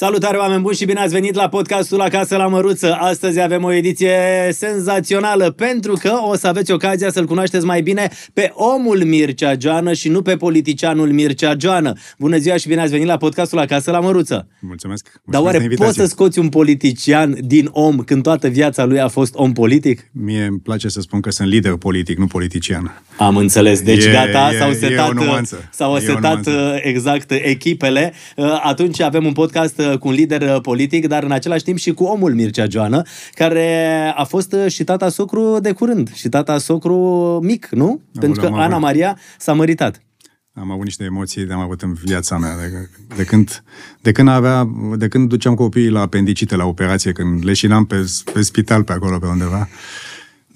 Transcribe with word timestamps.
Salutare 0.00 0.36
oameni 0.36 0.62
buni 0.62 0.76
și 0.76 0.84
bine 0.84 1.00
ați 1.00 1.12
venit 1.12 1.34
la 1.34 1.48
podcastul 1.48 2.00
Acasă 2.00 2.36
la 2.36 2.46
Măruță. 2.46 2.94
Astăzi 3.00 3.40
avem 3.40 3.64
o 3.64 3.72
ediție 3.72 4.16
senzațională 4.50 5.50
pentru 5.50 5.92
că 6.00 6.12
o 6.22 6.36
să 6.36 6.46
aveți 6.46 6.72
ocazia 6.72 7.10
să-l 7.10 7.24
cunoașteți 7.26 7.64
mai 7.64 7.82
bine 7.82 8.10
pe 8.32 8.50
omul 8.54 9.04
Mircea 9.04 9.54
Joană 9.60 9.92
și 9.92 10.08
nu 10.08 10.22
pe 10.22 10.36
politicianul 10.36 11.12
Mircea 11.12 11.54
Joană. 11.60 11.92
Bună 12.18 12.36
ziua 12.36 12.56
și 12.56 12.68
bine 12.68 12.80
ați 12.80 12.90
venit 12.90 13.06
la 13.06 13.16
podcastul 13.16 13.58
Acasă 13.58 13.90
la 13.90 14.00
Măruță. 14.00 14.48
Mulțumesc. 14.60 15.20
Dar 15.24 15.40
oare 15.42 15.68
poți 15.76 15.96
să 15.96 16.06
scoți 16.06 16.38
un 16.38 16.48
politician 16.48 17.36
din 17.40 17.68
om 17.72 17.96
când 17.96 18.22
toată 18.22 18.48
viața 18.48 18.84
lui 18.84 19.00
a 19.00 19.08
fost 19.08 19.34
om 19.34 19.52
politic? 19.52 20.10
Mie 20.12 20.44
îmi 20.44 20.58
place 20.58 20.88
să 20.88 21.00
spun 21.00 21.20
că 21.20 21.30
sunt 21.30 21.48
lider 21.48 21.72
politic, 21.72 22.18
nu 22.18 22.26
politician. 22.26 23.02
Am 23.16 23.36
înțeles. 23.36 23.82
Deci 23.82 24.04
E- 24.04 24.10
gata, 24.10 24.50
e- 24.54 24.58
s-au 24.58 24.70
e 24.70 24.74
setat, 24.74 25.08
o 25.08 25.12
nuanță. 25.12 25.68
s-au 25.72 25.92
E 25.92 25.96
o 25.96 25.98
setat 25.98 26.20
nuanță. 26.22 26.50
uh, 26.50 26.80
exact 26.82 27.30
echipele. 27.30 28.12
Uh, 28.36 28.60
Atunci 28.62 29.00
avem 29.00 29.24
un 29.24 29.32
podcast 29.32 29.78
uh, 29.78 29.87
cu 30.00 30.08
un 30.08 30.14
lider 30.14 30.42
uh, 30.42 30.60
politic, 30.60 31.06
dar 31.06 31.22
în 31.22 31.32
același 31.32 31.64
timp 31.64 31.78
și 31.78 31.92
cu 31.92 32.04
omul 32.04 32.34
Mircea 32.34 32.66
Joană, 32.68 33.02
care 33.32 33.92
a 34.16 34.24
fost 34.24 34.52
uh, 34.52 34.70
și 34.70 34.84
tata 34.84 35.08
socru 35.08 35.58
de 35.60 35.72
curând, 35.72 36.14
și 36.14 36.28
tata 36.28 36.58
socru 36.58 36.96
mic, 37.42 37.68
nu? 37.70 38.00
Pentru 38.20 38.40
că 38.40 38.46
am 38.46 38.52
avut. 38.52 38.64
Ana 38.64 38.78
Maria 38.78 39.18
s-a 39.38 39.52
măritat. 39.52 40.02
Am 40.60 40.70
avut 40.70 40.84
niște 40.84 41.04
emoții 41.04 41.44
de 41.44 41.52
am 41.52 41.60
avut 41.60 41.82
în 41.82 41.92
viața 41.92 42.38
mea. 42.38 42.56
De, 42.56 42.88
de, 43.16 43.24
când, 43.24 43.62
de, 44.00 44.12
când 44.12 44.28
avea, 44.28 44.70
de 44.96 45.08
când 45.08 45.28
duceam 45.28 45.54
copiii 45.54 45.88
la 45.88 46.00
apendicite, 46.00 46.56
la 46.56 46.64
operație, 46.64 47.12
când 47.12 47.44
leșinam 47.44 47.84
pe, 47.84 48.10
pe 48.32 48.42
spital 48.42 48.82
pe 48.84 48.92
acolo, 48.92 49.18
pe 49.18 49.26
undeva. 49.26 49.68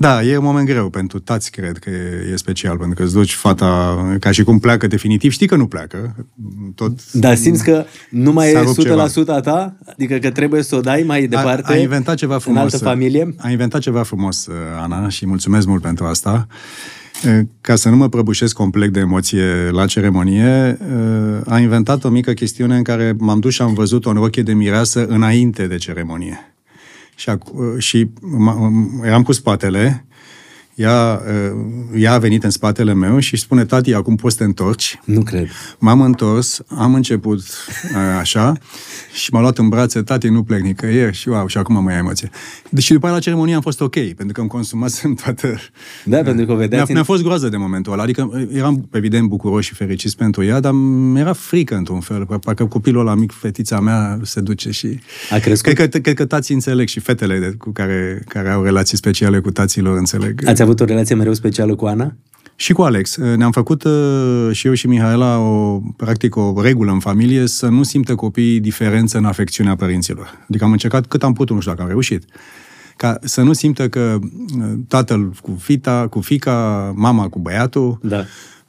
Da, 0.03 0.23
e 0.23 0.37
un 0.37 0.45
moment 0.45 0.67
greu 0.67 0.91
pentru 0.91 1.19
tați, 1.19 1.51
cred 1.51 1.79
că 1.79 1.91
e, 1.91 2.31
e 2.33 2.37
special, 2.37 2.77
pentru 2.77 2.95
că 2.95 3.03
îți 3.03 3.13
duci 3.13 3.33
fata 3.33 3.97
ca 4.21 4.31
și 4.31 4.43
cum 4.43 4.59
pleacă 4.59 4.87
definitiv. 4.87 5.33
Știi 5.33 5.47
că 5.47 5.57
nu 5.57 5.67
pleacă. 5.67 6.27
Tot 6.75 7.13
Dar 7.13 7.37
simți 7.37 7.65
că 7.65 7.85
nu 8.11 8.33
mai 8.33 8.51
S-a 8.51 8.59
e 8.59 8.63
rupt 8.63 9.25
100% 9.25 9.27
a 9.27 9.41
ta? 9.41 9.77
Adică 9.87 10.17
că 10.17 10.31
trebuie 10.31 10.63
să 10.63 10.77
o 10.77 10.81
dai 10.81 11.03
mai 11.07 11.27
departe 11.27 11.73
A, 11.73 11.75
a 11.75 11.79
inventat 11.79 12.17
ceva 12.17 12.39
frumos. 12.39 12.59
în 12.59 12.65
altă 12.65 12.79
familie? 12.79 13.35
A 13.39 13.51
inventat 13.51 13.81
ceva 13.81 14.03
frumos, 14.03 14.47
uh, 14.47 14.55
Ana, 14.83 15.09
și 15.09 15.27
mulțumesc 15.27 15.67
mult 15.67 15.83
pentru 15.83 16.05
asta. 16.05 16.47
Uh, 17.27 17.39
Ca 17.61 17.75
să 17.75 17.89
nu 17.89 17.97
mă 17.97 18.09
prăbușesc 18.09 18.55
complet 18.55 18.93
de 18.93 19.01
emoție 19.01 19.71
la 19.71 19.87
ceremonie, 19.87 20.79
uh, 20.81 21.53
a 21.53 21.59
inventat 21.59 22.05
o 22.05 22.09
mică 22.09 22.33
chestiune 22.33 22.77
în 22.77 22.83
care 22.83 23.15
m-am 23.19 23.41
dus 23.41 23.53
și 23.53 23.63
am 23.63 23.75
văzut 23.75 24.07
o 24.07 24.13
rochie 24.13 24.43
de 24.43 24.53
mireasă 24.53 25.07
înainte 25.07 25.67
de 25.67 25.77
ceremonie. 25.77 26.52
Și, 27.23 27.31
ac- 27.31 27.53
uh, 27.53 27.79
și 27.79 28.11
m- 28.21 29.05
eram 29.05 29.23
cu 29.23 29.33
spatele, 29.33 30.05
ea, 30.75 31.23
uh, 31.27 32.01
ea 32.01 32.13
a 32.13 32.19
venit 32.19 32.45
în 32.45 32.51
spatele 32.51 32.95
meu 32.95 33.19
și 33.19 33.35
își 33.35 33.43
spune, 33.43 33.65
tati, 33.65 33.95
acum 33.95 34.17
poți 34.17 34.35
să 34.35 34.41
te 34.41 34.47
întorci. 34.47 35.01
Nu 35.05 35.23
cred. 35.23 35.49
M-am 35.79 36.01
întors, 36.01 36.61
am 36.69 36.95
început 36.95 37.39
uh, 37.39 38.19
așa 38.19 38.53
și 39.13 39.33
m-a 39.33 39.41
luat 39.41 39.59
în 39.59 39.69
brațe, 39.69 40.03
tati, 40.03 40.29
nu 40.29 40.43
plec 40.43 40.61
nicăieri 40.61 41.17
și 41.17 41.29
wow, 41.29 41.47
și 41.47 41.59
acum 41.59 41.83
mai 41.83 41.93
ai 41.93 41.99
emoție. 41.99 42.31
Deci 42.69 42.91
după 42.91 43.07
aia 43.07 43.15
la 43.15 43.21
ceremonie 43.21 43.55
am 43.55 43.61
fost 43.61 43.81
ok, 43.81 43.95
pentru 43.95 44.33
că 44.33 44.41
îmi 44.41 44.49
consumasem 44.49 45.15
toată... 45.25 45.59
Da, 46.05 46.23
pentru 46.23 46.47
că 46.47 46.53
o 46.53 46.55
Mi-a, 46.55 46.67
vedeați... 46.67 46.93
mi-a 46.93 47.03
fost 47.03 47.23
groază 47.23 47.49
de 47.49 47.57
momentul 47.57 47.93
ăla, 47.93 48.03
adică 48.03 48.31
uh, 48.33 48.49
eram 48.53 48.89
evident 48.93 49.29
bucuros 49.29 49.65
și 49.65 49.75
fericit 49.75 50.15
pentru 50.15 50.45
ea, 50.45 50.61
dar 50.61 50.73
mi-era 50.73 51.33
frică 51.33 51.75
într-un 51.75 52.01
fel, 52.01 52.27
parcă 52.45 52.65
copilul 52.65 53.01
ăla 53.01 53.15
mic, 53.15 53.33
fetița 53.33 53.81
mea, 53.81 54.19
se 54.23 54.41
duce 54.41 54.71
și... 54.71 55.01
A 55.31 55.39
crescut? 55.39 55.73
Cred 55.73 55.91
că, 55.91 55.99
cred 55.99 56.15
că 56.15 56.25
tații 56.25 56.55
înțeleg 56.55 56.89
și 56.89 57.01
fetele 57.01 57.39
de, 57.39 57.55
cu 57.59 57.71
care, 57.71 58.23
care 58.29 58.51
au 58.51 58.63
relații 58.63 58.97
speciale 58.97 59.39
cu 59.39 59.51
taților 59.51 59.97
înțeleg. 59.97 60.47
Ați 60.47 60.62
avut 60.63 60.81
o 60.81 60.85
relație 60.85 61.15
mereu 61.15 61.33
specială 61.33 61.75
cu 61.75 61.85
Ana? 61.85 62.17
Și 62.57 62.73
cu 62.73 62.83
Alex. 62.83 63.17
Ne-am 63.17 63.51
făcut 63.51 63.85
uh, 63.85 64.49
și 64.53 64.67
eu 64.67 64.73
și 64.73 64.87
Mihaela 64.87 65.39
o, 65.39 65.81
practic 65.97 66.37
o 66.37 66.61
regulă 66.63 66.93
în 66.93 66.99
familie 66.99 67.47
să 67.47 67.69
nu 67.69 67.83
simtă 67.83 68.15
copiii 68.15 68.61
diferență 68.61 69.19
în 69.19 69.25
afecțiunea 69.25 69.77
părinților. 69.77 70.45
Adică 70.49 70.65
am 70.65 70.73
încercat 70.73 71.07
cât 71.07 71.23
am 71.23 71.33
putut, 71.33 71.55
nu 71.55 71.61
știu 71.61 71.73
dacă 71.73 71.83
am 71.83 71.91
reușit. 71.91 72.25
Ca 72.97 73.19
să 73.23 73.43
nu 73.43 73.53
simtă 73.53 73.89
că 73.89 74.19
uh, 74.21 74.65
tatăl 74.89 75.33
cu 75.43 75.57
fita, 75.61 76.07
cu 76.11 76.21
fica, 76.21 76.93
mama 76.97 77.29
cu 77.29 77.39
băiatul, 77.39 77.99
Da. 78.03 78.25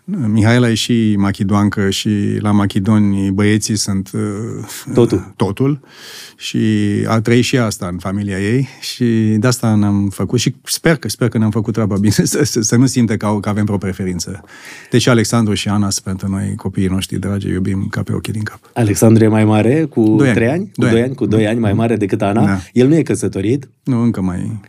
Mihaela 0.06 0.70
e 0.70 0.74
și 0.74 1.16
machidoancă 1.18 1.90
și 1.90 2.38
la 2.40 2.52
machidoni 2.52 3.32
băieții 3.32 3.76
sunt 3.76 4.10
uh, 4.14 4.22
Totul. 4.94 5.34
totul 5.36 5.80
și 6.38 6.58
a 7.08 7.22
trăit 7.22 7.44
și 7.44 7.58
asta 7.58 7.88
în 7.88 7.98
familia 7.98 8.40
ei 8.40 8.68
și 8.82 9.06
de 9.38 9.48
asta 9.48 9.76
ne-am 9.76 10.10
făcut 10.10 10.40
și 10.40 10.56
sper 10.64 10.96
că, 10.96 11.10
sper 11.10 11.30
că 11.30 11.38
ne-am 11.38 11.52
făcut 11.52 11.74
treaba 11.74 11.96
bine, 11.98 12.14
să, 12.34 12.44
să, 12.44 12.62
să 12.62 12.76
nu 12.76 12.86
simte 12.86 13.18
că, 13.18 13.26
au, 13.26 13.40
că 13.40 13.50
avem 13.50 13.66
vreo 13.66 13.78
preferință. 13.78 14.44
Deci 14.92 15.08
Alexandru 15.08 15.54
și 15.54 15.68
Ana 15.70 15.90
sunt 15.90 16.06
pentru 16.06 16.28
noi 16.28 16.54
copiii 16.56 16.88
noștri 16.88 17.20
dragi, 17.20 17.48
îi 17.48 17.54
iubim 17.54 17.88
ca 17.90 18.04
pe 18.04 18.14
ochii 18.14 18.34
din 18.34 18.44
cap. 18.44 18.60
Alexandru 18.74 19.24
e 19.24 19.28
mai 19.28 19.46
mare, 19.46 19.84
cu 19.84 20.16
Doi 20.18 20.28
ani. 20.28 20.36
3 20.36 20.48
ani? 20.48 20.72
Cu 20.76 20.82
Doi 20.82 20.90
2 20.90 20.98
ani. 21.00 21.08
ani, 21.08 21.16
cu 21.16 21.26
2 21.26 21.48
ani 21.48 21.60
mai 21.60 21.74
mare 21.74 21.96
decât 21.96 22.22
Ana. 22.22 22.46
Da. 22.46 22.60
El 22.74 22.88
nu 22.88 22.96
e 22.96 23.02
căsătorit, 23.02 23.70
Nu, 23.84 24.02
încă 24.02 24.22
mai... 24.22 24.60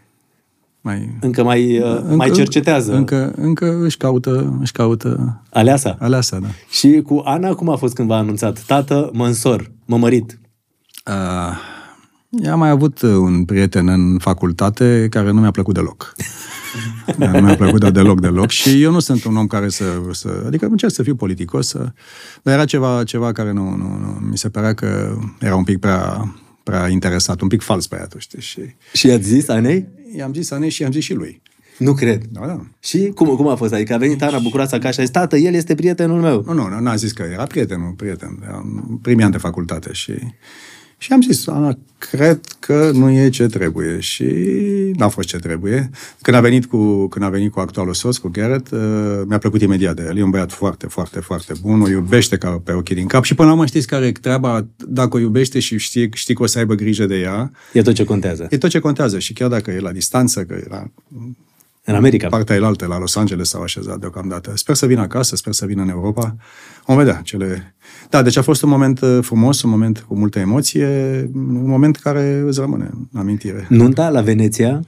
mai 0.85 1.17
încă 1.21 1.43
mai, 1.43 1.79
uh, 1.79 2.03
mai 2.15 2.31
cercetează 2.31 2.93
Încă, 2.93 3.33
încă 3.37 3.79
își 3.83 3.97
caută, 3.97 4.57
își 4.61 4.73
caută 4.73 5.43
aleasa. 5.51 5.97
aleasa, 6.01 6.39
da. 6.39 6.47
Și 6.71 7.03
cu 7.07 7.23
Ana, 7.25 7.55
cum 7.55 7.69
a 7.69 7.77
fost 7.77 7.95
când 7.95 8.09
v-a 8.09 8.17
anunțat? 8.17 8.61
Tată, 8.67 9.11
mă 9.13 9.27
însor, 9.27 9.71
mă 9.85 9.97
mărit. 9.97 10.39
Uh, 11.07 12.51
am 12.51 12.59
mai 12.59 12.69
avut 12.69 13.03
uh, 13.03 13.11
un 13.11 13.45
prieten 13.45 13.89
în 13.89 14.19
facultate 14.19 15.07
care 15.11 15.31
nu 15.31 15.41
mi-a 15.41 15.51
plăcut 15.51 15.75
deloc. 15.75 16.13
Da, 17.19 17.31
nu 17.31 17.41
mi-a 17.41 17.57
plăcut 17.57 17.93
deloc, 17.93 18.21
deloc. 18.21 18.51
Și 18.51 18.83
eu 18.83 18.91
nu 18.93 18.99
sunt 18.99 19.25
un 19.25 19.37
om 19.37 19.47
care 19.47 19.69
să... 19.69 19.85
să 20.11 20.43
adică 20.47 20.67
încerc 20.67 20.93
să 20.93 21.03
fiu 21.03 21.15
politicos, 21.15 21.67
să, 21.69 21.93
dar 22.43 22.55
era 22.55 22.65
ceva, 22.65 23.05
ceva 23.05 23.33
care 23.33 23.53
nu, 23.53 23.71
nu, 23.71 23.99
nu... 23.99 24.19
Mi 24.31 24.39
se 24.39 24.49
părea 24.49 24.75
că 24.75 25.17
era 25.41 25.57
un 25.57 25.65
pic 25.65 25.79
prea, 25.79 26.35
prea 26.63 26.89
interesat, 26.89 27.41
un 27.41 27.49
pic 27.49 27.63
fals 27.63 27.87
pe 27.87 28.01
atunci, 28.01 28.23
știi? 28.23 28.41
Și 28.41 28.61
Și 28.93 29.07
i-ați 29.07 29.29
zis 29.29 29.49
Anei? 29.49 29.89
I-am 30.17 30.33
zis 30.33 30.51
Anei 30.51 30.71
și 30.71 30.83
i-am 30.83 30.93
zis 30.93 31.05
și 31.05 31.15
lui. 31.15 31.43
Nu 31.79 31.93
cred. 31.93 32.25
Da, 32.31 32.47
da. 32.47 32.61
Și 32.81 33.13
cum, 33.15 33.29
cum 33.37 33.49
a 33.49 33.55
fost? 33.55 33.73
Adică 33.73 33.95
a 33.95 33.97
venit 33.97 34.23
Ana 34.23 34.39
bucuroasă 34.39 34.75
acasă 34.75 34.93
și 34.93 35.01
a 35.01 35.03
zis, 35.03 35.13
tată, 35.13 35.37
el 35.37 35.55
este 35.55 35.75
prietenul 35.75 36.21
meu. 36.21 36.45
Nu, 36.47 36.53
nu, 36.53 36.69
nu, 36.69 36.81
n-a 36.81 36.95
zis 36.95 37.13
că 37.13 37.23
era 37.23 37.45
prietenul, 37.45 37.93
prieten, 37.93 38.39
era 38.45 38.63
în 38.65 38.97
primii 38.97 39.25
ani 39.25 39.33
de 39.33 39.39
facultate 39.39 39.93
și, 39.93 40.13
și 40.99 41.13
am 41.13 41.21
zis, 41.23 41.47
Ana, 41.47 41.79
cred 41.99 42.41
că 42.59 42.91
nu 42.95 43.11
e 43.11 43.29
ce 43.29 43.47
trebuie 43.47 44.01
și 44.01 44.25
n-a 44.97 45.09
fost 45.09 45.29
ce 45.29 45.37
trebuie. 45.37 45.91
Când 46.23 46.37
a 46.37 46.41
venit 46.41 46.67
cu, 46.67 47.07
când 47.09 47.25
a 47.25 47.29
venit 47.29 47.53
cu 47.53 47.61
actualul 47.61 47.95
soț, 47.95 48.17
cu 48.17 48.29
Garrett, 48.29 48.71
uh, 48.71 48.81
mi-a 49.27 49.39
plăcut 49.39 49.61
imediat 49.63 49.97
de 49.97 50.05
el. 50.09 50.19
E 50.19 50.23
un 50.23 50.31
băiat 50.31 50.53
foarte, 50.53 50.87
foarte, 50.87 51.21
foarte 51.21 51.53
bun, 51.63 51.81
o 51.81 51.89
iubește 51.89 52.37
ca 52.37 52.61
pe 52.65 52.73
ochii 52.73 52.95
din 52.95 53.07
cap 53.07 53.25
și 53.25 53.35
până 53.35 53.49
la 53.49 53.55
urmă 53.55 53.67
știți 53.67 53.87
care 53.87 54.07
e 54.07 54.13
treaba, 54.13 54.67
dacă 54.89 55.17
o 55.17 55.21
iubește 55.21 55.59
și 55.59 55.79
știi, 55.79 56.11
știi 56.15 56.35
că 56.35 56.43
o 56.43 56.47
să 56.47 56.59
aibă 56.59 56.75
grijă 56.75 57.07
de 57.07 57.17
ea, 57.21 57.51
E 57.73 57.83
tot 57.83 57.95
ce 57.95 58.05
contează. 58.05 58.47
e 58.51 58.59
tot 58.59 58.71
ce 58.71 58.79
contează 58.79 59.19
și 59.19 59.33
chiar 59.33 59.49
dacă 59.49 59.71
e 59.71 59.81
la 59.81 59.93
distanță, 59.93 60.43
că 60.45 60.57
era 60.67 60.91
În 61.87 61.95
America. 61.95 62.29
partea 62.29 62.57
elaltă, 62.57 62.87
la 62.87 62.99
Los 62.99 63.17
Angeles 63.17 63.49
s-au 63.49 63.63
așezat 63.63 63.99
deocamdată. 63.99 64.53
Sper 64.55 64.75
să 64.75 64.87
vină 64.87 65.01
acasă, 65.01 65.37
sper 65.37 65.53
să 65.53 65.67
vină 65.67 65.83
în 65.83 65.89
Europa. 65.89 66.37
Vom 66.87 66.97
vedea 66.97 67.21
cele... 67.25 67.75
Da, 68.11 68.23
deci 68.23 68.37
a 68.37 68.43
fost 68.43 68.63
un 68.63 68.69
moment 68.69 69.01
uh, 69.01 69.19
frumos, 69.23 69.63
un 69.63 69.71
moment 69.71 70.05
cu 70.09 70.15
multă 70.15 70.39
emoție, 70.39 70.87
un 71.35 71.67
moment 71.69 71.97
care 71.97 72.43
îți 72.47 72.61
rămâne 72.61 72.91
în 73.13 73.21
amintire. 73.21 73.67
Nunta 73.69 74.09
la 74.09 74.21
Veneția, 74.21 74.81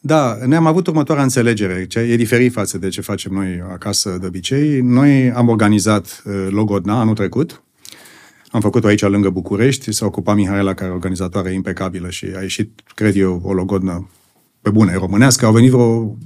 Da, 0.00 0.38
ne-am 0.46 0.66
avut 0.66 0.86
următoarea 0.86 1.22
înțelegere, 1.22 1.86
ce 1.86 1.98
e 1.98 2.16
diferit 2.16 2.52
față 2.52 2.78
de 2.78 2.88
ce 2.88 3.00
facem 3.00 3.32
noi 3.32 3.62
acasă 3.72 4.16
de 4.20 4.26
obicei. 4.26 4.80
Noi 4.80 5.30
am 5.30 5.48
organizat 5.48 6.22
uh, 6.24 6.46
Logodna 6.50 7.00
anul 7.00 7.14
trecut, 7.14 7.62
am 8.50 8.60
făcut-o 8.60 8.86
aici 8.86 9.02
lângă 9.02 9.30
București, 9.30 9.92
s-a 9.92 10.06
ocupat 10.06 10.34
Mihaela, 10.34 10.74
care 10.74 10.90
e 10.90 10.94
organizatoare 10.94 11.52
impecabilă 11.52 12.10
și 12.10 12.26
a 12.36 12.40
ieșit, 12.40 12.80
cred 12.94 13.16
eu, 13.16 13.40
o 13.44 13.52
logodnă 13.52 14.08
pe 14.66 14.72
bune, 14.72 14.94
românească. 14.94 15.46
Au 15.46 15.52
venit 15.52 15.70
vreo 15.70 16.16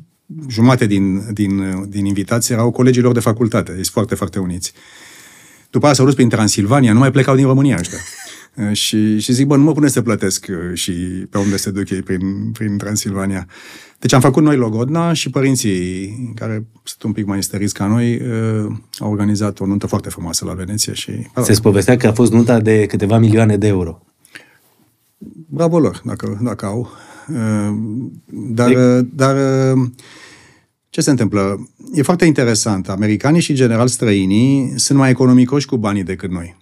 jumate 0.48 0.86
din, 0.86 1.32
din, 1.32 1.84
din 1.88 2.04
invitații, 2.04 2.54
erau 2.54 2.70
colegilor 2.70 3.12
de 3.12 3.20
facultate, 3.20 3.72
sunt 3.72 3.86
foarte, 3.86 4.14
foarte 4.14 4.38
uniți. 4.38 4.72
După 5.70 5.84
aia 5.84 5.94
s-au 5.94 6.04
dus 6.04 6.14
prin 6.14 6.28
Transilvania, 6.28 6.92
nu 6.92 6.98
mai 6.98 7.10
plecau 7.10 7.34
din 7.34 7.46
România 7.46 7.76
ăștia. 7.78 7.98
Uh, 8.54 8.72
Și, 8.82 9.18
și 9.18 9.32
zic, 9.32 9.46
bă, 9.46 9.56
nu 9.56 9.62
mă 9.62 9.72
pune 9.72 9.88
să 9.88 10.02
plătesc 10.02 10.46
uh, 10.50 10.56
și 10.74 10.92
pe 11.30 11.38
unde 11.38 11.56
se 11.56 11.70
duc 11.70 11.90
ei 11.90 12.02
prin, 12.02 12.50
prin 12.52 12.78
Transilvania. 12.78 13.46
Deci 13.98 14.12
am 14.12 14.20
făcut 14.20 14.42
noi 14.42 14.56
Logodna 14.56 15.12
și 15.12 15.30
părinții, 15.30 16.32
care 16.34 16.66
sunt 16.82 17.02
un 17.02 17.12
pic 17.12 17.26
mai 17.26 17.38
isteriți 17.38 17.74
ca 17.74 17.86
noi, 17.86 18.14
uh, 18.14 18.72
au 18.98 19.10
organizat 19.10 19.60
o 19.60 19.66
nuntă 19.66 19.86
foarte 19.86 20.08
frumoasă 20.08 20.44
la 20.44 20.52
Veneția 20.52 20.92
și... 20.92 21.12
se 21.42 21.52
spovestea 21.52 21.96
că 21.96 22.06
a 22.06 22.12
fost 22.12 22.32
nunta 22.32 22.60
de 22.60 22.86
câteva 22.86 23.18
milioane 23.18 23.56
de 23.56 23.66
euro. 23.66 24.02
Bravo 25.46 25.78
lor, 25.78 26.00
dacă, 26.04 26.40
dacă 26.42 26.66
au. 26.66 26.90
Uh, 27.28 27.76
Dar, 28.32 28.70
uh, 28.70 29.06
dar 29.14 29.36
uh, 29.36 29.86
ce 30.90 31.00
se 31.00 31.10
întâmplă? 31.10 31.68
E 31.94 32.02
foarte 32.02 32.24
interesant. 32.24 32.88
Americanii 32.88 33.40
și 33.40 33.54
general 33.54 33.86
străinii 33.86 34.72
sunt 34.76 34.98
mai 34.98 35.10
economicoși 35.10 35.66
cu 35.66 35.76
banii 35.76 36.02
decât 36.02 36.30
noi. 36.30 36.56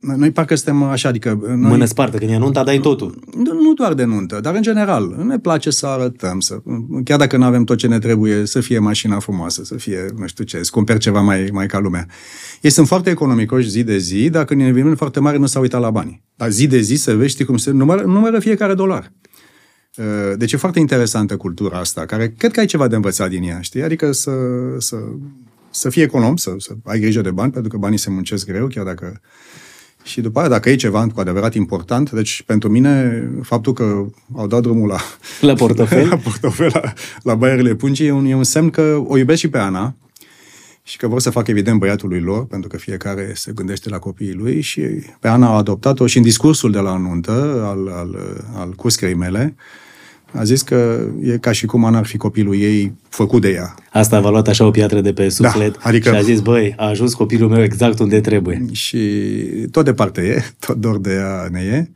noi 0.00 0.30
parcă 0.30 0.54
suntem 0.54 0.82
așa, 0.82 1.08
adică... 1.08 1.38
Noi, 1.46 1.56
Mână 1.56 1.84
spartă, 1.84 2.18
când 2.18 2.30
e 2.30 2.36
nunta, 2.36 2.64
dai 2.64 2.78
totul. 2.78 3.18
nu, 3.36 3.52
nu 3.52 3.72
doar 3.74 3.94
de 3.94 4.04
nuntă, 4.04 4.40
dar 4.40 4.54
în 4.54 4.62
general. 4.62 5.24
Ne 5.26 5.38
place 5.38 5.70
să 5.70 5.86
arătăm, 5.86 6.40
să, 6.40 6.62
chiar 7.04 7.18
dacă 7.18 7.36
nu 7.36 7.44
avem 7.44 7.64
tot 7.64 7.76
ce 7.76 7.86
ne 7.86 7.98
trebuie, 7.98 8.46
să 8.46 8.60
fie 8.60 8.78
mașina 8.78 9.18
frumoasă, 9.18 9.64
să 9.64 9.74
fie, 9.74 10.06
nu 10.18 10.26
știu 10.26 10.44
ce, 10.44 10.62
să 10.62 10.70
cumperi 10.72 10.98
ceva 10.98 11.20
mai, 11.20 11.48
mai 11.52 11.66
ca 11.66 11.78
lumea. 11.78 12.06
Ei 12.60 12.70
sunt 12.70 12.86
foarte 12.86 13.10
economicoși 13.10 13.68
zi 13.68 13.82
de 13.82 13.98
zi, 13.98 14.30
dacă 14.30 14.54
în 14.54 14.60
eveniment 14.60 14.96
foarte 14.96 15.20
mare 15.20 15.36
nu 15.36 15.46
s-au 15.46 15.62
uitat 15.62 15.80
la 15.80 15.90
bani. 15.90 16.22
Dar 16.36 16.50
zi 16.50 16.66
de 16.66 16.80
zi 16.80 16.94
să 16.94 17.16
vezi, 17.16 17.30
știi 17.30 17.44
cum 17.44 17.56
se 17.56 17.70
numără, 17.70 18.02
numără 18.02 18.38
fiecare 18.38 18.74
dolar. 18.74 19.12
Uh, 19.98 20.36
Deci 20.36 20.52
e 20.52 20.56
foarte 20.56 20.78
interesantă 20.78 21.36
cultura 21.36 21.78
asta, 21.78 22.06
care 22.06 22.34
cred 22.36 22.52
că 22.52 22.60
ai 22.60 22.66
ceva 22.66 22.88
de 22.88 22.94
învățat 22.94 23.28
din 23.28 23.42
ea, 23.42 23.60
știi? 23.60 23.82
Adică 23.82 24.12
să, 24.12 24.30
să, 24.78 24.96
să 25.70 25.90
fii 25.90 26.02
econom, 26.02 26.36
să, 26.36 26.54
să 26.58 26.72
ai 26.84 27.00
grijă 27.00 27.20
de 27.20 27.30
bani, 27.30 27.52
pentru 27.52 27.70
că 27.70 27.76
banii 27.76 27.98
se 27.98 28.10
muncesc 28.10 28.46
greu, 28.46 28.66
chiar 28.66 28.84
dacă... 28.84 29.20
Și 30.02 30.20
după 30.20 30.38
aia, 30.38 30.48
dacă 30.48 30.70
e 30.70 30.74
ceva 30.74 31.06
cu 31.06 31.20
adevărat 31.20 31.54
important, 31.54 32.10
deci 32.10 32.42
pentru 32.42 32.68
mine, 32.68 33.22
faptul 33.42 33.72
că 33.72 34.06
au 34.36 34.46
dat 34.46 34.62
drumul 34.62 34.88
la, 34.88 34.98
La 35.40 35.54
portofel. 35.54 36.08
la 36.10 36.16
portofel, 36.16 36.70
la, 36.72 36.92
la 37.22 37.34
baierile 37.34 37.74
pungii, 37.74 38.06
e 38.06 38.10
un, 38.10 38.24
e 38.24 38.34
un 38.34 38.44
semn 38.44 38.70
că 38.70 39.02
o 39.06 39.18
iubesc 39.18 39.40
și 39.40 39.48
pe 39.48 39.58
Ana 39.58 39.94
și 40.82 40.96
că 40.96 41.08
vor 41.08 41.20
să 41.20 41.30
facă 41.30 41.50
evident 41.50 41.78
băiatului 41.78 42.20
lor, 42.20 42.46
pentru 42.46 42.68
că 42.68 42.76
fiecare 42.76 43.32
se 43.34 43.52
gândește 43.52 43.88
la 43.88 43.98
copiii 43.98 44.32
lui 44.32 44.60
și 44.60 44.80
pe 45.20 45.28
Ana 45.28 45.48
a 45.48 45.56
adoptat-o 45.56 46.06
și 46.06 46.16
în 46.16 46.22
discursul 46.22 46.70
de 46.70 46.78
la 46.78 46.96
nuntă 46.96 47.64
al, 47.66 47.88
al, 47.88 48.16
al 48.54 48.72
cuscrei 48.72 49.14
mele, 49.14 49.54
a 50.32 50.44
zis 50.44 50.62
că 50.62 51.06
e 51.22 51.38
ca 51.38 51.52
și 51.52 51.66
cum 51.66 51.84
Ana 51.84 51.98
ar 51.98 52.06
fi 52.06 52.16
copilul 52.16 52.54
ei 52.54 52.92
făcut 53.08 53.40
de 53.40 53.50
ea. 53.50 53.74
Asta 53.92 54.20
v-a 54.20 54.30
luat 54.30 54.48
așa 54.48 54.66
o 54.66 54.70
piatră 54.70 55.00
de 55.00 55.12
pe 55.12 55.28
suflet 55.28 55.76
adică- 55.80 56.08
și 56.10 56.14
a 56.16 56.20
zis, 56.20 56.40
băi, 56.40 56.74
a 56.76 56.86
ajuns 56.88 57.14
copilul 57.14 57.48
meu 57.48 57.62
exact 57.62 57.98
unde 57.98 58.20
trebuie. 58.20 58.64
Și 58.72 58.98
tot 59.70 59.84
departe 59.84 60.20
e, 60.20 60.42
tot 60.66 60.76
dor 60.76 60.98
de 60.98 61.12
ea 61.12 61.48
ne 61.50 61.60
e. 61.60 61.88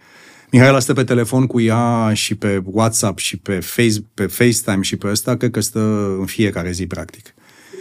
Mihaela 0.51 0.79
stă 0.79 0.93
pe 0.93 1.05
telefon 1.05 1.47
cu 1.47 1.61
ea 1.61 2.11
și 2.13 2.35
pe 2.35 2.63
WhatsApp 2.65 3.19
și 3.19 3.37
pe, 3.37 3.53
face, 3.53 4.05
pe 4.15 4.27
FaceTime 4.27 4.83
și 4.83 4.97
pe 4.97 5.07
ăsta, 5.11 5.37
cred 5.37 5.51
că 5.51 5.61
stă 5.61 6.15
în 6.19 6.25
fiecare 6.27 6.71
zi, 6.71 6.87
practic. 6.87 7.35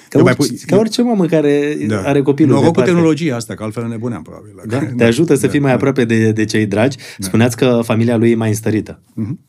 Ca, 0.09 0.17
Eu 0.17 0.23
mai 0.23 0.33
orice, 0.37 0.53
pu- 0.53 0.65
ca 0.67 0.77
orice 0.77 1.01
mamă 1.01 1.25
care 1.25 1.77
are 2.03 2.21
copilul 2.21 2.49
Noroc 2.51 2.65
cu 2.65 2.71
departe. 2.71 2.91
tehnologia 2.91 3.35
asta, 3.35 3.53
că 3.55 3.63
altfel 3.63 3.83
ne 3.83 3.89
nebuneam, 3.89 4.21
probabil. 4.21 4.51
Da? 4.67 4.79
Te 4.97 5.03
ajută 5.03 5.35
să 5.35 5.47
fii 5.47 5.59
mai 5.59 5.73
aproape 5.73 6.05
de, 6.05 6.31
de 6.31 6.45
cei 6.45 6.65
dragi. 6.65 6.97
Spuneați 7.19 7.57
că 7.57 7.79
familia 7.83 8.17
lui 8.17 8.31
e 8.31 8.35
mai 8.35 8.49
înstărită. 8.49 9.01
Mhm. 9.13 9.39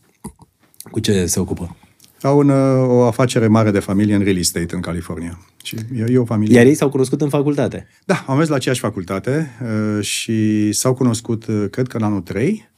Cu 0.93 1.01
ce 1.01 1.27
se 1.27 1.41
ocupă? 1.41 1.77
Au 2.23 2.39
un, 2.39 2.49
uh, 2.49 2.89
o 2.89 3.03
afacere 3.03 3.47
mare 3.47 3.71
de 3.71 3.79
familie 3.79 4.15
în 4.15 4.23
real 4.23 4.37
estate 4.37 4.75
în 4.75 4.81
California. 4.81 5.39
Și 5.63 5.77
e, 5.97 6.05
e 6.13 6.19
o 6.19 6.25
familie... 6.25 6.57
Iar 6.57 6.67
ei 6.67 6.75
s-au 6.75 6.89
cunoscut 6.89 7.21
în 7.21 7.29
facultate. 7.29 7.89
Da, 8.05 8.25
au 8.27 8.37
mers 8.37 8.49
la 8.49 8.55
aceeași 8.55 8.81
facultate 8.81 9.51
uh, 9.63 10.05
și 10.05 10.73
s-au 10.73 10.95
cunoscut, 10.95 11.47
uh, 11.47 11.65
cred 11.71 11.87
că 11.87 11.97
în 11.97 12.03
anul 12.03 12.21
3. 12.21 12.71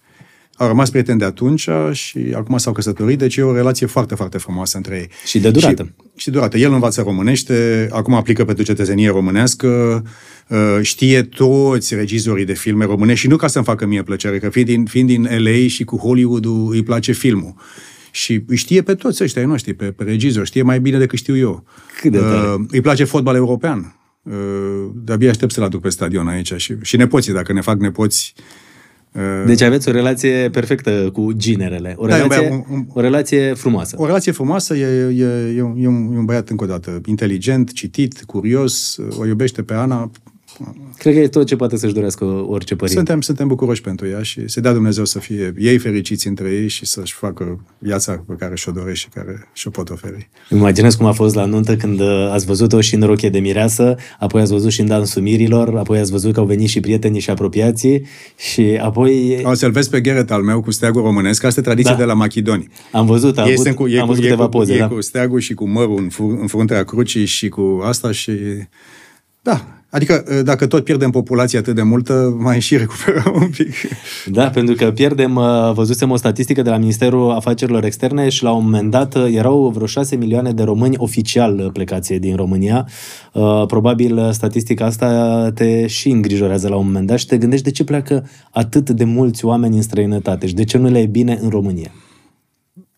Au 0.57 0.67
rămas 0.67 0.91
prieteni 0.91 1.19
de 1.19 1.25
atunci 1.25 1.69
și 1.93 2.33
acum 2.35 2.59
s-au 2.59 2.73
căsătorit, 2.73 3.19
deci 3.19 3.37
e 3.37 3.43
o 3.43 3.55
relație 3.55 3.87
foarte, 3.87 4.15
foarte 4.15 4.39
frumoasă 4.39 4.77
între 4.77 4.97
ei. 4.97 5.09
Și 5.27 5.39
de 5.39 5.51
durată. 5.51 5.83
Și, 5.83 5.91
și 6.17 6.25
de 6.25 6.31
durată. 6.31 6.59
El 6.59 6.73
învață 6.73 7.03
românește, 7.03 7.89
acum 7.91 8.15
aplică 8.15 8.45
pentru 8.45 8.65
cetățenie 8.65 9.09
românească, 9.09 10.03
uh, 10.49 10.79
știe 10.83 11.23
toți 11.23 11.95
regizorii 11.95 12.45
de 12.45 12.55
filme 12.55 12.85
românești 12.85 13.21
și 13.21 13.29
nu 13.29 13.37
ca 13.37 13.47
să-mi 13.47 13.65
facă 13.65 13.87
mie 13.87 14.03
plăcere, 14.03 14.39
că 14.39 14.49
fiind 14.49 14.69
din, 14.69 14.85
fiind 14.85 15.09
din 15.09 15.29
LA 15.39 15.67
și 15.67 15.85
cu 15.85 15.97
Hollywood-ul 15.97 16.73
îi 16.73 16.83
place 16.83 17.13
filmul. 17.13 17.55
Și 18.15 18.45
îi 18.47 18.57
știe 18.57 18.83
pe 18.83 18.95
toți 18.95 19.23
ăștia 19.23 19.43
ai 19.43 19.49
noștri, 19.49 19.75
pe, 19.75 19.85
pe 19.85 20.05
regizori, 20.05 20.47
știe 20.47 20.63
mai 20.63 20.81
bine 20.81 20.99
decât 20.99 21.19
știu 21.19 21.37
eu. 21.37 21.65
Cât 22.01 22.13
de 22.13 22.19
tare. 22.19 22.49
Uh, 22.49 22.65
îi 22.71 22.81
place 22.81 23.05
fotbal 23.05 23.35
european. 23.35 23.97
Uh, 24.23 24.33
de-abia 24.95 25.31
aștept 25.31 25.53
să-l 25.53 25.63
aduc 25.65 25.81
pe 25.81 25.89
stadion 25.89 26.29
aici 26.29 26.53
și, 26.57 26.75
și 26.83 26.97
nepoții, 26.97 27.33
dacă 27.33 27.53
ne 27.53 27.61
fac 27.61 27.79
nepoți. 27.81 28.35
Uh, 29.13 29.23
Deci 29.47 29.61
aveți 29.61 29.89
o 29.89 29.93
relație 29.93 30.49
perfectă 30.51 31.11
cu 31.13 31.33
ginerele. 31.33 31.95
O 31.97 32.07
Da, 32.07 32.19
e 32.19 32.23
un 32.23 32.29
relație, 32.29 32.49
băiat- 32.49 32.67
un- 32.69 32.77
un- 32.77 32.87
o 32.89 33.01
relație 33.01 33.55
frumoasă. 33.55 33.97
o 33.99 34.07
relație 34.07 34.33
frumoasă, 34.33 34.77
e, 34.77 34.87
e, 35.15 35.55
e, 35.57 35.63
un, 35.63 35.75
e, 35.79 35.87
un, 35.87 36.13
e 36.15 36.19
un 36.19 36.25
băiat, 36.25 36.49
încă 36.49 36.65
o 36.65 36.67
dată, 36.67 37.01
inteligent, 37.07 37.73
citit, 37.73 38.23
curios, 38.27 38.97
o 39.19 39.27
iubește 39.27 39.63
pe 39.63 39.75
Ana. 39.75 40.11
Cred 40.99 41.15
că 41.15 41.21
e 41.21 41.29
tot 41.29 41.47
ce 41.47 41.57
poate 41.57 41.77
să-și 41.77 41.95
dorească 41.95 42.25
orice 42.25 42.75
părinte. 42.75 42.97
Suntem, 42.97 43.21
suntem 43.21 43.49
bucuroși 43.49 43.81
pentru 43.81 44.07
ea 44.07 44.23
și 44.23 44.49
să 44.49 44.61
dea 44.61 44.73
Dumnezeu 44.73 45.05
să 45.05 45.19
fie 45.19 45.55
ei 45.59 45.79
fericiți 45.79 46.27
între 46.27 46.51
ei 46.51 46.69
și 46.69 46.87
să-și 46.87 47.13
facă 47.15 47.61
viața 47.79 48.25
pe 48.27 48.35
care 48.39 48.55
și-o 48.57 48.73
doresc 48.73 48.99
și 49.01 49.09
care 49.09 49.49
și-o 49.53 49.71
pot 49.71 49.91
oferi. 49.91 50.29
Îmi 50.51 50.61
Imaginez 50.61 50.95
cum 50.95 51.07
a 51.07 51.13
fost 51.13 51.35
la 51.35 51.45
nuntă 51.45 51.77
când 51.77 52.01
uh, 52.01 52.29
ați 52.33 52.47
văzut-o 52.47 52.81
și 52.81 52.95
în 52.95 53.03
rochie 53.03 53.31
de 53.31 53.39
mireasă, 53.39 53.97
apoi 54.19 54.41
ați 54.41 54.53
văzut 54.53 54.71
și 54.71 54.81
în 54.81 54.87
dansul 54.87 55.23
mirilor, 55.23 55.77
apoi 55.77 55.99
ați 55.99 56.11
văzut 56.11 56.33
că 56.33 56.41
au 56.41 56.47
venit 56.47 56.69
și 56.69 56.81
prietenii 56.81 57.21
și 57.21 57.31
apropiații 57.31 58.07
și 58.37 58.79
apoi 58.83 59.41
O 59.45 59.55
să-l 59.55 59.71
vezi 59.71 59.91
pe 59.91 60.01
Gerrit 60.01 60.31
al 60.31 60.43
meu 60.43 60.61
cu 60.63 60.71
steagul 60.71 61.03
românesc, 61.03 61.45
asta 61.45 61.61
e 61.61 61.63
tradiție 61.63 61.91
Da. 61.93 61.99
de 61.99 62.05
la 62.05 62.15
Macedoni. 62.15 62.69
am 62.93 63.07
văzut, 63.07 63.39
am, 63.39 63.49
Este 63.49 63.69
avut, 63.69 63.81
cu, 63.81 63.89
e 63.89 63.95
am 64.01 64.07
cu, 64.07 64.09
văzut 64.11 64.25
e 64.25 64.27
câteva 64.29 64.45
cu, 64.49 64.51
poze. 64.57 64.75
e 64.75 64.79
Da? 64.79 64.89
cu 64.89 65.01
steagul 65.01 65.41
și 65.41 65.55
cu 65.55 65.69
mărul 65.69 65.99
în, 65.99 66.09
fru- 66.09 66.39
în 66.41 66.47
fruntea 66.47 66.85
crucii 66.85 67.25
și 67.25 67.49
cu 67.49 67.81
asta 67.85 68.13
și... 68.13 68.33
Da, 69.43 69.84
adică 69.95 70.25
dacă 70.45 70.67
tot 70.67 70.85
pierdem 70.85 71.11
populația 71.11 71.59
atât 71.59 71.75
de 71.75 71.83
multă, 71.83 72.37
mai 72.39 72.61
și 72.61 72.77
recuperăm 72.77 73.33
un 73.41 73.49
pic. 73.49 73.75
da, 74.27 74.49
pentru 74.49 74.75
că 74.75 74.91
pierdem, 74.91 75.37
uh, 75.37 75.73
văzusem 75.75 76.11
o 76.11 76.17
statistică 76.17 76.63
de 76.63 76.71
la 76.71 76.77
Ministerul 76.77 77.31
Afacerilor 77.31 77.85
Externe 77.85 78.29
și 78.29 78.43
la 78.43 78.53
un 78.53 78.65
moment 78.65 78.91
dat 78.91 79.15
uh, 79.15 79.27
erau 79.35 79.69
vreo 79.75 79.87
6 79.87 80.17
milioane 80.17 80.53
de 80.53 80.63
români 80.63 80.95
oficial 80.99 81.59
uh, 81.59 81.71
plecați 81.73 82.15
din 82.15 82.37
România. 82.37 82.89
Uh, 83.33 83.67
Probabil 83.67 84.17
uh, 84.17 84.31
statistica 84.31 84.85
asta 84.85 85.51
te 85.55 85.87
și 85.87 86.09
îngrijorează 86.09 86.69
la 86.69 86.77
un 86.77 86.87
moment 86.87 87.07
dat 87.07 87.19
și 87.19 87.27
te 87.27 87.39
gândești 87.39 87.65
de 87.65 87.71
ce 87.71 87.85
pleacă 87.85 88.29
atât 88.51 88.91
de 88.91 89.05
mulți 89.05 89.45
oameni 89.45 89.77
în 89.77 89.83
străinătate 89.83 90.47
și 90.47 90.55
de 90.55 90.65
ce 90.65 90.79
nu 90.79 90.89
le 90.89 90.99
e 90.99 91.07
bine 91.07 91.39
în 91.43 91.49
România. 91.49 91.91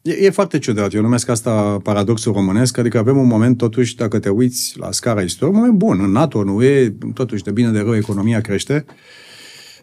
E, 0.07 0.27
e 0.27 0.31
foarte 0.31 0.59
ciudat. 0.59 0.95
Eu 0.95 1.03
numesc 1.03 1.29
asta 1.29 1.79
paradoxul 1.83 2.33
românesc, 2.33 2.79
adică 2.79 2.99
avem 2.99 3.17
un 3.17 3.27
moment, 3.27 3.57
totuși, 3.57 3.97
dacă 3.97 4.19
te 4.19 4.29
uiți 4.29 4.79
la 4.79 4.93
scara 4.93 5.21
istorică, 5.21 5.57
un 5.57 5.63
moment 5.63 5.79
bun. 5.79 6.01
În 6.01 6.11
NATO, 6.11 6.45
nu 6.45 6.63
e, 6.63 6.95
totuși, 7.15 7.43
de 7.43 7.51
bine 7.51 7.71
de 7.71 7.79
rău, 7.79 7.97
economia 7.97 8.41
crește. 8.41 8.85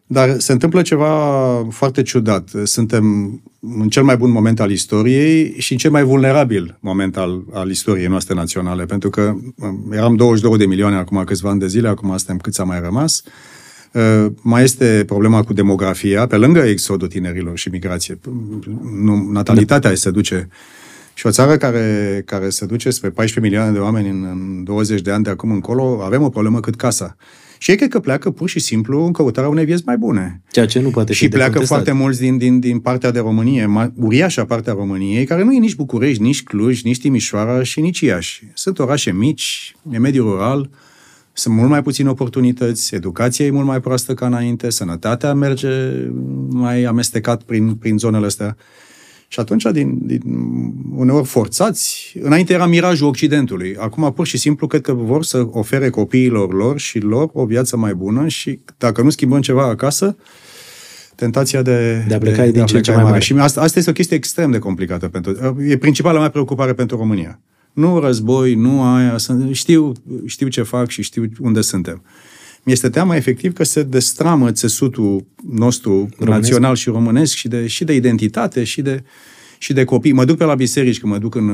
Dar 0.05 0.39
se 0.39 0.51
întâmplă 0.51 0.81
ceva 0.81 1.07
foarte 1.69 2.01
ciudat. 2.01 2.49
Suntem 2.63 3.05
în 3.59 3.89
cel 3.89 4.03
mai 4.03 4.17
bun 4.17 4.31
moment 4.31 4.59
al 4.59 4.71
istoriei 4.71 5.55
și 5.57 5.71
în 5.71 5.77
cel 5.77 5.91
mai 5.91 6.03
vulnerabil 6.03 6.77
moment 6.81 7.17
al, 7.17 7.43
al 7.53 7.69
istoriei 7.69 8.07
noastre 8.07 8.33
naționale, 8.33 8.85
pentru 8.85 9.09
că 9.09 9.35
um, 9.57 9.91
eram 9.91 10.15
22 10.15 10.57
de 10.57 10.65
milioane 10.65 10.95
acum 10.95 11.23
câțiva 11.23 11.49
ani 11.49 11.59
de 11.59 11.67
zile, 11.67 11.87
acum 11.87 12.17
suntem 12.17 12.37
câți 12.37 12.61
a 12.61 12.63
mai 12.63 12.79
rămas. 12.79 13.23
Uh, 13.25 13.31
Mai 14.41 14.63
este 14.63 15.03
problema 15.05 15.43
cu 15.43 15.53
demografia, 15.53 16.27
pe 16.27 16.35
lângă 16.35 16.59
exodul 16.59 17.07
tinerilor 17.07 17.57
și 17.57 17.69
migrație. 17.69 18.19
Nu, 19.01 19.29
natalitatea 19.31 19.95
se 19.95 20.11
duce 20.11 20.47
și 21.13 21.25
o 21.25 21.31
țară 21.31 21.57
care, 21.57 22.21
care 22.25 22.49
se 22.49 22.65
duce 22.65 22.89
spre 22.89 23.09
14 23.09 23.39
milioane 23.51 23.77
de 23.77 23.83
oameni 23.83 24.09
în, 24.09 24.23
în 24.23 24.63
20 24.63 25.01
de 25.01 25.11
ani 25.11 25.23
de 25.23 25.29
acum 25.29 25.51
încolo, 25.51 26.01
avem 26.03 26.21
o 26.21 26.29
problemă 26.29 26.59
cât 26.59 26.75
casa. 26.75 27.15
Și 27.57 27.71
ei 27.71 27.77
cred 27.77 27.89
că 27.89 27.99
pleacă 27.99 28.31
pur 28.31 28.49
și 28.49 28.59
simplu 28.59 29.05
în 29.05 29.11
căutarea 29.11 29.49
unei 29.49 29.65
vieți 29.65 29.83
mai 29.85 29.97
bune. 29.97 30.41
Ceea 30.51 30.65
ce 30.65 30.79
nu 30.79 30.89
poate 30.89 31.11
fi 31.11 31.17
Și 31.17 31.27
de 31.27 31.35
pleacă 31.35 31.51
contestat. 31.51 31.77
foarte 31.77 31.97
mulți 32.01 32.19
din, 32.19 32.37
din, 32.37 32.59
din 32.59 32.79
partea 32.79 33.11
de 33.11 33.19
Românie, 33.19 33.65
ma- 33.65 33.93
uriașa 33.95 34.45
partea 34.45 34.73
României, 34.73 35.25
care 35.25 35.43
nu 35.43 35.53
e 35.53 35.59
nici 35.59 35.75
București, 35.75 36.21
nici 36.21 36.43
Cluj, 36.43 36.81
nici 36.81 36.99
Timișoara 36.99 37.63
și 37.63 37.79
nici 37.81 37.99
Iași. 37.99 38.43
Sunt 38.53 38.79
orașe 38.79 39.11
mici, 39.11 39.75
e 39.91 39.97
mediu 39.97 40.23
rural, 40.23 40.69
sunt 41.33 41.55
mult 41.55 41.69
mai 41.69 41.81
puține 41.81 42.09
oportunități, 42.09 42.95
educația 42.95 43.45
e 43.45 43.51
mult 43.51 43.65
mai 43.65 43.79
proastă 43.79 44.13
ca 44.13 44.25
înainte, 44.25 44.69
sănătatea 44.69 45.33
merge 45.33 45.69
mai 46.49 46.83
amestecat 46.83 47.43
prin, 47.43 47.75
prin 47.75 47.97
zonele 47.97 48.25
astea. 48.25 48.57
Și 49.27 49.39
atunci, 49.39 49.63
din, 49.71 49.99
din, 50.01 50.21
uneori 50.95 51.27
forțați, 51.27 52.15
înainte 52.21 52.53
era 52.53 52.65
mirajul 52.65 53.07
Occidentului. 53.07 53.75
Acum, 53.79 54.13
pur 54.13 54.27
și 54.27 54.37
simplu, 54.37 54.67
cred 54.67 54.81
că 54.81 54.93
vor 54.93 55.23
să 55.23 55.47
ofere 55.51 55.89
copiilor 55.89 56.53
lor 56.53 56.79
și 56.79 56.99
lor 56.99 57.29
o 57.33 57.45
viață 57.45 57.77
mai 57.77 57.93
bună 57.93 58.27
și 58.27 58.59
dacă 58.77 59.01
nu 59.01 59.09
schimbăm 59.09 59.41
ceva 59.41 59.63
acasă, 59.63 60.15
tentația 61.15 61.61
de, 61.61 62.05
De 62.07 62.13
a 62.13 62.17
pleca 62.17 62.45
e 62.45 62.51
din 62.51 62.61
a 62.61 62.65
ce 62.65 62.77
în 62.77 62.81
ce 62.83 62.91
pleca 62.91 63.03
mai 63.03 63.11
mare. 63.11 63.23
Și 63.23 63.33
asta, 63.33 63.61
asta 63.61 63.77
este 63.79 63.91
o 63.91 63.93
chestie 63.93 64.15
extrem 64.15 64.51
de 64.51 64.59
complicată. 64.59 65.07
Pentru, 65.07 65.61
e 65.67 65.77
principala 65.77 66.19
mea 66.19 66.29
preocupare 66.29 66.73
pentru 66.73 66.97
România. 66.97 67.39
Nu 67.73 67.99
război, 67.99 68.55
nu 68.55 68.83
aia, 68.83 69.17
sunt, 69.17 69.55
știu, 69.55 69.91
știu 70.25 70.47
ce 70.47 70.61
fac 70.61 70.89
și 70.89 71.01
știu 71.01 71.29
unde 71.39 71.61
suntem. 71.61 72.03
Mi-este 72.63 72.89
teamă 72.89 73.15
efectiv 73.15 73.53
că 73.53 73.63
se 73.63 73.83
destramă 73.83 74.51
țesutul 74.51 75.25
nostru 75.49 75.91
românesc. 75.91 76.41
național 76.41 76.75
și 76.75 76.89
românesc 76.89 77.33
și 77.33 77.47
de, 77.47 77.67
și 77.67 77.83
de 77.83 77.93
identitate 77.93 78.63
și 78.63 78.81
de, 78.81 79.03
și 79.57 79.73
de 79.73 79.83
copii. 79.83 80.11
Mă 80.11 80.25
duc 80.25 80.37
pe 80.37 80.43
la 80.43 80.55
biserici, 80.55 80.99
că 80.99 81.07
mă 81.07 81.17
duc 81.17 81.35
în, 81.35 81.49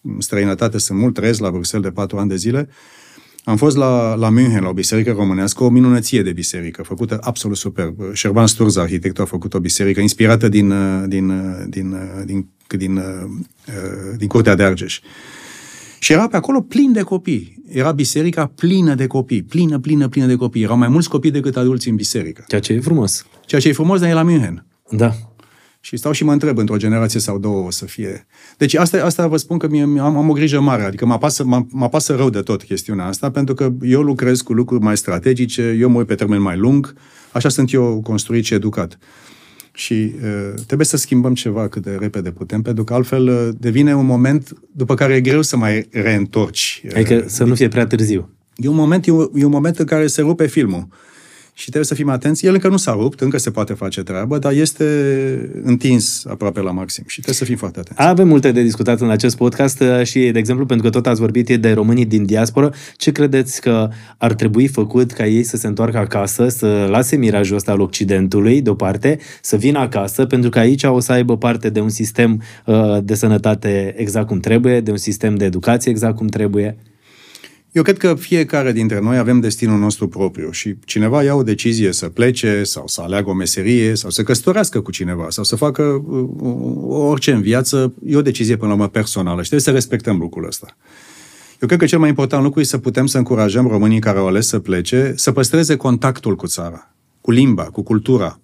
în 0.00 0.20
străinătate, 0.20 0.78
sunt 0.78 0.98
mult 0.98 1.14
trăiesc 1.14 1.40
la 1.40 1.50
Bruxelles 1.50 1.88
de 1.88 1.94
patru 1.94 2.18
ani 2.18 2.28
de 2.28 2.36
zile. 2.36 2.68
Am 3.44 3.56
fost 3.56 3.76
la, 3.76 4.14
la 4.14 4.28
München, 4.28 4.62
la 4.62 4.68
o 4.68 4.72
biserică 4.72 5.10
românească, 5.10 5.64
o 5.64 5.68
minunăție 5.68 6.22
de 6.22 6.32
biserică, 6.32 6.82
făcută 6.82 7.18
absolut 7.20 7.56
superb. 7.56 7.94
Șerban 8.12 8.46
Sturza, 8.46 8.80
arhitectul, 8.80 9.24
a 9.24 9.26
făcut 9.26 9.54
o 9.54 9.60
biserică 9.60 10.00
inspirată 10.00 10.48
din, 10.48 10.68
din, 11.08 11.26
din, 11.68 11.96
din, 12.24 12.46
din, 12.66 12.78
din, 12.78 13.02
din 14.16 14.28
Curtea 14.28 14.54
de 14.54 14.62
Argeș. 14.62 15.00
Și 16.02 16.12
era 16.12 16.28
pe 16.28 16.36
acolo 16.36 16.60
plin 16.60 16.92
de 16.92 17.02
copii. 17.02 17.62
Era 17.68 17.92
biserica 17.92 18.46
plină 18.46 18.94
de 18.94 19.06
copii, 19.06 19.42
plină, 19.42 19.78
plină, 19.78 20.08
plină 20.08 20.26
de 20.26 20.34
copii. 20.34 20.62
Erau 20.62 20.76
mai 20.76 20.88
mulți 20.88 21.08
copii 21.08 21.30
decât 21.30 21.56
adulți 21.56 21.88
în 21.88 21.94
biserică. 21.94 22.44
Ceea 22.48 22.60
ce 22.60 22.72
e 22.72 22.80
frumos. 22.80 23.26
Ceea 23.46 23.60
ce 23.60 23.68
e 23.68 23.72
frumos, 23.72 24.00
dar 24.00 24.08
e 24.08 24.12
la 24.12 24.22
München. 24.22 24.66
Da. 24.90 25.12
Și 25.80 25.96
stau 25.96 26.12
și 26.12 26.24
mă 26.24 26.32
întreb, 26.32 26.58
într-o 26.58 26.76
generație 26.76 27.20
sau 27.20 27.38
două 27.38 27.66
o 27.66 27.70
să 27.70 27.84
fie... 27.84 28.26
Deci 28.56 28.74
asta, 28.74 29.04
asta 29.04 29.26
vă 29.26 29.36
spun 29.36 29.58
că 29.58 29.68
mie, 29.68 29.82
am, 29.82 30.16
am 30.16 30.28
o 30.28 30.32
grijă 30.32 30.60
mare, 30.60 30.82
adică 30.82 31.06
mă 31.06 31.12
apasă, 31.12 31.44
mă, 31.44 31.64
mă 31.70 31.84
apasă 31.84 32.14
rău 32.14 32.30
de 32.30 32.40
tot 32.40 32.62
chestiunea 32.62 33.06
asta, 33.06 33.30
pentru 33.30 33.54
că 33.54 33.72
eu 33.82 34.02
lucrez 34.02 34.40
cu 34.40 34.52
lucruri 34.52 34.82
mai 34.82 34.96
strategice, 34.96 35.76
eu 35.80 35.88
mă 35.88 35.98
uit 35.98 36.06
pe 36.06 36.14
termen 36.14 36.40
mai 36.40 36.56
lung, 36.56 36.94
așa 37.32 37.48
sunt 37.48 37.72
eu 37.72 38.00
construit 38.02 38.44
și 38.44 38.54
educat. 38.54 38.98
Și 39.72 40.14
uh, 40.22 40.54
trebuie 40.66 40.86
să 40.86 40.96
schimbăm 40.96 41.34
ceva 41.34 41.68
cât 41.68 41.82
de 41.82 41.96
repede 42.00 42.30
putem, 42.30 42.62
pentru 42.62 42.84
că 42.84 42.94
altfel 42.94 43.28
uh, 43.28 43.48
devine 43.58 43.96
un 43.96 44.06
moment 44.06 44.52
după 44.72 44.94
care 44.94 45.14
e 45.14 45.20
greu 45.20 45.42
să 45.42 45.56
mai 45.56 45.88
reîntorci. 45.90 46.82
Adică 46.94 47.14
uh, 47.14 47.24
să 47.26 47.44
nu 47.44 47.54
fie 47.54 47.68
prea 47.68 47.86
târziu. 47.86 48.28
E 48.56 48.68
un 48.68 48.74
moment, 48.74 49.06
e 49.06 49.10
un, 49.10 49.30
e 49.34 49.44
un 49.44 49.50
moment 49.50 49.78
în 49.78 49.86
care 49.86 50.06
se 50.06 50.20
rupe 50.20 50.46
filmul 50.46 50.88
și 51.60 51.66
trebuie 51.66 51.84
să 51.84 51.94
fim 51.94 52.08
atenți. 52.08 52.46
El 52.46 52.52
încă 52.52 52.68
nu 52.68 52.76
s-a 52.76 52.92
rupt, 52.92 53.20
încă 53.20 53.38
se 53.38 53.50
poate 53.50 53.72
face 53.72 54.02
treabă, 54.02 54.38
dar 54.38 54.52
este 54.52 54.84
întins 55.62 56.24
aproape 56.26 56.60
la 56.60 56.70
maxim 56.70 57.04
și 57.06 57.14
trebuie 57.14 57.34
să 57.34 57.44
fim 57.44 57.56
foarte 57.56 57.78
atenți. 57.78 58.02
Avem 58.02 58.28
multe 58.28 58.52
de 58.52 58.62
discutat 58.62 59.00
în 59.00 59.10
acest 59.10 59.36
podcast 59.36 59.80
uh, 59.80 60.02
și, 60.02 60.30
de 60.30 60.38
exemplu, 60.38 60.66
pentru 60.66 60.86
că 60.86 60.92
tot 60.92 61.06
ați 61.06 61.20
vorbit 61.20 61.56
de 61.56 61.72
românii 61.72 62.04
din 62.04 62.24
diasporă, 62.24 62.72
ce 62.96 63.12
credeți 63.12 63.60
că 63.60 63.88
ar 64.16 64.34
trebui 64.34 64.66
făcut 64.66 65.12
ca 65.12 65.26
ei 65.26 65.42
să 65.42 65.56
se 65.56 65.66
întoarcă 65.66 65.98
acasă, 65.98 66.48
să 66.48 66.86
lase 66.90 67.16
mirajul 67.16 67.56
ăsta 67.56 67.72
al 67.72 67.80
Occidentului 67.80 68.62
deoparte, 68.62 69.18
să 69.42 69.56
vină 69.56 69.78
acasă, 69.78 70.26
pentru 70.26 70.50
că 70.50 70.58
aici 70.58 70.82
o 70.82 71.00
să 71.00 71.12
aibă 71.12 71.36
parte 71.36 71.70
de 71.70 71.80
un 71.80 71.88
sistem 71.88 72.42
uh, 72.66 72.98
de 73.02 73.14
sănătate 73.14 73.94
exact 73.96 74.26
cum 74.26 74.40
trebuie, 74.40 74.80
de 74.80 74.90
un 74.90 74.96
sistem 74.96 75.34
de 75.34 75.44
educație 75.44 75.90
exact 75.90 76.16
cum 76.16 76.26
trebuie? 76.26 76.76
Eu 77.72 77.82
cred 77.82 77.96
că 77.96 78.14
fiecare 78.14 78.72
dintre 78.72 79.00
noi 79.00 79.18
avem 79.18 79.40
destinul 79.40 79.78
nostru 79.78 80.08
propriu 80.08 80.50
și 80.50 80.76
cineva 80.84 81.22
ia 81.22 81.34
o 81.34 81.42
decizie 81.42 81.92
să 81.92 82.08
plece 82.08 82.62
sau 82.64 82.86
să 82.86 83.00
aleagă 83.00 83.30
o 83.30 83.34
meserie 83.34 83.94
sau 83.94 84.10
să 84.10 84.22
căsătorească 84.22 84.80
cu 84.80 84.90
cineva 84.90 85.26
sau 85.28 85.44
să 85.44 85.56
facă 85.56 85.82
uh, 85.82 86.28
orice 86.88 87.32
în 87.32 87.40
viață, 87.40 87.92
e 88.06 88.16
o 88.16 88.22
decizie 88.22 88.56
până 88.56 88.68
la 88.68 88.74
urmă 88.74 88.88
personală 88.88 89.42
și 89.42 89.48
trebuie 89.48 89.60
să 89.60 89.70
respectăm 89.70 90.18
lucrul 90.18 90.46
ăsta. 90.46 90.76
Eu 91.60 91.68
cred 91.68 91.78
că 91.78 91.86
cel 91.86 91.98
mai 91.98 92.08
important 92.08 92.42
lucru 92.42 92.60
e 92.60 92.64
să 92.64 92.78
putem 92.78 93.06
să 93.06 93.18
încurajăm 93.18 93.66
românii 93.66 94.00
care 94.00 94.18
au 94.18 94.26
ales 94.26 94.46
să 94.46 94.58
plece 94.58 95.12
să 95.16 95.32
păstreze 95.32 95.76
contactul 95.76 96.36
cu 96.36 96.46
țara, 96.46 96.94
cu 97.20 97.30
limba, 97.30 97.62
cu 97.62 97.82
cultura, 97.82 98.40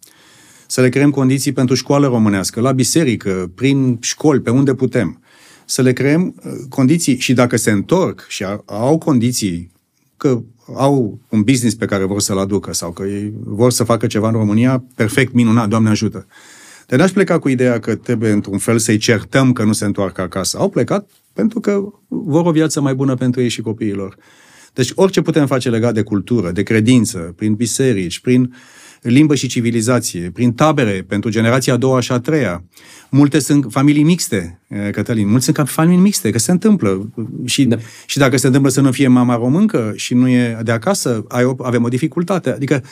să 0.66 0.80
le 0.80 0.88
creăm 0.88 1.10
condiții 1.10 1.52
pentru 1.52 1.74
școală 1.74 2.06
românească, 2.06 2.60
la 2.60 2.72
biserică, 2.72 3.50
prin 3.54 3.98
școli, 4.00 4.40
pe 4.40 4.50
unde 4.50 4.74
putem 4.74 5.20
să 5.66 5.82
le 5.82 5.92
creăm 5.92 6.34
uh, 6.44 6.52
condiții 6.68 7.18
și 7.18 7.32
dacă 7.32 7.56
se 7.56 7.70
întorc 7.70 8.26
și 8.28 8.44
au 8.64 8.98
condiții 8.98 9.70
că 10.16 10.42
au 10.74 11.18
un 11.28 11.42
business 11.42 11.74
pe 11.74 11.86
care 11.86 12.04
vor 12.04 12.20
să-l 12.20 12.38
aducă 12.38 12.72
sau 12.72 12.92
că 12.92 13.02
ei 13.02 13.32
vor 13.44 13.70
să 13.70 13.84
facă 13.84 14.06
ceva 14.06 14.26
în 14.26 14.32
România, 14.32 14.84
perfect, 14.94 15.32
minunat, 15.32 15.68
Doamne 15.68 15.88
ajută. 15.88 16.26
Dar 16.86 16.98
n-aș 16.98 17.10
pleca 17.10 17.38
cu 17.38 17.48
ideea 17.48 17.80
că 17.80 17.94
trebuie 17.94 18.30
într-un 18.30 18.58
fel 18.58 18.78
să-i 18.78 18.96
certăm 18.96 19.52
că 19.52 19.64
nu 19.64 19.72
se 19.72 19.84
întoarcă 19.84 20.20
acasă. 20.20 20.58
Au 20.58 20.68
plecat 20.68 21.10
pentru 21.32 21.60
că 21.60 21.82
vor 22.08 22.46
o 22.46 22.50
viață 22.50 22.80
mai 22.80 22.94
bună 22.94 23.14
pentru 23.14 23.40
ei 23.40 23.48
și 23.48 23.60
copiilor. 23.60 24.16
Deci 24.72 24.92
orice 24.94 25.22
putem 25.22 25.46
face 25.46 25.70
legat 25.70 25.94
de 25.94 26.02
cultură, 26.02 26.50
de 26.50 26.62
credință, 26.62 27.32
prin 27.36 27.54
biserici, 27.54 28.20
prin 28.20 28.42
uh, 28.42 28.48
limbă 29.08 29.34
și 29.34 29.46
civilizație, 29.46 30.30
prin 30.34 30.52
tabere 30.52 31.04
pentru 31.08 31.30
generația 31.30 31.72
a 31.72 31.76
doua 31.76 32.00
și 32.00 32.12
a 32.12 32.18
treia. 32.18 32.64
Multe 33.10 33.38
sunt 33.38 33.66
familii 33.70 34.02
mixte, 34.02 34.60
eh, 34.68 34.90
Cătălin, 34.90 35.28
multe 35.28 35.52
sunt 35.52 35.68
familii 35.68 36.00
mixte, 36.00 36.30
că 36.30 36.38
se 36.38 36.50
întâmplă. 36.50 37.12
Și, 37.44 37.64
da. 37.64 37.76
și 38.06 38.18
dacă 38.18 38.36
se 38.36 38.46
întâmplă 38.46 38.70
să 38.70 38.80
nu 38.80 38.92
fie 38.92 39.08
mama 39.08 39.36
româncă 39.36 39.92
și 39.96 40.14
nu 40.14 40.28
e 40.28 40.58
de 40.62 40.72
acasă, 40.72 41.24
ai 41.28 41.44
o, 41.44 41.54
avem 41.58 41.84
o 41.84 41.88
dificultate. 41.88 42.50
Adică 42.50 42.82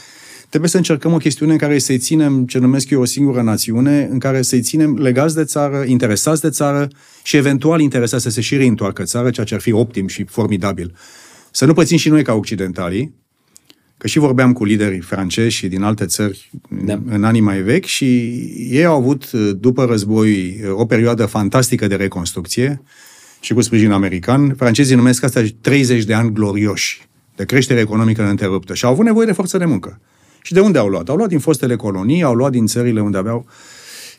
trebuie 0.49 0.71
să 0.71 0.76
încercăm 0.76 1.12
o 1.12 1.16
chestiune 1.16 1.52
în 1.52 1.59
care 1.59 1.78
să-i 1.78 1.99
ținem, 1.99 2.47
ce 2.47 2.59
numesc 2.59 2.90
eu, 2.90 3.00
o 3.00 3.04
singură 3.04 3.42
națiune, 3.42 4.09
în 4.11 4.18
care 4.18 4.42
să-i 4.42 4.61
ținem 4.61 4.97
legați 4.97 5.35
de 5.35 5.44
țară, 5.44 5.85
interesați 5.87 6.40
de 6.40 6.50
țară 6.50 6.88
și 7.23 7.37
eventual 7.37 7.80
interesați 7.80 8.23
să 8.23 8.30
se 8.30 8.40
și 8.40 8.56
reîntoarcă 8.56 9.02
țară, 9.02 9.30
ceea 9.30 9.47
ce 9.47 9.54
ar 9.54 9.61
fi 9.61 9.73
optim 9.73 10.06
și 10.06 10.25
formidabil. 10.25 10.94
Să 11.50 11.64
nu 11.64 11.73
pățim 11.73 11.97
și 11.97 12.09
noi 12.09 12.23
ca 12.23 12.33
occidentalii, 12.33 13.14
Că 14.04 14.11
și 14.11 14.18
vorbeam 14.18 14.52
cu 14.52 14.64
liderii 14.64 15.00
francezi 15.00 15.54
și 15.54 15.68
din 15.68 15.82
alte 15.82 16.06
țări 16.06 16.50
da. 16.68 17.00
în 17.06 17.25
anii 17.25 17.40
mai 17.40 17.61
vechi 17.61 17.84
și 17.84 18.04
ei 18.70 18.84
au 18.84 18.96
avut, 18.96 19.30
după 19.32 19.84
război, 19.84 20.61
o 20.73 20.87
perioadă 20.87 21.26
fantastică 21.26 21.87
de 21.87 21.94
reconstrucție 21.94 22.82
și 23.40 23.52
cu 23.52 23.61
sprijin 23.61 23.90
american. 23.90 24.54
Francezii 24.54 24.96
numesc 24.96 25.23
asta 25.23 25.42
30 25.61 26.04
de 26.04 26.14
ani 26.14 26.32
glorioși, 26.32 27.08
de 27.37 27.44
creștere 27.44 27.80
economică 27.80 28.23
neîntreruptă 28.23 28.75
și 28.75 28.84
au 28.84 28.90
avut 28.90 29.04
nevoie 29.04 29.26
de 29.26 29.32
forță 29.32 29.58
de 29.58 29.64
muncă. 29.64 30.00
Și 30.42 30.52
de 30.52 30.61
unde 30.61 30.78
au 30.78 30.88
luat? 30.88 31.08
Au 31.08 31.16
luat 31.16 31.28
din 31.28 31.38
fostele 31.38 31.76
colonii, 31.76 32.23
au 32.23 32.34
luat 32.34 32.50
din 32.50 32.66
țările 32.66 33.00
unde 33.00 33.18
aveau 33.18 33.46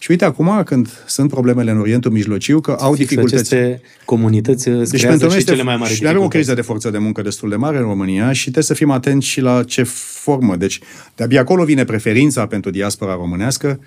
și 0.06 0.12
uite 0.12 0.26
acum, 0.26 0.64
când 0.64 1.04
sunt 1.06 1.30
problemele 1.30 1.72
în 1.72 1.80
Orientul 1.80 2.12
Mijlociu, 2.12 2.60
că 2.60 2.72
au 2.80 2.94
Fix 2.94 3.08
dificultăți. 3.08 3.54
Aceste 3.54 3.82
comunități 4.06 4.70
deci 4.70 5.06
pentru 5.06 5.28
noi 5.28 5.40
și 5.40 5.46
cele 5.46 5.64
mai 5.64 5.78
mari 5.78 5.94
Și 5.94 6.08
avem 6.08 6.22
o 6.22 6.28
criză 6.28 6.54
de 6.54 6.62
forță 6.62 6.90
de 6.90 6.98
muncă 6.98 7.22
destul 7.22 7.50
de 7.50 7.56
mare 7.56 7.78
în 7.78 7.84
România 7.84 8.32
și 8.32 8.42
trebuie 8.42 8.64
să 8.64 8.74
fim 8.74 8.92
atenți 8.92 9.28
și 9.28 9.42
la 9.42 9.64
ce 9.64 9.84
formă. 9.84 10.56
Deci, 10.56 10.80
de-abia 11.16 11.40
acolo 11.40 11.64
vine 11.64 11.84
preferința 11.84 12.48
pentru 12.48 12.72
diaspora 12.72 13.14
românească. 13.14 13.80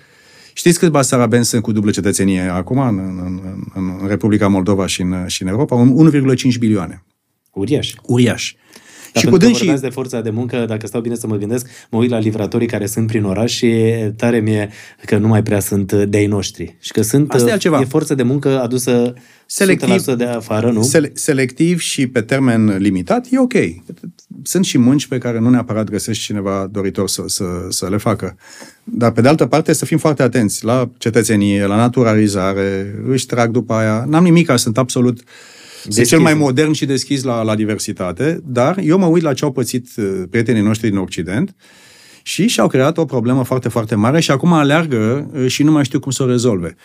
Știți 0.53 0.79
câți 0.79 0.91
basarabeni 0.91 1.45
sunt 1.45 1.61
cu 1.61 1.71
dublă 1.71 1.91
cetățenie 1.91 2.41
acum 2.41 2.79
în, 2.79 2.97
în, 2.97 3.39
în, 3.73 3.97
în 4.01 4.07
Republica 4.07 4.47
Moldova 4.47 4.85
și 4.85 5.01
în, 5.01 5.27
și 5.27 5.41
în 5.41 5.47
Europa? 5.47 5.85
1,5 6.53 6.59
bilioane. 6.59 7.03
Uriaș. 7.51 7.93
Uriaș. 8.03 8.53
Dar 9.13 9.23
și 9.23 9.29
cu 9.29 9.37
dânsii... 9.37 9.79
de 9.79 9.89
forța 9.89 10.21
de 10.21 10.29
muncă, 10.29 10.65
dacă 10.67 10.87
stau 10.87 11.01
bine 11.01 11.15
să 11.15 11.27
mă 11.27 11.35
gândesc, 11.35 11.67
mă 11.89 11.99
uit 11.99 12.09
la 12.09 12.17
livratorii 12.17 12.67
care 12.67 12.85
sunt 12.85 13.07
prin 13.07 13.23
oraș 13.23 13.51
și 13.51 13.75
tare 14.15 14.39
mie 14.39 14.69
că 15.05 15.17
nu 15.17 15.27
mai 15.27 15.43
prea 15.43 15.59
sunt 15.59 15.93
de-ai 15.93 16.25
noștri. 16.25 16.75
Și 16.79 16.91
că 16.91 17.01
sunt, 17.01 17.31
Asta 17.31 17.49
e, 17.49 17.51
altceva. 17.51 17.79
e 17.79 17.85
forță 17.85 18.15
de 18.15 18.23
muncă 18.23 18.61
adusă 18.61 19.13
selectiv, 19.45 20.03
de 20.05 20.23
afară, 20.23 20.71
nu? 20.71 20.81
Sele- 20.81 21.11
selectiv 21.13 21.79
și 21.79 22.07
pe 22.07 22.21
termen 22.21 22.77
limitat, 22.77 23.27
e 23.31 23.39
ok. 23.39 23.53
Sunt 24.43 24.65
și 24.65 24.77
munci 24.77 25.07
pe 25.07 25.17
care 25.17 25.39
nu 25.39 25.49
neapărat 25.49 25.89
găsești 25.89 26.23
cineva 26.23 26.69
doritor 26.71 27.09
să, 27.09 27.23
să, 27.25 27.45
să 27.69 27.87
le 27.89 27.97
facă. 27.97 28.37
Dar, 28.83 29.11
pe 29.11 29.21
de 29.21 29.27
altă 29.27 29.45
parte, 29.45 29.73
să 29.73 29.85
fim 29.85 29.97
foarte 29.97 30.23
atenți 30.23 30.65
la 30.65 30.89
cetățenie, 30.97 31.65
la 31.65 31.75
naturalizare, 31.75 32.95
își 33.07 33.25
trag 33.25 33.51
după 33.51 33.73
aia. 33.73 34.05
N-am 34.07 34.23
nimic, 34.23 34.51
sunt 34.55 34.77
absolut 34.77 35.19
Deschis. 35.83 36.07
cel 36.07 36.19
mai 36.19 36.33
modern 36.33 36.71
și 36.71 36.85
deschis 36.85 37.23
la, 37.23 37.41
la 37.41 37.55
diversitate, 37.55 38.39
dar 38.45 38.77
eu 38.83 38.97
mă 38.97 39.05
uit 39.05 39.23
la 39.23 39.33
ce 39.33 39.45
au 39.45 39.51
pățit 39.51 39.87
uh, 39.97 40.23
prietenii 40.29 40.61
noștri 40.61 40.89
din 40.89 40.97
Occident 40.97 41.55
și 42.23 42.47
și-au 42.47 42.67
creat 42.67 42.97
o 42.97 43.05
problemă 43.05 43.43
foarte, 43.43 43.69
foarte 43.69 43.95
mare 43.95 44.19
și 44.19 44.31
acum 44.31 44.53
aleargă 44.53 45.29
uh, 45.33 45.47
și 45.47 45.63
nu 45.63 45.71
mai 45.71 45.85
știu 45.85 45.99
cum 45.99 46.11
să 46.11 46.23
o 46.23 46.25
rezolve. 46.25 46.75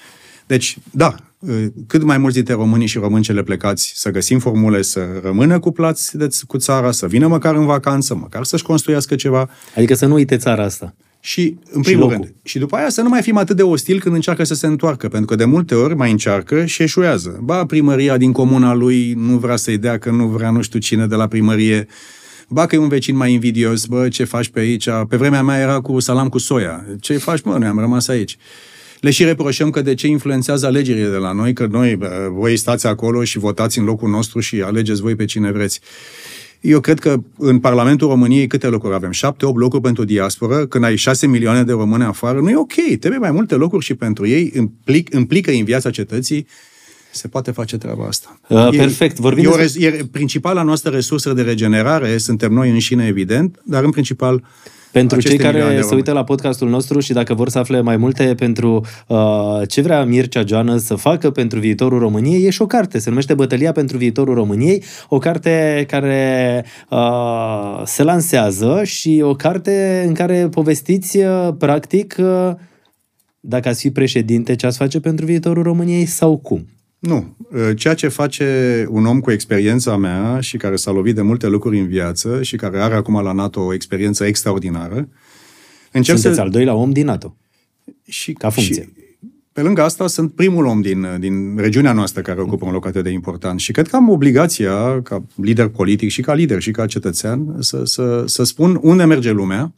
Deci, 0.47 0.77
da, 0.91 1.15
uh, 1.39 1.65
cât 1.87 2.03
mai 2.03 2.19
mulți 2.19 2.37
dintre 2.37 2.55
românii 2.55 2.87
și 2.87 2.99
româncele 2.99 3.43
plecați 3.43 3.93
să 3.95 4.11
găsim 4.11 4.39
formule 4.39 4.83
să 4.83 5.01
rămână 5.23 5.59
cuplați 5.59 6.17
de, 6.17 6.29
cu 6.47 6.59
țara, 6.59 6.91
să 6.91 7.07
vină 7.07 7.27
măcar 7.27 7.55
în 7.55 7.67
vacanță, 7.67 8.15
măcar 8.15 8.45
să-și 8.45 8.63
construiască 8.63 9.15
ceva. 9.15 9.51
Adică 9.77 9.95
să 9.95 10.07
nu 10.07 10.15
uite 10.15 10.37
țara 10.37 10.65
asta. 10.65 10.95
Și, 11.27 11.57
în 11.71 11.83
primul 11.83 12.09
și 12.09 12.13
rând, 12.13 12.35
și 12.43 12.59
după 12.59 12.77
aia 12.77 12.89
să 12.89 13.03
nu 13.03 13.09
mai 13.09 13.23
fim 13.23 13.37
atât 13.37 13.57
de 13.57 13.63
ostil 13.63 14.01
când 14.01 14.15
încearcă 14.15 14.45
să 14.45 14.55
se 14.55 14.67
întoarcă, 14.67 15.09
pentru 15.09 15.27
că 15.27 15.37
de 15.37 15.45
multe 15.45 15.75
ori 15.75 15.97
mai 15.97 16.11
încearcă 16.11 16.65
și 16.65 16.83
eșuează. 16.83 17.41
Ba, 17.43 17.67
primăria 17.67 18.17
din 18.17 18.33
comuna 18.33 18.75
lui 18.75 19.13
nu 19.17 19.39
vrea 19.39 19.57
să-i 19.57 19.79
dea, 19.79 19.99
că 19.99 20.11
nu 20.11 20.27
vrea 20.27 20.51
nu 20.51 20.63
știu 20.63 20.79
cine 20.79 21.07
de 21.07 21.15
la 21.15 21.27
primărie. 21.27 21.87
Ba 22.49 22.67
că 22.67 22.75
e 22.75 22.79
un 22.79 22.89
vecin 22.89 23.17
mai 23.17 23.33
invidios, 23.33 23.87
bă, 23.87 24.09
ce 24.09 24.25
faci 24.25 24.49
pe 24.49 24.61
aici? 24.61 24.89
Pe 25.09 25.17
vremea 25.17 25.43
mea 25.43 25.59
era 25.59 25.81
cu 25.81 26.01
salam 26.01 26.29
cu 26.29 26.39
soia. 26.39 26.85
Ce 27.01 27.17
faci, 27.17 27.43
mă? 27.43 27.59
Noi 27.59 27.69
am 27.69 27.79
rămas 27.79 28.09
aici. 28.09 28.37
Le 29.01 29.11
și 29.11 29.25
reproșăm 29.25 29.71
că 29.71 29.83
de 29.83 29.95
ce 29.95 30.07
influențează 30.07 30.67
alegerile 30.67 31.09
de 31.09 31.17
la 31.17 31.33
noi, 31.33 31.53
că 31.53 31.67
noi, 31.71 31.99
voi 32.31 32.57
stați 32.57 32.87
acolo 32.87 33.25
și 33.25 33.39
votați 33.39 33.79
în 33.79 33.85
locul 33.85 34.09
nostru 34.09 34.41
și 34.41 34.63
alegeți 34.63 35.01
voi 35.01 35.15
pe 35.15 35.25
cine 35.25 35.53
vreți. 35.53 35.81
Eu 36.67 36.81
cred 36.81 36.99
că 36.99 37.17
în 37.39 37.59
Parlamentul 37.59 38.09
României 38.09 38.47
câte 38.47 38.67
locuri 38.67 38.95
avem? 38.95 39.11
Șapte, 39.11 39.47
opt 39.47 39.59
locuri 39.59 39.83
pentru 39.83 40.05
diasporă, 40.05 40.67
când 40.67 40.85
ai 40.85 40.97
șase 40.97 41.27
milioane 41.27 41.63
de 41.63 41.73
români 41.73 42.05
afară, 42.05 42.41
nu 42.41 42.51
e 42.51 42.57
ok. 42.57 42.73
Trebuie 43.01 43.21
mai 43.21 43.31
multe 43.31 43.55
locuri 43.55 43.85
și 43.85 43.95
pentru 43.95 44.27
ei, 44.27 44.53
implic, 44.57 45.15
implică 45.15 45.51
în 45.51 45.65
viața 45.65 45.91
cetății 45.91 46.47
se 47.11 47.29
poate 47.29 47.51
face 47.51 47.79
treaba 47.79 48.07
asta. 48.07 48.41
Uh, 48.49 48.69
e, 48.73 48.77
perfect. 48.77 49.19
Vorbim 49.19 49.45
e, 49.53 49.57
despre... 49.57 49.85
e 49.85 50.07
principala 50.13 50.63
noastră 50.63 50.91
resursă 50.91 51.33
de 51.33 51.43
regenerare, 51.43 52.19
suntem 52.19 52.53
noi 52.53 52.71
înșine, 52.71 53.07
evident, 53.07 53.61
dar 53.65 53.85
în 53.85 53.91
principal 53.91 54.45
pentru 54.95 55.21
cei 55.21 55.39
care 55.39 55.81
se 55.83 55.95
uită 55.95 56.13
la 56.13 56.25
podcastul 56.25 56.69
nostru 56.69 57.01
și 57.01 57.13
dacă 57.13 57.35
vor 57.35 57.49
să 57.49 57.59
afle 57.59 57.81
mai 57.81 57.97
multe 57.97 58.35
pentru 58.35 58.85
uh, 59.07 59.61
ce 59.69 59.81
vrea 59.81 60.05
Mircea 60.05 60.45
Joană 60.47 60.77
să 60.77 60.95
facă 60.95 61.31
pentru 61.31 61.59
viitorul 61.59 61.99
României, 61.99 62.45
e 62.45 62.51
și 62.51 62.63
o 62.63 62.67
carte. 62.67 62.99
Se 62.99 63.09
numește 63.09 63.35
Bătălia 63.35 63.73
pentru 63.73 63.97
viitorul 63.97 64.35
României, 64.35 64.83
o 65.09 65.19
carte 65.19 65.85
care 65.89 66.65
uh, 66.91 67.83
se 67.85 68.03
lansează 68.03 68.81
și 68.85 69.21
o 69.25 69.35
carte 69.35 70.05
în 70.07 70.15
care 70.15 70.49
povestiți 70.51 71.19
uh, 71.19 71.49
practic 71.59 72.17
uh, 72.19 72.53
dacă 73.41 73.69
ați 73.69 73.81
fi 73.81 73.91
președinte, 73.91 74.55
ce 74.55 74.67
ați 74.67 74.77
face 74.77 75.01
pentru 75.01 75.25
viitorul 75.25 75.63
României 75.63 76.05
sau 76.05 76.37
cum? 76.37 76.67
Nu. 77.05 77.37
Ceea 77.77 77.95
ce 77.95 78.09
face 78.09 78.87
un 78.91 79.07
om 79.07 79.21
cu 79.21 79.31
experiența 79.31 79.97
mea 79.97 80.41
și 80.41 80.57
care 80.57 80.77
s-a 80.77 80.91
lovit 80.91 81.15
de 81.15 81.23
multe 81.23 81.47
lucruri 81.47 81.79
în 81.79 81.87
viață 81.87 82.43
și 82.43 82.57
care 82.57 82.81
are 82.81 82.95
acum 82.95 83.23
la 83.23 83.33
NATO 83.33 83.61
o 83.61 83.75
experiență 83.75 84.25
extraordinară, 84.25 85.09
încerc 85.93 86.19
Sunteți 86.19 86.35
să... 86.35 86.41
al 86.41 86.51
doilea 86.51 86.75
om 86.75 86.91
din 86.91 87.05
NATO. 87.05 87.37
Și, 88.05 88.33
ca 88.33 88.51
funcție. 88.51 88.83
Și, 88.83 89.03
pe 89.53 89.61
lângă 89.61 89.83
asta, 89.83 90.07
sunt 90.07 90.33
primul 90.33 90.65
om 90.65 90.81
din, 90.81 91.07
din 91.19 91.57
regiunea 91.57 91.93
noastră 91.93 92.23
care 92.23 92.41
ocupă 92.41 92.67
un 92.67 92.73
loc 92.73 92.87
atât 92.87 93.03
de 93.03 93.11
important 93.11 93.61
și 93.61 93.73
cred 93.73 93.89
că 93.89 93.97
am 93.97 94.09
obligația, 94.09 95.03
ca 95.03 95.25
lider 95.35 95.69
politic 95.69 96.11
și 96.11 96.21
ca 96.23 96.35
lider 96.35 96.61
și 96.61 96.71
ca 96.71 96.87
cetățean, 96.87 97.57
să, 97.59 97.85
să, 97.85 98.25
să 98.27 98.45
spun 98.45 98.79
unde 98.83 99.05
merge 99.05 99.31
lumea 99.31 99.73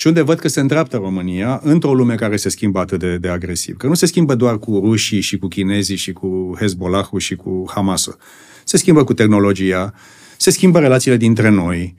și 0.00 0.06
unde 0.06 0.20
văd 0.20 0.38
că 0.38 0.48
se 0.48 0.60
îndreaptă 0.60 0.96
România 0.96 1.60
într-o 1.62 1.94
lume 1.94 2.14
care 2.14 2.36
se 2.36 2.48
schimbă 2.48 2.78
atât 2.78 2.98
de, 2.98 3.18
de 3.18 3.28
agresiv. 3.28 3.76
Că 3.76 3.86
nu 3.86 3.94
se 3.94 4.06
schimbă 4.06 4.34
doar 4.34 4.58
cu 4.58 4.80
rușii 4.84 5.20
și 5.20 5.38
cu 5.38 5.46
chinezii 5.46 5.96
și 5.96 6.12
cu 6.12 6.56
Hezbollah 6.58 7.06
și 7.16 7.36
cu 7.36 7.64
Hamasul. 7.74 8.16
Se 8.64 8.76
schimbă 8.76 9.04
cu 9.04 9.14
tehnologia, 9.14 9.94
se 10.36 10.50
schimbă 10.50 10.78
relațiile 10.78 11.16
dintre 11.16 11.48
noi. 11.48 11.96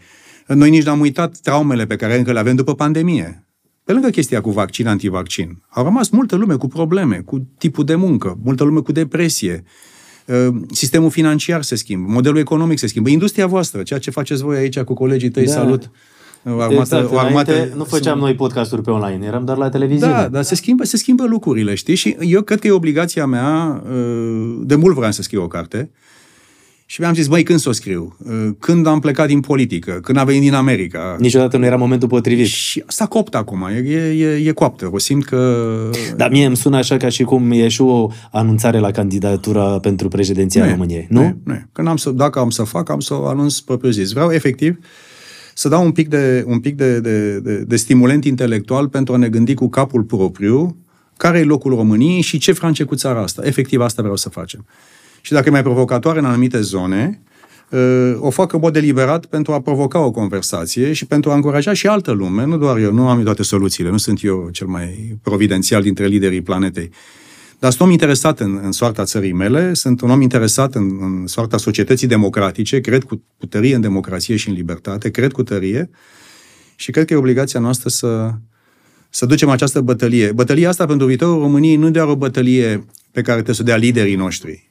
Noi 0.47 0.69
nici 0.69 0.83
n-am 0.83 0.99
uitat 0.99 1.37
traumele 1.37 1.85
pe 1.85 1.95
care 1.95 2.17
încă 2.17 2.31
le 2.31 2.39
avem 2.39 2.55
după 2.55 2.75
pandemie. 2.75 3.45
Pe 3.83 3.91
lângă 3.91 4.09
chestia 4.09 4.41
cu 4.41 4.51
vaccin, 4.51 4.87
antivaccin, 4.87 5.61
au 5.69 5.83
rămas 5.83 6.09
multă 6.09 6.35
lume 6.35 6.55
cu 6.55 6.67
probleme, 6.67 7.21
cu 7.25 7.47
tipul 7.57 7.83
de 7.83 7.95
muncă, 7.95 8.37
multă 8.43 8.63
lume 8.63 8.79
cu 8.79 8.91
depresie, 8.91 9.63
ă, 10.29 10.53
sistemul 10.71 11.09
financiar 11.09 11.61
se 11.61 11.75
schimbă, 11.75 12.11
modelul 12.11 12.37
economic 12.37 12.79
se 12.79 12.87
schimbă, 12.87 13.09
industria 13.09 13.47
voastră, 13.47 13.83
ceea 13.83 13.99
ce 13.99 14.11
faceți 14.11 14.41
voi 14.41 14.57
aici 14.57 14.79
cu 14.79 14.93
colegii 14.93 15.29
tăi, 15.29 15.45
da. 15.45 15.51
salut. 15.51 15.91
O 16.45 16.59
armată, 16.59 16.95
exact, 16.95 17.11
o 17.11 17.17
armată, 17.17 17.69
nu 17.75 17.83
făceam 17.83 18.19
noi 18.19 18.35
podcasturi 18.35 18.81
pe 18.81 18.91
online, 18.91 19.25
eram 19.25 19.45
doar 19.45 19.57
la 19.57 19.69
televiziune. 19.69 20.13
Da, 20.13 20.27
dar 20.27 20.43
se 20.43 20.55
schimbă, 20.55 20.83
se 20.83 20.97
schimbă 20.97 21.25
lucrurile, 21.25 21.75
știi? 21.75 21.95
Și 21.95 22.17
eu 22.19 22.41
cred 22.41 22.59
că 22.59 22.67
e 22.67 22.71
obligația 22.71 23.25
mea, 23.25 23.83
ă, 23.91 23.95
de 24.63 24.75
mult 24.75 24.95
vreau 24.95 25.11
să 25.11 25.21
scriu 25.21 25.43
o 25.43 25.47
carte, 25.47 25.89
și 26.91 27.01
mi-am 27.01 27.13
zis, 27.13 27.27
băi, 27.27 27.43
când 27.43 27.59
să 27.59 27.69
o 27.69 27.71
scriu? 27.71 28.15
Uh, 28.17 28.49
când 28.59 28.87
am 28.87 28.99
plecat 28.99 29.27
din 29.27 29.39
politică? 29.39 29.99
Când 30.03 30.17
am 30.17 30.25
venit 30.25 30.41
din 30.41 30.53
America? 30.53 31.15
Niciodată 31.19 31.57
nu 31.57 31.65
era 31.65 31.75
momentul 31.75 32.07
potrivit. 32.07 32.45
Și 32.45 32.83
s-a 32.87 33.05
copt 33.05 33.35
acum, 33.35 33.67
e, 33.85 33.93
e, 33.97 34.47
e 34.47 34.51
coaptă. 34.51 34.89
O 34.91 34.97
simt 34.97 35.25
că... 35.25 35.67
Dar 36.15 36.29
mie 36.29 36.45
îmi 36.45 36.55
sună 36.55 36.77
așa 36.77 36.97
ca 36.97 37.09
și 37.09 37.23
cum 37.23 37.51
e 37.51 37.67
și 37.67 37.81
o 37.81 38.09
anunțare 38.31 38.79
la 38.79 38.91
candidatura 38.91 39.79
pentru 39.79 40.07
președinția 40.07 40.63
nu 40.65 40.71
României, 40.71 41.07
nu? 41.09 41.21
Nu, 41.21 41.37
nu. 41.43 41.61
Când 41.71 41.87
am 41.87 41.97
să, 41.97 42.09
dacă 42.09 42.39
am 42.39 42.49
să 42.49 42.63
fac, 42.63 42.89
am 42.89 42.99
să 42.99 43.13
o 43.13 43.25
anunț 43.25 43.57
propriu 43.57 43.91
zis. 43.91 44.11
Vreau 44.11 44.31
efectiv 44.31 44.77
să 45.53 45.69
dau 45.69 45.83
un 45.83 45.91
pic 45.91 46.07
de, 46.07 46.43
un 46.47 46.59
pic 46.59 46.75
de, 46.75 46.99
de, 46.99 47.39
de, 47.39 47.57
de 47.57 47.75
stimulent 47.75 48.25
intelectual 48.25 48.87
pentru 48.87 49.13
a 49.13 49.17
ne 49.17 49.29
gândi 49.29 49.53
cu 49.53 49.69
capul 49.69 50.03
propriu 50.03 50.77
care 51.17 51.39
e 51.39 51.43
locul 51.43 51.75
României 51.75 52.21
și 52.21 52.37
ce 52.37 52.51
france 52.51 52.83
cu 52.83 52.95
țara 52.95 53.21
asta. 53.21 53.41
Efectiv, 53.45 53.81
asta 53.81 54.01
vreau 54.01 54.17
să 54.17 54.29
facem 54.29 54.65
și 55.21 55.31
dacă 55.31 55.47
e 55.47 55.51
mai 55.51 55.63
provocatoare 55.63 56.19
în 56.19 56.25
anumite 56.25 56.61
zone, 56.61 57.21
uh, 57.69 58.15
o 58.19 58.29
fac 58.29 58.53
în 58.53 58.59
mod 58.59 58.73
deliberat 58.73 59.25
pentru 59.25 59.53
a 59.53 59.61
provoca 59.61 59.99
o 59.99 60.11
conversație 60.11 60.93
și 60.93 61.05
pentru 61.05 61.31
a 61.31 61.35
încuraja 61.35 61.73
și 61.73 61.87
altă 61.87 62.11
lume, 62.11 62.45
nu 62.45 62.57
doar 62.57 62.77
eu, 62.77 62.93
nu 62.93 63.09
am 63.09 63.23
toate 63.23 63.43
soluțiile, 63.43 63.89
nu 63.89 63.97
sunt 63.97 64.23
eu 64.23 64.49
cel 64.51 64.67
mai 64.67 65.17
providențial 65.21 65.81
dintre 65.81 66.05
liderii 66.05 66.41
planetei. 66.41 66.91
Dar 67.61 67.71
sunt 67.71 67.81
om 67.81 67.91
interesat 67.91 68.39
în, 68.39 68.59
în 68.63 68.71
soarta 68.71 69.03
țării 69.03 69.33
mele, 69.33 69.73
sunt 69.73 70.01
un 70.01 70.09
om 70.09 70.21
interesat 70.21 70.75
în, 70.75 70.97
în 71.01 71.27
soarta 71.27 71.57
societății 71.57 72.07
democratice, 72.07 72.81
cred 72.81 73.03
cu, 73.03 73.23
cu 73.37 73.45
tărie 73.45 73.75
în 73.75 73.81
democrație 73.81 74.35
și 74.35 74.49
în 74.49 74.55
libertate, 74.55 75.11
cred 75.11 75.31
cu 75.31 75.43
tărie 75.43 75.89
și 76.75 76.91
cred 76.91 77.05
că 77.05 77.13
e 77.13 77.17
obligația 77.17 77.59
noastră 77.59 77.89
să, 77.89 78.31
să 79.09 79.25
ducem 79.25 79.49
această 79.49 79.81
bătălie. 79.81 80.31
Bătălia 80.31 80.69
asta 80.69 80.85
pentru 80.85 81.07
viitorul 81.07 81.39
României 81.39 81.75
nu 81.75 81.89
doar 81.89 82.07
o 82.07 82.15
bătălie 82.15 82.85
pe 83.11 83.21
care 83.21 83.33
trebuie 83.33 83.55
să 83.55 83.61
o 83.61 83.65
dea 83.65 83.75
liderii 83.75 84.15
noștri, 84.15 84.69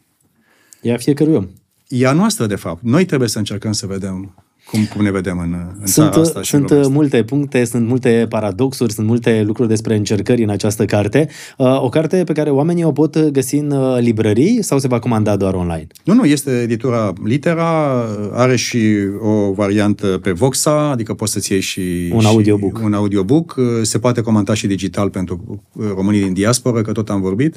E 0.82 0.92
a 0.92 0.96
fiecărui 0.96 1.34
om. 1.34 1.48
E 1.88 2.06
a 2.06 2.12
noastră, 2.12 2.46
de 2.46 2.54
fapt. 2.54 2.82
Noi 2.82 3.04
trebuie 3.04 3.28
să 3.28 3.38
încercăm 3.38 3.72
să 3.72 3.86
vedem 3.86 4.44
cum, 4.70 4.84
cum 4.84 5.02
ne 5.02 5.10
vedem 5.10 5.38
în, 5.38 5.52
în 5.80 5.86
sunt, 5.86 6.10
țara 6.10 6.20
asta. 6.20 6.42
Și 6.42 6.50
sunt 6.50 6.70
în 6.70 6.92
multe 6.92 7.22
puncte, 7.22 7.64
sunt 7.64 7.88
multe 7.88 8.26
paradoxuri, 8.28 8.92
sunt 8.92 9.06
multe 9.06 9.42
lucruri 9.46 9.68
despre 9.68 9.96
încercări 9.96 10.42
în 10.42 10.50
această 10.50 10.84
carte. 10.84 11.28
Uh, 11.56 11.82
o 11.82 11.88
carte 11.88 12.24
pe 12.24 12.32
care 12.32 12.50
oamenii 12.50 12.84
o 12.84 12.92
pot 12.92 13.18
găsi 13.18 13.54
în 13.54 13.70
uh, 13.70 13.98
librării 14.00 14.62
sau 14.62 14.78
se 14.78 14.88
va 14.88 14.98
comanda 14.98 15.36
doar 15.36 15.54
online? 15.54 15.86
Nu, 16.04 16.14
nu, 16.14 16.24
este 16.24 16.60
editura 16.62 17.12
Litera, 17.24 18.04
are 18.32 18.56
și 18.56 18.78
o 19.20 19.52
variantă 19.52 20.06
pe 20.06 20.32
Voxa, 20.32 20.90
adică 20.90 21.14
poți 21.14 21.32
să-ți 21.32 21.52
iei 21.52 21.60
și 21.60 22.10
un 22.12 22.24
audiobook. 22.24 22.78
Și 22.78 22.84
un 22.84 22.92
audiobook. 22.92 23.60
Se 23.82 23.98
poate 23.98 24.20
comanda 24.20 24.54
și 24.54 24.66
digital 24.66 25.10
pentru 25.10 25.62
românii 25.94 26.22
din 26.22 26.32
diaspora, 26.32 26.82
că 26.82 26.92
tot 26.92 27.10
am 27.10 27.20
vorbit. 27.20 27.56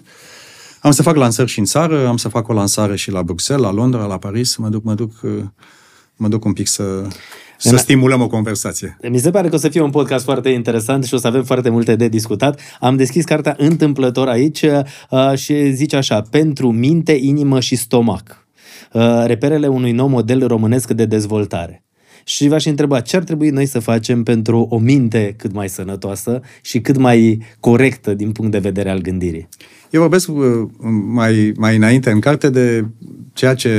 Am 0.82 0.92
să 0.92 1.02
fac 1.02 1.16
lansări 1.16 1.50
și 1.50 1.60
în 1.60 1.66
țară, 1.66 2.08
am 2.08 2.18
să 2.18 2.28
fac 2.28 2.48
o 2.48 2.54
lansare 2.54 2.96
și 2.96 3.12
la 3.12 3.24
Bruxelles, 3.24 3.66
la 3.66 3.74
Londra, 3.74 4.06
la 4.06 4.18
Paris, 4.18 4.56
mă 4.56 4.70
duc, 4.70 4.84
mă 4.84 4.94
duc, 4.94 5.12
mă 6.16 6.28
duc 6.28 6.46
un 6.46 6.54
pic 6.54 6.68
să, 6.68 7.08
să 7.58 7.76
stimulăm 7.76 8.22
o 8.22 8.28
conversație. 8.28 8.98
Mi 9.10 9.18
se 9.18 9.32
pare 9.32 9.50
că 9.50 9.56
o 9.56 9.58
să 9.58 9.70
fie 9.70 9.82
un 9.82 9.90
podcast 9.90 10.24
foarte 10.24 10.50
interesant 10.50 11.04
și 11.04 11.14
o 11.14 11.18
să 11.18 11.28
avem 11.28 11.44
foarte 11.44 11.70
multe 11.70 11.96
de 11.96 12.08
discutat. 12.08 12.60
Am 12.80 12.96
deschis 12.96 13.26
cartea 13.26 13.56
întâmplător 13.58 14.28
aici 14.28 14.62
uh, 14.62 15.34
și 15.36 15.72
zice 15.72 15.96
așa, 15.96 16.22
pentru 16.22 16.72
minte, 16.72 17.12
inimă 17.12 17.60
și 17.60 17.76
stomac. 17.76 18.48
Uh, 18.94 19.24
reperele 19.26 19.68
unui 19.68 19.92
nou 19.92 20.08
model 20.08 20.48
românesc 20.48 20.92
de 20.92 21.06
dezvoltare. 21.06 21.84
Și 22.26 22.48
v-aș 22.48 22.66
întreba 22.66 23.00
ce 23.00 23.16
ar 23.16 23.24
trebui 23.24 23.50
noi 23.50 23.66
să 23.66 23.80
facem 23.80 24.24
pentru 24.24 24.68
o 24.70 24.78
minte 24.78 25.34
cât 25.38 25.54
mai 25.54 25.70
sănătoasă 25.70 26.42
și 26.62 26.82
cât 26.82 26.98
mai 26.98 27.42
corectă 27.60 28.14
din 28.14 28.32
punct 28.32 28.52
de 28.52 28.58
vedere 28.58 28.90
al 28.90 29.02
gândirii. 29.02 29.48
Eu 29.94 30.00
vorbesc 30.02 30.30
uh, 30.32 30.68
mai, 31.06 31.54
mai 31.58 31.76
înainte 31.76 32.12
în 32.12 32.20
carte 32.20 32.50
de 32.50 32.86
ceea 33.34 33.54
ce 33.54 33.72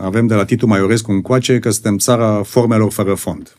avem 0.00 0.26
de 0.26 0.34
la 0.34 0.44
Titu 0.44 0.66
Maiorescu 0.66 1.12
încoace, 1.12 1.58
că 1.58 1.70
suntem 1.70 1.98
țara 1.98 2.42
formelor 2.42 2.92
fără 2.92 3.14
fond. 3.14 3.56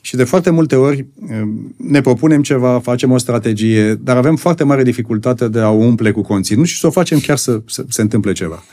Și 0.00 0.16
de 0.16 0.24
foarte 0.24 0.50
multe 0.50 0.76
ori 0.76 1.06
uh, 1.20 1.48
ne 1.76 2.00
propunem 2.00 2.42
ceva, 2.42 2.78
facem 2.78 3.10
o 3.10 3.18
strategie, 3.18 3.94
dar 3.94 4.16
avem 4.16 4.36
foarte 4.36 4.64
mare 4.64 4.82
dificultate 4.82 5.48
de 5.48 5.60
a 5.60 5.70
o 5.70 5.74
umple 5.74 6.10
cu 6.10 6.22
conținut 6.22 6.66
și 6.66 6.78
să 6.78 6.86
o 6.86 6.90
facem 6.90 7.18
chiar 7.18 7.36
să, 7.36 7.62
să 7.66 7.84
se 7.88 8.02
întâmple 8.02 8.32
ceva. 8.32 8.64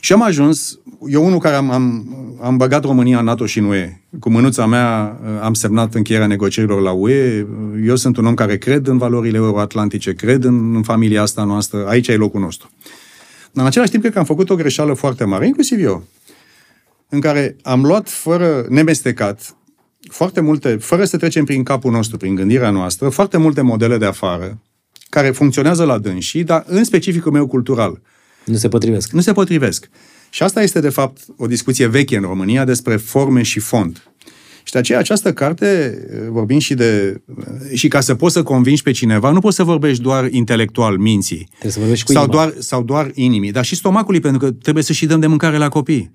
Și 0.00 0.12
am 0.12 0.22
ajuns, 0.22 0.78
eu 1.08 1.24
unul 1.24 1.38
care 1.38 1.54
am, 1.54 1.70
am, 1.70 2.08
am 2.42 2.56
băgat 2.56 2.84
România 2.84 3.18
în 3.18 3.24
NATO 3.24 3.46
și 3.46 3.58
în 3.58 3.64
UE. 3.64 4.00
Cu 4.20 4.30
mânuța 4.30 4.66
mea 4.66 5.18
uh, 5.22 5.28
am 5.42 5.54
semnat 5.54 5.94
încheierea 5.94 6.26
negocierilor 6.26 6.80
la 6.80 6.92
UE. 6.92 7.46
Eu 7.84 7.96
sunt 7.96 8.16
un 8.16 8.26
om 8.26 8.34
care 8.34 8.58
cred 8.58 8.86
în 8.86 8.98
valorile 8.98 9.36
euroatlantice, 9.36 10.14
cred 10.14 10.44
în, 10.44 10.74
în 10.74 10.82
familia 10.82 11.22
asta 11.22 11.44
noastră, 11.44 11.86
aici 11.88 12.08
e 12.08 12.16
locul 12.16 12.40
nostru. 12.40 12.70
Dar 13.52 13.64
în 13.64 13.66
același 13.66 13.90
timp 13.90 14.02
cred 14.02 14.14
că 14.14 14.18
am 14.18 14.24
făcut 14.24 14.50
o 14.50 14.54
greșeală 14.54 14.94
foarte 14.94 15.24
mare, 15.24 15.46
inclusiv 15.46 15.84
eu, 15.84 16.04
în 17.08 17.20
care 17.20 17.56
am 17.62 17.84
luat 17.84 18.08
fără 18.08 18.66
nemestecat 18.68 19.56
foarte 20.10 20.40
multe, 20.40 20.76
fără 20.76 21.04
să 21.04 21.16
trecem 21.16 21.44
prin 21.44 21.62
capul 21.62 21.92
nostru, 21.92 22.16
prin 22.16 22.34
gândirea 22.34 22.70
noastră, 22.70 23.08
foarte 23.08 23.36
multe 23.36 23.60
modele 23.60 23.98
de 23.98 24.06
afară 24.06 24.58
care 25.08 25.30
funcționează 25.30 25.84
la 25.84 25.98
dânsii, 25.98 26.44
dar 26.44 26.64
în 26.66 26.84
specificul 26.84 27.32
meu 27.32 27.46
cultural– 27.46 28.00
nu 28.46 28.56
se 28.56 28.68
potrivesc. 28.68 29.10
Nu 29.10 29.20
se 29.20 29.32
potrivesc. 29.32 29.88
Și 30.36 30.42
asta 30.42 30.62
este, 30.62 30.80
de 30.80 30.88
fapt, 30.88 31.24
o 31.36 31.46
discuție 31.46 31.86
veche 31.86 32.16
în 32.16 32.22
România 32.22 32.64
despre 32.64 32.96
forme 32.96 33.42
și 33.42 33.58
fond. 33.58 34.02
Și 34.62 34.72
de 34.72 34.78
aceea 34.78 34.98
această 34.98 35.32
carte, 35.32 35.98
vorbim 36.28 36.58
și 36.58 36.74
de... 36.74 37.20
Și 37.74 37.88
ca 37.88 38.00
să 38.00 38.14
poți 38.14 38.34
să 38.34 38.42
convingi 38.42 38.82
pe 38.82 38.90
cineva, 38.90 39.30
nu 39.30 39.40
poți 39.40 39.56
să 39.56 39.64
vorbești 39.64 40.02
doar 40.02 40.28
intelectual, 40.30 40.96
minții. 40.96 41.46
Trebuie 41.48 41.72
să 41.72 41.78
vorbești 41.78 42.04
cu 42.04 42.12
sau 42.12 42.26
doar, 42.26 42.54
sau 42.58 42.82
doar 42.82 43.10
inimii, 43.14 43.50
dar 43.50 43.64
și 43.64 43.74
stomacului, 43.74 44.20
pentru 44.20 44.40
că 44.40 44.50
trebuie 44.52 44.84
să 44.84 44.92
și 44.92 45.06
dăm 45.06 45.20
de 45.20 45.26
mâncare 45.26 45.56
la 45.56 45.68
copii. 45.68 46.12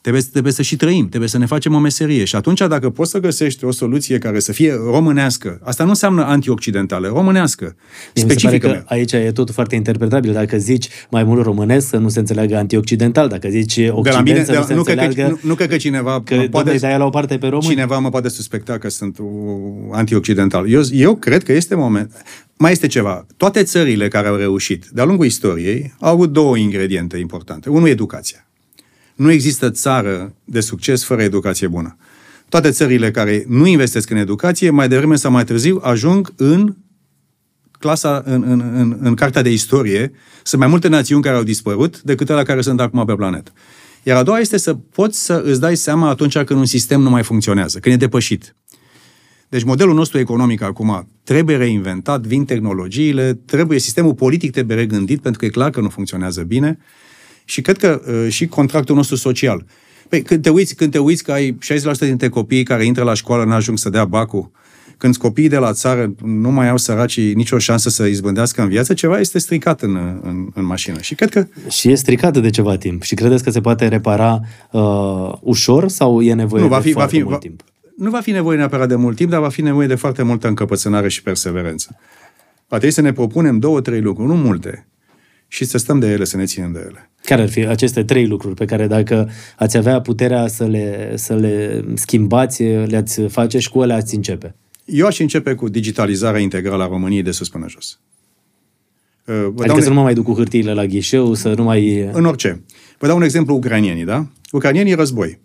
Trebuie, 0.00 0.22
trebuie 0.22 0.52
să 0.52 0.62
și 0.62 0.76
trăim, 0.76 1.08
trebuie 1.08 1.28
să 1.28 1.38
ne 1.38 1.46
facem 1.46 1.74
o 1.74 1.78
meserie. 1.78 2.24
Și 2.24 2.36
atunci, 2.36 2.60
dacă 2.68 2.90
poți 2.90 3.10
să 3.10 3.18
găsești 3.18 3.64
o 3.64 3.70
soluție 3.70 4.18
care 4.18 4.40
să 4.40 4.52
fie 4.52 4.72
românească, 4.72 5.60
asta 5.62 5.82
nu 5.82 5.88
înseamnă 5.88 6.24
antioccidentală, 6.24 7.08
românească, 7.08 7.76
specifică. 8.12 8.68
că 8.68 8.82
aici 8.86 9.12
e 9.12 9.30
totul 9.32 9.54
foarte 9.54 9.74
interpretabil. 9.74 10.32
Dacă 10.32 10.58
zici 10.58 10.88
mai 11.10 11.24
mult 11.24 11.44
românesc, 11.44 11.88
să 11.88 11.96
nu 11.96 12.08
se 12.08 12.18
înțeleagă 12.18 12.56
antioccidental. 12.56 13.28
Dacă 13.28 13.48
zici 13.48 13.78
occident, 13.90 14.24
mine, 14.24 14.44
să 14.44 14.52
nu 14.52 14.62
se 14.62 14.72
nu 14.72 14.78
înțeleagă... 14.78 15.14
Că, 15.14 15.28
nu, 15.28 15.38
nu 15.42 15.54
cred 15.54 15.68
că 15.68 15.76
cineva... 15.76 16.22
Că 16.22 16.44
poate, 16.50 16.76
de 16.76 16.94
la 16.98 17.04
o 17.04 17.10
parte 17.10 17.38
pe 17.38 17.46
român. 17.46 17.68
Cineva 17.68 17.98
mă 17.98 18.10
poate 18.10 18.28
suspecta 18.28 18.78
că 18.78 18.88
sunt 18.88 19.18
antioccidental. 19.92 20.70
Eu, 20.70 20.82
eu 20.92 21.16
cred 21.16 21.42
că 21.42 21.52
este 21.52 21.74
moment... 21.74 22.12
Mai 22.56 22.72
este 22.72 22.86
ceva. 22.86 23.26
Toate 23.36 23.62
țările 23.62 24.08
care 24.08 24.28
au 24.28 24.36
reușit 24.36 24.86
de-a 24.92 25.04
lungul 25.04 25.26
istoriei 25.26 25.94
au 26.00 26.12
avut 26.12 26.32
două 26.32 26.56
ingrediente 26.56 27.16
importante. 27.16 27.68
Unul, 27.68 27.88
educația. 27.88 28.49
Nu 29.20 29.30
există 29.30 29.70
țară 29.70 30.34
de 30.44 30.60
succes 30.60 31.04
fără 31.04 31.22
educație 31.22 31.66
bună. 31.66 31.96
Toate 32.48 32.70
țările 32.70 33.10
care 33.10 33.44
nu 33.48 33.66
investesc 33.66 34.10
în 34.10 34.16
educație, 34.16 34.70
mai 34.70 34.88
devreme 34.88 35.16
sau 35.16 35.30
mai 35.30 35.44
târziu, 35.44 35.80
ajung 35.82 36.32
în 36.36 36.76
clasa, 37.78 38.22
în, 38.24 38.42
în, 38.46 38.60
în, 38.74 38.96
în 39.00 39.14
cartea 39.14 39.42
de 39.42 39.50
istorie. 39.50 40.12
Sunt 40.42 40.60
mai 40.60 40.70
multe 40.70 40.88
națiuni 40.88 41.22
care 41.22 41.36
au 41.36 41.42
dispărut 41.42 42.02
decât 42.02 42.28
la 42.28 42.42
care 42.42 42.60
sunt 42.60 42.80
acum 42.80 43.04
pe 43.04 43.14
planetă. 43.14 43.52
Iar 44.02 44.16
a 44.16 44.22
doua 44.22 44.38
este 44.38 44.56
să 44.56 44.74
poți 44.74 45.24
să 45.24 45.42
îți 45.44 45.60
dai 45.60 45.76
seama 45.76 46.08
atunci 46.08 46.38
când 46.38 46.60
un 46.60 46.66
sistem 46.66 47.00
nu 47.00 47.10
mai 47.10 47.22
funcționează, 47.22 47.78
când 47.78 47.94
e 47.94 47.98
depășit. 47.98 48.56
Deci 49.48 49.64
modelul 49.64 49.94
nostru 49.94 50.18
economic 50.18 50.62
acum 50.62 51.08
trebuie 51.24 51.56
reinventat, 51.56 52.26
vin 52.26 52.44
tehnologiile, 52.44 53.34
trebuie 53.34 53.78
sistemul 53.78 54.14
politic 54.14 54.52
trebuie 54.52 54.76
regândit 54.76 55.20
pentru 55.20 55.40
că 55.40 55.46
e 55.46 55.48
clar 55.48 55.70
că 55.70 55.80
nu 55.80 55.88
funcționează 55.88 56.42
bine 56.42 56.78
Și 57.50 57.60
cred 57.60 57.76
că 57.76 58.00
uh, 58.06 58.32
și 58.32 58.46
contractul 58.46 58.94
nostru 58.94 59.16
social. 59.16 59.64
Păi, 60.08 60.22
când 60.22 60.42
te 60.42 60.50
uiți, 60.50 60.74
când 60.74 60.90
te 60.90 60.98
uiți 60.98 61.24
că 61.24 61.32
ai 61.32 61.58
60% 61.94 61.98
dintre 61.98 62.28
copiii 62.28 62.62
care 62.62 62.84
intră 62.84 63.04
la 63.04 63.14
școală 63.14 63.44
n-ajung 63.44 63.78
să 63.78 63.90
dea 63.90 64.04
bacul, 64.04 64.50
când 64.96 65.16
copiii 65.16 65.48
de 65.48 65.56
la 65.56 65.72
țară 65.72 66.14
nu 66.24 66.50
mai 66.50 66.68
au 66.68 66.76
săracii 66.76 67.34
nicio 67.34 67.58
șansă 67.58 67.88
să 67.88 68.04
izbândească 68.04 68.62
în 68.62 68.68
viață, 68.68 68.94
ceva 68.94 69.18
este 69.18 69.38
stricat 69.38 69.82
în, 69.82 69.96
în, 70.22 70.48
în 70.54 70.64
mașină. 70.64 71.00
Și 71.00 71.14
cred 71.14 71.30
că... 71.30 71.46
Și 71.68 71.90
e 71.90 71.94
stricată 71.94 72.40
de 72.40 72.50
ceva 72.50 72.76
timp. 72.76 73.02
Și 73.02 73.14
credeți 73.14 73.44
că 73.44 73.50
se 73.50 73.60
poate 73.60 73.88
repara 73.88 74.40
uh, 74.70 75.32
ușor 75.40 75.88
sau 75.88 76.20
e 76.20 76.34
nevoie 76.34 76.62
nu, 76.62 76.68
va 76.68 76.76
de 76.76 76.82
fi, 76.82 76.92
foarte 76.92 77.16
va 77.16 77.18
fi, 77.18 77.24
mult 77.28 77.34
va, 77.34 77.38
timp? 77.38 77.64
Nu 77.96 78.10
va 78.10 78.20
fi 78.20 78.30
nevoie 78.30 78.56
neapărat 78.56 78.88
de 78.88 78.94
mult 78.94 79.16
timp, 79.16 79.30
dar 79.30 79.40
va 79.40 79.48
fi 79.48 79.62
nevoie 79.62 79.86
de 79.86 79.94
foarte 79.94 80.22
multă 80.22 80.48
încăpățânare 80.48 81.08
și 81.08 81.22
perseverență. 81.22 81.96
Va 82.68 82.76
trebui 82.76 82.94
să 82.94 83.00
ne 83.00 83.12
propunem 83.12 83.58
două, 83.58 83.80
trei 83.80 84.00
lucruri, 84.00 84.28
nu 84.28 84.36
multe, 84.36 84.86
și 85.52 85.64
să 85.64 85.78
stăm 85.78 85.98
de 85.98 86.06
ele, 86.06 86.24
să 86.24 86.36
ne 86.36 86.44
ținem 86.44 86.72
de 86.72 86.78
ele. 86.78 87.10
Care 87.24 87.42
ar 87.42 87.48
fi 87.48 87.66
aceste 87.66 88.04
trei 88.04 88.26
lucruri 88.26 88.54
pe 88.54 88.64
care 88.64 88.86
dacă 88.86 89.30
ați 89.56 89.76
avea 89.76 90.00
puterea 90.00 90.46
să 90.46 90.66
le, 90.66 91.12
să 91.16 91.34
le 91.34 91.84
schimbați, 91.94 92.62
le-ați 92.62 93.20
face 93.20 93.58
și 93.58 93.70
cu 93.70 93.82
ele 93.82 93.92
ați 93.92 94.14
începe? 94.14 94.54
Eu 94.84 95.06
aș 95.06 95.18
începe 95.18 95.54
cu 95.54 95.68
digitalizarea 95.68 96.40
integrală 96.40 96.82
a 96.82 96.86
României 96.86 97.22
de 97.22 97.30
sus 97.30 97.48
până 97.48 97.66
jos. 97.68 98.00
Uh, 99.24 99.34
Vă 99.34 99.42
Adică 99.46 99.66
dau 99.66 99.76
un- 99.76 99.82
să 99.82 99.88
nu 99.88 99.94
mă 99.94 100.02
mai 100.02 100.14
duc 100.14 100.24
cu 100.24 100.34
hârtiile 100.34 100.72
la 100.74 100.86
ghișeu, 100.86 101.34
să 101.34 101.54
nu 101.56 101.62
mai... 101.62 102.08
În 102.12 102.24
orice. 102.24 102.62
Vă 102.98 103.06
dau 103.06 103.16
un 103.16 103.22
exemplu, 103.22 103.54
ucranienii, 103.54 104.04
da? 104.04 104.26
Ucranienii 104.50 104.94
război. 104.94 105.38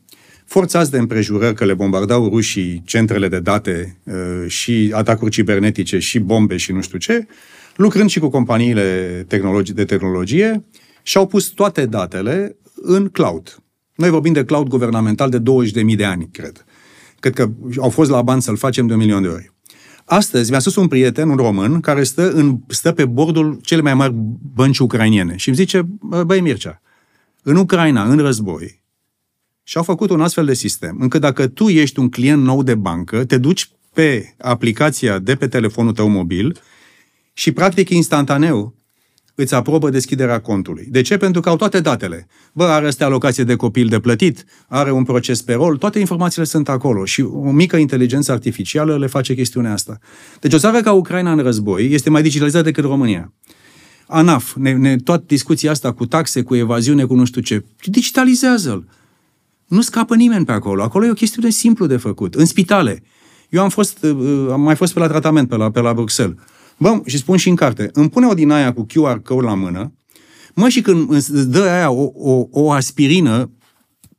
Forțați 0.45 0.91
de 0.91 0.97
împrejurări 0.97 1.55
că 1.55 1.65
le 1.65 1.73
bombardau 1.73 2.29
rușii 2.29 2.81
centrele 2.85 3.27
de 3.27 3.39
date 3.39 3.97
uh, 4.03 4.13
și 4.47 4.89
atacuri 4.93 5.31
cibernetice 5.31 5.99
și 5.99 6.19
bombe 6.19 6.57
și 6.57 6.71
nu 6.71 6.81
știu 6.81 6.97
ce, 6.97 7.27
lucrând 7.75 8.09
și 8.09 8.19
cu 8.19 8.29
companiile 8.29 9.25
tehnologi- 9.27 9.73
de 9.73 9.85
tehnologie, 9.85 10.63
și-au 11.03 11.27
pus 11.27 11.47
toate 11.47 11.85
datele 11.85 12.57
în 12.75 13.07
cloud. 13.07 13.59
Noi 13.95 14.09
vorbim 14.09 14.33
de 14.33 14.45
cloud 14.45 14.67
guvernamental 14.67 15.29
de 15.29 15.39
20.000 15.39 15.95
de 15.95 16.05
ani, 16.05 16.29
cred. 16.31 16.65
Cred 17.19 17.33
că 17.33 17.49
au 17.77 17.89
fost 17.89 18.09
la 18.09 18.21
bani 18.21 18.41
să-l 18.41 18.57
facem 18.57 18.87
de 18.87 18.93
un 18.93 18.99
milion 18.99 19.21
de 19.21 19.27
ori. 19.27 19.53
Astăzi 20.05 20.49
mi-a 20.49 20.59
spus 20.59 20.75
un 20.75 20.87
prieten, 20.87 21.29
un 21.29 21.35
român, 21.35 21.79
care 21.79 22.03
stă, 22.03 22.31
în, 22.31 22.57
stă 22.67 22.91
pe 22.91 23.05
bordul 23.05 23.59
cele 23.61 23.81
mai 23.81 23.93
mari 23.93 24.13
bănci 24.53 24.79
ucrainiene 24.79 25.35
și 25.35 25.47
îmi 25.47 25.57
zice, 25.57 25.81
"Bă, 25.81 26.23
băi 26.23 26.41
Mircea, 26.41 26.81
în 27.43 27.55
Ucraina, 27.55 28.03
în 28.03 28.17
război, 28.17 28.83
și-au 29.63 29.83
făcut 29.83 30.09
un 30.09 30.21
astfel 30.21 30.45
de 30.45 30.53
sistem, 30.53 30.97
încât 30.99 31.21
dacă 31.21 31.47
tu 31.47 31.67
ești 31.67 31.99
un 31.99 32.09
client 32.09 32.43
nou 32.43 32.63
de 32.63 32.75
bancă, 32.75 33.25
te 33.25 33.37
duci 33.37 33.69
pe 33.93 34.35
aplicația 34.37 35.19
de 35.19 35.35
pe 35.35 35.47
telefonul 35.47 35.93
tău 35.93 36.07
mobil 36.07 36.57
și 37.37 37.51
practic 37.51 37.89
instantaneu 37.89 38.75
îți 39.35 39.53
aprobă 39.53 39.89
deschiderea 39.89 40.41
contului. 40.41 40.87
De 40.89 41.01
ce? 41.01 41.17
Pentru 41.17 41.41
că 41.41 41.49
au 41.49 41.55
toate 41.55 41.79
datele. 41.79 42.27
Bă, 42.53 42.63
are 42.63 42.87
astea 42.87 43.05
alocație 43.05 43.43
de 43.43 43.55
copil 43.55 43.87
de 43.87 43.99
plătit, 43.99 44.45
are 44.67 44.91
un 44.91 45.03
proces 45.03 45.41
pe 45.41 45.53
rol, 45.53 45.77
toate 45.77 45.99
informațiile 45.99 46.45
sunt 46.45 46.69
acolo 46.69 47.05
și 47.05 47.21
o 47.21 47.51
mică 47.51 47.75
inteligență 47.77 48.31
artificială 48.31 48.97
le 48.97 49.07
face 49.07 49.35
chestiunea 49.35 49.71
asta. 49.71 49.97
Deci 50.39 50.53
o 50.53 50.57
țară 50.57 50.81
ca 50.81 50.91
Ucraina 50.91 51.31
în 51.31 51.39
război 51.39 51.91
este 51.91 52.09
mai 52.09 52.21
digitalizată 52.21 52.63
decât 52.63 52.83
România. 52.83 53.33
ANAF, 54.07 54.55
ne, 54.55 54.73
ne, 54.73 54.95
toată 54.95 55.23
discuția 55.27 55.71
asta 55.71 55.93
cu 55.93 56.05
taxe, 56.05 56.41
cu 56.41 56.55
evaziune, 56.55 57.05
cu 57.05 57.15
nu 57.15 57.25
știu 57.25 57.41
ce, 57.41 57.65
digitalizează-l. 57.83 58.87
Nu 59.67 59.81
scapă 59.81 60.15
nimeni 60.15 60.45
pe 60.45 60.51
acolo. 60.51 60.83
Acolo 60.83 61.05
e 61.05 61.09
o 61.09 61.13
chestiune 61.13 61.49
simplu 61.49 61.85
de 61.85 61.97
făcut. 61.97 62.35
În 62.35 62.45
spitale. 62.45 63.03
Eu 63.49 63.61
am 63.61 63.69
fost, 63.69 64.03
uh, 64.03 64.47
am 64.51 64.61
mai 64.61 64.75
fost 64.75 64.93
pe 64.93 64.99
la 64.99 65.07
tratament 65.07 65.49
pe 65.49 65.55
la, 65.55 65.71
pe 65.71 65.79
la 65.79 65.93
Bruxelles. 65.93 66.37
Bă, 66.77 67.01
și 67.05 67.17
spun 67.17 67.37
și 67.37 67.49
în 67.49 67.55
carte, 67.55 67.89
îmi 67.93 68.09
pune 68.09 68.25
o 68.25 68.33
din 68.33 68.51
aia 68.51 68.73
cu 68.73 68.85
QR 68.85 69.21
code 69.23 69.45
la 69.45 69.53
mână, 69.53 69.93
mă, 70.53 70.69
și 70.69 70.81
când 70.81 71.11
îți 71.11 71.49
dă 71.49 71.61
aia 71.61 71.91
o, 71.91 72.11
o, 72.13 72.47
o 72.51 72.71
aspirină, 72.71 73.51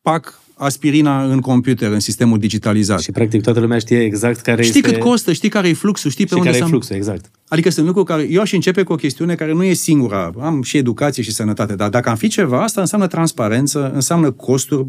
pac 0.03 0.41
aspirina 0.59 1.25
în 1.25 1.41
computer, 1.41 1.93
în 1.93 2.01
sistemul 2.01 2.39
digitalizat. 2.39 3.01
Și 3.01 3.11
practic 3.11 3.43
toată 3.43 3.61
lumea 3.61 3.79
știe 3.79 4.05
exact 4.05 4.41
care 4.41 4.63
Știi 4.63 4.81
este... 4.81 4.93
cât 4.93 5.01
costă, 5.01 5.33
știi 5.33 5.49
care 5.49 5.69
e 5.69 5.73
fluxul, 5.73 6.11
știi 6.11 6.25
pe 6.25 6.31
și 6.31 6.37
unde 6.37 6.49
care 6.49 6.61
e 6.61 6.63
să... 6.63 6.69
fluxul, 6.69 6.97
exact. 6.97 7.31
Adică 7.49 7.71
sunt 7.71 7.87
lucruri 7.87 8.07
care... 8.07 8.27
Eu 8.31 8.41
aș 8.41 8.53
începe 8.53 8.83
cu 8.83 8.93
o 8.93 8.97
chestiune 8.97 9.35
care 9.35 9.53
nu 9.53 9.65
e 9.65 9.73
singura. 9.73 10.33
Am 10.41 10.63
și 10.63 10.77
educație 10.77 11.23
și 11.23 11.33
sănătate, 11.33 11.75
dar 11.75 11.89
dacă 11.89 12.09
am 12.09 12.17
fi 12.17 12.29
ceva, 12.29 12.63
asta 12.63 12.81
înseamnă 12.81 13.07
transparență, 13.07 13.91
înseamnă 13.95 14.31
costuri 14.31 14.89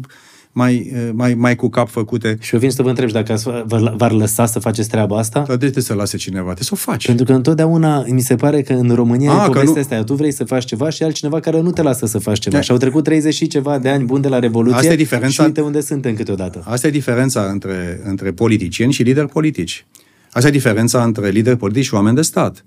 mai, 0.52 0.92
mai, 1.12 1.34
mai 1.34 1.56
cu 1.56 1.68
cap 1.68 1.88
făcute. 1.88 2.36
Și 2.40 2.54
eu 2.54 2.60
vin 2.60 2.70
să 2.70 2.82
vă 2.82 2.88
întreb 2.88 3.08
și 3.08 3.14
dacă 3.14 3.32
ați- 3.32 3.44
vă- 3.44 3.94
v-ar 3.96 4.12
lăsa 4.12 4.46
să 4.46 4.58
faceți 4.58 4.88
treaba 4.88 5.18
asta? 5.18 5.44
Dar 5.48 5.56
de 5.56 5.70
ce 5.70 5.80
să 5.80 5.94
lase 5.94 6.16
cineva? 6.16 6.42
Trebuie 6.42 6.64
să 6.64 6.70
o 6.72 6.76
faci. 6.76 7.06
Pentru 7.06 7.24
că 7.24 7.32
întotdeauna 7.32 8.04
mi 8.08 8.20
se 8.20 8.36
pare 8.36 8.62
că 8.62 8.72
în 8.72 8.90
România 8.94 9.30
A, 9.32 9.34
e 9.34 9.46
că 9.46 9.50
povestea 9.52 9.72
nu- 9.74 9.80
asta. 9.80 10.04
Tu 10.04 10.14
vrei 10.14 10.32
să 10.32 10.44
faci 10.44 10.64
ceva 10.64 10.90
și 10.90 11.02
altcineva 11.02 11.40
care 11.40 11.60
nu 11.60 11.70
te 11.70 11.82
lasă 11.82 12.06
să 12.06 12.18
faci 12.18 12.38
ceva. 12.38 12.56
Da. 12.56 12.62
Și 12.62 12.70
au 12.70 12.76
trecut 12.76 13.04
30 13.04 13.34
și 13.34 13.46
ceva 13.46 13.78
de 13.78 13.88
ani 13.88 14.04
buni 14.04 14.22
de 14.22 14.28
la 14.28 14.38
Revoluție 14.38 14.76
Asta 14.78 14.92
e 14.92 14.96
diferența- 14.96 15.28
și 15.34 15.40
uite 15.40 15.60
unde 15.60 15.80
suntem 15.80 16.14
câteodată. 16.14 16.62
Asta 16.66 16.86
e 16.86 16.90
diferența 16.90 17.42
între, 17.42 18.00
între 18.04 18.32
politicieni 18.32 18.92
și 18.92 19.02
lideri 19.02 19.28
politici. 19.28 19.86
Asta 20.32 20.48
e 20.48 20.50
diferența 20.50 21.02
între 21.04 21.28
lideri 21.28 21.56
politici 21.56 21.84
și 21.84 21.94
oameni 21.94 22.16
de 22.16 22.22
stat. 22.22 22.64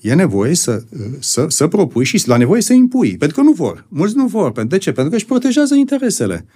E 0.00 0.14
nevoie 0.14 0.54
să, 0.54 0.82
să, 1.18 1.44
să 1.48 1.66
propui 1.66 2.04
și 2.04 2.28
la 2.28 2.36
nevoie 2.36 2.62
să 2.62 2.72
impui. 2.72 3.16
Pentru 3.16 3.36
că 3.36 3.42
nu 3.42 3.52
vor. 3.52 3.84
Mulți 3.88 4.16
nu 4.16 4.26
vor. 4.26 4.52
Pentru- 4.52 4.76
De 4.76 4.82
ce? 4.82 4.92
Pentru 4.92 5.10
că 5.10 5.16
își 5.16 5.26
protejează 5.26 5.74
interesele. 5.74 6.46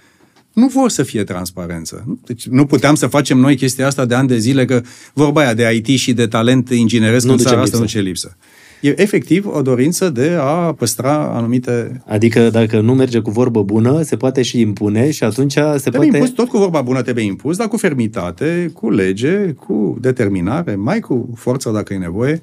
Nu 0.53 0.67
vor 0.67 0.89
să 0.89 1.03
fie 1.03 1.23
transparență. 1.23 2.19
Deci 2.25 2.47
nu 2.47 2.65
puteam 2.65 2.95
să 2.95 3.07
facem 3.07 3.37
noi 3.37 3.55
chestia 3.55 3.87
asta 3.87 4.05
de 4.05 4.15
ani 4.15 4.27
de 4.27 4.37
zile, 4.37 4.65
că 4.65 4.81
vorba 5.13 5.41
aia 5.41 5.53
de 5.53 5.81
IT 5.83 5.99
și 5.99 6.13
de 6.13 6.27
talent 6.27 6.69
ingineresc 6.69 7.25
Nu 7.25 7.31
în 7.31 7.37
ducem 7.37 7.51
țara 7.51 7.63
asta 7.63 7.77
lipsă. 7.77 7.95
nu 7.95 8.01
ce 8.01 8.07
lipsă. 8.07 8.37
E 8.81 9.01
efectiv 9.01 9.45
o 9.47 9.61
dorință 9.61 10.09
de 10.09 10.37
a 10.39 10.73
păstra 10.73 11.31
anumite 11.33 12.01
Adică 12.05 12.49
dacă 12.49 12.79
nu 12.79 12.93
merge 12.93 13.19
cu 13.19 13.31
vorbă 13.31 13.63
bună, 13.63 14.01
se 14.01 14.15
poate 14.15 14.41
și 14.41 14.59
impune 14.59 15.11
și 15.11 15.23
atunci 15.23 15.51
se 15.53 15.59
Trebuie 15.59 15.91
poate... 15.91 16.17
impus, 16.17 16.29
tot 16.29 16.47
cu 16.47 16.57
vorba 16.57 16.81
bună 16.81 17.01
trebuie 17.01 17.23
impus, 17.23 17.57
dar 17.57 17.67
cu 17.67 17.77
fermitate, 17.77 18.71
cu 18.73 18.89
lege, 18.89 19.51
cu 19.51 19.97
determinare, 20.01 20.75
mai 20.75 20.99
cu 20.99 21.29
forță 21.35 21.69
dacă 21.69 21.93
e 21.93 21.97
nevoie. 21.97 22.39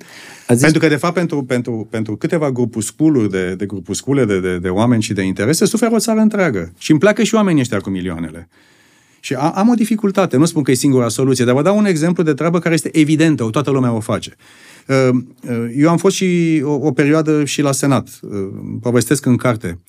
Ați 0.47 0.53
zis- 0.53 0.63
Pentru 0.63 0.81
că, 0.81 0.89
de 0.89 0.97
fapt, 0.97 1.15
pentru, 1.15 1.43
pentru, 1.43 1.87
pentru 1.91 2.17
câteva 2.17 2.51
grupusculuri 2.51 3.31
de, 3.31 3.55
de 3.55 3.67
grupuscule 3.67 4.25
de, 4.25 4.41
de, 4.41 4.59
de 4.59 4.69
oameni 4.69 5.03
și 5.03 5.13
de 5.13 5.23
interese, 5.23 5.65
suferă 5.65 5.95
o 5.95 5.99
țară 5.99 6.21
întreagă. 6.21 6.73
Și 6.79 6.91
îmi 6.91 7.01
pleacă 7.01 7.23
și 7.23 7.35
oamenii 7.35 7.61
ăștia 7.61 7.79
cu 7.79 7.91
milioanele. 7.91 8.49
Și 9.21 9.35
a, 9.35 9.51
am 9.51 9.69
o 9.69 9.75
dificultate, 9.75 10.37
nu 10.37 10.45
spun 10.45 10.63
că 10.63 10.71
e 10.71 10.75
singura 10.75 11.09
soluție, 11.09 11.45
dar 11.45 11.55
vă 11.55 11.63
dau 11.63 11.77
un 11.77 11.87
exemplu 11.87 12.23
de 12.23 12.33
treabă 12.33 12.59
care 12.59 12.75
este 12.75 12.99
evidentă, 12.99 13.45
o 13.45 13.51
toată 13.51 13.71
lumea 13.71 13.93
o 13.93 14.01
face. 14.01 14.37
Uh, 14.89 15.09
uh, 15.49 15.73
Eu 15.77 15.91
am 15.91 15.97
fost 15.97 16.17
și 16.17 16.61
o, 16.65 16.73
o 16.73 16.93
perioadă 16.93 17.45
și 17.45 17.63
la 17.63 17.73
Senat, 17.73 18.09
uh, 18.23 18.31
povestesc 18.81 19.27
în 19.27 19.37
carte. 19.37 19.81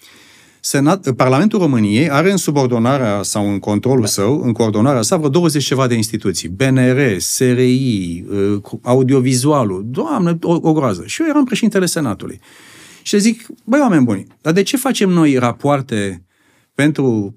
Senat, 0.62 1.12
Parlamentul 1.12 1.60
României 1.60 2.10
are 2.10 2.32
în 2.32 2.38
subordonarea 2.38 3.24
sau 3.24 3.50
în 3.52 3.60
controlul 3.60 4.06
său, 4.06 4.42
în 4.42 4.52
coordonarea 4.52 5.02
sa, 5.02 5.18
vreo 5.18 5.30
20 5.30 5.64
ceva 5.64 5.88
de 5.88 5.96
instituții. 5.96 6.50
BNR, 6.50 7.18
SRI, 7.18 8.26
uh, 8.30 8.62
audiovizualul, 8.82 9.84
doamne, 9.88 10.38
o, 10.42 10.58
o 10.62 10.74
groază. 10.74 11.04
Și 11.06 11.22
eu 11.22 11.28
eram 11.28 11.44
președintele 11.44 11.86
Senatului. 11.86 12.40
Și 13.02 13.14
le 13.14 13.20
zic, 13.20 13.46
băi, 13.64 13.80
oameni 13.80 14.06
buni, 14.06 14.28
dar 14.42 14.54
de 14.54 14.62
ce 14.62 14.78
facem 14.78 15.10
noi 15.10 15.38
rapoarte 15.38 16.26
pentru 16.74 17.36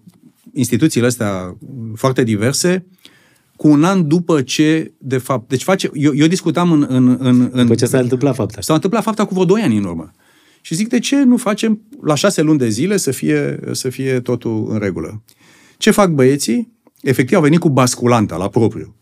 instituțiile 0.52 1.06
astea 1.06 1.56
foarte 1.94 2.22
diverse 2.22 2.86
cu 3.62 3.68
un 3.68 3.84
an 3.84 4.08
după 4.08 4.42
ce, 4.42 4.92
de 4.98 5.18
fapt, 5.18 5.48
deci 5.48 5.62
face, 5.62 5.90
eu, 5.94 6.14
eu 6.14 6.26
discutam 6.26 6.72
în, 6.72 6.86
în, 6.88 7.16
în, 7.20 7.50
în 7.52 7.62
După 7.62 7.74
ce 7.74 7.86
s-a 7.86 7.98
întâmplat 7.98 8.34
fapta. 8.34 8.60
S-a 8.60 8.74
întâmplat 8.74 9.02
fapta 9.02 9.24
cu 9.24 9.34
vreo 9.34 9.44
2 9.44 9.62
ani 9.62 9.76
în 9.76 9.84
urmă. 9.84 10.10
Și 10.60 10.74
zic, 10.74 10.88
de 10.88 10.98
ce 10.98 11.22
nu 11.22 11.36
facem 11.36 11.80
la 12.00 12.14
șase 12.14 12.42
luni 12.42 12.58
de 12.58 12.68
zile 12.68 12.96
să 12.96 13.10
fie, 13.10 13.60
să 13.72 13.88
fie 13.88 14.20
totul 14.20 14.66
în 14.70 14.78
regulă? 14.78 15.22
Ce 15.76 15.90
fac 15.90 16.10
băieții? 16.10 16.72
Efectiv 17.00 17.36
au 17.36 17.42
venit 17.42 17.58
cu 17.58 17.68
basculanta 17.68 18.36
la 18.36 18.48
propriu. 18.48 18.96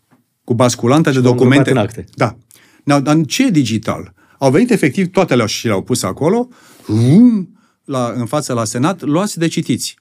Cu 0.45 0.55
basculanta 0.55 1.11
de 1.11 1.19
l-au 1.19 1.33
documente. 1.33 1.71
îngropat 1.71 1.95
în 1.95 2.03
acte. 2.03 2.13
Da. 2.15 2.37
Dar 2.85 3.01
dar 3.01 3.25
ce 3.27 3.47
e 3.47 3.51
digital? 3.51 4.15
Au 4.39 4.51
venit 4.51 4.71
efectiv, 4.71 5.11
toate 5.11 5.35
le-au 5.35 5.47
și 5.47 5.67
le-au 5.67 5.83
pus 5.83 6.03
acolo, 6.03 6.49
rum, 6.87 7.59
la, 7.85 8.13
în 8.17 8.27
fața 8.27 8.55
la 8.55 8.65
Senat, 8.65 9.03
luați 9.03 9.39
de 9.39 9.47
citiți. 9.47 9.97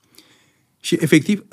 Și 0.82 0.98
efectiv, 1.00 1.44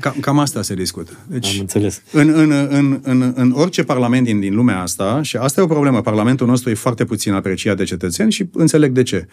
cam, 0.00 0.14
cam 0.20 0.38
asta 0.38 0.62
se 0.62 0.74
discută. 0.74 1.12
Deci, 1.26 1.52
Am 1.54 1.60
înțeles. 1.60 2.02
în, 2.12 2.28
în, 2.28 2.50
în, 2.70 3.00
în, 3.02 3.32
în 3.36 3.52
orice 3.54 3.84
parlament 3.84 4.24
din, 4.24 4.40
din 4.40 4.54
lumea 4.54 4.80
asta, 4.80 5.22
și 5.22 5.36
asta 5.36 5.60
e 5.60 5.64
o 5.64 5.66
problemă, 5.66 6.02
parlamentul 6.02 6.46
nostru 6.46 6.70
e 6.70 6.74
foarte 6.74 7.04
puțin 7.04 7.32
apreciat 7.32 7.76
de 7.76 7.84
cetățeni 7.84 8.32
și 8.32 8.48
înțeleg 8.52 8.92
de 8.92 9.02
ce. 9.02 9.26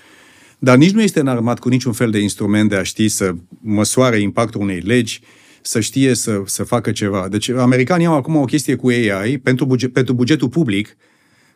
Dar 0.59 0.77
nici 0.77 0.91
nu 0.91 1.01
este 1.01 1.19
înarmat 1.19 1.59
cu 1.59 1.69
niciun 1.69 1.93
fel 1.93 2.11
de 2.11 2.19
instrument 2.19 2.69
de 2.69 2.75
a 2.75 2.83
ști 2.83 3.07
să 3.07 3.33
măsoare 3.61 4.19
impactul 4.19 4.61
unei 4.61 4.79
legi, 4.79 5.21
să 5.61 5.79
știe 5.79 6.13
să, 6.13 6.41
să 6.45 6.63
facă 6.63 6.91
ceva. 6.91 7.27
Deci 7.29 7.49
americanii 7.49 8.05
au 8.05 8.13
acum 8.13 8.35
o 8.35 8.45
chestie 8.45 8.75
cu 8.75 8.87
AI 8.87 9.37
pentru, 9.37 9.65
buget, 9.65 9.93
pentru 9.93 10.13
bugetul 10.13 10.49
public, 10.49 10.97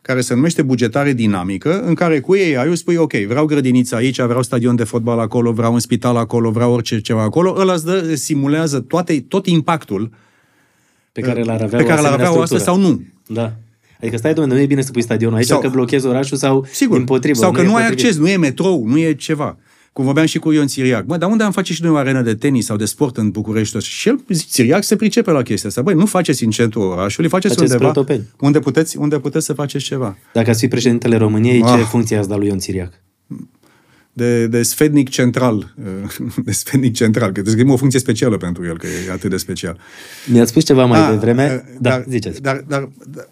care 0.02 0.20
se 0.20 0.34
numește 0.34 0.62
bugetare 0.62 1.12
dinamică, 1.12 1.82
în 1.82 1.94
care 1.94 2.20
cu 2.20 2.34
ei 2.36 2.56
ai 2.56 2.76
spui, 2.76 2.96
ok, 2.96 3.12
vreau 3.12 3.44
grădiniță 3.44 3.94
aici, 3.94 4.20
vreau 4.20 4.42
stadion 4.42 4.76
de 4.76 4.84
fotbal 4.84 5.18
acolo, 5.18 5.52
vreau 5.52 5.72
un 5.72 5.78
spital 5.78 6.16
acolo, 6.16 6.50
vreau 6.50 6.72
orice 6.72 7.00
ceva 7.00 7.22
acolo, 7.22 7.54
ăla 7.58 7.72
îți 7.72 7.84
dă, 7.84 8.14
simulează 8.14 8.80
toate, 8.80 9.24
tot 9.28 9.46
impactul 9.46 10.10
Pe 11.12 11.20
care 11.20 11.42
l-ar 11.42 11.62
avea 11.62 11.78
pe 11.78 11.84
o 11.84 11.86
care 11.86 12.00
l-ar 12.00 12.10
asemenea 12.10 12.28
avea 12.28 12.38
o 12.38 12.42
asta 12.42 12.58
structură. 12.58 12.86
sau 12.86 12.90
nu. 12.90 13.02
Da. 13.26 13.52
Adică 14.00 14.16
stai, 14.16 14.34
domnule, 14.34 14.56
nu 14.56 14.62
e 14.62 14.66
bine 14.66 14.82
să 14.82 14.90
pui 14.90 15.02
stadionul 15.02 15.36
aici, 15.36 15.46
Sau- 15.46 15.60
sau, 15.60 15.70
că 15.70 15.76
blochezi 15.76 16.06
orașul 16.06 16.36
sau 16.36 16.66
Sigur. 16.70 16.98
împotrivă. 16.98 17.38
sau 17.38 17.50
că 17.52 17.60
e 17.60 17.64
nu 17.64 17.74
ai 17.74 17.82
potrivit. 17.82 18.04
acces, 18.04 18.18
nu 18.20 18.28
e 18.28 18.36
metrou, 18.36 18.84
nu 18.86 18.98
e 18.98 19.12
ceva. 19.14 19.56
Cum 19.92 20.04
vorbeam 20.04 20.26
și 20.26 20.38
cu 20.38 20.52
Ion 20.52 20.66
Țiriac. 20.66 21.06
Mă, 21.06 21.16
dar 21.16 21.30
unde 21.30 21.42
am 21.44 21.52
face 21.52 21.72
și 21.72 21.82
noi 21.82 21.90
o 21.90 21.96
arenă 21.96 22.22
de 22.22 22.34
tenis 22.34 22.64
sau 22.64 22.76
de 22.76 22.84
sport 22.84 23.16
în 23.16 23.30
București? 23.30 23.78
Și 23.78 24.08
el, 24.08 24.24
Țiriac, 24.34 24.82
se 24.84 24.96
pricepe 24.96 25.30
la 25.30 25.42
chestia 25.42 25.68
asta. 25.68 25.82
Băi, 25.82 25.94
nu 25.94 26.06
faceți 26.06 26.44
în 26.44 26.50
centrul 26.50 26.82
orașului, 26.82 27.28
faceți, 27.30 27.54
Faceți 27.54 27.72
undeva 27.72 27.90
spre 27.90 28.00
Otopeni. 28.00 28.28
unde 28.40 28.58
puteți, 28.58 28.96
unde 28.96 29.18
puteți 29.18 29.44
să 29.46 29.52
faceți 29.52 29.84
ceva. 29.84 30.18
Dacă 30.32 30.50
ați 30.50 30.60
fi 30.60 30.68
președintele 30.68 31.16
României, 31.16 31.60
ce 31.62 31.68
Ah. 31.68 31.86
funcție 31.88 32.16
ați 32.16 32.28
dat 32.28 32.38
lui 32.38 32.46
Ion 32.48 32.58
Țiriac? 32.58 32.92
De, 34.12 34.46
de 34.46 34.62
sfednic 34.62 35.08
central. 35.08 35.74
De 36.44 36.52
sfednic 36.52 36.94
central. 36.94 37.32
Că 37.32 37.42
trebuie 37.42 37.72
o 37.72 37.76
funcție 37.76 38.00
specială 38.00 38.36
pentru 38.36 38.64
el, 38.64 38.78
că 38.78 38.86
e 38.86 39.12
atât 39.12 39.30
de 39.30 39.36
special. 39.36 39.78
Mi-ați 40.26 40.50
spus 40.50 40.64
ceva 40.64 40.84
mai 40.84 41.00
Ah, 41.00 41.08
devreme. 41.10 41.64
uh, 41.66 41.76
Da, 41.80 41.90
dar, 41.90 42.04
ziceți. 42.08 42.42
Dar, 42.42 42.64
dar, 42.68 42.88
dar, 43.10 43.28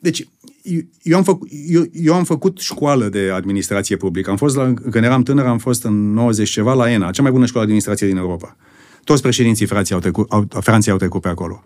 deci, 0.00 0.28
eu, 0.66 0.80
eu, 1.02 1.16
am 1.16 1.22
făcut, 1.22 1.48
eu, 1.66 1.84
eu 1.92 2.14
am 2.14 2.24
făcut 2.24 2.58
școală 2.58 3.08
de 3.08 3.30
administrație 3.34 3.96
publică. 3.96 4.30
Am 4.30 4.36
fost 4.36 4.56
la, 4.56 4.74
când 4.90 5.04
eram 5.04 5.22
tânăr, 5.22 5.46
am 5.46 5.58
fost 5.58 5.84
în 5.84 6.12
90 6.12 6.50
ceva 6.50 6.74
la 6.74 6.90
ENA, 6.90 7.10
cea 7.10 7.22
mai 7.22 7.30
bună 7.30 7.46
școală 7.46 7.66
de 7.66 7.72
administrație 7.72 8.06
din 8.06 8.16
Europa. 8.16 8.56
Toți 9.04 9.22
președinții 9.22 9.66
Franței 9.66 9.94
au 9.94 10.00
trecut, 10.00 10.32
au, 10.32 10.46
Franței 10.60 10.92
au 10.92 10.98
trecut 10.98 11.20
pe 11.20 11.28
acolo. 11.28 11.64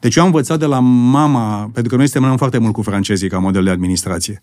Deci 0.00 0.16
eu 0.16 0.22
am 0.22 0.28
învățat 0.28 0.58
de 0.58 0.66
la 0.66 0.78
mama, 0.78 1.70
pentru 1.72 1.90
că 1.90 1.96
noi 1.96 2.08
semnăm 2.08 2.36
foarte 2.36 2.58
mult 2.58 2.72
cu 2.72 2.82
francezii 2.82 3.28
ca 3.28 3.38
model 3.38 3.64
de 3.64 3.70
administrație. 3.70 4.42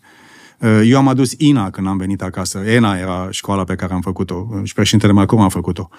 Uh, 0.59 0.81
Eu 0.85 0.97
am 0.97 1.07
adus 1.07 1.33
INA 1.37 1.69
când 1.69 1.87
am 1.87 1.97
venit 1.97 2.21
acasă. 2.21 2.59
ENA 2.59 2.97
era 2.97 3.27
școala 3.31 3.63
pe 3.63 3.75
care 3.75 3.93
am 3.93 4.01
făcut-o 4.01 4.47
uh, 4.49 4.59
și 4.63 4.73
președintele 4.73 5.13
Macron 5.13 5.41
a 5.41 5.49
făcut-o. 5.49 5.89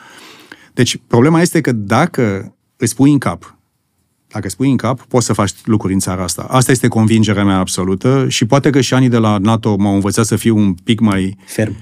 Deci, 0.72 1.00
problema 1.06 1.40
este 1.40 1.60
că 1.60 1.72
dacă 1.72 2.54
îți 2.76 2.94
pui 2.94 3.12
în 3.12 3.18
cap 3.18 3.53
dacă 4.34 4.46
îți 4.46 4.56
pui 4.56 4.70
în 4.70 4.76
cap, 4.76 5.00
poți 5.00 5.26
să 5.26 5.32
faci 5.32 5.50
lucruri 5.64 5.92
în 5.92 5.98
țara 5.98 6.22
asta. 6.22 6.46
Asta 6.48 6.70
este 6.70 6.88
convingerea 6.88 7.44
mea 7.44 7.58
absolută 7.58 8.26
și 8.28 8.44
poate 8.44 8.70
că 8.70 8.80
și 8.80 8.94
anii 8.94 9.08
de 9.08 9.16
la 9.16 9.38
NATO 9.38 9.76
m-au 9.76 9.94
învățat 9.94 10.24
să 10.24 10.36
fiu 10.36 10.56
un 10.56 10.74
pic 10.84 11.00
mai 11.00 11.36
Ferm. 11.46 11.74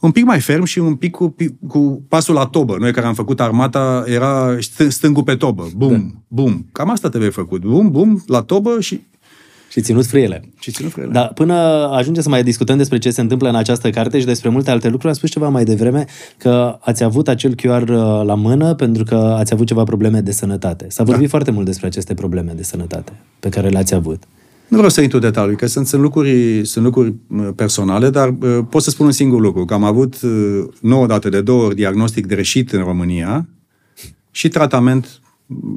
un 0.00 0.10
pic 0.10 0.24
mai 0.24 0.40
ferm 0.40 0.64
și 0.64 0.78
un 0.78 0.94
pic 0.94 1.10
cu, 1.10 1.34
cu 1.68 2.04
pasul 2.08 2.34
la 2.34 2.44
tobă. 2.44 2.76
Noi 2.78 2.92
care 2.92 3.06
am 3.06 3.14
făcut 3.14 3.40
armata 3.40 4.04
era 4.06 4.56
st- 4.56 4.88
stângul 4.88 5.22
pe 5.22 5.34
tobă. 5.34 5.68
Bum, 5.76 5.90
da. 5.90 6.20
bum. 6.28 6.66
Cam 6.72 6.90
asta 6.90 7.08
trebuie 7.08 7.30
făcut. 7.30 7.60
Bum, 7.60 7.90
bum, 7.90 8.22
la 8.26 8.40
tobă 8.42 8.80
și, 8.80 9.00
Și 9.70 9.80
ținut 9.80 10.06
frâiele. 10.06 10.42
și 10.60 10.70
ținut 10.70 10.92
frâiele. 10.92 11.12
Da, 11.12 11.20
până 11.20 11.54
ajungem 11.92 12.22
să 12.22 12.28
mai 12.28 12.42
discutăm 12.42 12.76
despre 12.76 12.98
ce 12.98 13.10
se 13.10 13.20
întâmplă 13.20 13.48
în 13.48 13.54
această 13.54 13.90
carte 13.90 14.18
și 14.18 14.26
despre 14.26 14.48
multe 14.48 14.70
alte 14.70 14.88
lucruri, 14.88 15.08
am 15.08 15.14
spus 15.14 15.30
ceva 15.30 15.48
mai 15.48 15.64
devreme 15.64 16.04
că 16.36 16.78
ați 16.80 17.02
avut 17.02 17.28
acel 17.28 17.54
QR 17.54 17.88
la 18.24 18.34
mână 18.34 18.74
pentru 18.74 19.04
că 19.04 19.14
ați 19.14 19.52
avut 19.52 19.66
ceva 19.66 19.84
probleme 19.84 20.20
de 20.20 20.32
sănătate. 20.32 20.86
S-a 20.88 21.02
vorbit 21.02 21.24
da. 21.24 21.30
foarte 21.30 21.50
mult 21.50 21.66
despre 21.66 21.86
aceste 21.86 22.14
probleme 22.14 22.52
de 22.56 22.62
sănătate 22.62 23.12
pe 23.40 23.48
care 23.48 23.68
le-ați 23.68 23.94
avut. 23.94 24.22
Nu 24.68 24.76
vreau 24.76 24.90
să 24.90 25.00
intru 25.00 25.16
în 25.16 25.22
detalii, 25.22 25.56
că 25.56 25.66
sunt, 25.66 25.86
sunt, 25.86 26.02
lucruri, 26.02 26.64
sunt 26.64 26.84
lucruri 26.84 27.14
uh, 27.28 27.48
personale, 27.56 28.10
dar 28.10 28.28
uh, 28.28 28.58
pot 28.70 28.82
să 28.82 28.90
spun 28.90 29.06
un 29.06 29.12
singur 29.12 29.40
lucru, 29.40 29.64
că 29.64 29.74
am 29.74 29.84
avut 29.84 30.22
uh, 30.22 30.64
nouă 30.80 31.06
date 31.06 31.28
de 31.28 31.40
două 31.40 31.64
ori 31.64 31.74
diagnostic 31.74 32.26
greșit 32.26 32.72
în 32.72 32.82
România 32.82 33.48
și 34.30 34.48
tratament 34.48 35.20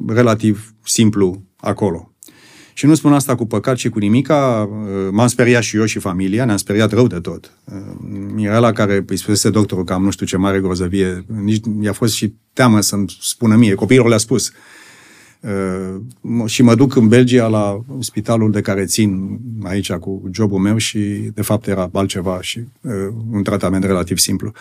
relativ 0.06 0.74
simplu 0.84 1.42
acolo. 1.56 2.13
Și 2.76 2.86
nu 2.86 2.94
spun 2.94 3.12
asta 3.12 3.34
cu 3.34 3.46
păcat 3.46 3.76
și 3.78 3.88
cu 3.88 3.98
nimica, 3.98 4.68
uh, 4.70 5.08
m-am 5.10 5.26
speriat 5.26 5.62
și 5.62 5.76
eu 5.76 5.84
și 5.84 5.98
familia, 5.98 6.44
ne-am 6.44 6.56
speriat 6.56 6.92
rău 6.92 7.06
de 7.06 7.18
tot. 7.20 7.52
Uh, 7.64 7.76
Mirela, 8.34 8.72
care 8.72 9.04
îi 9.06 9.16
spusese 9.16 9.50
doctorul 9.50 9.84
că 9.84 9.92
am 9.92 10.02
nu 10.02 10.10
știu 10.10 10.26
ce 10.26 10.36
mare 10.36 10.60
grozăvie, 10.60 11.24
nici 11.42 11.64
i-a 11.80 11.92
fost 11.92 12.14
și 12.14 12.34
teamă 12.52 12.80
să-mi 12.80 13.16
spună 13.20 13.56
mie, 13.56 13.74
copiilor 13.74 14.08
le-a 14.08 14.18
spus. 14.18 14.52
Uh, 15.40 16.00
mă- 16.20 16.46
și 16.46 16.62
mă 16.62 16.74
duc 16.74 16.96
în 16.96 17.08
Belgia 17.08 17.46
la 17.46 17.80
spitalul 17.98 18.50
de 18.50 18.60
care 18.60 18.84
țin 18.84 19.38
aici 19.62 19.92
cu 19.92 20.30
jobul 20.32 20.58
meu 20.58 20.76
și 20.76 20.98
de 21.34 21.42
fapt 21.42 21.66
era 21.66 21.90
altceva 21.92 22.38
și 22.40 22.58
uh, 22.80 22.92
un 23.30 23.42
tratament 23.42 23.84
relativ 23.84 24.18
simplu. 24.18 24.52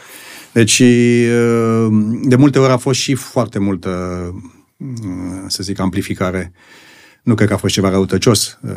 Deci 0.52 0.80
uh, 0.80 1.88
de 2.24 2.36
multe 2.36 2.60
ori 2.60 2.72
a 2.72 2.78
fost 2.78 3.00
și 3.00 3.14
foarte 3.14 3.60
multă, 3.60 3.90
uh, 4.78 5.44
să 5.48 5.64
zic, 5.64 5.80
amplificare. 5.80 6.52
Nu 7.24 7.36
cred 7.36 7.48
că 7.48 7.54
a 7.54 7.58
fost 7.58 7.74
ceva 7.74 7.90
răutăcios 7.90 8.60
uh, 8.62 8.72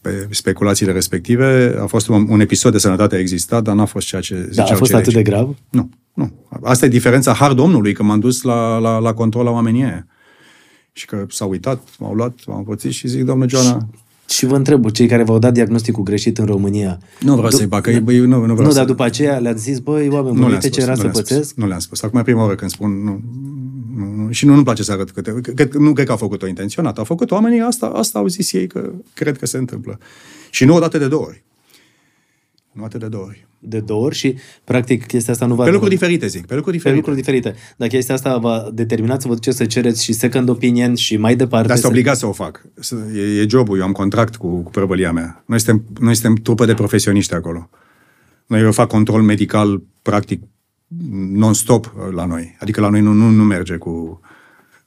pe 0.00 0.28
speculațiile 0.30 0.92
respective. 0.92 1.76
A 1.80 1.86
fost 1.86 2.08
un, 2.08 2.26
un 2.28 2.40
episod 2.40 2.72
de 2.72 2.78
sănătate 2.78 3.14
a 3.14 3.18
existat, 3.18 3.62
dar 3.62 3.74
n-a 3.74 3.84
fost 3.84 4.06
ceea 4.06 4.20
ce 4.20 4.34
Da, 4.34 4.46
ziceau 4.50 4.72
a 4.72 4.74
fost 4.74 4.90
cei 4.90 5.00
atât 5.00 5.12
de 5.12 5.22
grav? 5.22 5.56
nu, 5.70 5.90
nu. 6.14 6.32
Asta 6.62 6.84
e 6.84 6.88
diferența 6.88 7.32
har 7.32 7.52
Domnului, 7.52 7.92
că 7.92 8.02
m-am 8.02 8.20
dus 8.20 8.42
la, 8.42 8.78
la, 8.78 8.98
la 8.98 9.12
control 9.12 9.44
la 9.44 9.50
oamenii 9.50 9.82
aia. 9.82 10.06
Și 10.92 11.06
că 11.06 11.24
s-au 11.28 11.50
uitat, 11.50 11.82
m-au 11.98 12.14
luat, 12.14 12.38
m-au 12.46 12.58
învățit 12.58 12.92
și 12.92 13.08
zic, 13.08 13.24
doamnă 13.24 13.48
Joana, 13.48 13.88
Și 14.28 14.46
vă 14.46 14.56
întreb, 14.56 14.90
cei 14.90 15.06
care 15.06 15.22
v-au 15.22 15.38
dat 15.38 15.52
diagnosticul 15.52 16.02
greșit 16.02 16.38
în 16.38 16.44
România, 16.44 16.98
nu 17.20 17.34
vreau 17.34 17.50
să-i 17.50 17.66
bag, 17.66 17.82
că 17.82 17.90
e- 17.90 17.98
băi, 18.00 18.18
nu, 18.18 18.26
nu 18.26 18.52
vreau 18.52 18.56
nu, 18.56 18.70
să... 18.70 18.76
dar 18.76 18.84
după 18.84 19.02
aceea 19.02 19.38
le-ați 19.38 19.62
zis, 19.62 19.78
băi, 19.78 20.08
oameni, 20.08 20.12
nu 20.12 20.20
buni, 20.22 20.38
le-am 20.38 20.50
uite 20.50 20.66
spus, 20.66 20.76
ce 20.76 20.82
era 20.82 20.90
nu 20.90 20.96
să 20.96 21.02
le-am 21.02 21.14
spus, 21.14 21.28
pățesc? 21.28 21.54
Nu 21.54 21.66
le-am 21.66 21.78
spus. 21.78 22.02
Acum 22.02 22.18
e 22.18 22.22
prima 22.22 22.42
oară 22.42 22.54
când 22.54 22.70
spun, 22.70 22.90
nu, 22.90 23.04
nu, 23.04 23.20
nu 23.59 23.59
și 24.30 24.44
nu, 24.46 24.52
nu-mi 24.52 24.64
place 24.64 24.82
să 24.82 24.92
arăt 24.92 25.10
câte, 25.10 25.40
că, 25.54 25.64
că, 25.64 25.78
nu 25.78 25.92
cred 25.92 26.06
că 26.06 26.12
au 26.12 26.18
făcut-o 26.18 26.46
intenționat. 26.46 26.98
Au 26.98 27.04
făcut 27.04 27.30
oamenii, 27.30 27.60
asta, 27.60 27.86
asta 27.86 28.18
au 28.18 28.26
zis 28.26 28.52
ei 28.52 28.66
că 28.66 28.90
cred 29.14 29.38
că 29.38 29.46
se 29.46 29.56
întâmplă. 29.56 29.98
Și 30.50 30.64
nu 30.64 30.74
odată 30.74 30.98
de 30.98 31.08
două 31.08 31.24
ori. 31.24 31.44
Nu 32.72 32.84
atât 32.84 33.00
de 33.00 33.06
două 33.06 33.24
ori. 33.24 33.46
De 33.58 33.80
două 33.80 34.04
ori 34.04 34.14
și, 34.14 34.34
practic, 34.64 35.06
chestia 35.06 35.32
asta 35.32 35.46
nu 35.46 35.54
va... 35.54 35.64
Pe 35.64 35.70
lucruri 35.70 35.90
diferite, 35.94 36.26
zic. 36.26 36.46
Pe 36.46 36.54
lucruri 36.54 36.76
pe 36.78 36.90
diferite. 36.90 36.96
lucruri 36.96 37.16
diferite. 37.16 37.54
Dar 37.76 37.88
chestia 37.88 38.14
asta 38.14 38.36
va 38.38 38.70
determina 38.72 39.18
să 39.18 39.28
vă 39.28 39.34
duceți 39.34 39.56
să 39.56 39.64
cereți 39.64 40.04
și 40.04 40.12
second 40.12 40.48
opinion 40.48 40.94
și 40.94 41.16
mai 41.16 41.36
departe. 41.36 41.66
Dar 41.66 41.76
să- 41.76 41.82
sunt 41.82 41.92
obligat 41.92 42.16
să 42.16 42.26
o 42.26 42.32
fac. 42.32 42.62
Să- 42.74 42.96
E, 43.14 43.20
e 43.40 43.46
jobul, 43.48 43.78
eu 43.78 43.84
am 43.84 43.92
contract 43.92 44.36
cu, 44.36 44.48
cu 44.62 44.70
prăvălia 44.70 45.12
mea. 45.12 45.42
Noi 45.46 45.60
suntem, 45.60 45.84
noi 46.00 46.14
suntem 46.14 46.34
trupă 46.42 46.64
de 46.64 46.74
profesioniști 46.74 47.34
acolo. 47.34 47.70
Noi 48.46 48.60
eu 48.60 48.72
fac 48.72 48.88
control 48.88 49.22
medical 49.22 49.82
practic 50.02 50.42
non-stop 51.32 51.84
uh, 51.96 52.12
la 52.14 52.24
noi. 52.24 52.56
Adică 52.60 52.80
la 52.80 52.88
noi 52.88 53.00
nu, 53.00 53.12
nu, 53.12 53.28
nu 53.28 53.44
merge 53.44 53.76
cu, 53.76 54.20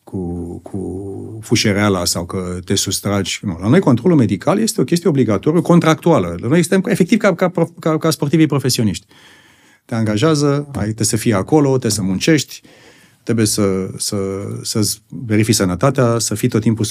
cu, 0.03 0.59
cu 0.59 1.39
fușereala 1.41 2.05
sau 2.05 2.25
că 2.25 2.59
te 2.65 2.75
sustragi. 2.75 3.39
Nu. 3.41 3.57
La 3.61 3.67
noi 3.67 3.79
controlul 3.79 4.17
medical 4.17 4.59
este 4.59 4.81
o 4.81 4.83
chestie 4.83 5.09
obligatorie, 5.09 5.61
contractuală. 5.61 6.35
La 6.39 6.47
noi 6.47 6.63
suntem 6.63 6.91
efectiv 6.91 7.17
ca, 7.17 7.35
ca, 7.35 7.49
prof- 7.49 7.79
ca, 7.79 7.97
ca 7.97 8.09
sportivii 8.09 8.47
profesioniști. 8.47 9.05
Te 9.85 9.95
angajează, 9.95 10.67
ai, 10.73 10.83
trebuie 10.83 11.07
să 11.07 11.17
fii 11.17 11.33
acolo, 11.33 11.69
trebuie 11.69 11.91
să 11.91 12.01
muncești, 12.01 12.61
trebuie 13.23 13.45
să, 13.45 13.87
să, 13.97 14.17
să 14.61 14.91
verifici 15.07 15.55
sănătatea, 15.55 16.19
să 16.19 16.35
fii 16.35 16.47
tot 16.47 16.61
timpul 16.61 16.85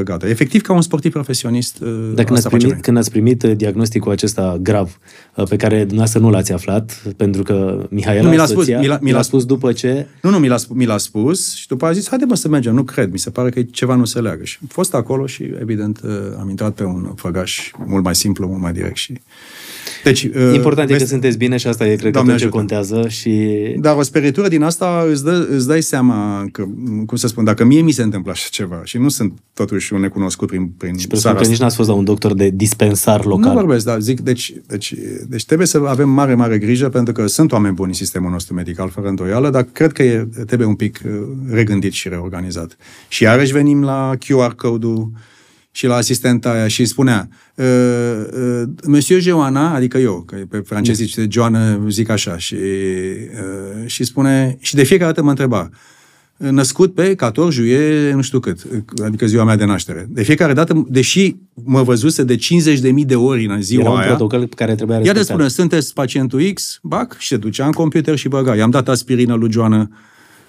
100% 0.00 0.02
gata. 0.04 0.28
Efectiv, 0.28 0.60
ca 0.62 0.72
un 0.72 0.82
sportiv 0.82 1.12
profesionist, 1.12 1.80
uh, 1.80 1.88
Dar 2.14 2.24
când 2.24 2.28
ați, 2.28 2.32
asta 2.32 2.48
facem 2.48 2.58
primit, 2.58 2.72
noi. 2.72 2.80
când 2.80 2.96
ați 2.96 3.10
primit 3.10 3.42
uh, 3.42 3.56
diagnosticul 3.56 4.12
acesta 4.12 4.58
grav, 4.62 4.98
uh, 5.34 5.48
pe 5.48 5.56
care 5.56 5.78
dumneavoastră 5.78 6.20
nu 6.20 6.30
l-ați 6.30 6.52
aflat, 6.52 7.02
pentru 7.16 7.42
că 7.42 7.86
Mihaela, 7.90 8.22
Nu, 8.22 8.28
mi 8.28 8.36
l-a 8.36 8.46
spus, 8.46 8.58
soția, 8.58 8.78
mi 8.80 8.86
l-a- 8.86 8.94
mi 8.94 9.04
mi 9.04 9.10
l-a 9.10 9.16
l-a 9.16 9.22
spus 9.22 9.44
după 9.44 9.72
ce... 9.72 10.06
Nu, 10.22 10.30
nu, 10.30 10.38
mi 10.38 10.48
l-a, 10.48 10.56
sp- 10.56 10.68
mi 10.74 10.84
l-a 10.84 10.98
spus 10.98 11.54
și 11.54 11.66
după 11.68 11.86
a 11.86 11.92
zis, 11.92 12.08
haide 12.08 12.24
mă 12.24 12.34
să 12.34 12.48
mergem, 12.48 12.74
nu 12.74 12.82
cred, 12.82 13.12
mi 13.12 13.18
se 13.18 13.30
pare 13.30 13.50
că 13.50 13.62
ceva 13.62 13.94
nu 13.94 14.04
se 14.04 14.20
leagă. 14.20 14.44
Și 14.44 14.58
am 14.60 14.66
fost 14.70 14.94
acolo 14.94 15.26
și, 15.26 15.42
evident, 15.60 16.00
uh, 16.04 16.10
am 16.38 16.48
intrat 16.48 16.74
pe 16.74 16.84
un 16.84 17.12
făgaș 17.16 17.70
mult 17.86 18.04
mai 18.04 18.14
simplu, 18.14 18.46
mult 18.46 18.60
mai 18.60 18.72
direct 18.72 18.96
și... 18.96 19.20
Deci, 20.04 20.22
uh, 20.24 20.52
Important 20.54 20.88
e 20.88 20.92
că 20.92 20.98
vezi- 20.98 21.10
sunteți 21.10 21.38
bine 21.38 21.56
și 21.56 21.66
asta 21.66 21.84
e, 21.86 21.94
cred 21.96 22.04
că, 22.04 22.10
Doamne 22.10 22.30
tot 22.30 22.38
ce 22.40 22.44
ajută. 22.46 22.58
contează 22.58 23.08
și... 23.08 23.48
Dar 23.80 23.96
o 23.96 24.02
speritură 24.02 24.48
din 24.48 24.62
asta 24.62 25.06
îți, 25.10 25.24
dă, 25.24 25.48
îți 25.50 25.66
dai 25.66 25.82
seama 25.82 26.44
că, 26.52 26.64
cum 27.06 27.16
să 27.16 27.26
spun, 27.26 27.44
dacă 27.44 27.64
mie 27.64 27.80
mi 27.80 27.90
se 27.90 28.02
întâmplă 28.02 28.30
așa 28.30 28.46
ceva 28.50 28.80
și 28.84 28.98
nu 28.98 29.08
sunt 29.08 29.32
totuși 29.54 29.92
un 29.92 30.00
necunoscut 30.00 30.48
prin, 30.48 30.66
prin 30.76 30.96
Și 30.96 31.06
presupun 31.06 31.18
țara 31.20 31.34
că 31.34 31.40
nici 31.42 31.52
asta. 31.52 31.64
n-ați 31.64 31.76
fost 31.76 31.88
la 31.88 31.94
un 31.94 32.04
doctor 32.04 32.34
de 32.34 32.50
dispensar 32.54 33.24
local. 33.24 33.52
Nu 33.52 33.58
vorbesc, 33.58 33.84
dar 33.84 34.00
zic, 34.00 34.20
deci, 34.20 34.54
deci, 34.66 34.94
deci 35.28 35.44
trebuie 35.44 35.66
să 35.66 35.82
avem 35.86 36.08
mare, 36.08 36.34
mare 36.34 36.58
grijă 36.58 36.88
pentru 36.88 37.12
că 37.12 37.26
sunt 37.26 37.52
oameni 37.52 37.74
buni 37.74 37.88
în 37.88 37.94
sistemul 37.94 38.30
nostru 38.30 38.54
medical, 38.54 38.88
fără 38.88 39.08
îndoială, 39.08 39.50
dar 39.50 39.66
cred 39.72 39.92
că 39.92 40.02
e, 40.02 40.28
trebuie 40.46 40.68
un 40.68 40.74
pic 40.74 41.00
uh, 41.06 41.12
regândit 41.50 41.92
și 41.92 42.08
reorganizat. 42.08 42.76
Și 43.08 43.22
iarăși 43.22 43.52
venim 43.52 43.82
la 43.84 44.10
QR 44.18 44.52
code-ul 44.56 45.10
și 45.76 45.86
la 45.86 45.94
asistenta 45.94 46.50
aia 46.50 46.68
și 46.68 46.80
îi 46.80 46.86
spunea 46.86 47.28
uh, 47.54 47.64
uh, 47.64 48.62
Monsieur 48.86 49.20
Joana, 49.20 49.74
adică 49.74 49.98
eu, 49.98 50.22
că 50.26 50.36
pe 50.48 50.58
francez 50.58 50.96
zice 50.96 51.26
Joana, 51.30 51.86
zic 51.88 52.08
așa, 52.08 52.38
și, 52.38 52.54
uh, 52.54 53.86
și 53.86 54.04
spune, 54.04 54.56
și 54.60 54.74
de 54.74 54.82
fiecare 54.82 55.10
dată 55.10 55.22
mă 55.22 55.30
întreba, 55.30 55.70
născut 56.36 56.94
pe 56.94 57.14
14 57.18 57.60
juie, 57.60 58.12
nu 58.12 58.22
știu 58.22 58.40
cât, 58.40 58.66
adică 59.04 59.26
ziua 59.26 59.44
mea 59.44 59.56
de 59.56 59.64
naștere. 59.64 60.06
De 60.08 60.22
fiecare 60.22 60.52
dată, 60.52 60.86
deși 60.88 61.36
mă 61.64 61.82
văzuse 61.82 62.24
de 62.24 62.36
50.000 62.36 62.40
de 63.06 63.16
ori 63.16 63.46
în 63.46 63.62
ziua 63.62 63.82
Era 63.82 63.90
un 63.90 63.98
aia, 63.98 64.06
protocol 64.06 64.46
pe 64.46 64.54
care 64.54 64.74
trebuia 64.74 64.96
ea 64.96 65.02
de 65.02 65.08
respectat. 65.08 65.36
spune, 65.36 65.48
sunteți 65.48 65.92
pacientul 65.92 66.50
X, 66.52 66.78
bac, 66.82 67.16
și 67.18 67.28
se 67.28 67.36
ducea 67.36 67.66
în 67.66 67.72
computer 67.72 68.16
și 68.16 68.28
băga. 68.28 68.56
I-am 68.56 68.70
dat 68.70 68.88
aspirină 68.88 69.34
lui 69.34 69.50
Joana, 69.50 69.90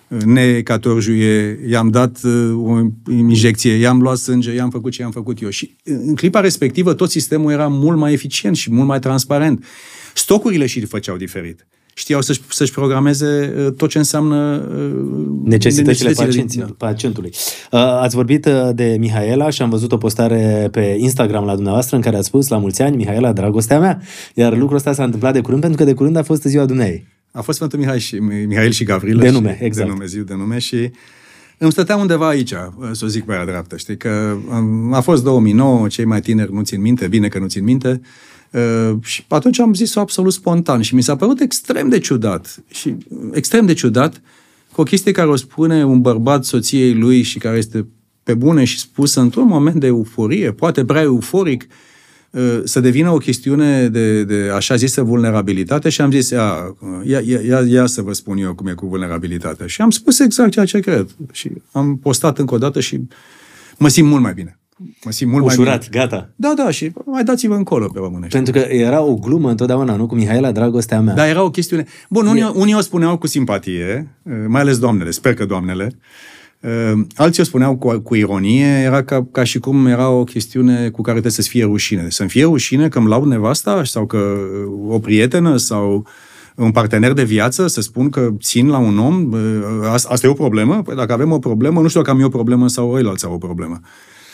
ne 0.07 0.61
14 0.61 0.99
juie, 1.11 1.59
i-am 1.69 1.89
dat 1.89 2.19
uh, 2.23 2.63
o 2.63 3.11
injecție, 3.11 3.73
i-am 3.73 4.01
luat 4.01 4.17
sânge, 4.17 4.53
i-am 4.53 4.69
făcut 4.69 4.91
ce 4.91 5.01
i-am 5.01 5.11
făcut 5.11 5.41
eu. 5.41 5.49
Și 5.49 5.75
uh, 5.85 5.95
în 6.05 6.15
clipa 6.15 6.39
respectivă 6.39 6.93
tot 6.93 7.09
sistemul 7.09 7.51
era 7.51 7.67
mult 7.67 7.97
mai 7.97 8.13
eficient 8.13 8.55
și 8.55 8.71
mult 8.71 8.87
mai 8.87 8.99
transparent. 8.99 9.65
Stocurile 10.13 10.65
și 10.65 10.79
le 10.79 10.85
făceau 10.85 11.17
diferit. 11.17 11.67
Știau 11.97 12.21
să-și, 12.21 12.41
să-și 12.49 12.71
programeze 12.71 13.53
uh, 13.57 13.73
tot 13.73 13.89
ce 13.89 13.97
înseamnă 13.97 14.67
uh, 14.75 15.27
necesitățile 15.43 16.11
din- 16.11 16.23
pacienților, 16.25 16.71
pacientului. 16.77 17.31
Uh, 17.71 17.79
Ați 17.79 18.15
vorbit 18.15 18.45
uh, 18.45 18.69
de 18.73 18.95
Mihaela 18.99 19.49
și 19.49 19.61
am 19.61 19.69
văzut 19.69 19.91
o 19.91 19.97
postare 19.97 20.67
pe 20.71 20.95
Instagram 20.99 21.45
la 21.45 21.53
dumneavoastră 21.53 21.95
în 21.95 22.01
care 22.01 22.15
ați 22.15 22.27
spus 22.27 22.47
la 22.47 22.57
mulți 22.57 22.81
ani, 22.81 22.95
Mihaela, 22.95 23.33
dragostea 23.33 23.79
mea, 23.79 24.01
iar 24.33 24.57
lucrul 24.57 24.77
ăsta 24.77 24.93
s-a 24.93 25.03
întâmplat 25.03 25.33
de 25.33 25.41
curând 25.41 25.61
pentru 25.61 25.79
că 25.79 25.85
de 25.85 25.93
curând 25.93 26.15
a 26.15 26.23
fost 26.23 26.43
ziua 26.43 26.65
dumneei. 26.65 27.07
A 27.35 27.41
fost 27.41 27.57
Sfântul 27.57 27.79
Mihai 27.79 27.99
și, 27.99 28.15
Mihail 28.19 28.71
și 28.71 28.83
Gavrilă. 28.83 29.21
De 29.21 29.29
nume, 29.29 29.55
și, 29.57 29.63
exact. 29.63 29.87
De 29.87 29.93
nume, 29.93 30.05
ziu 30.05 30.23
de 30.23 30.33
nume 30.33 30.59
și 30.59 30.91
îmi 31.57 31.71
stăteam 31.71 31.99
undeva 31.99 32.27
aici, 32.27 32.53
să 32.91 33.05
o 33.05 33.07
zic 33.07 33.23
pe 33.23 33.33
aia 33.33 33.45
dreaptă, 33.45 33.77
știi, 33.77 33.97
că 33.97 34.37
um, 34.49 34.93
a 34.93 35.01
fost 35.01 35.23
2009, 35.23 35.87
cei 35.87 36.05
mai 36.05 36.21
tineri 36.21 36.53
nu 36.53 36.61
țin 36.61 36.81
minte, 36.81 37.07
bine 37.07 37.27
că 37.27 37.39
nu 37.39 37.47
țin 37.47 37.63
minte, 37.63 38.01
uh, 38.51 38.91
și 39.01 39.25
atunci 39.27 39.59
am 39.59 39.73
zis-o 39.73 39.99
absolut 39.99 40.33
spontan 40.33 40.81
și 40.81 40.95
mi 40.95 41.03
s-a 41.03 41.15
părut 41.15 41.39
extrem 41.39 41.89
de 41.89 41.99
ciudat, 41.99 42.63
și 42.67 42.97
extrem 43.31 43.65
de 43.65 43.73
ciudat, 43.73 44.21
cu 44.71 44.81
o 44.81 44.83
chestie 44.83 45.11
care 45.11 45.27
o 45.27 45.35
spune 45.35 45.85
un 45.85 46.01
bărbat 46.01 46.45
soției 46.45 46.93
lui 46.93 47.21
și 47.21 47.39
care 47.39 47.57
este 47.57 47.87
pe 48.23 48.33
bune 48.33 48.63
și 48.63 48.79
spusă 48.79 49.19
într-un 49.19 49.47
moment 49.47 49.75
de 49.75 49.87
euforie, 49.87 50.51
poate 50.51 50.85
prea 50.85 51.01
euforic, 51.01 51.61
uh, 51.61 51.75
să 52.63 52.79
devină 52.79 53.09
o 53.11 53.17
chestiune 53.17 53.87
de, 53.87 54.23
de 54.23 54.51
așa 54.53 54.75
zisă 54.75 55.01
vulnerabilitate 55.01 55.89
și 55.89 56.01
am 56.01 56.11
zis, 56.11 56.29
ia, 56.29 56.75
ia, 57.03 57.19
ia, 57.47 57.59
ia 57.67 57.85
să 57.85 58.01
vă 58.01 58.13
spun 58.13 58.37
eu 58.37 58.55
cum 58.55 58.67
e 58.67 58.71
cu 58.71 58.87
vulnerabilitatea. 58.87 59.67
Și 59.67 59.81
am 59.81 59.89
spus 59.89 60.19
exact 60.19 60.51
ceea 60.51 60.65
ce 60.65 60.79
cred. 60.79 61.09
Și 61.31 61.51
am 61.71 61.97
postat 61.97 62.37
încă 62.37 62.53
o 62.53 62.57
dată 62.57 62.79
și 62.79 63.01
mă 63.77 63.87
simt 63.87 64.09
mult 64.09 64.21
mai 64.21 64.33
bine. 64.33 64.59
Mă 65.05 65.11
simt 65.11 65.31
mult 65.31 65.45
Ușurat, 65.45 65.67
mai 65.67 65.87
bine. 65.89 66.03
gata. 66.03 66.29
Da, 66.35 66.53
da, 66.55 66.71
și 66.71 66.91
mai 67.05 67.23
dați-vă 67.23 67.55
încolo 67.55 67.87
pe 67.87 67.99
românește. 67.99 68.35
Pentru 68.35 68.53
că 68.53 68.59
era 68.59 69.01
o 69.01 69.15
glumă 69.15 69.49
întotdeauna, 69.49 69.95
nu? 69.95 70.07
Cu 70.07 70.15
Mihaela, 70.15 70.51
dragostea 70.51 71.01
mea. 71.01 71.13
Da, 71.13 71.27
era 71.27 71.43
o 71.43 71.49
chestiune... 71.49 71.85
Bun, 72.09 72.25
unii, 72.25 72.51
unii 72.53 72.73
o 72.73 72.79
spuneau 72.79 73.17
cu 73.17 73.27
simpatie, 73.27 74.15
uh, 74.23 74.33
mai 74.47 74.61
ales 74.61 74.79
doamnele, 74.79 75.11
sper 75.11 75.33
că 75.33 75.45
doamnele. 75.45 75.97
Uh, 76.59 77.01
Alții 77.15 77.41
o 77.41 77.45
spuneau 77.45 77.77
cu, 77.77 77.99
cu 77.99 78.15
ironie, 78.15 78.65
era 78.65 79.03
ca, 79.03 79.27
ca 79.31 79.43
și 79.43 79.59
cum 79.59 79.85
era 79.85 80.09
o 80.09 80.23
chestiune 80.23 80.89
cu 80.89 81.01
care 81.01 81.11
trebuie 81.11 81.31
să-ți 81.31 81.49
fie 81.49 81.63
rușine. 81.63 82.09
Să-mi 82.09 82.29
fie 82.29 82.43
rușine 82.43 82.89
că 82.89 82.97
îmi 82.97 83.07
laud 83.07 83.27
nevasta 83.27 83.83
sau 83.83 84.05
că 84.05 84.17
uh, 84.17 84.93
o 84.93 84.99
prietenă 84.99 85.57
sau 85.57 86.07
un 86.55 86.71
partener 86.71 87.13
de 87.13 87.23
viață, 87.23 87.67
să 87.67 87.81
spun 87.81 88.09
că 88.09 88.29
țin 88.39 88.67
la 88.67 88.77
un 88.77 88.97
om, 88.97 89.33
asta 89.91 90.27
e 90.27 90.29
o 90.29 90.33
problemă? 90.33 90.81
Păi 90.81 90.95
dacă 90.95 91.13
avem 91.13 91.31
o 91.31 91.39
problemă, 91.39 91.81
nu 91.81 91.87
știu 91.87 91.99
dacă 91.99 92.11
am 92.11 92.19
eu 92.19 92.25
o 92.25 92.29
problemă 92.29 92.67
sau 92.67 92.91
ăilalți 92.91 93.25
au 93.25 93.33
o 93.33 93.37
problemă. 93.37 93.79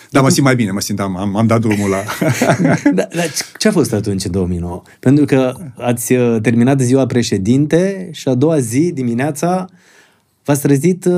Dar 0.09 0.23
mă 0.23 0.29
simt 0.29 0.45
mai 0.45 0.55
bine, 0.55 0.71
mă 0.71 0.79
simt, 0.79 0.99
am, 0.99 1.17
am, 1.17 1.35
am 1.35 1.47
dat 1.47 1.59
drumul 1.59 1.89
la... 1.89 2.03
da, 2.97 3.07
dar 3.15 3.31
ce 3.57 3.67
a 3.67 3.71
fost 3.71 3.93
atunci 3.93 4.25
în 4.25 4.31
2009? 4.31 4.81
Pentru 4.99 5.25
că 5.25 5.53
ați 5.77 6.13
uh, 6.13 6.37
terminat 6.41 6.79
ziua 6.79 7.05
președinte 7.05 8.09
și 8.11 8.27
a 8.27 8.33
doua 8.33 8.59
zi, 8.59 8.91
dimineața, 8.93 9.65
v-ați 10.43 10.61
trezit 10.61 11.05
uh, 11.05 11.11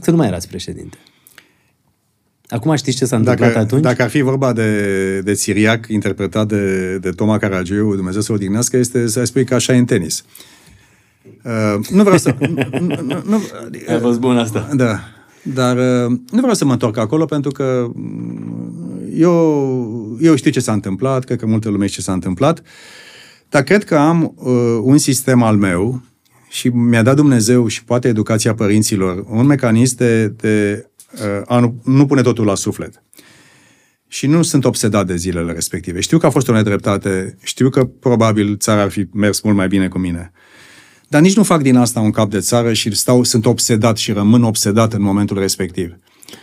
să 0.00 0.10
nu 0.10 0.16
mai 0.16 0.26
erați 0.26 0.48
președinte. 0.48 0.96
Acum 2.48 2.74
știți 2.74 2.96
ce 2.96 3.04
s-a 3.04 3.16
întâmplat 3.16 3.48
dacă, 3.48 3.60
atunci? 3.60 3.82
Dacă 3.82 4.02
ar 4.02 4.08
fi 4.08 4.20
vorba 4.20 4.52
de, 4.52 5.20
de 5.20 5.34
Siriac, 5.34 5.86
interpretat 5.88 6.46
de, 6.46 6.96
de 6.98 7.10
Toma 7.10 7.38
Caragiu, 7.38 7.94
Dumnezeu 7.94 8.20
să 8.20 8.32
o 8.32 8.36
dignească, 8.36 8.76
este 8.76 9.08
să 9.08 9.24
spui 9.24 9.44
că 9.44 9.54
așa 9.54 9.74
e 9.74 9.78
în 9.78 9.84
tenis. 9.84 10.24
Uh, 11.42 11.86
nu 11.90 12.02
vreau 12.02 12.18
să... 12.18 12.34
nu, 12.80 13.00
nu, 13.02 13.22
nu, 13.26 13.40
a 13.88 13.98
fost 14.00 14.18
bun 14.18 14.36
asta. 14.38 14.68
Da. 14.74 15.00
Dar 15.42 15.76
uh, 15.76 16.18
nu 16.30 16.38
vreau 16.40 16.54
să 16.54 16.64
mă 16.64 16.72
întorc 16.72 16.96
acolo 16.96 17.24
pentru 17.24 17.50
că 17.50 17.90
eu, 19.14 20.18
eu 20.20 20.34
știu 20.34 20.50
ce 20.50 20.60
s-a 20.60 20.72
întâmplat, 20.72 21.24
cred 21.24 21.38
că 21.38 21.46
multă 21.46 21.68
lume 21.68 21.86
știe 21.86 21.96
ce 21.96 22.04
s-a 22.04 22.12
întâmplat, 22.12 22.62
dar 23.48 23.62
cred 23.62 23.84
că 23.84 23.96
am 23.96 24.34
uh, 24.36 24.78
un 24.82 24.98
sistem 24.98 25.42
al 25.42 25.56
meu 25.56 26.02
și 26.56 26.68
mi-a 26.68 27.02
dat 27.02 27.16
Dumnezeu 27.16 27.66
și 27.66 27.84
poate 27.84 28.08
educația 28.08 28.54
părinților 28.54 29.24
un 29.28 29.46
mecanism 29.46 29.96
de, 29.96 30.28
de 30.28 30.86
uh, 31.12 31.42
a 31.46 31.58
nu, 31.58 31.80
nu 31.84 32.06
pune 32.06 32.22
totul 32.22 32.44
la 32.44 32.54
suflet. 32.54 33.02
Și 34.08 34.26
nu 34.26 34.42
sunt 34.42 34.64
obsedat 34.64 35.06
de 35.06 35.16
zilele 35.16 35.52
respective. 35.52 36.00
Știu 36.00 36.18
că 36.18 36.26
a 36.26 36.30
fost 36.30 36.48
o 36.48 36.52
nedreptate, 36.52 37.36
știu 37.42 37.68
că 37.68 37.84
probabil 37.84 38.56
țara 38.56 38.80
ar 38.80 38.90
fi 38.90 39.06
mers 39.12 39.40
mult 39.40 39.56
mai 39.56 39.68
bine 39.68 39.88
cu 39.88 39.98
mine. 39.98 40.32
Dar 41.08 41.20
nici 41.20 41.36
nu 41.36 41.42
fac 41.42 41.62
din 41.62 41.76
asta 41.76 42.00
un 42.00 42.10
cap 42.10 42.30
de 42.30 42.38
țară 42.38 42.72
și 42.72 42.94
stau, 42.94 43.22
sunt 43.22 43.46
obsedat 43.46 43.96
și 43.96 44.12
rămân 44.12 44.42
obsedat 44.42 44.92
în 44.92 45.02
momentul 45.02 45.38
respectiv. 45.38 45.96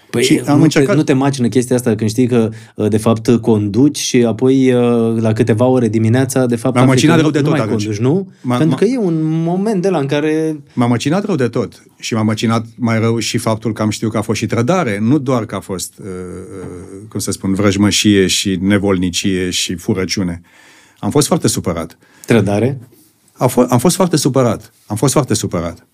Păi 0.09 0.23
și 0.23 0.41
am 0.45 0.57
nu, 0.57 0.63
încercat... 0.63 0.89
te, 0.91 0.95
nu 0.95 1.03
te 1.03 1.13
macină 1.13 1.47
chestia 1.47 1.75
asta 1.75 1.95
când 1.95 2.09
știi 2.09 2.27
că 2.27 2.49
de 2.89 2.97
fapt 2.97 3.37
conduci 3.41 3.97
și 3.97 4.25
apoi 4.25 4.71
la 5.15 5.33
câteva 5.33 5.65
ore 5.65 5.87
dimineața 5.87 6.45
de 6.45 6.55
fapt 6.55 6.75
m-am 6.75 6.85
măcinat 6.87 7.19
rău 7.19 7.31
de 7.31 7.39
nu 7.39 7.43
tot 7.43 7.53
mai 7.53 7.61
atunci. 7.61 7.83
conduci, 7.83 8.01
nu? 8.01 8.31
M-a, 8.41 8.57
Pentru 8.57 8.75
că 8.77 8.85
e 8.85 8.97
un 8.97 9.19
moment 9.21 9.81
de 9.81 9.89
la 9.89 9.97
în 9.97 10.05
care... 10.05 10.59
M-am 10.73 10.89
măcinat 10.89 11.25
rău 11.25 11.35
de 11.35 11.47
tot 11.47 11.83
și 11.99 12.13
m-am 12.13 12.25
măcinat 12.25 12.65
mai 12.75 12.99
rău 12.99 13.19
și 13.19 13.37
faptul 13.37 13.73
că 13.73 13.81
am 13.81 13.89
știut 13.89 14.11
că 14.11 14.17
a 14.17 14.21
fost 14.21 14.39
și 14.39 14.45
trădare, 14.45 14.99
nu 15.01 15.17
doar 15.17 15.45
că 15.45 15.55
a 15.55 15.59
fost, 15.59 15.93
uh, 15.99 16.05
cum 17.09 17.19
să 17.19 17.31
spun, 17.31 17.53
vrăjmășie 17.53 18.27
și 18.27 18.57
nevolnicie 18.61 19.49
și 19.49 19.75
furăciune. 19.75 20.41
Am 20.99 21.09
fost 21.09 21.27
foarte 21.27 21.47
supărat. 21.47 21.97
Trădare? 22.25 22.79
Am, 23.33 23.49
f- 23.49 23.69
am 23.69 23.79
fost 23.79 23.95
foarte 23.95 24.17
supărat. 24.17 24.73
Am 24.85 24.95
fost 24.95 25.13
foarte 25.13 25.33
supărat. 25.33 25.87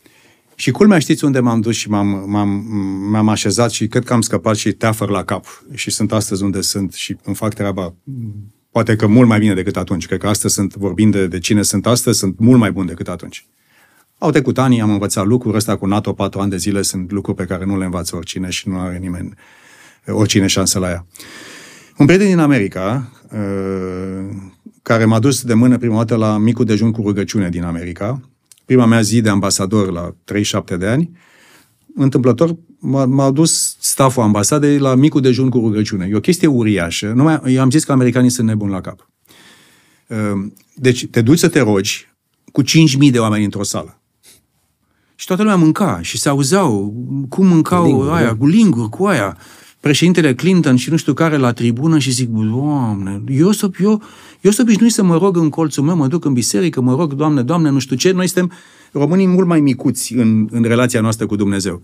Și 0.60 0.72
culmea, 0.72 1.00
știți 1.00 1.24
unde 1.26 1.40
m-am 1.40 1.62
dus 1.62 1.76
și 1.76 1.90
m-am, 1.90 2.24
m-am, 2.28 2.50
m-am 3.10 3.30
așezat 3.30 3.72
și 3.72 3.88
cred 3.88 4.04
că 4.04 4.14
am 4.14 4.22
scăpat 4.22 4.56
și 4.56 4.72
teafăr 4.72 5.10
la 5.10 5.24
cap. 5.24 5.46
Și 5.74 5.92
sunt 5.92 6.12
astăzi 6.12 6.44
unde 6.44 6.62
sunt 6.62 6.94
și 6.94 7.18
îmi 7.24 7.36
fac 7.36 7.54
treaba 7.54 7.94
poate 8.72 8.96
că 8.96 9.08
mult 9.08 9.28
mai 9.28 9.40
bine 9.40 9.54
decât 9.54 9.78
atunci. 9.78 10.06
Cred 10.06 10.20
că 10.20 10.28
astăzi 10.28 10.54
sunt, 10.54 10.76
vorbind 10.76 11.12
de, 11.12 11.28
de 11.28 11.40
cine 11.40 11.62
sunt 11.62 11.86
astăzi, 11.88 12.18
sunt 12.18 12.40
mult 12.40 12.60
mai 12.60 12.72
bun 12.72 12.86
decât 12.86 13.08
atunci. 13.08 13.48
Au 14.18 14.32
trecut 14.32 14.58
ani, 14.58 14.82
am 14.82 14.90
învățat 14.90 15.26
lucruri, 15.26 15.58
ăsta 15.58 15.78
cu 15.78 15.86
NATO 15.86 16.14
patru 16.14 16.40
ani 16.40 16.50
de 16.50 16.58
zile 16.58 16.82
sunt 16.82 17.12
lucruri 17.12 17.38
pe 17.38 17.46
care 17.46 17.66
nu 17.66 17.78
le 17.78 17.86
învață 17.86 18.16
oricine 18.16 18.50
și 18.50 18.70
nu 18.70 18.80
are 18.80 18.98
nimeni, 18.98 19.34
oricine 20.08 20.48
șansă 20.48 20.80
la 20.80 20.90
ea. 20.90 21.06
Un 21.98 22.06
prieten 22.06 22.28
din 22.28 22.40
America, 22.40 23.12
care 24.82 25.06
m-a 25.06 25.20
dus 25.20 25.42
de 25.42 25.54
mână 25.54 25.78
prima 25.78 25.96
dată 25.96 26.16
la 26.16 26.38
micul 26.38 26.66
dejun 26.66 26.92
cu 26.92 27.02
rugăciune 27.02 27.50
din 27.50 27.64
America, 27.64 28.22
prima 28.70 28.86
mea 28.86 29.02
zi 29.02 29.22
de 29.22 29.30
ambasador 29.30 29.92
la 29.92 30.16
37 30.24 30.78
de 30.78 30.88
ani, 30.88 31.12
întâmplător 31.96 32.56
m-a, 32.80 33.06
m-a 33.06 33.32
dus 33.32 33.78
staful 33.80 34.24
ambasadei 34.24 34.78
la 34.78 34.96
micul 34.96 35.22
dejun 35.22 35.50
cu 35.50 35.58
rugăciune. 35.58 36.08
E 36.12 36.16
o 36.16 36.20
chestie 36.20 36.48
uriașă. 36.48 37.12
Numai, 37.16 37.42
eu 37.46 37.62
am 37.62 37.70
zis 37.70 37.84
că 37.84 37.92
americanii 37.92 38.30
sunt 38.30 38.48
nebuni 38.48 38.72
la 38.72 38.82
cap. 38.82 39.10
Deci 40.76 41.08
te 41.08 41.22
duci 41.22 41.38
să 41.38 41.48
te 41.48 41.60
rogi 41.60 42.08
cu 42.52 42.62
5.000 42.64 43.12
de 43.12 43.20
oameni 43.20 43.44
într-o 43.44 43.64
sală. 43.64 44.02
Și 45.16 45.26
toată 45.26 45.42
lumea 45.42 45.58
mânca 45.58 46.00
și 46.02 46.18
se 46.18 46.30
auzeau 46.30 46.94
cum 47.30 47.48
mâncau 47.48 47.86
linguri, 47.86 48.10
aia, 48.10 48.36
cu 48.36 48.48
linguri, 48.48 48.90
cu 48.90 49.06
aia. 49.06 49.38
Președintele 49.80 50.34
Clinton 50.34 50.76
și 50.76 50.90
nu 50.90 50.98
știu 50.98 51.14
care 51.14 51.38
la 51.38 51.54
tribună 51.54 52.00
și 52.00 52.12
zic, 52.12 52.30
Doamne, 52.30 53.22
eu 53.28 53.52
să, 53.52 53.70
eu, 53.80 54.02
eu 54.42 54.52
să 54.52 54.62
obișnuit 54.62 54.92
să 54.92 55.04
mă 55.04 55.18
rog 55.18 55.38
în 55.38 55.50
colțul 55.50 55.84
meu, 55.84 55.96
mă 55.96 56.08
duc 56.08 56.26
în 56.26 56.34
biserică, 56.34 56.82
mă 56.82 56.96
rog, 56.96 57.14
Doamne, 57.14 57.42
Doamne, 57.42 57.70
nu 57.70 57.80
știu 57.80 57.96
ce, 57.96 58.12
noi 58.12 58.28
suntem 58.28 58.52
românii 58.92 59.28
mult 59.28 59.48
mai 59.48 59.60
micuți 59.60 60.14
în, 60.14 60.48
în 60.52 60.64
relația 60.64 61.02
noastră 61.02 61.26
cu 61.26 61.36
Dumnezeu. 61.36 61.82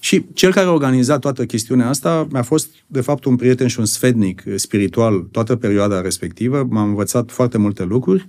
Și 0.00 0.24
cel 0.32 0.52
care 0.52 0.66
a 0.66 0.72
organizat 0.72 1.20
toată 1.20 1.46
chestiunea 1.46 1.88
asta 1.88 2.26
mi-a 2.32 2.42
fost, 2.42 2.68
de 2.86 3.00
fapt, 3.00 3.24
un 3.24 3.36
prieten 3.36 3.66
și 3.66 3.78
un 3.78 3.84
sfednic 3.84 4.42
spiritual 4.56 5.18
toată 5.18 5.56
perioada 5.56 6.00
respectivă. 6.00 6.66
M-am 6.70 6.88
învățat 6.88 7.30
foarte 7.30 7.58
multe 7.58 7.84
lucruri 7.84 8.28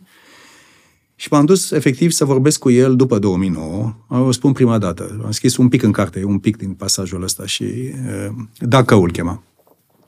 și 1.22 1.28
m-am 1.32 1.46
dus 1.46 1.72
efectiv 1.72 2.12
să 2.12 2.26
vorbesc 2.26 2.60
cu 2.60 2.70
el 2.70 2.96
după 2.96 3.20
2009. 3.20 3.94
O 4.08 4.32
spun 4.32 4.52
prima 4.52 4.78
dată. 4.78 5.22
Am 5.26 5.32
scris 5.32 5.58
un 5.58 5.68
pic 5.68 5.84
în 5.84 5.92
carte, 5.92 6.24
un 6.24 6.40
pic 6.40 6.58
din 6.58 6.74
pasajul 6.74 7.24
ăsta 7.24 7.46
și 7.46 7.64
uh, 7.64 8.34
dacă 8.60 8.96
îl 8.96 9.12
chema. 9.12 9.44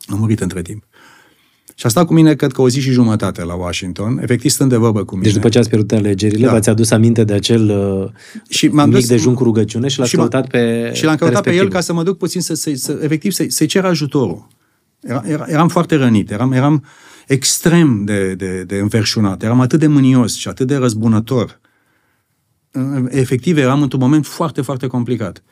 A 0.08 0.16
murit 0.16 0.40
între 0.40 0.62
timp. 0.62 0.84
Și 1.76 1.86
a 1.86 1.90
stat 1.90 2.06
cu 2.06 2.14
mine, 2.14 2.36
cred 2.36 2.52
că 2.52 2.62
o 2.62 2.70
zi 2.70 2.80
și 2.80 2.92
jumătate 2.92 3.44
la 3.44 3.54
Washington, 3.54 4.20
efectiv 4.22 4.52
stând 4.52 4.70
de 4.70 4.76
vorbă 4.76 5.04
cu 5.04 5.14
mine. 5.14 5.26
Deci 5.26 5.36
după 5.36 5.50
ce 5.50 5.58
ați 5.58 5.70
pierdut 5.70 5.92
alegerile, 5.92 6.46
da. 6.46 6.52
v-ați 6.52 6.70
adus 6.70 6.92
aminte 6.92 7.24
de 7.24 7.34
acel 7.34 7.70
uh, 7.70 8.10
și 8.50 8.68
m-am 8.68 8.88
mic 8.90 8.98
dus, 8.98 9.08
dejun 9.08 9.34
cu 9.34 9.44
rugăciune 9.44 9.88
și 9.88 9.98
l-ați 9.98 10.10
și 10.10 10.16
căutat 10.16 10.48
pe 10.48 10.92
Și 10.94 11.04
l-am 11.04 11.16
căutat 11.16 11.44
pe, 11.44 11.50
pe 11.50 11.56
el 11.56 11.70
ca 11.70 11.82
să 11.82 11.94
mă 11.94 12.04
duc 12.04 12.18
puțin 12.18 12.42
să, 12.42 12.54
să, 12.54 12.72
să 12.76 13.00
efectiv 13.02 13.32
să, 13.32 13.46
să-i 13.48 13.68
cer 13.68 13.86
ajutorul. 13.86 14.48
Era, 15.00 15.24
era, 15.26 15.46
eram 15.48 15.68
foarte 15.68 15.96
rănit, 15.96 16.32
eram, 16.32 16.52
eram 16.52 16.84
extrem 17.28 18.06
de, 18.06 18.36
de, 18.36 18.64
de 18.64 18.78
înverșunat, 18.78 19.44
eram 19.44 19.60
atât 19.60 19.80
de 19.80 19.88
mânios 19.88 20.36
și 20.36 20.48
atât 20.48 20.68
de 20.68 20.76
răzbunător. 20.76 21.62
Efectiv, 23.08 23.58
eram 23.58 23.82
într-un 23.82 24.02
moment 24.02 24.26
foarte, 24.26 24.62
foarte 24.62 24.88
complicat. 24.88 25.44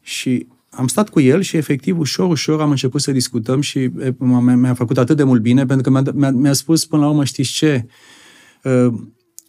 Și 0.00 0.46
am 0.70 0.86
stat 0.86 1.08
cu 1.08 1.20
el 1.20 1.40
și 1.40 1.56
efectiv 1.56 1.98
ușor, 1.98 2.30
ușor 2.30 2.60
am 2.60 2.70
început 2.70 3.00
să 3.00 3.12
discutăm 3.12 3.60
și 3.60 3.90
mi-a 4.38 4.74
făcut 4.74 4.98
atât 4.98 5.16
de 5.16 5.22
mult 5.22 5.42
bine 5.42 5.66
pentru 5.66 5.90
că 5.90 6.00
mi-a, 6.00 6.12
mi-a, 6.14 6.30
mi-a 6.30 6.52
spus 6.52 6.86
până 6.86 7.02
la 7.02 7.08
urmă, 7.08 7.24
știți 7.24 7.50
ce, 7.50 7.86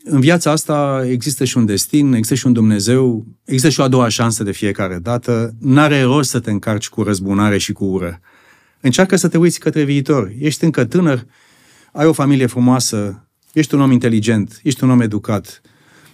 în 0.03 0.19
viața 0.19 0.51
asta 0.51 1.05
există 1.07 1.43
și 1.43 1.57
un 1.57 1.65
destin, 1.65 2.13
există 2.13 2.35
și 2.35 2.45
un 2.45 2.53
Dumnezeu, 2.53 3.25
există 3.45 3.69
și 3.69 3.79
o 3.79 3.83
a 3.83 3.87
doua 3.87 4.07
șansă 4.07 4.43
de 4.43 4.51
fiecare 4.51 4.99
dată, 5.01 5.55
n-are 5.59 6.01
rost 6.01 6.29
să 6.29 6.39
te 6.39 6.51
încarci 6.51 6.89
cu 6.89 7.03
răzbunare 7.03 7.57
și 7.57 7.73
cu 7.73 7.85
ură. 7.85 8.19
Încearcă 8.81 9.15
să 9.15 9.27
te 9.27 9.37
uiți 9.37 9.59
către 9.59 9.83
viitor. 9.83 10.31
Ești 10.39 10.63
încă 10.63 10.85
tânăr, 10.85 11.25
ai 11.91 12.05
o 12.05 12.13
familie 12.13 12.45
frumoasă, 12.45 13.27
ești 13.53 13.73
un 13.73 13.81
om 13.81 13.91
inteligent, 13.91 14.59
ești 14.63 14.83
un 14.83 14.89
om 14.89 15.01
educat, 15.01 15.61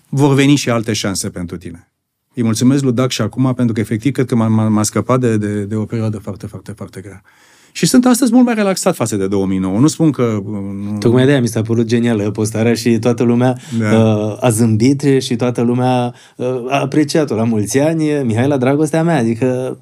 vor 0.09 0.33
veni 0.33 0.55
și 0.55 0.69
alte 0.69 0.93
șanse 0.93 1.29
pentru 1.29 1.57
tine. 1.57 1.91
Îi 2.33 2.43
mulțumesc 2.43 2.83
lui 2.83 2.93
Dac 2.93 3.11
și 3.11 3.21
acum 3.21 3.53
pentru 3.53 3.73
că 3.73 3.79
efectiv 3.79 4.11
cred 4.11 4.25
că 4.25 4.35
m-a, 4.35 4.47
m-a 4.47 4.83
scăpat 4.83 5.19
de, 5.19 5.37
de, 5.37 5.63
de 5.63 5.75
o 5.75 5.85
perioadă 5.85 6.17
foarte, 6.17 6.47
foarte, 6.47 6.71
foarte 6.71 7.01
grea. 7.01 7.21
Și 7.71 7.85
sunt 7.85 8.05
astăzi 8.05 8.33
mult 8.33 8.45
mai 8.45 8.53
relaxat 8.53 8.95
față 8.95 9.15
de 9.15 9.27
2009. 9.27 9.79
Nu 9.79 9.87
spun 9.87 10.11
că... 10.11 10.41
Nu... 10.91 10.97
Tocmai 10.99 11.25
de 11.25 11.31
aia 11.31 11.41
mi 11.41 11.47
s-a 11.47 11.61
părut 11.61 11.85
genială 11.85 12.31
postarea 12.31 12.73
și 12.73 12.99
toată 12.99 13.23
lumea 13.23 13.57
da. 13.79 14.05
uh, 14.05 14.37
a 14.39 14.49
zâmbit 14.49 15.01
și 15.19 15.35
toată 15.35 15.61
lumea 15.61 16.13
uh, 16.35 16.65
a 16.69 16.79
apreciat-o 16.79 17.35
la 17.35 17.43
mulți 17.43 17.79
ani. 17.79 18.23
Mihai 18.23 18.47
la 18.47 18.57
dragostea 18.57 19.03
mea, 19.03 19.17
adică 19.17 19.79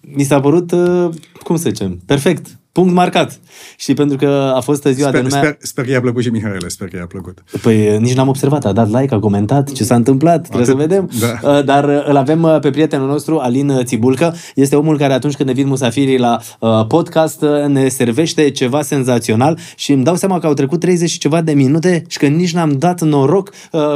mi 0.00 0.22
s-a 0.22 0.40
părut, 0.40 0.72
uh, 0.72 1.08
cum 1.42 1.56
să 1.56 1.68
zicem, 1.68 2.00
perfect. 2.06 2.58
Punct 2.74 2.92
marcat. 2.94 3.38
Și 3.76 3.94
pentru 3.94 4.16
că 4.16 4.52
a 4.54 4.60
fost 4.60 4.82
ziua 4.82 5.08
sper, 5.08 5.20
de 5.20 5.26
lumea... 5.28 5.42
Sper, 5.42 5.56
sper 5.58 5.84
că 5.84 5.90
i-a 5.90 6.00
plăcut 6.00 6.22
și 6.22 6.28
Mihaela, 6.28 6.68
sper 6.68 6.88
că 6.88 6.96
i-a 6.96 7.06
plăcut. 7.06 7.44
Păi 7.62 7.98
nici 7.98 8.14
n-am 8.14 8.28
observat, 8.28 8.64
a 8.64 8.72
dat 8.72 9.00
like, 9.00 9.14
a 9.14 9.18
comentat 9.18 9.72
ce 9.72 9.84
s-a 9.84 9.94
întâmplat, 9.94 10.34
Atât, 10.34 10.46
trebuie 10.46 10.66
să 10.66 10.74
vedem. 10.74 11.10
Da. 11.20 11.62
Dar 11.62 11.84
îl 11.84 12.16
avem 12.16 12.58
pe 12.60 12.70
prietenul 12.70 13.08
nostru, 13.08 13.38
Alin 13.38 13.80
Țibulcă. 13.82 14.34
Este 14.54 14.76
omul 14.76 14.98
care 14.98 15.12
atunci 15.12 15.34
când 15.34 15.48
ne 15.48 15.54
vin 15.54 15.66
musafirii 15.66 16.18
la 16.18 16.40
podcast 16.88 17.44
ne 17.66 17.88
servește 17.88 18.50
ceva 18.50 18.82
senzațional 18.82 19.58
și 19.76 19.92
îmi 19.92 20.04
dau 20.04 20.14
seama 20.16 20.38
că 20.38 20.46
au 20.46 20.54
trecut 20.54 20.80
30 20.80 21.10
și 21.10 21.18
ceva 21.18 21.40
de 21.40 21.52
minute 21.52 22.04
și 22.08 22.18
că 22.18 22.26
nici 22.26 22.54
n-am 22.54 22.72
dat 22.78 23.00
noroc 23.00 23.50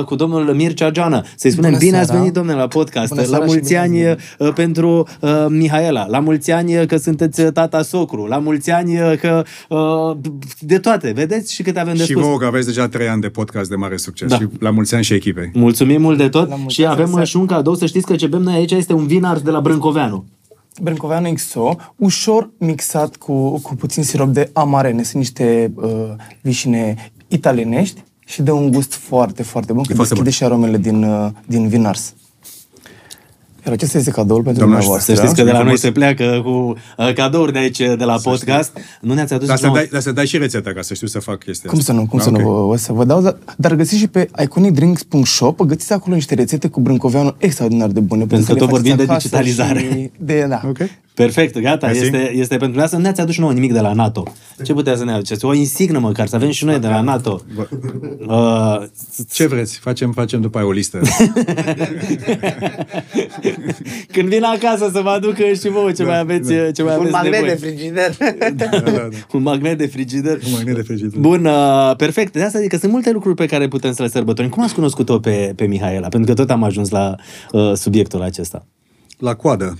cu 0.05 0.15
domnul 0.15 0.55
Mircea 0.55 0.91
Joana. 0.95 1.25
Să-i 1.37 1.51
spunem, 1.51 1.71
Bună 1.71 1.83
bine 1.83 1.97
seara. 1.97 2.07
ați 2.07 2.19
venit, 2.19 2.33
domnule, 2.33 2.59
la 2.59 2.69
podcast. 2.69 3.09
Bună 3.15 3.27
la 3.29 3.39
mulți 3.39 3.75
ani 3.75 4.17
pentru 4.55 5.07
Mihaela, 5.49 6.07
la 6.09 6.19
mulți 6.19 6.51
ani 6.51 6.87
că 6.87 6.97
sunteți 6.97 7.43
tata 7.43 7.83
socru, 7.83 8.27
la 8.27 8.39
mulți 8.39 8.68
ani 8.73 9.17
că 9.17 9.45
de 10.61 10.79
toate, 10.79 11.11
vedeți? 11.11 11.55
Și 11.55 11.63
cât 11.63 11.77
avem 11.77 11.95
de 11.95 12.03
și 12.03 12.11
spus. 12.11 12.23
Și 12.23 12.27
vouă 12.29 12.39
că 12.39 12.45
aveți 12.45 12.67
deja 12.67 12.89
trei 12.89 13.09
ani 13.09 13.21
de 13.21 13.29
podcast 13.29 13.69
de 13.69 13.77
mare 13.77 13.97
succes 13.97 14.29
da. 14.29 14.37
și 14.37 14.47
la 14.59 14.71
mulți 14.71 14.95
ani 14.95 15.05
și 15.05 15.15
echipei. 15.15 15.51
Mulțumim 15.55 16.01
mult 16.01 16.19
de 16.19 16.29
tot 16.29 16.51
și 16.67 16.87
avem 16.87 17.07
exact. 17.07 17.27
și 17.27 17.37
un 17.37 17.47
cadou, 17.47 17.75
să 17.75 17.87
știți 17.87 18.07
că 18.07 18.17
ce 18.17 18.27
bem 18.27 18.43
noi 18.43 18.55
aici 18.55 18.73
este 18.73 18.93
un 18.93 19.07
vin 19.07 19.25
ars 19.25 19.41
de 19.41 19.51
la 19.51 19.61
Brâncoveanu. 19.61 20.25
Brâncoveanu 20.83 21.33
XO, 21.33 21.77
ușor 21.97 22.51
mixat 22.59 23.17
cu, 23.17 23.61
cu 23.61 23.75
puțin 23.75 24.03
sirop 24.03 24.29
de 24.29 24.51
amarene. 24.53 25.03
Sunt 25.03 25.23
niște 25.23 25.73
uh, 25.75 25.91
vișine 26.41 27.13
italienești 27.29 28.05
și 28.27 28.43
dă 28.43 28.53
un 28.53 28.71
gust 28.71 28.95
foarte, 28.95 29.43
foarte 29.43 29.73
bun, 29.73 29.83
că 29.83 29.93
deschide 29.93 30.31
și 30.31 30.45
aromele 30.45 30.79
din, 30.79 31.03
uh, 31.03 31.31
din 31.47 31.69
vin 31.69 31.85
ars. 31.85 32.15
Iar 33.69 33.77
acesta 33.77 33.99
este 33.99 34.11
cadoul 34.11 34.43
pentru 34.43 34.59
Doamna 34.59 34.79
dumneavoastră. 34.79 35.15
Să 35.15 35.21
știți 35.21 35.35
că 35.35 35.45
de 35.45 35.51
la 35.51 35.63
noi 35.63 35.79
se 35.79 35.93
pleacă 35.93 36.41
cu 36.45 36.75
uh, 36.97 37.13
cadouri 37.13 37.53
de 37.53 37.59
aici, 37.59 37.79
de 37.79 38.05
la 38.05 38.17
să 38.17 38.29
podcast. 38.29 38.69
Știu. 38.69 38.83
Nu 39.01 39.15
ne-ați 39.15 39.35
adus 39.35 39.49
dar 39.49 39.57
să, 39.57 39.71
dai, 39.73 39.89
dar 39.93 40.01
să 40.01 40.13
dai 40.13 40.27
și 40.27 40.39
rețeta 40.39 40.73
ca 40.73 40.83
să 40.83 40.95
știu 40.95 41.07
să 41.07 41.19
fac 41.19 41.39
chestia 41.39 41.71
Cum 41.71 41.81
să 41.81 41.93
nu, 41.93 42.07
cum 42.07 42.19
da, 42.19 42.25
să 42.25 42.31
okay. 42.31 42.43
nu, 42.43 42.69
o 42.69 42.77
să 42.77 42.93
vă 42.93 43.05
dau, 43.05 43.39
dar 43.57 43.75
găsiți 43.75 44.01
și 44.01 44.09
pe 44.09 44.31
iconicdrinks.shop, 44.43 45.63
găsiți 45.63 45.93
acolo 45.93 46.15
niște 46.15 46.35
rețete 46.35 46.69
cu 46.69 46.81
brâncoveanu 46.81 47.35
extraordinar 47.39 47.89
de 47.89 48.01
bune. 48.01 48.25
Pentru 48.27 48.53
că 48.53 48.59
tot 48.59 48.69
vorbim 48.69 48.97
de 48.97 49.05
digitalizare. 49.05 49.79
Și 49.79 50.11
de, 50.19 50.47
da. 50.49 50.61
Okay. 50.69 50.91
Perfect, 51.19 51.59
gata, 51.59 51.91
este, 51.91 52.33
este 52.35 52.57
pentru 52.57 52.81
asta. 52.81 52.97
Nu 52.97 53.03
ne-ați 53.03 53.21
adus 53.21 53.35
și 53.35 53.41
nouă 53.41 53.53
nimic 53.53 53.73
de 53.73 53.81
la 53.81 53.93
NATO. 53.93 54.23
Ce 54.65 54.73
puteți 54.73 54.99
să 54.99 55.05
ne 55.05 55.13
aduceți? 55.13 55.45
O 55.45 55.55
insignă 55.55 55.99
măcar, 55.99 56.27
să 56.27 56.37
avem 56.37 56.51
și 56.51 56.65
noi 56.65 56.79
de 56.79 56.87
la 56.87 57.01
NATO. 57.01 57.43
Uh, 58.27 58.83
Ce 59.33 59.47
vreți? 59.47 59.79
Facem, 59.79 60.13
facem 60.13 60.41
după 60.41 60.59
aia 60.59 60.67
o 60.67 60.71
listă. 60.71 61.01
Când 64.13 64.29
vin 64.29 64.43
acasă 64.43 64.91
să 64.93 65.01
vă 65.01 65.09
aduc 65.09 65.35
și 65.35 65.69
vouă 65.69 65.93
ce 65.93 66.03
da, 66.03 66.09
mai 66.09 66.19
aveți, 66.19 66.53
da. 66.53 66.71
ce 66.71 66.83
mai 66.83 66.95
aveți 66.95 67.07
Un 67.07 67.11
magnet 67.11 67.33
nevoie. 67.33 67.55
de 67.55 67.67
frigider. 67.67 68.17
da, 68.57 68.67
da, 68.71 68.91
da. 68.91 69.09
Un 69.33 69.43
magnet 69.43 69.79
de 69.79 69.87
frigider. 69.87 70.39
Un 70.47 70.53
magnet 70.53 70.75
de 70.75 70.83
frigider. 70.83 71.19
Bun, 71.19 71.45
uh, 71.45 71.97
perfect. 71.97 72.33
De 72.33 72.43
asta 72.43 72.59
zic 72.59 72.69
că 72.69 72.77
sunt 72.77 72.93
multe 72.93 73.11
lucruri 73.11 73.35
pe 73.35 73.47
care 73.47 73.69
putem 73.69 73.93
să 73.93 74.03
le 74.03 74.09
sărbătorim. 74.09 74.51
Cum 74.51 74.63
ați 74.63 74.75
cunoscut-o 74.75 75.19
pe, 75.19 75.53
pe 75.57 75.67
Mihaela? 75.67 76.09
Pentru 76.09 76.35
că 76.35 76.41
tot 76.41 76.51
am 76.51 76.63
ajuns 76.63 76.91
la 76.91 77.15
uh, 77.53 77.73
subiectul 77.75 78.23
acesta. 78.23 78.67
La 79.19 79.35
coadă 79.35 79.79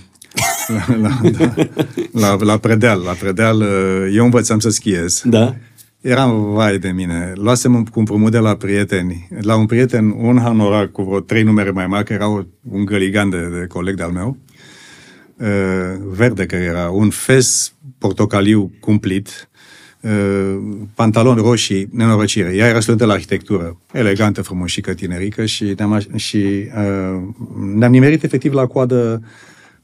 la, 0.69 0.95
la, 1.05 1.19
da, 1.29 1.53
la, 2.11 2.37
la 2.43 2.57
predeal. 2.57 3.01
La 3.01 3.11
predeal, 3.11 3.61
uh, 3.61 4.13
eu 4.15 4.23
învățam 4.23 4.59
să 4.59 4.69
schiez. 4.69 5.21
Da. 5.25 5.55
Eram 6.01 6.53
vai 6.53 6.77
de 6.77 6.89
mine. 6.89 7.31
Luasem 7.35 7.83
cu 7.83 7.99
împrumut 7.99 8.31
de 8.31 8.37
la 8.37 8.55
prieteni. 8.55 9.27
La 9.41 9.55
un 9.55 9.65
prieten, 9.65 10.09
un 10.17 10.39
hanorac 10.39 10.91
cu 10.91 11.03
vreo 11.03 11.19
trei 11.19 11.43
numere 11.43 11.69
mai 11.69 11.87
mari, 11.87 12.05
că 12.05 12.13
era 12.13 12.27
un 12.71 12.85
găligan 12.85 13.29
de, 13.29 13.37
de 13.59 13.65
coleg 13.67 13.95
de-al 13.95 14.11
meu. 14.11 14.37
Uh, 15.35 15.47
verde 16.09 16.45
că 16.45 16.55
era. 16.55 16.89
Un 16.89 17.09
fez 17.09 17.73
portocaliu 17.97 18.71
cumplit. 18.79 19.49
Uh, 20.01 20.57
pantaloni 20.93 21.41
roșii, 21.41 21.89
nenorocire. 21.91 22.55
Ea 22.55 22.67
era 22.67 22.79
studentă 22.79 23.05
la 23.05 23.13
arhitectură, 23.13 23.77
elegantă, 23.91 24.41
frumoșică, 24.41 24.93
tinerică 24.93 25.45
și 25.45 25.73
ne-am, 25.77 26.03
și, 26.15 26.37
uh, 26.37 27.21
ne-am 27.75 27.91
nimerit 27.91 28.23
efectiv 28.23 28.53
la 28.53 28.65
coadă 28.65 29.21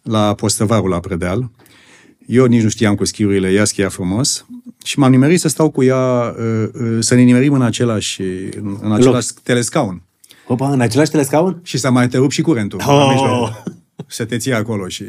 la 0.05 0.33
postăvarul 0.33 0.89
la 0.89 0.99
Predeal. 0.99 1.49
Eu 2.25 2.45
nici 2.45 2.61
nu 2.61 2.69
știam 2.69 2.95
cu 2.95 3.05
schiurile, 3.05 3.51
ea 3.51 3.65
schia 3.65 3.89
frumos 3.89 4.45
și 4.83 4.99
m-am 4.99 5.11
nimerit 5.11 5.39
să 5.39 5.47
stau 5.47 5.69
cu 5.69 5.83
ea, 5.83 6.35
uh, 6.37 6.67
uh, 6.73 6.97
să 6.99 7.15
ne 7.15 7.21
nimerim 7.21 7.53
în 7.53 7.61
același, 7.61 8.21
în 8.81 8.91
același 8.91 9.27
Loc. 9.33 9.43
telescaun. 9.43 10.01
Opa, 10.47 10.71
în 10.71 10.81
același 10.81 11.11
telescaun? 11.11 11.59
Și 11.63 11.77
s-a 11.77 11.89
mai 11.89 12.03
întrerupt 12.03 12.31
și 12.31 12.41
curentul. 12.41 12.81
Oh. 12.87 13.49
Să 14.07 14.25
te 14.25 14.37
ții 14.37 14.53
acolo 14.53 14.87
și... 14.87 15.03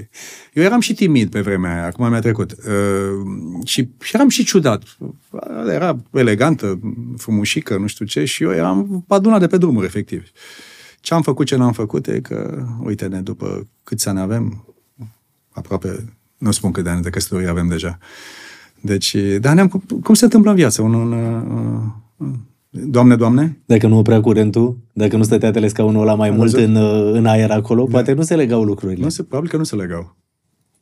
Eu 0.53 0.63
eram 0.63 0.81
și 0.81 0.95
timid 0.95 1.31
pe 1.31 1.41
vremea 1.41 1.73
aia, 1.73 1.87
acum 1.87 2.09
mi-a 2.09 2.21
trecut. 2.21 2.53
Uh, 2.53 3.65
și, 3.65 3.89
și 4.03 4.15
eram 4.15 4.29
și 4.29 4.45
ciudat. 4.45 4.83
Era 5.69 5.97
elegantă, 6.13 6.81
frumușică, 7.17 7.77
nu 7.77 7.87
știu 7.87 8.05
ce, 8.05 8.25
și 8.25 8.43
eu 8.43 8.53
eram 8.53 9.05
adunat 9.09 9.41
de 9.41 9.47
pe 9.47 9.57
drumuri, 9.57 9.87
efectiv. 9.87 10.31
Ce 11.01 11.15
am 11.15 11.23
făcut, 11.23 11.47
ce 11.47 11.57
n-am 11.57 11.73
făcut, 11.73 12.07
e 12.07 12.21
că, 12.21 12.67
uite-ne, 12.83 13.21
după 13.21 13.67
câți 13.85 14.09
ani 14.09 14.21
avem, 14.21 14.65
aproape, 15.57 16.05
nu 16.39 16.51
spun 16.51 16.71
cât 16.71 16.85
de 16.85 16.91
ani 16.91 17.03
de 17.03 17.11
căsătorie 17.11 17.49
avem 17.49 17.69
deja. 17.69 17.99
Deci, 18.81 19.17
dar 19.41 19.55
ne-am, 19.55 19.69
cum 20.03 20.15
se 20.15 20.25
întâmplă 20.25 20.51
în 20.51 20.57
viață? 20.57 20.83
Un, 20.83 20.95
un, 20.95 21.13
un, 22.17 22.35
Doamne, 22.71 23.17
Doamne? 23.17 23.61
Dacă 23.65 23.87
nu 23.87 23.99
oprea 23.99 24.21
curentul, 24.21 24.77
dacă 24.93 25.17
nu 25.17 25.23
stătea 25.23 25.51
telescaunul 25.51 26.03
ăla 26.03 26.15
mai 26.15 26.29
Am 26.29 26.35
mult 26.35 26.53
în, 26.53 26.77
în 27.13 27.27
aer 27.27 27.51
acolo, 27.51 27.85
da. 27.85 27.91
poate 27.91 28.13
nu 28.13 28.23
se 28.23 28.37
legau 28.37 28.63
lucrurile. 28.63 29.03
Nu 29.03 29.09
se, 29.09 29.23
probabil 29.23 29.51
că 29.51 29.57
nu 29.57 29.65
se 29.65 29.77
legau. 29.77 30.17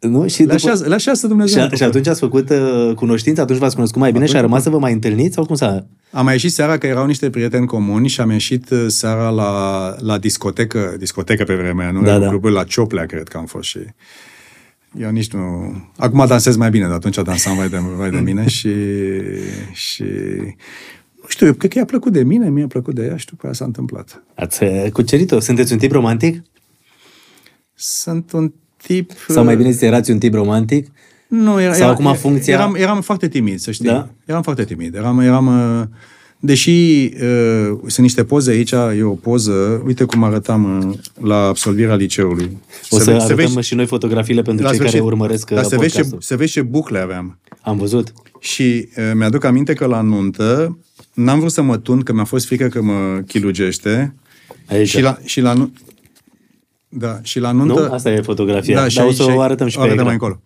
Nu? 0.00 0.28
Și 0.28 0.38
le, 0.38 0.44
după... 0.44 0.54
așează, 0.54 0.88
le 0.88 0.94
așează 0.94 1.26
Dumnezeu. 1.26 1.68
Și, 1.68 1.76
și 1.76 1.82
atunci 1.82 2.06
ați 2.06 2.20
făcut 2.20 2.50
uh, 2.50 2.94
cunoștință, 2.94 3.40
atunci 3.40 3.58
v-ați 3.58 3.74
cunoscut 3.74 4.00
mai 4.00 4.10
bine 4.10 4.24
atunci, 4.24 4.36
și 4.36 4.42
a 4.42 4.46
rămas 4.46 4.62
să 4.62 4.70
vă 4.70 4.78
mai 4.78 4.92
întâlniți 4.92 5.34
sau 5.34 5.46
cum 5.46 5.54
s-a... 5.54 5.86
Am 6.10 6.24
mai 6.24 6.32
ieșit 6.32 6.52
seara 6.52 6.78
că 6.78 6.86
erau 6.86 7.06
niște 7.06 7.30
prieteni 7.30 7.66
comuni 7.66 8.08
și 8.08 8.20
am 8.20 8.30
ieșit 8.30 8.70
uh, 8.70 8.84
seara 8.86 9.28
la, 9.28 9.94
la 9.98 10.18
discotecă, 10.18 10.94
discotecă 10.98 11.44
pe 11.44 11.54
vremea, 11.54 11.90
nu? 11.90 12.02
Da, 12.02 12.18
da. 12.18 12.28
Clubul 12.28 12.52
la 12.52 12.64
Cioplea, 12.64 13.06
cred 13.06 13.28
că 13.28 13.36
am 13.36 13.46
fost 13.46 13.68
și... 13.68 13.78
Eu 14.98 15.10
nici 15.10 15.30
nu... 15.30 15.74
Acum 15.96 16.26
dansez 16.26 16.56
mai 16.56 16.70
bine, 16.70 16.84
dar 16.84 16.94
atunci 16.94 17.18
dansam 17.22 17.56
mai 17.56 17.68
de, 17.68 17.78
mai 17.98 18.10
de 18.10 18.18
mine 18.18 18.48
și, 18.48 18.72
și... 19.72 20.04
Nu 21.22 21.28
știu, 21.28 21.46
eu 21.46 21.52
cred 21.52 21.70
că 21.70 21.78
i-a 21.78 21.84
plăcut 21.84 22.12
de 22.12 22.22
mine, 22.22 22.50
mi-a 22.50 22.66
plăcut 22.66 22.94
de 22.94 23.04
ea 23.04 23.16
și 23.16 23.26
după 23.26 23.40
aia 23.44 23.54
s-a 23.54 23.64
întâmplat. 23.64 24.22
Ați 24.34 24.62
uh, 24.62 24.90
cucerit-o? 24.92 25.40
Sunteți 25.40 25.72
un 25.72 25.78
tip 25.78 25.92
romantic? 25.92 26.42
Sunt 27.74 28.32
un 28.32 28.52
tip... 28.76 29.10
Sau 29.28 29.44
mai 29.44 29.56
bine 29.56 29.70
zis, 29.70 29.80
erați 29.80 30.10
un 30.10 30.18
tip 30.18 30.34
romantic? 30.34 30.86
Nu, 31.28 31.60
era, 31.60 31.72
Sau 31.72 31.88
acum 31.90 32.14
funcția... 32.14 32.54
Eram, 32.54 32.74
eram 32.74 33.00
foarte 33.00 33.28
timid, 33.28 33.58
să 33.58 33.70
știi. 33.70 33.88
Da? 33.88 34.08
Eram 34.24 34.42
foarte 34.42 34.64
timid. 34.64 34.94
Eram, 34.94 35.20
eram, 35.20 35.46
uh, 35.80 35.86
deși 36.44 36.70
uh, 36.70 37.78
sunt 37.86 37.98
niște 37.98 38.24
poze 38.24 38.50
aici, 38.50 38.70
e 38.70 39.02
o 39.02 39.14
poză, 39.14 39.82
uite 39.86 40.04
cum 40.04 40.22
arătam 40.24 40.88
uh, 40.88 40.96
la 41.28 41.36
absolvirea 41.36 41.94
liceului. 41.94 42.58
O 42.90 42.96
să, 42.96 43.04
să 43.04 43.10
arătăm 43.10 43.36
vezi, 43.36 43.58
și 43.58 43.74
noi 43.74 43.86
fotografiile 43.86 44.42
pentru 44.42 44.68
cei 44.68 44.78
care 44.78 45.00
urmăresc 45.00 45.50
dar 45.50 45.64
să 45.64 45.76
vezi, 45.76 45.94
ce, 45.94 46.08
să 46.18 46.36
vezi 46.36 46.52
ce 46.52 46.62
bucle 46.62 46.98
aveam. 46.98 47.38
Am 47.62 47.76
văzut. 47.76 48.12
Și 48.38 48.88
uh, 48.96 49.12
mi-aduc 49.14 49.44
aminte 49.44 49.72
că 49.72 49.86
la 49.86 50.00
nuntă 50.00 50.78
n-am 51.14 51.38
vrut 51.38 51.52
să 51.52 51.62
mă 51.62 51.76
tun, 51.76 52.00
că 52.00 52.12
mi-a 52.12 52.24
fost 52.24 52.46
frică 52.46 52.66
că 52.66 52.82
mă 52.82 53.22
chilugește. 53.26 54.14
Aici. 54.66 54.88
Și 54.88 55.00
la, 55.00 55.18
și 55.24 55.40
la, 55.40 55.70
da, 56.88 57.18
și 57.22 57.38
la 57.38 57.52
nuntă... 57.52 57.80
Nu? 57.80 57.92
Asta 57.92 58.10
e 58.10 58.20
fotografia, 58.20 58.80
da, 58.80 58.88
și 58.88 58.96
dar 58.96 59.04
aici, 59.04 59.20
o 59.20 59.22
să 59.22 59.32
o 59.34 59.40
arătăm 59.40 59.68
și 59.68 59.76
pe 59.76 59.82
arătăm 59.82 60.04
mai 60.04 60.12
încolo. 60.12 60.40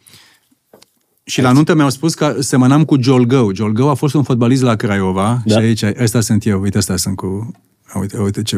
Și 1.29 1.41
la 1.41 1.53
nuntă 1.53 1.75
mi-au 1.75 1.91
spus 1.91 2.15
că 2.15 2.37
semănam 2.39 2.85
cu 2.85 2.97
Gău. 3.27 3.55
Joel 3.55 3.73
Gău 3.73 3.89
a 3.89 3.95
fost 3.95 4.15
un 4.15 4.23
fotbalist 4.23 4.63
la 4.63 4.77
Craiova 4.77 5.43
da. 5.45 5.55
și 5.55 5.61
aici, 5.61 5.83
ăsta 6.03 6.21
sunt 6.21 6.47
eu, 6.47 6.61
uite, 6.61 6.79
ăsta 6.79 6.97
sunt 6.97 7.17
cu... 7.17 7.51
Uite, 8.01 8.19
uite 8.19 8.43
ce... 8.43 8.57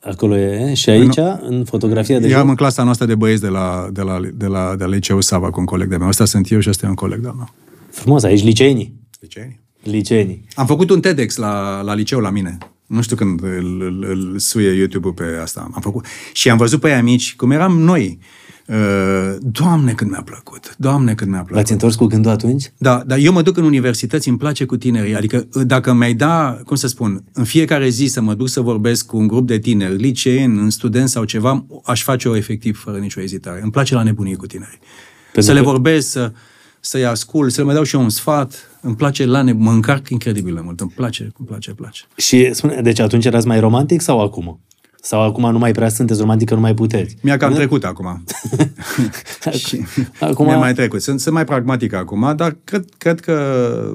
Acolo 0.00 0.36
e. 0.36 0.74
Și 0.74 0.90
aici, 0.90 1.16
nu, 1.16 1.40
în 1.42 1.64
fotografia 1.64 2.18
de 2.18 2.28
Eram 2.28 2.48
în 2.48 2.54
clasa 2.54 2.82
noastră 2.82 3.06
de 3.06 3.14
băieți 3.14 3.40
de 3.40 3.48
la, 3.48 3.88
de 3.92 4.02
la, 4.02 4.20
de 4.34 4.46
la, 4.46 4.76
de 4.76 4.84
la 4.84 4.90
liceu 4.90 5.20
Sava 5.20 5.50
cu 5.50 5.60
un 5.60 5.66
coleg 5.66 5.88
de 5.88 5.96
meu. 5.96 6.08
Ăsta 6.08 6.24
sunt 6.24 6.50
eu 6.50 6.60
și 6.60 6.68
ăsta 6.68 6.86
e 6.86 6.88
un 6.88 6.94
coleg 6.94 7.20
de 7.20 7.30
meu. 7.36 7.54
Frumos, 7.90 8.22
aici 8.22 8.42
liceenii. 8.42 8.94
Liceenii. 9.20 9.60
Liceenii. 9.82 10.44
Am 10.54 10.66
făcut 10.66 10.90
un 10.90 11.00
TEDx 11.00 11.36
la, 11.36 11.80
la 11.80 11.94
liceu 11.94 12.18
la 12.18 12.30
mine. 12.30 12.58
Nu 12.86 13.02
știu 13.02 13.16
când 13.16 13.42
îl, 13.42 13.82
îl, 13.82 14.04
îl 14.08 14.38
suie 14.38 14.70
YouTube-ul 14.70 15.12
pe 15.12 15.24
asta. 15.42 15.70
Am 15.74 15.80
făcut. 15.80 16.06
Și 16.32 16.50
am 16.50 16.56
văzut 16.56 16.80
pe 16.80 16.94
ei 16.94 17.02
mici, 17.02 17.36
cum 17.36 17.50
eram 17.50 17.78
noi. 17.78 18.18
Uh, 18.20 18.41
Doamne, 19.40 19.92
când 19.92 20.10
mi-a 20.10 20.22
plăcut! 20.22 20.74
Doamne, 20.78 21.14
când 21.14 21.30
mi-a 21.30 21.38
plăcut! 21.38 21.56
L-ați 21.56 21.72
întors 21.72 21.94
cu 21.94 22.04
gândul 22.04 22.30
atunci? 22.30 22.72
Da, 22.78 23.02
dar 23.06 23.18
eu 23.18 23.32
mă 23.32 23.42
duc 23.42 23.56
în 23.56 23.64
universități, 23.64 24.28
îmi 24.28 24.38
place 24.38 24.64
cu 24.64 24.76
tinerii. 24.76 25.16
Adică 25.16 25.46
uh, 25.54 25.62
dacă 25.66 25.92
mi-ai 25.92 26.14
da, 26.14 26.60
cum 26.64 26.76
să 26.76 26.86
spun, 26.86 27.24
în 27.32 27.44
fiecare 27.44 27.88
zi 27.88 28.06
să 28.06 28.20
mă 28.20 28.34
duc 28.34 28.48
să 28.48 28.60
vorbesc 28.60 29.06
cu 29.06 29.16
un 29.16 29.26
grup 29.26 29.46
de 29.46 29.58
tineri, 29.58 29.96
liceeni, 29.96 30.58
în 30.58 30.70
studenți 30.70 31.12
sau 31.12 31.24
ceva, 31.24 31.66
aș 31.84 32.02
face-o 32.02 32.36
efectiv 32.36 32.80
fără 32.82 32.98
nicio 32.98 33.20
ezitare. 33.20 33.60
Îmi 33.62 33.70
place 33.70 33.94
la 33.94 34.02
nebunie 34.02 34.36
cu 34.36 34.46
tinerii. 34.46 34.78
Pentru 35.32 35.52
să 35.52 35.52
că... 35.52 35.54
le 35.58 35.60
vorbesc, 35.60 36.10
să, 36.10 36.32
să-i 36.80 37.04
ascult, 37.04 37.52
să 37.52 37.60
le 37.60 37.66
mai 37.66 37.74
dau 37.74 37.84
și 37.84 37.94
eu 37.94 38.02
un 38.02 38.08
sfat. 38.08 38.78
Îmi 38.80 38.96
place 38.96 39.24
la 39.24 39.42
ne... 39.42 39.52
mă 39.52 39.70
încarc 39.70 40.08
incredibil 40.08 40.54
de 40.54 40.60
mult. 40.64 40.80
Îmi 40.80 40.92
place, 40.96 41.22
îmi 41.38 41.48
place, 41.48 41.68
îmi 41.68 41.78
place. 41.78 42.02
Și 42.16 42.54
spune, 42.54 42.80
deci 42.82 42.98
atunci 42.98 43.24
erați 43.24 43.46
mai 43.46 43.60
romantic 43.60 44.00
sau 44.00 44.20
acum? 44.20 44.60
Sau 45.04 45.22
acum 45.22 45.50
nu 45.50 45.58
mai 45.58 45.72
prea 45.72 45.88
sunteți 45.88 46.20
romantic, 46.20 46.48
că 46.48 46.54
nu 46.54 46.60
mai 46.60 46.74
puteți? 46.74 47.16
Mi-a 47.20 47.36
cam 47.36 47.52
trecut 47.52 47.84
acum. 47.84 48.24
și 49.66 49.84
acum... 50.20 50.46
Mi-a 50.46 50.56
mai 50.56 50.74
trecut. 50.74 51.02
Sunt, 51.02 51.20
sunt 51.20 51.34
mai 51.34 51.44
pragmatic 51.44 51.92
acum, 51.92 52.32
dar 52.36 52.56
cred, 52.64 52.84
cred 52.98 53.20
că 53.20 53.36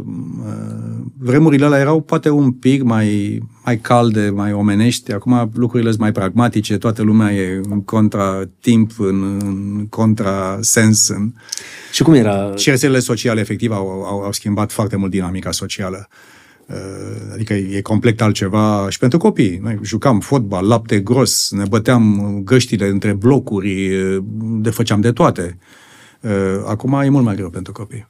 uh, 0.05 1.01
vremurile 1.17 1.65
alea 1.65 1.79
erau 1.79 2.01
poate 2.01 2.29
un 2.29 2.51
pic 2.51 2.83
mai, 2.83 3.39
mai 3.65 3.77
calde, 3.77 4.29
mai 4.29 4.53
omenești. 4.53 5.11
Acum 5.13 5.51
lucrurile 5.53 5.89
sunt 5.89 6.01
mai 6.01 6.11
pragmatice, 6.11 6.77
toată 6.77 7.01
lumea 7.01 7.33
e 7.33 7.61
în 7.69 7.83
contra 7.83 8.43
timp, 8.61 8.91
în, 8.97 9.39
în 9.41 9.87
contra 9.89 10.57
sens. 10.61 11.07
În... 11.07 11.33
Și 11.91 12.03
cum 12.03 12.13
era? 12.13 12.55
Și 12.55 12.69
rețelele 12.69 12.99
sociale, 12.99 13.39
efectiv, 13.39 13.71
au, 13.71 13.87
au, 13.87 14.19
au 14.19 14.31
schimbat 14.31 14.71
foarte 14.71 14.95
mult 14.95 15.11
dinamica 15.11 15.51
socială. 15.51 16.07
Uh, 16.67 17.33
adică 17.33 17.53
e 17.53 17.81
complet 17.81 18.21
altceva 18.21 18.89
și 18.89 18.99
pentru 18.99 19.17
copii. 19.17 19.57
Noi 19.57 19.79
jucam 19.81 20.19
fotbal, 20.19 20.67
lapte 20.67 20.99
gros, 20.99 21.51
ne 21.51 21.63
băteam 21.69 22.39
găștile 22.43 22.87
între 22.87 23.13
blocuri, 23.13 23.95
uh, 23.95 24.23
de 24.37 24.69
făceam 24.69 25.01
de 25.01 25.11
toate. 25.11 25.57
Uh, 26.21 26.31
acum 26.65 26.93
e 26.93 27.09
mult 27.09 27.25
mai 27.25 27.35
greu 27.35 27.49
pentru 27.49 27.71
copii. 27.73 28.07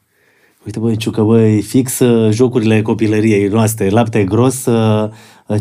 Uite, 0.65 0.79
băi, 0.79 0.97
Ciucă, 0.97 1.21
băi, 1.21 1.61
fix 1.61 2.01
jocurile 2.29 2.81
copilăriei 2.81 3.47
noastre, 3.47 3.89
lapte 3.89 4.23
gros, 4.23 4.63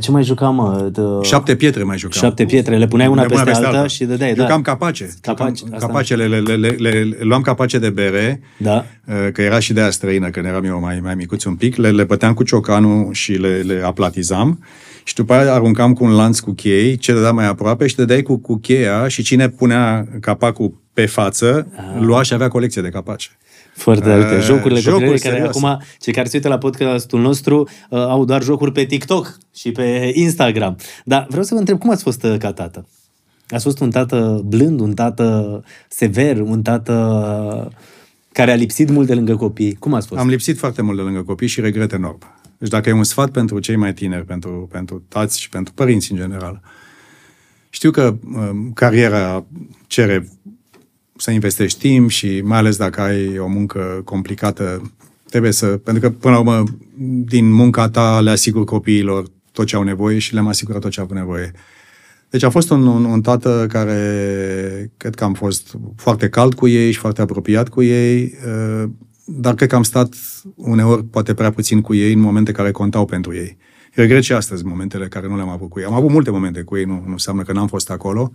ce 0.00 0.10
mai 0.10 0.22
jucam, 0.22 0.54
mă? 0.54 0.88
De... 0.92 1.00
Șapte 1.22 1.56
pietre 1.56 1.82
mai 1.82 1.98
jucam. 1.98 2.20
Șapte 2.20 2.44
pietre, 2.44 2.76
le 2.76 2.86
puneai 2.86 3.08
una 3.08 3.22
peste, 3.22 3.44
peste 3.44 3.64
alta, 3.64 3.76
alta 3.76 3.88
și 3.88 4.04
dădeai, 4.04 4.34
da. 4.34 4.42
Jucam 4.42 4.62
capace. 4.62 5.14
Capace. 5.20 5.64
Capacele, 5.78 6.26
le, 6.26 6.38
le, 6.38 6.54
le, 6.54 6.68
le, 6.68 7.16
luam 7.20 7.42
capace 7.42 7.78
de 7.78 7.90
bere, 7.90 8.40
da. 8.56 8.84
că 9.32 9.42
era 9.42 9.58
și 9.58 9.72
de 9.72 9.80
aia 9.80 9.90
străină, 9.90 10.30
când 10.30 10.46
eram 10.46 10.64
eu 10.64 10.80
mai, 10.80 11.00
mai 11.02 11.14
micuț 11.14 11.44
un 11.44 11.54
pic, 11.54 11.76
le, 11.76 11.90
le 11.90 12.04
băteam 12.04 12.34
cu 12.34 12.42
ciocanul 12.42 13.12
și 13.12 13.32
le, 13.32 13.60
le 13.60 13.82
aplatizam 13.84 14.58
și 15.06 15.14
după 15.14 15.32
aia 15.32 15.52
aruncam 15.52 15.92
cu 15.92 16.04
un 16.04 16.14
lanț 16.14 16.38
cu 16.38 16.52
chei, 16.52 16.96
ce 16.96 17.12
dădea 17.12 17.32
mai 17.32 17.46
aproape 17.46 17.86
și 17.86 17.96
dădeai 17.96 18.22
cu, 18.22 18.36
cu 18.36 18.56
cheia 18.56 19.08
și 19.08 19.22
cine 19.22 19.48
punea 19.48 20.06
capacul 20.20 20.74
pe 20.92 21.06
față, 21.06 21.68
ah. 21.76 22.00
lua 22.00 22.22
și 22.22 22.34
avea 22.34 22.48
colecție 22.48 22.82
de 22.82 22.88
capace. 22.88 23.28
Foarte 23.76 24.08
uh, 24.08 24.16
uite, 24.16 24.40
jocurile 24.40 24.80
jocuri 24.80 25.20
care 25.20 25.40
acum, 25.40 25.82
cei 25.98 26.12
care 26.12 26.28
se 26.28 26.36
uită 26.36 26.48
la 26.48 26.58
podcastul 26.58 27.20
nostru, 27.20 27.68
uh, 27.90 27.98
au 27.98 28.24
doar 28.24 28.42
jocuri 28.42 28.72
pe 28.72 28.84
TikTok 28.84 29.38
și 29.54 29.72
pe 29.72 30.10
Instagram. 30.14 30.76
Dar 31.04 31.26
vreau 31.28 31.42
să 31.42 31.54
vă 31.54 31.58
întreb, 31.58 31.78
cum 31.78 31.90
ați 31.90 32.02
fost 32.02 32.22
uh, 32.22 32.36
ca 32.38 32.52
tată? 32.52 32.88
Ați 33.48 33.64
fost 33.64 33.80
un 33.80 33.90
tată 33.90 34.42
blând, 34.44 34.80
un 34.80 34.94
tată 34.94 35.62
sever, 35.88 36.40
un 36.40 36.62
tată 36.62 37.72
care 38.32 38.50
a 38.52 38.54
lipsit 38.54 38.90
mult 38.90 39.06
de 39.06 39.14
lângă 39.14 39.36
copii. 39.36 39.74
Cum 39.74 39.94
ați 39.94 40.06
fost? 40.06 40.20
Am 40.20 40.28
lipsit 40.28 40.58
foarte 40.58 40.82
mult 40.82 40.96
de 40.96 41.02
lângă 41.02 41.22
copii 41.22 41.46
și 41.46 41.60
regret 41.60 41.92
enorm. 41.92 42.18
Deci 42.58 42.68
dacă 42.68 42.88
e 42.88 42.92
un 42.92 43.04
sfat 43.04 43.30
pentru 43.30 43.58
cei 43.58 43.76
mai 43.76 43.92
tineri, 43.92 44.24
pentru, 44.24 44.68
pentru 44.72 45.04
tați 45.08 45.40
și 45.40 45.48
pentru 45.48 45.72
părinți 45.72 46.12
în 46.12 46.18
general, 46.18 46.60
știu 47.70 47.90
că 47.90 48.16
um, 48.34 48.72
cariera 48.72 49.44
cere 49.86 50.28
să 51.16 51.30
investești 51.30 51.78
timp 51.78 52.10
și 52.10 52.40
mai 52.44 52.58
ales 52.58 52.76
dacă 52.76 53.00
ai 53.00 53.38
o 53.38 53.46
muncă 53.48 54.00
complicată, 54.04 54.92
trebuie 55.28 55.52
să... 55.52 55.66
Pentru 55.66 56.02
că, 56.02 56.16
până 56.20 56.34
la 56.34 56.40
urmă, 56.40 56.64
din 57.24 57.52
munca 57.52 57.88
ta 57.88 58.20
le 58.20 58.30
asigur 58.30 58.64
copiilor 58.64 59.26
tot 59.52 59.66
ce 59.66 59.76
au 59.76 59.82
nevoie 59.82 60.18
și 60.18 60.32
le-am 60.32 60.46
asigurat 60.46 60.80
tot 60.80 60.90
ce 60.90 61.00
au 61.00 61.08
nevoie. 61.12 61.52
Deci 62.30 62.42
a 62.42 62.50
fost 62.50 62.70
un, 62.70 62.86
un, 62.86 63.04
un 63.04 63.20
tată 63.20 63.66
care 63.68 64.92
cred 64.96 65.14
că 65.14 65.24
am 65.24 65.34
fost 65.34 65.76
foarte 65.96 66.28
cald 66.28 66.54
cu 66.54 66.68
ei 66.68 66.92
și 66.92 66.98
foarte 66.98 67.20
apropiat 67.20 67.68
cu 67.68 67.82
ei, 67.82 68.34
uh, 68.46 68.88
dar 69.24 69.54
cred 69.54 69.68
că 69.68 69.74
am 69.74 69.82
stat 69.82 70.14
uneori 70.54 71.04
poate 71.04 71.34
prea 71.34 71.50
puțin 71.50 71.80
cu 71.80 71.94
ei 71.94 72.12
în 72.12 72.20
momente 72.20 72.52
care 72.52 72.70
contau 72.70 73.04
pentru 73.04 73.34
ei. 73.34 73.56
Regret 73.92 74.22
și 74.22 74.32
astăzi 74.32 74.64
momentele 74.64 75.08
care 75.08 75.28
nu 75.28 75.36
le-am 75.36 75.48
avut 75.48 75.70
cu 75.70 75.78
ei. 75.78 75.84
Am 75.84 75.94
avut 75.94 76.10
multe 76.10 76.30
momente 76.30 76.62
cu 76.62 76.76
ei, 76.76 76.84
nu, 76.84 77.02
nu 77.06 77.12
înseamnă 77.12 77.42
că 77.42 77.52
n-am 77.52 77.66
fost 77.66 77.90
acolo, 77.90 78.32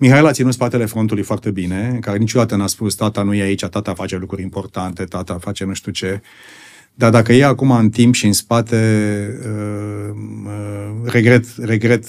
Mihail 0.00 0.26
a 0.26 0.32
ținut 0.32 0.52
spatele 0.52 0.84
frontului 0.84 1.22
foarte 1.22 1.50
bine, 1.50 1.98
care 2.00 2.18
niciodată 2.18 2.56
n-a 2.56 2.66
spus 2.66 2.94
tata 2.94 3.22
nu 3.22 3.34
e 3.34 3.42
aici, 3.42 3.64
tata 3.64 3.94
face 3.94 4.16
lucruri 4.16 4.42
importante, 4.42 5.04
tata 5.04 5.38
face 5.38 5.64
nu 5.64 5.74
știu 5.74 5.92
ce. 5.92 6.20
Dar 6.94 7.10
dacă 7.10 7.32
e 7.32 7.44
acum 7.44 7.70
în 7.70 7.90
timp 7.90 8.14
și 8.14 8.26
în 8.26 8.32
spate, 8.32 8.78
uh, 9.44 10.14
uh, 10.44 11.10
regret, 11.10 11.44
regret 11.56 12.04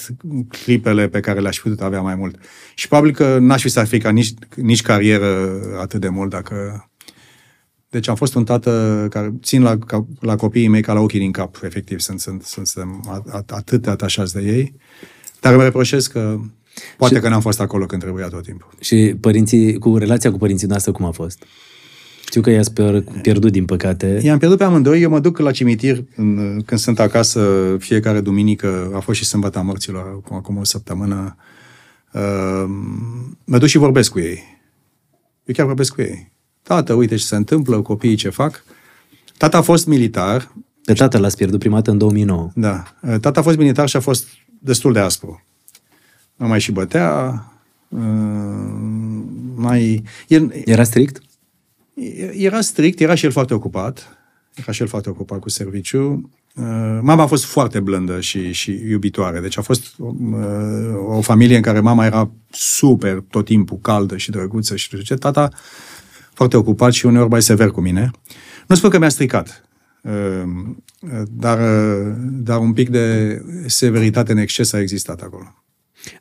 clipele 0.48 1.08
pe 1.08 1.20
care 1.20 1.40
le-aș 1.40 1.60
putut 1.60 1.82
avea 1.82 2.02
mai 2.02 2.16
mult. 2.16 2.36
Și 2.76 2.88
probabil 2.88 3.14
că 3.14 3.38
n-aș 3.40 3.62
fi 3.62 3.70
sacrificat 3.70 4.14
nici, 4.14 4.34
nici 4.56 4.82
carieră 4.82 5.62
atât 5.80 6.02
de 6.02 6.10
mult 6.10 6.30
dacă... 6.30 6.90
Deci 7.90 8.08
am 8.08 8.16
fost 8.16 8.36
un 8.36 8.44
tată 8.44 9.08
care 9.10 9.34
țin 9.42 9.62
la, 9.62 9.78
la 10.20 10.36
copiii 10.36 10.68
mei 10.68 10.82
ca 10.82 10.94
la 10.94 11.00
ochii 11.00 11.20
din 11.20 11.32
cap, 11.32 11.60
efectiv, 11.64 12.00
sunt, 12.00 12.20
sunt, 12.20 12.44
sunt, 12.44 12.68
sunt 12.68 12.90
atât 13.48 13.82
de 13.82 13.90
atașați 13.90 14.34
de 14.34 14.42
ei. 14.42 14.76
Dar 15.40 15.54
îmi 15.54 15.64
reproșez 15.64 16.08
că 16.08 16.40
Poate 16.98 17.16
și, 17.16 17.22
că 17.22 17.30
n-am 17.30 17.42
fost 17.42 17.60
acolo 17.60 17.86
când 17.86 18.02
trebuia 18.02 18.28
tot 18.28 18.44
timpul. 18.44 18.70
Și 18.80 19.16
părinții, 19.20 19.78
cu 19.78 19.98
relația 19.98 20.32
cu 20.32 20.38
părinții 20.38 20.68
noastre 20.68 20.92
cum 20.92 21.06
a 21.06 21.12
fost? 21.12 21.44
Știu 22.26 22.42
că 22.42 22.50
i-ați 22.50 22.74
pierdut, 23.22 23.52
din 23.52 23.66
păcate. 23.66 24.20
I-am 24.24 24.38
pierdut 24.38 24.58
pe 24.58 24.64
amândoi. 24.64 25.02
Eu 25.02 25.10
mă 25.10 25.20
duc 25.20 25.38
la 25.38 25.52
cimitir 25.52 26.04
în, 26.16 26.62
când 26.66 26.80
sunt 26.80 27.00
acasă 27.00 27.76
fiecare 27.80 28.22
duminică. 28.22 28.92
A 28.96 29.00
fost 29.00 29.18
și 29.18 29.26
sâmbătă 29.26 29.62
morților, 29.62 30.06
acum, 30.08 30.36
acum 30.36 30.58
o 30.58 30.64
săptămână. 30.64 31.36
Uh, 32.14 32.64
mă 33.44 33.58
duc 33.58 33.68
și 33.68 33.78
vorbesc 33.78 34.12
cu 34.12 34.20
ei. 34.20 34.44
Eu 35.46 35.54
chiar 35.56 35.66
vorbesc 35.66 35.94
cu 35.94 36.02
ei. 36.02 36.32
Tată, 36.62 36.94
uite 36.94 37.16
ce 37.16 37.24
se 37.24 37.36
întâmplă, 37.36 37.82
copiii 37.82 38.16
ce 38.16 38.30
fac. 38.30 38.64
Tata 39.38 39.58
a 39.58 39.62
fost 39.62 39.86
militar. 39.86 40.54
Pe 40.86 40.94
tata 40.94 41.18
l-ați 41.18 41.38
pierdut 41.38 41.60
prima 41.60 41.76
dată 41.76 41.92
în 41.92 41.98
2009. 41.98 42.52
Da. 42.56 42.84
Tata 43.02 43.40
a 43.40 43.44
fost 43.44 43.58
militar 43.58 43.90
și 43.90 43.96
a 43.96 44.00
fost 44.00 44.28
destul 44.60 44.94
de 44.94 45.00
aspru 45.00 45.46
mă 45.51 45.51
mai 46.46 46.60
și 46.60 46.72
bătea, 46.72 47.44
uh, 47.88 48.00
mai... 49.56 50.04
El, 50.28 50.62
era 50.66 50.84
strict? 50.84 51.22
Era 52.32 52.62
strict, 52.62 53.00
era 53.00 53.16
și 53.16 53.26
el 53.26 53.32
foarte 53.32 53.54
ocupat, 53.54 54.18
era 54.54 54.72
și 54.72 54.82
el 54.82 54.88
foarte 54.88 55.10
ocupat 55.10 55.40
cu 55.40 55.50
serviciu. 55.50 56.30
Uh, 56.56 57.00
mama 57.02 57.24
a 57.24 57.28
fost 57.28 57.46
foarte 57.46 57.80
blândă 57.80 58.20
și, 58.20 58.52
și 58.52 58.82
iubitoare, 58.90 59.40
deci 59.40 59.58
a 59.58 59.62
fost 59.62 59.94
uh, 59.98 60.14
o 61.08 61.22
familie 61.22 61.56
în 61.56 61.62
care 61.62 61.80
mama 61.80 62.06
era 62.06 62.32
super 62.50 63.24
tot 63.30 63.46
timpul, 63.46 63.80
caldă 63.82 64.18
și 64.18 64.32
drăguță 64.32 64.76
și 64.76 65.04
ce. 65.04 65.16
Tata 65.16 65.50
foarte 66.34 66.58
ocupat 66.58 66.92
și 66.92 67.06
uneori 67.06 67.30
mai 67.30 67.42
sever 67.42 67.70
cu 67.70 67.82
mine. 67.82 68.12
Nu 68.68 68.76
spun 68.76 68.90
că 68.90 68.98
mi-a 68.98 69.10
stricat, 69.10 69.64
dar, 71.30 71.60
dar 72.20 72.60
un 72.60 72.74
pic 72.74 72.90
de 72.90 73.38
severitate 73.66 74.32
în 74.32 74.38
exces 74.38 74.74
a 74.74 74.80
existat 74.80 75.22
acolo. 75.22 75.61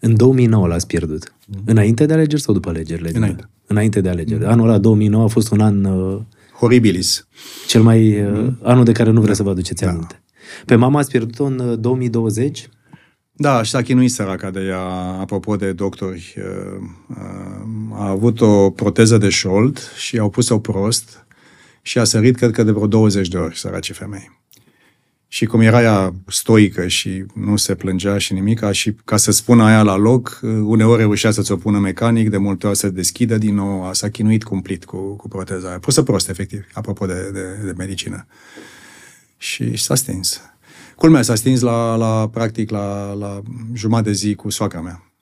În 0.01 0.17
2009 0.17 0.67
l-ați 0.67 0.87
pierdut. 0.87 1.33
Mm-hmm. 1.33 1.65
Înainte 1.65 2.07
de 2.07 2.13
alegeri 2.13 2.43
sau 2.43 2.55
după 2.55 2.69
alegerile? 2.69 3.11
Înainte. 3.15 3.49
Înainte 3.67 4.01
de 4.01 4.09
alegeri. 4.09 4.45
Mm-hmm. 4.45 4.49
Anul 4.49 4.69
ăla, 4.69 4.79
2009, 4.79 5.25
a 5.25 5.27
fost 5.27 5.51
un 5.51 5.61
an... 5.61 5.85
Uh, 5.85 6.21
Horribilis. 6.59 7.27
Cel 7.67 7.83
mai... 7.83 8.23
Uh, 8.23 8.31
mm-hmm. 8.31 8.63
Anul 8.63 8.85
de 8.85 8.93
care 8.93 9.11
nu 9.11 9.21
vreau 9.21 9.27
da. 9.27 9.35
să 9.35 9.43
vă 9.43 9.51
aduceți 9.51 9.83
da. 9.83 9.91
aminte. 9.91 10.23
Pe 10.65 10.75
mama 10.75 10.99
ați 10.99 11.11
pierdut-o 11.11 11.45
în 11.45 11.59
uh, 11.59 11.79
2020? 11.79 12.69
Da, 13.33 13.63
și 13.63 13.71
s-a 13.71 13.83
chinuit 13.83 14.11
săraca 14.11 14.51
de 14.51 14.61
ea, 14.61 14.81
apropo 15.21 15.57
de 15.57 15.73
doctori. 15.73 16.35
Uh, 16.37 16.83
uh, 17.09 17.99
a 17.99 18.09
avut 18.09 18.41
o 18.41 18.71
proteză 18.71 19.19
de 19.19 19.29
șold 19.29 19.79
și 19.97 20.19
au 20.19 20.31
pus-o 20.31 20.59
prost 20.59 21.27
și 21.83 21.99
a 21.99 22.05
sărit, 22.05 22.37
cred 22.37 22.51
că, 22.51 22.63
de 22.63 22.71
vreo 22.71 22.87
20 22.87 23.29
de 23.29 23.37
ori, 23.37 23.59
săracii 23.59 23.95
femei. 23.95 24.40
Și 25.33 25.47
cum 25.47 25.61
era 25.61 25.83
ea 25.83 26.15
stoică 26.27 26.87
și 26.87 27.25
nu 27.35 27.57
se 27.57 27.75
plângea 27.75 28.19
și 28.19 28.33
nimic, 28.33 28.71
și 28.71 28.97
ca 29.05 29.17
să 29.17 29.31
spună 29.31 29.65
aia 29.65 29.83
la 29.83 29.97
loc, 29.97 30.41
uneori 30.43 31.01
reușea 31.01 31.31
să-ți 31.31 31.53
o 31.53 31.57
pună 31.57 31.79
mecanic, 31.79 32.31
de 32.31 32.37
multe 32.37 32.67
ori 32.67 32.77
să 32.77 32.89
deschidă 32.89 33.39
din 33.39 33.55
nou, 33.55 33.93
s-a 33.93 34.09
chinuit 34.09 34.45
cumplit 34.45 34.85
cu, 34.85 35.17
cu 35.17 35.29
proteza 35.29 35.69
aia. 35.69 35.79
Pusă 35.79 36.03
prost, 36.03 36.29
efectiv, 36.29 36.67
apropo 36.73 37.07
de, 37.07 37.31
de, 37.33 37.65
de 37.65 37.73
medicină. 37.77 38.27
Și 39.37 39.77
s-a 39.77 39.95
stins. 39.95 40.41
Culmea, 40.97 41.23
s-a 41.23 41.35
stins 41.35 41.61
la, 41.61 41.95
la 41.95 42.29
practic, 42.29 42.71
la, 42.71 43.13
la 43.13 43.43
jumătate 43.73 44.09
de 44.09 44.15
zi 44.15 44.35
cu 44.35 44.51
soacra 44.51 44.81
mea. 44.81 45.13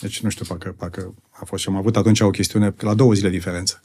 Deci, 0.00 0.20
nu 0.20 0.28
știu, 0.28 0.44
parcă, 0.48 0.74
parcă 0.78 1.14
a 1.30 1.44
fost 1.44 1.62
și 1.62 1.68
am 1.68 1.76
avut 1.76 1.96
atunci 1.96 2.20
o 2.20 2.30
chestiune, 2.30 2.74
la 2.78 2.94
două 2.94 3.12
zile 3.12 3.28
diferență. 3.28 3.80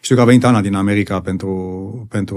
Știu 0.00 0.16
că 0.16 0.20
a 0.20 0.24
venit 0.24 0.44
Ana 0.44 0.60
din 0.60 0.74
America 0.74 1.20
pentru, 1.20 2.06
pentru 2.10 2.36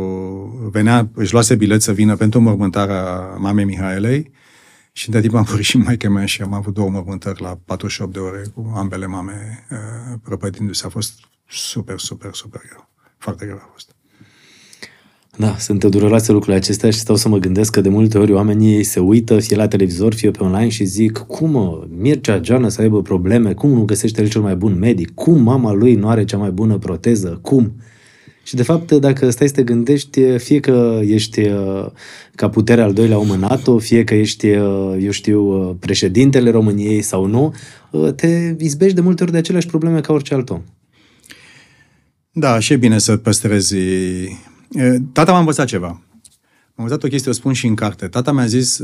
venea, 0.72 1.09
își 1.14 1.34
luase 1.34 1.55
bilet 1.55 1.82
să 1.82 1.91
vină 1.91 2.16
pentru 2.16 2.39
mormântarea 2.39 3.36
mamei 3.38 3.66
Mihaelei 3.66 4.32
și 4.91 5.07
între 5.07 5.22
timp 5.22 5.34
am 5.36 5.43
fost 5.43 5.62
și 5.62 5.78
mai 5.78 5.97
mea 6.09 6.26
și 6.26 6.41
am 6.41 6.53
avut 6.53 6.74
două 6.74 6.89
mormântări 6.89 7.41
la 7.41 7.59
48 7.66 8.14
de 8.14 8.20
ore 8.20 8.43
cu 8.53 8.72
ambele 8.76 9.05
mame 9.05 9.68
uh, 9.72 10.18
prăpădindu-se. 10.24 10.86
A 10.86 10.89
fost 10.89 11.20
super, 11.47 11.99
super, 11.99 12.34
super 12.34 12.62
greu. 12.68 12.89
Foarte 13.18 13.45
greu 13.45 13.57
a 13.57 13.70
fost. 13.72 13.95
Da, 15.38 15.55
sunt 15.57 15.84
dureroase 15.84 16.32
lucrurile 16.32 16.57
acestea 16.57 16.89
și 16.89 16.99
stau 16.99 17.15
să 17.15 17.29
mă 17.29 17.38
gândesc 17.38 17.71
că 17.71 17.82
de 17.82 17.89
multe 17.89 18.17
ori 18.17 18.32
oamenii 18.32 18.84
se 18.84 18.99
uită 18.99 19.39
fie 19.39 19.55
la 19.55 19.67
televizor, 19.67 20.13
fie 20.13 20.32
pe 20.32 20.43
online 20.43 20.69
și 20.69 20.84
zic 20.84 21.17
cum 21.17 21.49
mă, 21.49 21.88
Mircea 21.97 22.39
Geană 22.39 22.67
să 22.67 22.82
aibă 22.82 23.01
probleme, 23.01 23.53
cum 23.53 23.69
nu 23.69 23.84
găsește 23.84 24.21
el 24.21 24.29
cel 24.29 24.41
mai 24.41 24.55
bun 24.55 24.79
medic, 24.79 25.13
cum 25.13 25.41
mama 25.41 25.73
lui 25.73 25.95
nu 25.95 26.07
are 26.07 26.25
cea 26.25 26.38
mai 26.38 26.51
bună 26.51 26.77
proteză, 26.77 27.39
cum? 27.41 27.73
Și 28.43 28.55
de 28.55 28.63
fapt, 28.63 28.91
dacă 28.91 29.29
stai 29.29 29.47
să 29.47 29.53
te 29.53 29.63
gândești, 29.63 30.38
fie 30.38 30.59
că 30.59 30.99
ești 31.03 31.41
uh, 31.41 31.86
ca 32.36 32.49
putere 32.49 32.82
al 32.82 32.93
doilea 32.93 33.17
om 33.17 33.29
în 33.29 33.39
NATO, 33.39 33.77
fie 33.77 34.03
că 34.03 34.13
ești, 34.13 34.49
uh, 34.49 34.97
eu 34.99 35.11
știu, 35.11 35.41
uh, 35.41 35.75
președintele 35.79 36.51
României 36.51 37.01
sau 37.01 37.25
nu, 37.25 37.53
te 38.15 38.55
izbești 38.59 38.95
de 38.95 39.01
multe 39.01 39.23
ori 39.23 39.32
de 39.32 39.38
aceleași 39.38 39.67
probleme 39.67 40.01
ca 40.01 40.13
orice 40.13 40.34
alt 40.34 40.49
om. 40.49 40.61
Da, 42.32 42.59
și 42.59 42.73
e 42.73 42.77
bine 42.77 42.97
să 42.97 43.17
păstrezi... 43.17 43.75
Tata 45.11 45.32
m-a 45.32 45.39
învățat 45.39 45.67
ceva. 45.67 45.88
M-a 45.88 46.84
învățat 46.84 47.03
o 47.03 47.07
chestie, 47.07 47.32
o 47.32 47.34
spun 47.34 47.53
și 47.53 47.67
în 47.67 47.76
carte. 47.76 48.07
Tata 48.07 48.32
mi-a 48.32 48.45
zis, 48.45 48.80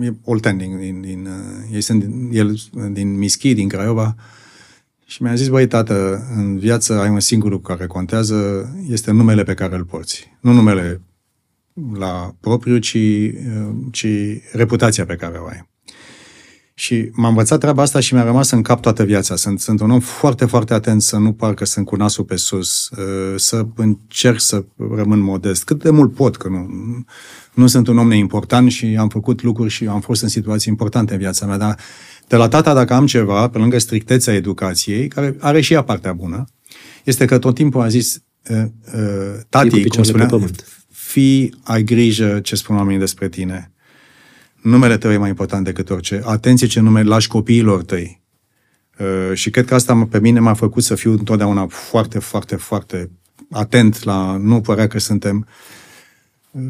e 0.00 0.14
olten 0.24 0.56
din, 0.56 0.78
din, 0.78 1.00
din, 1.00 1.28
ei 1.72 1.80
sunt, 1.80 2.04
el 2.30 2.56
din 2.92 3.18
Mischi, 3.18 3.54
din 3.54 3.68
Craiova, 3.68 4.14
și 5.06 5.22
mi-a 5.22 5.34
zis, 5.34 5.48
băi, 5.48 5.66
tată, 5.66 6.26
în 6.36 6.58
viață 6.58 7.00
ai 7.00 7.08
un 7.08 7.20
singur 7.20 7.50
lucru 7.50 7.74
care 7.74 7.86
contează, 7.86 8.68
este 8.88 9.10
numele 9.10 9.42
pe 9.42 9.54
care 9.54 9.76
îl 9.76 9.84
porți. 9.84 10.36
Nu 10.40 10.52
numele 10.52 11.00
la 11.94 12.34
propriu, 12.40 12.78
ci, 12.78 12.96
ci 13.90 14.06
reputația 14.52 15.04
pe 15.04 15.14
care 15.14 15.38
o 15.38 15.46
ai. 15.46 15.68
Și 16.80 17.10
m-a 17.12 17.28
învățat 17.28 17.60
treaba 17.60 17.82
asta 17.82 18.00
și 18.00 18.14
mi-a 18.14 18.22
rămas 18.22 18.50
în 18.50 18.62
cap 18.62 18.80
toată 18.80 19.04
viața. 19.04 19.36
Sunt, 19.36 19.60
sunt 19.60 19.80
un 19.80 19.90
om 19.90 20.00
foarte, 20.00 20.44
foarte 20.44 20.74
atent 20.74 21.02
să 21.02 21.16
nu 21.16 21.32
parcă 21.32 21.64
sunt 21.64 21.86
cu 21.86 21.96
nasul 21.96 22.24
pe 22.24 22.36
sus, 22.36 22.88
uh, 22.88 23.34
să 23.36 23.66
încerc 23.74 24.40
să 24.40 24.64
rămân 24.94 25.18
modest, 25.18 25.64
cât 25.64 25.82
de 25.82 25.90
mult 25.90 26.14
pot, 26.14 26.36
că 26.36 26.48
nu, 26.48 26.68
nu 27.54 27.66
sunt 27.66 27.86
un 27.86 27.98
om 27.98 28.08
neimportant 28.08 28.70
și 28.70 28.96
am 28.98 29.08
făcut 29.08 29.42
lucruri 29.42 29.70
și 29.70 29.86
am 29.86 30.00
fost 30.00 30.22
în 30.22 30.28
situații 30.28 30.70
importante 30.70 31.12
în 31.12 31.18
viața 31.18 31.46
mea, 31.46 31.56
dar 31.56 31.78
de 32.28 32.36
la 32.36 32.48
tata, 32.48 32.74
dacă 32.74 32.94
am 32.94 33.06
ceva, 33.06 33.48
pe 33.48 33.58
lângă 33.58 33.78
strictețea 33.78 34.34
educației, 34.34 35.08
care 35.08 35.36
are 35.38 35.60
și 35.60 35.72
ea 35.72 35.82
partea 35.82 36.12
bună, 36.12 36.44
este 37.04 37.24
că 37.24 37.38
tot 37.38 37.54
timpul 37.54 37.80
a 37.80 37.88
zis 37.88 38.22
uh, 38.50 38.62
uh, 38.94 39.40
tati, 39.48 39.88
cum 39.88 40.02
spunea, 40.02 40.28
fii, 40.90 41.54
ai 41.62 41.82
grijă 41.82 42.40
ce 42.42 42.54
spun 42.54 42.76
oamenii 42.76 42.98
despre 42.98 43.28
tine. 43.28 43.72
Numele 44.62 44.98
tău 44.98 45.10
e 45.10 45.16
mai 45.16 45.28
important 45.28 45.64
decât 45.64 45.90
orice. 45.90 46.22
Atenție 46.24 46.66
ce 46.66 46.80
nume 46.80 47.02
lași 47.02 47.28
copiilor 47.28 47.82
tăi. 47.82 48.22
Uh, 48.98 49.34
și 49.34 49.50
cred 49.50 49.64
că 49.64 49.74
asta 49.74 50.06
pe 50.10 50.20
mine 50.20 50.40
m-a 50.40 50.54
făcut 50.54 50.82
să 50.82 50.94
fiu 50.94 51.10
întotdeauna 51.10 51.66
foarte, 51.66 52.18
foarte, 52.18 52.56
foarte 52.56 53.10
atent 53.50 54.04
la 54.04 54.36
nu 54.36 54.60
părea 54.60 54.86
că 54.86 54.98
suntem 54.98 55.46
uh, 56.50 56.62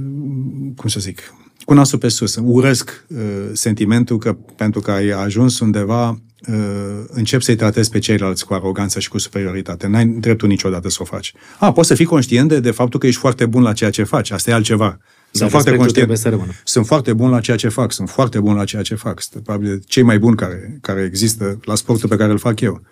cum 0.76 0.88
să 0.88 1.01
zic, 1.01 1.34
cu 1.64 1.74
nasul 1.74 1.99
pe 1.99 2.09
sus. 2.09 2.38
Urăsc 2.43 3.05
uh, 3.09 3.18
sentimentul 3.53 4.18
că 4.18 4.32
pentru 4.32 4.80
că 4.80 4.91
ai 4.91 5.09
ajuns 5.09 5.61
undeva, 5.61 6.09
uh, 6.09 7.05
încep 7.09 7.41
să-i 7.41 7.57
tratezi 7.57 7.91
pe 7.91 7.99
ceilalți 7.99 8.47
cu 8.47 8.55
aroganță 8.55 9.01
și 9.01 9.09
cu 9.09 9.18
superioritate. 9.18 9.86
N-ai 9.86 10.07
dreptul 10.07 10.49
niciodată 10.49 10.88
să 10.88 10.99
o 11.01 11.05
faci. 11.05 11.32
A, 11.59 11.72
poți 11.72 11.88
să 11.88 11.95
fii 11.95 12.05
conștient 12.05 12.49
de, 12.49 12.61
de 12.61 12.70
faptul 12.70 13.01
că 13.01 13.07
ești 13.07 13.20
foarte 13.20 13.47
bun 13.47 13.62
la 13.62 13.72
ceea 13.72 13.91
ce 13.91 14.03
faci. 14.03 14.30
Asta 14.30 14.51
e 14.51 14.55
altceva. 14.55 14.99
Sunt 15.31 15.51
foarte 15.51 15.76
conștient. 15.76 16.16
Să 16.16 16.39
sunt 16.64 16.87
foarte 16.87 17.12
bun 17.12 17.31
la 17.31 17.41
ceea 17.41 17.57
ce 17.57 17.68
fac. 17.68 17.93
Sunt 17.93 18.11
foarte 18.11 18.41
bun 18.41 18.55
la 18.55 18.64
ceea 18.64 18.83
ce 18.83 18.95
fac. 18.95 19.20
Sunt 19.20 19.43
probabil 19.45 19.83
cei 19.87 20.03
mai 20.03 20.18
buni 20.18 20.37
care, 20.37 20.78
care 20.81 21.03
există 21.03 21.59
la 21.64 21.74
sportul 21.74 22.09
pe 22.09 22.16
care 22.16 22.33
îl 22.33 22.39
fac 22.39 22.61
eu. 22.61 22.83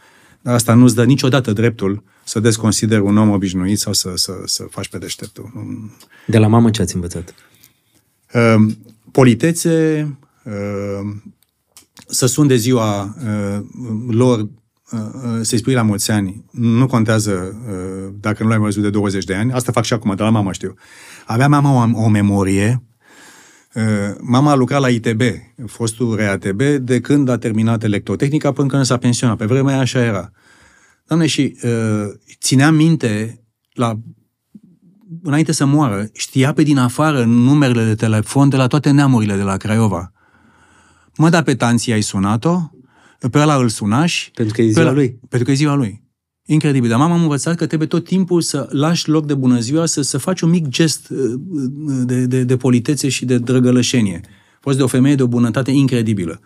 Dar 0.41 0.55
asta 0.55 0.75
nu-ți 0.75 0.95
dă 0.95 1.05
niciodată 1.05 1.53
dreptul 1.53 2.03
să 2.25 2.41
desconsideri 2.41 3.01
un 3.01 3.17
om 3.17 3.31
obișnuit 3.31 3.79
sau 3.79 3.93
să, 3.93 4.13
să, 4.15 4.33
să 4.45 4.67
faci 4.71 4.89
pe 4.89 4.99
deșteptul. 4.99 5.51
De 6.27 6.39
la 6.39 6.47
mamă 6.47 6.71
ce 6.71 6.83
ați 6.83 6.95
învățat? 6.95 7.35
Ehm, 8.33 8.79
politețe, 9.13 9.99
ehm, 10.45 11.35
să 12.07 12.27
sun 12.27 12.47
de 12.47 12.57
ziua 12.57 13.17
ehm, 13.25 14.11
lor, 14.11 14.49
să-i 15.41 15.59
spui 15.59 15.73
la 15.73 15.83
mulți 15.83 16.11
ani, 16.11 16.45
nu 16.51 16.87
contează 16.87 17.57
dacă 18.21 18.43
nu 18.43 18.49
l-ai 18.49 18.59
văzut 18.59 18.83
de 18.83 18.91
20 18.91 19.25
de 19.25 19.35
ani, 19.35 19.53
asta 19.53 19.73
fac 19.73 19.85
și 19.85 19.93
acum, 19.93 20.15
de 20.15 20.23
la 20.23 20.31
mama 20.31 20.53
știu. 20.53 20.75
Avea 21.31 21.49
mama 21.49 21.71
o, 21.73 22.05
o 22.05 22.09
memorie, 22.09 22.83
mama 24.21 24.51
a 24.51 24.55
lucrat 24.55 24.81
la 24.81 24.89
ITB, 24.89 25.23
fostul 25.67 26.17
RATB, 26.17 26.63
de 26.63 27.01
când 27.01 27.29
a 27.29 27.39
terminat 27.39 27.83
electrotehnica 27.83 28.53
până 28.53 28.69
când 28.69 28.85
s-a 28.85 28.97
pensionat. 28.97 29.37
Pe 29.37 29.45
vremea 29.45 29.73
aia 29.73 29.81
așa 29.81 29.99
era. 29.99 30.31
Doamne, 31.07 31.27
și 31.27 31.57
uh, 31.63 32.07
ținea 32.41 32.71
minte 32.71 33.43
la 33.73 33.99
înainte 35.23 35.53
să 35.53 35.65
moară, 35.65 36.09
știa 36.13 36.53
pe 36.53 36.63
din 36.63 36.79
afară 36.79 37.25
numerele 37.25 37.85
de 37.85 37.95
telefon 37.95 38.49
de 38.49 38.57
la 38.57 38.67
toate 38.67 38.91
neamurile 38.91 39.37
de 39.37 39.43
la 39.43 39.57
Craiova. 39.57 40.13
Mă, 41.17 41.29
da, 41.29 41.43
pe 41.43 41.55
tanții 41.55 41.93
ai 41.93 42.01
sunat-o, 42.01 42.71
pe 43.31 43.39
ăla 43.39 43.57
îl 43.57 43.69
sunași. 43.69 44.31
Pentru 44.31 44.55
că 44.55 44.63
e 44.63 44.71
ziua 44.71 44.85
ăla, 44.85 44.95
lui. 44.95 45.19
Pentru 45.29 45.47
că 45.47 45.51
e 45.51 45.55
ziua 45.55 45.75
lui. 45.75 46.03
Incredibil. 46.51 46.89
Dar 46.89 46.99
mama 46.99 47.15
am 47.15 47.23
învățat 47.23 47.57
că 47.57 47.67
trebuie 47.67 47.89
tot 47.89 48.05
timpul 48.05 48.41
să 48.41 48.69
lași 48.71 49.09
loc 49.09 49.27
de 49.27 49.35
bună 49.35 49.59
ziua, 49.59 49.87
să, 49.87 50.03
să 50.03 50.19
faci 50.19 50.41
un 50.41 50.51
mic 50.51 50.69
gest 50.69 51.09
uh, 51.11 51.41
de, 52.05 52.27
de, 52.27 52.43
de 52.43 52.57
politețe 52.57 53.09
și 53.09 53.25
de 53.25 53.39
drăgălășenie. 53.39 54.21
Fost 54.61 54.77
de 54.77 54.83
o 54.83 54.87
femeie 54.87 55.15
de 55.15 55.23
o 55.23 55.27
bunătate 55.27 55.71
incredibilă. 55.71 56.41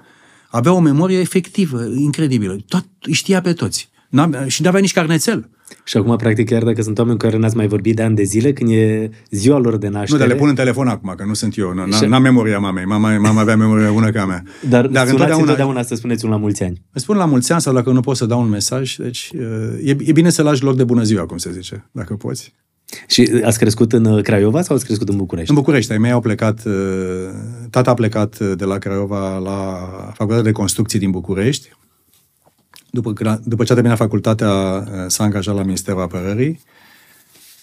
Avea 0.50 0.72
o 0.72 0.80
memorie 0.80 1.18
efectivă, 1.18 1.84
incredibilă. 1.96 2.56
Tot, 2.68 2.86
știa 3.10 3.40
pe 3.40 3.52
toți. 3.52 3.90
N-avea, 4.08 4.48
și 4.48 4.62
nu 4.62 4.68
avea 4.68 4.80
nici 4.80 4.92
carnețel. 4.92 5.48
Și 5.84 5.96
acum, 5.96 6.16
practic, 6.16 6.48
chiar 6.48 6.62
dacă 6.62 6.82
sunt 6.82 6.98
oameni 6.98 7.18
cu 7.18 7.24
care 7.24 7.38
n-ați 7.38 7.56
mai 7.56 7.66
vorbit 7.66 7.96
de 7.96 8.02
ani 8.02 8.16
de 8.16 8.22
zile, 8.22 8.52
când 8.52 8.70
e 8.70 9.10
ziua 9.30 9.58
lor 9.58 9.76
de 9.76 9.88
naștere... 9.88 10.12
Nu, 10.12 10.18
dar 10.18 10.28
le 10.28 10.34
pun 10.34 10.48
în 10.48 10.54
telefon 10.54 10.88
acum, 10.88 11.14
că 11.16 11.24
nu 11.24 11.34
sunt 11.34 11.56
eu. 11.56 11.74
N-am 12.08 12.22
memoria 12.22 12.58
mamei. 12.58 12.84
Mama, 12.84 13.18
mama 13.18 13.40
avea 13.40 13.56
memoria 13.56 13.90
bună 13.90 14.10
ca 14.10 14.26
mea. 14.26 14.42
Dar, 14.68 14.86
dar 14.86 15.06
întotdeauna, 15.06 15.42
întotdeauna 15.42 15.82
să 15.82 15.94
spuneți 15.94 16.24
un 16.24 16.30
la 16.30 16.36
mulți 16.36 16.62
ani. 16.62 16.82
Spun 16.94 17.16
la 17.16 17.24
mulți 17.24 17.52
ani 17.52 17.60
sau 17.60 17.74
dacă 17.74 17.90
nu 17.90 18.00
pot 18.00 18.16
să 18.16 18.26
dau 18.26 18.40
un 18.40 18.48
mesaj. 18.48 18.96
Deci 18.96 19.30
e, 19.84 19.96
e 19.98 20.12
bine 20.12 20.30
să 20.30 20.42
lași 20.42 20.62
loc 20.62 20.76
de 20.76 20.84
bună 20.84 21.02
ziua, 21.02 21.26
cum 21.26 21.36
se 21.36 21.52
zice, 21.52 21.88
dacă 21.92 22.14
poți. 22.14 22.54
Și 23.06 23.30
ați 23.44 23.58
crescut 23.58 23.92
în 23.92 24.04
uh, 24.04 24.22
Craiova 24.22 24.62
sau 24.62 24.76
ați 24.76 24.84
crescut 24.84 25.08
în 25.08 25.16
București? 25.16 25.50
În 25.50 25.56
București. 25.56 25.92
Ai 25.92 25.98
mei 25.98 26.10
au 26.10 26.20
plecat, 26.20 26.64
uh, 26.64 26.72
tata 27.70 27.90
a 27.90 27.94
plecat 27.94 28.38
uh, 28.40 28.52
de 28.56 28.64
la 28.64 28.78
Craiova 28.78 29.38
la 29.38 29.78
Facultatea 30.14 30.42
de 30.42 30.52
Construcții 30.52 30.98
din 30.98 31.10
București, 31.10 31.68
după, 32.92 33.40
după 33.44 33.64
ce 33.64 33.72
a 33.72 33.74
terminat 33.74 33.98
facultatea, 33.98 34.50
uh, 34.50 34.84
s-a 35.06 35.24
angajat 35.24 35.54
la 35.54 35.62
Ministerul 35.62 36.00
Apărării. 36.00 36.60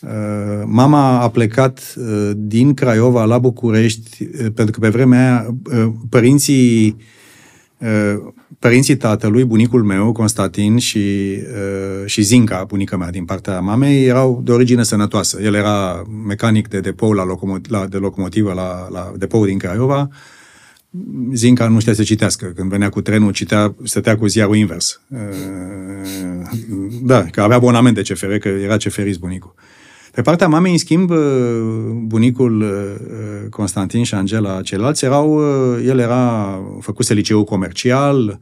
Uh, 0.01 0.63
mama 0.65 1.19
a 1.19 1.29
plecat 1.29 1.95
uh, 1.97 2.31
din 2.35 2.73
Craiova 2.73 3.23
la 3.23 3.37
București, 3.37 4.25
pentru 4.25 4.71
că 4.71 4.79
pe 4.79 4.89
vremea 4.89 5.35
aia 5.71 5.93
părinții, 6.09 6.97
părinții 8.59 8.97
tatălui, 8.97 9.45
bunicul 9.45 9.83
meu, 9.83 10.11
Constantin, 10.11 10.77
și, 10.77 11.37
și 12.05 12.21
Zinca, 12.21 12.63
bunica 12.63 12.97
mea 12.97 13.09
din 13.09 13.25
partea 13.25 13.59
mamei, 13.59 14.05
erau 14.05 14.41
de 14.43 14.51
origine 14.51 14.83
sănătoasă. 14.83 15.41
El 15.41 15.53
era 15.53 16.03
mecanic 16.27 16.67
de 16.67 16.79
depou 16.79 17.11
la, 17.11 17.23
locomot- 17.23 17.69
la 17.69 17.85
de 17.85 17.97
locomotivă 17.97 18.53
la, 18.53 18.87
la 18.91 19.13
depou 19.17 19.45
din 19.45 19.57
Craiova, 19.57 20.09
Zinca 21.33 21.67
nu 21.67 21.79
știa 21.79 21.93
să 21.93 22.03
citească. 22.03 22.45
Când 22.45 22.69
venea 22.69 22.89
cu 22.89 23.01
trenul, 23.01 23.31
citea, 23.31 23.75
stătea 23.83 24.17
cu 24.17 24.27
ziarul 24.27 24.55
invers. 24.55 25.01
Da, 27.03 27.23
că 27.23 27.41
avea 27.41 27.55
abonament 27.55 27.95
de 27.95 28.01
CFR, 28.01 28.33
că 28.33 28.47
era 28.47 28.77
CFRist 28.77 29.19
bunicul. 29.19 29.53
Pe 30.11 30.21
partea 30.21 30.47
mamei, 30.47 30.71
în 30.71 30.77
schimb, 30.77 31.11
bunicul 32.07 32.65
Constantin 33.49 34.03
și 34.03 34.13
Angela, 34.13 34.61
ceilalți, 34.61 35.05
erau, 35.05 35.41
el 35.79 35.99
era, 35.99 36.59
făcuse 36.79 37.13
liceu 37.13 37.43
comercial, 37.43 38.39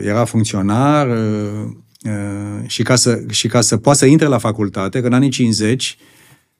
era 0.00 0.24
funcționar 0.24 1.08
și 2.66 2.82
ca 2.82 2.94
să, 2.94 3.22
și 3.30 3.48
ca 3.48 3.60
să 3.60 3.76
poată 3.76 3.98
să 3.98 4.06
intre 4.06 4.26
la 4.26 4.38
facultate, 4.38 5.00
că 5.00 5.06
în 5.06 5.12
anii 5.12 5.28
50, 5.28 5.98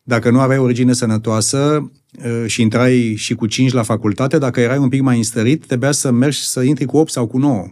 dacă 0.08 0.30
nu 0.30 0.40
aveai 0.40 0.58
origine 0.58 0.92
sănătoasă, 0.92 1.90
Uh, 2.24 2.44
și 2.46 2.62
intrai 2.62 3.14
și 3.16 3.34
cu 3.34 3.46
5 3.46 3.72
la 3.72 3.82
facultate, 3.82 4.38
dacă 4.38 4.60
erai 4.60 4.78
un 4.78 4.88
pic 4.88 5.00
mai 5.00 5.16
înstărit, 5.16 5.66
trebuia 5.66 5.92
să 5.92 6.10
mergi 6.10 6.38
să 6.38 6.62
intri 6.62 6.84
cu 6.84 6.96
8 6.96 7.10
sau 7.10 7.26
cu 7.26 7.38
9. 7.38 7.66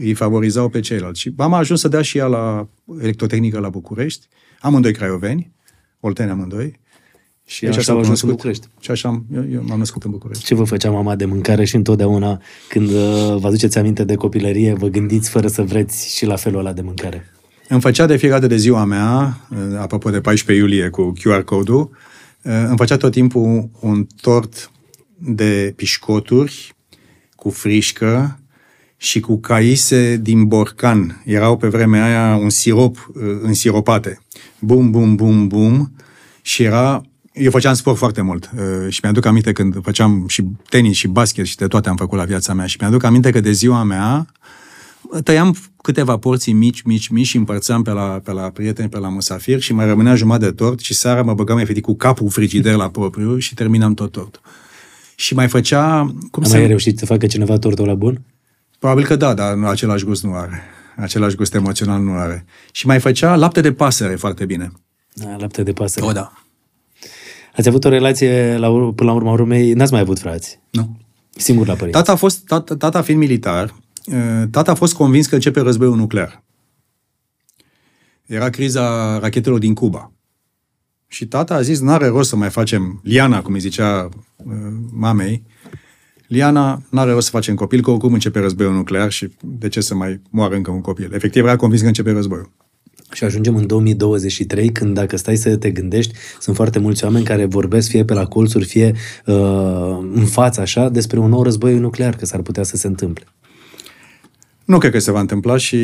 Îi 0.00 0.14
favorizau 0.14 0.68
pe 0.68 0.80
ceilalți. 0.80 1.20
Și 1.20 1.32
mama 1.36 1.56
a 1.56 1.58
ajuns 1.58 1.80
să 1.80 1.88
dea 1.88 2.02
și 2.02 2.18
ea 2.18 2.26
la 2.26 2.68
electrotehnică 3.00 3.58
la 3.58 3.68
București, 3.68 4.26
amândoi 4.60 4.92
craioveni, 4.92 5.52
olteni 6.00 6.30
amândoi, 6.30 6.78
și 7.46 7.64
deci 7.64 7.76
așa 7.76 7.92
am 7.92 7.98
ajuns 7.98 8.22
în 8.22 8.28
București. 8.28 8.66
Și 8.80 8.90
așa 8.90 9.08
am, 9.08 9.24
eu, 9.34 9.44
eu 9.52 9.62
m-am 9.66 9.78
născut 9.78 10.02
în 10.04 10.10
București. 10.10 10.44
Ce 10.44 10.54
vă 10.54 10.64
făcea 10.64 10.90
mama 10.90 11.16
de 11.16 11.24
mâncare 11.24 11.64
și 11.64 11.76
întotdeauna 11.76 12.40
când 12.68 12.88
uh, 12.88 13.36
vă 13.38 13.46
aduceți 13.46 13.78
aminte 13.78 14.04
de 14.04 14.14
copilărie, 14.14 14.72
vă 14.72 14.86
gândiți 14.86 15.30
fără 15.30 15.48
să 15.48 15.62
vreți 15.62 16.16
și 16.16 16.26
la 16.26 16.36
felul 16.36 16.58
ăla 16.58 16.72
de 16.72 16.80
mâncare? 16.80 17.30
Îmi 17.72 17.80
făcea 17.80 18.06
de 18.06 18.16
fiecare 18.16 18.46
de 18.46 18.56
ziua 18.56 18.84
mea, 18.84 19.40
uh, 19.50 19.78
apropo 19.78 20.10
de 20.10 20.20
14 20.20 20.64
iulie 20.64 20.88
cu 20.88 21.12
QR 21.12 21.42
code-ul, 21.44 21.90
Eh, 22.42 22.64
îmi 22.66 22.76
făcea 22.76 22.96
tot 22.96 23.12
timpul 23.12 23.70
un 23.80 24.06
tort 24.20 24.70
de 25.18 25.72
pișcoturi 25.76 26.74
cu 27.34 27.50
frișcă 27.50 28.38
și 28.96 29.20
cu 29.20 29.40
caise 29.40 30.16
din 30.16 30.44
borcan. 30.44 31.22
Erau 31.24 31.56
pe 31.56 31.68
vremea 31.68 32.04
aia 32.04 32.36
un 32.36 32.50
sirop 32.50 33.10
uh, 33.14 33.22
însiropate. 33.42 34.20
Bum, 34.58 34.90
bum, 34.90 35.16
bum, 35.16 35.48
bum. 35.48 35.92
Și 36.42 36.62
era 36.62 37.02
Eu 37.32 37.50
făceam 37.50 37.74
sport 37.74 37.96
foarte 37.96 38.20
mult 38.20 38.50
uh, 38.54 38.92
și 38.92 39.00
mi-aduc 39.02 39.24
aminte 39.24 39.52
când 39.52 39.82
făceam 39.82 40.24
și 40.28 40.44
tenis 40.68 40.96
și 40.96 41.08
basket 41.08 41.44
și 41.44 41.56
de 41.56 41.66
toate 41.66 41.88
am 41.88 41.96
făcut 41.96 42.18
la 42.18 42.24
viața 42.24 42.54
mea 42.54 42.66
și 42.66 42.76
mi-aduc 42.80 43.02
aminte 43.02 43.30
că 43.30 43.40
de 43.40 43.52
ziua 43.52 43.82
mea 43.82 44.26
tăiam 45.24 45.56
câteva 45.82 46.16
porții 46.16 46.52
mici, 46.52 46.82
mici, 46.82 47.08
mici 47.08 47.26
și 47.26 47.36
împărțeam 47.36 47.82
pe 47.82 47.90
la, 47.90 48.20
pe 48.24 48.32
la 48.32 48.50
prieteni, 48.50 48.88
pe 48.88 48.98
la 48.98 49.08
musafir 49.08 49.60
și 49.60 49.72
mai 49.72 49.86
rămânea 49.86 50.14
jumătate 50.14 50.44
de 50.44 50.50
tort 50.50 50.78
și 50.78 50.94
seara 50.94 51.22
mă 51.22 51.34
băgam 51.34 51.58
efectiv 51.58 51.82
cu 51.82 51.94
capul 51.94 52.30
frigider 52.30 52.74
la 52.74 52.90
propriu 52.90 53.38
și 53.38 53.54
terminam 53.54 53.94
tot 53.94 54.12
tortul. 54.12 54.40
Și 55.14 55.34
mai 55.34 55.48
făcea... 55.48 56.14
Cum 56.30 56.42
Am 56.44 56.50
mai 56.50 56.66
reușit 56.66 56.98
să 56.98 57.06
facă 57.06 57.26
cineva 57.26 57.58
tortul 57.58 57.86
la 57.86 57.94
bun? 57.94 58.22
Probabil 58.78 59.04
că 59.04 59.16
da, 59.16 59.34
dar 59.34 59.58
același 59.64 60.04
gust 60.04 60.22
nu 60.22 60.34
are. 60.34 60.62
Același 60.96 61.36
gust 61.36 61.54
emoțional 61.54 62.02
nu 62.02 62.12
are. 62.12 62.44
Și 62.72 62.86
mai 62.86 63.00
făcea 63.00 63.36
lapte 63.36 63.60
de 63.60 63.72
pasăre 63.72 64.14
foarte 64.14 64.44
bine. 64.44 64.72
Da, 65.14 65.36
lapte 65.38 65.62
de 65.62 65.72
pasăre. 65.72 66.06
O, 66.06 66.12
da. 66.12 66.32
Ați 67.56 67.68
avut 67.68 67.84
o 67.84 67.88
relație, 67.88 68.56
la, 68.56 68.68
până 68.68 69.10
la 69.10 69.12
urma 69.12 69.32
urmei, 69.32 69.72
n-ați 69.72 69.92
mai 69.92 70.00
avut 70.00 70.18
frați? 70.18 70.60
Nu. 70.70 70.96
Singur 71.36 71.66
la 71.66 71.74
părinți? 71.74 71.98
Tata, 71.98 72.12
a 72.12 72.16
fost, 72.16 72.44
tata, 72.46 72.76
tata 72.76 73.02
fiind 73.02 73.20
militar, 73.20 73.74
Eh, 73.89 73.89
tata 74.50 74.70
a 74.70 74.74
fost 74.74 74.94
convins 74.94 75.26
că 75.26 75.34
începe 75.34 75.60
războiul 75.60 75.96
nuclear. 75.96 76.42
Era 78.26 78.50
criza 78.50 79.18
rachetelor 79.18 79.58
din 79.58 79.74
Cuba. 79.74 80.12
Și 81.06 81.26
tata 81.26 81.54
a 81.54 81.60
zis, 81.60 81.80
n-are 81.80 82.06
rost 82.06 82.28
să 82.28 82.36
mai 82.36 82.50
facem 82.50 83.00
Liana, 83.02 83.42
cum 83.42 83.54
îi 83.54 83.60
zicea 83.60 84.08
uh, 84.36 84.54
mamei, 84.92 85.42
Liana, 86.26 86.82
n-are 86.90 87.12
rost 87.12 87.24
să 87.24 87.30
facem 87.32 87.54
copil, 87.54 87.82
că 87.82 87.90
oricum 87.90 88.12
începe 88.12 88.38
războiul 88.38 88.72
nuclear 88.72 89.10
și 89.10 89.28
de 89.40 89.68
ce 89.68 89.80
să 89.80 89.94
mai 89.94 90.20
moară 90.30 90.54
încă 90.54 90.70
un 90.70 90.80
copil? 90.80 91.12
Efectiv, 91.12 91.44
era 91.44 91.56
convins 91.56 91.80
că 91.80 91.86
începe 91.86 92.10
războiul. 92.10 92.50
Și 93.12 93.24
ajungem 93.24 93.56
în 93.56 93.66
2023, 93.66 94.72
când 94.72 94.94
dacă 94.94 95.16
stai 95.16 95.36
să 95.36 95.56
te 95.56 95.70
gândești, 95.70 96.14
sunt 96.40 96.56
foarte 96.56 96.78
mulți 96.78 97.04
oameni 97.04 97.24
care 97.24 97.44
vorbesc 97.44 97.88
fie 97.88 98.04
pe 98.04 98.14
la 98.14 98.26
colțuri, 98.26 98.64
fie 98.64 98.94
uh, 99.26 99.98
în 100.12 100.26
față, 100.26 100.60
așa, 100.60 100.88
despre 100.88 101.18
un 101.18 101.28
nou 101.28 101.42
război 101.42 101.78
nuclear, 101.78 102.16
că 102.16 102.26
s-ar 102.26 102.42
putea 102.42 102.62
să 102.62 102.76
se 102.76 102.86
întâmple. 102.86 103.24
Nu 104.70 104.78
cred 104.78 104.92
că 104.92 104.98
se 104.98 105.10
va 105.10 105.20
întâmpla 105.20 105.56
și 105.56 105.76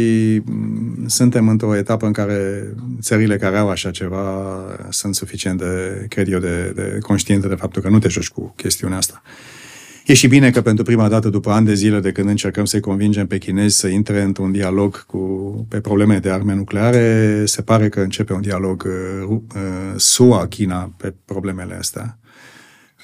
mm, 0.45 1.05
suntem 1.07 1.49
într-o 1.49 1.76
etapă 1.76 2.07
în 2.07 2.12
care 2.12 2.64
țările 3.01 3.37
care 3.37 3.57
au 3.57 3.68
așa 3.68 3.91
ceva 3.91 4.55
sunt 4.89 5.14
suficient 5.14 5.59
de, 5.59 6.07
cred 6.09 6.32
eu, 6.32 6.39
de, 6.39 6.72
de 6.74 6.99
conștiente 7.03 7.49
de 7.49 7.55
faptul 7.55 7.82
că 7.82 7.89
nu 7.89 7.99
te 7.99 8.09
joci 8.09 8.28
cu 8.28 8.53
chestiunea 8.57 8.97
asta. 8.97 9.22
E 10.07 10.14
și 10.14 10.26
bine 10.26 10.51
că 10.51 10.61
pentru 10.61 10.84
prima 10.84 11.09
dată 11.09 11.28
după 11.28 11.51
ani 11.51 11.66
de 11.66 11.74
zile 11.74 12.01
de 12.01 12.12
când 12.12 12.28
încercăm 12.28 12.64
să-i 12.64 12.80
convingem 12.80 13.26
pe 13.26 13.39
chinezi 13.39 13.78
să 13.78 13.87
intre 13.87 14.22
într-un 14.22 14.53
dialog 14.53 15.07
cu, 15.07 15.18
pe 15.68 15.80
probleme 15.80 16.18
de 16.18 16.30
arme 16.30 16.55
nucleare, 16.55 17.43
se 17.45 17.62
pare 17.62 17.89
că 17.89 18.01
începe 18.01 18.32
un 18.32 18.41
dialog 18.41 18.87
uh, 19.28 19.30
uh 19.30 19.95
SUA-China 19.97 20.93
pe 20.97 21.14
problemele 21.24 21.74
astea. 21.74 22.18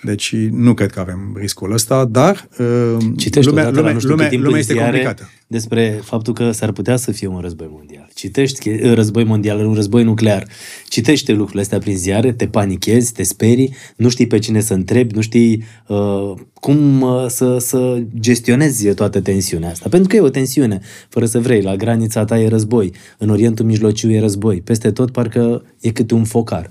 Deci 0.02 0.34
nu 0.50 0.74
cred 0.74 0.90
că 0.90 1.00
avem 1.00 1.36
riscul 1.38 1.72
ăsta, 1.72 2.04
dar 2.04 2.48
uh, 2.58 2.96
Citești 3.16 3.48
lumea, 3.48 3.70
lumea, 3.70 3.96
lumea, 4.00 4.30
lumea 4.32 4.58
este 4.58 4.74
complicată. 4.74 5.30
Despre 5.46 6.00
faptul 6.04 6.32
că 6.32 6.50
s-ar 6.50 6.72
putea 6.72 6.96
să 6.96 7.12
fie 7.12 7.26
un 7.26 7.38
război 7.38 7.68
mondial. 7.70 8.08
Citești 8.14 8.68
uh, 8.68 8.92
război 8.94 9.24
mondial, 9.24 9.66
un 9.66 9.74
război 9.74 10.04
nuclear. 10.04 10.46
Citește 10.88 11.32
lucrurile 11.32 11.62
astea 11.62 11.78
prin 11.78 11.96
ziare, 11.96 12.32
te 12.32 12.46
panichezi, 12.46 13.12
te 13.12 13.22
sperii, 13.22 13.74
nu 13.96 14.08
știi 14.08 14.26
pe 14.26 14.38
cine 14.38 14.60
să 14.60 14.74
întrebi, 14.74 15.14
nu 15.14 15.20
știi 15.20 15.64
uh, 15.86 16.32
cum 16.54 17.00
uh, 17.00 17.24
să, 17.28 17.58
să 17.58 18.02
gestionezi 18.20 18.94
toată 18.94 19.20
tensiunea 19.20 19.70
asta. 19.70 19.88
Pentru 19.88 20.08
că 20.08 20.16
e 20.16 20.20
o 20.20 20.28
tensiune, 20.28 20.80
fără 21.08 21.26
să 21.26 21.40
vrei. 21.40 21.62
La 21.62 21.76
granița 21.76 22.24
ta 22.24 22.38
e 22.40 22.48
război, 22.48 22.92
în 23.18 23.28
Orientul 23.28 23.64
Mijlociu 23.64 24.10
e 24.10 24.20
război. 24.20 24.60
Peste 24.60 24.90
tot 24.90 25.10
parcă 25.10 25.64
e 25.80 25.90
câte 25.90 26.14
un 26.14 26.24
focar. 26.24 26.70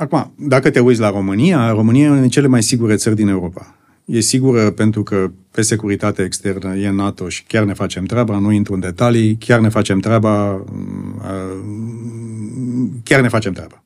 Acum, 0.00 0.32
dacă 0.36 0.70
te 0.70 0.80
uiți 0.80 1.00
la 1.00 1.10
România, 1.10 1.70
România 1.70 2.04
e 2.04 2.10
una 2.10 2.20
din 2.20 2.28
cele 2.28 2.46
mai 2.46 2.62
sigure 2.62 2.94
țări 2.94 3.14
din 3.14 3.28
Europa. 3.28 3.74
E 4.04 4.20
sigură 4.20 4.70
pentru 4.70 5.02
că 5.02 5.30
pe 5.50 5.62
securitate 5.62 6.22
externă 6.22 6.76
e 6.76 6.90
NATO 6.90 7.28
și 7.28 7.44
chiar 7.44 7.64
ne 7.64 7.72
facem 7.72 8.04
treaba, 8.04 8.38
nu 8.38 8.50
intru 8.50 8.74
în 8.74 8.80
detalii, 8.80 9.36
chiar 9.36 9.60
ne 9.60 9.68
facem 9.68 9.98
treaba, 9.98 10.64
mm, 10.72 11.20
chiar 13.04 13.20
ne 13.20 13.28
facem 13.28 13.52
treaba. 13.52 13.82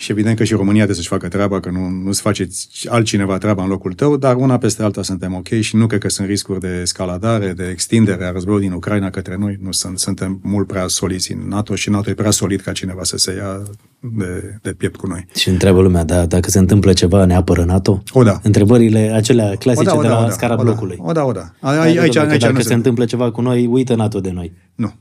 Și 0.00 0.10
evident 0.10 0.36
că 0.36 0.44
și 0.44 0.52
România 0.52 0.84
trebuie 0.84 0.96
să-și 0.96 1.08
facă 1.08 1.28
treaba, 1.28 1.60
că 1.60 1.70
nu, 1.70 1.88
nu-ți 1.88 2.20
face 2.20 2.48
altcineva 2.86 3.38
treaba 3.38 3.62
în 3.62 3.68
locul 3.68 3.92
tău, 3.92 4.16
dar 4.16 4.34
una 4.34 4.58
peste 4.58 4.82
alta 4.82 5.02
suntem 5.02 5.34
ok 5.34 5.48
și 5.48 5.76
nu 5.76 5.86
cred 5.86 6.00
că 6.00 6.08
sunt 6.08 6.28
riscuri 6.28 6.60
de 6.60 6.78
escaladare, 6.82 7.52
de 7.52 7.68
extindere 7.72 8.24
a 8.24 8.30
războiului 8.30 8.66
din 8.66 8.76
Ucraina 8.76 9.10
către 9.10 9.36
noi. 9.38 9.58
Nu 9.62 9.72
sunt, 9.72 9.98
suntem 9.98 10.40
mult 10.42 10.66
prea 10.66 10.86
soliți 10.86 11.32
în 11.32 11.48
NATO 11.48 11.74
și 11.74 11.90
NATO 11.90 12.10
e 12.10 12.14
prea 12.14 12.30
solid 12.30 12.60
ca 12.60 12.72
cineva 12.72 13.02
să 13.02 13.16
se 13.16 13.34
ia 13.34 13.62
de, 14.00 14.58
de 14.62 14.72
piept 14.72 14.96
cu 14.96 15.06
noi. 15.06 15.26
Și 15.34 15.48
întreabă 15.48 15.80
lumea, 15.80 16.04
da, 16.04 16.26
dacă 16.26 16.50
se 16.50 16.58
întâmplă 16.58 16.92
ceva, 16.92 17.24
ne 17.24 17.34
apără 17.34 17.64
NATO? 17.64 18.02
O 18.12 18.22
da. 18.22 18.40
Întrebările 18.42 19.12
acelea 19.14 19.54
clasice 19.54 19.90
o 19.90 19.92
da, 19.92 19.98
o 19.98 20.02
de 20.02 20.08
la 20.08 20.18
o 20.18 20.22
da, 20.22 20.30
scara 20.30 20.52
o 20.52 20.56
da, 20.56 20.62
blocului. 20.62 20.96
O 21.00 21.12
da, 21.12 21.24
o 21.24 21.32
da. 21.32 21.52
Aici, 21.60 21.98
aici, 21.98 22.16
aici, 22.16 22.40
dacă 22.40 22.62
se 22.62 22.74
întâmplă 22.74 23.04
ceva 23.04 23.30
cu 23.30 23.40
noi, 23.40 23.66
uită 23.66 23.94
NATO 23.94 24.20
de 24.20 24.30
noi. 24.30 24.52
Nu. 24.74 24.92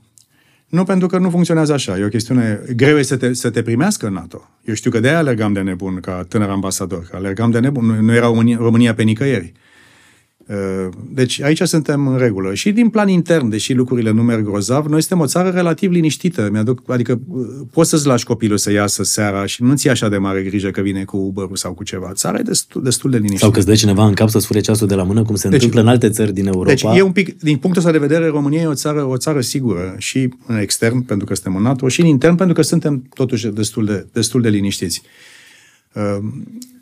Nu, 0.67 0.83
pentru 0.83 1.07
că 1.07 1.17
nu 1.17 1.29
funcționează 1.29 1.73
așa. 1.73 1.97
E 1.97 2.03
o 2.03 2.07
chestiune... 2.07 2.61
Greu 2.75 3.01
să 3.01 3.17
te, 3.17 3.33
să 3.33 3.49
te 3.49 3.61
primească 3.61 4.07
în 4.07 4.13
NATO. 4.13 4.49
Eu 4.63 4.73
știu 4.73 4.91
că 4.91 4.99
de 4.99 5.07
aia 5.07 5.17
alergam 5.17 5.53
de 5.53 5.61
nebun 5.61 5.99
ca 5.99 6.25
tânăr 6.27 6.49
ambasador. 6.49 7.07
Că 7.09 7.15
alergam 7.15 7.51
de 7.51 7.59
nebun. 7.59 7.85
Nu, 7.85 8.01
nu 8.01 8.13
era 8.13 8.25
România, 8.25 8.57
România 8.57 8.93
pe 8.93 9.03
nicăieri. 9.03 9.53
Uh, 9.55 9.66
deci 11.13 11.41
aici 11.41 11.61
suntem 11.61 12.07
în 12.07 12.17
regulă. 12.17 12.53
Și 12.53 12.71
din 12.71 12.89
plan 12.89 13.07
intern, 13.07 13.49
deși 13.49 13.73
lucrurile 13.73 14.11
nu 14.11 14.23
merg 14.23 14.45
grozav, 14.45 14.85
noi 14.85 15.01
suntem 15.01 15.19
o 15.19 15.27
țară 15.27 15.49
relativ 15.49 15.91
liniștită. 15.91 16.49
Mi-aduc, 16.51 16.81
adică 16.87 17.19
uh, 17.27 17.47
poți 17.71 17.89
să-ți 17.89 18.05
lași 18.05 18.25
copilul 18.25 18.57
să 18.57 18.71
iasă 18.71 19.03
seara 19.03 19.45
și 19.45 19.63
nu 19.63 19.75
ți 19.75 19.89
așa 19.89 20.09
de 20.09 20.17
mare 20.17 20.43
grijă 20.43 20.69
că 20.69 20.81
vine 20.81 21.03
cu 21.03 21.17
uber 21.17 21.47
sau 21.53 21.73
cu 21.73 21.83
ceva. 21.83 22.11
Țara 22.13 22.39
e 22.39 22.41
destul, 22.41 22.83
destul 22.83 23.09
de 23.09 23.17
liniștită. 23.17 23.43
Sau 23.43 23.51
că 23.51 23.57
îți 23.57 23.67
dă 23.67 23.75
cineva 23.75 24.05
în 24.05 24.13
cap 24.13 24.29
să-ți 24.29 24.45
fure 24.45 24.59
ceasul 24.59 24.87
de 24.87 24.95
la 24.95 25.03
mână, 25.03 25.23
cum 25.23 25.35
se 25.35 25.47
deci, 25.47 25.53
întâmplă 25.53 25.81
în 25.81 25.87
alte 25.87 26.09
țări 26.09 26.33
din 26.33 26.47
Europa. 26.47 26.67
Deci 26.67 26.83
e 26.83 27.01
un 27.01 27.11
pic, 27.11 27.39
din 27.39 27.57
punctul 27.57 27.81
ăsta 27.85 27.91
de 27.91 28.05
vedere, 28.07 28.27
România 28.27 28.61
e 28.61 28.65
o 28.65 28.73
țară, 28.73 29.03
o 29.03 29.17
țară 29.17 29.41
sigură 29.41 29.95
și 29.97 30.33
în 30.45 30.57
extern, 30.57 31.01
pentru 31.01 31.25
că 31.25 31.33
suntem 31.33 31.55
în 31.55 31.61
NATO, 31.61 31.87
și 31.87 32.01
în 32.01 32.07
intern, 32.07 32.35
pentru 32.35 32.55
că 32.55 32.61
suntem 32.61 33.03
totuși 33.13 33.47
destul 33.47 33.85
de, 33.85 34.07
destul 34.11 34.41
de 34.41 34.49
liniștiți. 34.49 35.01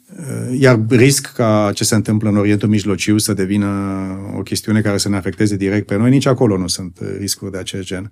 Uh, 0.09 0.15
Uh, 0.19 0.59
iar 0.59 0.79
risc 0.89 1.33
ca 1.33 1.71
ce 1.73 1.83
se 1.83 1.95
întâmplă 1.95 2.29
în 2.29 2.37
Orientul 2.37 2.69
Mijlociu 2.69 3.17
să 3.17 3.33
devină 3.33 3.67
o 4.37 4.41
chestiune 4.41 4.81
care 4.81 4.97
să 4.97 5.09
ne 5.09 5.15
afecteze 5.15 5.55
direct 5.55 5.85
pe 5.85 5.95
noi, 5.95 6.09
nici 6.09 6.25
acolo 6.25 6.57
nu 6.57 6.67
sunt 6.67 6.97
uh, 7.01 7.07
riscuri 7.19 7.51
de 7.51 7.57
acest 7.57 7.83
gen. 7.83 8.11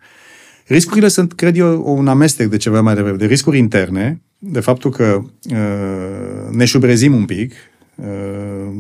Riscurile 0.68 1.08
sunt, 1.08 1.34
cred 1.34 1.58
eu, 1.58 1.96
un 1.96 2.08
amestec 2.08 2.48
de 2.48 2.58
ceva 2.58 2.82
mai 2.82 2.96
devreme, 2.96 3.18
de 3.18 3.26
riscuri 3.26 3.58
interne, 3.58 4.22
de 4.38 4.60
faptul 4.60 4.92
că 4.92 5.24
uh, 5.50 6.50
ne 6.52 6.66
șubrezim 6.66 7.16
un 7.16 7.26
pic 7.26 7.54
uh, 7.96 8.74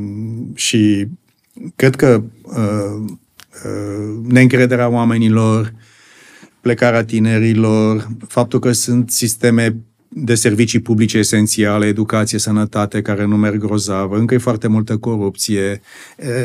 și 0.55 1.07
cred 1.75 1.95
că 1.95 2.23
uh, 2.43 3.11
uh, 3.65 4.19
neîncrederea 4.27 4.89
oamenilor, 4.89 5.73
plecarea 6.61 7.05
tinerilor, 7.05 8.07
faptul 8.27 8.59
că 8.59 8.71
sunt 8.71 9.11
sisteme 9.11 9.75
de 10.15 10.35
servicii 10.35 10.79
publice 10.79 11.17
esențiale, 11.17 11.85
educație, 11.85 12.39
sănătate, 12.39 13.01
care 13.01 13.25
nu 13.25 13.37
merg 13.37 13.59
grozav, 13.59 14.11
încă 14.11 14.33
e 14.33 14.37
foarte 14.37 14.67
multă 14.67 14.97
corupție. 14.97 15.81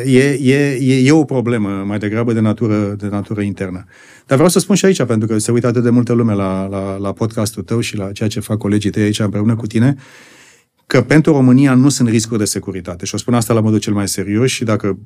E, 0.05 0.39
e, 0.43 0.79
e, 0.81 1.07
e 1.07 1.12
o 1.12 1.25
problemă 1.25 1.69
mai 1.87 1.99
degrabă 1.99 2.33
de 2.33 2.41
natură, 2.41 2.95
de 2.99 3.07
natură 3.07 3.41
internă. 3.41 3.85
Dar 4.27 4.37
vreau 4.37 4.49
să 4.49 4.59
spun 4.59 4.77
și 4.77 4.85
aici, 4.85 5.03
pentru 5.03 5.29
că 5.29 5.39
se 5.39 5.53
uită 5.53 5.66
atât 5.66 5.83
de 5.83 5.91
multă 5.91 6.12
lume 6.12 6.35
la, 6.35 6.66
la, 6.66 6.97
la 6.97 7.12
podcastul 7.12 7.62
tău 7.62 7.81
și 7.81 7.97
la 7.97 8.12
ceea 8.12 8.29
ce 8.29 8.41
fac 8.41 8.59
colegii 8.59 8.91
tăi 8.91 9.03
aici 9.03 9.19
împreună 9.19 9.57
cu 9.57 9.66
tine, 9.66 9.97
că 10.87 11.03
pentru 11.03 11.33
România 11.33 11.75
nu 11.75 11.89
sunt 11.89 12.09
riscuri 12.09 12.39
de 12.39 12.45
securitate. 12.45 13.05
Și 13.05 13.14
o 13.14 13.19
spun 13.19 13.35
asta 13.35 13.55
la 13.55 13.61
modul 13.61 13.79
cel 13.79 13.93
mai 13.93 14.09
serios 14.09 14.51
și 14.51 14.64
dacă 14.64 14.99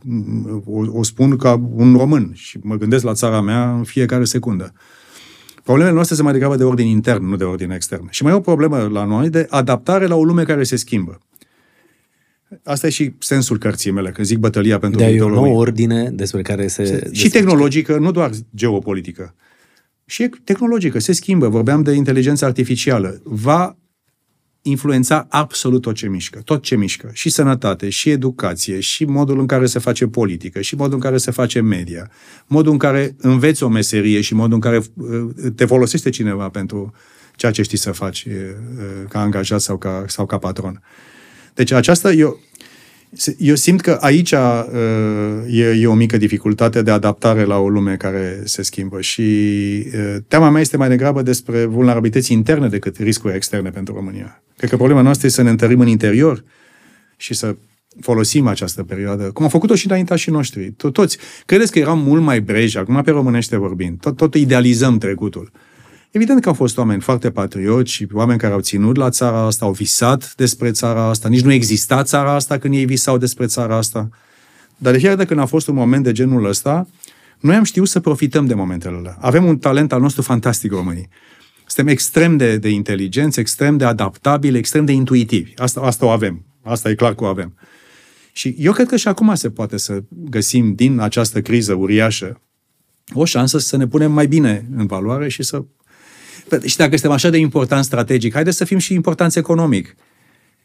o, 0.65 0.99
o 0.99 1.03
spun 1.03 1.37
ca 1.37 1.61
un 1.75 1.97
român 1.97 2.31
și 2.35 2.59
mă 2.63 2.77
gândesc 2.77 3.05
la 3.05 3.13
țara 3.13 3.41
mea 3.41 3.73
în 3.77 3.83
fiecare 3.83 4.25
secundă. 4.25 4.73
Problemele 5.63 5.95
noastre 5.95 6.15
sunt 6.15 6.27
mai 6.27 6.37
degrabă 6.37 6.57
de 6.57 6.65
ordin 6.65 6.87
intern, 6.87 7.25
nu 7.29 7.37
de 7.37 7.45
ordin 7.45 7.71
extern. 7.71 8.09
Și 8.11 8.23
mai 8.23 8.33
e 8.33 8.37
o 8.37 8.41
problemă 8.41 8.89
la 8.93 9.05
noi 9.05 9.31
de 9.31 9.47
adaptare 9.51 10.07
la 10.07 10.15
o 10.15 10.25
lume 10.25 10.45
care 10.45 10.63
se 10.63 10.77
schimbă. 10.77 11.19
Asta 12.63 12.87
e 12.87 12.91
și 12.91 13.15
sensul 13.19 13.59
cărții 13.59 13.91
mele, 13.91 14.11
când 14.11 14.27
zic 14.27 14.39
bătălia 14.39 14.79
pentru 14.79 14.99
de 14.99 15.05
e 15.05 15.21
o 15.21 15.29
nouă 15.29 15.57
ordine 15.57 16.11
despre 16.11 16.43
care 16.43 16.67
se... 16.67 16.85
se 16.85 17.11
și 17.13 17.29
tehnologică, 17.29 17.99
nu 17.99 18.11
doar 18.11 18.31
geopolitică. 18.55 19.35
Și 20.05 20.31
tehnologică, 20.45 20.99
se 20.99 21.13
schimbă. 21.13 21.49
Vorbeam 21.49 21.83
de 21.83 21.93
inteligență 21.93 22.45
artificială. 22.45 23.21
Va 23.25 23.77
influența 24.63 25.27
absolut 25.29 25.83
tot 25.83 25.95
ce 25.95 26.09
mișcă, 26.09 26.41
tot 26.45 26.63
ce 26.63 26.77
mișcă, 26.77 27.11
și 27.13 27.31
sănătate, 27.31 27.89
și 27.89 28.11
educație, 28.11 28.81
și 28.81 29.05
modul 29.05 29.39
în 29.39 29.47
care 29.47 29.67
se 29.67 29.79
face 29.79 30.07
politică, 30.07 30.61
și 30.61 30.75
modul 30.75 30.95
în 30.95 31.01
care 31.01 31.17
se 31.17 31.31
face 31.31 31.61
media, 31.61 32.11
modul 32.47 32.73
în 32.73 32.79
care 32.79 33.17
înveți 33.19 33.63
o 33.63 33.69
meserie 33.69 34.21
și 34.21 34.35
modul 34.35 34.55
în 34.55 34.61
care 34.61 34.77
uh, 34.77 35.29
te 35.55 35.65
folosește 35.65 36.11
cineva 36.11 36.49
pentru 36.49 36.93
ceea 37.37 37.53
ce 37.53 37.63
știi 37.63 37.79
să 37.79 37.93
faci 37.93 38.25
uh, 38.25 38.35
ca 39.09 39.21
angajat 39.21 39.61
sau 39.61 39.79
ca, 39.79 40.05
sau 40.07 40.27
ca 40.27 40.39
patron. 40.39 40.83
Deci 41.55 41.71
aceasta, 41.71 42.13
eu, 42.13 42.41
Eu 43.39 43.55
simt 43.55 43.81
că 43.81 43.99
aici 44.01 44.33
uh, 44.33 44.39
e, 45.49 45.65
e 45.65 45.87
o 45.87 45.95
mică 45.95 46.17
dificultate 46.17 46.83
de 46.83 46.91
adaptare 46.91 47.45
la 47.45 47.59
o 47.59 47.69
lume 47.69 47.97
care 47.97 48.41
se 48.45 48.63
schimbă 48.63 49.01
și 49.01 49.23
uh, 49.23 50.17
teama 50.29 50.51
mea 50.51 50.61
este 50.61 50.77
mai 50.77 50.89
degrabă 50.89 51.23
despre 51.23 51.65
vulnerabilități 51.65 52.33
interne 52.33 52.69
decât 52.69 52.97
riscuri 52.97 53.35
externe 53.35 53.71
pentru 53.71 53.95
România. 53.95 54.43
Cred 54.57 54.71
că 54.71 54.77
problema 54.77 55.01
noastră 55.01 55.27
este 55.27 55.39
să 55.39 55.45
ne 55.45 55.51
întărim 55.51 55.81
în 55.81 55.87
interior 55.87 56.45
și 57.17 57.35
să 57.35 57.57
folosim 58.01 58.47
această 58.47 58.83
perioadă, 58.83 59.23
cum 59.23 59.45
au 59.45 59.51
făcut-o 59.51 59.75
și 59.75 59.87
înaintașii 59.87 60.33
noștri. 60.33 60.75
Toți. 60.93 61.19
Credeți 61.47 61.73
că 61.73 61.79
eram 61.79 61.99
mult 61.99 62.23
mai 62.23 62.41
breji, 62.41 62.79
acum 62.79 63.03
pe 63.03 63.11
românește 63.11 63.57
vorbind. 63.57 64.01
Tot, 64.01 64.17
tot 64.17 64.35
idealizăm 64.35 64.99
trecutul. 64.99 65.51
Evident 66.13 66.41
că 66.41 66.49
au 66.49 66.55
fost 66.55 66.79
oameni 66.79 67.01
foarte 67.01 67.31
patrioți 67.31 67.93
și 67.93 68.07
oameni 68.13 68.39
care 68.39 68.53
au 68.53 68.61
ținut 68.61 68.97
la 68.97 69.11
țara 69.11 69.39
asta, 69.39 69.65
au 69.65 69.73
visat 69.73 70.35
despre 70.35 70.71
țara 70.71 71.09
asta. 71.09 71.29
Nici 71.29 71.41
nu 71.43 71.53
exista 71.53 72.03
țara 72.03 72.35
asta 72.35 72.59
când 72.59 72.75
ei 72.75 72.85
visau 72.85 73.19
despre 73.19 73.47
țara 73.47 73.77
asta. 73.77 74.09
Dar 74.77 74.93
de 74.93 74.99
fiecare 74.99 75.17
dată 75.17 75.29
când 75.29 75.41
a 75.41 75.47
fost 75.47 75.69
un 75.69 75.75
moment 75.75 76.05
de 76.05 76.13
genul 76.13 76.45
ăsta, 76.45 76.89
noi 77.41 77.55
am 77.55 77.63
știut 77.63 77.89
să 77.89 78.01
profităm 78.01 78.47
de 78.47 78.55
momentele 78.55 78.97
alea. 78.97 79.17
Avem 79.21 79.45
un 79.45 79.59
talent 79.59 79.93
al 79.93 80.01
nostru 80.01 80.23
fantastic 80.23 80.73
românii. 80.73 81.09
Suntem 81.67 81.93
extrem 81.93 82.37
de, 82.37 82.57
de 82.57 82.69
inteligenți, 82.69 83.41
extrem 83.41 83.77
de 83.77 83.85
adaptabili, 83.85 84.59
extrem 84.59 84.85
de 84.85 84.93
intuitivi. 84.93 85.53
Asta, 85.57 85.81
asta 85.81 86.07
o 86.07 86.09
avem. 86.09 86.45
Asta 86.63 86.91
e 86.91 86.95
clar 86.95 87.15
că 87.15 87.25
o 87.25 87.27
avem. 87.27 87.55
Și 88.33 88.55
eu 88.59 88.73
cred 88.73 88.89
că 88.89 88.97
și 88.97 89.09
acum 89.09 89.35
se 89.35 89.51
poate 89.51 89.77
să 89.77 90.03
găsim 90.09 90.75
din 90.75 90.99
această 90.99 91.41
criză 91.43 91.75
uriașă 91.75 92.41
o 93.15 93.25
șansă 93.25 93.59
să 93.59 93.77
ne 93.77 93.87
punem 93.87 94.13
mai 94.13 94.27
bine 94.27 94.67
în 94.77 94.87
valoare 94.87 95.29
și 95.29 95.43
să... 95.43 95.65
Și 96.65 96.77
dacă 96.77 96.91
suntem 96.91 97.11
așa 97.11 97.31
de 97.31 97.39
important 97.39 97.85
strategic, 97.85 98.33
haideți 98.33 98.57
să 98.57 98.65
fim 98.65 98.79
și 98.79 98.95
importanți 98.95 99.39
economic. 99.39 99.97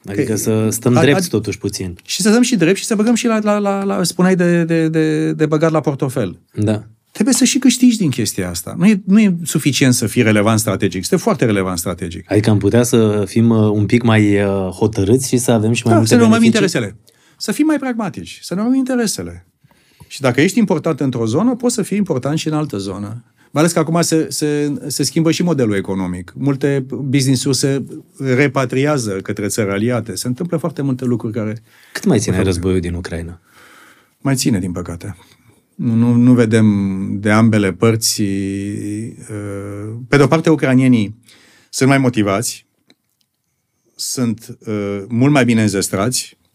Adică 0.05 0.31
că, 0.31 0.35
să 0.35 0.67
stăm 0.69 0.97
a, 0.97 1.01
drept 1.01 1.27
totuși 1.27 1.57
puțin. 1.57 1.97
Și 2.05 2.21
să 2.21 2.29
stăm 2.29 2.41
și 2.41 2.55
drept 2.55 2.77
și 2.77 2.85
să 2.85 2.95
băgăm 2.95 3.15
și 3.15 3.27
la, 3.27 3.39
la, 3.43 3.57
la, 3.57 3.83
la 3.83 4.03
spuneai 4.03 4.35
de, 4.35 4.63
de, 4.63 4.87
de, 4.87 5.31
de 5.31 5.45
băgat 5.45 5.71
la 5.71 5.79
portofel. 5.79 6.39
Da. 6.53 6.83
Trebuie 7.11 7.35
să 7.35 7.43
și 7.43 7.59
câștigi 7.59 7.97
din 7.97 8.09
chestia 8.09 8.49
asta. 8.49 8.75
Nu 8.77 8.87
e, 8.87 9.01
nu 9.05 9.19
e 9.19 9.35
suficient 9.43 9.93
să 9.93 10.07
fii 10.07 10.21
relevant 10.21 10.59
strategic. 10.59 11.01
Este 11.01 11.15
foarte 11.15 11.45
relevant 11.45 11.77
strategic. 11.77 12.31
Adică 12.31 12.49
am 12.49 12.57
putea 12.57 12.83
să 12.83 13.23
fim 13.27 13.49
uh, 13.49 13.69
un 13.71 13.85
pic 13.85 14.03
mai 14.03 14.41
uh, 14.41 14.69
hotărâți 14.69 15.27
și 15.27 15.37
să 15.37 15.51
avem 15.51 15.73
și 15.73 15.81
mai 15.83 15.93
da, 15.93 15.99
multe 15.99 16.13
să 16.13 16.19
ne 16.19 16.25
urmăm 16.27 16.43
interesele 16.43 16.95
să 17.37 17.51
fim 17.51 17.65
mai 17.65 17.77
pragmatici, 17.77 18.39
să 18.41 18.55
ne 18.55 18.61
urmăm 18.61 18.75
interesele. 18.75 19.47
Și 20.07 20.21
dacă 20.21 20.41
ești 20.41 20.59
important 20.59 20.99
într-o 20.99 21.25
zonă, 21.25 21.55
poți 21.55 21.73
să 21.73 21.81
fii 21.81 21.97
important 21.97 22.37
și 22.37 22.47
în 22.47 22.53
altă 22.53 22.77
zonă. 22.77 23.23
Mai 23.51 23.61
ales 23.61 23.71
că 23.71 23.79
acum 23.79 24.01
se, 24.01 24.27
se, 24.29 24.73
se 24.87 25.03
schimbă 25.03 25.31
și 25.31 25.43
modelul 25.43 25.75
economic. 25.75 26.33
Multe 26.35 26.85
business-uri 26.89 27.57
se 27.57 27.83
repatriază 28.17 29.11
către 29.11 29.47
țări 29.47 29.69
aliate. 29.69 30.15
Se 30.15 30.27
întâmplă 30.27 30.57
foarte 30.57 30.81
multe 30.81 31.05
lucruri 31.05 31.33
care... 31.33 31.63
Cât 31.93 32.05
mai 32.05 32.19
ține 32.19 32.41
războiul 32.41 32.79
din 32.79 32.93
Ucraina? 32.93 33.41
Mai 34.19 34.35
ține, 34.35 34.59
din 34.59 34.71
păcate. 34.71 35.17
Nu, 35.75 35.93
nu, 35.93 36.13
nu 36.13 36.33
vedem 36.33 37.19
de 37.19 37.31
ambele 37.31 37.73
părți. 37.73 38.21
Uh, 38.21 38.27
pe 40.07 40.17
de 40.17 40.23
o 40.23 40.27
parte, 40.27 40.49
ucranienii 40.49 41.21
sunt 41.69 41.89
mai 41.89 41.97
motivați, 41.97 42.65
sunt 43.95 44.57
uh, 44.67 45.03
mult 45.07 45.31
mai 45.31 45.45
bine 45.45 45.61
înzestrați, 45.61 46.37
Uh, 46.37 46.46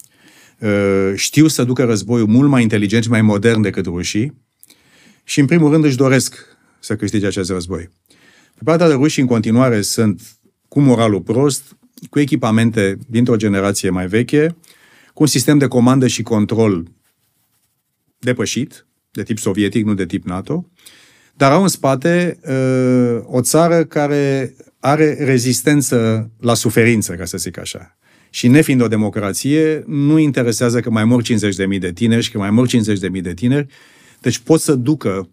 știu 1.15 1.47
să 1.47 1.65
ducă 1.65 1.85
războiul 1.85 2.27
mult 2.27 2.49
mai 2.49 2.63
inteligent 2.63 3.03
și 3.03 3.11
mai 3.11 3.23
modern 3.23 3.61
decât 3.61 3.85
rușii 3.85 4.41
și, 5.25 5.41
în 5.41 5.47
primul 5.47 5.71
rând, 5.71 5.85
își 5.85 5.97
doresc 5.97 6.37
să 6.81 6.97
câștige 6.97 7.27
acest 7.27 7.51
război. 7.51 7.91
Pe 8.55 8.63
partea 8.65 8.87
de 8.89 8.93
ruși, 8.93 9.21
în 9.21 9.27
continuare, 9.27 9.81
sunt 9.81 10.23
cu 10.69 10.81
moralul 10.81 11.21
prost, 11.21 11.77
cu 12.11 12.19
echipamente 12.19 12.99
dintr-o 13.07 13.37
generație 13.37 13.91
mai 13.91 14.07
veche, 14.07 14.57
cu 15.15 15.23
un 15.23 15.29
sistem 15.29 15.59
de 15.59 15.67
comandă 15.67 16.07
și 16.07 16.23
control 16.23 16.91
depășit, 18.19 18.87
de 19.11 19.23
tip 19.23 19.39
sovietic, 19.39 19.85
nu 19.85 19.95
de 19.95 20.07
tip 20.07 20.25
NATO, 20.25 20.67
dar 21.35 21.53
au 21.53 21.63
în 21.63 21.69
spate 21.69 22.39
uh, 22.43 23.23
o 23.25 23.41
țară 23.41 23.85
care 23.85 24.55
are 24.79 25.25
rezistență 25.25 26.31
la 26.41 26.55
suferință, 26.55 27.15
ca 27.15 27.25
să 27.25 27.39
zic 27.39 27.59
așa. 27.59 27.97
Și 28.35 28.49
nefiind 28.49 28.83
o 28.83 28.89
democrație, 28.89 29.85
nu 29.87 30.19
interesează 30.19 30.81
că 30.81 30.91
mai 30.91 31.05
mor 31.05 31.23
50.000 31.23 31.79
de 31.79 31.93
tineri 31.93 32.23
și 32.23 32.31
că 32.31 32.39
mai 32.39 32.51
mor 32.51 32.69
50.000 32.69 33.23
de 33.23 33.35
tineri. 33.35 33.67
Deci 34.21 34.39
pot 34.39 34.61
să 34.61 34.75
ducă 34.75 35.29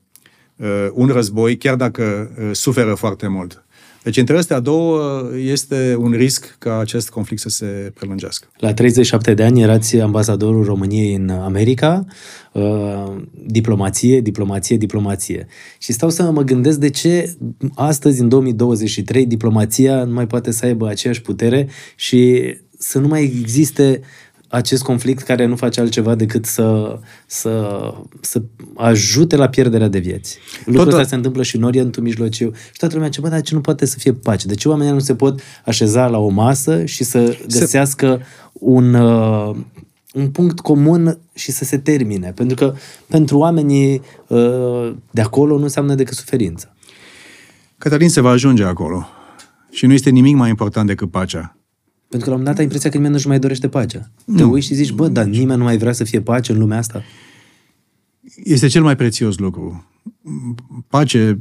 uh, 0.56 0.88
un 0.94 1.08
război, 1.08 1.58
chiar 1.58 1.76
dacă 1.76 2.32
uh, 2.40 2.50
suferă 2.54 2.94
foarte 2.94 3.28
mult. 3.28 3.64
Deci 4.04 4.18
între 4.18 4.38
astea 4.38 4.60
două 4.60 5.22
este 5.38 5.96
un 6.00 6.12
risc 6.12 6.56
ca 6.60 6.80
acest 6.80 7.10
conflict 7.10 7.42
să 7.42 7.50
se 7.50 7.92
prelungească. 7.96 8.48
La 8.58 8.74
37 8.74 9.34
de 9.34 9.44
ani 9.44 9.62
erați 9.62 9.98
ambasadorul 9.98 10.64
României 10.64 11.14
în 11.14 11.30
America, 11.30 12.06
uh, 12.54 13.16
diplomație, 13.46 14.22
diplomație, 14.22 14.78
diplomație. 14.78 15.48
Și 15.80 15.92
stau 15.92 16.10
să 16.10 16.32
mă 16.32 16.42
gândesc 16.42 16.78
de 16.78 16.90
ce 16.90 17.36
astăzi, 17.76 18.22
în 18.22 18.30
2023, 18.30 19.26
diplomația 19.26 20.04
nu 20.04 20.14
mai 20.14 20.28
poate 20.28 20.52
să 20.52 20.66
aibă 20.66 20.88
aceeași 20.88 21.22
putere 21.22 21.68
și 21.96 22.54
să 22.82 23.00
nu 23.00 23.08
mai 23.08 23.24
existe 23.24 24.02
acest 24.48 24.84
conflict 24.84 25.24
care 25.24 25.46
nu 25.46 25.56
face 25.56 25.80
altceva 25.80 26.16
decât 26.16 26.46
să, 26.46 27.00
să, 27.26 27.80
să 28.22 28.42
ajute 28.76 29.36
la 29.36 29.50
pierderea 29.50 29.88
de 29.88 30.00
vieți. 30.00 30.38
Lucrul 30.66 30.88
ăsta 30.88 31.04
se 31.04 31.16
întâmplă 31.16 31.44
și 31.44 31.56
în 31.56 31.64
Orientul 31.64 32.04
Mijlociu. 32.04 32.52
Și 32.54 32.78
toată 32.78 32.94
lumea 32.94 33.10
ce, 33.10 33.22
bă, 33.22 33.28
dar 33.28 33.42
ce 33.42 33.54
nu 33.54 33.62
poate 33.62 33.86
să 33.86 33.98
fie 34.00 34.14
pace? 34.14 34.48
De 34.48 34.56
ce 34.56 34.70
oamenii 34.70 34.94
nu 34.94 35.00
se 35.00 35.16
pot 35.16 35.42
așeza 35.66 36.08
la 36.08 36.18
o 36.18 36.28
masă 36.28 36.86
și 36.86 37.04
să 37.04 37.38
găsească 37.60 38.18
se... 38.20 38.26
un, 38.54 38.94
uh, 38.94 39.56
un 40.14 40.30
punct 40.30 40.60
comun 40.60 41.18
și 41.34 41.52
să 41.52 41.64
se 41.64 41.78
termine? 41.78 42.32
Pentru 42.32 42.56
că 42.56 42.76
pentru 43.08 43.38
oamenii 43.38 44.02
uh, 44.28 44.94
de 45.12 45.22
acolo 45.22 45.58
nu 45.58 45.64
înseamnă 45.64 45.96
decât 45.96 46.16
suferință. 46.16 46.76
Cătălin 47.78 48.10
se 48.10 48.22
va 48.22 48.30
ajunge 48.30 48.64
acolo. 48.64 49.08
Și 49.72 49.86
nu 49.86 49.94
este 49.94 50.10
nimic 50.10 50.36
mai 50.36 50.50
important 50.50 50.88
decât 50.88 51.12
pacea. 51.12 51.59
Pentru 52.10 52.28
că 52.30 52.34
la 52.34 52.40
un 52.40 52.42
moment 52.42 52.46
dat 52.46 52.58
ai 52.58 52.64
impresia 52.64 52.90
că 52.90 52.96
nimeni 52.96 53.14
nu-și 53.14 53.28
mai 53.28 53.40
dorește 53.40 53.68
pacea. 53.68 54.12
Nu. 54.26 54.36
Te 54.36 54.44
uiți 54.44 54.68
și 54.68 54.74
zici, 54.74 54.92
bă, 54.92 55.08
dar 55.08 55.26
nimeni 55.26 55.58
nu 55.58 55.64
mai 55.64 55.78
vrea 55.78 55.92
să 55.92 56.04
fie 56.04 56.22
pace 56.22 56.52
în 56.52 56.60
lumea 56.60 56.78
asta. 56.78 57.04
Este 58.44 58.68
cel 58.68 58.84
mai 58.84 58.96
prețios 58.96 59.38
lucru. 59.38 59.86
Pace, 60.88 61.40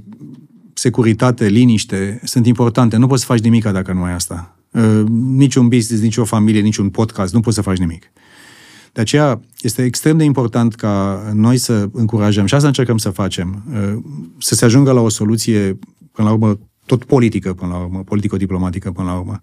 securitate, 0.74 1.48
liniște 1.48 2.20
sunt 2.24 2.46
importante. 2.46 2.96
Nu 2.96 3.06
poți 3.06 3.20
să 3.20 3.26
faci 3.26 3.40
nimic 3.40 3.64
dacă 3.64 3.92
nu 3.92 4.02
ai 4.02 4.12
asta. 4.12 4.56
Uh, 4.70 5.02
niciun 5.34 5.68
business, 5.68 6.02
nici 6.02 6.16
o 6.16 6.24
familie, 6.24 6.60
niciun 6.60 6.90
podcast, 6.90 7.34
nu 7.34 7.40
poți 7.40 7.56
să 7.56 7.62
faci 7.62 7.78
nimic. 7.78 8.12
De 8.92 9.00
aceea 9.00 9.40
este 9.60 9.84
extrem 9.84 10.16
de 10.16 10.24
important 10.24 10.74
ca 10.74 11.22
noi 11.34 11.56
să 11.56 11.88
încurajăm, 11.92 12.46
și 12.46 12.54
asta 12.54 12.66
încercăm 12.66 12.98
să 12.98 13.10
facem, 13.10 13.64
uh, 13.72 14.02
să 14.38 14.54
se 14.54 14.64
ajungă 14.64 14.92
la 14.92 15.00
o 15.00 15.08
soluție, 15.08 15.78
până 16.12 16.28
la 16.28 16.34
urmă, 16.34 16.58
tot 16.86 17.04
politică, 17.04 17.54
până 17.54 17.72
la 17.72 17.78
urmă, 17.78 18.02
politico-diplomatică, 18.04 18.90
până 18.90 19.08
la 19.08 19.18
urmă. 19.18 19.40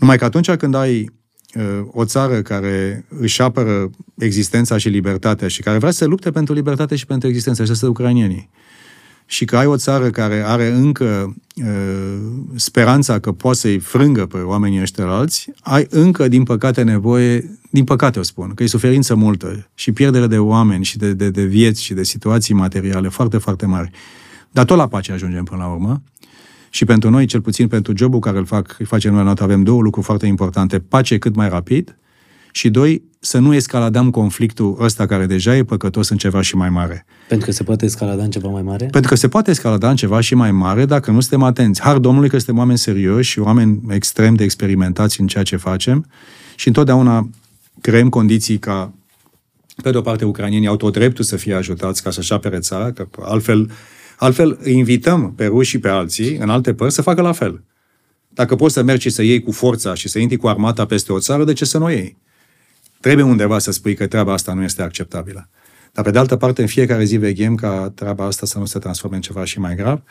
Numai 0.00 0.18
că 0.18 0.24
atunci 0.24 0.50
când 0.50 0.74
ai 0.74 1.10
uh, 1.54 1.62
o 1.92 2.04
țară 2.04 2.42
care 2.42 3.04
își 3.18 3.42
apără 3.42 3.90
existența 4.18 4.76
și 4.76 4.88
libertatea 4.88 5.48
și 5.48 5.62
care 5.62 5.78
vrea 5.78 5.90
să 5.90 6.04
lupte 6.04 6.30
pentru 6.30 6.54
libertate 6.54 6.96
și 6.96 7.06
pentru 7.06 7.28
existență, 7.28 7.62
așa 7.62 7.74
sunt 7.74 7.90
ucrainienii, 7.90 8.50
și 9.26 9.44
că 9.44 9.56
ai 9.56 9.66
o 9.66 9.76
țară 9.76 10.10
care 10.10 10.42
are 10.46 10.70
încă 10.70 11.36
uh, 11.54 11.64
speranța 12.54 13.18
că 13.18 13.32
poate 13.32 13.58
să-i 13.58 13.78
frângă 13.78 14.26
pe 14.26 14.36
oamenii 14.36 14.80
ăștia 14.80 15.06
alți, 15.06 15.50
ai 15.60 15.86
încă, 15.90 16.28
din 16.28 16.42
păcate, 16.42 16.82
nevoie, 16.82 17.58
din 17.70 17.84
păcate 17.84 18.18
o 18.18 18.22
spun, 18.22 18.52
că 18.54 18.62
e 18.62 18.66
suferință 18.66 19.14
multă 19.14 19.68
și 19.74 19.92
pierdere 19.92 20.26
de 20.26 20.38
oameni 20.38 20.84
și 20.84 20.98
de, 20.98 21.12
de, 21.12 21.30
de 21.30 21.44
vieți 21.44 21.82
și 21.82 21.94
de 21.94 22.02
situații 22.02 22.54
materiale 22.54 23.08
foarte, 23.08 23.38
foarte 23.38 23.66
mari. 23.66 23.90
Dar 24.50 24.64
tot 24.64 24.76
la 24.76 24.88
pace 24.88 25.12
ajungem 25.12 25.44
până 25.44 25.62
la 25.62 25.68
urmă. 25.68 26.02
Și 26.70 26.84
pentru 26.84 27.10
noi, 27.10 27.26
cel 27.26 27.40
puțin 27.40 27.68
pentru 27.68 27.92
jobul 27.96 28.18
care 28.18 28.38
îl 28.38 28.44
fac, 28.44 28.76
îl 28.78 28.86
facem 28.86 29.14
noi 29.14 29.24
la 29.24 29.34
avem 29.38 29.62
două 29.62 29.82
lucruri 29.82 30.06
foarte 30.06 30.26
importante. 30.26 30.78
Pace 30.78 31.18
cât 31.18 31.34
mai 31.34 31.48
rapid 31.48 31.96
și 32.52 32.70
doi, 32.70 33.02
să 33.20 33.38
nu 33.38 33.54
escaladăm 33.54 34.10
conflictul 34.10 34.76
ăsta 34.80 35.06
care 35.06 35.26
deja 35.26 35.56
e 35.56 35.64
păcătos 35.64 36.08
în 36.08 36.16
ceva 36.16 36.40
și 36.40 36.56
mai 36.56 36.70
mare. 36.70 37.06
Pentru 37.28 37.46
că 37.46 37.52
se 37.52 37.62
poate 37.62 37.84
escalada 37.84 38.22
în 38.22 38.30
ceva 38.30 38.48
mai 38.48 38.62
mare? 38.62 38.86
Pentru 38.86 39.10
că 39.10 39.16
se 39.16 39.28
poate 39.28 39.50
escalada 39.50 39.90
în 39.90 39.96
ceva 39.96 40.20
și 40.20 40.34
mai 40.34 40.52
mare 40.52 40.84
dacă 40.84 41.10
nu 41.10 41.20
suntem 41.20 41.42
atenți. 41.42 41.80
Har 41.80 41.98
Domnului 41.98 42.28
că 42.28 42.36
suntem 42.36 42.58
oameni 42.58 42.78
serioși 42.78 43.30
și 43.30 43.38
oameni 43.38 43.80
extrem 43.88 44.34
de 44.34 44.44
experimentați 44.44 45.20
în 45.20 45.26
ceea 45.26 45.42
ce 45.42 45.56
facem 45.56 46.06
și 46.54 46.66
întotdeauna 46.66 47.28
creăm 47.80 48.08
condiții 48.08 48.58
ca 48.58 48.92
pe 49.82 49.90
de 49.90 49.96
o 49.96 50.00
parte, 50.00 50.24
ucranienii 50.24 50.68
au 50.68 50.76
tot 50.76 50.92
dreptul 50.92 51.24
să 51.24 51.36
fie 51.36 51.54
ajutați 51.54 52.02
ca 52.02 52.10
să-și 52.10 52.32
apere 52.32 52.58
țara, 52.58 52.92
că 52.92 53.06
altfel 53.20 53.70
Altfel, 54.20 54.58
îi 54.62 54.76
invităm 54.76 55.34
pe 55.34 55.46
ruși 55.46 55.70
și 55.70 55.78
pe 55.78 55.88
alții, 55.88 56.36
în 56.36 56.50
alte 56.50 56.74
părți, 56.74 56.94
să 56.94 57.02
facă 57.02 57.20
la 57.20 57.32
fel. 57.32 57.64
Dacă 58.28 58.56
poți 58.56 58.74
să 58.74 58.82
mergi 58.82 59.02
și 59.02 59.10
să 59.10 59.22
iei 59.22 59.42
cu 59.42 59.52
forța 59.52 59.94
și 59.94 60.08
să 60.08 60.18
intri 60.18 60.36
cu 60.36 60.48
armata 60.48 60.86
peste 60.86 61.12
o 61.12 61.18
țară, 61.18 61.44
de 61.44 61.52
ce 61.52 61.64
să 61.64 61.78
nu 61.78 61.84
o 61.84 61.88
iei? 61.88 62.16
Trebuie 63.00 63.24
undeva 63.24 63.58
să 63.58 63.70
spui 63.70 63.94
că 63.94 64.06
treaba 64.06 64.32
asta 64.32 64.52
nu 64.52 64.62
este 64.62 64.82
acceptabilă. 64.82 65.48
Dar 65.92 66.04
pe 66.04 66.10
de 66.10 66.18
altă 66.18 66.36
parte, 66.36 66.60
în 66.60 66.66
fiecare 66.66 67.04
zi 67.04 67.16
veghem 67.16 67.54
ca 67.54 67.92
treaba 67.94 68.24
asta 68.24 68.46
să 68.46 68.58
nu 68.58 68.64
se 68.64 68.78
transforme 68.78 69.16
în 69.16 69.22
ceva 69.22 69.44
și 69.44 69.58
mai 69.58 69.74
grav. 69.74 70.02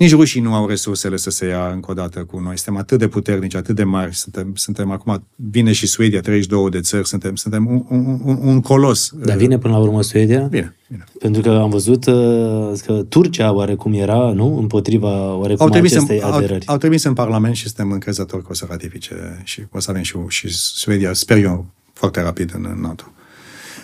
Nici 0.00 0.10
rușii 0.10 0.40
nu 0.40 0.54
au 0.54 0.66
resursele 0.66 1.16
să 1.16 1.30
se 1.30 1.46
ia 1.46 1.70
încă 1.72 1.90
o 1.90 1.94
dată 1.94 2.24
cu 2.24 2.38
noi. 2.38 2.58
Suntem 2.58 2.82
atât 2.82 2.98
de 2.98 3.08
puternici, 3.08 3.54
atât 3.54 3.74
de 3.74 3.84
mari. 3.84 4.14
Suntem, 4.14 4.52
suntem 4.54 4.90
acum, 4.90 5.26
vine 5.34 5.72
și 5.72 5.86
Suedia, 5.86 6.20
32 6.20 6.70
de 6.70 6.80
țări, 6.80 7.06
suntem, 7.06 7.34
suntem 7.34 7.66
un, 7.66 7.84
un, 7.88 8.20
un, 8.24 8.38
un 8.42 8.60
colos. 8.60 9.12
Dar 9.24 9.36
vine 9.36 9.58
până 9.58 9.72
la 9.72 9.80
urmă 9.80 10.02
Suedia? 10.02 10.40
Bine, 10.40 10.76
bine. 10.88 11.04
Pentru 11.18 11.42
că 11.42 11.48
am 11.50 11.70
văzut 11.70 12.06
uh, 12.06 12.72
că 12.86 13.04
Turcia 13.08 13.52
oarecum 13.52 13.92
era, 13.92 14.32
nu? 14.32 14.58
Împotriva 14.58 15.34
oarecum 15.34 15.66
Au 15.66 15.72
trimis, 15.72 15.92
în, 15.92 15.96
acestei 15.96 16.22
au, 16.22 16.32
aderări. 16.32 16.66
au 16.66 16.76
trimis 16.76 17.04
în 17.04 17.12
Parlament 17.12 17.54
și 17.54 17.66
suntem 17.66 17.92
încrezători 17.92 18.42
că 18.42 18.48
o 18.50 18.54
să 18.54 18.66
ratifice 18.68 19.40
și 19.44 19.62
o 19.70 19.80
să 19.80 19.90
avem 19.90 20.02
și, 20.02 20.16
și 20.28 20.48
Suedia, 20.50 21.12
sper 21.12 21.36
eu, 21.36 21.66
foarte 21.92 22.20
rapid 22.20 22.52
în, 22.54 22.66
în 22.74 22.80
NATO. 22.80 23.12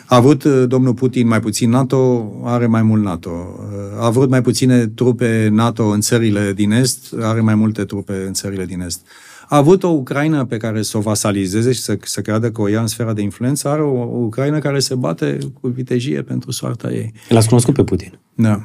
A 0.07 0.16
avut 0.16 0.44
uh, 0.44 0.64
domnul 0.68 0.94
Putin 0.94 1.26
mai 1.26 1.40
puțin 1.40 1.70
NATO, 1.70 2.32
are 2.44 2.66
mai 2.66 2.82
mult 2.82 3.02
NATO. 3.02 3.30
Uh, 3.30 4.00
A 4.00 4.07
avut 4.07 4.28
mai 4.28 4.42
puține 4.42 4.86
trupe 4.86 5.48
NATO 5.52 5.84
în 5.84 6.00
țările 6.00 6.52
din 6.52 6.70
Est, 6.70 7.14
are 7.20 7.40
mai 7.40 7.54
multe 7.54 7.84
trupe 7.84 8.24
în 8.26 8.32
țările 8.32 8.64
din 8.64 8.80
Est. 8.80 9.07
A 9.48 9.57
avut 9.57 9.82
o 9.82 9.88
Ucraina 9.88 10.46
pe 10.46 10.57
care 10.57 10.82
să 10.82 10.96
o 10.96 11.00
vasalizeze 11.00 11.72
și 11.72 11.80
să, 11.80 11.98
să 12.02 12.20
creadă 12.20 12.50
că 12.50 12.61
o 12.61 12.68
ia 12.68 12.80
în 12.80 12.86
sfera 12.86 13.12
de 13.12 13.22
influență, 13.22 13.68
are 13.68 13.82
o, 13.82 14.00
o 14.00 14.18
Ucraina 14.18 14.59
care 14.59 14.78
se 14.78 14.94
bate 14.94 15.38
cu 15.61 15.68
vitejie 15.68 16.22
pentru 16.22 16.50
soarta 16.50 16.92
ei. 16.92 17.12
L-ați 17.28 17.48
cunoscut 17.48 17.74
pe 17.74 17.84
Putin. 17.84 18.18
Da. 18.34 18.61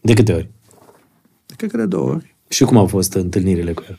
De 0.00 0.12
câte 0.12 0.32
ori? 0.32 0.50
Cred 1.56 1.70
că 1.70 1.76
de 1.76 1.86
două 1.86 2.10
ori. 2.10 2.36
Și 2.48 2.64
cum 2.64 2.76
au 2.76 2.86
fost 2.86 3.14
întâlnirile 3.14 3.72
cu 3.72 3.82
el? 3.88 3.98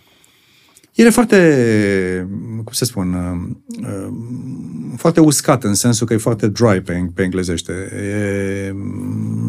El 0.98 1.06
e 1.06 1.10
foarte, 1.10 2.28
cum 2.64 2.74
să 2.74 2.86
spun, 2.86 3.14
uh, 3.14 3.88
uh, 3.88 4.14
foarte 4.96 5.20
uscat 5.20 5.64
în 5.64 5.74
sensul 5.74 6.08
că 6.08 6.14
e 6.14 6.18
foarte 6.18 6.48
dry 6.48 6.82
pe, 6.82 7.10
pe 7.14 7.24
englezește. 7.24 7.74
E, 7.74 8.74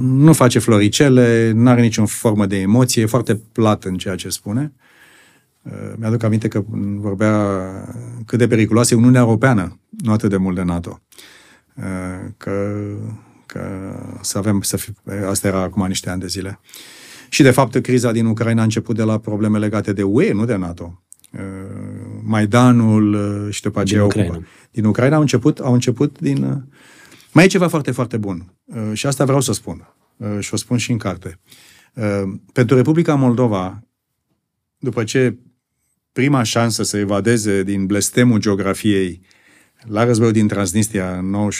nu 0.02 0.32
face 0.32 0.58
floricele, 0.58 1.52
nu 1.54 1.68
are 1.68 1.80
niciun 1.80 2.06
formă 2.06 2.46
de 2.46 2.56
emoție, 2.56 3.02
e 3.02 3.06
foarte 3.06 3.40
plat 3.52 3.84
în 3.84 3.96
ceea 3.96 4.14
ce 4.14 4.28
spune. 4.28 4.72
Uh, 5.62 5.72
Mi-aduc 5.96 6.22
aminte 6.22 6.48
că 6.48 6.64
vorbea 6.96 7.60
cât 8.26 8.38
de 8.38 8.46
periculoasă 8.46 8.94
e 8.94 8.96
Uniunea 8.96 9.20
Europeană, 9.20 9.78
nu 9.88 10.12
atât 10.12 10.30
de 10.30 10.36
mult 10.36 10.56
de 10.56 10.62
NATO. 10.62 11.02
Că, 12.36 12.76
că 13.46 13.60
să 14.20 14.38
avem, 14.38 14.60
să 14.60 14.76
fi, 14.76 14.90
asta 15.28 15.48
era 15.48 15.60
acum 15.60 15.86
niște 15.86 16.10
ani 16.10 16.20
de 16.20 16.26
zile. 16.26 16.60
Și, 17.28 17.42
de 17.42 17.50
fapt, 17.50 17.80
criza 17.80 18.12
din 18.12 18.26
Ucraina 18.26 18.60
a 18.60 18.64
început 18.64 18.96
de 18.96 19.02
la 19.02 19.18
probleme 19.18 19.58
legate 19.58 19.92
de 19.92 20.02
UE, 20.02 20.32
nu 20.32 20.44
de 20.44 20.56
NATO. 20.56 21.02
Maidanul 22.22 23.16
și 23.50 23.62
după 23.62 23.80
aceea 23.80 24.00
din 24.00 24.08
Ucraina. 24.08 24.34
Ocupa. 24.34 24.46
Din 24.70 24.84
Ucraina 24.84 25.14
au 25.14 25.20
început, 25.20 25.58
au 25.58 25.72
început 25.72 26.20
din... 26.20 26.64
Mai 27.32 27.44
e 27.44 27.48
ceva 27.48 27.68
foarte, 27.68 27.90
foarte 27.90 28.16
bun. 28.16 28.54
Și 28.92 29.06
asta 29.06 29.24
vreau 29.24 29.40
să 29.40 29.52
spun. 29.52 29.94
Și 30.38 30.54
o 30.54 30.56
spun 30.56 30.76
și 30.76 30.90
în 30.90 30.98
carte. 30.98 31.40
Pentru 32.52 32.76
Republica 32.76 33.14
Moldova, 33.14 33.82
după 34.78 35.04
ce 35.04 35.38
prima 36.12 36.42
șansă 36.42 36.82
să 36.82 36.96
evadeze 36.96 37.62
din 37.62 37.86
blestemul 37.86 38.38
geografiei 38.38 39.20
la 39.82 40.04
războiul 40.04 40.32
din 40.32 40.48
Transnistria 40.48 41.16
în 41.16 41.50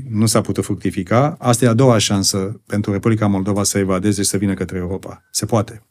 91-92 0.00 0.02
nu 0.08 0.26
s-a 0.26 0.40
putut 0.40 0.64
fructifica, 0.64 1.36
asta 1.38 1.64
e 1.64 1.68
a 1.68 1.74
doua 1.74 1.98
șansă 1.98 2.60
pentru 2.66 2.92
Republica 2.92 3.26
Moldova 3.26 3.62
să 3.62 3.78
evadeze 3.78 4.22
și 4.22 4.28
să 4.28 4.36
vină 4.36 4.54
către 4.54 4.78
Europa. 4.78 5.24
Se 5.30 5.46
poate. 5.46 5.82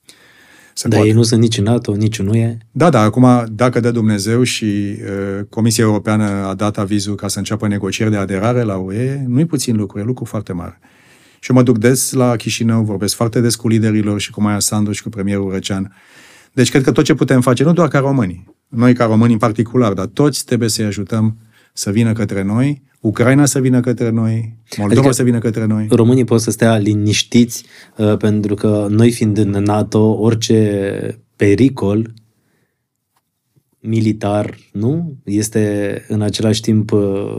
Se 0.74 0.88
Dar 0.88 0.97
poate. 0.97 1.07
ei 1.07 1.13
nu 1.15 1.24
sunt 1.24 1.41
nici 1.41 1.57
în 1.57 1.63
NATO, 1.63 1.95
nici 1.95 2.19
în 2.19 2.28
UE? 2.28 2.57
Da, 2.72 2.89
da, 2.89 2.99
acum, 2.99 3.45
dacă 3.51 3.80
dă 3.80 3.91
Dumnezeu 3.91 4.43
și 4.43 4.65
uh, 4.65 5.45
Comisia 5.49 5.84
Europeană 5.84 6.24
a 6.24 6.53
dat 6.53 6.78
avizul 6.78 7.15
ca 7.15 7.28
să 7.28 7.38
înceapă 7.38 7.67
negocieri 7.67 8.11
de 8.11 8.17
aderare 8.17 8.61
la 8.61 8.78
UE, 8.78 9.24
nu-i 9.28 9.45
puțin 9.45 9.76
lucru, 9.76 9.99
e 9.99 10.03
lucru 10.03 10.26
foarte 10.26 10.53
mare. 10.53 10.80
Și 11.39 11.51
eu 11.51 11.55
mă 11.55 11.63
duc 11.63 11.78
des 11.78 12.11
la 12.11 12.36
Chișinău, 12.36 12.84
vorbesc 12.84 13.15
foarte 13.15 13.41
des 13.41 13.55
cu 13.55 13.67
liderilor 13.67 14.19
și 14.19 14.32
cu 14.32 14.41
Maia 14.41 14.59
Sandu 14.59 14.91
și 14.91 15.03
cu 15.03 15.09
premierul 15.09 15.51
Răcean. 15.51 15.95
Deci 16.53 16.69
cred 16.69 16.84
că 16.84 16.91
tot 16.91 17.03
ce 17.03 17.13
putem 17.13 17.41
face, 17.41 17.63
nu 17.63 17.74
doar 17.74 17.88
ca 17.88 17.99
românii, 17.99 18.55
noi 18.67 18.93
ca 18.93 19.05
români 19.05 19.32
în 19.34 19.38
particular, 19.38 19.93
dar 19.93 20.05
toți 20.05 20.45
trebuie 20.45 20.69
să-i 20.69 20.86
ajutăm 20.86 21.38
să 21.74 21.91
vină 21.91 22.13
către 22.13 22.43
noi, 22.43 22.82
Ucraina 23.02 23.45
să 23.45 23.60
vină 23.60 23.80
către 23.80 24.10
noi, 24.10 24.58
Moldova 24.78 24.99
adică 24.99 25.14
să 25.14 25.24
vină 25.24 25.39
către 25.39 25.66
noi. 25.66 25.88
Românii 25.89 26.24
pot 26.24 26.41
să 26.41 26.52
stea 26.52 26.78
liniștiți 26.78 27.66
uh, 27.97 28.18
pentru 28.18 28.56
că 28.56 28.88
noi 28.89 29.12
fiind 29.12 29.38
în 29.38 29.49
NATO, 29.49 30.18
orice 30.20 31.22
pericol 31.36 32.14
militar, 33.80 34.58
nu? 34.72 35.14
Este 35.24 36.06
în 36.08 36.22
același 36.22 36.62
timp 36.62 36.91
uh, 36.91 37.36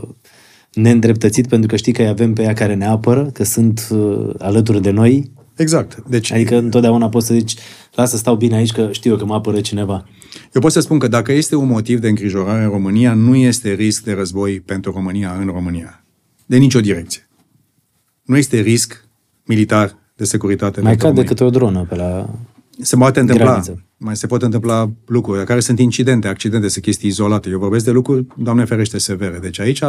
neîndreptățit 0.73 1.47
pentru 1.47 1.67
că 1.67 1.75
știi 1.75 1.93
că 1.93 2.01
îi 2.01 2.07
avem 2.07 2.33
pe 2.33 2.41
ea 2.41 2.53
care 2.53 2.73
ne 2.73 2.85
apără, 2.85 3.29
că 3.33 3.43
sunt 3.43 3.87
uh, 3.91 4.29
alături 4.37 4.81
de 4.81 4.91
noi. 4.91 5.31
Exact. 5.55 6.03
Deci, 6.09 6.31
adică 6.31 6.57
întotdeauna 6.57 7.09
poți 7.09 7.27
să 7.27 7.33
zici, 7.33 7.55
lasă 7.95 8.17
stau 8.17 8.35
bine 8.35 8.55
aici 8.55 8.71
că 8.71 8.89
știu 8.91 9.11
eu 9.11 9.17
că 9.17 9.25
mă 9.25 9.33
apără 9.33 9.61
cineva. 9.61 10.05
Eu 10.53 10.61
pot 10.61 10.71
să 10.71 10.79
spun 10.79 10.99
că 10.99 11.07
dacă 11.07 11.31
este 11.31 11.55
un 11.55 11.67
motiv 11.67 11.99
de 11.99 12.07
îngrijorare 12.07 12.63
în 12.63 12.69
România, 12.69 13.13
nu 13.13 13.35
este 13.35 13.73
risc 13.73 14.03
de 14.03 14.13
război 14.13 14.59
pentru 14.59 14.91
România 14.91 15.33
în 15.39 15.45
România. 15.45 16.03
De 16.45 16.57
nicio 16.57 16.79
direcție. 16.79 17.27
Nu 18.23 18.37
este 18.37 18.59
risc 18.59 19.05
militar 19.45 19.97
de 20.15 20.23
securitate 20.23 20.81
Mai 20.81 20.89
pentru 20.89 21.07
cade 21.07 21.19
România. 21.21 21.29
câte 21.29 21.43
o 21.43 21.49
dronă 21.49 21.85
pe 21.89 21.95
la 21.95 22.29
Se 22.81 22.95
poate 22.95 23.19
întâmpla. 23.19 23.45
graniță. 23.45 23.83
Mai 23.97 24.15
se 24.17 24.27
pot 24.27 24.41
întâmpla 24.41 24.91
lucruri, 25.05 25.45
care 25.45 25.59
sunt 25.59 25.79
incidente, 25.79 26.27
accidente, 26.27 26.67
sunt 26.67 26.83
chestii 26.83 27.09
izolate. 27.09 27.49
Eu 27.49 27.59
vorbesc 27.59 27.85
de 27.85 27.91
lucruri, 27.91 28.25
Doamne 28.37 28.65
ferește, 28.65 28.97
severe. 28.97 29.39
Deci 29.39 29.59
aici 29.59 29.81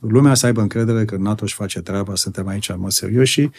lumea 0.00 0.34
să 0.34 0.46
aibă 0.46 0.60
încredere 0.60 1.04
că 1.04 1.16
NATO 1.16 1.44
își 1.44 1.54
face 1.54 1.80
treaba, 1.80 2.14
suntem 2.14 2.46
aici 2.48 2.68
în 2.68 2.76
mod 2.78 2.90
serios 2.90 3.28
și 3.28 3.50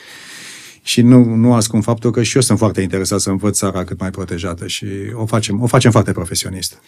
și 0.84 1.02
nu, 1.02 1.24
nu 1.36 1.54
ascund 1.54 1.84
faptul 1.84 2.12
că 2.12 2.24
și 2.24 2.36
eu 2.36 2.42
sunt 2.42 2.58
foarte 2.58 2.82
interesat 2.82 3.20
să 3.20 3.30
învăț 3.30 3.58
țara 3.58 3.84
cât 3.84 4.00
mai 4.00 4.10
protejată 4.10 4.68
și 4.68 4.86
o 5.14 5.26
facem, 5.26 5.62
o 5.62 5.68
facem 5.68 5.92
foarte 5.92 6.12
profesionist. 6.12 6.82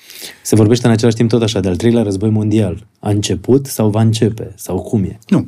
Se 0.44 0.56
vorbește 0.56 0.86
în 0.88 0.91
același 0.91 1.16
timp 1.16 1.30
tot 1.30 1.41
așa 1.41 1.60
de 1.60 1.68
al 1.68 1.76
treilea 1.76 2.04
război 2.04 2.30
mondial. 2.30 2.88
A 3.00 3.10
început 3.10 3.66
sau 3.66 3.89
va 3.89 4.02
începe? 4.02 4.54
Sau 4.56 4.82
cum 4.82 5.04
e? 5.04 5.20
Nu. 5.28 5.48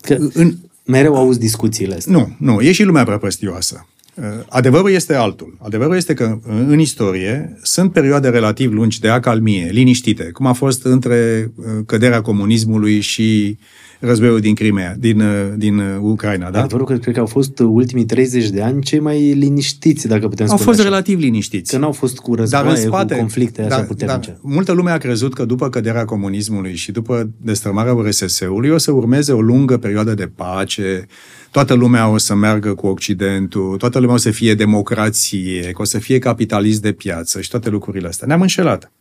Că 0.00 0.16
În, 0.32 0.56
mereu 0.84 1.14
auzi 1.14 1.38
discuțiile 1.38 1.94
astea. 1.94 2.12
nu, 2.12 2.36
nu, 2.38 2.60
e 2.60 2.72
și 2.72 2.82
lumea 2.82 3.04
prăpăstioasă. 3.04 3.86
Uh, 4.14 4.24
Adevărul 4.48 4.90
este 4.90 5.14
altul. 5.14 5.56
Adevărul 5.62 5.96
este 5.96 6.14
că 6.14 6.38
uh, 6.46 6.54
în 6.66 6.78
istorie 6.78 7.58
sunt 7.62 7.92
perioade 7.92 8.28
relativ 8.28 8.72
lungi 8.72 9.00
de 9.00 9.08
acalmie, 9.08 9.68
liniștite, 9.72 10.24
cum 10.24 10.46
a 10.46 10.52
fost 10.52 10.84
între 10.84 11.50
uh, 11.54 11.64
căderea 11.86 12.20
comunismului 12.20 13.00
și 13.00 13.58
războiul 13.98 14.40
din 14.40 14.54
Crimea, 14.54 14.94
din, 14.98 15.22
din 15.56 15.78
Ucraina, 16.00 16.50
da? 16.50 16.58
Adevărul 16.58 16.86
că 16.86 16.96
cred 16.96 17.14
că 17.14 17.20
au 17.20 17.26
fost 17.26 17.58
ultimii 17.58 18.04
30 18.04 18.48
de 18.48 18.62
ani 18.62 18.82
cei 18.82 19.00
mai 19.00 19.32
liniștiți, 19.32 20.06
dacă 20.08 20.28
putem 20.28 20.46
Au 20.50 20.56
spune 20.56 20.70
fost 20.70 20.80
așa. 20.80 20.88
relativ 20.88 21.18
liniștiți. 21.18 21.72
Că 21.72 21.78
n-au 21.78 21.92
fost 21.92 22.18
cu 22.18 22.34
Dar 22.34 22.38
războaie, 22.38 22.68
în 22.68 22.76
spate, 22.76 23.14
cu 23.14 23.20
conflicte 23.20 23.62
așa 23.62 23.76
da, 23.76 23.82
puternice. 23.82 24.30
Da, 24.30 24.38
multă 24.42 24.72
lume 24.72 24.90
a 24.90 24.98
crezut 24.98 25.34
că 25.34 25.44
după 25.44 25.68
căderea 25.68 26.04
comunismului 26.04 26.74
și 26.74 26.92
după 26.92 27.30
destrămarea 27.40 27.94
URSS-ului 27.94 28.70
o 28.70 28.78
să 28.78 28.92
urmeze 28.92 29.32
o 29.32 29.40
lungă 29.40 29.76
perioadă 29.76 30.14
de 30.14 30.30
pace, 30.34 31.06
toată 31.50 31.74
lumea 31.74 32.08
o 32.08 32.18
să 32.18 32.34
meargă 32.34 32.74
cu 32.74 32.86
Occidentul, 32.86 33.76
toată 33.76 33.98
lumea 33.98 34.14
o 34.14 34.18
să 34.18 34.30
fie 34.30 34.54
democrație, 34.54 35.60
că 35.60 35.82
o 35.82 35.84
să 35.84 35.98
fie 35.98 36.18
capitalist 36.18 36.82
de 36.82 36.92
piață 36.92 37.40
și 37.40 37.50
toate 37.50 37.70
lucrurile 37.70 38.08
astea. 38.08 38.26
Ne-am 38.26 38.40
înșelat. 38.40 38.92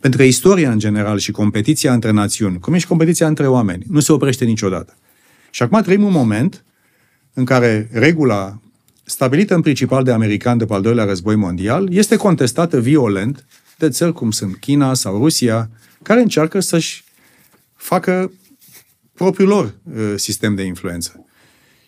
Pentru 0.00 0.18
că 0.18 0.24
istoria 0.24 0.70
în 0.70 0.78
general 0.78 1.18
și 1.18 1.30
competiția 1.30 1.92
între 1.92 2.10
națiuni, 2.10 2.58
cum 2.58 2.74
e 2.74 2.78
și 2.78 2.86
competiția 2.86 3.26
între 3.26 3.46
oameni, 3.46 3.84
nu 3.88 4.00
se 4.00 4.12
oprește 4.12 4.44
niciodată. 4.44 4.96
Și 5.50 5.62
acum 5.62 5.82
trăim 5.82 6.02
un 6.02 6.12
moment 6.12 6.64
în 7.34 7.44
care 7.44 7.88
regula 7.92 8.60
stabilită 9.04 9.54
în 9.54 9.60
principal 9.60 10.04
de 10.04 10.12
americani 10.12 10.58
după 10.58 10.74
al 10.74 10.82
doilea 10.82 11.04
război 11.04 11.36
mondial, 11.36 11.92
este 11.92 12.16
contestată 12.16 12.80
violent 12.80 13.46
de 13.78 13.88
țări 13.88 14.12
cum 14.12 14.30
sunt 14.30 14.56
China 14.56 14.94
sau 14.94 15.18
Rusia, 15.18 15.70
care 16.02 16.20
încearcă 16.20 16.60
să-și 16.60 17.04
facă 17.74 18.32
propriul 19.14 19.48
lor 19.48 19.74
uh, 19.94 20.12
sistem 20.16 20.54
de 20.54 20.62
influență. 20.62 21.24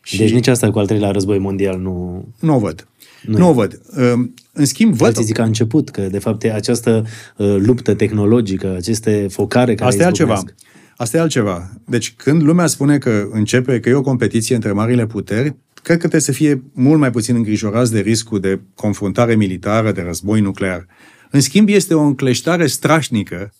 Și... 0.03 0.17
Deci 0.17 0.33
nici 0.33 0.47
asta 0.47 0.71
cu 0.71 0.79
al 0.79 0.87
treilea 0.87 1.11
război 1.11 1.39
mondial 1.39 1.79
nu... 1.79 2.25
Nu 2.39 2.55
o 2.55 2.59
văd. 2.59 2.87
Nu 3.23 3.39
Nu, 3.39 3.45
e. 3.47 3.49
o 3.49 3.53
văd. 3.53 3.81
Uh, 3.97 4.13
În 4.53 4.65
schimb, 4.65 4.95
văd... 4.95 5.07
Alții 5.07 5.25
zic 5.25 5.35
că 5.35 5.43
a 5.43 5.45
început, 5.45 5.91
că 5.91 6.01
de 6.01 6.19
fapt 6.19 6.45
e 6.45 6.53
această 6.53 7.05
uh, 7.37 7.57
luptă 7.59 7.95
tehnologică, 7.95 8.75
aceste 8.77 9.27
focare 9.31 9.75
care 9.75 9.89
Asta 9.89 10.03
e 10.03 10.07
altceva. 10.07 10.33
izbucnesc. 10.33 10.61
Asta 10.97 11.17
e 11.17 11.21
altceva. 11.21 11.71
Deci 11.87 12.15
când 12.17 12.43
lumea 12.43 12.67
spune 12.67 12.99
că 12.99 13.29
începe, 13.31 13.81
că 13.81 13.89
e 13.89 13.95
o 13.95 14.01
competiție 14.03 14.55
între 14.55 14.73
marile 14.73 15.07
puteri, 15.07 15.57
cred 15.75 15.97
că 15.97 15.97
trebuie 15.97 16.21
să 16.21 16.33
fie 16.33 16.63
mult 16.73 17.01
mai 17.01 17.11
puțin 17.11 17.35
îngrijorați 17.35 17.93
de 17.93 18.01
riscul 18.01 18.41
de 18.41 18.61
confruntare 18.75 19.35
militară, 19.35 19.93
de 19.93 20.03
război 20.03 20.41
nuclear. 20.41 20.87
În 21.31 21.41
schimb, 21.41 21.69
este 21.69 21.95
o 21.95 22.01
încleștare 22.03 22.67
strașnică 22.67 23.53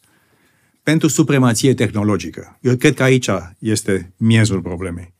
pentru 0.83 1.09
supremație 1.09 1.75
tehnologică. 1.75 2.59
Eu 2.61 2.77
cred 2.77 2.95
că 2.95 3.03
aici 3.03 3.29
este 3.59 4.13
miezul 4.17 4.61
problemei. 4.61 5.15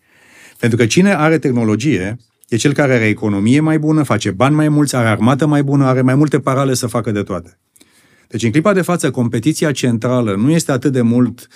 Pentru 0.59 0.79
că 0.79 0.87
cine 0.87 1.15
are 1.15 1.39
tehnologie 1.39 2.17
e 2.55 2.59
cel 2.59 2.73
care 2.73 2.95
are 2.95 3.07
economie 3.07 3.61
mai 3.61 3.79
bună, 3.79 4.03
face 4.03 4.31
bani 4.31 4.55
mai 4.55 4.69
mulți, 4.69 4.97
are 4.97 5.09
armată 5.09 5.47
mai 5.47 5.63
bună, 5.63 5.85
are 5.85 6.01
mai 6.01 6.15
multe 6.15 6.41
parale 6.41 6.75
să 6.75 6.87
facă 6.87 7.11
de 7.11 7.23
toate. 7.23 7.59
Deci, 8.29 8.43
în 8.43 8.51
clipa 8.51 8.73
de 8.73 8.83
față, 8.83 9.11
competiția 9.11 9.73
centrală 9.73 10.35
nu 10.35 10.51
este 10.51 10.73
atât 10.73 10.93
de 10.93 11.01
mult 11.01 11.49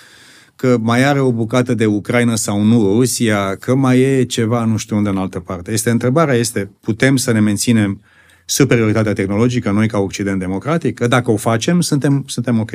că 0.55 0.77
mai 0.81 1.03
are 1.03 1.19
o 1.19 1.31
bucată 1.31 1.73
de 1.73 1.85
Ucraina 1.85 2.35
sau 2.35 2.61
nu 2.61 2.93
Rusia, 2.93 3.55
că 3.55 3.75
mai 3.75 3.99
e 3.99 4.23
ceva 4.23 4.65
nu 4.65 4.77
știu 4.77 4.95
unde 4.95 5.09
în 5.09 5.17
altă 5.17 5.39
parte. 5.39 5.71
Este 5.71 5.89
întrebarea 5.89 6.33
este, 6.35 6.71
putem 6.81 7.15
să 7.15 7.31
ne 7.31 7.39
menținem 7.39 8.01
superioritatea 8.45 9.13
tehnologică 9.13 9.71
noi 9.71 9.87
ca 9.87 9.99
Occident 9.99 10.39
democratic? 10.39 10.95
Că 10.95 11.07
dacă 11.07 11.31
o 11.31 11.35
facem, 11.35 11.81
suntem, 11.81 12.23
suntem 12.27 12.59
ok. 12.59 12.71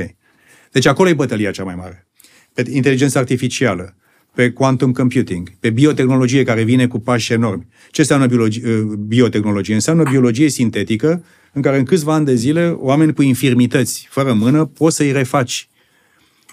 Deci 0.73 0.87
acolo 0.87 1.09
e 1.09 1.15
bătălia 1.15 1.51
cea 1.51 1.65
mai 1.65 1.75
mare. 1.75 2.07
Pe 2.55 2.65
inteligența 2.71 3.19
artificială, 3.19 3.97
pe 4.35 4.51
quantum 4.51 4.93
computing, 4.93 5.51
pe 5.61 5.71
biotehnologie 5.71 6.43
care 6.43 6.63
vine 6.63 6.87
cu 6.87 6.99
pași 6.99 7.33
enormi. 7.33 7.67
Ce 7.91 8.01
înseamnă 8.01 8.27
biologie, 8.27 8.63
biotehnologie? 8.99 9.75
Înseamnă 9.75 10.03
biologie 10.03 10.49
sintetică 10.49 11.25
în 11.53 11.63
care 11.63 11.79
în 11.79 11.85
câțiva 11.85 12.15
ani 12.15 12.25
de 12.25 12.35
zile 12.35 12.69
oameni 12.69 13.15
cu 13.15 13.23
infirmități 13.23 14.07
fără 14.11 14.33
mână 14.33 14.65
poți 14.65 14.97
să-i 14.97 15.13
refaci. 15.13 15.69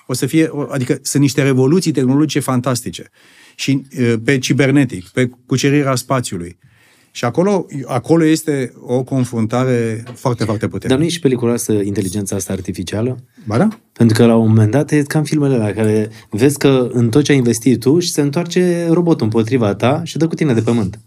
O 0.07 0.13
să 0.13 0.25
fie, 0.25 0.51
adică 0.69 0.99
sunt 1.01 1.21
niște 1.21 1.43
revoluții 1.43 1.91
tehnologice 1.91 2.39
fantastice. 2.39 3.09
Și 3.55 3.85
pe 4.23 4.37
cibernetic, 4.37 5.07
pe 5.07 5.29
cucerirea 5.45 5.95
spațiului. 5.95 6.57
Și 7.11 7.25
acolo, 7.25 7.65
acolo 7.85 8.25
este 8.25 8.73
o 8.81 9.03
confruntare 9.03 10.03
foarte, 10.13 10.43
foarte 10.43 10.65
puternică. 10.65 10.87
Dar 10.87 10.97
nu 10.97 11.03
e 11.03 11.07
și 11.07 11.19
periculoasă 11.19 11.73
inteligența 11.73 12.35
asta 12.35 12.53
artificială? 12.53 13.17
Ba 13.45 13.57
da. 13.57 13.67
Pentru 13.93 14.17
că 14.17 14.25
la 14.25 14.35
un 14.35 14.47
moment 14.47 14.71
dat 14.71 14.91
e 14.91 15.03
ca 15.03 15.19
în 15.19 15.25
filmele 15.25 15.57
la 15.57 15.71
care 15.71 16.09
vezi 16.29 16.57
că 16.57 16.89
în 16.91 17.09
tot 17.09 17.23
ce 17.23 17.31
ai 17.31 17.37
investit 17.37 17.79
tu 17.79 17.99
și 17.99 18.11
se 18.11 18.21
întoarce 18.21 18.87
robotul 18.91 19.23
împotriva 19.23 19.75
ta 19.75 20.01
și 20.03 20.17
dă 20.17 20.27
cu 20.27 20.35
tine 20.35 20.53
de 20.53 20.61
pământ. 20.61 20.99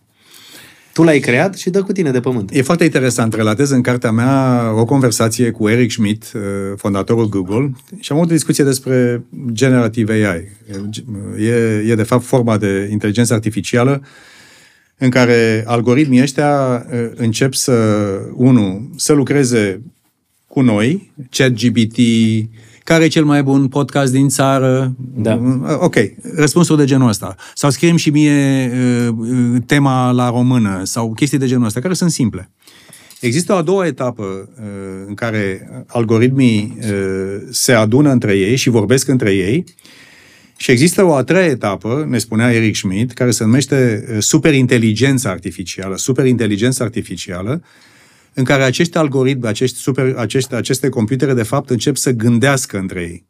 Tu 0.93 1.03
l-ai 1.03 1.19
creat 1.19 1.55
și 1.55 1.71
dă 1.71 1.83
cu 1.83 1.93
tine 1.93 2.11
de 2.11 2.21
pământ. 2.21 2.51
E 2.53 2.63
foarte 2.63 2.85
interesant. 2.85 3.35
Relatez 3.35 3.71
în 3.71 3.81
cartea 3.81 4.11
mea 4.11 4.63
o 4.77 4.85
conversație 4.85 5.51
cu 5.51 5.69
Eric 5.69 5.91
Schmidt, 5.91 6.33
uh, 6.35 6.41
fondatorul 6.77 7.29
Google, 7.29 7.73
și 8.01 8.13
am 8.13 8.19
avut 8.19 8.31
o 8.31 8.35
discuție 8.35 8.65
despre 8.65 9.25
generative 9.53 10.13
AI. 10.13 10.49
E, 11.45 11.85
e 11.87 11.95
de 11.95 12.03
fapt 12.03 12.25
forma 12.25 12.59
de 12.59 12.89
inteligență 12.91 13.35
artificială 13.35 14.03
în 15.03 15.11
care 15.11 15.65
algoritmii 15.67 16.23
ăștia 16.23 16.85
uh, 16.93 17.11
încep 17.15 17.55
să, 17.55 17.73
unu, 18.35 18.91
să 18.97 19.13
lucreze 19.13 19.83
cu 20.47 20.61
noi, 20.61 21.13
ChatGPT, 21.31 21.99
care 22.85 23.05
e 23.05 23.09
cel 23.09 23.25
mai 23.25 23.43
bun 23.43 23.69
podcast 23.69 24.13
din 24.13 24.29
țară? 24.29 24.95
Da. 25.15 25.35
Uh, 25.35 25.77
ok, 25.79 25.95
răspunsul 26.37 26.77
de 26.77 26.85
genul 26.85 27.09
ăsta. 27.09 27.35
Sau 27.55 27.71
scriem 27.71 27.97
și 27.97 28.11
mie 28.11 28.71
uh, 29.09 29.15
tema 29.67 30.11
la 30.11 30.31
română, 30.31 30.81
sau 30.85 31.13
chestii 31.13 31.39
de 31.39 31.47
genul 31.47 31.67
ăsta, 31.67 31.81
care 31.81 31.95
sunt 31.95 32.11
simple. 32.11 32.51
Există 33.21 33.53
o 33.53 33.57
a 33.57 33.63
doua 33.63 33.87
etapă 33.87 34.23
uh, 34.23 35.05
în 35.07 35.15
care 35.15 35.69
algoritmii 35.87 36.79
uh, 36.79 37.37
se 37.51 37.73
adună 37.73 38.11
între 38.11 38.37
ei 38.37 38.57
și 38.57 38.69
vorbesc 38.69 39.09
între 39.09 39.33
ei 39.35 39.65
și 40.63 40.71
există 40.71 41.05
o 41.05 41.15
a 41.15 41.23
treia 41.23 41.45
etapă, 41.45 42.07
ne 42.09 42.19
spunea 42.19 42.53
Eric 42.53 42.75
Schmidt, 42.75 43.13
care 43.13 43.31
se 43.31 43.45
numește 43.45 44.05
uh, 44.09 44.17
superinteligența 44.19 45.31
artificială. 45.31 45.97
Superinteligența 45.97 46.85
artificială, 46.85 47.63
în 48.35 48.45
care 48.45 48.63
acești 48.63 48.97
algoritmi, 48.97 49.49
acești 49.49 49.77
super, 49.77 50.15
acești, 50.17 50.55
aceste 50.55 50.89
computere, 50.89 51.35
de 51.35 51.43
fapt, 51.43 51.71
încep 51.71 51.97
să 51.97 52.11
gândească 52.11 52.79
între 52.79 53.01
ei. 53.01 53.25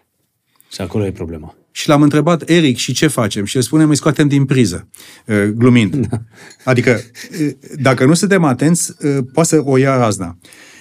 Și 0.73 0.81
acolo 0.81 1.07
e 1.07 1.11
problema. 1.11 1.55
Și 1.71 1.89
l-am 1.89 2.03
întrebat, 2.03 2.49
Eric, 2.49 2.77
și 2.77 2.93
ce 2.93 3.07
facem? 3.07 3.45
Și 3.45 3.57
el 3.57 3.63
spune, 3.63 3.85
îi 3.85 3.97
scoatem 3.97 4.29
din 4.29 4.45
priză, 4.45 4.89
uh, 5.27 5.45
glumind. 5.55 6.07
Da. 6.07 6.19
Adică, 6.65 7.01
uh, 7.41 7.51
dacă 7.77 8.05
nu 8.05 8.15
suntem 8.15 8.45
atenți, 8.45 8.93
poate 9.33 9.49
să 9.49 9.63
o 9.65 9.77
ia 9.77 9.97
razna. 9.97 10.39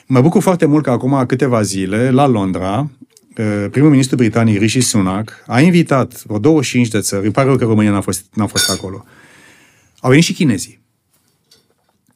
Mă 0.07 0.21
bucur 0.21 0.41
foarte 0.41 0.65
mult 0.65 0.83
că 0.83 0.89
acum 0.89 1.23
câteva 1.25 1.61
zile, 1.61 2.09
la 2.09 2.27
Londra, 2.27 2.89
primul 3.71 3.89
ministru 3.89 4.15
britanic, 4.15 4.59
Rishi 4.59 4.81
Sunak, 4.81 5.43
a 5.47 5.61
invitat 5.61 6.23
vreo 6.23 6.39
25 6.39 6.87
de 6.87 6.99
țări, 6.99 7.23
îmi 7.23 7.33
pare 7.33 7.47
rău 7.47 7.57
că 7.57 7.63
România 7.63 7.91
n-a 7.91 8.01
fost, 8.01 8.25
n-a 8.33 8.45
fost 8.45 8.69
acolo, 8.69 9.05
au 9.99 10.09
venit 10.09 10.25
și 10.25 10.33
chinezii. 10.33 10.79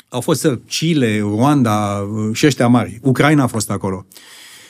Au 0.09 0.21
fost 0.21 0.39
țări, 0.39 0.61
Chile, 0.67 1.19
Rwanda 1.19 2.07
și 2.33 2.45
ăștia 2.45 2.67
mari. 2.67 2.99
Ucraina 3.01 3.43
a 3.43 3.47
fost 3.47 3.69
acolo. 3.69 4.05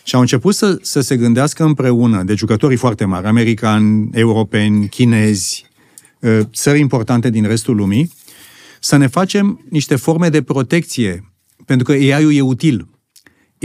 Și 0.04 0.16
au 0.16 0.22
început 0.22 0.56
să, 0.56 0.78
să 0.82 1.02
se 1.02 1.18
gândească 1.18 1.64
împreună, 1.64 2.24
de 2.24 2.34
jucătorii 2.34 2.78
foarte 2.78 3.06
mari, 3.06 3.28
americani, 3.28 4.10
europeni, 4.14 4.88
chinezi, 4.88 5.66
țări 6.54 6.80
importante 6.80 7.30
din 7.30 7.48
restul 7.48 7.76
lumii, 7.76 8.12
să 8.80 8.96
ne 8.96 9.08
facem 9.08 9.66
niște 9.70 9.96
forme 9.96 10.30
de 10.30 10.42
protecție, 10.42 11.34
pentru 11.66 11.86
că 11.86 11.92
AI-ul 11.92 12.34
e 12.34 12.42
util. 12.42 12.88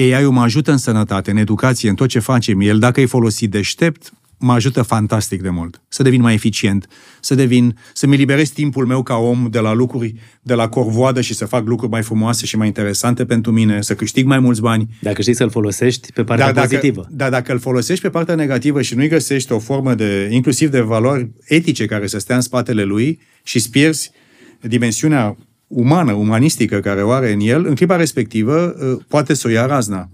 AI-ul 0.03 0.33
mă 0.33 0.41
ajută 0.41 0.71
în 0.71 0.77
sănătate, 0.77 1.31
în 1.31 1.37
educație, 1.37 1.89
în 1.89 1.95
tot 1.95 2.09
ce 2.09 2.19
facem. 2.19 2.61
El, 2.61 2.79
dacă 2.79 3.01
e 3.01 3.07
folosit 3.07 3.51
deștept, 3.51 4.13
mă 4.41 4.53
ajută 4.53 4.83
fantastic 4.83 5.43
de 5.43 5.49
mult. 5.49 5.81
Să 5.89 6.03
devin 6.03 6.21
mai 6.21 6.35
eficient, 6.35 6.87
să 7.21 7.35
devin, 7.35 7.79
să-mi 7.93 8.17
liberez 8.17 8.49
timpul 8.49 8.87
meu 8.87 9.03
ca 9.03 9.15
om 9.15 9.47
de 9.51 9.59
la 9.59 9.73
lucruri, 9.73 10.15
de 10.43 10.55
la 10.55 10.69
corvoadă 10.69 11.21
și 11.21 11.35
să 11.35 11.47
fac 11.47 11.67
lucruri 11.67 11.91
mai 11.91 12.03
frumoase 12.03 12.47
și 12.47 12.57
mai 12.57 12.67
interesante 12.67 13.25
pentru 13.25 13.53
mine, 13.53 13.83
să 13.83 13.95
câștig 13.95 14.27
mai 14.27 14.39
mulți 14.39 14.61
bani. 14.61 14.89
Dacă 15.01 15.23
știi 15.23 15.35
să-l 15.35 15.51
folosești 15.51 16.13
pe 16.13 16.25
partea 16.25 16.53
da, 16.53 16.61
pozitivă. 16.61 17.07
Dar 17.11 17.31
da, 17.31 17.37
dacă 17.37 17.53
îl 17.53 17.59
folosești 17.59 18.03
pe 18.03 18.11
partea 18.11 18.35
negativă 18.35 18.83
și 18.83 18.95
nu-i 18.95 19.09
găsești 19.09 19.53
o 19.53 19.59
formă 19.59 19.95
de, 19.95 20.29
inclusiv 20.31 20.71
de 20.71 20.81
valori 20.81 21.31
etice 21.45 21.87
care 21.87 22.07
să 22.07 22.19
stea 22.19 22.37
în 22.37 22.43
spatele 22.43 22.83
lui 22.83 23.21
și 23.43 23.57
îți 23.57 23.71
pierzi 23.71 24.11
dimensiunea 24.61 25.37
umană, 25.71 26.13
umanistică 26.13 26.81
care 26.81 27.03
o 27.03 27.11
are 27.11 27.33
în 27.33 27.41
el, 27.41 27.67
în 27.67 27.75
clipa 27.75 27.97
respectivă 27.97 28.77
uh, 28.81 29.05
poate 29.09 29.35
să 29.35 29.49
o 29.49 29.51
ia 29.51 29.67
razna. 29.67 30.09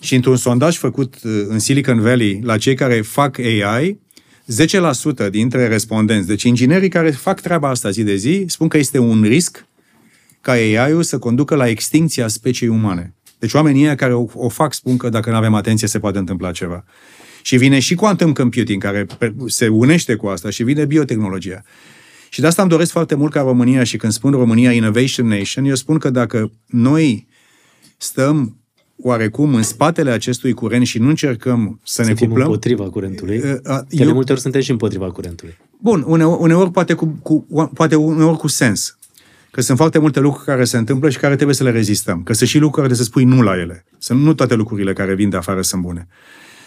Și 0.00 0.14
într-un 0.14 0.36
sondaj 0.36 0.76
făcut 0.76 1.14
uh, 1.22 1.44
în 1.48 1.58
Silicon 1.58 2.00
Valley 2.00 2.40
la 2.42 2.58
cei 2.58 2.74
care 2.74 3.00
fac 3.00 3.38
AI, 3.38 4.00
10% 5.26 5.30
dintre 5.30 5.66
respondenți, 5.66 6.26
deci 6.26 6.42
inginerii 6.42 6.88
care 6.88 7.10
fac 7.10 7.40
treaba 7.40 7.68
asta 7.68 7.90
zi 7.90 8.02
de 8.02 8.16
zi, 8.16 8.44
spun 8.46 8.68
că 8.68 8.78
este 8.78 8.98
un 8.98 9.22
risc 9.22 9.66
ca 10.40 10.52
AI-ul 10.52 11.02
să 11.02 11.18
conducă 11.18 11.54
la 11.54 11.68
extinția 11.68 12.28
speciei 12.28 12.70
umane. 12.70 13.14
Deci 13.38 13.52
oamenii 13.52 13.96
care 13.96 14.14
o, 14.14 14.26
o 14.34 14.48
fac 14.48 14.72
spun 14.72 14.96
că 14.96 15.08
dacă 15.08 15.30
nu 15.30 15.36
avem 15.36 15.54
atenție 15.54 15.88
se 15.88 15.98
poate 15.98 16.18
întâmpla 16.18 16.50
ceva. 16.50 16.84
Și 17.42 17.56
vine 17.56 17.78
și 17.78 17.94
quantum 17.94 18.32
computing, 18.32 18.82
care 18.82 19.06
se 19.46 19.68
unește 19.68 20.14
cu 20.14 20.26
asta, 20.26 20.50
și 20.50 20.62
vine 20.62 20.84
biotehnologia. 20.84 21.62
Și 22.34 22.40
de 22.40 22.46
asta 22.46 22.62
îmi 22.62 22.70
doresc 22.70 22.90
foarte 22.90 23.14
mult 23.14 23.32
ca 23.32 23.40
România 23.40 23.84
și 23.84 23.96
când 23.96 24.12
spun 24.12 24.30
România 24.30 24.72
Innovation 24.72 25.26
Nation, 25.26 25.64
eu 25.64 25.74
spun 25.74 25.98
că 25.98 26.10
dacă 26.10 26.50
noi 26.66 27.26
stăm 27.96 28.56
oarecum 28.96 29.54
în 29.54 29.62
spatele 29.62 30.10
acestui 30.10 30.52
curent 30.52 30.86
și 30.86 30.98
nu 30.98 31.08
încercăm 31.08 31.80
să, 31.84 32.02
să 32.02 32.08
ne 32.08 32.14
fim 32.14 32.26
cuplăm... 32.26 32.46
împotriva 32.46 32.84
curentului. 32.84 33.36
Uh, 33.36 33.44
uh, 33.44 33.78
eu... 33.88 34.06
de 34.06 34.12
multe 34.12 34.32
ori 34.32 34.40
suntem 34.40 34.60
și 34.60 34.70
împotriva 34.70 35.10
curentului. 35.10 35.56
Bun, 35.80 36.04
uneori, 36.06 36.40
uneori 36.40 36.70
poate, 36.70 36.94
cu, 36.94 37.18
cu, 37.22 37.46
poate 37.74 37.94
uneori 37.94 38.38
cu 38.38 38.48
sens. 38.48 38.98
Că 39.50 39.60
sunt 39.60 39.78
foarte 39.78 39.98
multe 39.98 40.20
lucruri 40.20 40.44
care 40.44 40.64
se 40.64 40.76
întâmplă 40.76 41.10
și 41.10 41.18
care 41.18 41.34
trebuie 41.34 41.56
să 41.56 41.64
le 41.64 41.70
rezistăm. 41.70 42.22
Că 42.22 42.32
sunt 42.32 42.48
și 42.48 42.58
lucruri 42.58 42.86
care 42.86 42.98
să 42.98 43.04
spui 43.04 43.24
nu 43.24 43.42
la 43.42 43.58
ele. 43.58 43.84
Sunt 43.98 44.20
nu 44.20 44.34
toate 44.34 44.54
lucrurile 44.54 44.92
care 44.92 45.14
vin 45.14 45.30
de 45.30 45.36
afară 45.36 45.62
sunt 45.62 45.82
bune. 45.82 46.08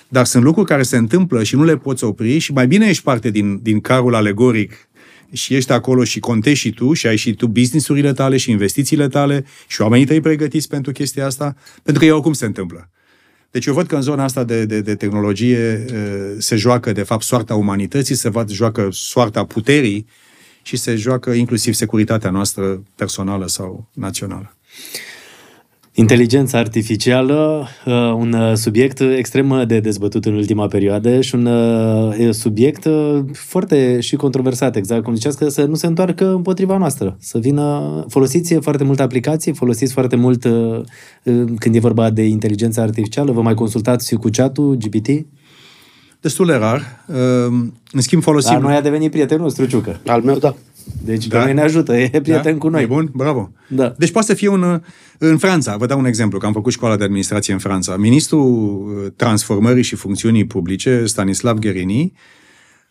Dar 0.07 0.25
sunt 0.25 0.43
lucruri 0.43 0.67
care 0.67 0.83
se 0.83 0.97
întâmplă 0.97 1.43
și 1.43 1.55
nu 1.55 1.63
le 1.63 1.77
poți 1.77 2.03
opri 2.03 2.37
și 2.37 2.51
mai 2.51 2.67
bine 2.67 2.87
ești 2.87 3.03
parte 3.03 3.29
din, 3.29 3.59
din 3.61 3.79
carul 3.79 4.15
alegoric 4.15 4.86
și 5.33 5.55
ești 5.55 5.71
acolo 5.71 6.03
și 6.03 6.19
contești 6.19 6.67
și 6.67 6.73
tu 6.73 6.93
și 6.93 7.07
ai 7.07 7.15
și 7.15 7.33
tu 7.33 7.47
businessurile 7.47 8.13
tale 8.13 8.37
și 8.37 8.51
investițiile 8.51 9.07
tale 9.07 9.45
și 9.67 9.81
oamenii 9.81 10.05
tăi 10.05 10.21
pregătiți 10.21 10.67
pentru 10.67 10.91
chestia 10.91 11.25
asta, 11.25 11.55
pentru 11.83 12.01
că 12.01 12.07
e 12.07 12.11
oricum 12.11 12.33
se 12.33 12.45
întâmplă. 12.45 12.89
Deci 13.51 13.65
eu 13.65 13.73
văd 13.73 13.87
că 13.87 13.95
în 13.95 14.01
zona 14.01 14.23
asta 14.23 14.43
de, 14.43 14.65
de, 14.65 14.81
de 14.81 14.95
tehnologie 14.95 15.85
se 16.37 16.55
joacă, 16.55 16.91
de 16.91 17.03
fapt, 17.03 17.23
soarta 17.23 17.55
umanității, 17.55 18.15
se 18.15 18.29
văd, 18.29 18.49
joacă 18.49 18.89
soarta 18.91 19.45
puterii 19.45 20.05
și 20.61 20.77
se 20.77 20.95
joacă 20.95 21.31
inclusiv 21.31 21.73
securitatea 21.73 22.29
noastră 22.29 22.83
personală 22.95 23.47
sau 23.47 23.89
națională. 23.93 24.55
Inteligența 25.99 26.57
artificială, 26.57 27.67
uh, 27.85 27.93
un 28.17 28.33
uh, 28.33 28.53
subiect 28.53 28.99
extrem 28.99 29.63
de 29.67 29.79
dezbătut 29.79 30.25
în 30.25 30.33
ultima 30.33 30.67
perioadă 30.67 31.21
și 31.21 31.35
un 31.35 31.45
uh, 31.45 32.29
subiect 32.31 32.87
foarte 33.33 33.99
și 33.99 34.15
controversat, 34.15 34.75
exact 34.75 35.03
cum 35.03 35.15
ziceați, 35.15 35.37
că 35.37 35.49
să 35.49 35.63
nu 35.63 35.75
se 35.75 35.87
întoarcă 35.87 36.33
împotriva 36.33 36.77
noastră, 36.77 37.17
să 37.19 37.37
vină, 37.37 38.05
folosiți 38.09 38.53
foarte 38.53 38.83
multe 38.83 39.01
aplicații, 39.01 39.53
folosiți 39.53 39.93
foarte 39.93 40.15
mult 40.15 40.41
când 41.57 41.75
e 41.75 41.79
vorba 41.79 42.09
de 42.09 42.23
inteligența 42.23 42.81
artificială, 42.81 43.31
vă 43.31 43.41
mai 43.41 43.53
consultați 43.53 44.15
cu 44.15 44.29
chat-ul, 44.31 44.75
GPT? 44.75 45.25
Destul 46.21 46.45
de 46.45 46.53
rar. 46.53 47.05
În 47.91 48.01
schimb 48.01 48.21
folosim... 48.21 48.53
Dar 48.53 48.61
noi 48.61 48.75
a 48.75 48.81
devenit 48.81 49.11
prietenul 49.11 49.43
nostru, 49.43 49.65
Ciucă. 49.65 49.99
Al 50.05 50.21
meu, 50.21 50.37
da. 50.37 50.55
Deci 51.03 51.27
da. 51.27 51.37
pe 51.37 51.43
noi 51.43 51.53
ne 51.53 51.61
ajută, 51.61 51.97
e 51.97 52.09
prieten 52.09 52.53
da? 52.53 52.57
cu 52.57 52.69
noi. 52.69 52.83
E 52.83 52.85
bun? 52.85 53.09
Bravo. 53.13 53.51
Da. 53.67 53.93
Deci 53.97 54.11
poate 54.11 54.27
să 54.27 54.33
fie 54.33 54.47
un... 54.47 54.81
În 55.17 55.37
Franța, 55.37 55.77
vă 55.77 55.85
dau 55.85 55.99
un 55.99 56.05
exemplu, 56.05 56.39
că 56.39 56.45
am 56.45 56.53
făcut 56.53 56.71
școala 56.71 56.97
de 56.97 57.03
administrație 57.03 57.53
în 57.53 57.59
Franța. 57.59 57.97
Ministrul 57.97 58.41
uh, 58.43 59.11
transformării 59.15 59.83
și 59.83 59.95
funcțiunii 59.95 60.45
publice, 60.45 61.05
Stanislav 61.05 61.57
Gherini, 61.57 62.13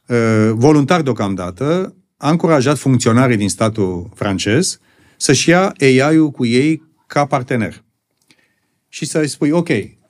uh, 0.07 0.51
voluntar 0.55 1.03
deocamdată, 1.03 1.95
a 2.17 2.31
încurajat 2.31 2.79
funcționarii 2.79 3.37
din 3.37 3.49
statul 3.49 4.11
francez 4.15 4.81
să-și 5.17 5.49
ia 5.49 5.73
AI-ul 5.81 6.31
cu 6.31 6.45
ei 6.45 6.83
ca 7.07 7.25
partener. 7.25 7.85
Și 8.89 9.05
să-i 9.05 9.29
spui, 9.29 9.51
ok, 9.51 9.69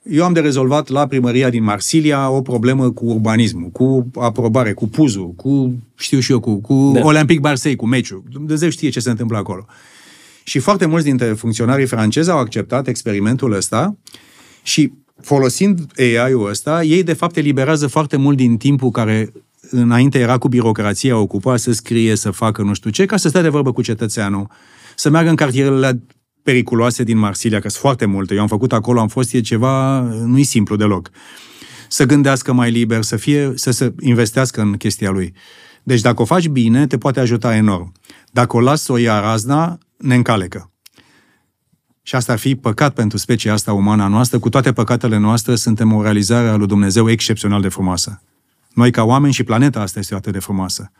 Eu 0.09 0.23
am 0.23 0.33
de 0.33 0.39
rezolvat 0.39 0.87
la 0.87 1.07
primăria 1.07 1.49
din 1.49 1.63
Marsilia 1.63 2.29
o 2.29 2.41
problemă 2.41 2.91
cu 2.91 3.05
urbanismul, 3.05 3.69
cu 3.69 4.07
aprobare, 4.15 4.73
cu 4.73 4.87
puzul, 4.87 5.33
cu, 5.35 5.73
știu 5.95 6.19
și 6.19 6.31
eu, 6.31 6.39
cu, 6.39 6.55
cu 6.61 6.91
Da. 6.93 7.05
Olympic 7.05 7.41
Marseille, 7.41 7.77
cu 7.77 7.85
meciul. 7.85 8.23
Dumnezeu 8.31 8.69
știe 8.69 8.89
ce 8.89 8.99
se 8.99 9.09
întâmplă 9.09 9.37
acolo. 9.37 9.65
Și 10.43 10.59
foarte 10.59 10.85
mulți 10.85 11.05
dintre 11.05 11.33
funcționarii 11.33 11.85
francezi 11.85 12.29
au 12.29 12.37
acceptat 12.37 12.87
experimentul 12.87 13.53
ăsta 13.53 13.95
și 14.63 14.91
folosind 15.21 15.91
AI-ul 15.97 16.49
ăsta, 16.49 16.83
ei 16.83 17.03
de 17.03 17.13
fapt 17.13 17.37
eliberează 17.37 17.87
foarte 17.87 18.17
mult 18.17 18.37
din 18.37 18.57
timpul 18.57 18.91
care 18.91 19.31
înainte 19.69 20.19
era 20.19 20.37
cu 20.37 20.47
birocrația 20.47 21.17
ocupat 21.17 21.59
să 21.59 21.71
scrie, 21.71 22.15
să 22.15 22.31
facă 22.31 22.61
nu 22.61 22.73
știu 22.73 22.89
ce, 22.89 23.05
ca 23.05 23.17
să 23.17 23.29
stea 23.29 23.41
de 23.41 23.49
vorbă 23.49 23.73
cu 23.73 23.81
cetățeanul, 23.81 24.47
să 24.95 25.09
meargă 25.09 25.29
în 25.29 25.35
cartierele 25.35 26.01
periculoase 26.47 27.03
din 27.03 27.17
Marsilia, 27.17 27.59
că 27.59 27.69
sunt 27.69 27.81
foarte 27.81 28.05
multe. 28.05 28.33
Eu 28.33 28.41
am 28.41 28.47
făcut 28.47 28.73
acolo, 28.73 28.99
am 28.99 29.07
fost, 29.07 29.33
e 29.33 29.41
ceva, 29.41 29.99
nu-i 30.01 30.43
simplu 30.43 30.75
deloc. 30.75 31.09
Să 31.89 32.05
gândească 32.05 32.53
mai 32.53 32.71
liber, 32.71 33.03
să, 33.03 33.15
fie, 33.17 33.51
să 33.55 33.71
se 33.71 33.93
investească 33.99 34.61
în 34.61 34.73
chestia 34.73 35.09
lui. 35.09 35.33
Deci 35.83 36.01
dacă 36.01 36.21
o 36.21 36.25
faci 36.25 36.47
bine, 36.47 36.87
te 36.87 36.97
poate 36.97 37.19
ajuta 37.19 37.55
enorm. 37.55 37.91
Dacă 38.31 38.57
o 38.57 38.59
lași 38.59 38.81
să 38.81 38.91
o 38.91 38.97
ia 38.97 39.19
razna, 39.19 39.77
ne 39.97 40.15
încalecă. 40.15 40.71
Și 42.01 42.15
asta 42.15 42.31
ar 42.31 42.37
fi 42.37 42.55
păcat 42.55 42.93
pentru 42.93 43.17
specia 43.17 43.53
asta 43.53 43.73
umană 43.73 44.03
a 44.03 44.07
noastră. 44.07 44.39
Cu 44.39 44.49
toate 44.49 44.73
păcatele 44.73 45.17
noastre, 45.17 45.55
suntem 45.55 45.93
o 45.93 46.01
realizare 46.01 46.47
a 46.47 46.55
lui 46.55 46.67
Dumnezeu 46.67 47.09
excepțional 47.09 47.61
de 47.61 47.69
frumoasă. 47.69 48.21
Noi, 48.73 48.91
ca 48.91 49.03
oameni, 49.03 49.33
și 49.33 49.43
planeta 49.43 49.81
asta 49.81 49.99
este 49.99 50.15
atât 50.15 50.33
de 50.33 50.39
frumoasă. 50.39 50.91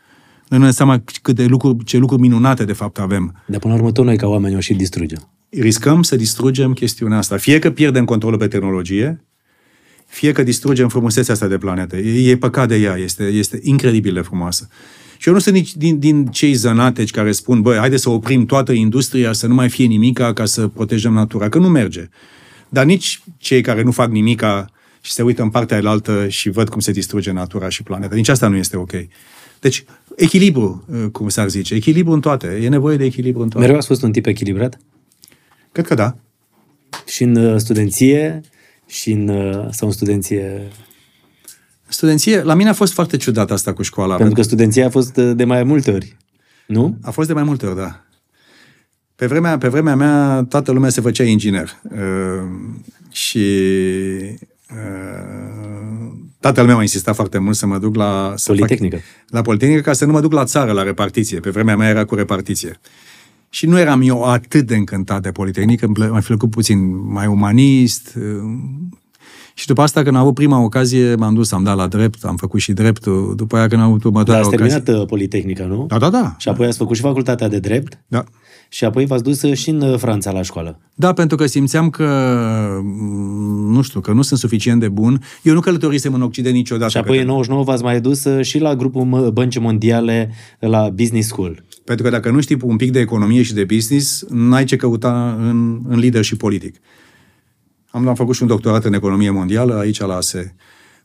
Noi 0.48 0.58
nu 0.58 0.64
ne 0.64 0.70
seama 0.70 1.02
cât 1.22 1.34
de 1.34 1.44
lucruri, 1.44 1.84
ce 1.84 1.96
lucruri 1.96 2.20
minunate, 2.20 2.64
de 2.64 2.72
fapt, 2.72 2.98
avem. 2.98 3.42
Dar 3.46 3.60
până 3.60 3.72
la 3.72 3.78
urmă 3.78 3.92
tot 3.92 4.04
noi 4.04 4.16
ca 4.16 4.26
oameni 4.26 4.56
o 4.56 4.60
și 4.60 4.74
distrugem. 4.74 5.28
Riscăm 5.50 6.02
să 6.02 6.16
distrugem 6.16 6.72
chestiunea 6.72 7.18
asta. 7.18 7.36
Fie 7.36 7.58
că 7.58 7.70
pierdem 7.70 8.04
controlul 8.04 8.38
pe 8.38 8.48
tehnologie, 8.48 9.24
fie 10.06 10.32
că 10.32 10.42
distrugem 10.42 10.88
frumusețea 10.88 11.34
asta 11.34 11.46
de 11.46 11.58
planetă. 11.58 11.96
E, 11.96 12.30
e 12.30 12.36
păcat 12.36 12.68
de 12.68 12.76
ea, 12.76 12.96
este, 12.96 13.24
este 13.24 13.60
incredibil 13.62 14.14
de 14.14 14.20
frumoasă. 14.20 14.68
Și 15.16 15.28
eu 15.28 15.34
nu 15.34 15.40
sunt 15.40 15.54
nici 15.54 15.76
din, 15.76 15.98
din 15.98 16.26
cei 16.26 16.52
zănateci 16.52 17.10
care 17.10 17.32
spun, 17.32 17.62
băi, 17.62 17.76
haide 17.76 17.96
să 17.96 18.10
oprim 18.10 18.46
toată 18.46 18.72
industria, 18.72 19.32
să 19.32 19.46
nu 19.46 19.54
mai 19.54 19.68
fie 19.68 19.86
nimica 19.86 20.32
ca 20.32 20.44
să 20.44 20.68
protejăm 20.68 21.12
natura, 21.12 21.48
că 21.48 21.58
nu 21.58 21.68
merge. 21.68 22.08
Dar 22.68 22.84
nici 22.84 23.22
cei 23.36 23.60
care 23.60 23.82
nu 23.82 23.90
fac 23.90 24.10
nimica 24.10 24.70
și 25.00 25.12
se 25.12 25.22
uită 25.22 25.42
în 25.42 25.50
partea 25.50 25.76
alaltă 25.76 26.28
și 26.28 26.50
văd 26.50 26.68
cum 26.68 26.80
se 26.80 26.92
distruge 26.92 27.30
natura 27.30 27.68
și 27.68 27.82
planeta. 27.82 28.14
Nici 28.14 28.28
asta 28.28 28.48
nu 28.48 28.56
este 28.56 28.76
ok. 28.76 28.92
Deci, 29.60 29.84
echilibru, 30.16 30.84
cum 31.12 31.28
s-ar 31.28 31.48
zice, 31.48 31.74
echilibru 31.74 32.12
în 32.12 32.20
toate. 32.20 32.60
E 32.62 32.68
nevoie 32.68 32.96
de 32.96 33.04
echilibru 33.04 33.42
în 33.42 33.48
toate. 33.48 33.66
Mereu 33.66 33.78
ați 33.78 33.86
fost 33.86 34.02
un 34.02 34.12
tip 34.12 34.26
echilibrat? 34.26 34.78
Cred 35.78 35.90
că 35.90 35.96
da. 35.96 36.16
Și 37.06 37.22
în 37.22 37.36
uh, 37.36 37.58
studenție, 37.58 38.40
și 38.86 39.10
în, 39.10 39.28
uh, 39.28 39.66
sau 39.70 39.88
în 39.88 39.94
studenție... 39.94 40.68
Studenție, 41.88 42.42
la 42.42 42.54
mine 42.54 42.68
a 42.68 42.72
fost 42.72 42.92
foarte 42.92 43.16
ciudat 43.16 43.50
asta 43.50 43.72
cu 43.72 43.82
școala. 43.82 44.16
Pentru 44.16 44.34
că 44.34 44.42
studenția 44.42 44.86
a 44.86 44.90
fost 44.90 45.16
uh, 45.16 45.32
de 45.36 45.44
mai 45.44 45.62
multe 45.62 45.90
ori, 45.90 46.16
nu? 46.66 46.98
A 47.02 47.10
fost 47.10 47.28
de 47.28 47.34
mai 47.34 47.42
multe 47.42 47.66
ori, 47.66 47.76
da. 47.76 48.04
Pe 49.14 49.26
vremea, 49.26 49.58
pe 49.58 49.68
vremea 49.68 49.96
mea, 49.96 50.44
toată 50.48 50.72
lumea 50.72 50.90
se 50.90 51.00
făcea 51.00 51.24
inginer. 51.24 51.80
Uh, 51.82 52.48
și 53.10 53.46
uh, 54.70 55.38
tatăl 56.40 56.66
meu 56.66 56.78
a 56.78 56.82
insistat 56.82 57.14
foarte 57.14 57.38
mult 57.38 57.56
să 57.56 57.66
mă 57.66 57.78
duc 57.78 57.94
la... 57.94 58.32
Să 58.36 58.52
Politehnică. 58.52 58.96
Fac, 58.96 59.04
la 59.26 59.42
Politehnică, 59.42 59.80
ca 59.80 59.92
să 59.92 60.04
nu 60.04 60.12
mă 60.12 60.20
duc 60.20 60.32
la 60.32 60.44
țară, 60.44 60.72
la 60.72 60.82
repartiție. 60.82 61.40
Pe 61.40 61.50
vremea 61.50 61.76
mea 61.76 61.88
era 61.88 62.04
cu 62.04 62.14
repartiție. 62.14 62.80
Și 63.50 63.66
nu 63.66 63.78
eram 63.78 64.00
eu 64.02 64.22
atât 64.22 64.66
de 64.66 64.76
încântat 64.76 65.22
de 65.22 65.30
Politehnică, 65.30 65.84
îmi 65.86 65.94
plă- 65.94 66.08
mi-a 66.10 66.22
plăcut 66.26 66.50
puțin 66.50 67.10
mai 67.12 67.26
umanist. 67.26 68.14
uh, 68.16 68.22
Și 69.54 69.66
după 69.66 69.82
asta, 69.82 70.02
când 70.02 70.14
am 70.16 70.22
avut 70.22 70.34
prima 70.34 70.62
ocazie, 70.62 71.14
m-am 71.14 71.34
dus, 71.34 71.52
am 71.52 71.62
dat 71.62 71.76
la 71.76 71.86
drept, 71.86 72.24
am 72.24 72.36
făcut 72.36 72.60
și 72.60 72.72
dreptul. 72.72 73.32
După 73.36 73.56
aia, 73.56 73.66
când 73.66 73.80
am 73.80 73.86
avut 73.86 74.00
Dar 74.02 74.10
următoarea 74.10 74.44
ați 74.44 74.54
ocazie... 74.54 74.74
terminat 74.78 75.00
uh, 75.02 75.08
Politehnica, 75.08 75.64
nu? 75.64 75.84
Da, 75.88 75.98
da, 75.98 76.10
da. 76.10 76.34
Și 76.38 76.48
apoi 76.48 76.66
ați 76.66 76.76
făcut 76.78 76.96
și 76.96 77.02
facultatea 77.02 77.48
de 77.48 77.58
drept 77.58 77.98
da. 78.06 78.24
și 78.68 78.84
apoi 78.84 79.06
v-ați 79.06 79.22
dus 79.22 79.42
uh, 79.42 79.54
și 79.56 79.70
în 79.70 79.80
uh, 79.80 79.98
Franța 79.98 80.30
la 80.30 80.42
școală. 80.42 80.80
Da, 80.94 81.12
pentru 81.12 81.36
că 81.36 81.46
simțeam 81.46 81.90
că, 81.90 82.06
m, 82.82 83.72
nu 83.72 83.82
știu, 83.82 84.00
că 84.00 84.12
nu 84.12 84.22
sunt 84.22 84.38
suficient 84.38 84.80
de 84.80 84.88
bun. 84.88 85.22
Eu 85.42 85.54
nu 85.54 85.60
călătorisem 85.60 86.14
în 86.14 86.22
Occident 86.22 86.54
niciodată. 86.54 86.90
Și 86.90 86.96
apoi 86.96 87.10
în 87.10 87.16
către- 87.18 87.32
99 87.32 87.64
v-ați 87.64 87.82
mai 87.82 88.00
dus 88.00 88.24
uh, 88.24 88.44
și 88.44 88.58
la 88.58 88.74
grupul 88.76 89.02
M- 89.06 89.32
Băncii 89.32 89.60
Mondiale 89.60 90.30
la 90.58 90.88
Business 90.94 91.28
School. 91.28 91.64
Pentru 91.88 92.04
că 92.06 92.10
dacă 92.12 92.30
nu 92.30 92.40
știi 92.40 92.56
un 92.62 92.76
pic 92.76 92.90
de 92.92 93.00
economie 93.00 93.42
și 93.42 93.54
de 93.54 93.64
business, 93.64 94.24
n-ai 94.28 94.64
ce 94.64 94.76
căuta 94.76 95.36
în, 95.40 95.80
în 95.88 95.98
leadership 95.98 96.38
politic. 96.38 96.74
Am, 97.90 98.08
am 98.08 98.14
făcut 98.14 98.34
și 98.34 98.42
un 98.42 98.48
doctorat 98.48 98.84
în 98.84 98.92
economie 98.92 99.30
mondială 99.30 99.74
aici 99.78 100.00
la 100.00 100.14
ASE. 100.14 100.54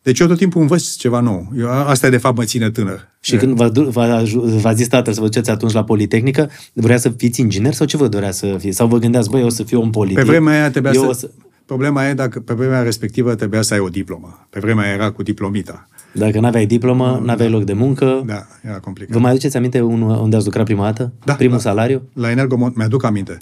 Deci 0.02 0.20
eu 0.20 0.28
tot 0.28 0.38
timpul 0.38 0.62
învăț 0.62 0.96
ceva 0.96 1.20
nou. 1.20 1.52
Eu, 1.58 1.68
a- 1.70 1.86
asta 1.90 2.10
de 2.10 2.18
fapt 2.18 2.38
mă 2.38 2.44
ține 2.44 2.70
tânăr. 2.72 3.08
Și 3.20 3.36
când 3.36 3.56
v-a, 3.56 3.70
du- 3.70 3.90
v-a, 3.90 4.16
aju- 4.16 4.42
v-a 4.42 4.74
zis 4.74 4.88
tatăl 4.88 5.14
să 5.14 5.20
vă 5.20 5.26
duceți 5.26 5.50
atunci 5.50 5.72
la 5.72 5.84
Politehnică, 5.84 6.50
vrea 6.74 6.98
să 6.98 7.10
fiți 7.10 7.40
inginer 7.42 7.74
sau 7.74 7.86
ce 7.86 7.98
vă 7.98 8.08
dorea 8.08 8.32
să 8.32 8.56
fiți? 8.60 8.76
Sau 8.78 8.88
vă 8.88 8.98
gândeați, 8.98 9.30
băi, 9.30 9.40
eu 9.40 9.46
o 9.46 9.50
să 9.50 9.64
fiu 9.64 9.82
om 9.82 9.90
politic? 9.90 10.18
Pe 10.18 10.24
vremea 10.24 10.54
aia 10.54 10.72
trebuia 10.72 10.92
eu 10.96 11.02
să... 11.02 11.08
o 11.08 11.14
să... 11.14 11.30
Problema 11.66 12.08
e 12.08 12.14
dacă 12.14 12.40
pe 12.40 12.54
vremea 12.54 12.82
respectivă 12.82 13.36
trebuia 13.36 13.62
să 13.62 13.74
ai 13.74 13.80
o 13.80 13.88
diplomă. 13.88 14.48
Pe 14.50 14.60
vremea 14.60 14.84
aia 14.84 14.94
era 14.94 15.12
cu 15.12 15.24
diplomita. 15.24 15.88
Dacă 16.14 16.40
n-aveai 16.40 16.66
diplomă, 16.66 17.22
n-aveai 17.26 17.50
loc 17.50 17.64
de 17.64 17.74
muncă. 17.74 18.24
Da, 18.26 18.46
era 18.64 18.80
complicat. 18.80 19.14
Vă 19.14 19.20
mai 19.20 19.32
aduceți 19.32 19.58
aminte 19.58 19.82
un- 19.82 20.02
unde 20.02 20.36
ați 20.36 20.46
lucrat 20.46 20.66
prima 20.66 20.84
dată? 20.84 21.14
Da, 21.26 21.34
Primul 21.34 21.56
da. 21.56 21.62
salariu? 21.62 22.02
La 22.14 22.32
Energomont, 22.32 22.76
mi-aduc 22.76 23.04
aminte. 23.04 23.38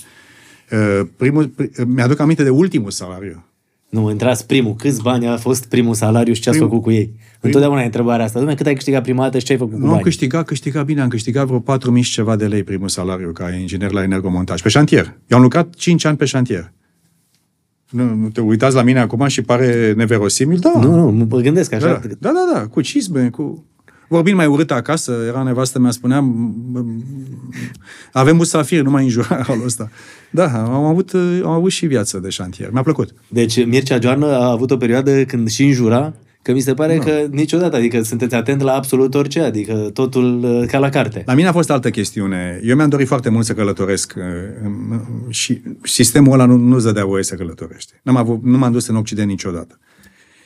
Uh, 0.72 1.08
Primul, 1.18 1.48
pri, 1.48 1.70
mi-aduc 1.88 2.20
aminte 2.20 2.44
de 2.44 2.50
ultimul 2.50 2.92
salariu. 2.92 3.44
Nu, 3.90 4.10
intrați 4.10 4.46
primul. 4.48 4.76
Câți 4.76 5.02
bani 5.02 5.28
a 5.28 5.38
fost 5.38 5.66
primul 5.66 5.94
salariu 5.94 6.34
și 6.34 6.42
ce 6.42 6.50
ați 6.50 6.58
Prim- 6.58 6.62
făcut 6.68 6.82
cu 6.82 6.92
ei? 6.92 7.14
Întotdeauna 7.40 7.82
e 7.82 7.86
întrebarea 7.86 8.26
asta. 8.26 8.44
Dom'le, 8.44 8.56
cât 8.56 8.66
ai 8.66 8.74
câștigat 8.74 9.04
prima 9.04 9.24
dată 9.24 9.38
și 9.40 9.46
ce 9.46 9.52
ai 9.52 9.58
făcut 9.58 9.74
cu 9.74 9.80
Nu 9.80 9.86
am 9.86 9.92
bani? 9.92 10.04
câștigat, 10.04 10.46
câștigat 10.46 10.86
bine, 10.86 11.02
am 11.02 11.08
câștigat 11.08 11.46
vreo 11.46 11.60
4.000 11.60 12.02
și 12.02 12.12
ceva 12.12 12.36
de 12.36 12.46
lei 12.48 12.64
primul 12.64 12.88
salariu 12.88 13.32
ca 13.32 13.50
inginer 13.50 13.92
la 13.92 14.04
energomontaj, 14.04 14.62
pe 14.62 14.70
șantier. 14.70 15.18
Eu 15.28 15.38
am 15.38 15.44
lucrat 15.44 15.74
5 15.76 16.06
ani 16.06 16.18
pe 16.18 16.26
șantier. 16.26 16.72
Nu, 17.92 18.14
nu 18.16 18.30
te 18.30 18.42
uitați 18.42 18.76
la 18.76 18.82
mine 18.82 19.00
acum 19.00 19.28
și 19.28 19.42
pare 19.42 19.94
neverosimil? 19.98 20.60
Da. 20.60 20.72
Nu, 20.82 21.10
nu, 21.10 21.26
mă 21.30 21.38
gândesc 21.40 21.74
așa. 21.74 21.86
Da, 21.88 22.00
da, 22.20 22.32
da, 22.32 22.52
da, 22.60 22.68
cu 22.68 22.82
cizme, 22.82 23.30
cu... 23.30 23.66
Vorbind 24.08 24.36
mai 24.36 24.46
urât 24.46 24.72
acasă, 24.72 25.14
era 25.28 25.44
nevastă 25.44 25.80
mea, 25.80 25.92
spunea, 25.92 26.20
"M- 26.20 26.80
m- 26.80 27.06
avem 28.12 28.36
musafir, 28.36 28.82
nu 28.84 28.90
mai 28.90 29.04
înjura 29.04 29.42
halul 29.48 29.66
ăsta. 29.66 29.90
Da, 30.32 30.64
am 30.64 30.84
avut, 30.84 31.12
am 31.44 31.50
avut 31.52 31.72
și 31.72 31.86
viață 31.86 32.18
de 32.20 32.30
șantier. 32.30 32.70
Mi-a 32.72 32.82
plăcut. 32.82 33.14
Deci 33.28 33.66
Mircea 33.66 34.00
Joană 34.00 34.26
a 34.26 34.52
avut 34.52 34.72
o 34.72 34.78
perioadă 34.78 35.24
când 35.24 35.50
și 35.50 35.64
înjura, 35.64 36.14
că 36.42 36.52
mi 36.52 36.60
se 36.60 36.74
pare 36.74 36.98
Da. 36.98 37.04
că 37.04 37.28
niciodată, 37.32 37.76
adică 37.76 38.02
sunteți 38.02 38.36
atent 38.36 38.62
la 38.62 38.74
absolut 38.74 39.16
orice, 39.16 39.40
adică 39.40 39.74
totul 39.94 40.44
uh, 40.44 40.68
ca 40.68 40.80
la 40.80 40.90
carte. 40.90 41.24
La 41.26 41.34
mine 41.34 41.48
a 41.48 41.52
fost 41.52 41.70
altă 41.70 41.90
chestiune. 41.90 42.60
Eu 42.64 42.76
mi-am 42.76 42.90
dorit 42.90 43.08
foarte 43.08 43.30
mult 43.30 43.46
să 43.46 43.54
călătoresc 43.54 44.14
uh, 44.18 45.00
și 45.30 45.62
sistemul 45.84 46.34
ăla 46.34 46.46
nu, 46.46 46.56
nu-ți 46.56 46.86
dădea 46.86 47.06
voie 47.06 47.24
să 47.24 47.36
călătorești. 47.36 47.94
N-am 48.04 48.16
avut, 48.16 48.44
nu 48.44 48.58
m-am 48.58 48.72
dus 48.72 48.88
în 48.88 48.96
Occident 48.96 49.28
niciodată. 49.28 49.80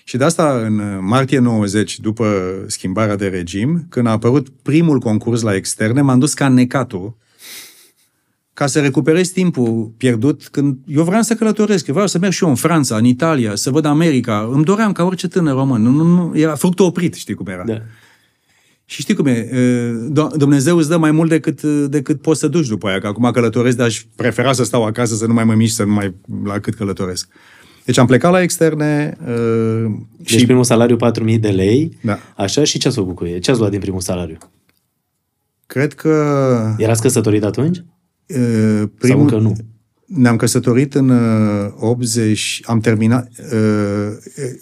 Și 0.03 0.17
de 0.17 0.23
asta, 0.23 0.61
în 0.65 0.81
martie 1.01 1.39
90, 1.39 1.99
după 1.99 2.53
schimbarea 2.67 3.15
de 3.15 3.27
regim, 3.27 3.85
când 3.89 4.07
a 4.07 4.11
apărut 4.11 4.49
primul 4.49 4.99
concurs 4.99 5.41
la 5.41 5.55
externe, 5.55 6.01
m-am 6.01 6.19
dus 6.19 6.34
ca 6.34 6.47
necatul 6.47 7.15
ca 8.56 8.68
să 8.68 8.80
recuperez 8.80 9.27
timpul 9.30 9.91
pierdut 9.98 10.48
când 10.52 10.77
eu 10.88 11.03
vreau 11.03 11.22
să 11.22 11.34
călătoresc, 11.36 11.88
eu 11.88 11.94
vreau 11.94 12.07
să 12.10 12.18
merg 12.19 12.34
și 12.34 12.44
eu 12.44 12.49
în 12.49 12.56
Franța, 12.56 12.95
în 12.98 13.06
Italia, 13.06 13.56
să 13.56 13.69
văd 13.69 13.86
America. 13.86 14.49
Îmi 14.52 14.64
doream 14.64 14.91
ca 14.91 15.03
orice 15.03 15.27
tânăr 15.27 15.53
român. 15.53 15.82
Nu, 15.82 15.90
nu, 15.91 16.03
nu, 16.03 16.38
era 16.38 16.56
fructul 16.56 16.86
oprit, 16.86 17.14
știi 17.14 17.34
cum 17.34 17.48
era. 17.48 17.64
Da. 17.65 17.82
Și 18.86 19.02
știi 19.02 19.14
cum 19.14 19.26
e, 19.26 19.49
Do- 20.11 20.36
Dumnezeu 20.38 20.77
îți 20.77 20.90
dă 20.90 20.98
mai 20.98 21.11
mult 21.11 21.30
decât, 21.30 21.61
decât 21.90 22.22
poți 22.22 22.40
să 22.40 22.48
duci 22.48 22.68
după 22.68 22.88
aia, 22.88 22.99
că 22.99 23.07
acum 23.07 23.32
călătoresc, 23.32 23.77
dar 23.77 23.86
aș 23.86 24.03
prefera 24.15 24.53
să 24.53 24.64
stau 24.64 24.86
acasă, 24.86 25.15
să 25.15 25.26
nu 25.27 25.34
mai 25.34 25.44
mă 25.44 25.53
mișc, 25.53 25.76
să 25.76 25.84
nu 25.84 25.94
mai 25.94 26.14
la 26.44 26.60
cât 26.60 26.73
călătoresc. 26.73 27.27
Deci 27.86 27.98
am 27.98 28.06
plecat 28.06 28.32
la 28.32 28.41
externe 28.41 29.18
uh, 29.27 29.91
Deci 30.18 30.30
și 30.40 30.45
primul 30.45 30.64
salariu 30.64 30.98
4.000 31.34 31.40
de 31.40 31.49
lei, 31.49 31.98
Da. 32.02 32.19
așa, 32.36 32.64
și 32.64 32.77
ce 32.80 32.88
ați 32.88 32.98
făcut 32.98 33.15
cu 33.15 33.26
ei? 33.26 33.40
Ce 33.40 33.52
ați 33.52 33.60
luat 33.60 33.72
din 33.72 33.80
primul 33.80 34.02
salariu? 34.02 34.38
cred 35.65 35.94
că 35.94 36.76
Erați 36.77 37.02
căsătorit 37.02 37.44
atunci? 37.44 37.84
Uh, 38.27 38.38
Sau 38.77 38.88
primul, 38.99 39.22
încă 39.22 39.38
nu? 39.38 39.56
ne-am 40.06 40.35
căsătorit 40.35 40.93
în 40.93 41.10
uh, 41.10 41.72
80, 41.80 42.61
am 42.65 42.80
terminat, 42.80 43.30
uh, 43.53 44.07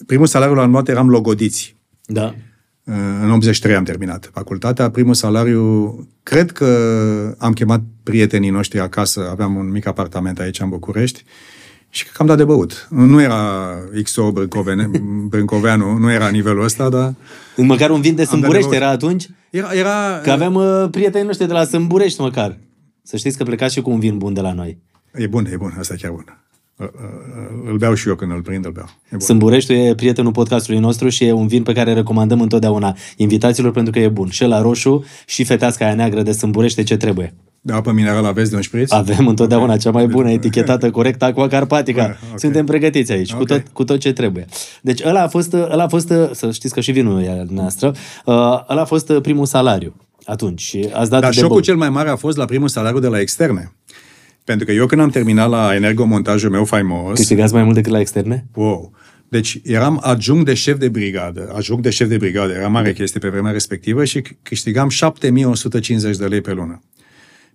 primul 0.06 0.26
salariu 0.27 0.56
l-am 0.56 0.72
luat, 0.72 0.88
eram 0.90 1.10
logodiți. 1.10 1.76
Da. 2.06 2.35
Uh, 2.84 2.94
În 3.23 3.31
83 3.31 3.76
am 3.76 3.84
terminat 3.84 4.30
facultatea. 4.34 4.90
Primul 4.90 5.14
salariu, 5.14 5.94
cred 6.23 6.52
că 6.52 6.68
am 7.38 7.53
chemat 7.53 7.81
prietenii 8.03 8.49
noștri 8.49 8.80
acasă, 8.80 9.27
aveam 9.31 9.56
un 9.56 9.69
mic 9.72 9.85
apartament 9.88 10.40
aici 10.40 10.60
în 10.60 10.69
București 10.69 11.23
și 11.90 12.03
cred 12.03 12.15
că 12.15 12.22
am 12.22 12.27
dat 12.27 12.38
de 12.38 12.44
băut. 12.44 12.88
Nu 12.90 13.22
era 13.22 13.73
XO 14.03 14.31
Brâncovene- 14.31 14.90
Brâncoveanu, 15.30 15.98
nu 15.98 16.11
era 16.11 16.27
nivelul 16.30 16.64
ăsta, 16.64 16.90
dar 16.90 17.14
Măcar 17.57 17.90
un 17.90 18.02
vin 18.02 18.15
de 18.15 18.22
dat 18.22 18.26
de 18.26 18.31
Sâmburești 18.31 18.68
băut. 18.69 18.81
era 18.81 18.90
atunci? 18.90 19.30
era... 19.49 19.73
era 19.73 20.19
Că 20.23 20.31
aveam 20.31 20.53
uh, 20.56 20.88
prietenii 20.91 21.26
noștri 21.27 21.48
de 21.48 21.53
la 21.53 21.64
Sâmburești 21.64 22.22
măcar. 22.22 22.57
Să 23.03 23.17
știți 23.17 23.38
că 23.38 23.43
plecați 23.43 23.73
și 23.73 23.81
cu 23.81 23.89
un 23.89 23.99
vin 23.99 24.17
bun 24.17 24.34
de 24.34 24.41
la 24.41 24.53
noi. 24.53 24.77
E 25.13 25.27
bun, 25.27 25.45
e 25.51 25.55
bun, 25.55 25.75
asta 25.80 25.93
e 25.93 25.97
chiar 26.01 26.11
bun. 26.11 26.38
îl 27.65 27.77
beau 27.77 27.93
și 27.93 28.07
eu 28.07 28.15
când 28.15 28.31
îl 28.31 28.41
prind, 28.41 28.65
îl 28.65 28.71
beau. 28.71 28.88
E 29.03 29.07
bun. 29.09 29.19
Sâmbureștiul 29.19 29.77
e 29.77 29.95
prietenul 29.95 30.31
podcastului 30.31 30.80
nostru 30.80 31.09
și 31.09 31.23
e 31.23 31.31
un 31.31 31.47
vin 31.47 31.63
pe 31.63 31.73
care 31.73 31.89
îl 31.89 31.95
recomandăm 31.95 32.41
întotdeauna 32.41 32.97
invitaților 33.17 33.71
pentru 33.71 33.91
că 33.91 33.99
e 33.99 34.07
bun. 34.07 34.30
Și 34.30 34.43
la 34.43 34.61
roșu 34.61 35.05
și 35.25 35.43
feteasca 35.43 35.85
aia 35.85 35.95
neagră 35.95 36.21
de 36.21 36.31
Sâmburește 36.31 36.84
ce 36.84 36.97
trebuie. 36.97 37.34
De 37.61 37.73
apă 37.73 37.91
minerală 37.91 38.27
aveți 38.27 38.49
de 38.49 38.55
un 38.55 38.61
șpriț? 38.61 38.91
Avem 38.91 39.27
întotdeauna 39.27 39.77
cea 39.77 39.91
mai 39.91 40.07
bună, 40.07 40.31
etichetată 40.31 40.91
corect, 40.91 41.23
Aqua 41.23 41.47
Carpatica. 41.47 42.03
Bine, 42.03 42.17
ok. 42.31 42.39
Suntem 42.39 42.65
pregătiți 42.65 43.11
aici, 43.11 43.34
cu, 43.34 43.41
Ok. 43.41 43.47
tot, 43.47 43.63
cu 43.73 43.84
tot 43.84 43.99
ce 43.99 44.13
trebuie. 44.13 44.45
Deci 44.81 45.05
ăla 45.05 45.21
a 45.21 45.27
fost, 45.27 45.53
ăla 45.53 45.84
a 45.84 45.88
fost 45.88 46.13
să 46.31 46.51
știți 46.51 46.73
că 46.73 46.80
și 46.80 46.91
vinul 46.91 47.21
e 47.21 47.30
al 47.30 47.47
noastră, 47.49 47.88
uh, 48.25 48.34
ăla 48.69 48.81
a 48.81 48.85
fost 48.85 49.13
primul 49.13 49.45
salariu 49.45 49.93
atunci 50.25 50.61
și 50.61 50.89
ați 50.93 51.09
dat 51.09 51.21
Dar 51.21 51.29
de 51.29 51.35
șocul 51.35 51.53
bun. 51.53 51.61
cel 51.61 51.75
mai 51.75 51.89
mare 51.89 52.09
a 52.09 52.15
fost 52.15 52.37
la 52.37 52.45
primul 52.45 52.67
salariu 52.67 52.99
de 52.99 53.07
la 53.07 53.19
externe. 53.19 53.71
Pentru 54.43 54.65
că 54.65 54.71
eu 54.71 54.85
când 54.85 55.01
am 55.01 55.09
terminat 55.09 55.49
la 55.49 55.75
energomontajul 55.75 56.49
meu 56.49 56.65
faimos, 56.65 57.17
Câștigați 57.17 57.53
mai 57.53 57.63
mult 57.63 57.75
decât 57.75 57.91
la 57.91 57.99
externe? 57.99 58.45
wow, 58.53 58.91
deci 59.27 59.59
eram 59.63 59.99
adjunct 60.03 60.45
de 60.45 60.53
șef 60.53 60.77
de 60.77 60.89
brigadă, 60.89 61.51
adjunct 61.55 61.83
de 61.83 61.89
șef 61.89 62.07
de 62.07 62.17
brigadă, 62.17 62.53
era 62.53 62.67
mare 62.67 62.93
chestie 62.93 63.19
pe 63.19 63.29
vremea 63.29 63.51
respectivă 63.51 64.03
și 64.05 64.21
câștigam 64.43 64.89
7150 64.89 66.17
de 66.17 66.25
lei 66.25 66.41
pe 66.41 66.53
lună. 66.53 66.81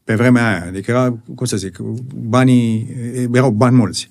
Pe 0.04 0.14
vremea 0.14 0.48
aia, 0.48 0.64
adică 0.68 0.90
era, 0.90 1.18
cum 1.34 1.46
să 1.46 1.56
zic, 1.56 1.78
banii, 2.14 2.88
erau 3.32 3.50
bani 3.50 3.76
mulți. 3.76 4.10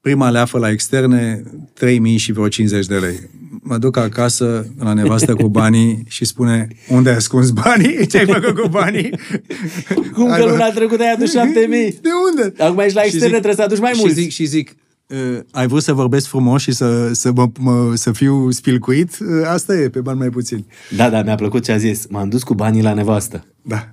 Prima 0.00 0.30
leafă 0.30 0.58
la 0.58 0.70
externe, 0.70 1.42
3000 1.72 2.16
și 2.16 2.32
vreo 2.32 2.48
50 2.48 2.86
de 2.86 2.96
lei. 2.96 3.18
Mă 3.62 3.78
duc 3.78 3.96
acasă 3.96 4.66
la 4.78 4.92
nevastă 4.92 5.34
cu 5.34 5.48
banii 5.48 6.02
și 6.08 6.24
spune, 6.24 6.68
unde 6.88 7.08
ai 7.10 7.16
ascuns 7.16 7.50
banii? 7.50 8.06
Ce 8.10 8.18
ai 8.18 8.26
făcut 8.26 8.60
cu 8.60 8.68
banii? 8.68 9.10
Cum 10.14 10.26
că 10.26 10.32
Ai- 10.32 10.40
luna 10.48 10.70
trecută 10.70 11.02
ai 11.02 11.12
adus 11.12 11.30
7000? 11.30 11.98
De 12.02 12.08
unde? 12.30 12.62
Acum 12.62 12.78
ești 12.78 12.94
la 12.94 13.00
Și 13.00 13.06
externe, 13.06 13.36
zic- 13.36 13.42
trebuie 13.42 13.54
să 13.54 13.62
aduci 13.62 13.78
mai 13.78 13.92
și 13.92 13.98
mulți. 14.00 14.20
Zic, 14.20 14.30
și 14.30 14.44
zic, 14.44 14.74
uh, 15.06 15.38
ai 15.50 15.66
vrut 15.66 15.82
să 15.82 15.92
vorbesc 15.92 16.26
frumos 16.26 16.62
și 16.62 16.72
să, 16.72 17.12
să, 17.12 17.32
mă, 17.32 17.50
mă, 17.58 17.92
să 17.94 18.12
fiu 18.12 18.50
spilcuit? 18.50 19.10
Uh, 19.20 19.26
asta 19.46 19.74
e, 19.76 19.88
pe 19.88 20.00
bani 20.00 20.18
mai 20.18 20.30
puțini. 20.30 20.66
Da, 20.96 21.10
da, 21.10 21.22
mi-a 21.22 21.34
plăcut 21.34 21.64
ce 21.64 21.72
a 21.72 21.76
zis. 21.76 22.06
M-am 22.08 22.28
dus 22.28 22.42
cu 22.42 22.54
banii 22.54 22.82
la 22.82 22.94
nevastă. 22.94 23.44
Da. 23.62 23.88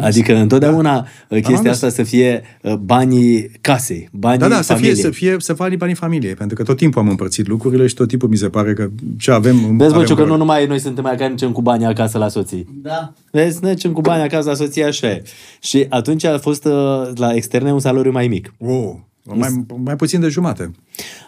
Adică 0.00 0.34
întotdeauna 0.34 1.06
da. 1.28 1.36
chestia 1.36 1.58
Am 1.58 1.66
asta 1.66 1.88
să 1.88 2.02
fie 2.02 2.42
uh, 2.62 2.74
banii 2.74 3.50
casei, 3.60 4.08
banii 4.12 4.38
Da, 4.38 4.48
da, 4.48 4.54
să 4.54 4.62
fie, 4.62 4.74
familiei. 4.74 5.02
să 5.02 5.10
fie, 5.10 5.36
să 5.38 5.52
facă 5.52 5.74
banii 5.76 5.94
familiei, 5.94 6.34
pentru 6.34 6.56
că 6.56 6.62
tot 6.62 6.76
timpul 6.76 7.00
am 7.00 7.08
împărțit 7.08 7.46
lucrurile 7.46 7.86
și 7.86 7.94
tot 7.94 8.08
timpul 8.08 8.28
mi 8.28 8.36
se 8.36 8.48
pare 8.48 8.72
că 8.72 8.88
ce 9.18 9.30
avem... 9.30 9.56
Vezi, 9.56 9.76
bă, 9.76 9.84
avem 9.84 10.00
Ciu, 10.00 10.06
că 10.06 10.14
valori. 10.14 10.30
nu 10.30 10.36
numai 10.36 10.66
noi 10.66 10.78
suntem 10.78 11.04
mai 11.04 11.16
care 11.16 11.28
mergem 11.28 11.52
cu 11.52 11.62
banii 11.62 11.86
acasă 11.86 12.18
la 12.18 12.28
soții. 12.28 12.66
Da. 12.82 13.12
Vezi, 13.30 13.58
ne 13.60 13.66
mergem 13.66 13.92
cu 13.92 14.00
banii 14.00 14.24
acasă 14.24 14.48
la 14.48 14.54
soție, 14.54 14.84
așa 14.84 15.10
e. 15.10 15.22
Și 15.60 15.86
atunci 15.88 16.24
a 16.24 16.38
fost 16.38 16.64
uh, 16.64 16.72
la 17.14 17.34
externe 17.34 17.72
un 17.72 17.80
salariu 17.80 18.10
mai 18.12 18.28
mic. 18.28 18.54
Wow, 18.58 19.08
mai, 19.24 19.64
mai 19.84 19.96
puțin 19.96 20.20
de 20.20 20.28
jumate. 20.28 20.70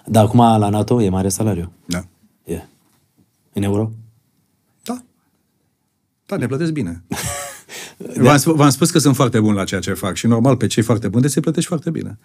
Dar 0.07 0.24
acum 0.24 0.39
la 0.39 0.69
NATO 0.69 1.03
e 1.03 1.09
mare 1.09 1.28
salariu. 1.28 1.73
Da. 1.87 2.01
E. 2.45 2.62
În 3.53 3.62
euro? 3.62 3.91
Da. 4.82 5.03
Da, 6.27 6.37
ne 6.37 6.47
plătesc 6.47 6.73
bine. 6.73 7.03
V-am, 8.16 8.36
sp- 8.39 8.55
v-am 8.55 8.70
spus 8.70 8.90
că 8.90 8.98
sunt 8.98 9.14
foarte 9.14 9.40
bun 9.40 9.55
la 9.55 9.64
ceea 9.64 9.81
ce 9.81 9.93
fac 9.93 10.14
și 10.14 10.27
normal 10.27 10.56
pe 10.56 10.66
cei 10.66 10.82
foarte 10.82 11.09
buni 11.09 11.28
se 11.28 11.40
plătești 11.40 11.68
foarte 11.68 11.90
bine. 11.90 12.18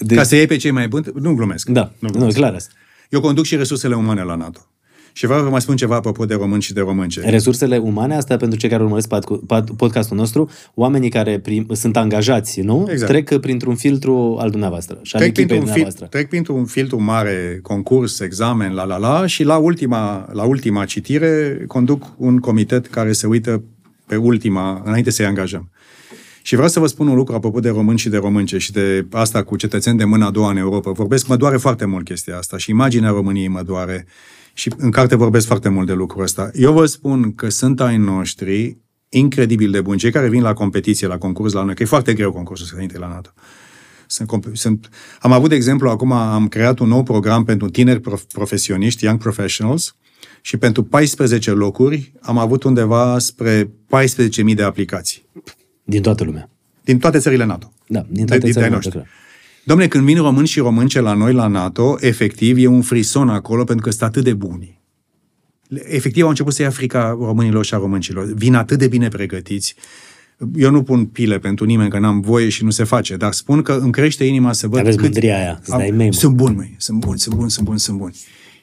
De... 0.00 0.14
Ca 0.14 0.22
să 0.22 0.34
iei 0.36 0.46
pe 0.46 0.56
cei 0.56 0.70
mai 0.70 0.88
buni, 0.88 1.04
nu 1.20 1.34
glumesc. 1.34 1.68
Da, 1.68 1.80
nu 1.98 2.08
nu, 2.08 2.10
glumesc. 2.10 2.36
clar 2.36 2.54
asta. 2.54 2.72
Eu 3.10 3.20
conduc 3.20 3.44
și 3.44 3.56
resursele 3.56 3.94
umane 3.94 4.22
la 4.22 4.34
NATO. 4.34 4.60
Și 5.12 5.26
vreau 5.26 5.42
să 5.42 5.48
mai 5.48 5.60
spun 5.60 5.76
ceva 5.76 5.94
apropo 5.94 6.24
de 6.24 6.34
români 6.34 6.62
și 6.62 6.72
de 6.72 6.80
românce. 6.80 7.20
Resursele 7.20 7.76
umane, 7.76 8.14
asta 8.16 8.36
pentru 8.36 8.58
cei 8.58 8.68
care 8.68 8.82
urmăresc 8.82 9.08
pod- 9.08 9.40
pod- 9.46 9.76
podcastul 9.76 10.16
nostru, 10.16 10.50
oamenii 10.74 11.08
care 11.10 11.38
prim, 11.38 11.66
sunt 11.72 11.96
angajați, 11.96 12.60
nu? 12.60 12.86
Exact. 12.90 13.10
Trec 13.10 13.40
printr-un 13.40 13.74
filtru 13.74 14.36
al 14.40 14.50
dumneavoastră 14.50 14.98
și 15.02 15.14
al 15.16 15.20
Trec 15.20 15.36
echipei 15.36 15.46
printr-un, 15.46 15.72
fil- 15.74 15.82
dumneavoastră. 15.82 16.06
trec 16.06 16.28
printr-un 16.28 16.64
filtru 16.64 17.02
mare, 17.02 17.58
concurs, 17.62 18.20
examen, 18.20 18.72
la 18.72 18.84
la 18.84 18.96
la, 18.96 19.26
și 19.26 19.42
la 19.42 19.56
ultima, 19.56 20.28
la 20.32 20.42
ultima 20.44 20.84
citire 20.84 21.64
conduc 21.66 22.04
un 22.16 22.38
comitet 22.38 22.86
care 22.86 23.12
se 23.12 23.26
uită 23.26 23.62
pe 24.06 24.16
ultima, 24.16 24.82
înainte 24.84 25.10
să-i 25.10 25.26
angajăm. 25.26 25.70
Și 26.42 26.54
vreau 26.54 26.68
să 26.68 26.80
vă 26.80 26.86
spun 26.86 27.08
un 27.08 27.16
lucru 27.16 27.34
apropo 27.34 27.60
de 27.60 27.68
români 27.68 27.98
și 27.98 28.08
de 28.08 28.16
românce 28.16 28.58
și 28.58 28.72
de 28.72 29.06
asta 29.10 29.42
cu 29.42 29.56
cetățeni 29.56 29.98
de 29.98 30.04
mâna 30.04 30.26
a 30.26 30.30
doua 30.30 30.50
în 30.50 30.56
Europa. 30.56 30.90
Vorbesc, 30.90 31.26
mă 31.26 31.36
doare 31.36 31.56
foarte 31.56 31.84
mult 31.84 32.04
chestia 32.04 32.36
asta 32.36 32.56
și 32.56 32.70
imaginea 32.70 33.10
României 33.10 33.48
mă 33.48 33.62
doare. 33.62 34.06
Și 34.52 34.72
în 34.76 34.90
carte 34.90 35.16
vorbesc 35.16 35.46
foarte 35.46 35.68
mult 35.68 35.86
de 35.86 35.92
lucrul 35.92 36.22
ăsta. 36.22 36.50
Eu 36.54 36.72
vă 36.72 36.86
spun 36.86 37.34
că 37.34 37.48
sunt 37.48 37.80
ai 37.80 37.96
noștri 37.96 38.78
incredibil 39.08 39.70
de 39.70 39.80
buni, 39.80 39.98
cei 39.98 40.10
care 40.10 40.28
vin 40.28 40.42
la 40.42 40.52
competiție, 40.52 41.06
la 41.06 41.18
concurs 41.18 41.52
la 41.52 41.62
noi, 41.62 41.74
că 41.74 41.82
e 41.82 41.86
foarte 41.86 42.14
greu 42.14 42.32
concursul 42.32 42.66
să 42.66 42.82
intre 42.82 42.98
la 42.98 43.08
NATO. 43.08 43.30
Sunt, 44.06 44.28
comp- 44.28 44.52
sunt, 44.52 44.88
am 45.20 45.32
avut, 45.32 45.48
de 45.48 45.54
exemplu, 45.54 45.88
acum 45.88 46.12
am 46.12 46.48
creat 46.48 46.78
un 46.78 46.88
nou 46.88 47.02
program 47.02 47.44
pentru 47.44 47.68
tineri 47.68 48.00
prof- 48.00 48.26
profesioniști, 48.32 49.04
Young 49.04 49.18
Professionals, 49.18 49.96
și 50.40 50.56
pentru 50.56 50.82
14 50.82 51.50
locuri 51.50 52.12
am 52.20 52.38
avut 52.38 52.62
undeva 52.62 53.18
spre 53.18 53.64
14.000 53.64 54.54
de 54.54 54.62
aplicații. 54.62 55.22
Din 55.84 56.02
toată 56.02 56.24
lumea. 56.24 56.48
Din 56.84 56.98
toate 56.98 57.18
țările 57.18 57.44
NATO. 57.44 57.72
Da, 57.86 58.00
din 58.10 58.24
De- 58.24 58.24
toate 58.24 58.32
de- 58.34 58.38
de-ai 58.38 58.52
țările 58.52 58.70
noștri. 58.74 58.94
noastre. 58.94 59.14
Domne, 59.64 59.88
când 59.88 60.04
vin 60.04 60.16
români 60.16 60.46
și 60.46 60.58
românce 60.58 61.00
la 61.00 61.12
noi, 61.14 61.32
la 61.32 61.46
NATO, 61.46 61.96
efectiv, 62.00 62.56
e 62.58 62.66
un 62.66 62.82
frison 62.82 63.28
acolo 63.28 63.64
pentru 63.64 63.84
că 63.84 63.90
sunt 63.90 64.02
atât 64.02 64.24
de 64.24 64.34
buni. 64.34 64.80
Efectiv, 65.70 66.22
au 66.22 66.28
început 66.28 66.52
să 66.52 66.62
ia 66.62 66.70
frica 66.70 67.16
românilor 67.20 67.64
și 67.64 67.74
a 67.74 67.78
româncilor. 67.78 68.24
Vin 68.32 68.54
atât 68.54 68.78
de 68.78 68.88
bine 68.88 69.08
pregătiți. 69.08 69.74
Eu 70.56 70.70
nu 70.70 70.82
pun 70.82 71.04
pile 71.06 71.38
pentru 71.38 71.64
nimeni, 71.64 71.90
că 71.90 71.98
n-am 71.98 72.20
voie 72.20 72.48
și 72.48 72.64
nu 72.64 72.70
se 72.70 72.84
face, 72.84 73.16
dar 73.16 73.32
spun 73.32 73.62
că 73.62 73.72
îmi 73.72 73.92
crește 73.92 74.24
inima 74.24 74.52
să 74.52 74.68
văd 74.68 74.78
Aveți 74.78 74.96
cât... 74.96 75.04
mândria 75.04 75.36
aia, 75.38 75.58
îți 75.60 75.72
Am- 75.72 75.78
dai 75.78 75.90
mei, 75.90 76.06
mă. 76.06 76.12
Sunt 76.12 76.34
buni, 76.34 76.56
măi, 76.56 76.74
sunt 76.78 76.98
buni, 76.98 77.18
sunt 77.18 77.34
buni, 77.34 77.50
sunt 77.50 77.66
buni, 77.66 77.78
sunt 77.80 77.98
buni. 77.98 78.16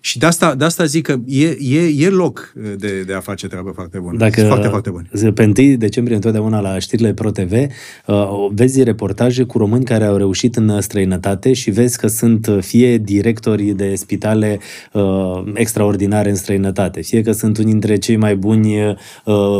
Și 0.05 0.17
de 0.17 0.25
asta, 0.25 0.55
de 0.55 0.65
asta 0.65 0.85
zic 0.85 1.05
că 1.05 1.15
e, 1.25 1.47
e, 1.59 1.93
e 1.97 2.09
loc 2.09 2.53
de, 2.77 3.01
de 3.01 3.13
a 3.13 3.19
face 3.19 3.47
treabă 3.47 3.71
foarte 3.73 3.99
bună. 3.99 4.17
Dacă 4.17 4.33
Sunt 4.35 4.47
foarte, 4.47 4.67
foarte 4.67 4.89
buni. 4.89 5.33
Pe 5.33 5.53
1 5.57 5.75
decembrie 5.75 6.15
întotdeauna 6.15 6.59
la 6.59 6.79
știrile 6.79 7.13
Pro 7.13 7.31
TV 7.31 7.51
uh, 7.51 8.47
vezi 8.51 8.83
reportaje 8.83 9.43
cu 9.43 9.57
români 9.57 9.85
care 9.85 10.05
au 10.05 10.17
reușit 10.17 10.55
în 10.55 10.81
străinătate 10.81 11.53
și 11.53 11.71
vezi 11.71 11.97
că 11.97 12.07
sunt 12.07 12.47
uh, 12.47 12.57
fie 12.61 12.97
directori 12.97 13.63
de 13.63 13.95
spitale 13.95 14.59
uh, 14.93 15.43
extraordinare 15.53 16.29
în 16.29 16.35
străinătate, 16.35 17.01
fie 17.01 17.21
că 17.21 17.31
sunt 17.31 17.57
unii 17.57 17.71
dintre 17.71 17.97
cei 17.97 18.15
mai 18.15 18.35
buni 18.35 18.85
uh, 18.85 18.95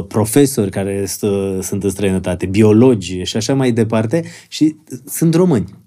profesori 0.08 0.72
care 0.72 1.04
st- 1.04 1.60
sunt 1.62 1.84
în 1.84 1.90
străinătate, 1.90 2.46
biologi 2.46 3.22
și 3.22 3.38
așa 3.38 3.54
mai 3.54 3.72
departe 3.72 4.24
și 4.48 4.76
sunt 5.06 5.36
români 5.36 5.82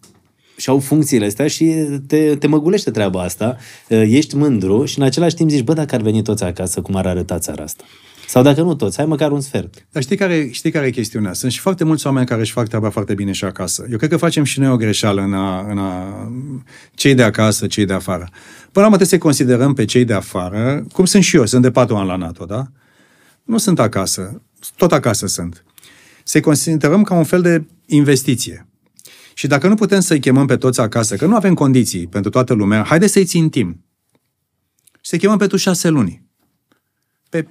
și 0.56 0.68
au 0.68 0.78
funcțiile 0.78 1.26
astea 1.26 1.48
și 1.48 1.74
te, 2.06 2.36
te 2.36 2.46
măgulește 2.46 2.90
treaba 2.90 3.22
asta, 3.22 3.56
uh, 3.88 4.02
ești 4.06 4.36
mândru 4.36 4.84
și 4.84 4.98
în 4.98 5.04
același 5.04 5.34
timp 5.34 5.50
zici, 5.50 5.64
bă, 5.64 5.72
dacă 5.72 5.94
ar 5.94 6.00
veni 6.00 6.22
toți 6.22 6.44
acasă, 6.44 6.80
cum 6.80 6.96
ar 6.96 7.06
arăta 7.06 7.38
țara 7.38 7.62
asta? 7.62 7.84
Sau 8.28 8.42
dacă 8.42 8.62
nu 8.62 8.74
toți, 8.74 8.96
hai 8.96 9.06
măcar 9.06 9.30
un 9.30 9.40
sfert. 9.40 9.86
Dar 9.92 10.02
știi 10.02 10.16
care, 10.16 10.48
știi 10.50 10.70
care 10.70 10.86
e 10.86 10.90
chestiunea? 10.90 11.32
Sunt 11.32 11.52
și 11.52 11.60
foarte 11.60 11.84
mulți 11.84 12.06
oameni 12.06 12.26
care 12.26 12.40
își 12.40 12.52
fac 12.52 12.68
treaba 12.68 12.90
foarte 12.90 13.14
bine 13.14 13.32
și 13.32 13.44
acasă. 13.44 13.86
Eu 13.90 13.96
cred 13.96 14.10
că 14.10 14.16
facem 14.16 14.44
și 14.44 14.60
noi 14.60 14.70
o 14.70 14.76
greșeală 14.76 15.22
în 15.22 15.34
a, 15.34 15.66
în 15.70 15.78
a 15.78 16.30
cei 16.94 17.14
de 17.14 17.22
acasă, 17.22 17.66
cei 17.66 17.84
de 17.84 17.92
afară. 17.92 18.24
Până 18.24 18.70
la 18.72 18.84
urmă 18.84 18.96
trebuie 18.96 19.08
să 19.08 19.18
considerăm 19.18 19.74
pe 19.74 19.84
cei 19.84 20.04
de 20.04 20.12
afară, 20.12 20.86
cum 20.92 21.04
sunt 21.04 21.22
și 21.22 21.36
eu, 21.36 21.46
sunt 21.46 21.62
de 21.62 21.70
patru 21.70 21.96
ani 21.96 22.08
la 22.08 22.16
NATO, 22.16 22.44
da? 22.44 22.66
Nu 23.44 23.58
sunt 23.58 23.80
acasă, 23.80 24.42
tot 24.76 24.92
acasă 24.92 25.26
sunt. 25.26 25.64
Să-i 26.24 26.40
considerăm 26.40 27.02
ca 27.02 27.14
un 27.14 27.24
fel 27.24 27.42
de 27.42 27.64
investiție. 27.86 28.65
Și 29.38 29.46
dacă 29.46 29.68
nu 29.68 29.74
putem 29.74 30.00
să-i 30.00 30.20
chemăm 30.20 30.46
pe 30.46 30.56
toți 30.56 30.80
acasă, 30.80 31.16
că 31.16 31.26
nu 31.26 31.34
avem 31.34 31.54
condiții 31.54 32.06
pentru 32.06 32.30
toată 32.30 32.54
lumea, 32.54 32.82
haide 32.82 33.06
să-i 33.06 33.24
țintim. 33.24 33.84
Și 35.00 35.08
să-i 35.10 35.18
chemăm 35.18 35.38
pentru 35.38 35.56
șase 35.56 35.88
luni. 35.88 36.26
Pe 37.28 37.46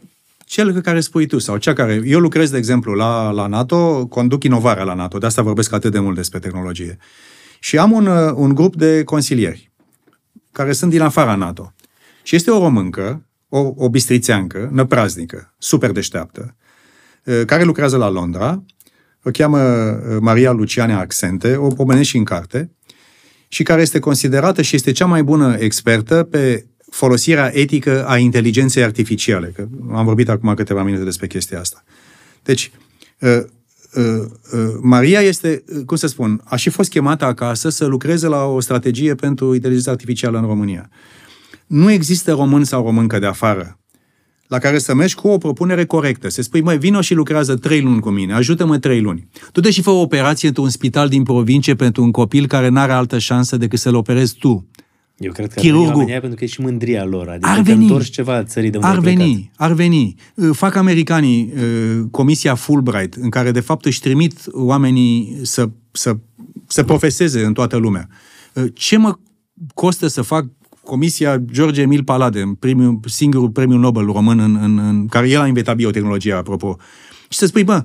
cel 0.45 0.73
pe 0.73 0.81
care 0.81 0.99
spui 0.99 1.25
tu 1.25 1.37
sau 1.37 1.57
cea 1.57 1.73
care... 1.73 2.01
Eu 2.05 2.19
lucrez, 2.19 2.49
de 2.49 2.57
exemplu, 2.57 2.93
la, 2.93 3.29
la 3.29 3.47
NATO, 3.47 4.07
conduc 4.07 4.43
inovarea 4.43 4.83
la 4.83 4.93
NATO, 4.93 5.17
de 5.17 5.25
asta 5.25 5.41
vorbesc 5.41 5.73
atât 5.73 5.91
de 5.91 5.99
mult 5.99 6.15
despre 6.15 6.39
tehnologie. 6.39 6.97
Și 7.59 7.77
am 7.77 7.91
un, 7.91 8.05
uh, 8.05 8.31
un 8.35 8.53
grup 8.53 8.75
de 8.75 9.03
consilieri 9.03 9.71
care 10.51 10.73
sunt 10.73 10.91
din 10.91 11.01
afara 11.01 11.35
NATO. 11.35 11.73
Și 12.23 12.35
este 12.35 12.51
o 12.51 12.59
româncă, 12.59 13.25
o, 13.49 13.73
o 13.75 13.89
bistrițeancă, 13.89 14.69
năpraznică, 14.71 15.53
super 15.57 15.91
deșteaptă, 15.91 16.55
uh, 17.23 17.41
care 17.45 17.63
lucrează 17.63 17.97
la 17.97 18.09
Londra, 18.09 18.63
o 19.25 19.31
cheamă 19.31 19.59
uh, 19.59 20.17
Maria 20.19 20.51
Luciane 20.51 20.93
Accente, 20.93 21.55
o 21.55 21.67
pomenesc 21.67 22.09
și 22.09 22.17
în 22.17 22.23
carte, 22.23 22.71
și 23.47 23.63
care 23.63 23.81
este 23.81 23.99
considerată 23.99 24.61
și 24.61 24.75
este 24.75 24.91
cea 24.91 25.05
mai 25.05 25.23
bună 25.23 25.55
expertă 25.59 26.23
pe 26.23 26.65
folosirea 26.91 27.57
etică 27.57 28.05
a 28.07 28.17
inteligenței 28.17 28.83
artificiale. 28.83 29.51
Că 29.55 29.67
am 29.93 30.05
vorbit 30.05 30.29
acum 30.29 30.53
câteva 30.53 30.83
minute 30.83 31.03
despre 31.03 31.27
chestia 31.27 31.59
asta. 31.59 31.83
Deci, 32.43 32.71
uh, 33.19 33.41
uh, 33.93 34.03
uh, 34.53 34.73
Maria 34.81 35.21
este, 35.21 35.63
uh, 35.67 35.85
cum 35.85 35.97
să 35.97 36.07
spun, 36.07 36.41
a 36.43 36.55
și 36.55 36.69
fost 36.69 36.89
chemată 36.89 37.25
acasă 37.25 37.69
să 37.69 37.85
lucreze 37.85 38.27
la 38.27 38.43
o 38.43 38.59
strategie 38.59 39.15
pentru 39.15 39.53
inteligența 39.53 39.91
artificială 39.91 40.37
în 40.37 40.45
România. 40.45 40.89
Nu 41.67 41.91
există 41.91 42.31
român 42.31 42.63
sau 42.63 42.83
româncă 42.83 43.19
de 43.19 43.25
afară 43.25 43.79
la 44.47 44.57
care 44.57 44.77
să 44.79 44.93
mergi 44.93 45.15
cu 45.15 45.27
o 45.27 45.37
propunere 45.37 45.85
corectă. 45.85 46.29
Să 46.29 46.41
spui, 46.41 46.61
măi, 46.61 46.77
vino 46.77 47.01
și 47.01 47.13
lucrează 47.13 47.55
trei 47.55 47.81
luni 47.81 47.99
cu 47.99 48.09
mine, 48.09 48.33
ajută-mă 48.33 48.77
trei 48.77 49.01
luni. 49.01 49.27
Tu 49.51 49.59
te 49.59 49.71
și 49.71 49.81
fă 49.81 49.89
o 49.89 49.99
operație 50.01 50.47
într-un 50.47 50.69
spital 50.69 51.07
din 51.09 51.23
provincie 51.23 51.75
pentru 51.75 52.03
un 52.03 52.11
copil 52.11 52.47
care 52.47 52.67
n-are 52.67 52.91
altă 52.91 53.17
șansă 53.17 53.57
decât 53.57 53.79
să-l 53.79 53.95
operezi 53.95 54.35
tu. 54.35 54.65
Eu 55.17 55.31
cred 55.31 55.53
că 55.53 55.59
Chirurgul. 55.59 55.89
ar 55.89 55.95
veni 55.97 56.11
la 56.11 56.19
pentru 56.19 56.37
că 56.37 56.43
e 56.43 56.47
și 56.47 56.61
mândria 56.61 57.05
lor. 57.05 57.27
Adică 57.29 57.49
Ar 57.49 57.55
că 57.55 57.61
veni. 57.61 57.81
întorci 57.81 58.09
ceva 58.09 58.43
țării 58.43 58.69
de 58.69 58.77
unde 58.77 58.89
Ar 58.89 58.95
ai 58.95 59.01
plecat. 59.01 59.17
veni, 59.21 59.51
ar 59.55 59.73
veni. 59.73 60.15
Uh, 60.35 60.49
Fac 60.51 60.75
americanii 60.75 61.53
uh, 61.55 62.03
comisia 62.11 62.55
Fulbright, 62.55 63.13
în 63.13 63.29
care 63.29 63.51
de 63.51 63.59
fapt 63.59 63.85
își 63.85 63.99
trimit 63.99 64.39
oamenii 64.51 65.37
să, 65.41 65.69
să, 65.91 66.17
să 66.67 66.83
profeseze 66.83 67.43
în 67.45 67.53
toată 67.53 67.77
lumea. 67.77 68.07
Uh, 68.53 68.63
Ce 68.73 68.97
mă 68.97 69.17
costă 69.73 70.07
să 70.07 70.21
fac 70.21 70.45
comisia 70.85 71.37
George 71.37 71.81
Emil 71.81 72.03
Palade, 72.03 72.55
primul, 72.59 72.99
singurul 73.05 73.49
premiu 73.49 73.77
Nobel 73.77 74.05
român 74.05 74.39
în, 74.39 74.57
în, 74.61 74.77
în 74.77 75.07
care 75.07 75.29
el 75.29 75.41
a 75.41 75.47
inventat 75.47 75.75
biotehnologia, 75.75 76.37
apropo. 76.37 76.77
Și 77.29 77.37
să 77.37 77.45
spui, 77.45 77.63
bă, 77.63 77.83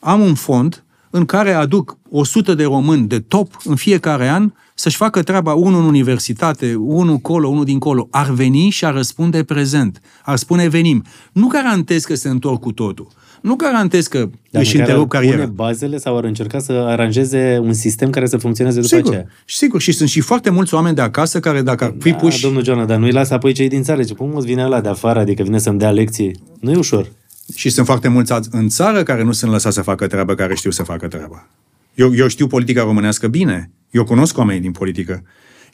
am 0.00 0.20
un 0.20 0.34
fond 0.34 0.84
în 1.10 1.24
care 1.24 1.52
aduc 1.52 1.98
100 2.10 2.54
de 2.54 2.64
români 2.64 3.08
de 3.08 3.20
top 3.20 3.56
în 3.64 3.76
fiecare 3.76 4.28
an 4.28 4.52
să-și 4.74 4.96
facă 4.96 5.22
treaba, 5.22 5.54
unul 5.54 5.80
în 5.80 5.86
universitate, 5.86 6.74
unul 6.74 7.16
colo, 7.16 7.48
unul 7.48 7.64
dincolo. 7.64 8.08
Ar 8.10 8.30
veni 8.30 8.68
și 8.68 8.84
ar 8.84 8.94
răspunde 8.94 9.44
prezent. 9.44 10.00
Ar 10.24 10.36
spune 10.36 10.68
venim. 10.68 11.04
Nu 11.32 11.46
garantez 11.46 12.04
că 12.04 12.14
se 12.14 12.28
întorc 12.28 12.60
cu 12.60 12.72
totul. 12.72 13.08
Nu 13.44 13.54
garantez 13.54 14.06
că 14.06 14.18
Dar 14.50 14.62
își 14.62 14.76
măcar 14.76 14.88
întrerup 14.88 15.12
ar 15.12 15.20
pune 15.20 15.30
cariera. 15.30 15.50
bazele 15.54 15.98
sau 15.98 16.16
ar 16.16 16.24
încerca 16.24 16.58
să 16.58 16.72
aranjeze 16.72 17.58
un 17.62 17.72
sistem 17.72 18.10
care 18.10 18.26
să 18.26 18.36
funcționeze 18.36 18.80
după 18.80 18.94
Sigur, 18.96 19.10
aceea. 19.12 19.26
sigur. 19.46 19.80
Și 19.80 19.92
sunt 19.92 20.08
și 20.08 20.20
foarte 20.20 20.50
mulți 20.50 20.74
oameni 20.74 20.94
de 20.94 21.00
acasă 21.00 21.40
care 21.40 21.62
dacă 21.62 21.84
ar 21.84 21.94
fi 21.98 22.10
Da, 22.10 22.16
puși... 22.16 22.40
domnul 22.42 22.64
Joana, 22.64 22.84
dar 22.84 22.98
nu-i 22.98 23.10
lasă 23.12 23.34
apoi 23.34 23.52
cei 23.52 23.68
din 23.68 23.82
țară. 23.82 24.02
Ce 24.02 24.14
cum 24.14 24.36
îți 24.36 24.46
vine 24.46 24.64
ăla 24.64 24.80
de 24.80 24.88
afară, 24.88 25.18
adică 25.18 25.42
vine 25.42 25.58
să-mi 25.58 25.78
dea 25.78 25.90
lecții? 25.90 26.42
Nu 26.60 26.70
e 26.70 26.76
ușor. 26.76 27.08
Și 27.54 27.68
sunt 27.70 27.86
foarte 27.86 28.08
mulți 28.08 28.32
alți 28.32 28.48
în 28.52 28.68
țară 28.68 29.02
care 29.02 29.22
nu 29.22 29.32
sunt 29.32 29.50
lăsați 29.50 29.74
să 29.74 29.82
facă 29.82 30.06
treaba 30.06 30.34
care 30.34 30.54
știu 30.54 30.70
să 30.70 30.82
facă 30.82 31.08
treaba. 31.08 31.48
Eu, 31.94 32.14
eu 32.14 32.26
știu 32.28 32.46
politica 32.46 32.82
românească 32.82 33.28
bine. 33.28 33.70
Eu 33.90 34.04
cunosc 34.04 34.38
oamenii 34.38 34.60
din 34.62 34.72
politică. 34.72 35.22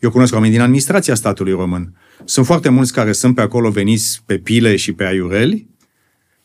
Eu 0.01 0.11
cunosc 0.11 0.33
oamenii 0.33 0.55
din 0.55 0.65
administrația 0.65 1.15
statului 1.15 1.53
român. 1.53 1.95
Sunt 2.25 2.47
foarte 2.47 2.69
mulți 2.69 2.93
care 2.93 3.13
sunt 3.13 3.35
pe 3.35 3.41
acolo 3.41 3.71
veniți 3.71 4.23
pe 4.27 4.37
pile 4.39 4.77
și 4.77 4.93
pe 4.93 5.05
aiureli, 5.05 5.67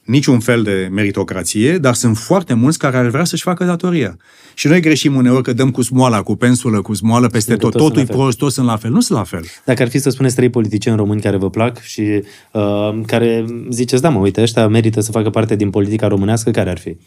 niciun 0.06 0.40
fel 0.40 0.64
de 0.64 0.90
meritocrație, 0.92 1.78
dar 1.78 1.94
sunt 1.94 2.18
foarte 2.18 2.54
mulți 2.54 2.78
care 2.78 2.98
ar 2.98 3.08
vrea 3.08 3.24
să-și 3.24 3.44
facă 3.44 3.64
datoria. 3.64 4.18
Și 4.54 4.68
noi 4.68 4.80
greșim 4.82 5.16
uneori 5.16 5.44
că 5.44 5.54
dăm 5.54 5.72
cu 5.72 5.82
smoala, 5.82 6.22
cu 6.22 6.36
pensulă, 6.36 6.82
cu 6.82 6.94
smoală 6.94 7.28
peste 7.28 7.50
Sunt 7.50 7.62
că 7.62 7.70
tot. 7.70 7.72
toți 7.72 7.84
Totul 7.84 8.02
e 8.02 8.06
sunt 8.06 8.10
la 8.10 8.16
fel. 8.16 8.22
prost, 8.24 8.38
toți 8.38 8.54
sunt 8.54 8.68
la 8.68 8.76
fel. 8.76 8.92
Nu 8.92 9.00
sunt 9.00 9.18
la 9.18 9.24
fel. 9.24 9.46
Dacă 9.66 9.82
ar 9.82 9.90
fi 9.90 10.00
să 10.00 10.10
spuneți 10.10 10.36
trei 10.36 10.50
politicieni 10.50 10.98
români 10.98 11.22
care 11.22 11.38
vă 11.38 11.50
plac 11.50 11.82
și 11.82 12.24
uh, 12.52 13.02
care 13.06 13.46
ziceți, 13.70 14.02
da 14.02 14.10
mă, 14.10 14.20
uite, 14.20 14.42
ăștia 14.42 14.68
merită 14.68 15.00
să 15.02 15.12
facă 15.12 15.30
parte 15.30 15.56
din 15.56 15.70
politica 15.70 16.08
românească, 16.08 16.52
care 16.52 16.70
ar 16.70 16.78
fi? 16.78 16.98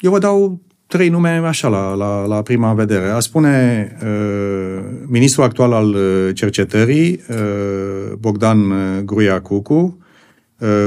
Eu 0.00 0.10
vă 0.10 0.18
dau 0.18 0.60
trei 0.86 1.08
nume 1.08 1.28
așa 1.28 1.68
la, 1.68 1.94
la, 1.94 2.26
la 2.26 2.42
prima 2.42 2.72
vedere. 2.72 3.08
A 3.08 3.20
spune 3.20 3.86
uh, 4.02 4.84
ministrul 5.06 5.44
actual 5.44 5.72
al 5.72 5.94
uh, 5.94 6.34
cercetării, 6.34 7.20
uh, 7.30 8.12
Bogdan 8.18 8.70
uh, 8.70 9.02
Gruia 9.04 9.40
Cucu, 9.40 9.74
uh, 9.74 10.01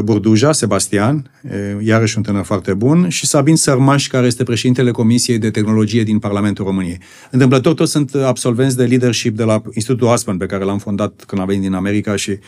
Burduja, 0.04 0.52
Sebastian, 0.52 1.32
uh, 1.44 1.52
iarăși 1.82 2.18
un 2.18 2.24
tânăr 2.24 2.44
foarte 2.44 2.74
bun, 2.74 3.10
și 3.10 3.26
Sabin 3.26 3.56
Sărmaș, 3.56 4.08
care 4.08 4.26
este 4.26 4.44
președintele 4.44 4.92
Comisiei 4.92 5.38
de 5.38 5.52
Tehnologie 5.52 6.04
din 6.04 6.20
Parlamentul 6.20 6.66
României. 6.66 7.00
Întâmplător, 7.32 7.74
toți 7.74 7.92
sunt 7.92 8.14
absolvenți 8.14 8.78
de 8.78 8.86
leadership 8.86 9.36
de 9.36 9.44
la 9.44 9.62
Institutul 9.74 10.08
Aspen, 10.08 10.38
pe 10.38 10.46
care 10.46 10.64
l-am 10.64 10.78
fondat 10.78 11.24
când 11.28 11.42
am 11.42 11.48
venit 11.48 11.62
din 11.62 11.74
America 11.74 12.16
și 12.16 12.40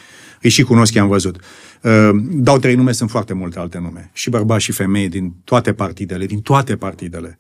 îi 0.42 0.50
și 0.50 0.64
cunosc, 0.64 0.94
i-am 0.94 1.08
văzut. 1.08 1.36
Uh, 1.82 2.10
Dau 2.30 2.58
trei 2.58 2.76
nume, 2.76 2.92
sunt 2.92 3.10
foarte 3.10 3.34
multe 3.34 3.60
alte 3.60 3.80
nume. 3.80 4.10
Și 4.14 4.30
bărbați 4.30 4.64
și 4.64 4.72
femei 4.72 5.10
din 5.10 5.34
toate 5.44 5.74
partidele, 5.74 6.26
din 6.26 6.40
toate 6.42 6.76
partidele. 6.76 7.40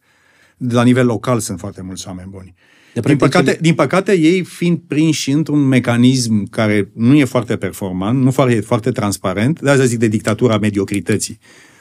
De 0.57 0.73
la 0.73 0.83
nivel 0.83 1.05
local 1.05 1.39
sunt 1.39 1.59
foarte 1.59 1.81
mulți 1.81 2.07
oameni 2.07 2.29
buni. 2.29 2.53
De 2.53 2.76
Din 3.01 3.15
practic, 3.17 3.31
păcate, 3.31 3.49
ele- 3.49 3.59
din 3.61 3.73
păcate, 3.73 4.19
ei 4.19 4.43
fiind 4.43 4.79
prinși 4.87 5.31
într-un 5.31 5.59
mecanism 5.59 6.49
care 6.49 6.89
nu 6.93 7.15
e 7.15 7.25
foarte 7.25 7.55
performant, 7.55 8.23
nu 8.23 8.31
foarte, 8.31 8.59
foarte 8.59 8.91
transparent, 8.91 9.61
de 9.61 9.69
asta 9.69 9.83
zic 9.85 9.99
de 9.99 10.07
dictatura 10.07 10.57
mediocrității. 10.57 11.39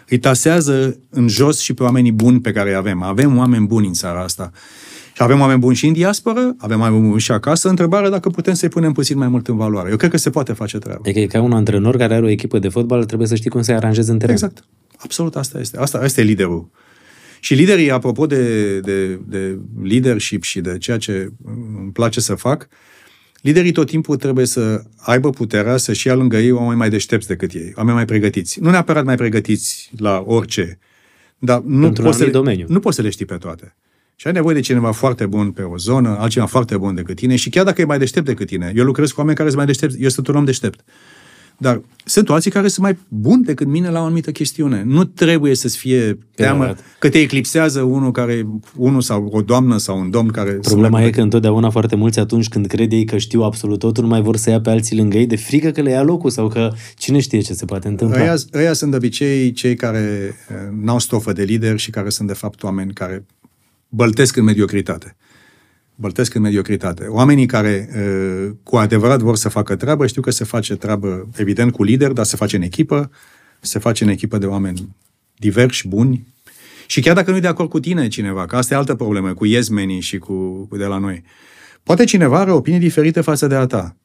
Îi 0.09 0.18
tasează 0.18 0.98
în 1.10 1.28
jos 1.28 1.60
și 1.60 1.72
pe 1.74 1.82
oamenii 1.82 2.12
buni 2.12 2.40
pe 2.40 2.52
care 2.52 2.68
îi 2.68 2.74
avem. 2.74 3.02
Avem 3.02 3.36
oameni 3.36 3.66
buni 3.66 3.86
în 3.86 3.93
țara 3.93 4.22
asta. 4.22 4.51
Și 5.14 5.22
avem 5.22 5.40
oameni 5.40 5.59
buni 5.59 5.76
și 5.76 5.86
în 5.86 5.93
diasporă, 5.93 6.55
avem 6.59 6.80
oameni 6.80 7.09
buni 7.09 7.20
și 7.20 7.32
acasă. 7.32 7.68
Întrebarea 7.68 8.10
dacă 8.10 8.28
putem 8.28 8.55
să-i 8.55 8.68
punem 8.68 8.93
puțin 8.93 9.18
mai 9.18 9.28
mult 9.28 9.48
în 9.48 9.56
valoare. 9.56 9.90
Eu 9.90 9.97
cred 9.97 10.10
că 10.10 10.16
se 10.16 10.30
poate 10.30 10.52
face 10.52 10.78
treaba. 10.78 11.01
Adică 11.02 11.18
e 11.18 11.26
ca 11.26 11.40
un 11.40 11.52
antrenor 11.52 11.97
care 11.97 12.14
are 12.14 12.24
o 12.24 12.28
echipă 12.28 12.59
de 12.59 12.68
fotbal, 12.68 13.05
trebuie 13.05 13.28
să 13.28 13.34
știi 13.34 13.51
cum 13.51 13.62
să-i 13.62 13.74
aranjezi 13.74 14.10
în 14.10 14.18
teren. 14.18 14.34
Exact. 14.34 14.64
Absolut 14.97 15.36
asta 15.36 15.59
este. 15.60 15.78
Asta, 15.78 15.98
asta 15.98 16.20
e 16.20 16.24
liderul. 16.24 16.68
Și 17.47 17.55
liderii, 17.55 17.90
apropo 17.90 18.27
de, 18.27 18.81
de, 18.81 19.20
de 19.27 19.59
leadership 19.82 20.43
și 20.43 20.60
de 20.60 20.78
ceea 20.78 20.97
ce 20.98 21.32
îmi 21.78 21.93
place 21.93 22.20
să 22.20 22.35
fac, 22.35 22.68
liderii 23.40 23.73
tot 23.73 23.86
timpul 23.86 24.16
trebuie 24.16 24.47
să 24.47 24.82
aibă 24.97 25.31
puterea 25.31 25.77
să-și 25.77 26.06
ia 26.06 26.14
lângă 26.14 26.36
ei 26.36 26.51
oameni 26.51 26.78
mai 26.78 26.90
deștepți 26.90 27.27
decât 27.27 27.52
ei, 27.52 27.73
oameni 27.77 27.97
mai 27.97 28.05
pregătiți. 28.05 28.60
Nu 28.60 28.70
neapărat 28.70 29.05
mai 29.05 29.16
pregătiți 29.16 29.90
la 29.98 30.23
orice, 30.27 30.78
dar 31.39 31.60
nu 31.60 31.86
Într-un 31.86 32.05
poți, 32.05 32.16
să 32.16 32.23
anumit 32.23 32.27
le, 32.27 32.31
domeniu. 32.31 32.66
nu 32.68 32.81
poți 32.81 32.97
să 32.97 33.02
le 33.02 33.10
știi 33.10 33.24
pe 33.24 33.36
toate. 33.36 33.77
Și 34.16 34.27
ai 34.27 34.32
nevoie 34.32 34.55
de 34.55 34.60
cineva 34.60 34.93
foarte 34.93 35.27
bun 35.27 35.51
pe 35.51 35.62
o 35.62 35.77
zonă, 35.77 36.16
altcineva 36.18 36.48
foarte 36.48 36.77
bun 36.77 36.94
decât 36.94 37.16
tine 37.16 37.36
și 37.36 37.51
chiar 37.51 37.64
dacă 37.64 37.81
e 37.81 37.85
mai 37.85 37.98
deștept 37.98 38.27
decât 38.27 38.47
tine. 38.47 38.73
Eu 38.77 38.85
lucrez 38.85 39.10
cu 39.10 39.18
oameni 39.18 39.36
care 39.36 39.48
sunt 39.48 39.60
mai 39.60 39.66
deștepți, 39.66 40.02
eu 40.02 40.09
sunt 40.09 40.27
un 40.27 40.35
om 40.35 40.44
deștept. 40.44 40.85
Dar 41.59 41.83
sunt 42.09 42.31
alții 42.31 42.51
care 42.51 42.69
sunt 42.69 42.85
mai 42.85 42.99
buni 43.09 43.45
decât 43.45 43.66
mine 43.66 43.91
la 43.91 44.01
o 44.01 44.05
anumită 44.05 44.31
chestiune. 44.31 44.83
Nu 44.87 45.05
trebuie 45.05 45.55
să-ți 45.55 45.77
fie 45.77 46.19
teamă 46.35 46.62
adevărat. 46.62 46.85
că 46.99 47.09
te 47.09 47.19
eclipsează 47.19 47.83
unul 47.83 48.11
care, 48.11 48.47
unul 48.77 49.01
sau 49.01 49.28
o 49.33 49.41
doamnă 49.41 49.77
sau 49.77 49.99
un 49.99 50.11
domn 50.11 50.28
care... 50.28 50.53
Problema 50.53 51.03
e 51.03 51.11
că 51.11 51.20
întotdeauna 51.20 51.70
foarte 51.70 51.97
mulți 51.97 52.19
atunci 52.19 52.49
când 52.49 52.66
cred 52.66 52.93
ei 52.93 53.05
că 53.05 53.19
știu 53.19 53.43
absolut 53.43 53.78
totul, 53.78 54.03
nu 54.03 54.09
mai 54.09 54.23
vor 54.23 54.37
să 54.37 54.51
ia 54.51 54.61
pe 54.61 54.70
alții 54.70 54.97
lângă 54.97 55.16
ei 55.16 55.27
de 55.27 55.37
frică 55.37 55.70
că 55.70 55.81
le 55.81 55.91
ia 55.91 56.03
locul 56.03 56.31
sau 56.31 56.49
că 56.49 56.73
cine 56.97 57.20
știe 57.20 57.41
ce 57.41 57.53
se 57.53 57.65
poate 57.65 57.89
întâmpla. 57.89 58.20
Ăia, 58.20 58.35
ăia 58.55 58.73
sunt 58.73 58.91
de 58.91 58.97
obicei 58.97 59.53
cei 59.53 59.74
care 59.74 60.35
eh, 60.49 60.57
n-au 60.81 60.99
stofă 60.99 61.33
de 61.33 61.43
lider 61.43 61.78
și 61.78 61.91
care 61.91 62.09
sunt 62.09 62.28
de 62.28 62.35
fapt 62.35 62.62
oameni 62.62 62.93
care 62.93 63.24
băltesc 63.89 64.37
în 64.37 64.45
mediocritate. 64.45 65.16
Băltesc 65.98 66.35
în 66.35 66.43
mediocritate. 66.43 67.05
Oamenii 67.05 67.47
care 67.47 67.89
eh, 67.93 68.51
cu 68.62 68.77
adevărat 68.77 69.20
vor 69.20 69.36
să 69.36 69.48
facă 69.48 69.77
treabă, 69.77 70.06
știu 70.06 70.23
că 70.23 70.31
se 70.31 70.44
face 70.44 70.74
treabă, 70.74 71.28
evident, 71.36 71.73
cu 71.73 71.82
lider, 71.82 72.12
dar 72.12 72.24
se 72.24 72.36
face 72.36 72.56
în 72.56 72.62
echipă, 72.62 73.10
se 73.60 73.78
face 73.78 74.05
în 74.05 74.10
echipă 74.10 74.39
de 74.39 74.47
oameni 74.47 74.97
diversi, 75.36 75.89
buni. 75.89 76.27
Și 76.86 77.01
chiar 77.01 77.14
dacă 77.14 77.31
nu 77.31 77.36
e 77.36 77.40
de 77.40 77.47
acord 77.47 77.68
cu 77.68 77.81
tine 77.81 78.09
cineva, 78.09 78.47
că 78.47 78.56
asta 78.56 78.74
e 78.74 78.77
altă 78.77 78.94
problemă, 78.94 79.35
cu 79.35 79.47
yesmenii 79.47 80.01
și 80.01 80.18
cu, 80.18 80.66
cu 80.68 80.77
de 80.77 80.85
la 80.85 80.98
noi, 80.98 81.23
poate 81.82 82.05
cineva 82.05 82.39
are 82.39 82.52
opinii 82.52 82.78
diferite 82.78 83.20
față 83.20 83.47
de 83.47 83.55
a 83.55 83.66
ta. 83.66 83.97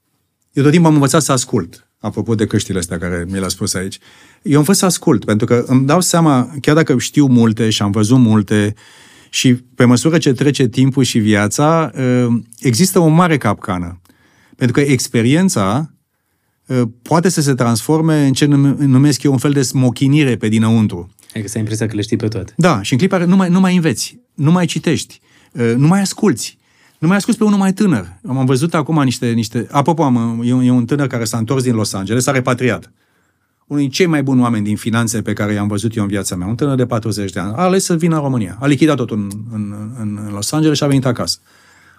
Eu 0.54 0.64
tot 0.64 0.72
timpul 0.72 0.90
am 0.90 0.96
învățat 0.96 1.22
să 1.22 1.32
ascult, 1.32 1.88
apropo 2.00 2.36
de 2.36 2.46
căștile 2.46 2.80
astea 2.80 2.98
care 2.98 3.26
mi 3.30 3.40
le-a 3.40 3.48
spus 3.48 3.74
aici. 3.74 4.00
Eu 4.42 4.58
am 4.58 4.64
fost 4.64 4.80
să 4.80 4.86
ascult, 4.86 5.26
pentru 5.26 5.46
că 5.46 5.64
îmi 5.68 5.86
dau 5.86 6.02
seama, 6.02 6.56
chiar 6.62 6.76
dacă 6.76 6.98
știu 6.98 7.26
multe 7.26 7.70
și 7.70 7.82
am 7.82 7.92
văzut 7.92 8.18
multe, 8.18 8.76
și 9.34 9.54
pe 9.54 9.86
măsură 9.86 10.18
ce 10.18 10.34
trece 10.34 10.68
timpul 10.68 11.04
și 11.04 11.20
viața, 11.20 11.92
ă, 12.00 12.28
există 12.60 13.00
o 13.00 13.08
mare 13.08 13.38
capcană. 13.38 14.02
Pentru 14.56 14.82
că 14.82 14.90
experiența 14.92 15.94
ă, 16.70 16.90
poate 17.02 17.30
să 17.30 17.42
se 17.42 17.54
transforme 17.54 18.26
în 18.26 18.34
ce 18.34 18.46
num- 18.46 18.78
numesc 18.78 19.24
eu 19.24 19.32
un 19.32 19.38
fel 19.38 19.52
de 19.52 19.62
smochinire 19.62 20.36
pe 20.36 20.48
dinăuntru. 20.48 21.10
Adică 21.30 21.48
să 21.48 21.54
ai 21.54 21.62
impresia 21.62 21.88
că 21.88 21.96
le 21.96 22.02
știi 22.02 22.18
pe 22.18 22.28
toate. 22.28 22.54
Da, 22.58 22.82
și 22.82 22.92
în 22.94 23.00
clipa 23.00 23.18
nu 23.18 23.36
mai, 23.36 23.50
nu 23.50 23.60
mai 23.60 23.76
înveți, 23.76 24.20
nu 24.34 24.52
mai 24.52 24.66
citești, 24.66 25.22
uh, 25.52 25.74
nu 25.78 25.88
mai 25.88 26.02
asculți. 26.02 26.58
Nu 27.00 27.08
mai 27.08 27.18
asculți 27.18 27.40
pe 27.40 27.46
unul 27.46 27.58
mai 27.58 27.74
tânăr. 27.74 28.20
Am 28.28 28.38
am 28.38 28.46
văzut 28.46 28.74
acum 28.74 29.04
niște... 29.04 29.32
niște 29.32 29.68
apropo, 29.72 30.04
am, 30.04 30.42
e, 30.46 30.54
un, 30.54 30.64
e 30.64 30.72
un 30.72 30.86
tânăr 30.86 31.08
care 31.08 31.24
s-a 31.24 31.38
întors 31.38 31.64
din 31.64 31.76
Los 31.76 31.94
Angeles, 31.94 32.24
s-a 32.24 32.32
repatriat. 32.32 32.92
Unul 33.72 33.84
din 33.84 33.92
cei 33.92 34.06
mai 34.06 34.24
buni 34.24 34.42
oameni 34.42 34.64
din 34.64 34.76
finanțe 34.76 35.22
pe 35.22 35.34
care 35.34 35.54
i-am 35.54 35.68
văzut 35.68 35.96
eu 35.96 36.04
în 36.04 36.10
viața 36.10 36.36
mea, 36.36 36.48
un 36.48 36.56
tânăr 36.56 36.76
de 36.76 36.86
40 36.86 37.32
de 37.32 37.40
ani, 37.40 37.54
a 37.56 37.62
ales 37.62 37.84
să 37.84 37.96
vină 37.96 38.16
în 38.16 38.22
România. 38.22 38.58
A 38.60 38.68
lichidat 38.68 38.96
totul 38.96 39.18
în, 39.18 39.30
în, 39.52 39.74
în, 40.00 40.20
în 40.26 40.34
Los 40.34 40.52
Angeles 40.52 40.78
și 40.78 40.84
a 40.84 40.88
venit 40.88 41.06
acasă. 41.06 41.40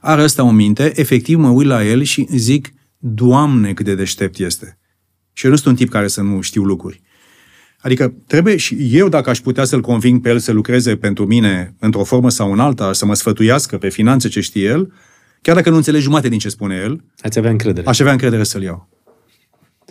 Are 0.01 0.23
ăsta 0.23 0.43
o 0.43 0.51
minte, 0.51 0.93
efectiv 1.01 1.39
mă 1.39 1.49
uit 1.49 1.67
la 1.67 1.85
el 1.85 2.03
și 2.03 2.27
zic, 2.31 2.73
Doamne, 2.99 3.73
cât 3.73 3.85
de 3.85 3.95
deștept 3.95 4.39
este. 4.39 4.79
Și 5.33 5.45
eu 5.45 5.51
nu 5.51 5.57
sunt 5.57 5.69
un 5.69 5.75
tip 5.75 5.89
care 5.91 6.09
să 6.09 6.21
nu 6.21 6.41
știu 6.41 6.63
lucruri. 6.63 7.03
Adică 7.79 8.15
trebuie 8.27 8.57
și 8.57 8.77
eu, 8.91 9.09
dacă 9.09 9.31
aș 9.31 9.39
putea 9.41 9.65
să-l 9.65 9.81
conving 9.81 10.21
pe 10.21 10.29
el 10.29 10.39
să 10.39 10.53
lucreze 10.53 10.97
pentru 10.97 11.27
mine 11.27 11.75
într-o 11.79 12.05
formă 12.05 12.31
sau 12.31 12.53
în 12.53 12.59
alta, 12.59 12.93
să 12.93 13.07
mă 13.07 13.15
sfătuiască 13.15 13.79
pe 13.79 13.89
finanțe 13.89 14.29
ce 14.29 14.41
știe 14.41 14.65
el, 14.69 14.93
chiar 15.43 15.55
dacă 15.55 15.71
nu 15.71 15.77
înțeleg 15.77 16.01
jumate 16.01 16.29
din 16.29 16.39
ce 16.39 16.49
spune 16.49 16.75
el, 16.85 17.05
Ați 17.23 17.39
avea 17.39 17.51
încredere. 17.51 17.89
aș 17.89 18.01
avea 18.01 18.13
încredere 18.13 18.45
să-l 18.45 18.63
iau. 18.63 18.89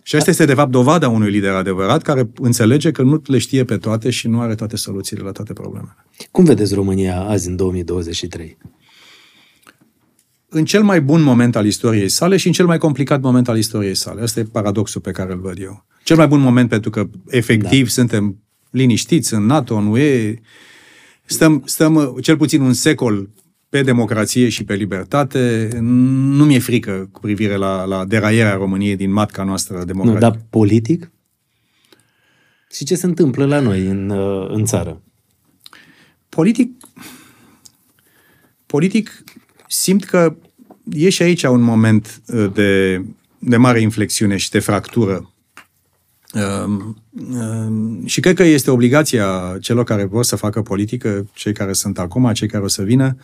Și 0.04 0.16
asta 0.16 0.30
este, 0.30 0.46
de 0.46 0.54
fapt, 0.54 0.72
dovada 0.72 1.10
unui 1.10 1.30
lider 1.30 1.52
adevărat 1.52 2.02
care 2.02 2.30
înțelege 2.36 2.92
că 2.92 3.02
nu 3.02 3.22
le 3.26 3.38
știe 3.38 3.64
pe 3.64 3.78
toate 3.78 4.10
și 4.10 4.28
nu 4.28 4.40
are 4.40 4.56
toate 4.56 4.76
soluțiile 4.76 5.24
la 5.24 5.32
toate 5.32 5.54
problemele. 5.54 5.96
Cum 6.32 6.44
vedeți 6.44 6.74
România 6.74 7.22
azi 7.22 7.48
în 7.48 7.56
2023? 7.56 8.58
În 10.50 10.66
cel 10.66 10.84
mai 10.84 11.02
bun 11.02 11.22
moment 11.22 11.56
al 11.56 11.66
istoriei 11.66 12.10
sale 12.10 12.38
și 12.38 12.48
în 12.48 12.54
cel 12.54 12.66
mai 12.66 12.78
complicat 12.78 13.22
moment 13.22 13.48
al 13.48 13.58
istoriei 13.58 13.96
sale. 13.96 14.22
Asta 14.22 14.40
e 14.40 14.44
paradoxul 14.44 15.02
pe 15.02 15.12
care 15.12 15.32
îl 15.32 15.40
văd 15.40 15.58
eu. 15.60 15.86
Cel 16.04 16.18
mai 16.18 16.28
bun 16.28 16.40
moment 16.40 16.70
pentru 16.70 16.90
că 16.90 17.10
efectiv 17.28 17.84
da. 17.84 17.90
suntem 17.90 18.38
liniștiți 18.70 19.34
în 19.34 19.46
NATO, 19.46 19.76
în 19.76 19.88
UE, 19.88 20.34
stăm, 21.26 21.64
stăm 21.66 22.18
cel 22.22 22.38
puțin 22.38 22.62
un 22.62 22.74
secol 22.74 23.30
pe 23.72 23.82
democrație 23.82 24.50
și 24.50 24.64
pe 24.64 24.74
libertate. 24.74 25.70
Nu 25.80 26.46
mi-e 26.46 26.60
frică 26.60 27.10
cu 27.12 27.20
privire 27.20 27.56
la, 27.56 27.86
la 27.86 28.06
deraierea 28.06 28.54
României 28.54 28.96
din 28.96 29.12
matca 29.12 29.44
noastră 29.44 29.84
democratică. 29.84 30.26
Nu, 30.26 30.32
dar 30.32 30.42
politic? 30.50 31.12
Și 32.72 32.86
ce 32.86 32.96
se 32.96 33.06
întâmplă 33.06 33.46
la 33.46 33.60
noi 33.60 33.86
în, 33.86 34.10
uh, 34.10 34.50
în 34.50 34.66
țară? 34.66 35.02
Politic, 36.30 36.72
politic 38.66 39.24
simt 39.68 40.04
că 40.04 40.36
e 40.90 41.10
și 41.10 41.22
aici 41.22 41.44
un 41.44 41.62
moment 41.62 42.22
uh, 42.28 42.52
de, 42.54 43.02
de 43.40 43.58
mare 43.58 43.82
inflexiune 43.82 44.38
și 44.38 44.50
de 44.50 44.60
fractură. 44.60 45.34
Um, 46.34 47.04
um, 47.36 48.06
și 48.06 48.20
cred 48.20 48.36
că 48.36 48.44
este 48.44 48.72
obligația 48.72 49.58
celor 49.62 49.84
care 49.84 50.04
vor 50.04 50.24
să 50.24 50.36
facă 50.36 50.62
politică, 50.62 51.30
cei 51.34 51.54
care 51.54 51.74
sunt 51.74 52.00
acum, 52.00 52.34
cei 52.34 52.48
care 52.48 52.64
o 52.64 52.68
să 52.68 52.84
vină, 52.84 53.16
uh, 53.18 53.24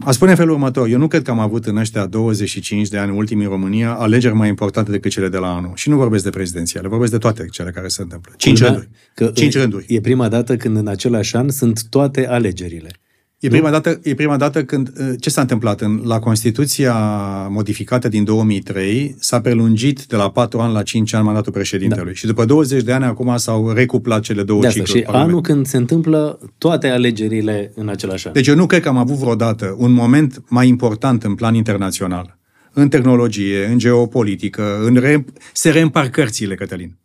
a 0.00 0.10
spune 0.10 0.34
felul 0.34 0.52
următor. 0.52 0.88
Eu 0.88 0.98
nu 0.98 1.06
cred 1.06 1.22
că 1.22 1.30
am 1.30 1.38
avut 1.38 1.66
în 1.66 1.76
ăștia 1.76 2.06
25 2.06 2.88
de 2.88 2.98
ani 2.98 3.16
ultimii 3.16 3.44
în 3.44 3.50
România 3.50 3.94
alegeri 3.94 4.34
mai 4.34 4.48
importante 4.48 4.90
decât 4.90 5.10
cele 5.10 5.28
de 5.28 5.36
la 5.36 5.54
anul. 5.54 5.72
Și 5.74 5.88
nu 5.88 5.96
vorbesc 5.96 6.24
de 6.24 6.30
prezidențiale, 6.30 6.88
vorbesc 6.88 7.10
de 7.10 7.18
toate 7.18 7.46
cele 7.50 7.70
care 7.70 7.88
se 7.88 8.02
întâmplă. 8.02 8.32
Cinci 8.36 8.62
rânduri. 8.62 8.88
Că 9.14 9.30
Cinci 9.34 9.56
rânduri. 9.56 9.84
E 9.88 10.00
prima 10.00 10.28
dată 10.28 10.56
când 10.56 10.76
în 10.76 10.86
același 10.86 11.36
an 11.36 11.48
sunt 11.48 11.88
toate 11.88 12.26
alegerile. 12.26 12.90
E 13.40 13.48
prima, 13.48 13.70
dată, 13.70 14.00
e 14.02 14.14
prima 14.14 14.36
dată 14.36 14.64
când... 14.64 14.92
Uh, 14.98 15.12
ce 15.20 15.30
s-a 15.30 15.40
întâmplat? 15.40 15.80
În, 15.80 16.00
la 16.04 16.18
Constituția 16.18 16.94
modificată 17.48 18.08
din 18.08 18.24
2003 18.24 19.16
s-a 19.18 19.40
prelungit 19.40 20.04
de 20.04 20.16
la 20.16 20.30
4 20.30 20.58
ani 20.58 20.72
la 20.72 20.82
5 20.82 21.12
ani 21.12 21.24
mandatul 21.24 21.52
președintelui. 21.52 22.04
Da. 22.04 22.12
Și 22.12 22.26
după 22.26 22.44
20 22.44 22.82
de 22.82 22.92
ani 22.92 23.04
acum 23.04 23.36
s-au 23.36 23.72
recuplat 23.72 24.22
cele 24.22 24.42
două 24.42 24.60
de 24.60 24.66
asta, 24.66 24.82
cicluri. 24.82 25.06
Și 25.06 25.12
anul 25.12 25.40
când 25.40 25.66
se 25.66 25.76
întâmplă 25.76 26.38
toate 26.58 26.88
alegerile 26.88 27.72
în 27.74 27.88
același 27.88 28.26
an. 28.26 28.32
Deci 28.32 28.46
eu 28.46 28.54
nu 28.54 28.66
cred 28.66 28.82
că 28.82 28.88
am 28.88 28.96
avut 28.96 29.16
vreodată 29.16 29.74
un 29.78 29.92
moment 29.92 30.42
mai 30.48 30.68
important 30.68 31.24
în 31.24 31.34
plan 31.34 31.54
internațional. 31.54 32.38
În 32.72 32.88
tehnologie, 32.88 33.64
în 33.64 33.78
geopolitică, 33.78 34.78
în 34.84 34.94
re... 34.94 35.24
se 35.52 35.70
reîmpar 35.70 36.08
cărțile, 36.08 36.54
Cătălin. 36.54 36.98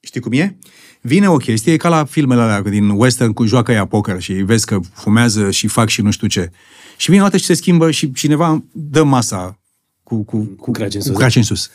Știi 0.00 0.20
cum 0.20 0.32
e? 0.32 0.56
Vine 1.00 1.28
o 1.28 1.36
chestie, 1.36 1.72
e 1.72 1.76
ca 1.76 1.88
la 1.88 2.04
filmele 2.04 2.40
alea 2.40 2.60
din 2.60 2.88
western 2.88 3.32
cu 3.32 3.44
joacă 3.44 3.72
ea 3.72 3.86
poker 3.86 4.20
și 4.20 4.32
vezi 4.32 4.66
că 4.66 4.78
fumează 4.94 5.50
și 5.50 5.66
fac 5.66 5.88
și 5.88 6.02
nu 6.02 6.10
știu 6.10 6.26
ce. 6.26 6.50
Și 6.96 7.10
vine 7.10 7.22
o 7.22 7.24
dată 7.24 7.36
și 7.36 7.44
se 7.44 7.54
schimbă 7.54 7.90
și 7.90 8.12
cineva 8.12 8.64
dă 8.72 9.02
masa 9.02 9.58
cu, 10.02 10.24
cu, 10.24 10.38
cu, 10.38 10.70
craci 10.70 10.94
în 10.94 11.00
sus. 11.00 11.12
Cu 11.12 11.18
craci 11.18 11.36
în 11.36 11.42
sus. 11.42 11.70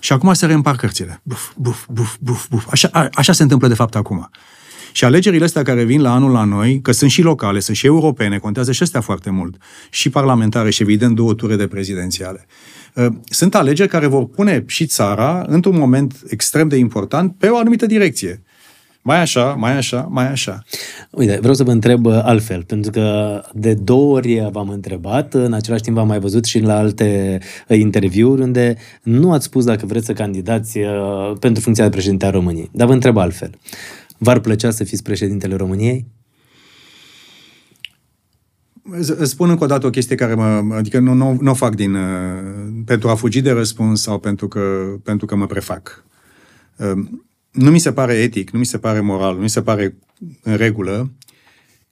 Și 0.00 0.12
acum 0.12 0.32
se 0.32 0.46
reîmpar 0.46 0.76
cărțile. 0.76 1.20
Buf, 1.22 1.50
buf, 1.56 1.86
buf, 1.90 2.16
buf, 2.20 2.48
buf. 2.48 2.66
Așa, 2.70 2.88
a, 2.92 3.08
așa 3.12 3.32
se 3.32 3.42
întâmplă 3.42 3.68
de 3.68 3.74
fapt 3.74 3.94
acum. 3.94 4.30
Și 4.92 5.04
alegerile 5.04 5.44
astea 5.44 5.62
care 5.62 5.84
vin 5.84 6.00
la 6.00 6.12
anul 6.12 6.30
la 6.30 6.44
noi, 6.44 6.80
că 6.80 6.92
sunt 6.92 7.10
și 7.10 7.22
locale, 7.22 7.60
sunt 7.60 7.76
și 7.76 7.86
europene, 7.86 8.38
contează 8.38 8.72
și 8.72 8.82
astea 8.82 9.00
foarte 9.00 9.30
mult, 9.30 9.56
și 9.90 10.10
parlamentare 10.10 10.70
și 10.70 10.82
evident 10.82 11.14
două 11.14 11.34
ture 11.34 11.56
de 11.56 11.66
prezidențiale. 11.66 12.46
Uh, 12.94 13.06
sunt 13.24 13.54
alegeri 13.54 13.88
care 13.88 14.06
vor 14.06 14.26
pune 14.26 14.64
și 14.66 14.86
țara 14.86 15.44
într-un 15.46 15.78
moment 15.78 16.20
extrem 16.26 16.68
de 16.68 16.76
important 16.76 17.34
pe 17.38 17.48
o 17.48 17.56
anumită 17.56 17.86
direcție. 17.86 18.42
Mai 19.08 19.20
așa, 19.20 19.54
mai 19.54 19.76
așa, 19.76 20.06
mai 20.10 20.30
așa. 20.30 20.62
Uite, 21.10 21.38
vreau 21.38 21.54
să 21.54 21.64
vă 21.64 21.70
întreb 21.70 22.06
uh, 22.06 22.20
altfel, 22.22 22.64
pentru 22.64 22.90
că 22.90 23.40
de 23.54 23.74
două 23.74 24.14
ori 24.16 24.48
v-am 24.52 24.68
întrebat, 24.68 25.34
în 25.34 25.52
același 25.52 25.82
timp 25.82 25.96
v-am 25.96 26.06
mai 26.06 26.18
văzut 26.18 26.44
și 26.44 26.58
la 26.58 26.76
alte 26.76 27.38
uh, 27.68 27.78
interviuri 27.78 28.42
unde 28.42 28.76
nu 29.02 29.32
ați 29.32 29.44
spus 29.44 29.64
dacă 29.64 29.86
vreți 29.86 30.06
să 30.06 30.12
candidați 30.12 30.78
uh, 30.78 31.32
pentru 31.40 31.62
funcția 31.62 31.84
de 31.84 31.90
președinte 31.90 32.26
a 32.26 32.30
României. 32.30 32.70
Dar 32.72 32.86
vă 32.86 32.92
întreb 32.92 33.16
altfel. 33.16 33.50
V-ar 34.18 34.38
plăcea 34.38 34.70
să 34.70 34.84
fiți 34.84 35.02
președintele 35.02 35.56
României? 35.56 36.06
Îți 38.90 39.30
spun 39.30 39.50
încă 39.50 39.64
o 39.64 39.66
dată 39.66 39.86
o 39.86 39.90
chestie 39.90 40.16
care 40.16 40.34
mă... 40.34 40.74
Adică 40.74 40.98
nu, 40.98 41.12
nu, 41.12 41.36
nu 41.40 41.50
o 41.50 41.54
fac 41.54 41.74
din... 41.74 41.96
pentru 42.84 43.08
a 43.08 43.14
fugi 43.14 43.40
de 43.40 43.50
răspuns 43.50 44.02
sau 44.02 44.18
pentru 44.18 44.48
că, 44.48 44.60
pentru 45.02 45.26
că 45.26 45.36
mă 45.36 45.46
prefac 45.46 46.04
nu 47.58 47.70
mi 47.70 47.78
se 47.78 47.92
pare 47.92 48.14
etic, 48.14 48.50
nu 48.50 48.58
mi 48.58 48.66
se 48.66 48.78
pare 48.78 49.00
moral, 49.00 49.34
nu 49.34 49.40
mi 49.40 49.48
se 49.48 49.62
pare 49.62 49.96
în 50.42 50.56
regulă 50.56 51.12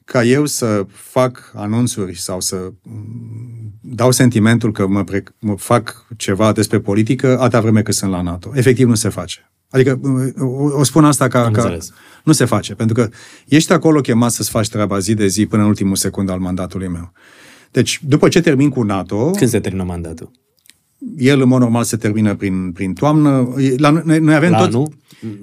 ca 0.05 0.25
eu 0.25 0.47
să 0.47 0.87
fac 0.93 1.53
anunțuri 1.55 2.19
sau 2.19 2.41
să 2.41 2.73
mm, 2.83 3.73
dau 3.81 4.11
sentimentul 4.11 4.73
că 4.73 4.87
mă, 4.87 5.05
pre- 5.05 5.25
mă 5.39 5.57
fac 5.57 6.07
ceva 6.17 6.53
despre 6.53 6.81
politică 6.81 7.39
atâta 7.39 7.61
vreme 7.61 7.83
cât 7.83 7.95
sunt 7.95 8.11
la 8.11 8.23
NATO. 8.23 8.51
Efectiv 8.55 8.89
nu 8.89 8.95
se 8.95 9.09
face. 9.09 9.51
Adică 9.71 10.01
o, 10.39 10.79
o 10.79 10.85
spun 10.85 11.05
asta 11.05 11.29
ca, 11.29 11.51
ca 11.51 11.77
nu 12.25 12.33
se 12.33 12.45
face, 12.45 12.75
pentru 12.75 12.95
că 12.95 13.09
ești 13.47 13.73
acolo 13.73 14.01
chemat 14.01 14.31
să-ți 14.31 14.51
faci 14.51 14.69
treaba 14.69 14.99
zi 14.99 15.15
de 15.15 15.27
zi 15.27 15.47
până 15.47 15.63
în 15.63 15.69
ultimul 15.69 15.97
secund 15.97 16.31
al 16.31 16.39
mandatului 16.39 16.89
meu. 16.89 17.13
Deci, 17.71 18.01
după 18.03 18.29
ce 18.29 18.41
termin 18.41 18.69
cu 18.69 18.83
NATO... 18.83 19.31
Când 19.31 19.51
se 19.51 19.61
termină 19.61 19.85
mandatul? 19.85 20.31
El, 21.17 21.41
în 21.41 21.49
mod 21.49 21.61
normal, 21.61 21.85
se 21.85 21.97
termină 21.97 22.35
prin, 22.35 22.73
prin 22.73 22.93
toamnă. 22.93 23.55
La, 23.77 23.91
noi, 23.91 24.19
noi 24.19 24.35
avem 24.35 24.51
la 24.51 24.59
tot... 24.59 24.67
Anul? 24.67 24.93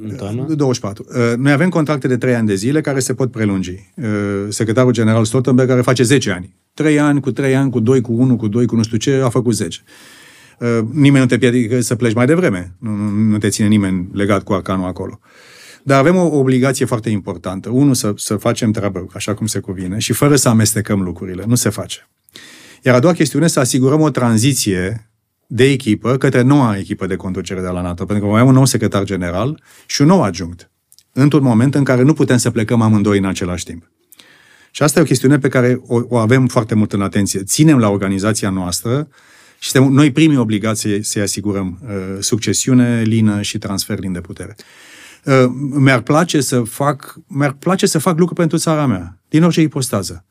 În 0.04 0.16
toamnă? 0.16 0.54
24. 0.54 1.06
Uh, 1.08 1.38
noi 1.38 1.52
avem 1.52 1.70
contracte 1.70 2.08
de 2.08 2.18
3 2.18 2.36
ani 2.36 2.48
de 2.48 2.56
zile 2.56 2.82
care 2.82 3.00
se 3.00 3.14
pot 3.14 3.32
prelungi. 3.32 3.92
Uh, 3.96 4.06
secretarul 4.50 4.92
general 4.92 5.26
Stoltenberg 5.26 5.70
care 5.70 5.82
face 5.82 6.04
10 6.04 6.32
ani. 6.32 6.56
3 6.74 7.00
ani, 7.00 7.20
cu 7.20 7.32
3 7.32 7.56
ani, 7.56 7.70
cu 7.70 7.80
2, 7.80 8.02
cu 8.02 8.14
1, 8.14 8.36
cu 8.36 8.48
2, 8.48 8.66
cu 8.66 8.76
nu 8.76 8.84
știu 8.84 8.98
ce, 8.98 9.22
a 9.24 9.30
făcut 9.30 9.54
10. 9.54 9.80
Uh, 10.60 10.80
nimeni 10.92 11.24
nu 11.24 11.26
te 11.26 11.38
piedică 11.38 11.82
să 11.82 11.96
pleci 11.96 12.14
mai 12.14 12.26
devreme. 12.26 12.76
Nu, 12.80 12.92
nu, 12.96 13.10
nu 13.10 13.38
te 13.38 13.50
ține 13.50 13.68
nimeni 13.68 14.10
legat 14.14 14.44
cu 14.44 14.54
arcanul 14.54 14.88
acolo. 14.88 15.20
Dar 15.84 16.00
avem 16.00 16.16
o 16.16 16.38
obligație 16.38 16.86
foarte 16.86 17.10
importantă. 17.10 17.70
Unul, 17.70 17.94
să, 17.94 18.14
să 18.16 18.36
facem 18.36 18.72
treabă 18.72 19.08
așa 19.14 19.34
cum 19.34 19.46
se 19.46 19.60
cuvine 19.60 19.98
și 19.98 20.14
fără 20.14 20.36
să 20.36 20.50
amestecăm 20.50 21.02
lucrurile. 21.02 21.44
Nu 21.48 21.56
se 21.56 21.70
face. 21.70 22.10
Iar 22.84 22.96
a 22.96 23.00
doua 23.00 23.14
chestiune, 23.14 23.48
să 23.48 23.60
asigurăm 23.60 24.02
o 24.02 24.10
tranziție 24.10 25.13
de 25.56 25.64
echipă 25.64 26.18
către 26.18 26.42
noua 26.42 26.78
echipă 26.78 27.08
de 27.08 27.16
conducere 27.16 27.62
de 27.62 27.68
la 27.68 27.82
NATO, 27.82 28.06
pentru 28.06 28.26
că 28.26 28.32
mai 28.32 28.40
avem 28.40 28.50
un 28.50 28.56
nou 28.56 28.66
secretar 28.66 29.04
general 29.04 29.62
și 29.86 30.02
un 30.02 30.08
nou 30.08 30.24
adjunct, 30.24 30.72
într-un 31.12 31.44
moment 31.44 31.76
în 31.76 31.84
care 31.84 32.02
nu 32.02 32.14
putem 32.14 32.38
să 32.38 32.52
plecăm 32.52 32.82
amândoi 32.82 33.18
în 33.18 33.26
același 33.26 33.64
timp. 33.64 33.92
Și 34.72 34.84
asta 34.84 35.00
e 35.00 35.02
o 35.02 35.06
chestiune 35.06 35.38
pe 35.40 35.48
care 35.48 35.82
o, 35.88 36.00
o 36.08 36.18
avem 36.18 36.48
foarte 36.48 36.76
mult 36.76 36.94
în 36.94 37.02
atenție. 37.02 37.44
Ținem 37.44 37.78
la 37.78 37.90
organizația 37.90 38.50
noastră 38.50 39.08
și 39.60 39.70
suntem 39.70 39.92
noi 39.92 40.12
primii 40.12 40.38
obligații 40.38 41.04
să-i 41.04 41.22
asigurăm 41.22 41.80
uh, 41.84 41.90
succesiune 42.20 43.02
lină 43.02 43.42
și 43.42 43.58
transfer 43.58 44.00
lin 44.00 44.12
de 44.12 44.22
putere. 44.22 44.56
Uh, 45.26 45.34
mi-ar 45.70 46.02
place 46.02 46.42
să 46.42 46.62
fac, 46.62 47.16
mi-ar 47.28 47.52
place 47.52 47.86
să 47.86 48.00
fac 48.00 48.18
lucruri 48.18 48.40
pentru 48.40 48.58
țara 48.58 48.86
mea, 48.86 49.20
din 49.30 49.44
orice 49.44 49.62
ipostază. 49.62 50.26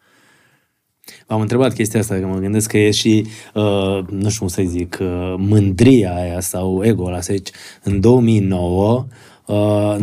Am 1.27 1.41
întrebat 1.41 1.74
chestia 1.74 2.01
asta, 2.01 2.15
că 2.15 2.27
mă 2.27 2.39
gândesc 2.39 2.70
că 2.70 2.79
e 2.79 2.91
și, 2.91 3.27
uh, 3.55 3.99
nu 4.09 4.29
știu 4.29 4.39
cum 4.39 4.49
să 4.49 4.62
zic, 4.66 4.99
uh, 5.01 5.35
mândria 5.37 6.15
aia 6.15 6.41
sau 6.41 6.85
ego-ul 6.85 7.09
ăla. 7.09 7.19
Deci, 7.19 7.51
în 7.83 8.01
2009 8.01 9.07
uh, 9.47 9.97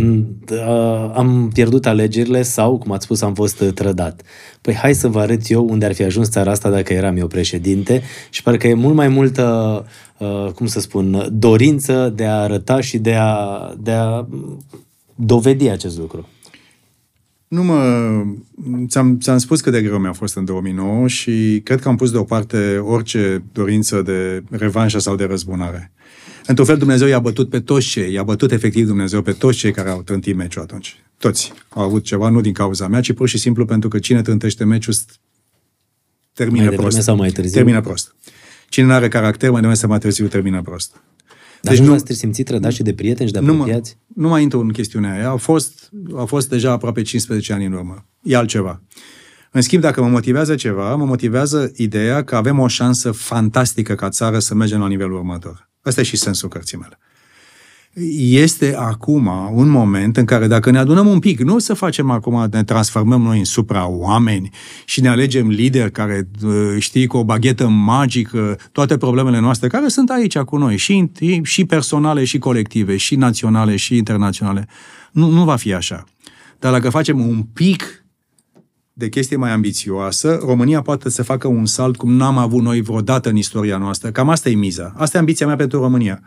uh, 0.52 1.12
am 1.14 1.50
pierdut 1.54 1.86
alegerile 1.86 2.42
sau, 2.42 2.78
cum 2.78 2.92
ați 2.92 3.04
spus, 3.04 3.22
am 3.22 3.34
fost 3.34 3.64
trădat. 3.74 4.22
Păi 4.62 4.74
hai 4.74 4.94
să 4.94 5.08
vă 5.08 5.20
arăt 5.20 5.50
eu 5.50 5.68
unde 5.70 5.86
ar 5.86 5.94
fi 5.94 6.04
ajuns 6.04 6.30
țara 6.30 6.52
asta 6.52 6.70
dacă 6.70 6.94
eram 6.94 7.18
eu 7.18 7.28
președinte 7.28 8.02
și 8.30 8.44
parcă 8.44 8.68
e 8.68 8.74
mult 8.74 8.96
mai 8.96 9.08
multă, 9.08 9.86
uh, 10.18 10.52
cum 10.56 10.66
să 10.66 10.80
spun, 10.80 11.28
dorință 11.32 12.14
de 12.16 12.26
a 12.26 12.42
arăta 12.42 12.82
și 12.82 12.98
de 12.98 13.14
a, 13.14 13.74
de 13.80 13.92
a 13.92 14.28
dovedi 15.16 15.68
acest 15.70 15.98
lucru. 15.98 16.28
Nu 17.50 17.64
mă... 17.64 18.22
Ți-am, 18.88 19.18
ți-am 19.18 19.38
spus 19.38 19.62
cât 19.62 19.72
de 19.72 19.82
greu 19.82 19.98
mi-a 19.98 20.14
fost 20.14 20.36
în 20.36 20.46
2009 20.46 21.08
și 21.08 21.62
cred 21.64 21.80
că 21.80 21.88
am 21.88 21.96
pus 21.96 22.12
deoparte 22.12 22.78
orice 22.78 23.44
dorință 23.52 24.02
de 24.02 24.44
revanșă 24.50 25.00
sau 25.00 25.16
de 25.16 25.24
răzbunare. 25.24 25.92
Într-un 26.46 26.68
fel, 26.68 26.78
Dumnezeu 26.78 27.08
i-a 27.08 27.20
bătut 27.20 27.50
pe 27.50 27.60
toți 27.60 27.88
cei, 27.88 28.14
i-a 28.14 28.24
bătut 28.24 28.52
efectiv 28.52 28.88
Dumnezeu 28.88 29.22
pe 29.22 29.32
toți 29.32 29.58
cei 29.58 29.72
care 29.72 29.90
au 29.90 30.02
trântit 30.02 30.36
meciul 30.36 30.62
atunci. 30.62 31.04
Toți 31.18 31.54
au 31.70 31.84
avut 31.84 32.04
ceva, 32.04 32.30
nu 32.30 32.42
din 32.42 32.54
cauza 32.54 32.88
mea, 32.88 33.02
ci 33.02 33.14
pur 33.14 33.28
și 33.28 33.38
simplu 33.38 33.66
pentru 33.66 33.90
că 33.90 34.00
cine 34.00 34.22
trântește 34.22 34.64
meciul 34.64 34.94
termină 36.34 36.66
mai 36.66 36.76
prost. 36.76 37.02
sau 37.02 37.16
mai 37.16 37.30
târziu? 37.30 37.54
Termină 37.54 37.82
prost. 37.82 38.16
Cine 38.70 38.86
nu 38.86 38.94
are 38.94 39.08
caracter, 39.08 39.50
mai 39.50 39.60
devreme 39.60 39.80
sau 39.80 39.90
mai 39.90 40.00
târziu 40.00 40.28
termină 40.28 40.62
prost. 40.62 41.02
Dar 41.62 41.74
deci 41.74 41.84
nu 41.84 41.90
v-ați 41.90 42.14
simțit 42.14 42.46
trădați 42.46 42.76
și 42.76 42.84
de 42.84 42.94
prieteni 42.94 43.28
și 43.28 43.34
de 43.34 43.40
apropiați? 43.40 43.98
Nu, 43.98 44.14
mă, 44.16 44.24
nu 44.24 44.30
mai 44.30 44.42
intru 44.42 44.60
în 44.60 44.72
chestiunea 44.72 45.14
aia. 45.14 45.30
A 45.30 45.36
fost, 45.36 45.90
a 46.16 46.24
fost 46.24 46.50
deja 46.50 46.72
aproape 46.72 47.02
15 47.02 47.54
ani 47.54 47.66
în 47.66 47.74
urmă. 47.74 48.06
E 48.22 48.36
altceva. 48.36 48.82
În 49.52 49.62
schimb, 49.62 49.82
dacă 49.82 50.02
mă 50.02 50.08
motivează 50.08 50.56
ceva, 50.56 50.96
mă 50.96 51.06
motivează 51.06 51.72
ideea 51.76 52.24
că 52.24 52.36
avem 52.36 52.60
o 52.60 52.68
șansă 52.68 53.12
fantastică 53.12 53.96
ca 53.96 54.10
țară 54.10 54.40
să 54.40 54.56
mergem 54.56 54.80
la 54.80 54.88
nivelul 54.88 55.18
următor. 55.18 55.70
Asta 55.82 56.02
e 56.02 56.04
și 56.04 56.18
sensul 56.18 56.50
cărții 56.50 56.78
mele. 56.78 57.00
Este 58.20 58.76
acum 58.76 59.30
un 59.54 59.70
moment 59.70 60.18
în 60.18 60.26
care 60.26 60.48
dacă 60.48 60.72
ne 60.72 60.78
adunăm 60.78 61.08
un 61.08 61.20
pic, 61.20 61.40
nu 61.40 61.60
să 61.60 61.74
facem 61.74 62.10
acum, 62.10 62.48
ne 62.52 62.64
transformăm 62.64 63.22
noi 63.22 63.38
în 63.38 63.44
supra-oameni 63.44 64.50
și 64.86 65.02
ne 65.02 65.10
alegem 65.10 65.48
lideri 65.48 65.92
care, 65.92 66.28
uh, 66.44 66.76
știi, 66.78 67.08
cu 67.08 67.18
o 67.18 67.24
baghetă 67.24 67.68
magică, 67.68 68.58
toate 68.72 68.98
problemele 68.98 69.40
noastre, 69.40 69.68
care 69.68 69.88
sunt 69.88 70.10
aici 70.10 70.38
cu 70.38 70.58
noi, 70.58 70.78
și, 70.78 71.12
și 71.44 71.66
personale, 71.66 72.24
și 72.24 72.38
colective, 72.38 72.98
și 72.98 73.16
naționale, 73.16 73.76
și 73.76 73.98
internaționale. 73.98 74.68
Nu, 75.12 75.30
nu 75.30 75.44
va 75.44 75.56
fi 75.56 75.74
așa. 75.74 76.04
Dar 76.60 76.72
dacă 76.72 76.90
facem 76.90 77.28
un 77.28 77.42
pic 77.42 78.04
de 78.94 79.10
chestie 79.10 79.38
mai 79.38 79.52
ambițioasă, 79.52 80.40
România 80.46 80.82
poate 80.82 81.10
să 81.10 81.24
facă 81.24 81.48
un 81.48 81.66
salt 81.66 81.98
cum 81.98 82.12
n-am 82.12 82.38
avut 82.38 82.62
noi 82.62 82.82
vreodată 82.82 83.30
în 83.30 83.36
istoria 83.36 83.78
noastră. 83.78 84.10
Cam 84.10 84.30
asta 84.30 84.50
e 84.50 84.56
miza. 84.56 84.94
Asta 84.98 85.18
e 85.18 85.20
ambiția 85.20 85.46
mea 85.46 85.56
pentru 85.56 85.80
România. 85.80 86.22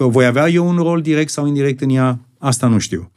Că 0.00 0.06
voi 0.06 0.26
avea 0.26 0.48
eu 0.48 0.68
un 0.68 0.76
rol 0.76 1.00
direct 1.00 1.30
sau 1.30 1.46
indirect 1.46 1.80
în 1.80 1.90
ea, 1.90 2.20
asta 2.38 2.66
nu 2.66 2.78
știu. 2.78 3.12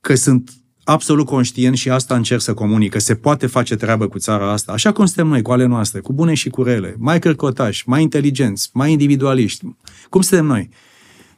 Că 0.00 0.14
sunt 0.14 0.50
absolut 0.84 1.26
conștient 1.26 1.76
și 1.76 1.90
asta 1.90 2.14
încerc 2.16 2.40
să 2.40 2.54
comunic, 2.54 2.90
că 2.90 2.98
se 2.98 3.14
poate 3.14 3.46
face 3.46 3.76
treabă 3.76 4.08
cu 4.08 4.18
țara 4.18 4.52
asta, 4.52 4.72
așa 4.72 4.92
cum 4.92 5.04
suntem 5.06 5.26
noi, 5.26 5.42
cu 5.42 5.52
ale 5.52 5.64
noastre, 5.64 6.00
cu 6.00 6.12
bune 6.12 6.34
și 6.34 6.48
cu 6.48 6.62
rele, 6.62 6.94
mai 6.98 7.18
cărcotași, 7.18 7.88
mai 7.88 8.02
inteligenți, 8.02 8.70
mai 8.72 8.90
individualiști. 8.92 9.64
Cum 10.08 10.20
suntem 10.20 10.46
noi? 10.46 10.68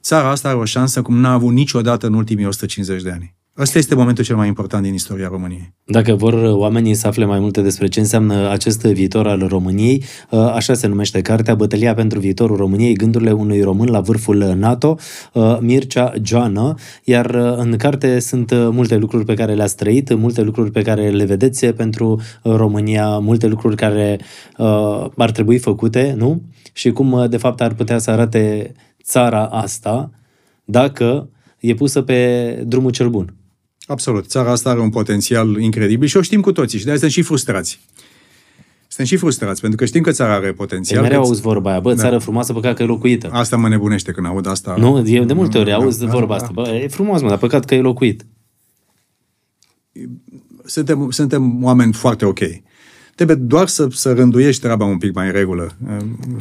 Țara 0.03 0.31
asta 0.31 0.49
are 0.49 0.59
o 0.59 0.65
șansă 0.65 1.03
cum 1.03 1.17
n-a 1.17 1.33
avut 1.33 1.53
niciodată 1.53 2.07
în 2.07 2.15
ultimii 2.15 2.47
150 2.47 3.03
de 3.03 3.11
ani. 3.11 3.35
Ăsta 3.59 3.79
este 3.79 3.95
momentul 3.95 4.25
cel 4.25 4.37
mai 4.37 4.47
important 4.47 4.83
din 4.83 4.95
istoria 4.95 5.29
României. 5.29 5.75
Dacă 5.85 6.15
vor 6.15 6.35
oamenii 6.35 6.95
să 6.95 7.07
afle 7.07 7.25
mai 7.25 7.39
multe 7.39 7.61
despre 7.61 7.87
ce 7.89 8.01
înseamnă 8.01 8.51
acest 8.51 8.83
viitor 8.83 9.27
al 9.27 9.47
României, 9.49 10.05
ă, 10.33 10.53
așa 10.53 10.75
se 10.75 10.87
numește 10.87 11.21
cartea 11.21 11.55
Bătălia 11.55 11.95
pentru 11.95 12.19
viitorul 12.19 12.57
României, 12.57 12.95
gândurile 12.95 13.33
unui 13.33 13.63
român 13.63 13.89
la 13.89 14.01
vârful 14.01 14.37
NATO, 14.37 14.97
ă, 15.35 15.59
Mircea 15.63 16.13
Joană, 16.23 16.75
iar 17.05 17.27
ă, 17.35 17.57
în 17.57 17.77
carte 17.77 18.19
sunt 18.19 18.51
multe 18.53 18.97
lucruri 18.97 19.25
pe 19.25 19.35
care 19.35 19.55
le-ați 19.55 19.77
trăit, 19.77 20.15
multe 20.15 20.43
lucruri 20.43 20.71
pe 20.71 20.83
care 20.83 21.11
le 21.11 21.25
vedeți 21.25 21.67
pentru 21.67 22.21
România, 22.43 23.19
multe 23.19 23.47
lucruri 23.47 23.77
care 23.77 24.21
ar 25.17 25.31
trebui 25.31 25.59
făcute, 25.59 26.15
nu? 26.17 26.43
Și 26.73 26.91
cum 26.91 27.27
de 27.31 27.37
fapt 27.37 27.61
ar 27.61 27.75
putea 27.75 27.99
să 27.99 28.11
arate 28.11 28.73
țara 29.03 29.45
asta 29.45 30.11
dacă 30.65 31.29
e 31.59 31.75
pusă 31.75 32.03
pe 32.03 32.63
drumul 32.67 32.91
cel 32.91 33.09
bun. 33.09 33.35
Absolut. 33.87 34.27
Țara 34.27 34.51
asta 34.51 34.71
are 34.71 34.81
un 34.81 34.91
potențial 34.91 35.57
incredibil 35.61 36.09
și 36.09 36.17
o 36.17 36.23
știm 36.23 36.41
cu 36.41 36.53
toții 36.53 36.79
și 36.79 36.85
de 36.85 36.91
aia 36.91 36.99
suntem 36.99 37.23
și 37.23 37.29
frustrați. 37.29 37.81
Suntem 38.89 39.07
și 39.07 39.17
frustrați, 39.17 39.61
pentru 39.61 39.79
că 39.79 39.85
știm 39.85 40.03
că 40.03 40.11
țara 40.11 40.35
are 40.35 40.53
potențial. 40.53 40.99
E 40.99 41.03
mereu 41.03 41.23
auzi 41.23 41.41
vorba 41.41 41.71
aia, 41.71 41.81
bă, 41.81 41.95
da. 41.95 42.03
țară 42.03 42.19
frumoasă, 42.19 42.53
păcat 42.53 42.77
că 42.77 42.83
e 42.83 42.87
locuită. 42.87 43.29
Asta 43.33 43.57
mă 43.57 43.69
nebunește 43.69 44.13
când 44.13 44.27
aud 44.27 44.47
asta. 44.47 44.75
Nu, 44.79 45.09
e 45.09 45.25
de 45.25 45.33
multe 45.33 45.59
ori 45.59 45.71
da, 45.71 45.75
auzi 45.75 46.05
da, 46.05 46.11
vorba 46.11 46.37
da, 46.37 46.43
asta. 46.43 46.51
Bă, 46.53 46.69
e 46.69 46.89
frumos, 46.89 47.23
mă, 47.23 47.29
dar 47.29 47.39
păcat 47.39 47.65
că 47.65 47.75
e 47.75 47.81
locuit. 47.81 48.27
Suntem, 50.65 51.11
suntem 51.11 51.65
oameni 51.65 51.93
foarte 51.93 52.25
ok. 52.25 52.39
Trebuie 53.15 53.37
doar 53.37 53.67
să, 53.67 53.87
să 53.91 54.13
rânduiești 54.13 54.63
treaba 54.63 54.85
un 54.85 54.99
pic 54.99 55.15
mai 55.15 55.27
în 55.27 55.33
regulă. 55.33 55.71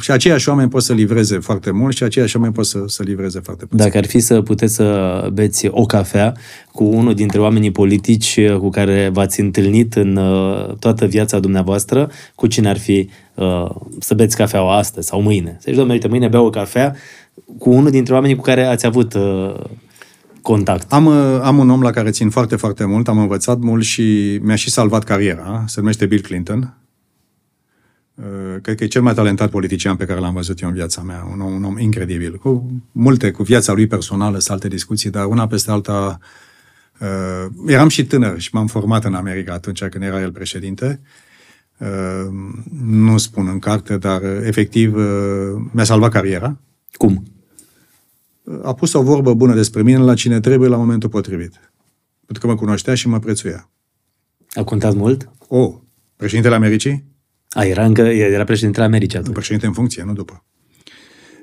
Și 0.00 0.10
aceiași 0.10 0.48
oameni 0.48 0.68
pot 0.68 0.82
să 0.82 0.92
livreze 0.92 1.38
foarte 1.38 1.70
mult 1.70 1.96
și 1.96 2.02
aceiași 2.02 2.36
oameni 2.36 2.54
pot 2.54 2.66
să, 2.66 2.82
să 2.86 3.02
livreze 3.02 3.40
foarte 3.40 3.64
puțin. 3.64 3.84
Dacă 3.84 3.98
ar 3.98 4.06
fi 4.06 4.20
să 4.20 4.40
puteți 4.40 4.74
să 4.74 5.28
beți 5.32 5.66
o 5.70 5.86
cafea 5.86 6.34
cu 6.72 6.84
unul 6.84 7.14
dintre 7.14 7.40
oamenii 7.40 7.70
politici 7.70 8.40
cu 8.58 8.68
care 8.68 9.10
v-ați 9.12 9.40
întâlnit 9.40 9.94
în 9.94 10.16
uh, 10.16 10.74
toată 10.78 11.06
viața 11.06 11.38
dumneavoastră, 11.38 12.10
cu 12.34 12.46
cine 12.46 12.68
ar 12.68 12.78
fi 12.78 13.08
uh, 13.34 13.70
să 13.98 14.14
beți 14.14 14.36
cafeaua 14.36 14.76
astăzi 14.76 15.08
sau 15.08 15.22
mâine? 15.22 15.50
Să 15.50 15.64
zici, 15.64 15.74
domnule, 15.74 15.92
uite, 15.92 16.08
mâine 16.08 16.28
beau 16.28 16.46
o 16.46 16.50
cafea 16.50 16.94
cu 17.58 17.70
unul 17.70 17.90
dintre 17.90 18.14
oamenii 18.14 18.36
cu 18.36 18.42
care 18.42 18.64
ați 18.64 18.86
avut 18.86 19.14
uh, 19.14 19.54
contact? 20.42 20.92
Am, 20.92 21.06
uh, 21.06 21.40
am 21.42 21.58
un 21.58 21.70
om 21.70 21.82
la 21.82 21.90
care 21.90 22.10
țin 22.10 22.30
foarte, 22.30 22.56
foarte 22.56 22.84
mult, 22.84 23.08
am 23.08 23.18
învățat 23.18 23.58
mult 23.58 23.84
și 23.84 24.38
mi-a 24.42 24.54
și 24.54 24.70
salvat 24.70 25.04
cariera. 25.04 25.64
Se 25.66 25.80
numește 25.80 26.06
Bill 26.06 26.22
Clinton. 26.22 26.76
Uh, 28.14 28.60
cred 28.62 28.76
că 28.76 28.84
e 28.84 28.86
cel 28.86 29.02
mai 29.02 29.14
talentat 29.14 29.50
politician 29.50 29.96
pe 29.96 30.04
care 30.04 30.20
l-am 30.20 30.34
văzut 30.34 30.60
eu 30.60 30.68
în 30.68 30.74
viața 30.74 31.02
mea. 31.02 31.28
Un 31.32 31.40
om, 31.40 31.52
un 31.52 31.64
om 31.64 31.78
incredibil. 31.78 32.36
Cu 32.36 32.82
multe, 32.92 33.30
cu 33.30 33.42
viața 33.42 33.72
lui 33.72 33.86
personală, 33.86 34.38
sunt 34.38 34.50
alte 34.50 34.68
discuții, 34.68 35.10
dar 35.10 35.24
una 35.24 35.46
peste 35.46 35.70
alta... 35.70 36.18
Uh, 37.00 37.46
eram 37.66 37.88
și 37.88 38.06
tânăr 38.06 38.40
și 38.40 38.50
m-am 38.52 38.66
format 38.66 39.04
în 39.04 39.14
America 39.14 39.52
atunci 39.52 39.84
când 39.84 40.04
era 40.04 40.20
el 40.20 40.32
președinte. 40.32 41.00
Uh, 41.78 42.28
nu 42.86 43.18
spun 43.18 43.48
în 43.48 43.58
carte, 43.58 43.96
dar 43.96 44.22
uh, 44.22 44.40
efectiv 44.42 44.94
uh, 44.94 45.04
mi-a 45.70 45.84
salvat 45.84 46.10
cariera. 46.10 46.58
Cum? 46.92 47.22
A 48.62 48.74
pus 48.74 48.92
o 48.92 49.02
vorbă 49.02 49.34
bună 49.34 49.54
despre 49.54 49.82
mine 49.82 49.98
la 49.98 50.14
cine 50.14 50.40
trebuie 50.40 50.68
la 50.68 50.76
momentul 50.76 51.08
potrivit. 51.08 51.60
Pentru 52.26 52.46
că 52.46 52.52
mă 52.52 52.58
cunoștea 52.58 52.94
și 52.94 53.08
mă 53.08 53.18
prețuia. 53.18 53.70
A 54.50 54.64
contat 54.64 54.94
mult? 54.94 55.30
O, 55.48 55.80
președintele 56.16 56.54
Americii? 56.54 57.04
A, 57.48 57.64
era 57.64 57.84
încă, 57.84 58.02
era 58.02 58.44
președintele 58.44 58.84
Americii 58.84 59.18
atunci. 59.18 59.34
Președinte 59.34 59.66
în 59.66 59.72
funcție, 59.72 60.02
nu 60.02 60.12
după. 60.12 60.44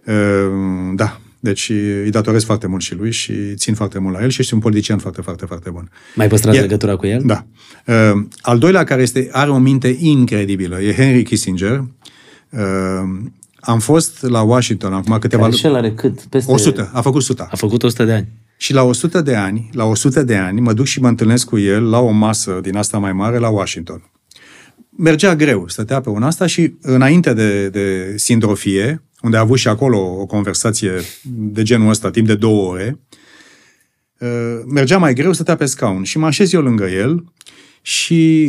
Ehm, 0.05 0.95
da, 0.95 1.19
deci 1.39 1.69
îi 2.03 2.09
datorez 2.09 2.43
foarte 2.43 2.67
mult 2.67 2.81
și 2.81 2.95
lui 2.95 3.11
și 3.11 3.55
țin 3.55 3.73
foarte 3.73 3.99
mult 3.99 4.15
la 4.15 4.23
el 4.23 4.29
și 4.29 4.41
este 4.41 4.53
un 4.53 4.59
politician 4.59 4.97
foarte, 4.97 5.21
foarte, 5.21 5.45
foarte 5.45 5.69
bun. 5.69 5.89
Mai 6.15 6.27
păstrați 6.27 6.55
Iar, 6.55 6.65
legătura 6.65 6.95
cu 6.95 7.05
el? 7.05 7.21
Da. 7.25 7.45
Ehm, 7.85 8.29
al 8.41 8.57
doilea 8.57 8.83
care 8.83 9.01
este, 9.01 9.29
are 9.31 9.49
o 9.49 9.57
minte 9.57 9.95
incredibilă 9.99 10.81
e 10.81 10.93
Henry 10.93 11.23
Kissinger. 11.23 11.83
Ehm, 12.49 13.33
am 13.59 13.79
fost 13.79 14.21
la 14.21 14.41
Washington 14.41 14.93
acum 14.93 15.17
câteva 15.19 15.47
luni. 15.47 15.61
el 15.63 15.75
are 15.75 15.91
cât? 15.91 16.21
Peste... 16.21 16.51
100. 16.51 16.89
A 16.93 17.01
făcut 17.01 17.21
100. 17.21 17.47
A 17.51 17.55
făcut 17.55 17.83
100 17.83 18.03
de 18.03 18.13
ani. 18.13 18.27
Și 18.57 18.73
la 18.73 18.83
100 18.83 19.21
de 19.21 19.35
ani, 19.35 19.69
la 19.73 19.83
100 19.83 20.23
de 20.23 20.35
ani, 20.35 20.61
mă 20.61 20.73
duc 20.73 20.85
și 20.85 21.01
mă 21.01 21.07
întâlnesc 21.07 21.45
cu 21.45 21.57
el 21.57 21.89
la 21.89 21.99
o 21.99 22.09
masă 22.09 22.59
din 22.61 22.75
asta 22.75 22.97
mai 22.97 23.13
mare 23.13 23.37
la 23.37 23.49
Washington. 23.49 24.11
Mergea 24.89 25.35
greu, 25.35 25.67
stătea 25.67 26.01
pe 26.01 26.09
un 26.09 26.23
asta 26.23 26.45
și 26.45 26.73
înainte 26.81 27.33
de, 27.33 27.69
de 27.69 28.13
sindrofie, 28.17 29.03
unde 29.21 29.37
a 29.37 29.39
avut 29.39 29.57
și 29.57 29.67
acolo 29.67 29.97
o 29.97 30.25
conversație 30.25 30.91
de 31.33 31.63
genul 31.63 31.89
ăsta, 31.89 32.09
timp 32.09 32.27
de 32.27 32.35
două 32.35 32.71
ore, 32.71 32.99
uh, 34.19 34.59
mergea 34.67 34.97
mai 34.97 35.13
greu, 35.13 35.33
stătea 35.33 35.55
pe 35.55 35.65
scaun 35.65 36.03
și 36.03 36.17
mă 36.17 36.25
așez 36.25 36.53
eu 36.53 36.61
lângă 36.61 36.85
el 36.85 37.23
și 37.81 38.43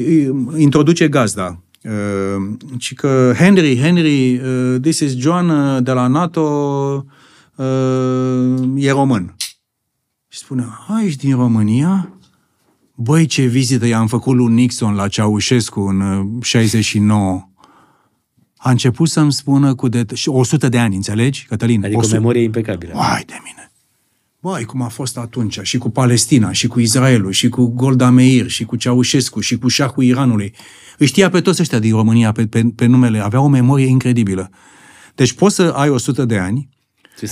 introduce 0.57 1.09
gazda 1.09 1.63
Uh, 1.70 1.70
ci 2.79 2.95
că 2.95 3.33
Henry, 3.37 3.79
Henry, 3.79 4.37
uh, 4.37 4.81
this 4.81 4.99
is 4.99 5.17
John 5.17 5.49
uh, 5.49 5.83
de 5.83 5.93
la 5.93 6.07
NATO, 6.07 6.41
uh, 7.55 7.65
e 8.77 8.91
român. 8.91 9.35
Și 10.29 10.39
spune, 10.39 10.67
hai, 10.87 11.07
ești 11.07 11.27
din 11.27 11.37
România? 11.37 12.13
Băi, 12.95 13.27
ce 13.27 13.45
vizită 13.45 13.87
i-am 13.87 14.07
făcut 14.07 14.37
lui 14.37 14.53
Nixon 14.53 14.95
la 14.95 15.09
Ceaușescu 15.09 15.81
în 15.81 16.01
uh, 16.01 16.45
69. 16.45 17.49
A 18.57 18.71
început 18.71 19.09
să-mi 19.09 19.33
spună 19.33 19.75
cu 19.75 19.89
de 19.89 20.05
100 20.27 20.69
de 20.69 20.79
ani, 20.79 20.95
înțelegi, 20.95 21.47
Cătălin? 21.47 21.85
Adică 21.85 21.99
100... 21.99 22.15
o 22.15 22.19
memorie 22.19 22.43
impecabilă. 22.43 22.93
Hai 22.95 23.23
de 23.27 23.35
mine. 23.45 23.60
Băi, 24.43 24.65
cum 24.65 24.83
a 24.83 24.89
fost 24.89 25.19
atunci, 25.19 25.59
și 25.63 25.79
cu 25.79 25.91
Palestina, 25.91 26.53
și 26.53 26.67
cu 26.67 26.81
Israelul, 26.81 27.33
și 27.33 27.49
cu 27.49 27.67
Golda 27.67 28.11
Meir, 28.11 28.49
și 28.49 28.65
cu 28.65 28.77
Ceaușescu, 28.77 29.41
și 29.41 29.59
cu 29.59 29.69
șahul 29.69 30.05
Iranului. 30.05 30.55
Îi 30.99 31.07
știa 31.07 31.31
pe 31.31 31.41
toți 31.41 31.61
ăștia 31.61 31.79
din 31.79 31.95
România, 31.95 32.33
pe, 32.33 32.47
pe, 32.47 32.65
pe 32.77 32.87
numele, 32.87 33.19
avea 33.19 33.41
o 33.41 33.49
memorie 33.49 33.87
incredibilă. 33.87 34.51
Deci 35.15 35.33
poți 35.33 35.55
să 35.55 35.63
ai 35.63 35.89
100 35.89 36.25
de 36.25 36.39
ani, 36.39 36.69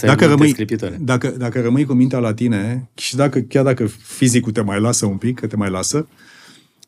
dacă 0.01 0.27
rămâi, 0.27 0.55
dacă, 0.99 1.29
dacă 1.29 1.61
rămâi 1.61 1.85
cu 1.85 1.93
mintea 1.93 2.19
la 2.19 2.35
tine 2.35 2.91
și 2.95 3.17
dacă, 3.17 3.39
chiar 3.39 3.65
dacă 3.65 3.87
fizicul 3.87 4.53
te 4.53 4.61
mai 4.61 4.81
lasă 4.81 5.07
un 5.07 5.17
pic, 5.17 5.41
că 5.41 5.47
te 5.47 5.57
mai 5.57 5.71
lasă, 5.71 6.09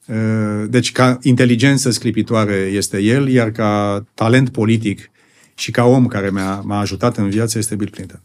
uh, 0.07 0.17
deci 0.69 0.93
ca 0.93 1.19
inteligență 1.23 1.91
sclipitoare 1.91 2.55
este 2.55 3.03
el, 3.03 3.29
iar 3.29 3.51
ca 3.51 4.05
talent 4.15 4.49
politic 4.49 5.11
și 5.55 5.71
ca 5.71 5.85
om 5.85 6.07
care 6.07 6.29
m-a, 6.29 6.61
m-a 6.65 6.79
ajutat 6.79 7.17
în 7.17 7.29
viață 7.29 7.59
este 7.59 7.75
Bill 7.75 7.91
Clinton. 7.91 8.23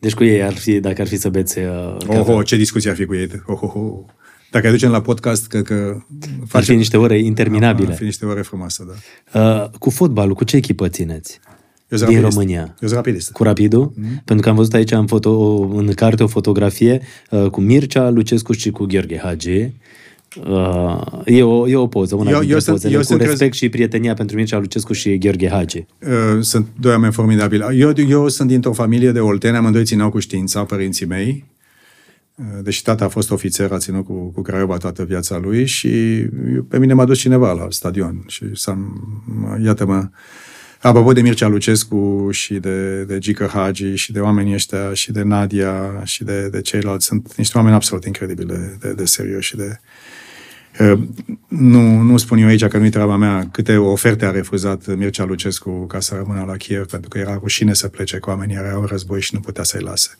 Deci 0.00 0.14
cu 0.14 0.24
ei 0.24 0.42
ar 0.42 0.54
fi, 0.54 0.80
dacă 0.80 1.00
ar 1.00 1.06
fi 1.06 1.16
să 1.16 1.28
beți... 1.28 1.58
Uh, 1.58 1.96
oh, 2.06 2.26
oh, 2.26 2.46
ce 2.46 2.56
discuție 2.56 2.90
ar 2.90 2.96
fi 2.96 3.04
cu 3.04 3.14
ei. 3.14 3.28
Oh, 3.46 3.58
oh, 3.60 3.72
oh. 3.74 4.04
Dacă 4.50 4.66
aducem 4.66 4.90
la 4.90 5.00
podcast, 5.00 5.46
că, 5.46 5.62
că 5.62 5.96
facem... 6.38 6.46
Ar 6.52 6.64
fi 6.64 6.74
niște 6.74 6.96
ore 6.96 7.18
interminabile. 7.18 7.88
Ar 7.88 7.96
fi 7.96 8.04
niște 8.04 8.26
ore 8.26 8.42
frumoase, 8.42 8.84
da. 9.32 9.40
Uh, 9.40 9.70
cu 9.78 9.90
fotbalul, 9.90 10.34
cu 10.34 10.44
ce 10.44 10.56
echipă 10.56 10.88
țineți? 10.88 11.40
Eu 11.88 11.98
din 11.98 12.06
rapidist. 12.06 12.34
România. 12.34 12.60
Eu 12.60 12.88
sunt 12.88 12.92
rapidist. 12.92 13.32
Cu 13.32 13.42
Rapidul? 13.42 13.92
Mm-hmm. 13.92 14.24
Pentru 14.24 14.44
că 14.44 14.48
am 14.48 14.56
văzut 14.56 14.74
aici 14.74 14.90
în, 14.90 15.06
foto, 15.06 15.58
în 15.74 15.92
carte 15.92 16.22
o 16.22 16.26
fotografie 16.26 17.00
uh, 17.30 17.46
cu 17.46 17.60
Mircea, 17.60 18.10
Lucescu 18.10 18.52
și 18.52 18.70
cu 18.70 18.84
Gheorghe 18.84 19.18
Hagi. 19.18 19.72
Uh, 20.46 21.00
e, 21.24 21.42
o, 21.42 21.68
e 21.68 21.76
o 21.76 21.86
poză, 21.86 22.14
una 22.14 22.30
eu, 22.30 22.38
dintre 22.38 22.56
eu 22.56 22.72
pozele, 22.72 22.92
eu 22.92 23.00
cu 23.00 23.06
sunt 23.06 23.20
respect 23.20 23.38
crez... 23.50 23.52
și 23.52 23.68
prietenia 23.68 24.14
pentru 24.14 24.36
Mircea 24.36 24.58
Lucescu 24.58 24.92
și 24.92 25.18
Gheorghe 25.18 25.48
Hagi. 25.48 25.86
Uh, 26.00 26.42
sunt 26.42 26.66
doi 26.80 26.92
oameni 26.92 27.12
formidabili. 27.12 27.80
Eu, 27.80 27.92
eu 28.08 28.28
sunt 28.28 28.48
dintr-o 28.48 28.72
familie 28.72 29.12
de 29.12 29.20
olteni, 29.20 29.56
amândoi 29.56 29.84
țineau 29.84 30.10
cu 30.10 30.18
știința, 30.18 30.64
părinții 30.64 31.06
mei. 31.06 31.44
Uh, 32.34 32.44
deși 32.62 32.82
tata 32.82 33.04
a 33.04 33.08
fost 33.08 33.30
ofițer, 33.30 33.72
a 33.72 33.78
ținut 33.78 34.04
cu, 34.04 34.12
cu 34.12 34.42
Craiova 34.42 34.76
toată 34.76 35.04
viața 35.04 35.38
lui 35.38 35.66
și 35.66 35.88
pe 36.68 36.78
mine 36.78 36.92
m-a 36.92 37.04
dus 37.04 37.18
cineva 37.18 37.52
la 37.52 37.66
stadion 37.70 38.24
și 38.26 38.44
s-a, 38.52 38.78
iată-mă, 39.64 40.08
Apropo 40.80 41.12
de 41.12 41.20
Mircea 41.20 41.48
Lucescu 41.48 42.28
și 42.30 42.54
de, 42.54 43.04
de 43.04 43.18
Gică 43.18 43.50
Hagi 43.52 43.94
și 43.94 44.12
de 44.12 44.20
oamenii 44.20 44.54
ăștia 44.54 44.92
și 44.92 45.12
de 45.12 45.22
Nadia 45.22 46.02
și 46.04 46.24
de, 46.24 46.48
de 46.48 46.60
ceilalți, 46.60 47.06
sunt 47.06 47.36
niște 47.36 47.56
oameni 47.58 47.74
absolut 47.74 48.04
incredibili 48.04 48.48
de, 48.48 48.76
de, 48.80 48.92
de 48.92 49.04
serios 49.04 49.44
și 49.44 49.56
de... 49.56 49.80
Uh, 50.80 50.98
nu, 51.48 52.00
nu 52.00 52.16
spun 52.16 52.38
eu 52.38 52.46
aici 52.46 52.64
că 52.64 52.78
nu-i 52.78 52.90
treaba 52.90 53.16
mea 53.16 53.48
câte 53.52 53.76
oferte 53.76 54.24
a 54.24 54.30
refuzat 54.30 54.96
Mircea 54.96 55.24
Lucescu 55.24 55.70
ca 55.86 56.00
să 56.00 56.14
rămână 56.14 56.44
la 56.46 56.56
Kiev, 56.56 56.86
pentru 56.86 57.08
că 57.08 57.18
era 57.18 57.38
rușine 57.40 57.74
să 57.74 57.88
plece 57.88 58.18
cu 58.18 58.30
oamenii, 58.30 58.56
era 58.56 58.78
un 58.78 58.84
război 58.84 59.20
și 59.20 59.34
nu 59.34 59.40
putea 59.40 59.64
să-i 59.64 59.80
lase. 59.80 60.10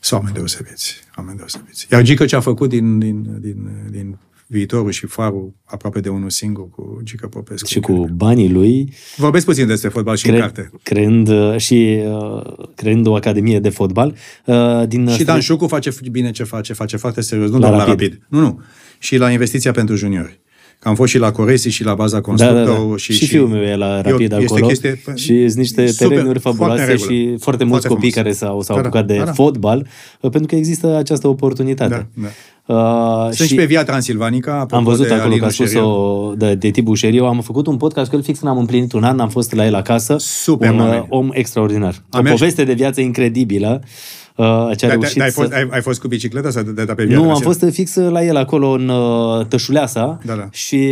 Sunt 0.00 0.20
oameni 0.20 0.36
deosebiți, 0.36 0.94
oameni 1.16 1.36
deosebiți. 1.36 1.86
Iar 1.90 2.02
Gică 2.02 2.24
ce 2.24 2.36
a 2.36 2.40
făcut 2.40 2.68
din, 2.68 2.98
din, 2.98 3.26
din, 3.40 3.68
din 3.90 4.18
viitorul 4.46 4.90
și 4.90 5.06
farul 5.06 5.52
aproape 5.64 6.00
de 6.00 6.08
unul 6.08 6.30
singur 6.30 6.70
cu 6.70 7.00
Gică 7.02 7.26
Popescu. 7.26 7.66
Și 7.66 7.80
cu 7.80 8.08
banii 8.14 8.50
lui. 8.50 8.92
Vorbesc 9.16 9.44
puțin 9.44 9.66
despre 9.66 9.88
fotbal 9.88 10.16
și 10.16 10.22
cre- 10.22 10.34
în 10.34 10.40
carte. 10.40 10.70
Creând 10.82 11.28
uh, 11.28 11.56
și 11.56 12.02
uh, 12.06 12.66
creând 12.74 13.06
o 13.06 13.14
academie 13.14 13.60
de 13.60 13.68
fotbal. 13.68 14.14
Uh, 14.44 14.82
din 14.88 15.08
și 15.08 15.24
Dan 15.24 15.40
Șucu 15.40 15.66
face 15.66 15.90
bine 16.10 16.30
ce 16.30 16.44
face, 16.44 16.72
face 16.72 16.96
foarte 16.96 17.20
serios, 17.20 17.50
nu 17.50 17.58
la 17.58 17.68
doar 17.68 17.86
rapid. 17.86 18.00
la 18.00 18.06
rapid. 18.08 18.26
Nu, 18.28 18.40
nu. 18.40 18.60
Și 18.98 19.16
la 19.16 19.30
investiția 19.30 19.72
pentru 19.72 19.96
juniori. 19.96 20.42
Că 20.78 20.90
am 20.90 20.94
fost 20.94 21.10
și 21.10 21.18
la 21.18 21.30
Coresi 21.30 21.68
și 21.68 21.84
la 21.84 21.94
baza 21.94 22.20
constructor. 22.20 22.64
Da, 22.64 22.72
da, 22.72 22.78
da. 22.88 22.96
Și, 22.96 23.12
și, 23.12 23.18
și 23.18 23.26
fiul 23.26 23.48
meu 23.48 23.62
e 23.62 23.76
la 23.76 24.00
Rapid 24.00 24.32
eu, 24.32 24.38
acolo. 24.38 24.66
Chestie, 24.66 25.02
și 25.14 25.48
sunt 25.48 25.54
niște 25.54 25.86
super, 25.86 26.08
terenuri 26.08 26.38
fabuloase 26.38 26.84
foarte 26.84 27.04
și 27.14 27.36
foarte 27.38 27.64
mulți 27.64 27.86
foarte 27.86 27.88
copii 27.88 28.10
frumos. 28.10 28.14
care 28.14 28.32
s-au, 28.32 28.62
s-au 28.62 28.76
da, 28.76 28.82
da. 28.82 28.88
apucat 28.88 29.06
da, 29.06 29.14
de 29.14 29.22
da, 29.24 29.32
fotbal, 29.32 29.86
pentru 30.20 30.46
că 30.46 30.54
există 30.54 30.96
această 30.96 31.28
oportunitate. 31.28 32.08
Da, 32.14 32.22
da. 32.22 32.28
Uh, 32.66 33.32
Sunt 33.32 33.48
și 33.48 33.54
pe 33.54 33.64
Via 33.64 33.84
Transilvanica. 33.84 34.66
Am 34.70 34.84
văzut 34.84 35.10
acolo 35.10 35.34
că 35.36 35.44
a 35.44 35.48
spus-o 35.48 36.32
de, 36.36 36.54
de 36.54 36.70
Tibu 36.70 36.94
Șeriu. 36.94 37.24
Am 37.24 37.40
făcut 37.40 37.66
un 37.66 37.76
podcast 37.76 38.10
cu 38.10 38.16
el 38.16 38.22
fix 38.22 38.38
când 38.38 38.50
am 38.50 38.58
împlinit 38.58 38.92
un 38.92 39.04
an, 39.04 39.20
am 39.20 39.28
fost 39.28 39.52
la 39.52 39.66
el 39.66 39.74
acasă. 39.74 40.16
Super, 40.18 40.70
un 40.70 40.78
uh, 40.78 41.04
om 41.08 41.30
extraordinar. 41.32 41.94
Am 42.10 42.26
o 42.26 42.30
poveste 42.30 42.64
de 42.64 42.72
viață 42.72 43.00
incredibilă. 43.00 43.80
Uh, 43.82 43.88
ce 44.36 44.84
a 44.84 44.88
da, 44.88 44.92
reușit 44.92 45.16
da, 45.16 45.24
ai, 45.24 45.30
fost, 45.30 45.48
să... 45.48 45.54
ai, 45.54 45.68
ai 45.70 45.80
fost 45.80 46.00
cu 46.00 46.08
bicicleta 46.08 46.50
sau 46.50 46.62
de, 46.62 46.84
de 46.84 46.92
pe 46.94 47.04
viață? 47.04 47.22
Nu, 47.22 47.30
am 47.30 47.40
fost 47.40 47.64
fix 47.70 47.94
la 47.94 48.24
el 48.24 48.36
acolo 48.36 48.68
în 48.68 48.88
uh, 48.88 49.46
Tășuleasa 49.46 50.18
da, 50.24 50.34
da. 50.34 50.48
și 50.50 50.88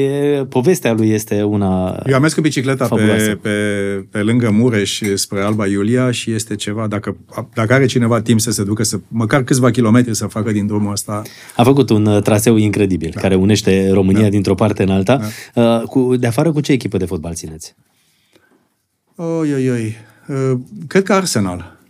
povestea 0.48 0.93
lui 0.93 1.10
este 1.10 1.43
una 1.43 2.02
Eu 2.06 2.14
am 2.14 2.20
mers 2.20 2.35
cu 2.35 2.40
bicicleta 2.40 2.86
pe, 2.86 3.39
pe, 3.43 3.51
pe 4.10 4.19
lângă 4.19 4.51
Mureș 4.51 5.01
spre 5.14 5.40
Alba 5.40 5.66
Iulia 5.66 6.10
și 6.10 6.32
este 6.32 6.55
ceva, 6.55 6.86
dacă, 6.86 7.16
dacă 7.55 7.73
are 7.73 7.86
cineva 7.86 8.20
timp 8.20 8.40
să 8.40 8.51
se 8.51 8.64
ducă 8.64 8.82
să 8.82 8.98
măcar 9.09 9.43
câțiva 9.43 9.70
kilometri 9.70 10.16
să 10.16 10.27
facă 10.27 10.52
din 10.52 10.66
drumul 10.66 10.93
ăsta. 10.93 11.23
A 11.56 11.62
făcut 11.62 11.90
un 11.90 12.06
uh, 12.06 12.23
traseu 12.23 12.56
incredibil 12.56 13.10
da. 13.14 13.20
care 13.20 13.35
unește 13.35 13.90
România 13.93 14.23
da. 14.23 14.28
dintr-o 14.28 14.55
parte 14.55 14.82
în 14.82 14.90
alta. 14.90 15.20
Da. 15.55 15.62
Uh, 15.62 15.82
cu, 15.82 16.16
de 16.16 16.27
afară 16.27 16.52
cu 16.52 16.60
ce 16.60 16.73
echipă 16.73 16.97
de 16.97 17.05
fotbal 17.05 17.35
țineți? 17.35 17.74
Oi, 19.16 19.52
oi, 19.55 19.70
oi. 19.70 19.97
Uh, 20.28 20.59
cred 20.86 21.02
că 21.02 21.12
Arsenal. 21.12 21.81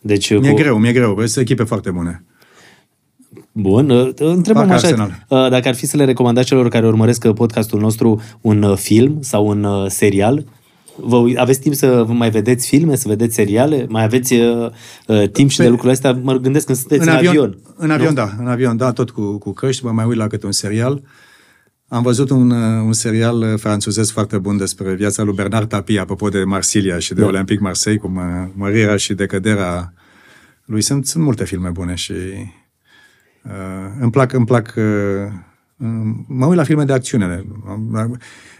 Deci, 0.00 0.38
mi-e 0.38 0.50
cu... 0.50 0.56
greu, 0.56 0.78
mi-e 0.78 0.92
greu. 0.92 1.16
Sunt 1.16 1.36
echipe 1.36 1.62
foarte 1.62 1.90
bune. 1.90 2.24
Bun, 3.52 3.90
uh, 3.90 4.10
întrebăm 4.16 4.62
așa, 4.62 4.74
Arsenal. 4.74 5.24
Uh, 5.28 5.48
dacă 5.48 5.68
ar 5.68 5.74
fi 5.74 5.86
să 5.86 5.96
le 5.96 6.04
recomandați 6.04 6.46
celor 6.46 6.68
care 6.68 6.86
urmăresc 6.86 7.24
uh, 7.24 7.32
podcastul 7.34 7.80
nostru 7.80 8.20
un 8.40 8.76
film 8.76 9.18
sau 9.20 9.46
un 9.46 9.88
serial, 9.88 10.44
Vă, 11.02 11.24
aveți 11.36 11.60
timp 11.60 11.74
să 11.74 12.04
mai 12.08 12.30
vedeți 12.30 12.68
filme, 12.68 12.96
să 12.96 13.08
vedeți 13.08 13.34
seriale? 13.34 13.86
Mai 13.88 14.02
aveți 14.02 14.34
uh, 14.34 14.70
timp 15.32 15.50
și 15.50 15.56
Pe, 15.56 15.62
de 15.62 15.68
lucrurile 15.68 15.92
astea? 15.92 16.18
Mă 16.22 16.34
gândesc 16.34 16.66
când 16.66 16.78
sunteți 16.78 17.02
în, 17.02 17.08
în 17.08 17.14
avion. 17.14 17.32
avion 17.34 17.58
în 17.76 17.90
avion, 17.90 18.08
nu? 18.08 18.14
da. 18.14 18.30
În 18.38 18.46
avion, 18.46 18.76
da, 18.76 18.92
tot 18.92 19.10
cu, 19.10 19.38
cu 19.38 19.52
căști. 19.52 19.84
Mă 19.84 19.90
mai 19.90 20.04
uit 20.04 20.16
la 20.16 20.26
câte 20.26 20.46
un 20.46 20.52
serial. 20.52 21.02
Am 21.90 22.02
văzut 22.02 22.30
un, 22.30 22.50
un 22.50 22.92
serial 22.92 23.58
franțuzesc 23.58 24.12
foarte 24.12 24.38
bun 24.38 24.56
despre 24.56 24.94
viața 24.94 25.22
lui 25.22 25.34
Bernard 25.34 25.68
Tapie, 25.68 26.00
apropo 26.00 26.28
de 26.28 26.44
Marsilia 26.44 26.98
și 26.98 27.14
de 27.14 27.20
da. 27.20 27.26
Olympic 27.26 27.60
Marseille, 27.60 28.00
cu 28.00 28.08
mă, 28.08 28.48
mărirea 28.54 28.96
și 28.96 29.14
decăderea 29.14 29.92
lui. 30.64 30.82
Sunt, 30.82 31.06
sunt 31.06 31.24
multe 31.24 31.44
filme 31.44 31.68
bune 31.68 31.94
și 31.94 32.12
uh, 33.44 33.50
îmi 34.00 34.10
plac, 34.10 34.32
îmi 34.32 34.44
plac 34.44 34.74
uh, 34.76 35.32
mă 36.26 36.46
uit 36.46 36.56
la 36.56 36.64
filme 36.64 36.84
de 36.84 36.92
acțiune. 36.92 37.44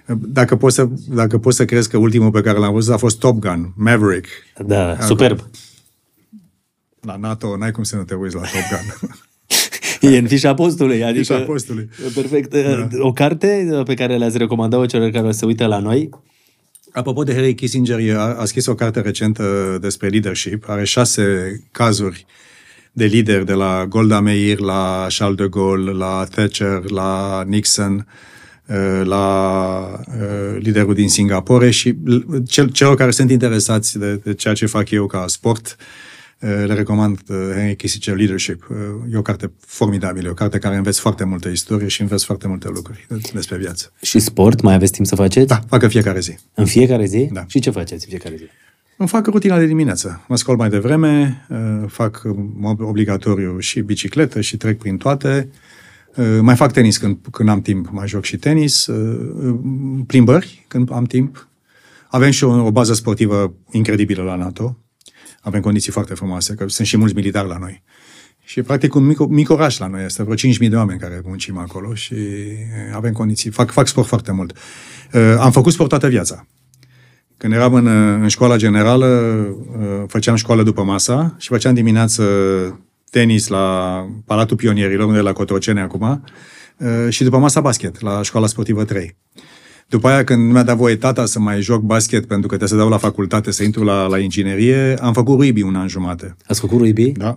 Dacă 0.06 0.56
poți 0.56 0.74
să, 0.74 0.88
dacă 1.08 1.38
poți 1.38 1.56
să 1.56 1.64
crezi 1.64 1.88
că 1.88 1.96
ultimul 1.96 2.30
pe 2.30 2.40
care 2.40 2.58
l-am 2.58 2.72
văzut 2.72 2.94
a 2.94 2.96
fost 2.96 3.18
Top 3.18 3.38
Gun, 3.38 3.72
Maverick. 3.76 4.28
Da, 4.64 4.90
Acum, 4.90 5.06
superb. 5.06 5.40
La 7.00 7.16
NATO 7.16 7.56
n-ai 7.56 7.70
cum 7.70 7.82
să 7.82 7.96
nu 7.96 8.02
te 8.02 8.14
uiți 8.14 8.34
la 8.34 8.40
Top 8.40 8.50
Gun. 8.70 9.10
E 10.00 10.18
în 10.18 10.26
fișa 10.26 10.54
postului. 10.54 11.04
Adică, 11.04 11.18
fișa 11.18 11.38
postului. 11.38 11.88
Perfect. 12.14 12.54
Da. 12.54 12.88
O 12.98 13.12
carte 13.12 13.82
pe 13.84 13.94
care 13.94 14.16
le-ați 14.16 14.38
recomandat-o 14.38 14.86
celor 14.86 15.10
care 15.10 15.30
se 15.30 15.44
uită 15.44 15.66
la 15.66 15.78
noi? 15.78 16.08
Apropo 16.92 17.22
de 17.22 17.34
Harry 17.34 17.54
Kissinger, 17.54 18.16
a, 18.16 18.20
a 18.20 18.44
scris 18.44 18.66
o 18.66 18.74
carte 18.74 19.00
recentă 19.00 19.78
despre 19.80 20.08
leadership. 20.08 20.64
Are 20.68 20.84
șase 20.84 21.22
cazuri 21.70 22.26
de 22.92 23.04
lideri, 23.04 23.46
de 23.46 23.52
la 23.52 23.86
Golda 23.88 24.20
Meir, 24.20 24.58
la 24.58 25.06
Charles 25.18 25.36
de 25.36 25.48
Gaulle, 25.50 25.90
la 25.90 26.26
Thatcher, 26.30 26.90
la 26.90 27.42
Nixon, 27.46 28.06
uh, 28.66 29.02
la 29.04 30.00
uh, 30.08 30.58
liderul 30.58 30.94
din 30.94 31.08
Singapore 31.08 31.70
și 31.70 31.94
celor 32.72 32.96
care 32.96 33.10
sunt 33.10 33.30
interesați 33.30 33.98
de, 33.98 34.14
de 34.14 34.34
ceea 34.34 34.54
ce 34.54 34.66
fac 34.66 34.90
eu 34.90 35.06
ca 35.06 35.24
sport, 35.26 35.76
Eh, 35.76 36.09
le 36.40 36.74
recomand 36.74 37.20
eh, 37.28 37.36
Henry 37.54 37.76
Kissinger 37.76 38.16
Leadership. 38.16 38.66
Eh, 38.70 39.12
e 39.12 39.16
o 39.16 39.22
carte 39.22 39.52
formidabilă, 39.66 40.30
o 40.30 40.34
carte 40.34 40.58
care 40.58 40.76
înveți 40.76 41.00
foarte 41.00 41.24
multă 41.24 41.48
istorie 41.48 41.88
și 41.88 42.00
înveți 42.00 42.24
foarte 42.24 42.48
multe 42.48 42.68
lucruri 42.68 43.06
despre 43.32 43.56
viață. 43.56 43.92
Și 44.02 44.18
sport? 44.18 44.60
Mai 44.60 44.74
aveți 44.74 44.92
timp 44.92 45.06
să 45.06 45.14
faceți? 45.14 45.46
Da, 45.46 45.60
fac 45.68 45.82
în 45.82 45.88
fiecare 45.88 46.20
zi. 46.20 46.36
În 46.54 46.66
fiecare 46.66 47.04
zi? 47.04 47.28
Da. 47.32 47.44
Și 47.46 47.60
ce 47.60 47.70
faceți 47.70 48.04
în 48.04 48.10
fiecare 48.10 48.36
zi? 48.36 48.44
Îmi 48.96 49.08
fac 49.08 49.26
rutina 49.26 49.58
de 49.58 49.66
dimineață. 49.66 50.24
Mă 50.28 50.36
scol 50.36 50.56
mai 50.56 50.68
devreme, 50.68 51.46
fac 51.86 52.22
obligatoriu 52.78 53.58
și 53.58 53.80
bicicletă 53.80 54.40
și 54.40 54.56
trec 54.56 54.78
prin 54.78 54.96
toate. 54.96 55.48
Mai 56.40 56.56
fac 56.56 56.72
tenis 56.72 56.98
când, 56.98 57.18
când 57.30 57.48
am 57.48 57.60
timp, 57.60 57.88
mai 57.90 58.08
joc 58.08 58.24
și 58.24 58.36
tenis. 58.36 58.88
Plimbări 60.06 60.64
când 60.68 60.92
am 60.92 61.04
timp. 61.04 61.48
Avem 62.08 62.30
și 62.30 62.44
o, 62.44 62.64
o 62.64 62.70
bază 62.70 62.94
sportivă 62.94 63.54
incredibilă 63.70 64.22
la 64.22 64.34
NATO 64.34 64.76
avem 65.40 65.60
condiții 65.60 65.92
foarte 65.92 66.14
frumoase, 66.14 66.54
că 66.54 66.68
sunt 66.68 66.86
și 66.86 66.96
mulți 66.96 67.14
militari 67.14 67.48
la 67.48 67.58
noi. 67.58 67.82
Și 68.44 68.62
practic 68.62 68.94
un 68.94 69.06
mic, 69.06 69.18
mic 69.18 69.50
oraș 69.50 69.78
la 69.78 69.86
noi, 69.86 70.04
este 70.04 70.22
vreo 70.22 70.34
5.000 70.34 70.68
de 70.68 70.76
oameni 70.76 71.00
care 71.00 71.20
muncim 71.24 71.58
acolo 71.58 71.94
și 71.94 72.14
avem 72.94 73.12
condiții, 73.12 73.50
fac, 73.50 73.70
fac 73.70 73.86
sport 73.86 74.06
foarte 74.06 74.32
mult. 74.32 74.56
Uh, 75.12 75.36
am 75.38 75.50
făcut 75.50 75.72
sport 75.72 75.88
toată 75.88 76.08
viața. 76.08 76.46
Când 77.36 77.52
eram 77.52 77.74
în, 77.74 77.86
în 78.22 78.28
școala 78.28 78.56
generală, 78.56 79.06
uh, 79.06 80.02
făceam 80.06 80.34
școală 80.34 80.62
după 80.62 80.82
masa 80.82 81.34
și 81.38 81.48
făceam 81.48 81.74
dimineață 81.74 82.24
tenis 83.10 83.48
la 83.48 84.06
Palatul 84.24 84.56
Pionierilor, 84.56 85.06
unde 85.06 85.18
e 85.18 85.22
la 85.22 85.32
Cotrocene 85.32 85.80
acum, 85.80 86.24
uh, 86.76 86.88
și 87.08 87.24
după 87.24 87.38
masa 87.38 87.60
basket, 87.60 88.00
la 88.00 88.22
școala 88.22 88.46
sportivă 88.46 88.84
3. 88.84 89.16
După 89.90 90.08
aia, 90.08 90.24
când 90.24 90.52
mi-a 90.52 90.62
dat 90.62 90.76
voie 90.76 90.96
tata 90.96 91.26
să 91.26 91.38
mai 91.38 91.60
joc 91.60 91.82
basket, 91.82 92.26
pentru 92.26 92.48
că 92.48 92.56
trebuie 92.56 92.68
să 92.68 92.76
dau 92.76 92.88
la 92.88 92.98
facultate, 92.98 93.50
să 93.50 93.62
intru 93.62 93.84
la, 93.84 94.06
la 94.06 94.18
inginerie, 94.18 94.96
am 95.00 95.12
făcut 95.12 95.40
rugby 95.40 95.62
un 95.62 95.74
an 95.74 95.88
jumate. 95.88 96.36
Ați 96.46 96.60
făcut 96.60 96.78
rugby? 96.78 97.10
Da. 97.10 97.36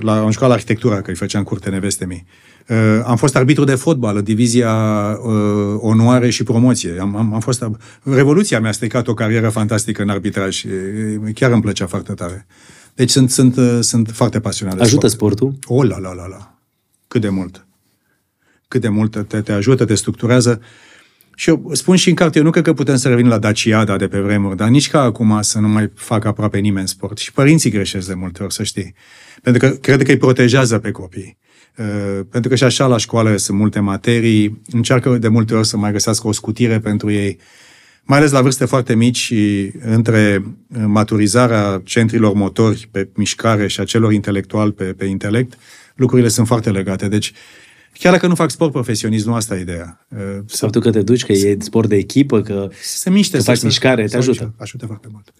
La, 0.00 0.20
am 0.20 0.30
jucat 0.30 0.48
la 0.48 0.54
arhitectură, 0.54 0.94
că 0.94 1.10
îi 1.10 1.16
făceam 1.16 1.42
curte 1.42 1.70
neveste 1.70 2.06
mii. 2.06 2.26
Am 3.04 3.16
fost 3.16 3.36
arbitru 3.36 3.64
de 3.64 3.74
fotbal 3.74 4.16
în 4.16 4.24
divizia 4.24 4.72
uh, 5.22 5.76
onoare 5.78 6.30
și 6.30 6.42
promoție. 6.42 6.96
Am, 7.00 7.16
am, 7.16 7.34
am 7.34 7.40
fost... 7.40 7.64
Revoluția 8.02 8.60
mi-a 8.60 8.72
stricat 8.72 9.08
o 9.08 9.14
carieră 9.14 9.48
fantastică 9.48 10.02
în 10.02 10.08
arbitraj 10.08 10.54
și 10.54 10.68
chiar 11.34 11.50
îmi 11.50 11.62
plăcea 11.62 11.86
foarte 11.86 12.12
tare. 12.12 12.46
Deci 12.94 13.10
sunt, 13.10 13.30
sunt, 13.30 13.84
sunt 13.84 14.10
foarte 14.12 14.40
pasionat 14.40 14.76
de 14.76 14.82
Ajută 14.82 15.06
sport. 15.06 15.36
sportul? 15.36 15.76
O, 15.76 15.84
la, 15.84 15.98
la, 15.98 16.14
la, 16.14 16.26
la. 16.26 16.58
Cât 17.08 17.20
de 17.20 17.28
mult. 17.28 17.66
Cât 18.68 18.80
de 18.80 18.88
mult 18.88 19.26
te, 19.26 19.40
te 19.40 19.52
ajută, 19.52 19.84
te 19.84 19.94
structurează. 19.94 20.60
Și 21.38 21.48
eu 21.48 21.70
spun 21.72 21.96
și 21.96 22.08
în 22.08 22.14
carte, 22.14 22.38
eu 22.38 22.44
nu 22.44 22.50
cred 22.50 22.64
că 22.64 22.72
putem 22.72 22.96
să 22.96 23.08
revenim 23.08 23.30
la 23.30 23.38
Daciada 23.38 23.96
de 23.96 24.08
pe 24.08 24.18
vremuri, 24.18 24.56
dar 24.56 24.68
nici 24.68 24.88
ca 24.90 25.00
acum 25.00 25.38
să 25.40 25.58
nu 25.58 25.68
mai 25.68 25.90
facă 25.94 26.28
aproape 26.28 26.58
nimeni 26.58 26.88
sport. 26.88 27.18
Și 27.18 27.32
părinții 27.32 27.70
greșesc 27.70 28.06
de 28.06 28.14
multe 28.14 28.42
ori, 28.42 28.52
să 28.52 28.62
știi. 28.62 28.94
Pentru 29.42 29.68
că 29.68 29.74
cred 29.74 30.02
că 30.02 30.10
îi 30.10 30.16
protejează 30.16 30.78
pe 30.78 30.90
copii. 30.90 31.38
Uh, 31.76 32.20
pentru 32.30 32.50
că 32.50 32.56
și 32.56 32.64
așa 32.64 32.86
la 32.86 32.96
școală 32.96 33.36
sunt 33.36 33.58
multe 33.58 33.80
materii, 33.80 34.62
încearcă 34.70 35.18
de 35.18 35.28
multe 35.28 35.54
ori 35.54 35.66
să 35.66 35.76
mai 35.76 35.92
găsească 35.92 36.28
o 36.28 36.32
scutire 36.32 36.78
pentru 36.78 37.10
ei, 37.10 37.38
mai 38.02 38.18
ales 38.18 38.30
la 38.30 38.42
vârste 38.42 38.64
foarte 38.64 38.94
mici 38.94 39.16
și 39.16 39.72
între 39.80 40.44
maturizarea 40.86 41.82
centrilor 41.84 42.32
motori 42.32 42.88
pe 42.90 43.08
mișcare 43.14 43.66
și 43.66 43.80
a 43.80 43.84
celor 43.84 44.12
intelectuali 44.12 44.72
pe, 44.72 44.84
pe 44.84 45.04
intelect, 45.04 45.58
lucrurile 45.94 46.28
sunt 46.28 46.46
foarte 46.46 46.70
legate. 46.70 47.08
Deci, 47.08 47.32
Chiar 47.98 48.12
dacă 48.12 48.26
nu 48.26 48.34
fac 48.34 48.50
sport 48.50 48.72
profesionist, 48.72 49.26
nu 49.26 49.34
asta 49.34 49.56
e 49.56 49.60
ideea. 49.60 50.06
Uh, 50.08 50.38
Faptul 50.46 50.80
că 50.80 50.90
te 50.90 51.02
duci, 51.02 51.24
că 51.24 51.32
e 51.32 51.56
sport 51.60 51.88
de 51.88 51.96
echipă, 51.96 52.42
că, 52.42 52.68
se 52.80 53.10
miște, 53.10 53.36
că 53.36 53.42
faci 53.42 53.62
mișcare, 53.62 54.06
te 54.06 54.16
ajută. 54.16 54.54
Ajută 54.56 54.86
foarte 54.86 55.08
mult. 55.10 55.32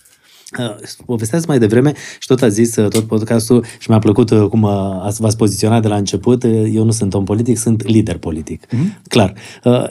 Uh, 0.59 0.77
povesteați 1.07 1.49
mai 1.49 1.59
devreme 1.59 1.93
și 2.19 2.27
tot 2.27 2.43
a 2.43 2.49
zis 2.49 2.77
uh, 2.77 2.89
tot 2.89 3.07
podcastul 3.07 3.65
și 3.79 3.91
mi-a 3.91 3.99
plăcut 3.99 4.31
uh, 4.31 4.47
cum 4.49 4.65
ați, 4.65 5.21
v-ați 5.21 5.37
poziționat 5.37 5.83
de 5.83 5.89
la 5.89 5.97
început. 5.97 6.45
Eu 6.73 6.85
nu 6.85 6.91
sunt 6.91 7.15
om 7.15 7.25
politic, 7.25 7.59
sunt 7.59 7.87
lider 7.87 8.19
politic. 8.19 8.67
Mm-hmm. 8.67 9.03
Clar. 9.09 9.35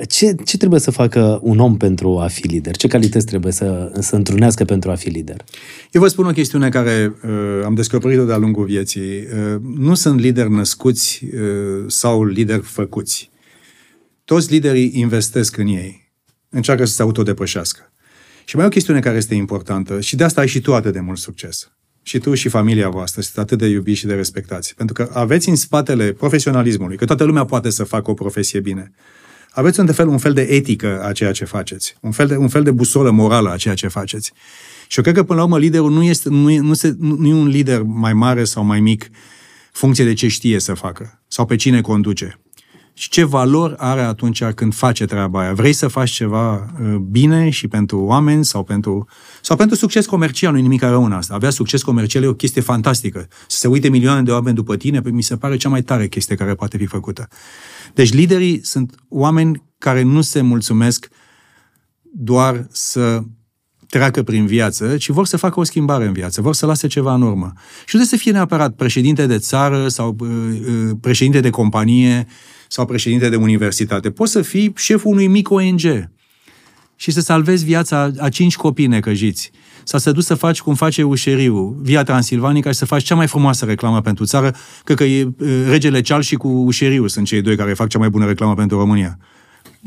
Ce, 0.07 0.35
ce 0.45 0.57
trebuie 0.57 0.79
să 0.79 0.91
facă 0.91 1.39
un 1.43 1.59
om 1.59 1.77
pentru 1.77 2.19
a 2.19 2.27
fi 2.27 2.47
lider? 2.47 2.75
Ce 2.75 2.87
calități 2.87 3.25
trebuie 3.25 3.51
să, 3.51 3.91
să 3.99 4.15
întrunească 4.15 4.63
pentru 4.63 4.91
a 4.91 4.95
fi 4.95 5.09
lider? 5.09 5.43
Eu 5.91 6.01
vă 6.01 6.07
spun 6.07 6.25
o 6.25 6.31
chestiune 6.31 6.69
care 6.69 7.15
uh, 7.23 7.65
am 7.65 7.73
descoperit-o 7.73 8.25
de-a 8.25 8.37
lungul 8.37 8.65
vieții. 8.65 9.01
Uh, 9.01 9.61
nu 9.77 9.93
sunt 9.93 10.19
lideri 10.19 10.51
născuți 10.51 11.21
uh, 11.25 11.85
sau 11.87 12.25
lideri 12.25 12.61
făcuți. 12.61 13.29
Toți 14.25 14.51
liderii 14.51 14.91
investesc 14.95 15.57
în 15.57 15.67
ei. 15.67 16.11
Încearcă 16.49 16.85
să 16.85 16.93
se 16.93 17.01
autodepășească. 17.01 17.86
Și 18.49 18.55
mai 18.55 18.65
e 18.65 18.67
o 18.67 18.71
chestiune 18.71 18.99
care 18.99 19.17
este 19.17 19.35
importantă 19.35 20.01
și 20.01 20.15
de 20.15 20.23
asta 20.23 20.41
ai 20.41 20.47
și 20.47 20.61
tu 20.61 20.75
atât 20.75 20.93
de 20.93 20.99
mult 20.99 21.17
succes. 21.17 21.71
Și 22.03 22.17
tu 22.19 22.33
și 22.33 22.49
familia 22.49 22.89
voastră 22.89 23.21
sunt 23.21 23.37
atât 23.37 23.57
de 23.57 23.65
iubiți 23.65 23.99
și 23.99 24.05
de 24.05 24.13
respectați. 24.13 24.75
Pentru 24.75 24.95
că 24.95 25.09
aveți 25.13 25.49
în 25.49 25.55
spatele 25.55 26.11
profesionalismului, 26.11 26.97
că 26.97 27.05
toată 27.05 27.23
lumea 27.23 27.45
poate 27.45 27.69
să 27.69 27.83
facă 27.83 28.11
o 28.11 28.13
profesie 28.13 28.59
bine. 28.59 28.91
Aveți 29.51 29.79
un 29.79 29.87
fel, 29.87 30.07
un 30.07 30.17
fel 30.17 30.33
de 30.33 30.41
etică 30.41 31.03
a 31.03 31.11
ceea 31.11 31.31
ce 31.31 31.45
faceți, 31.45 31.95
un 32.01 32.11
fel 32.11 32.27
de, 32.27 32.35
un 32.35 32.47
fel 32.47 32.63
de 32.63 32.71
busolă 32.71 33.11
morală 33.11 33.51
a 33.51 33.57
ceea 33.57 33.75
ce 33.75 33.87
faceți. 33.87 34.31
Și 34.87 34.97
eu 34.97 35.03
cred 35.03 35.15
că, 35.15 35.23
până 35.23 35.39
la 35.39 35.45
urmă, 35.45 35.59
liderul 35.59 35.91
nu, 35.91 36.03
este, 36.03 36.29
nu, 36.29 36.51
e, 36.51 36.59
nu, 36.59 36.73
se, 36.73 36.95
nu 36.99 37.27
e 37.27 37.33
un 37.33 37.47
lider 37.47 37.81
mai 37.81 38.13
mare 38.13 38.43
sau 38.43 38.63
mai 38.63 38.79
mic 38.79 39.09
funcție 39.71 40.03
de 40.03 40.13
ce 40.13 40.27
știe 40.27 40.59
să 40.59 40.73
facă 40.73 41.21
sau 41.27 41.45
pe 41.45 41.55
cine 41.55 41.81
conduce 41.81 42.39
și 42.99 43.09
ce 43.09 43.23
valori 43.23 43.75
are 43.77 44.01
atunci 44.01 44.43
când 44.43 44.73
face 44.73 45.05
treaba 45.05 45.39
aia. 45.39 45.53
Vrei 45.53 45.73
să 45.73 45.87
faci 45.87 46.09
ceva 46.09 46.55
uh, 46.55 46.95
bine 46.95 47.49
și 47.49 47.67
pentru 47.67 47.99
oameni 47.99 48.45
sau 48.45 48.63
pentru, 48.63 49.07
sau 49.41 49.55
pentru 49.55 49.75
succes 49.75 50.05
comercial, 50.05 50.53
nu 50.53 50.59
nimic 50.59 50.81
rău 50.81 51.05
în 51.05 51.11
asta. 51.11 51.33
Avea 51.33 51.49
succes 51.49 51.83
comercial 51.83 52.23
e 52.23 52.27
o 52.27 52.33
chestie 52.33 52.61
fantastică. 52.61 53.27
Să 53.47 53.57
se 53.57 53.67
uite 53.67 53.89
milioane 53.89 54.23
de 54.23 54.31
oameni 54.31 54.55
după 54.55 54.75
tine, 54.75 55.01
mi 55.11 55.21
se 55.21 55.37
pare 55.37 55.57
cea 55.57 55.69
mai 55.69 55.81
tare 55.81 56.07
chestie 56.07 56.35
care 56.35 56.55
poate 56.55 56.77
fi 56.77 56.85
făcută. 56.85 57.27
Deci 57.93 58.13
liderii 58.13 58.65
sunt 58.65 58.95
oameni 59.09 59.63
care 59.77 60.01
nu 60.01 60.21
se 60.21 60.41
mulțumesc 60.41 61.09
doar 62.01 62.67
să 62.71 63.23
treacă 63.89 64.23
prin 64.23 64.45
viață, 64.45 64.97
ci 64.97 65.09
vor 65.09 65.25
să 65.25 65.37
facă 65.37 65.59
o 65.59 65.63
schimbare 65.63 66.05
în 66.05 66.13
viață, 66.13 66.41
vor 66.41 66.53
să 66.53 66.65
lase 66.65 66.87
ceva 66.87 67.13
în 67.13 67.21
urmă. 67.21 67.51
Și 67.55 67.95
nu 67.95 67.99
trebuie 67.99 68.07
să 68.07 68.17
fie 68.17 68.31
neapărat 68.31 68.75
președinte 68.75 69.25
de 69.25 69.37
țară 69.37 69.87
sau 69.87 70.15
uh, 70.19 70.29
uh, 70.29 70.91
președinte 71.01 71.39
de 71.39 71.49
companie 71.49 72.27
sau 72.67 72.85
președinte 72.85 73.29
de 73.29 73.35
universitate. 73.35 74.11
Poți 74.11 74.31
să 74.31 74.41
fii 74.41 74.73
șeful 74.75 75.11
unui 75.11 75.27
mic 75.27 75.51
ONG 75.51 76.09
și 76.95 77.11
să 77.11 77.21
salvezi 77.21 77.65
viața 77.65 78.11
a 78.17 78.29
cinci 78.29 78.55
copii 78.55 78.87
necăjiți. 78.87 79.51
Sau 79.83 79.99
să 79.99 80.11
duci 80.11 80.23
să 80.23 80.35
faci 80.35 80.61
cum 80.61 80.75
face 80.75 81.03
Ușeriu, 81.03 81.77
Via 81.81 82.03
Transilvanica 82.03 82.71
și 82.71 82.77
să 82.77 82.85
faci 82.85 83.03
cea 83.03 83.15
mai 83.15 83.27
frumoasă 83.27 83.65
reclamă 83.65 84.01
pentru 84.01 84.25
țară. 84.25 84.55
Cred 84.83 84.97
că 84.97 85.03
e 85.03 85.27
regele 85.69 86.01
Ceal 86.01 86.21
și 86.21 86.35
cu 86.35 86.47
Ușeriu 86.47 87.07
sunt 87.07 87.25
cei 87.25 87.41
doi 87.41 87.55
care 87.55 87.73
fac 87.73 87.87
cea 87.87 87.99
mai 87.99 88.09
bună 88.09 88.25
reclamă 88.25 88.53
pentru 88.53 88.77
România 88.77 89.17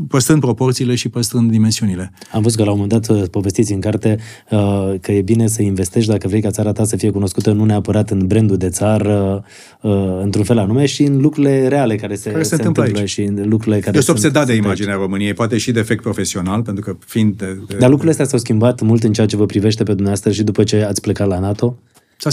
păstrând 0.09 0.41
proporțiile 0.41 0.95
și 0.95 1.09
păstrând 1.09 1.51
dimensiunile. 1.51 2.13
Am 2.33 2.43
văzut 2.43 2.59
că 2.59 2.65
la 2.65 2.71
un 2.71 2.79
moment 2.79 3.07
dat 3.07 3.17
uh, 3.17 3.29
povestiți 3.31 3.73
în 3.73 3.81
carte 3.81 4.19
uh, 4.51 4.95
că 5.01 5.13
e 5.13 5.23
bine 5.23 5.47
să 5.47 5.63
investești 5.63 6.11
dacă 6.11 6.29
vrei 6.29 6.41
ca 6.41 6.51
țara 6.51 6.73
ta 6.73 6.85
să 6.85 6.97
fie 6.97 7.11
cunoscută 7.11 7.53
nu 7.53 7.65
neapărat 7.65 8.11
în 8.11 8.27
brandul 8.27 8.57
de 8.57 8.69
țară, 8.69 9.45
uh, 9.81 10.19
într-un 10.23 10.45
fel 10.45 10.59
anume, 10.59 10.87
și 10.87 11.03
în 11.03 11.21
lucrurile 11.21 11.69
reale 11.69 11.97
care 11.97 12.15
se, 12.15 12.31
care 12.31 12.43
se, 12.43 12.49
se 12.49 12.55
întâmplă, 12.55 12.83
întâmplă 12.83 13.07
și 13.07 13.23
în 13.23 13.49
lucrurile 13.49 13.81
care 13.81 13.97
Eu 13.97 14.03
sunt 14.03 14.17
obsedat 14.17 14.47
de 14.47 14.55
imaginea 14.55 14.95
României, 14.95 15.35
poate 15.35 15.59
și 15.59 15.73
defect 15.73 16.03
profesional, 16.03 16.63
pentru 16.63 16.85
că 16.85 16.97
fiind 17.07 17.35
de, 17.35 17.59
de... 17.69 17.77
Dar 17.77 17.89
lucrurile 17.89 18.11
astea 18.11 18.27
s-au 18.27 18.39
schimbat 18.39 18.81
mult 18.81 19.03
în 19.03 19.13
ceea 19.13 19.27
ce 19.27 19.37
vă 19.37 19.47
privește 19.47 19.83
pe 19.83 19.91
dumneavoastră 19.91 20.31
și 20.31 20.43
după 20.43 20.65
ce 20.65 20.83
ați 20.83 21.01
plecat 21.01 21.29
la 21.29 21.39
NATO? 21.39 21.79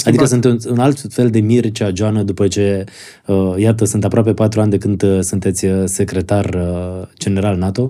Adică 0.03 0.25
sunt 0.25 0.43
un, 0.43 0.57
un 0.69 0.79
alt 0.79 1.05
fel 1.09 1.29
de 1.29 1.39
Mircea 1.39 1.91
Joană 1.93 2.23
după 2.23 2.47
ce, 2.47 2.83
uh, 3.25 3.53
iată, 3.57 3.85
sunt 3.85 4.03
aproape 4.03 4.33
patru 4.33 4.61
ani 4.61 4.69
de 4.69 4.77
când 4.77 5.03
uh, 5.03 5.19
sunteți 5.21 5.65
uh, 5.65 5.83
secretar 5.85 6.45
uh, 6.45 7.07
general 7.19 7.57
NATO? 7.57 7.89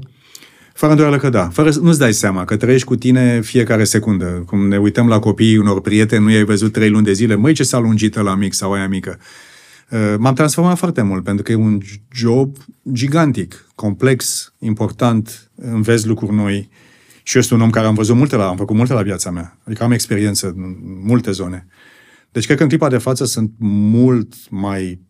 Fără 0.74 0.92
îndoială 0.92 1.18
că 1.18 1.30
da. 1.30 1.50
Fără, 1.50 1.72
nu-ți 1.82 2.00
dai 2.00 2.14
seama 2.14 2.46
că 2.46 2.58
trăiești 2.58 2.88
cu 2.88 2.96
tine 2.96 3.42
fiecare 3.42 3.84
secundă. 3.84 4.26
Cum 4.26 4.68
ne 4.68 4.78
uităm 4.78 5.08
la 5.08 5.20
copiii 5.20 5.58
unor 5.58 5.82
prieteni, 5.82 6.24
nu 6.24 6.32
i-ai 6.32 6.44
văzut 6.44 6.72
trei 6.72 6.90
luni 6.90 7.06
de 7.06 7.14
zile, 7.14 7.36
măi 7.36 7.54
ce 7.54 7.64
s-a 7.64 7.80
lungit 7.80 8.16
la 8.16 8.36
mic 8.36 8.54
sau 8.54 8.74
aia 8.74 8.88
mică. 8.88 9.20
Uh, 9.90 10.16
m-am 10.18 10.34
transformat 10.34 10.78
foarte 10.78 11.02
mult, 11.02 11.24
pentru 11.24 11.44
că 11.44 11.52
e 11.52 11.56
un 11.56 11.80
job 12.12 12.58
gigantic, 12.92 13.66
complex, 13.76 14.54
important, 14.60 15.50
înveți 15.56 16.08
lucruri 16.08 16.36
noi. 16.36 16.70
Și 17.24 17.36
eu 17.36 17.42
sunt 17.42 17.60
un 17.60 17.66
om 17.66 17.72
care 17.72 17.86
am 17.86 17.94
văzut 17.94 18.16
multe 18.16 18.36
la, 18.36 18.48
am 18.48 18.58
făcut 18.58 18.76
multe 18.76 18.94
la 18.94 19.02
viața 19.02 19.32
mea. 19.32 19.58
Adică 19.64 19.84
am 19.84 19.92
experiență 19.92 20.48
în 20.48 20.76
multe 21.04 21.32
zone. 21.32 21.68
Deci 22.38 22.46
cred 22.46 22.58
că 22.58 22.64
în 22.64 22.70
clipa 22.70 22.90
de 22.90 22.98
față 22.98 23.26
sunt 23.26 23.52
mult 23.60 24.34
mai 24.50 25.02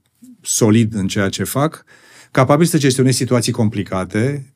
solid 0.41 0.94
în 0.94 1.08
ceea 1.08 1.30
ce 1.30 1.44
fac, 1.44 1.84
capabil 2.32 2.66
să 2.66 2.78
gestionez 2.78 3.16
situații 3.16 3.52
complicate, 3.52 4.54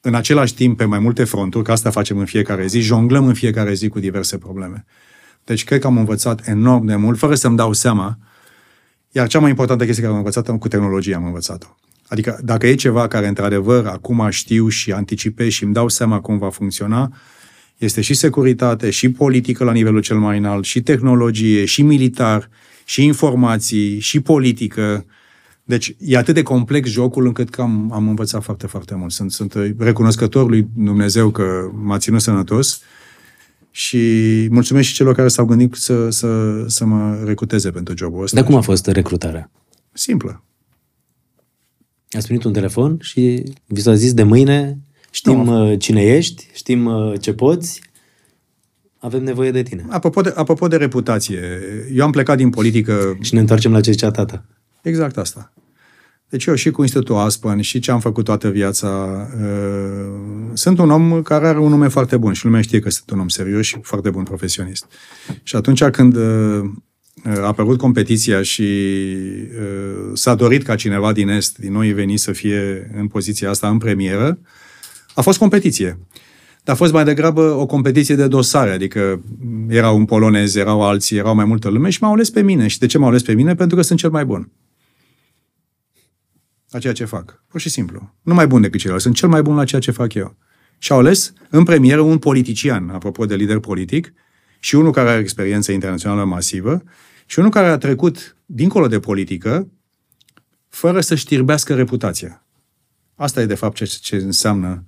în 0.00 0.14
același 0.14 0.54
timp 0.54 0.76
pe 0.76 0.84
mai 0.84 0.98
multe 0.98 1.24
fronturi, 1.24 1.64
că 1.64 1.72
asta 1.72 1.90
facem 1.90 2.18
în 2.18 2.24
fiecare 2.24 2.66
zi, 2.66 2.80
jonglăm 2.80 3.26
în 3.26 3.34
fiecare 3.34 3.74
zi 3.74 3.88
cu 3.88 3.98
diverse 3.98 4.38
probleme. 4.38 4.84
Deci 5.44 5.64
cred 5.64 5.80
că 5.80 5.86
am 5.86 5.96
învățat 5.96 6.46
enorm 6.48 6.84
de 6.84 6.96
mult, 6.96 7.18
fără 7.18 7.34
să-mi 7.34 7.56
dau 7.56 7.72
seama, 7.72 8.18
iar 9.10 9.26
cea 9.26 9.38
mai 9.40 9.50
importantă 9.50 9.84
chestie 9.84 10.02
care 10.02 10.14
am 10.14 10.24
învățat 10.24 10.58
cu 10.58 10.68
tehnologia 10.68 11.16
am 11.16 11.24
învățat-o. 11.24 11.76
Adică 12.06 12.40
dacă 12.42 12.66
e 12.66 12.74
ceva 12.74 13.08
care 13.08 13.28
într-adevăr 13.28 13.86
acum 13.86 14.30
știu 14.30 14.68
și 14.68 14.92
anticipez 14.92 15.48
și 15.48 15.64
îmi 15.64 15.72
dau 15.72 15.88
seama 15.88 16.20
cum 16.20 16.38
va 16.38 16.50
funcționa, 16.50 17.12
este 17.80 18.00
și 18.00 18.14
securitate, 18.14 18.90
și 18.90 19.10
politică 19.10 19.64
la 19.64 19.72
nivelul 19.72 20.00
cel 20.00 20.18
mai 20.18 20.38
înalt, 20.38 20.64
și 20.64 20.80
tehnologie, 20.82 21.64
și 21.64 21.82
militar, 21.82 22.50
și 22.84 23.04
informații, 23.04 23.98
și 23.98 24.20
politică. 24.20 25.04
Deci 25.64 25.96
e 25.98 26.16
atât 26.16 26.34
de 26.34 26.42
complex 26.42 26.90
jocul 26.90 27.26
încât 27.26 27.50
că 27.50 27.60
am, 27.60 27.92
am 27.92 28.08
învățat 28.08 28.42
foarte, 28.42 28.66
foarte 28.66 28.94
mult. 28.94 29.12
Sunt, 29.12 29.32
sunt 29.32 29.54
recunoscător 29.78 30.48
lui 30.48 30.68
Dumnezeu 30.76 31.30
că 31.30 31.70
m-a 31.82 31.98
ținut 31.98 32.20
sănătos 32.20 32.80
și 33.70 33.98
mulțumesc 34.50 34.88
și 34.88 34.94
celor 34.94 35.14
care 35.14 35.28
s-au 35.28 35.44
gândit 35.44 35.74
să, 35.74 36.10
să, 36.10 36.64
să 36.66 36.84
mă 36.84 37.22
recruteze 37.24 37.70
pentru 37.70 37.96
jobul 37.96 38.22
ăsta. 38.22 38.36
Dar 38.36 38.44
cum 38.44 38.54
a 38.54 38.60
fost 38.60 38.86
recrutarea? 38.86 39.50
Simplă. 39.92 40.44
Ați 42.10 42.24
primit 42.24 42.44
un 42.44 42.52
telefon 42.52 42.98
și 43.00 43.42
vi 43.66 43.80
s-a 43.80 43.94
zis 43.94 44.12
de 44.12 44.22
mâine 44.22 44.78
Știm 45.10 45.42
nu. 45.42 45.70
Uh, 45.70 45.78
cine 45.78 46.02
ești, 46.02 46.46
știm 46.52 46.84
uh, 46.84 47.20
ce 47.20 47.32
poți, 47.32 47.82
avem 48.98 49.22
nevoie 49.22 49.50
de 49.50 49.62
tine. 49.62 49.86
Apropo 49.88 50.20
de, 50.20 50.32
apropo 50.36 50.68
de 50.68 50.76
reputație, 50.76 51.40
eu 51.94 52.04
am 52.04 52.10
plecat 52.10 52.36
din 52.36 52.50
politică... 52.50 53.18
Și 53.20 53.34
ne 53.34 53.40
întoarcem 53.40 53.72
la 53.72 53.80
ce 53.80 53.90
zicea 53.90 54.10
tata. 54.10 54.44
Exact 54.82 55.16
asta. 55.16 55.52
Deci 56.28 56.44
eu 56.44 56.54
și 56.54 56.70
cu 56.70 56.82
Institutul 56.82 57.16
Aspen 57.16 57.60
și 57.60 57.78
ce 57.78 57.90
am 57.90 58.00
făcut 58.00 58.24
toată 58.24 58.48
viața, 58.48 58.88
uh, 59.40 60.50
sunt 60.52 60.78
un 60.78 60.90
om 60.90 61.22
care 61.22 61.46
are 61.46 61.58
un 61.58 61.70
nume 61.70 61.88
foarte 61.88 62.16
bun 62.16 62.32
și 62.32 62.44
lumea 62.44 62.60
știe 62.60 62.78
că 62.78 62.90
sunt 62.90 63.10
un 63.10 63.18
om 63.18 63.28
serios 63.28 63.66
și 63.66 63.78
foarte 63.82 64.10
bun 64.10 64.22
profesionist. 64.22 64.86
Și 65.42 65.56
atunci 65.56 65.84
când 65.84 66.16
uh, 66.16 66.70
a 67.24 67.46
apărut 67.46 67.78
competiția 67.78 68.42
și 68.42 68.62
uh, 68.62 70.10
s-a 70.14 70.34
dorit 70.34 70.62
ca 70.62 70.74
cineva 70.74 71.12
din 71.12 71.28
Est, 71.28 71.58
din 71.58 71.72
noi 71.72 71.92
veni 71.92 72.16
să 72.16 72.32
fie 72.32 72.90
în 72.96 73.06
poziția 73.06 73.50
asta 73.50 73.68
în 73.68 73.78
premieră, 73.78 74.38
uh, 74.40 74.48
a 75.20 75.22
fost 75.22 75.38
competiție. 75.38 75.98
Dar 76.64 76.74
a 76.74 76.78
fost 76.78 76.92
mai 76.92 77.04
degrabă 77.04 77.42
o 77.42 77.66
competiție 77.66 78.14
de 78.14 78.26
dosare, 78.26 78.70
adică 78.70 79.22
erau 79.68 79.96
un 79.96 80.04
polonez, 80.04 80.54
erau 80.54 80.82
alții, 80.82 81.16
erau 81.16 81.34
mai 81.34 81.44
multă 81.44 81.68
lume 81.68 81.90
și 81.90 82.02
m-au 82.02 82.12
ales 82.12 82.30
pe 82.30 82.42
mine. 82.42 82.66
Și 82.66 82.78
de 82.78 82.86
ce 82.86 82.98
m-au 82.98 83.08
ales 83.08 83.22
pe 83.22 83.32
mine? 83.32 83.54
Pentru 83.54 83.76
că 83.76 83.82
sunt 83.82 83.98
cel 83.98 84.10
mai 84.10 84.24
bun. 84.24 84.50
La 86.70 86.78
ceea 86.78 86.92
ce 86.92 87.04
fac. 87.04 87.44
Pur 87.48 87.60
și 87.60 87.68
simplu. 87.68 88.14
Nu 88.22 88.34
mai 88.34 88.46
bun 88.46 88.60
decât 88.60 88.80
ceilalți. 88.80 89.04
Sunt 89.04 89.16
cel 89.16 89.28
mai 89.28 89.42
bun 89.42 89.54
la 89.54 89.64
ceea 89.64 89.80
ce 89.80 89.90
fac 89.90 90.14
eu. 90.14 90.36
Și 90.78 90.92
au 90.92 90.98
ales 90.98 91.32
în 91.50 91.64
premieră 91.64 92.00
un 92.00 92.18
politician, 92.18 92.88
apropo 92.88 93.24
de 93.24 93.34
lider 93.34 93.58
politic, 93.58 94.12
și 94.58 94.74
unul 94.74 94.92
care 94.92 95.08
are 95.08 95.20
experiență 95.20 95.72
internațională 95.72 96.24
masivă, 96.24 96.82
și 97.26 97.38
unul 97.38 97.50
care 97.50 97.66
a 97.66 97.78
trecut 97.78 98.36
dincolo 98.46 98.86
de 98.86 99.00
politică, 99.00 99.68
fără 100.68 101.00
să 101.00 101.14
știrbească 101.14 101.74
reputația. 101.74 102.44
Asta 103.14 103.40
e, 103.40 103.46
de 103.46 103.54
fapt, 103.54 103.76
ce, 103.76 103.84
ce 103.84 104.16
înseamnă 104.16 104.84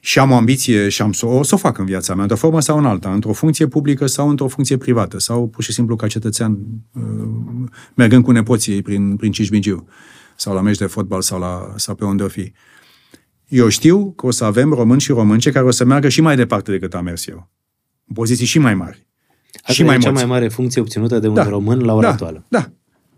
și 0.00 0.18
am 0.18 0.30
o 0.30 0.34
ambiție 0.34 0.88
și 0.88 1.02
am 1.02 1.12
să 1.12 1.26
o, 1.26 1.42
să 1.42 1.54
o 1.54 1.58
fac 1.58 1.78
în 1.78 1.84
viața 1.84 2.12
mea, 2.12 2.22
într-o 2.22 2.38
formă 2.38 2.60
sau 2.60 2.78
în 2.78 2.84
alta, 2.84 3.12
într-o 3.12 3.32
funcție 3.32 3.66
publică 3.66 4.06
sau 4.06 4.28
într-o 4.28 4.48
funcție 4.48 4.76
privată, 4.76 5.18
sau 5.18 5.48
pur 5.48 5.64
și 5.64 5.72
simplu 5.72 5.96
ca 5.96 6.06
cetățean 6.06 6.58
uh, 6.92 7.70
mergând 7.94 8.24
cu 8.24 8.30
nepoții 8.30 8.82
prin, 8.82 9.16
prin 9.16 9.32
Cismigiu, 9.32 9.88
sau 10.36 10.54
la 10.54 10.60
meci 10.60 10.76
de 10.76 10.86
fotbal 10.86 11.22
sau, 11.22 11.38
la, 11.38 11.72
sau 11.76 11.94
pe 11.94 12.04
unde 12.04 12.22
o 12.22 12.28
fi. 12.28 12.52
Eu 13.48 13.68
știu 13.68 14.12
că 14.12 14.26
o 14.26 14.30
să 14.30 14.44
avem 14.44 14.72
români 14.72 15.00
și 15.00 15.12
românce 15.12 15.50
care 15.50 15.64
o 15.64 15.70
să 15.70 15.84
meargă 15.84 16.08
și 16.08 16.20
mai 16.20 16.36
departe 16.36 16.70
decât 16.70 16.94
am 16.94 17.04
mers 17.04 17.26
eu. 17.26 17.50
În 18.06 18.14
poziții 18.14 18.46
și 18.46 18.58
mai 18.58 18.74
mari. 18.74 19.06
Asta 19.54 19.72
și 19.72 19.80
e 19.80 19.84
mai 19.84 19.98
cea 19.98 20.08
mulți. 20.08 20.24
mai 20.24 20.32
mare 20.32 20.48
funcție 20.48 20.80
obținută 20.80 21.18
de 21.18 21.28
un 21.28 21.34
da, 21.34 21.48
român 21.48 21.78
la 21.78 21.94
ora 21.94 22.06
da, 22.06 22.12
actuală. 22.12 22.46
Da, 22.48 22.70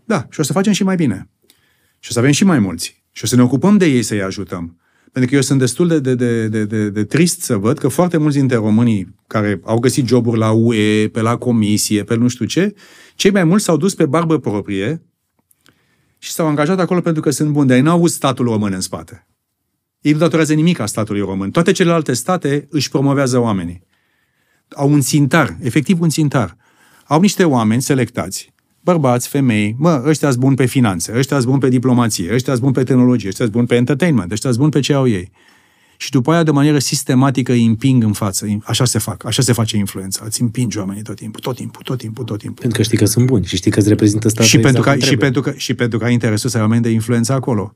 da. 0.05 0.27
Și 0.29 0.39
o 0.39 0.43
să 0.43 0.53
facem 0.53 0.73
și 0.73 0.83
mai 0.83 0.95
bine. 0.95 1.29
Și 1.99 2.09
o 2.09 2.13
să 2.13 2.19
avem 2.19 2.31
și 2.31 2.43
mai 2.43 2.59
mulți. 2.59 3.03
Și 3.11 3.23
o 3.23 3.27
să 3.27 3.35
ne 3.35 3.41
ocupăm 3.41 3.77
de 3.77 3.85
ei 3.85 4.03
să-i 4.03 4.21
ajutăm. 4.21 4.80
Pentru 5.11 5.29
că 5.29 5.35
eu 5.35 5.41
sunt 5.41 5.59
destul 5.59 5.87
de, 5.87 5.99
de, 5.99 6.15
de, 6.15 6.47
de, 6.47 6.65
de, 6.65 6.89
de 6.89 7.03
trist 7.03 7.41
să 7.41 7.57
văd 7.57 7.77
că 7.77 7.87
foarte 7.87 8.17
mulți 8.17 8.37
dintre 8.37 8.55
românii 8.55 9.15
care 9.27 9.61
au 9.63 9.79
găsit 9.79 10.07
joburi 10.07 10.37
la 10.37 10.51
UE, 10.51 11.07
pe 11.07 11.21
la 11.21 11.37
comisie, 11.37 12.03
pe 12.03 12.15
nu 12.15 12.27
știu 12.27 12.45
ce, 12.45 12.73
cei 13.15 13.31
mai 13.31 13.43
mulți 13.43 13.63
s-au 13.63 13.77
dus 13.77 13.95
pe 13.95 14.05
barbă 14.05 14.39
proprie 14.39 15.01
și 16.17 16.31
s-au 16.31 16.47
angajat 16.47 16.79
acolo 16.79 17.01
pentru 17.01 17.21
că 17.21 17.29
sunt 17.29 17.49
buni, 17.49 17.67
dar 17.67 17.77
ei 17.77 17.83
n-au 17.83 17.95
avut 17.95 18.11
statul 18.11 18.45
român 18.45 18.73
în 18.73 18.81
spate. 18.81 19.27
Ei 20.01 20.11
nu 20.11 20.17
datorează 20.17 20.53
nimic 20.53 20.79
a 20.79 20.85
statului 20.85 21.21
român. 21.21 21.51
Toate 21.51 21.71
celelalte 21.71 22.13
state 22.13 22.67
își 22.69 22.89
promovează 22.89 23.37
oamenii. 23.37 23.83
Au 24.75 24.91
un 24.91 25.01
țintar, 25.01 25.57
efectiv 25.61 26.01
un 26.01 26.09
țintar. 26.09 26.57
Au 27.05 27.19
niște 27.19 27.43
oameni 27.43 27.81
selectați, 27.81 28.50
bărbați, 28.81 29.27
femei, 29.27 29.75
mă, 29.77 30.03
ăștia 30.05 30.29
sunt 30.29 30.41
buni 30.41 30.55
pe 30.55 30.65
finanțe, 30.65 31.13
ăștia 31.15 31.35
sunt 31.35 31.49
buni 31.49 31.61
pe 31.61 31.69
diplomație, 31.69 32.33
ăștia 32.33 32.53
sunt 32.53 32.63
buni 32.63 32.73
pe 32.73 32.83
tehnologie, 32.83 33.27
ăștia 33.27 33.45
sunt 33.45 33.55
buni 33.55 33.67
pe 33.67 33.75
entertainment, 33.75 34.31
ăștia 34.31 34.49
sunt 34.49 34.61
buni 34.61 34.71
pe 34.71 34.79
ce 34.79 34.93
au 34.93 35.07
ei. 35.07 35.31
Și 35.97 36.11
după 36.11 36.31
aia, 36.31 36.43
de 36.43 36.51
manieră 36.51 36.79
sistematică, 36.79 37.51
îi 37.51 37.65
împing 37.65 38.03
în 38.03 38.13
față. 38.13 38.47
Așa 38.63 38.85
se 38.85 38.99
fac, 38.99 39.25
așa 39.25 39.41
se 39.41 39.53
face 39.53 39.77
influența. 39.77 40.23
Îți 40.25 40.41
împingi 40.41 40.77
oamenii 40.77 41.01
tot 41.01 41.15
timpul, 41.15 41.39
tot 41.41 41.55
timpul, 41.55 41.81
tot 41.83 41.97
timpul, 41.97 42.23
tot 42.23 42.39
timpul. 42.39 42.61
Pentru 42.61 42.77
că 42.77 42.83
știi 42.83 42.97
că 42.97 43.05
sunt 43.05 43.25
buni 43.25 43.45
și 43.45 43.55
știi 43.55 43.71
că 43.71 43.79
îți 43.79 43.89
reprezintă 43.89 44.29
statul 44.29 44.49
și, 44.49 44.55
exact 44.55 44.73
pentru 44.73 44.91
că, 44.91 44.97
cum 44.97 44.99
și, 44.99 45.07
trebuie. 45.07 45.31
pentru 45.31 45.51
că, 45.51 45.57
și 45.57 45.73
pentru 45.73 45.97
că 45.97 46.05
ai 46.05 46.13
interesul 46.13 46.49
să 46.49 46.57
ai 46.57 46.63
oameni 46.63 46.81
de 46.81 46.89
influență 46.89 47.33
acolo. 47.33 47.73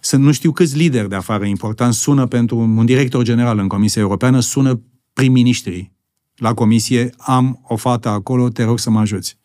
Sunt 0.00 0.22
nu 0.22 0.32
știu 0.32 0.52
câți 0.52 0.76
lideri 0.76 1.08
de 1.08 1.14
afară 1.14 1.44
important 1.44 1.94
sună 1.94 2.26
pentru 2.26 2.56
un 2.58 2.84
director 2.84 3.22
general 3.22 3.58
în 3.58 3.68
Comisia 3.68 4.02
Europeană, 4.02 4.40
sună 4.40 4.80
prim-ministrii 5.12 5.92
la 6.36 6.54
comisie, 6.54 7.10
am 7.18 7.60
o 7.68 7.76
fată 7.76 8.08
acolo, 8.08 8.48
te 8.48 8.64
rog 8.64 8.78
să 8.78 8.90
mă 8.90 9.00
ajuți. 9.00 9.38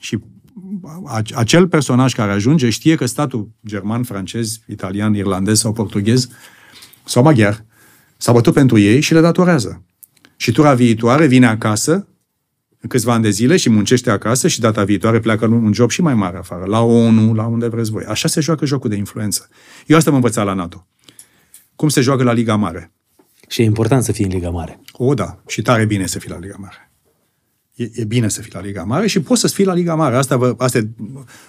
Și 0.00 0.18
a- 1.04 1.22
acel 1.34 1.68
personaj 1.68 2.12
care 2.14 2.32
ajunge 2.32 2.70
știe 2.70 2.94
că 2.94 3.06
statul 3.06 3.48
german, 3.66 4.02
francez, 4.02 4.60
italian, 4.66 5.14
irlandez 5.14 5.58
sau 5.58 5.72
portughez 5.72 6.28
sau 7.04 7.22
maghiar 7.22 7.64
s-a 8.16 8.32
bătut 8.32 8.54
pentru 8.54 8.78
ei 8.78 9.00
și 9.00 9.12
le 9.12 9.20
datorează. 9.20 9.84
Și 10.36 10.52
tura 10.52 10.74
viitoare 10.74 11.26
vine 11.26 11.46
acasă 11.46 12.08
în 12.80 12.88
câțiva 12.88 13.12
ani 13.12 13.22
de 13.22 13.30
zile 13.30 13.56
și 13.56 13.70
muncește 13.70 14.10
acasă 14.10 14.48
și 14.48 14.60
data 14.60 14.84
viitoare 14.84 15.20
pleacă 15.20 15.44
în 15.44 15.52
un 15.52 15.72
job 15.72 15.90
și 15.90 16.02
mai 16.02 16.14
mare 16.14 16.36
afară, 16.36 16.64
la 16.64 16.80
ONU, 16.80 17.34
la 17.34 17.46
unde 17.46 17.68
vreți 17.68 17.90
voi. 17.90 18.04
Așa 18.04 18.28
se 18.28 18.40
joacă 18.40 18.64
jocul 18.66 18.90
de 18.90 18.96
influență. 18.96 19.48
Eu 19.86 19.96
asta 19.96 20.10
am 20.10 20.16
învățat 20.16 20.44
la 20.44 20.52
NATO. 20.54 20.86
Cum 21.76 21.88
se 21.88 22.00
joacă 22.00 22.22
la 22.22 22.32
Liga 22.32 22.56
Mare. 22.56 22.92
Și 23.48 23.60
e 23.60 23.64
important 23.64 24.04
să 24.04 24.12
fii 24.12 24.24
în 24.24 24.30
Liga 24.30 24.50
Mare. 24.50 24.80
O, 24.92 25.14
da, 25.14 25.42
și 25.46 25.62
tare 25.62 25.84
bine 25.84 26.06
să 26.06 26.18
fii 26.18 26.30
la 26.30 26.38
Liga 26.38 26.56
Mare. 26.58 26.89
E, 27.82 27.90
e 27.94 28.04
bine 28.04 28.28
să 28.28 28.40
fii 28.40 28.50
la 28.54 28.60
Liga 28.60 28.82
Mare 28.82 29.06
și 29.06 29.20
poți 29.20 29.40
să 29.40 29.48
fii 29.48 29.64
la 29.64 29.74
Liga 29.74 29.94
Mare. 29.94 30.16
Asta, 30.16 30.36
vă, 30.36 30.54
asta 30.58 30.78
e 30.78 30.88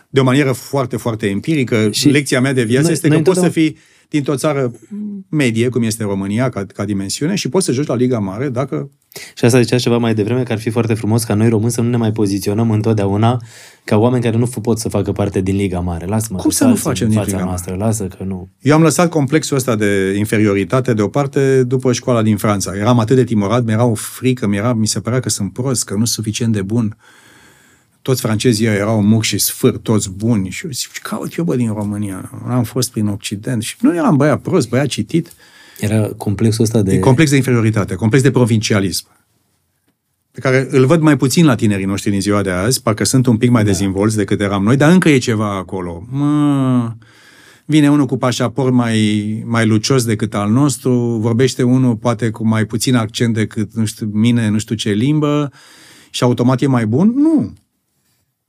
de 0.09 0.19
o 0.19 0.23
manieră 0.23 0.51
foarte, 0.51 0.97
foarte 0.97 1.27
empirică. 1.27 1.89
Și 1.91 1.99
Și 1.99 2.07
lecția 2.09 2.41
mea 2.41 2.53
de 2.53 2.63
viață 2.63 2.83
noi- 2.83 2.91
este 2.93 3.07
noi 3.07 3.17
că 3.17 3.23
poți 3.23 3.39
să 3.39 3.45
întotdeauna- 3.45 3.73
fii 3.73 3.89
dintr-o 4.11 4.35
țară 4.35 4.71
medie, 5.29 5.69
cum 5.69 5.83
este 5.83 6.03
România, 6.03 6.49
ca, 6.49 6.65
ca 6.65 6.85
dimensiune, 6.85 7.35
și 7.35 7.49
poți 7.49 7.65
să 7.65 7.71
joci 7.71 7.87
la 7.87 7.95
Liga 7.95 8.19
Mare 8.19 8.49
dacă 8.49 8.89
Și 9.35 9.45
asta 9.45 9.61
zicea 9.61 9.77
ceva 9.77 9.97
mai 9.97 10.13
devreme, 10.13 10.43
că 10.43 10.51
ar 10.51 10.59
fi 10.59 10.69
foarte 10.69 10.93
frumos 10.93 11.23
ca 11.23 11.33
noi 11.33 11.49
români 11.49 11.71
să 11.71 11.81
nu 11.81 11.89
ne 11.89 11.97
mai 11.97 12.11
poziționăm 12.11 12.71
întotdeauna 12.71 13.41
ca 13.83 13.97
oameni 13.97 14.23
care 14.23 14.37
nu 14.37 14.47
f- 14.47 14.61
pot 14.61 14.79
să 14.79 14.89
facă 14.89 15.11
parte 15.11 15.41
din 15.41 15.55
Liga 15.55 15.79
Mare. 15.79 16.05
Lasă-mă, 16.05 16.37
Cum 16.37 16.49
că 16.49 16.55
să 16.55 16.63
nu 16.63 16.69
alții 16.69 16.83
facem 16.83 17.05
în 17.05 17.11
din 17.11 17.21
fața 17.21 17.35
Liga 17.35 17.45
noastră, 17.47 17.75
lasă 17.75 18.07
că 18.17 18.23
nu. 18.23 18.49
Eu 18.61 18.75
am 18.75 18.81
lăsat 18.81 19.09
complexul 19.09 19.57
ăsta 19.57 19.75
de 19.75 20.15
inferioritate 20.17 20.93
deoparte 20.93 21.63
după 21.63 21.91
școala 21.93 22.21
din 22.21 22.37
Franța. 22.37 22.75
Eram 22.75 22.99
atât 22.99 23.15
de 23.15 23.23
timorat, 23.23 23.63
mi-era 23.65 23.85
o 23.85 23.93
frică, 23.93 24.47
mi-era, 24.47 24.73
mi 24.73 24.87
se 24.87 24.99
părea 24.99 25.19
că 25.19 25.29
sunt 25.29 25.53
prost, 25.53 25.83
că 25.83 25.93
nu 25.93 26.05
sunt 26.05 26.07
suficient 26.07 26.53
de 26.53 26.61
bun. 26.61 26.97
Toți 28.01 28.21
francezii 28.21 28.67
ăia 28.67 28.75
erau 28.75 29.01
muc 29.01 29.23
și 29.23 29.37
sfâr, 29.37 29.77
toți 29.77 30.09
buni. 30.09 30.49
Și 30.49 30.65
eu 30.65 30.71
zic, 30.71 30.91
ce 30.91 30.99
caut 31.03 31.35
eu, 31.35 31.43
bă, 31.43 31.55
din 31.55 31.73
România? 31.73 32.31
Am 32.47 32.63
fost 32.63 32.91
prin 32.91 33.07
Occident 33.07 33.63
și 33.63 33.75
nu 33.79 33.95
eram 33.95 34.17
băiat 34.17 34.41
prost, 34.41 34.69
băiat 34.69 34.87
citit. 34.87 35.33
Era 35.79 36.09
complexul 36.17 36.63
ăsta 36.63 36.81
de... 36.81 36.93
E 36.93 36.99
complex 36.99 37.29
de 37.29 37.35
inferioritate, 37.35 37.95
complex 37.95 38.23
de 38.23 38.31
provincialism 38.31 39.07
pe 40.31 40.39
care 40.39 40.67
îl 40.69 40.85
văd 40.85 41.01
mai 41.01 41.17
puțin 41.17 41.45
la 41.45 41.55
tinerii 41.55 41.85
noștri 41.85 42.11
din 42.11 42.21
ziua 42.21 42.41
de 42.41 42.49
azi, 42.49 42.81
parcă 42.81 43.03
sunt 43.03 43.25
un 43.25 43.37
pic 43.37 43.49
mai 43.49 43.63
da. 43.63 43.71
dezvolți 43.71 44.15
decât 44.15 44.41
eram 44.41 44.63
noi, 44.63 44.77
dar 44.77 44.91
încă 44.91 45.09
e 45.09 45.17
ceva 45.17 45.55
acolo. 45.57 46.03
Mă, 46.09 46.93
vine 47.65 47.89
unul 47.89 48.05
cu 48.05 48.17
pașaport 48.17 48.73
mai, 48.73 49.43
mai 49.45 49.65
lucios 49.65 50.03
decât 50.03 50.33
al 50.33 50.49
nostru, 50.49 50.91
vorbește 51.21 51.63
unul 51.63 51.95
poate 51.95 52.29
cu 52.29 52.47
mai 52.47 52.65
puțin 52.65 52.95
accent 52.95 53.33
decât 53.33 53.73
nu 53.73 53.85
știu, 53.85 54.09
mine, 54.13 54.49
nu 54.49 54.57
știu 54.57 54.75
ce 54.75 54.91
limbă, 54.91 55.51
și 56.09 56.23
automat 56.23 56.61
e 56.61 56.67
mai 56.67 56.85
bun? 56.85 57.13
Nu. 57.15 57.53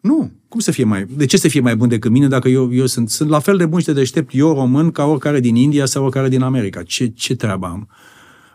Nu. 0.03 0.31
Cum 0.49 0.61
să 0.61 0.70
fie 0.70 0.85
mai... 0.85 1.07
De 1.16 1.27
ce 1.27 1.37
să 1.37 1.49
fie 1.49 1.61
mai 1.61 1.77
bun 1.77 1.89
decât 1.89 2.11
mine 2.11 2.29
dacă 2.29 2.49
eu, 2.49 2.74
eu 2.74 2.87
sunt, 2.87 3.11
sunt 3.11 3.29
la 3.29 3.39
fel 3.39 3.57
de 3.57 3.66
bun 3.66 3.81
și 3.81 3.87
de 3.87 3.93
deștept 3.93 4.31
eu 4.35 4.53
român 4.53 4.91
ca 4.91 5.05
oricare 5.05 5.41
din 5.41 5.57
India 5.57 5.87
sau 5.87 6.03
oricare 6.03 6.29
din 6.29 6.43
America? 6.43 6.83
Ce, 6.83 7.07
ce 7.07 7.37
treabă 7.37 7.66
am? 7.66 7.89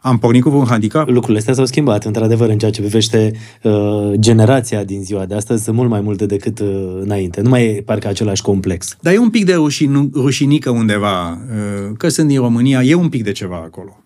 Am 0.02 0.18
pornit 0.18 0.44
cu 0.44 0.50
un 0.50 0.66
handicap? 0.66 1.08
Lucrurile 1.08 1.38
astea 1.38 1.54
s-au 1.54 1.66
schimbat, 1.66 2.06
într-adevăr, 2.06 2.50
în 2.50 2.58
ceea 2.58 2.72
ce 2.72 2.82
privește 2.82 3.32
uh, 3.64 4.12
generația 4.14 4.84
din 4.84 5.04
ziua 5.04 5.26
de 5.26 5.36
astăzi, 5.36 5.64
sunt 5.64 5.76
mult 5.76 5.90
mai 5.90 6.02
multe 6.02 6.26
decât 6.26 6.60
uh, 6.60 6.98
înainte. 7.02 7.42
Nu 7.42 7.50
mai 7.50 7.66
e 7.66 7.82
parcă 7.86 8.08
același 8.08 8.42
complex. 8.42 8.98
Dar 9.02 9.14
e 9.14 9.18
un 9.18 9.30
pic 9.30 9.46
de 9.46 9.54
rușin, 9.54 10.10
rușinică 10.14 10.70
undeva, 10.70 11.32
uh, 11.32 11.96
că 11.98 12.10
sunt 12.10 12.28
din 12.28 12.40
România, 12.40 12.84
e 12.84 12.94
un 12.94 13.10
pic 13.10 13.24
de 13.24 13.32
ceva 13.32 13.56
acolo. 13.56 14.04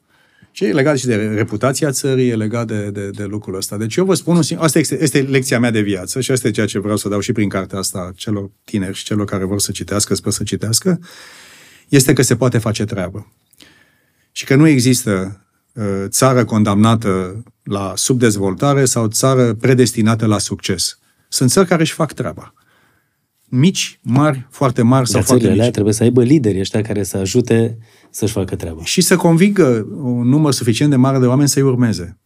Și 0.52 0.65
e 0.65 0.72
legat 0.72 0.98
și 0.98 1.06
de 1.06 1.15
reputația 1.15 1.91
țării, 1.91 2.30
e 2.30 2.36
legat 2.36 2.68
de, 2.68 2.90
de, 2.90 3.10
de 3.10 3.23
lucrul 3.23 3.56
ăsta. 3.56 3.78
Deci 3.78 3.95
eu 3.95 4.06
vă 4.06 4.14
spun, 4.14 4.36
un 4.36 4.41
singur- 4.41 4.65
asta 4.65 4.80
este, 4.80 5.02
este 5.02 5.22
lecția 5.22 5.60
mea 5.60 5.72
de 5.72 5.82
viață 5.82 6.22
și 6.22 6.32
asta 6.32 6.48
e 6.48 6.52
ceea 6.52 6.65
ce 6.65 6.80
vreau 6.80 6.98
să 6.98 7.10
dau 7.10 7.19
și 7.19 7.32
prin 7.32 7.49
cartea 7.49 7.80
asta 7.80 8.11
celor 8.15 8.52
tineri 8.64 8.98
și 8.98 9.03
celor 9.03 9.26
care 9.26 9.44
vor 9.44 9.60
să 9.60 9.72
citească, 9.72 10.15
sper 10.15 10.32
să 10.32 10.44
citească, 10.44 10.99
este 11.88 12.14
că 12.14 12.22
se 12.22 12.36
poate 12.36 12.57
face 12.57 12.86
treabă. 12.86 13.32
Și 14.32 14.45
că 14.45 14.56
nu 14.56 14.68
există 14.68 15.41
uh, 15.73 15.84
țară 16.07 16.45
condamnată 16.45 17.44
la 17.64 17.94
subdezvoltare 17.95 18.86
sau 18.86 19.07
țară 19.07 19.53
predestinată 19.53 20.26
la 20.26 20.38
succes. 20.38 20.99
Sunt 21.30 21.49
țări 21.49 21.68
care 21.68 21.82
își 21.82 21.94
fac 21.94 22.14
treaba. 22.14 22.53
Mici, 23.53 23.99
mari, 24.03 24.48
foarte 24.49 24.82
mari 24.82 25.06
sau 25.06 25.14
Dar 25.14 25.23
foarte 25.23 25.34
țările 25.34 25.49
mici. 25.49 25.60
alea 25.60 25.72
trebuie 25.72 25.94
să 25.94 26.03
aibă 26.03 26.23
lideri 26.23 26.60
ăștia 26.60 26.82
care 26.82 27.03
să 27.03 27.18
ajute 27.18 27.78
să-și 28.10 28.34
facă 28.34 28.56
treaba. 28.56 28.84
și 28.84 29.02
să 29.02 29.15
convingă 29.15 29.88
un 30.02 30.28
număr 30.28 30.52
suficient 30.52 30.91
de 30.91 30.98
mare 30.98 31.19
de 31.19 31.26
oameni 31.26 31.49
să-i 31.49 31.61
urmeze. 31.61 32.19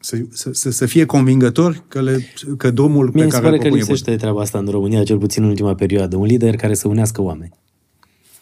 Să, 0.00 0.16
să, 0.30 0.50
să, 0.52 0.70
să 0.70 0.86
fie 0.86 1.04
convingători 1.04 1.82
că, 1.88 2.00
le, 2.00 2.24
că 2.56 2.70
drumul 2.70 3.04
Mie 3.04 3.12
pe 3.12 3.24
mi 3.24 3.30
se 3.30 3.36
care 3.36 3.42
pare 3.42 3.56
îl 3.56 3.62
că 3.62 3.68
propune 3.68 3.82
e 3.82 3.84
bun. 3.84 3.94
lipsește 3.94 4.16
treaba 4.16 4.40
asta 4.40 4.58
în 4.58 4.66
România, 4.66 5.02
cel 5.02 5.18
puțin 5.18 5.42
în 5.42 5.48
ultima 5.48 5.74
perioadă. 5.74 6.16
Un 6.16 6.24
lider 6.24 6.56
care 6.56 6.74
să 6.74 6.88
unească 6.88 7.22
oameni. 7.22 7.52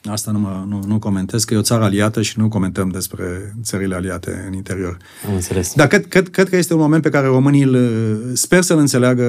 Asta 0.04 0.30
nu, 0.30 0.38
mă, 0.38 0.64
nu, 0.68 0.82
nu 0.86 0.98
comentez, 0.98 1.44
că 1.44 1.54
e 1.54 1.56
o 1.56 1.62
țară 1.62 1.84
aliată 1.84 2.22
și 2.22 2.38
nu 2.38 2.48
comentăm 2.48 2.88
despre 2.88 3.54
țările 3.62 3.94
aliate 3.94 4.44
în 4.46 4.52
interior. 4.52 4.96
Am 5.26 5.34
înțeles. 5.34 5.72
Dar 5.74 5.86
cred, 5.86 6.06
cred, 6.06 6.28
cred 6.28 6.48
că 6.48 6.56
este 6.56 6.74
un 6.74 6.80
moment 6.80 7.02
pe 7.02 7.08
care 7.08 7.26
românii 7.26 7.62
îl, 7.62 8.30
sper 8.32 8.62
să-l 8.62 8.78
înțeleagă 8.78 9.24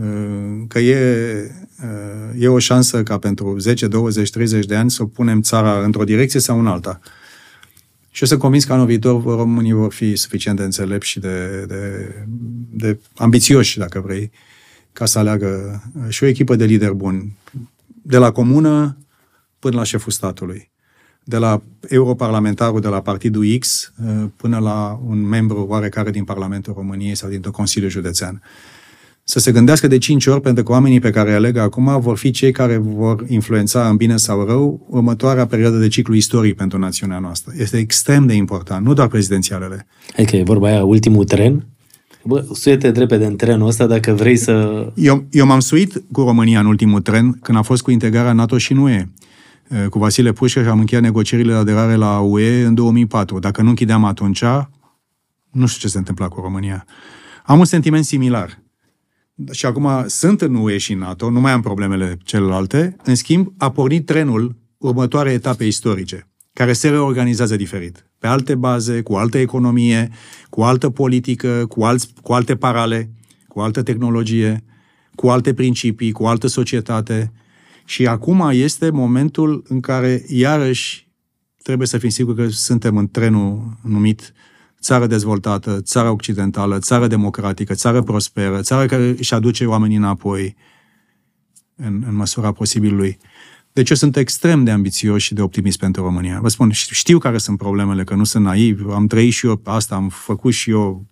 uh, 0.00 0.64
că 0.68 0.78
e, 0.78 0.96
uh, 1.82 2.42
e 2.42 2.48
o 2.48 2.58
șansă 2.58 3.02
ca 3.02 3.18
pentru 3.18 3.58
10, 3.58 3.86
20, 3.86 4.30
30 4.30 4.66
de 4.66 4.76
ani 4.76 4.90
să 4.90 5.04
punem 5.04 5.40
țara 5.40 5.84
într-o 5.84 6.04
direcție 6.04 6.40
sau 6.40 6.58
în 6.58 6.66
alta. 6.66 7.00
Și 8.10 8.22
eu 8.22 8.28
sunt 8.28 8.40
convins 8.40 8.64
că 8.64 8.72
anul 8.72 8.86
viitor 8.86 9.22
românii 9.22 9.72
vor 9.72 9.92
fi 9.92 10.16
suficient 10.16 10.58
de 10.58 10.64
înțelepți 10.64 11.08
și 11.08 11.20
de, 11.20 11.64
de, 11.68 12.14
de 12.70 12.98
ambițioși, 13.16 13.78
dacă 13.78 14.00
vrei, 14.00 14.30
ca 14.92 15.04
să 15.04 15.18
aleagă 15.18 15.82
și 16.08 16.24
o 16.24 16.26
echipă 16.26 16.56
de 16.56 16.64
lideri 16.64 16.94
buni. 16.94 17.36
De 18.02 18.16
la 18.16 18.30
comună 18.30 18.96
până 19.66 19.78
la 19.78 19.84
șeful 19.84 20.12
statului. 20.12 20.70
De 21.24 21.36
la 21.36 21.62
europarlamentarul 21.88 22.80
de 22.80 22.88
la 22.88 23.00
partidul 23.00 23.44
X 23.58 23.92
uh, 24.06 24.24
până 24.36 24.58
la 24.58 25.00
un 25.06 25.18
membru 25.28 25.66
oarecare 25.68 26.10
din 26.10 26.24
Parlamentul 26.24 26.72
României 26.76 27.14
sau 27.14 27.28
dintr-un 27.28 27.52
Consiliu 27.52 27.88
Județean. 27.88 28.42
Să 29.24 29.38
se 29.38 29.52
gândească 29.52 29.86
de 29.86 29.98
cinci 29.98 30.26
ori, 30.26 30.40
pentru 30.40 30.62
că 30.62 30.72
oamenii 30.72 31.00
pe 31.00 31.10
care 31.10 31.28
îi 31.28 31.34
aleg 31.34 31.56
acum 31.56 32.00
vor 32.00 32.16
fi 32.16 32.30
cei 32.30 32.52
care 32.52 32.76
vor 32.76 33.24
influența 33.28 33.88
în 33.88 33.96
bine 33.96 34.16
sau 34.16 34.44
rău 34.44 34.86
următoarea 34.90 35.46
perioadă 35.46 35.76
de 35.76 35.88
ciclu 35.88 36.14
istoric 36.14 36.56
pentru 36.56 36.78
națiunea 36.78 37.18
noastră. 37.18 37.52
Este 37.56 37.76
extrem 37.76 38.26
de 38.26 38.34
important, 38.34 38.86
nu 38.86 38.92
doar 38.92 39.08
prezidențialele. 39.08 39.86
Adică 40.16 40.36
e 40.36 40.42
vorba 40.42 40.66
aia, 40.66 40.84
ultimul 40.84 41.24
tren. 41.24 41.66
Bă, 42.24 42.44
suie-te 42.52 42.90
repede 42.90 43.24
în 43.26 43.36
trenul 43.36 43.68
ăsta 43.68 43.86
dacă 43.86 44.12
vrei 44.12 44.36
să... 44.36 44.86
Eu, 44.94 45.24
eu 45.30 45.46
m-am 45.46 45.60
suit 45.60 46.02
cu 46.12 46.20
România 46.20 46.60
în 46.60 46.66
ultimul 46.66 47.00
tren 47.00 47.38
când 47.42 47.58
a 47.58 47.62
fost 47.62 47.82
cu 47.82 47.90
integrarea 47.90 48.32
NATO 48.32 48.58
și 48.58 48.72
în 48.72 48.78
UE. 48.78 49.06
Uh, 49.70 49.86
Cu 49.88 49.98
Vasile 49.98 50.32
Pușcă 50.32 50.62
și 50.62 50.68
am 50.68 50.78
încheiat 50.78 51.04
negocierile 51.04 51.52
de 51.52 51.58
aderare 51.58 51.94
la 51.94 52.18
UE 52.18 52.64
în 52.64 52.74
2004. 52.74 53.38
Dacă 53.38 53.62
nu 53.62 53.68
închideam 53.68 54.04
atunci, 54.04 54.42
nu 55.50 55.66
știu 55.66 55.80
ce 55.80 55.88
se 55.88 55.98
întâmpla 55.98 56.28
cu 56.28 56.40
România. 56.40 56.86
Am 57.44 57.58
un 57.58 57.64
sentiment 57.64 58.04
similar. 58.04 58.62
Și 59.50 59.66
acum 59.66 60.04
sunt 60.06 60.40
în 60.40 60.54
UE 60.54 60.78
și 60.78 60.92
în 60.92 60.98
NATO, 60.98 61.30
nu 61.30 61.40
mai 61.40 61.52
am 61.52 61.60
problemele 61.60 62.18
celelalte. 62.24 62.96
În 63.04 63.14
schimb, 63.14 63.52
a 63.56 63.70
pornit 63.70 64.06
trenul 64.06 64.56
următoare 64.78 65.30
etape 65.30 65.64
istorice, 65.64 66.28
care 66.52 66.72
se 66.72 66.88
reorganizează 66.88 67.56
diferit. 67.56 68.06
Pe 68.18 68.26
alte 68.26 68.54
baze, 68.54 69.02
cu 69.02 69.14
altă 69.14 69.38
economie, 69.38 70.10
cu 70.50 70.62
altă 70.62 70.90
politică, 70.90 71.66
cu, 71.68 71.84
alți, 71.84 72.08
cu 72.22 72.32
alte 72.32 72.56
parale, 72.56 73.10
cu 73.48 73.60
altă 73.60 73.82
tehnologie, 73.82 74.64
cu 75.14 75.28
alte 75.28 75.54
principii, 75.54 76.12
cu 76.12 76.24
altă 76.24 76.46
societate. 76.46 77.32
Și 77.88 78.06
acum 78.06 78.48
este 78.52 78.90
momentul 78.90 79.64
în 79.68 79.80
care, 79.80 80.24
iarăși, 80.28 81.08
trebuie 81.62 81.86
să 81.86 81.98
fim 81.98 82.08
siguri 82.08 82.36
că 82.36 82.48
suntem 82.48 82.96
în 82.96 83.08
trenul 83.08 83.78
numit 83.82 84.32
țară 84.80 85.06
dezvoltată, 85.06 85.80
țară 85.80 86.10
occidentală, 86.10 86.78
țară 86.78 87.06
democratică, 87.06 87.74
țară 87.74 88.02
prosperă, 88.02 88.60
țară 88.60 88.86
care 88.86 89.14
își 89.18 89.34
aduce 89.34 89.66
oamenii 89.66 89.96
înapoi 89.96 90.56
în, 91.76 92.04
în 92.06 92.14
măsura 92.14 92.52
posibilului. 92.52 93.18
Deci 93.72 93.90
eu 93.90 93.96
sunt 93.96 94.16
extrem 94.16 94.64
de 94.64 94.70
ambițios 94.70 95.22
și 95.22 95.34
de 95.34 95.42
optimist 95.42 95.78
pentru 95.78 96.02
România. 96.02 96.38
Vă 96.40 96.48
spun, 96.48 96.70
știu 96.70 97.18
care 97.18 97.38
sunt 97.38 97.58
problemele, 97.58 98.04
că 98.04 98.14
nu 98.14 98.24
sunt 98.24 98.44
naiv, 98.44 98.86
am 98.90 99.06
trăit 99.06 99.32
și 99.32 99.46
eu 99.46 99.60
asta, 99.64 99.94
am 99.94 100.08
făcut 100.08 100.52
și 100.52 100.70
eu, 100.70 101.06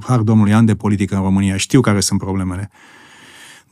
har 0.00 0.20
domnului, 0.20 0.52
ani 0.52 0.66
de 0.66 0.74
politică 0.74 1.14
în 1.14 1.22
România, 1.22 1.56
știu 1.56 1.80
care 1.80 2.00
sunt 2.00 2.18
problemele. 2.18 2.70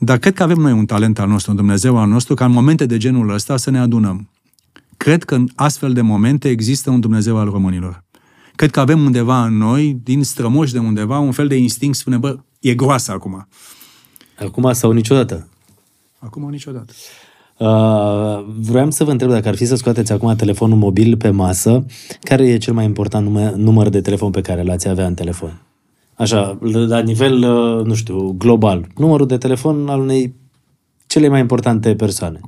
Dar 0.01 0.17
cred 0.17 0.33
că 0.33 0.43
avem 0.43 0.57
noi 0.57 0.71
un 0.71 0.85
talent 0.85 1.19
al 1.19 1.27
nostru, 1.27 1.51
un 1.51 1.57
Dumnezeu 1.57 1.97
al 1.97 2.07
nostru, 2.07 2.33
ca 2.33 2.45
în 2.45 2.51
momente 2.51 2.85
de 2.85 2.97
genul 2.97 3.29
ăsta 3.29 3.57
să 3.57 3.69
ne 3.69 3.79
adunăm. 3.79 4.29
Cred 4.97 5.23
că 5.23 5.35
în 5.35 5.47
astfel 5.55 5.93
de 5.93 6.01
momente 6.01 6.49
există 6.49 6.89
un 6.89 6.99
Dumnezeu 6.99 7.37
al 7.37 7.49
românilor. 7.49 8.03
Cred 8.55 8.71
că 8.71 8.79
avem 8.79 9.05
undeva 9.05 9.45
în 9.45 9.57
noi, 9.57 9.99
din 10.03 10.23
strămoși 10.23 10.73
de 10.73 10.79
undeva, 10.79 11.19
un 11.19 11.31
fel 11.31 11.47
de 11.47 11.55
instinct, 11.55 11.97
spune, 11.97 12.17
bă, 12.17 12.37
e 12.59 12.73
groasă 12.73 13.11
acum. 13.11 13.47
Acum 14.39 14.73
sau 14.73 14.91
niciodată? 14.91 15.47
Acum 16.19 16.49
niciodată. 16.49 16.93
Uh, 17.57 18.45
vreau 18.59 18.91
să 18.91 19.03
vă 19.03 19.11
întreb 19.11 19.29
dacă 19.29 19.47
ar 19.47 19.55
fi 19.55 19.65
să 19.65 19.75
scoateți 19.75 20.11
acum 20.11 20.35
telefonul 20.35 20.77
mobil 20.77 21.17
pe 21.17 21.29
masă, 21.29 21.85
care 22.21 22.47
e 22.47 22.57
cel 22.57 22.73
mai 22.73 22.85
important 22.85 23.25
număr, 23.25 23.53
număr 23.53 23.89
de 23.89 24.01
telefon 24.01 24.31
pe 24.31 24.41
care 24.41 24.63
l-ați 24.63 24.87
avea 24.87 25.05
în 25.05 25.13
telefon? 25.13 25.61
Așa, 26.19 26.57
la 26.61 26.99
nivel, 26.99 27.33
uh, 27.33 27.85
nu 27.85 27.93
știu, 27.93 28.35
global. 28.37 28.87
Numărul 28.95 29.27
de 29.27 29.37
telefon 29.37 29.87
al 29.87 29.99
unei 29.99 30.35
cele 31.07 31.27
mai 31.27 31.39
importante 31.39 31.95
persoane. 31.95 32.39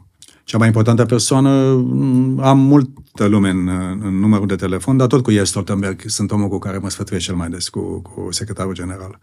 Cea 0.44 0.58
mai 0.58 0.68
importantă 0.68 1.06
persoană, 1.06 1.74
mm, 1.74 2.40
am 2.40 2.60
multă 2.60 3.26
lume 3.26 3.50
în, 3.50 3.70
în 4.04 4.20
numărul 4.20 4.48
de 4.48 4.56
telefon, 4.56 4.98
dar 4.98 5.08
tot 5.08 5.24
cu 5.24 5.32
Jens 5.32 5.50
Stoltenberg 5.50 6.02
sunt 6.06 6.32
omul 6.32 6.48
cu 6.48 6.60
care 6.60 6.78
mă 6.78 6.90
sfătuiesc 6.90 7.26
cel 7.26 7.36
mai 7.36 7.50
des, 7.50 7.70
cu, 7.70 8.02
cu 8.02 8.28
secretarul 8.32 8.74
general. 8.74 9.20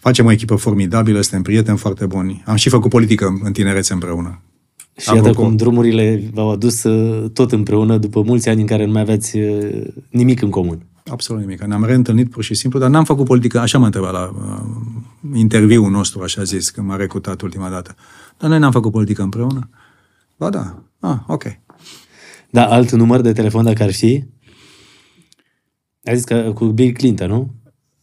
Facem 0.00 0.26
o 0.26 0.30
echipă 0.30 0.54
formidabilă, 0.54 1.20
suntem 1.20 1.42
prieteni 1.42 1.78
foarte 1.78 2.06
buni. 2.06 2.42
Am 2.46 2.56
și 2.56 2.68
făcut 2.68 2.90
politică 2.90 3.40
în 3.42 3.52
tinerețe 3.52 3.92
împreună. 3.92 4.40
Și 4.96 5.14
iată 5.14 5.32
cum 5.32 5.56
drumurile 5.56 6.30
v-au 6.32 6.50
adus 6.50 6.82
uh, 6.82 7.30
tot 7.30 7.52
împreună 7.52 7.98
după 7.98 8.22
mulți 8.22 8.48
ani 8.48 8.60
în 8.60 8.66
care 8.66 8.84
nu 8.84 8.92
mai 8.92 9.00
aveți 9.00 9.38
uh, 9.38 9.86
nimic 10.10 10.42
în 10.42 10.50
comun. 10.50 10.87
Absolut 11.10 11.40
nimic. 11.40 11.62
Ne-am 11.62 11.84
reîntâlnit 11.84 12.30
pur 12.30 12.42
și 12.42 12.54
simplu, 12.54 12.78
dar 12.78 12.90
n-am 12.90 13.04
făcut 13.04 13.24
politică, 13.24 13.58
așa 13.58 13.78
m-a 13.78 13.84
întrebat 13.84 14.12
la 14.12 14.34
uh, 14.34 15.30
interviul 15.34 15.90
nostru, 15.90 16.22
așa 16.22 16.42
zis, 16.42 16.70
când 16.70 16.86
m-a 16.86 16.96
recutat 16.96 17.40
ultima 17.40 17.68
dată. 17.68 17.94
Dar 18.38 18.50
noi 18.50 18.58
n-am 18.58 18.72
făcut 18.72 18.92
politică 18.92 19.22
împreună. 19.22 19.70
Ba 20.36 20.50
da. 20.50 20.82
Ah, 21.00 21.18
ok. 21.26 21.44
Da, 22.50 22.66
alt 22.66 22.90
număr 22.90 23.20
de 23.20 23.32
telefon 23.32 23.64
dacă 23.64 23.82
ar 23.82 23.92
fi? 23.92 24.24
A 26.04 26.14
zis 26.14 26.24
că 26.24 26.52
cu 26.54 26.66
Bill 26.66 26.92
Clinton, 26.92 27.28
nu? 27.28 27.54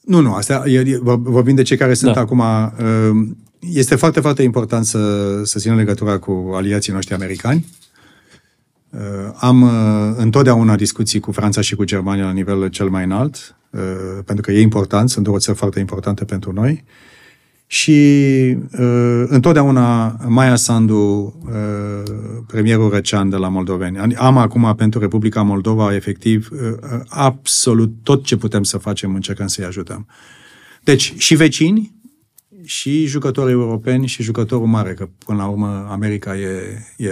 Nu, 0.02 0.19
nu, 0.19 0.34
asta 0.34 0.64
e, 0.65 0.99
vorbim 1.03 1.56
de 1.56 1.61
cei 1.61 1.77
care 1.77 1.94
sunt 1.94 2.14
da. 2.14 2.19
acum. 2.19 2.40
Uh, 2.40 3.27
este 3.60 3.95
foarte, 3.95 4.19
foarte 4.19 4.44
important 4.44 4.86
să, 4.86 5.41
să 5.44 5.60
ținem 5.60 5.76
legătura 5.76 6.18
cu 6.18 6.52
aliații 6.53 6.94
noștri 6.94 7.14
americani. 7.14 7.65
Uh, 8.96 9.32
am 9.36 9.62
uh, 9.62 10.14
întotdeauna 10.18 10.76
discuții 10.76 11.20
cu 11.20 11.32
Franța 11.32 11.62
și 11.62 11.76
cu 11.76 11.84
Germania 11.84 12.24
la 12.24 12.32
nivel 12.32 12.68
cel 12.68 12.90
mai 12.90 13.04
înalt, 13.04 13.56
pentru 14.26 14.46
că 14.46 14.52
e 14.52 14.62
important, 14.62 15.10
sunt 15.10 15.26
două 15.26 15.38
țări 15.38 15.58
foarte 15.58 15.80
importante 15.80 16.26
pentru 16.26 16.52
noi. 16.52 16.84
Și 17.68 17.92
uh, 18.80 19.24
întotdeauna 19.28 20.08
Maia 20.28 20.56
Sandu, 20.56 20.96
uh, 21.46 22.12
premierul 22.48 22.90
Răcean 22.90 23.30
de 23.30 23.36
la 23.36 23.48
Moldoveni. 23.48 24.16
Am 24.16 24.38
acum 24.38 24.76
pentru 24.76 25.00
Republica 25.00 25.42
Moldova, 25.42 25.96
efectiv, 25.96 26.50
uh, 26.52 27.00
absolut 27.08 27.94
tot 28.04 28.24
ce 28.24 28.38
putem 28.38 28.64
să 28.64 28.78
facem, 28.78 29.16
încercăm 29.16 29.48
să-i 29.48 29.66
ajutăm. 29.66 30.08
Deci, 30.84 31.14
și 31.18 31.36
vecini, 31.36 31.94
și 32.64 33.06
jucători 33.06 33.52
europeni, 33.52 34.08
și 34.08 34.24
jucătorul 34.24 34.68
mare, 34.68 34.94
că 34.94 35.10
până 35.26 35.38
la 35.38 35.48
urmă 35.48 35.88
America 35.90 36.38
e, 36.38 36.78
e 36.98 37.10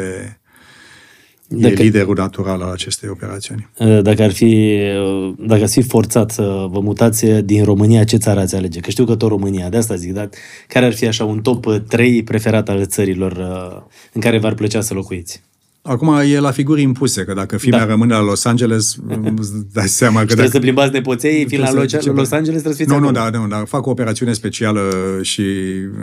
Dacă, 1.48 1.82
e 1.82 1.84
liderul 1.84 2.16
natural 2.18 2.62
al 2.62 2.72
acestei 2.72 3.10
operațiuni. 3.10 3.70
Uh, 3.78 4.02
dacă 4.02 4.24
ar 4.24 4.32
fi, 4.32 4.80
uh, 5.00 5.34
dacă 5.38 5.64
ați 5.64 5.74
fi 5.74 5.88
forțat 5.88 6.32
să 6.32 6.68
vă 6.70 6.80
mutați 6.80 7.26
din 7.26 7.64
România, 7.64 8.04
ce 8.04 8.18
țară 8.18 8.40
ați 8.40 8.56
alege? 8.56 8.80
Că 8.80 8.90
știu 8.90 9.06
că 9.06 9.16
tot 9.16 9.30
România, 9.30 9.70
de 9.70 9.78
asta 9.78 9.96
zic, 9.96 10.14
dar 10.14 10.30
care 10.68 10.86
ar 10.86 10.94
fi 10.94 11.08
așa 11.08 11.24
un 11.26 11.42
top 11.42 11.66
3 11.88 12.24
preferat 12.24 12.70
al 12.70 12.86
țărilor 12.86 13.32
uh, 13.32 13.82
în 14.14 14.22
care 14.22 14.40
v-ar 14.40 14.54
plăcea 14.54 14.82
să 14.82 14.94
locuiți? 14.94 15.44
Acum 15.86 16.14
e 16.14 16.40
la 16.40 16.52
figuri 16.52 16.82
impuse, 16.82 17.24
că 17.24 17.34
dacă 17.34 17.58
filmea 17.58 17.80
da. 17.80 17.86
rămâne 17.86 18.14
la 18.14 18.22
Los 18.22 18.46
Angeles, 18.46 18.96
dai 19.74 19.88
seama 19.88 20.20
că... 20.20 20.26
trebuie 20.26 20.46
dacă... 20.46 20.58
să 20.58 20.64
plimbați 20.64 20.94
nepoței, 20.94 21.46
fiind 21.48 21.64
la 21.64 21.72
Los 21.72 22.32
Angeles, 22.32 22.62
trebuie 22.62 22.74
să 22.74 22.74
fiți 22.74 22.90
Nu, 22.90 23.00
nu, 23.00 23.12
da, 23.12 23.30
nu, 23.30 23.48
da, 23.48 23.64
fac 23.66 23.86
o 23.86 23.90
operațiune 23.90 24.34
specială 24.34 24.82
și 25.22 25.44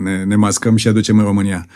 ne, 0.02 0.24
ne 0.24 0.36
mascăm 0.36 0.76
și 0.76 0.88
aducem 0.88 1.18
în 1.18 1.24
România. 1.24 1.66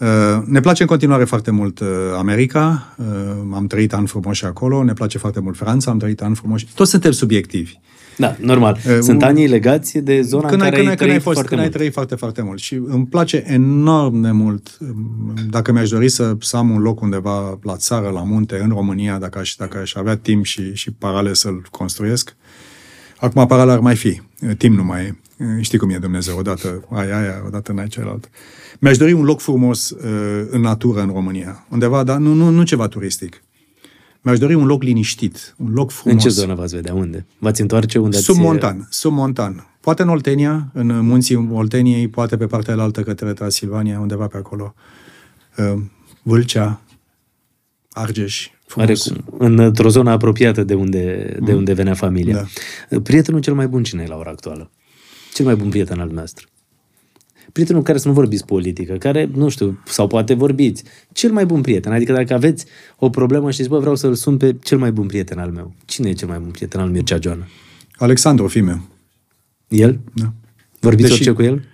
Uh, 0.00 0.42
ne 0.44 0.60
place 0.60 0.82
în 0.82 0.88
continuare 0.88 1.24
foarte 1.24 1.50
mult 1.50 1.80
uh, 1.80 1.88
America, 2.16 2.94
uh, 2.96 3.06
am 3.54 3.66
trăit 3.66 3.92
ani 3.92 4.06
frumoși 4.06 4.44
acolo, 4.44 4.84
ne 4.84 4.92
place 4.92 5.18
foarte 5.18 5.40
mult 5.40 5.56
Franța, 5.56 5.90
am 5.90 5.98
trăit 5.98 6.22
ani 6.22 6.34
frumoși. 6.34 6.66
Toți 6.74 6.90
suntem 6.90 7.10
subiectivi. 7.10 7.78
Da, 8.16 8.36
normal. 8.40 8.78
Sunt 9.00 9.22
anii 9.22 9.48
legați 9.48 9.98
de 9.98 10.20
zona 10.20 10.48
când 10.48 10.62
în 10.62 10.70
care 10.70 10.86
ai, 10.86 10.96
când 10.96 11.10
ai, 11.10 11.20
fost, 11.20 11.34
foarte 11.34 11.48
când 11.48 11.60
mult. 11.60 11.72
ai 11.72 11.78
trăit 11.78 11.92
foarte, 11.92 12.14
foarte 12.14 12.42
mult. 12.42 12.58
Și 12.58 12.74
îmi 12.86 13.06
place 13.06 13.44
enorm 13.46 14.20
de 14.20 14.30
mult, 14.30 14.78
um, 14.80 15.34
dacă 15.50 15.72
mi-aș 15.72 15.88
dori 15.88 16.08
să, 16.08 16.36
să 16.40 16.56
am 16.56 16.70
un 16.70 16.80
loc 16.80 17.00
undeva 17.00 17.58
la 17.62 17.76
țară, 17.76 18.08
la 18.08 18.22
munte, 18.22 18.60
în 18.62 18.68
România, 18.68 19.18
dacă 19.18 19.38
aș, 19.38 19.54
dacă 19.54 19.78
aș 19.78 19.94
avea 19.94 20.16
timp 20.16 20.44
și, 20.44 20.74
și 20.74 20.90
paralel 20.90 21.34
să-l 21.34 21.66
construiesc. 21.70 22.36
Acum 23.16 23.46
paralel 23.46 23.74
ar 23.74 23.80
mai 23.80 23.96
fi. 23.96 24.20
Timp 24.56 24.76
nu 24.76 24.84
mai 24.84 25.02
e. 25.02 25.14
Știi 25.60 25.78
cum 25.78 25.90
e 25.90 25.98
Dumnezeu, 25.98 26.38
odată 26.38 26.84
ai 26.90 27.10
aia, 27.10 27.42
odată 27.46 27.72
n-ai 27.72 27.88
celălalt. 27.88 28.28
Mi-aș 28.80 28.96
dori 28.96 29.12
un 29.12 29.24
loc 29.24 29.40
frumos 29.40 29.90
uh, 29.90 30.00
în 30.50 30.60
natură 30.60 31.00
în 31.00 31.10
România, 31.12 31.66
undeva, 31.68 32.04
dar 32.04 32.18
nu, 32.18 32.34
nu, 32.34 32.48
nu 32.48 32.62
ceva 32.62 32.88
turistic. 32.88 33.42
Mi-aș 34.20 34.38
dori 34.38 34.54
un 34.54 34.66
loc 34.66 34.82
liniștit, 34.82 35.54
un 35.58 35.72
loc 35.72 35.90
frumos. 35.90 36.24
În 36.24 36.30
ce 36.30 36.34
zonă 36.40 36.54
v-ați 36.54 36.74
vedea? 36.74 36.94
Unde? 36.94 37.26
V-ați 37.38 37.60
întoarce 37.60 37.98
unde 37.98 38.16
ați... 38.16 38.24
Submontan, 38.24 38.86
submontan. 38.90 39.66
Poate 39.80 40.02
în 40.02 40.08
Oltenia, 40.08 40.70
în 40.72 40.98
munții 41.06 41.48
Olteniei, 41.52 42.08
poate 42.08 42.36
pe 42.36 42.46
partea 42.46 42.74
altă 42.74 43.02
către 43.02 43.32
Transilvania, 43.32 44.00
undeva 44.00 44.26
pe 44.26 44.36
acolo. 44.36 44.74
Uh, 45.56 45.82
Vâlcea, 46.22 46.80
Argeș, 47.90 48.48
frumos. 48.66 49.12
într-o 49.38 49.88
zonă 49.88 50.10
apropiată 50.10 50.64
de 50.64 50.74
unde, 50.74 51.36
de 51.40 51.52
unde 51.52 51.72
venea 51.72 51.94
familia. 51.94 52.48
Da. 52.88 53.00
Prietenul 53.00 53.40
cel 53.40 53.54
mai 53.54 53.68
bun 53.68 53.82
cine 53.82 54.02
e 54.02 54.06
la 54.06 54.16
ora 54.16 54.30
actuală? 54.30 54.70
Cel 55.34 55.44
mai 55.44 55.56
bun 55.56 55.68
prieten 55.68 56.00
al 56.00 56.08
nostru? 56.08 56.49
Prietenul 57.52 57.82
care 57.82 57.98
să 57.98 58.08
nu 58.08 58.14
vorbiți 58.14 58.44
politică, 58.44 58.92
care, 58.92 59.30
nu 59.34 59.48
știu, 59.48 59.78
sau 59.84 60.06
poate 60.06 60.34
vorbiți. 60.34 60.84
Cel 61.12 61.32
mai 61.32 61.46
bun 61.46 61.60
prieten. 61.60 61.92
Adică 61.92 62.12
dacă 62.12 62.34
aveți 62.34 62.66
o 62.96 63.10
problemă 63.10 63.50
și 63.50 63.62
zici, 63.62 63.70
bă, 63.70 63.78
vreau 63.78 63.94
să-l 63.94 64.14
sun 64.14 64.36
pe 64.36 64.56
cel 64.62 64.78
mai 64.78 64.92
bun 64.92 65.06
prieten 65.06 65.38
al 65.38 65.50
meu. 65.50 65.74
Cine 65.84 66.08
e 66.08 66.12
cel 66.12 66.28
mai 66.28 66.38
bun 66.38 66.50
prieten 66.50 66.80
al 66.80 66.90
Mircea 66.90 67.18
Joana? 67.20 67.46
Alexandru, 67.96 68.46
Fime. 68.46 68.82
El? 69.68 70.00
Da. 70.12 70.32
Vorbiți 70.80 71.08
Deși, 71.08 71.28
orice 71.28 71.32
cu 71.32 71.42
el? 71.42 71.64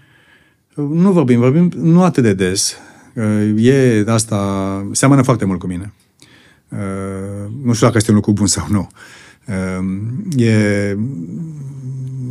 Nu 0.75 1.13
vorbim, 1.13 1.39
vorbim 1.39 1.73
nu 1.77 2.03
atât 2.03 2.23
de 2.23 2.35
des. 2.35 2.77
E 3.57 4.05
asta, 4.07 4.89
seamănă 4.93 5.23
foarte 5.23 5.45
mult 5.45 5.59
cu 5.59 5.67
mine. 5.67 5.93
Nu 7.63 7.73
știu 7.73 7.87
dacă 7.87 7.97
este 7.97 8.11
un 8.11 8.17
lucru 8.17 8.33
bun 8.33 8.47
sau 8.47 8.67
nu. 8.71 8.89
E, 10.37 10.97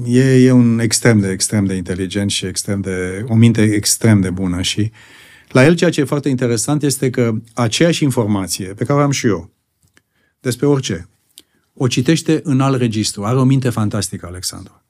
e, 0.05 0.45
e 0.45 0.51
un 0.51 0.79
extrem 0.79 1.19
de, 1.19 1.29
extrem 1.29 1.65
de 1.65 1.73
inteligent 1.73 2.31
și 2.31 2.45
extrem 2.45 2.81
de, 2.81 3.25
o 3.27 3.35
minte 3.35 3.61
extrem 3.61 4.21
de 4.21 4.29
bună 4.29 4.61
și 4.61 4.91
la 5.49 5.65
el 5.65 5.75
ceea 5.75 5.89
ce 5.89 6.01
e 6.01 6.03
foarte 6.03 6.29
interesant 6.29 6.83
este 6.83 7.09
că 7.09 7.33
aceeași 7.53 8.03
informație 8.03 8.65
pe 8.65 8.83
care 8.83 8.99
o 8.99 9.01
am 9.01 9.11
și 9.11 9.27
eu 9.27 9.51
despre 10.39 10.65
orice, 10.65 11.09
o 11.73 11.87
citește 11.87 12.41
în 12.43 12.61
alt 12.61 12.77
registru. 12.77 13.23
Are 13.23 13.37
o 13.37 13.43
minte 13.43 13.69
fantastică, 13.69 14.25
Alexandru. 14.25 14.81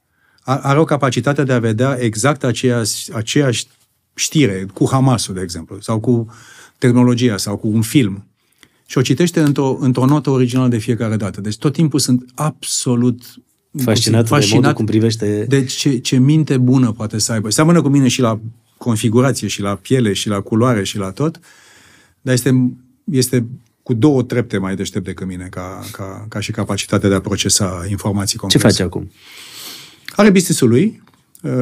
Are 0.44 0.80
o 0.80 0.84
capacitate 0.84 1.44
de 1.44 1.54
a 1.54 1.60
vedea 1.60 1.98
exact 2.00 2.44
aceeași, 2.44 3.14
aceeași 3.14 3.68
știre 4.16 4.66
cu 4.74 4.88
Hamasul, 4.90 5.34
de 5.34 5.42
exemplu, 5.42 5.80
sau 5.80 6.00
cu 6.00 6.34
tehnologia, 6.78 7.38
sau 7.38 7.58
cu 7.58 7.68
un 7.68 7.82
film. 7.82 8.28
Și 8.86 8.98
o 8.98 9.02
citește 9.02 9.40
într-o, 9.40 9.78
într-o 9.80 10.06
notă 10.06 10.30
originală 10.30 10.68
de 10.68 10.78
fiecare 10.78 11.16
dată. 11.16 11.42
Deci 11.42 11.58
tot 11.58 11.74
timpul 11.74 12.00
sunt 12.00 12.26
absolut 12.34 13.22
fascinat, 13.84 14.28
fascinat 14.28 14.50
de 14.50 14.56
modul 14.56 14.74
cum 14.74 14.86
privește... 14.86 15.46
De 15.48 15.64
ce, 15.64 15.98
ce 15.98 16.18
minte 16.18 16.58
bună 16.58 16.92
poate 16.92 17.18
să 17.18 17.32
aibă. 17.32 17.50
Seamănă 17.50 17.82
cu 17.82 17.88
mine 17.88 18.08
și 18.08 18.22
la 18.22 18.40
configurație, 18.78 19.48
și 19.48 19.62
la 19.62 19.76
piele, 19.76 20.14
și 20.14 20.28
la 20.28 20.40
culoare, 20.40 20.84
și 20.84 20.98
la 20.98 21.12
tot, 21.12 21.40
dar 22.22 22.34
este, 22.34 22.74
este 23.04 23.48
cu 23.84 23.94
două 23.94 24.24
trepte 24.24 24.58
mai 24.58 24.76
deștept 24.76 25.06
decât 25.06 25.28
mine, 25.28 25.48
ca, 25.50 25.84
ca, 25.92 26.26
ca 26.30 26.40
și 26.40 26.52
capacitatea 26.52 27.10
de 27.10 27.16
a 27.16 27.22
procesa 27.22 27.86
informații 27.90 28.38
complexe. 28.38 28.68
Ce 28.68 28.74
face 28.74 28.84
acum? 28.84 29.12
Are 30.16 30.30
business 30.30 30.60
lui, 30.62 31.04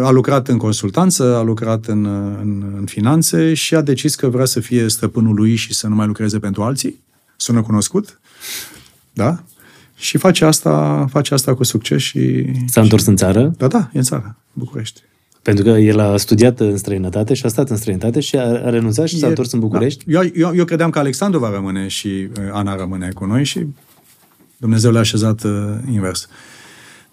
a 0.02 0.10
lucrat 0.10 0.48
în 0.48 0.58
consultanță, 0.58 1.36
a 1.36 1.42
lucrat 1.42 1.86
în, 1.86 2.06
în, 2.42 2.74
în 2.78 2.86
finanțe 2.86 3.54
și 3.54 3.76
a 3.76 3.82
decis 3.82 4.16
că 4.16 4.28
vrea 4.28 4.46
să 4.46 4.60
fie 4.60 4.88
stăpânul 4.88 5.36
lui 5.36 5.56
și 5.56 5.74
să 5.74 5.88
nu 5.88 5.96
mai 5.96 6.08
lucreze 6.08 6.40
pentru 6.40 6.64
alții. 6.64 7.04
Sună 7.38 7.62
cunoscut? 7.62 8.20
Da? 9.14 9.44
Și 9.96 10.18
face 10.18 10.46
asta, 10.46 11.06
face 11.10 11.34
asta 11.34 11.56
cu 11.56 11.64
succes 11.64 12.02
și... 12.02 12.46
S-a 12.66 12.82
întors 12.82 13.06
în 13.06 13.16
țară? 13.16 13.54
Da, 13.58 13.68
da, 13.68 13.90
e 13.94 13.98
în 13.98 14.04
țară, 14.04 14.38
București. 14.54 15.02
Pentru 15.42 15.64
că 15.64 15.70
el 15.70 16.00
a 16.00 16.18
studiat 16.18 16.60
în 16.60 16.78
străinătate 16.78 17.34
și 17.34 17.46
a 17.46 17.48
stat 17.48 17.70
în 17.70 17.76
străinătate 17.76 18.20
și 18.20 18.36
a, 18.36 18.42
a 18.42 18.70
renunțat 18.70 19.08
și 19.08 19.18
s-a 19.18 19.28
întors 19.28 19.52
în 19.52 19.60
București? 19.60 20.04
Da. 20.06 20.20
Eu, 20.22 20.32
eu, 20.36 20.56
eu 20.56 20.66
credeam 20.66 20.90
că 20.90 21.00
Alexandru 21.00 21.40
va 21.40 21.50
rămâne 21.50 21.88
și 21.88 22.08
uh, 22.08 22.44
Ana 22.52 22.76
rămâne 22.76 23.12
cu 23.14 23.26
noi 23.26 23.44
și 23.44 23.66
Dumnezeu 24.58 24.92
le-a 24.92 25.02
așezat 25.02 25.44
uh, 25.44 25.52
invers. 25.92 26.28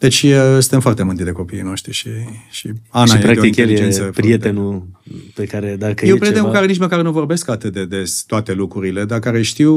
Deci 0.01 0.23
uh, 0.23 0.33
suntem 0.51 0.81
foarte 0.81 1.03
mândri 1.03 1.25
de 1.25 1.33
copiii 1.33 1.63
noștri 1.63 1.93
și, 1.93 2.09
și 2.51 2.71
Ana 2.89 3.15
și 3.15 3.17
e 3.17 3.21
practic 3.21 3.55
de 3.55 3.61
o 3.61 3.65
el 3.65 3.69
e 3.69 3.73
inteligență 3.73 4.03
prietenul 4.15 4.87
pe 5.35 5.45
care 5.45 5.77
dacă 5.77 6.07
Eu 6.07 6.15
e 6.15 6.19
prieten 6.19 6.37
ceva... 6.37 6.47
cu 6.49 6.55
care 6.55 6.67
nici 6.67 6.79
măcar 6.79 7.03
nu 7.03 7.13
vorbesc 7.13 7.49
atât 7.49 7.73
de 7.73 7.85
des 7.85 8.25
toate 8.27 8.53
lucrurile, 8.53 9.05
dar 9.05 9.19
care 9.19 9.43
știu, 9.43 9.75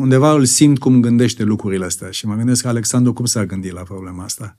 undeva 0.00 0.32
îl 0.32 0.44
simt 0.44 0.78
cum 0.78 1.00
gândește 1.00 1.42
lucrurile 1.42 1.84
astea. 1.84 2.10
Și 2.10 2.26
mă 2.26 2.34
gândesc 2.34 2.62
că 2.62 2.68
Alexandru 2.68 3.12
cum 3.12 3.24
s-a 3.24 3.44
gândit 3.44 3.72
la 3.72 3.80
problema 3.80 4.24
asta. 4.24 4.56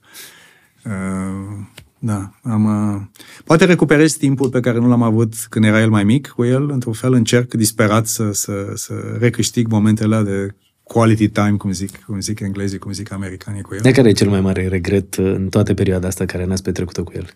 Uh, 0.84 1.64
da, 1.98 2.30
am... 2.42 2.64
Uh, 2.64 3.00
poate 3.44 3.64
recuperez 3.64 4.12
timpul 4.12 4.48
pe 4.48 4.60
care 4.60 4.78
nu 4.78 4.88
l-am 4.88 5.02
avut 5.02 5.34
când 5.48 5.64
era 5.64 5.80
el 5.80 5.90
mai 5.90 6.04
mic 6.04 6.28
cu 6.28 6.44
el, 6.44 6.70
într-un 6.70 6.92
fel 6.92 7.12
încerc 7.12 7.54
disperat 7.54 8.06
să, 8.06 8.32
să, 8.32 8.72
să 8.74 8.94
recâștig 9.18 9.68
momentele 9.68 10.14
alea 10.14 10.32
de 10.32 10.54
quality 10.88 11.28
time, 11.28 11.54
cum 11.58 11.72
zic, 11.72 12.04
cum 12.04 12.20
zic 12.20 12.40
englezii, 12.40 12.78
cum 12.78 12.92
zic 12.92 13.12
americanii 13.12 13.62
cu 13.62 13.74
el. 13.74 13.80
De 13.82 13.90
care 13.90 14.08
e 14.08 14.12
cel 14.12 14.28
mai 14.28 14.40
mare 14.40 14.68
regret 14.68 15.14
în 15.14 15.48
toată 15.48 15.74
perioada 15.74 16.06
asta 16.06 16.24
care 16.24 16.44
n-ați 16.44 16.62
petrecut 16.62 16.98
cu 17.04 17.12
el? 17.14 17.26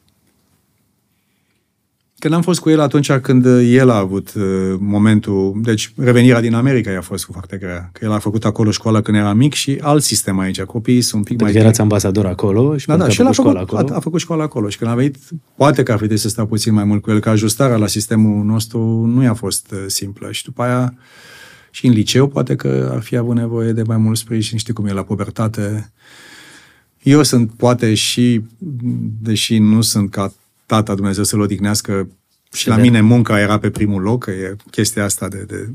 Când 2.19 2.35
am 2.35 2.43
fost 2.43 2.61
cu 2.61 2.71
el 2.71 2.81
atunci 2.81 3.13
când 3.13 3.47
el 3.63 3.91
a 3.91 3.97
avut 3.97 4.33
uh, 4.35 4.43
momentul, 4.79 5.61
deci 5.63 5.93
revenirea 5.97 6.41
din 6.41 6.55
America 6.55 6.91
i-a 6.91 7.01
fost 7.01 7.25
foarte 7.33 7.57
grea. 7.57 7.91
Că 7.93 8.05
el 8.05 8.13
a 8.13 8.19
făcut 8.19 8.45
acolo 8.45 8.71
școala 8.71 9.01
când 9.01 9.17
era 9.17 9.33
mic 9.33 9.53
și 9.55 9.79
alt 9.81 10.03
sistem 10.03 10.39
aici. 10.39 10.63
Copiii 10.63 11.01
sunt 11.01 11.15
un 11.15 11.23
pic 11.23 11.37
Pentru 11.37 11.45
mai... 11.45 11.55
că 11.55 11.59
erați 11.63 11.81
ambasador 11.81 12.27
acolo 12.27 12.77
și 12.77 12.87
Da, 12.87 12.97
da, 12.97 13.05
pentru 13.05 13.13
și 13.33 13.41
că 13.41 13.49
el 13.49 13.57
a 13.57 13.61
a 13.61 13.65
făcut 13.65 13.69
făcut, 13.69 13.69
școala 13.69 13.81
acolo. 13.81 13.95
a, 13.95 13.97
a 13.97 14.01
făcut 14.01 14.21
școala 14.21 14.43
acolo. 14.43 14.69
Și 14.69 14.79
când 14.79 14.91
a 14.91 14.95
venit, 14.95 15.17
poate 15.57 15.83
că 15.83 15.91
ar 15.91 15.97
fi 15.97 16.03
trebuit 16.03 16.21
să 16.21 16.29
stau 16.29 16.47
puțin 16.47 16.75
mai 16.75 16.85
mult 16.85 17.03
cu 17.03 17.11
el, 17.11 17.21
că 17.21 17.29
ajustarea 17.29 17.77
la 17.77 17.87
sistemul 17.87 18.45
nostru 18.45 19.05
nu 19.05 19.23
i-a 19.23 19.35
fost 19.35 19.71
uh, 19.73 19.85
simplă. 19.87 20.33
Și 20.33 20.45
după 20.45 20.63
aia, 20.63 20.95
și 21.71 21.87
în 21.87 21.93
liceu, 21.93 22.29
poate 22.29 22.57
că 22.57 22.91
ar 22.93 23.01
fi 23.01 23.17
avut 23.17 23.35
nevoie 23.35 23.73
de 23.73 23.83
mai 23.83 23.97
mult 23.97 24.19
sprijin. 24.19 24.59
Știi 24.59 24.73
cum 24.73 24.87
e 24.87 24.93
la 24.93 25.03
pubertate. 25.03 25.93
Eu 27.03 27.23
sunt, 27.23 27.53
poate 27.53 27.95
și, 27.95 28.43
deși 29.23 29.59
nu 29.59 29.81
sunt 29.81 30.11
ca 30.11 30.33
tata 30.67 30.95
Dumnezeu 30.95 31.25
să-l 31.25 31.41
odihnească, 31.41 32.09
și 32.53 32.69
la 32.69 32.75
Sever. 32.75 32.91
mine 32.91 33.01
munca 33.01 33.41
era 33.41 33.59
pe 33.59 33.71
primul 33.71 34.03
loc, 34.03 34.25
că 34.25 34.31
e 34.31 34.57
chestia 34.71 35.05
asta 35.05 35.29
de... 35.29 35.45
de, 35.47 35.69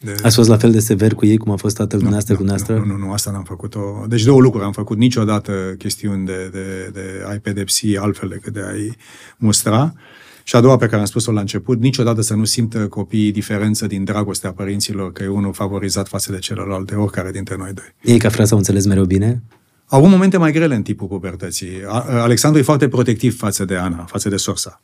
de 0.00 0.16
Ați 0.22 0.34
fost 0.34 0.48
la 0.48 0.56
fel 0.56 0.72
de 0.72 0.78
sever 0.78 1.14
cu 1.14 1.26
ei 1.26 1.36
cum 1.36 1.52
a 1.52 1.56
fost 1.56 1.76
tatăl 1.76 1.98
dumneavoastră 1.98 2.34
cu 2.34 2.42
dumneavoastră? 2.42 2.86
nu, 2.86 2.98
nu, 2.98 3.06
nu, 3.06 3.12
asta 3.12 3.30
n-am 3.30 3.44
făcut-o. 3.44 4.04
Deci 4.08 4.22
două 4.22 4.40
lucruri 4.40 4.64
am 4.64 4.72
făcut. 4.72 4.96
Niciodată 4.96 5.74
chestiuni 5.78 6.26
de, 6.26 6.48
de, 6.52 6.90
de 6.92 7.24
ai 7.28 7.38
pedepsi 7.38 7.96
altfel 7.96 8.28
decât 8.28 8.52
de 8.52 8.60
ai 8.72 8.96
mustra. 9.36 9.94
Și 10.44 10.56
a 10.56 10.60
doua 10.60 10.76
pe 10.76 10.86
care 10.86 11.00
am 11.00 11.06
spus-o 11.06 11.32
la 11.32 11.40
început, 11.40 11.80
niciodată 11.80 12.20
să 12.20 12.34
nu 12.34 12.44
simtă 12.44 12.78
copiii 12.88 13.32
diferență 13.32 13.86
din 13.86 14.04
dragostea 14.04 14.52
părinților, 14.52 15.12
că 15.12 15.22
e 15.22 15.26
unul 15.28 15.52
favorizat 15.52 16.08
față 16.08 16.32
de 16.32 16.38
celălalt, 16.38 16.86
de 16.86 16.94
oricare 16.94 17.30
dintre 17.30 17.56
noi 17.58 17.72
doi. 17.74 17.94
Ei 18.02 18.18
ca 18.18 18.28
frați 18.28 18.52
au 18.52 18.58
înțeles 18.58 18.86
mereu 18.86 19.04
bine? 19.04 19.42
Au 19.86 19.98
avut 19.98 20.10
momente 20.10 20.36
mai 20.36 20.52
grele 20.52 20.74
în 20.74 20.82
tipul 20.82 21.06
pubertății. 21.06 21.70
A- 21.88 22.04
Alexandru 22.22 22.60
e 22.60 22.64
foarte 22.64 22.88
protectiv 22.88 23.36
față 23.38 23.64
de 23.64 23.76
Ana, 23.76 24.04
față 24.04 24.28
de 24.28 24.36
sorsa. 24.36 24.82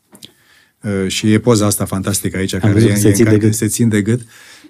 Uh, 0.83 1.07
Și 1.09 1.33
e 1.33 1.39
poza 1.39 1.67
asta 1.67 1.85
fantastică 1.85 2.37
aici, 2.37 2.57
care 2.57 2.73
văzut 2.73 2.89
e, 2.89 2.93
că 2.93 2.99
se 2.99 3.09
e 3.09 3.13
țin 3.13 3.25
în 3.27 3.33
de 3.33 3.37
care 3.37 3.49
gât. 3.51 3.57
se 3.59 3.67
țin 3.67 3.89
de 3.89 4.03
gât. 4.03 4.21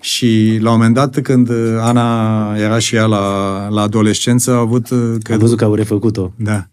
Și 0.01 0.59
la 0.61 0.71
un 0.71 0.77
moment 0.77 0.95
dat, 0.95 1.21
când 1.21 1.49
uh, 1.49 1.77
Ana 1.81 2.57
era 2.57 2.79
și 2.79 2.95
ea 2.95 3.05
la, 3.05 3.69
la 3.69 3.81
adolescență, 3.81 4.51
a 4.51 4.59
avut... 4.59 4.91
uh, 4.91 4.99
Am 4.99 5.19
Cred, 5.23 5.39
văzut 5.39 5.59
că 5.59 5.65
au 5.65 5.75
refăcut-o. 5.75 6.33
da. 6.37 6.69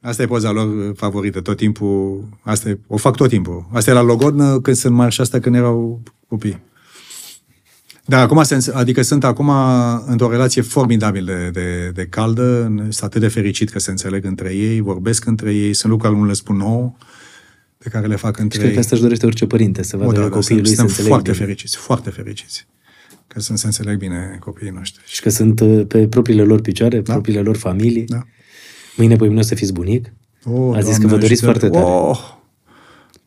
Asta 0.00 0.22
e 0.22 0.26
poza 0.26 0.50
lor 0.50 0.88
uh, 0.88 0.94
favorită, 0.96 1.40
tot 1.40 1.56
timpul. 1.56 2.24
Asta 2.40 2.68
e, 2.68 2.78
o 2.86 2.96
fac 2.96 3.16
tot 3.16 3.28
timpul. 3.28 3.66
Asta 3.72 3.90
e 3.90 3.94
la 3.94 4.02
Logodnă 4.02 4.60
când 4.60 4.76
sunt 4.76 4.94
mari 4.94 5.12
și 5.14 5.20
asta 5.20 5.40
când 5.40 5.54
erau 5.54 6.02
copii. 6.28 6.60
Dar 8.04 8.22
acum, 8.22 8.42
se 8.42 8.54
înțe- 8.54 8.72
adică 8.74 9.02
sunt 9.02 9.24
acum 9.24 9.50
într-o 10.06 10.30
relație 10.30 10.62
formidabil 10.62 11.24
de, 11.24 11.50
de, 11.52 11.90
de 11.94 12.06
caldă, 12.06 12.62
sunt 12.78 13.02
atât 13.02 13.20
de 13.20 13.28
fericit 13.28 13.70
că 13.70 13.78
se 13.78 13.90
înțeleg 13.90 14.24
între 14.24 14.54
ei, 14.54 14.80
vorbesc 14.80 15.24
între 15.24 15.54
ei, 15.54 15.74
sunt 15.74 15.92
lucruri 15.92 16.12
care 16.12 16.22
nu 16.24 16.28
le 16.28 16.34
spun 16.36 16.56
nouă, 16.56 16.94
pe 17.78 17.88
care 17.88 18.06
le 18.06 18.16
fac 18.16 18.36
Și 18.36 18.42
între 18.42 18.58
cred 18.58 18.68
ei. 18.70 18.74
că 18.74 18.80
asta 18.80 18.94
își 18.94 19.02
dorește 19.02 19.26
orice 19.26 19.46
părinte, 19.46 19.82
să 19.82 19.96
vadă 19.96 20.08
O, 20.08 20.12
că 20.12 20.18
da, 20.20 20.28
da, 20.28 20.34
copiii 20.34 20.58
lui 20.58 20.68
se 20.68 20.74
suntem 20.74 20.86
înțeleg 20.86 21.08
foarte 21.10 21.30
bine. 21.30 21.44
fericiți, 21.44 21.76
foarte 21.76 22.10
fericiți 22.10 22.66
că 23.26 23.40
să 23.40 23.56
se 23.56 23.66
înțeleg 23.66 23.98
bine 23.98 24.36
copiii 24.40 24.70
noștri. 24.70 25.02
Și 25.06 25.20
că 25.20 25.28
sunt 25.28 25.60
uh, 25.60 25.86
pe 25.88 26.08
propriile 26.08 26.42
lor 26.42 26.60
picioare, 26.60 27.00
da. 27.00 27.12
propriile 27.12 27.40
lor 27.40 27.56
familii. 27.56 28.04
Da. 28.04 28.26
Mâine, 28.98 29.16
poimine 29.16 29.40
o 29.40 29.42
să 29.42 29.54
fiți 29.54 29.72
bunic. 29.72 30.12
Oh, 30.44 30.76
A 30.76 30.80
zis 30.80 30.96
că 30.96 31.00
Doamne 31.00 31.06
vă 31.06 31.18
doriți 31.20 31.44
ajută. 31.44 31.58
foarte 31.58 31.68
tare. 31.78 31.84
Oh. 31.84 32.18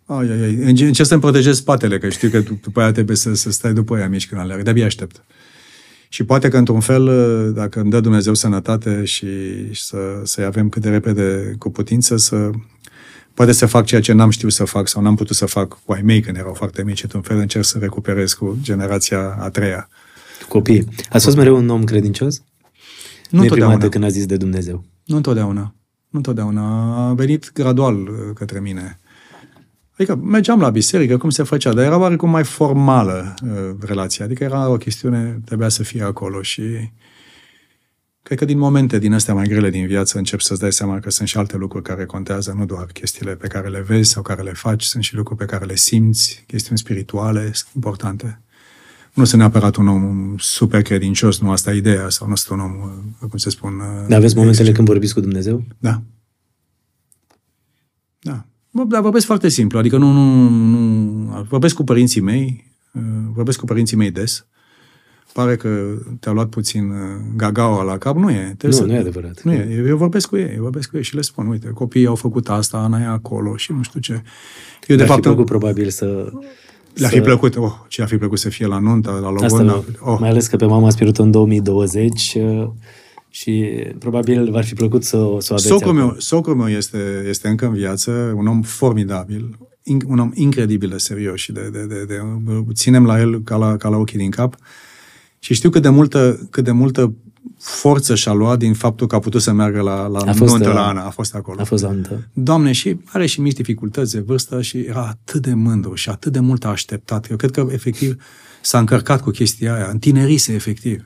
Ai, 0.05 0.29
ai, 0.31 0.41
ai. 0.43 0.55
Înce- 0.55 0.85
Încerc 0.85 1.07
să-mi 1.07 1.21
protejez 1.21 1.55
spatele, 1.57 1.97
că 1.97 2.09
știu 2.09 2.29
că 2.29 2.43
după 2.61 2.81
aia 2.81 2.91
trebuie 2.91 3.15
să, 3.17 3.33
să 3.35 3.51
stai 3.51 3.73
după 3.73 3.97
ea 3.97 4.07
mici 4.09 4.27
când 4.27 4.41
alerg. 4.41 4.63
De-abia 4.63 4.85
aștept. 4.85 5.23
Și 6.09 6.23
poate 6.23 6.47
că, 6.49 6.57
într-un 6.57 6.79
fel, 6.79 7.05
dacă 7.53 7.79
îmi 7.79 7.89
dă 7.89 7.99
Dumnezeu 7.99 8.33
sănătate 8.33 9.03
și, 9.05 9.27
și 9.71 9.83
să, 9.83 9.97
să-i 10.23 10.43
avem 10.43 10.69
cât 10.69 10.81
de 10.81 10.89
repede 10.89 11.55
cu 11.59 11.69
putință, 11.71 12.17
să 12.17 12.49
poate 13.33 13.51
să 13.51 13.65
fac 13.65 13.85
ceea 13.85 14.01
ce 14.01 14.13
n-am 14.13 14.29
știut 14.29 14.51
să 14.51 14.63
fac 14.65 14.87
sau 14.87 15.01
n-am 15.01 15.15
putut 15.15 15.35
să 15.35 15.45
fac 15.45 15.79
cu 15.85 15.91
ai 15.91 16.01
mei 16.01 16.21
când 16.21 16.37
erau 16.37 16.53
foarte 16.53 16.83
mici. 16.83 17.03
Într-un 17.03 17.21
fel 17.21 17.37
încerc 17.37 17.65
să 17.65 17.77
recuperez 17.77 18.33
cu 18.33 18.57
generația 18.61 19.37
a 19.39 19.49
treia. 19.49 19.89
Copii. 20.47 20.87
Ați 21.09 21.23
fost 21.23 21.37
mereu 21.37 21.55
un 21.57 21.69
om 21.69 21.83
credincios? 21.83 22.37
Nu 22.37 22.43
Nu 23.39 23.45
e 23.45 23.47
prima 23.49 23.65
întotdeauna. 23.65 23.75
dată 23.77 23.89
când 23.89 24.03
a 24.03 24.07
zis 24.09 24.25
de 24.25 24.37
Dumnezeu. 24.37 24.83
Nu 25.11 25.17
întotdeauna. 25.17 25.75
Nu 26.09 26.17
întotdeauna. 26.17 26.95
A 27.07 27.13
venit 27.13 27.51
gradual 27.53 27.95
uh, 27.95 28.09
către 28.33 28.59
mine. 28.59 28.99
Adică 29.93 30.15
mergeam 30.15 30.59
la 30.59 30.69
biserică, 30.69 31.17
cum 31.17 31.29
se 31.29 31.43
făcea, 31.43 31.73
dar 31.73 31.85
era 31.85 31.97
oarecum 31.97 32.29
mai 32.29 32.43
formală 32.43 33.33
uh, 33.43 33.75
relația. 33.79 34.25
Adică 34.25 34.43
era 34.43 34.69
o 34.69 34.77
chestiune, 34.77 35.41
trebuia 35.45 35.69
să 35.69 35.83
fie 35.83 36.03
acolo 36.03 36.41
și 36.41 36.63
cred 38.21 38.37
că 38.37 38.45
din 38.45 38.57
momente 38.57 38.99
din 38.99 39.13
astea 39.13 39.33
mai 39.33 39.47
grele 39.47 39.69
din 39.69 39.87
viață 39.87 40.17
încep 40.17 40.39
să-ți 40.39 40.59
dai 40.59 40.71
seama 40.71 40.99
că 40.99 41.09
sunt 41.09 41.27
și 41.27 41.37
alte 41.37 41.57
lucruri 41.57 41.83
care 41.83 42.05
contează, 42.05 42.53
nu 42.57 42.65
doar 42.65 42.85
chestiile 42.85 43.35
pe 43.35 43.47
care 43.47 43.69
le 43.69 43.81
vezi 43.81 44.09
sau 44.09 44.21
care 44.21 44.41
le 44.41 44.53
faci, 44.53 44.83
sunt 44.83 45.03
și 45.03 45.15
lucruri 45.15 45.39
pe 45.39 45.45
care 45.45 45.65
le 45.65 45.75
simți, 45.75 46.43
chestiuni 46.47 46.77
spirituale, 46.77 47.41
sunt 47.41 47.69
importante. 47.75 48.41
Nu 49.13 49.23
sunt 49.23 49.41
neapărat 49.41 49.75
un 49.75 49.87
om 49.87 50.35
super 50.37 50.81
credincios, 50.81 51.39
nu 51.39 51.51
asta 51.51 51.73
e 51.73 51.77
ideea, 51.77 52.09
sau 52.09 52.27
nu 52.27 52.35
sunt 52.35 52.59
un 52.59 52.65
om, 52.65 52.71
uh, 53.21 53.29
cum 53.29 53.37
se 53.37 53.49
spun... 53.49 53.73
uh, 53.73 54.07
Dar 54.07 54.17
aveți 54.17 54.35
momentele 54.35 54.71
când 54.71 54.87
vorbiți 54.87 55.13
cu 55.13 55.19
Dumnezeu? 55.19 55.63
da. 55.79 56.01
Da. 58.19 58.45
Bă, 58.71 58.83
Dar 58.83 59.01
vorbesc 59.01 59.25
foarte 59.25 59.47
simplu, 59.49 59.77
adică 59.77 59.97
nu, 59.97 60.11
nu, 60.11 60.49
nu... 60.49 61.45
Vorbesc 61.49 61.75
cu 61.75 61.83
părinții 61.83 62.21
mei, 62.21 62.73
uh, 62.93 63.01
vorbesc 63.33 63.59
cu 63.59 63.65
părinții 63.65 63.97
mei 63.97 64.11
des. 64.11 64.45
Pare 65.33 65.55
că 65.55 65.97
te-a 66.19 66.31
luat 66.31 66.49
puțin 66.49 66.89
uh, 66.89 66.97
gagaua 67.35 67.83
la 67.83 67.97
cap. 67.97 68.15
Nu 68.15 68.31
e. 68.31 68.53
Trebuie 68.57 68.79
Nu, 68.79 68.85
să... 68.85 68.91
nu 68.91 68.93
e 68.93 68.97
adevărat. 68.97 69.41
Nu 69.43 69.51
e. 69.51 69.83
Eu 69.87 69.97
vorbesc 69.97 70.27
cu 70.27 70.37
ei, 70.37 70.53
eu 70.55 70.61
vorbesc 70.61 70.89
cu 70.89 70.97
ei 70.97 71.03
și 71.03 71.15
le 71.15 71.21
spun, 71.21 71.47
uite, 71.47 71.67
copiii 71.67 72.05
au 72.05 72.15
făcut 72.15 72.49
asta, 72.49 72.77
Ana 72.77 73.01
e 73.01 73.05
acolo 73.05 73.55
și 73.55 73.71
nu 73.71 73.81
știu 73.83 73.99
ce. 73.99 74.11
Eu, 74.13 74.21
de 74.87 74.95
De 74.95 75.03
fapt, 75.03 75.21
fi 75.21 75.27
plăcut 75.27 75.45
probabil 75.45 75.89
să... 75.89 76.31
le-a 76.93 77.09
să- 77.09 77.15
fi 77.15 77.21
plăcut, 77.21 77.55
oh, 77.57 77.71
ce 77.87 78.01
a 78.01 78.05
fi 78.05 78.17
plăcut 78.17 78.39
să 78.39 78.49
fie 78.49 78.67
la 78.67 78.79
nuntă, 78.79 79.09
la 79.21 79.27
Asta, 79.45 79.47
logodnă. 79.63 79.73
oh. 80.01 80.13
Oh, 80.13 80.17
mai 80.19 80.29
ales 80.29 80.47
că 80.47 80.55
pe 80.55 80.65
mama 80.65 80.85
ați 80.87 80.97
pierdut 80.97 81.17
în 81.17 81.31
2020 81.31 82.37
uh, 82.39 82.67
și 83.29 83.63
probabil 83.99 84.51
v-ar 84.51 84.63
fi 84.65 84.73
plăcut 84.73 85.03
să, 85.03 85.17
o- 85.17 85.39
să 85.39 85.47
o 85.51 85.55
aveți 85.55 85.67
Socrul 85.67 85.89
acum. 85.89 85.95
meu, 86.01 86.15
socrul 86.17 86.55
meu 86.55 86.67
este, 86.69 87.25
este 87.29 87.47
încă 87.47 87.65
în 87.65 87.73
viață, 87.73 88.33
un 88.35 88.47
om 88.47 88.61
formidabil, 88.61 89.57
in, 89.83 90.01
un 90.07 90.19
om 90.19 90.31
incredibil 90.33 90.89
de 90.89 90.97
serios 90.97 91.39
și 91.39 91.51
de, 91.51 91.69
de, 91.71 91.85
de, 91.85 92.05
de, 92.05 92.21
ținem 92.73 93.05
la 93.05 93.19
el 93.19 93.41
ca 93.43 93.55
la, 93.55 93.77
ca 93.77 93.89
la 93.89 93.97
ochii 93.97 94.17
din 94.17 94.29
cap. 94.29 94.55
Și 95.39 95.53
știu 95.53 95.69
cât 95.69 95.81
de 95.81 95.89
multă, 95.89 96.47
cât 96.49 96.63
de 96.63 96.71
multă 96.71 97.13
forță 97.57 98.15
și-a 98.15 98.31
luat 98.31 98.59
din 98.59 98.73
faptul 98.73 99.07
că 99.07 99.15
a 99.15 99.19
putut 99.19 99.41
să 99.41 99.51
meargă 99.51 99.81
la, 99.81 100.07
la 100.07 100.19
A 100.19 100.33
fost, 100.33 100.51
nuntă 100.51 100.69
uh, 100.69 100.75
la 100.75 100.87
Ana, 100.87 101.05
a 101.05 101.09
fost 101.09 101.35
acolo. 101.35 101.61
A 101.61 101.63
fost 101.63 101.83
la 101.83 101.91
nuntă. 101.91 102.27
Doamne, 102.33 102.71
și 102.71 102.97
are 103.05 103.25
și 103.25 103.41
mici 103.41 103.55
dificultăți 103.55 104.13
de 104.13 104.19
vârstă 104.19 104.61
și 104.61 104.77
era 104.77 105.07
atât 105.07 105.41
de 105.41 105.53
mândru 105.53 105.93
și 105.93 106.09
atât 106.09 106.31
de 106.31 106.39
mult 106.39 106.65
a 106.65 106.69
așteptat. 106.69 107.29
Eu 107.29 107.37
cred 107.37 107.51
că, 107.51 107.67
efectiv, 107.71 108.23
s-a 108.61 108.79
încărcat 108.79 109.21
cu 109.21 109.29
chestia 109.29 109.73
aia, 109.73 109.87
întinerise, 109.91 110.53
efectiv. 110.53 111.05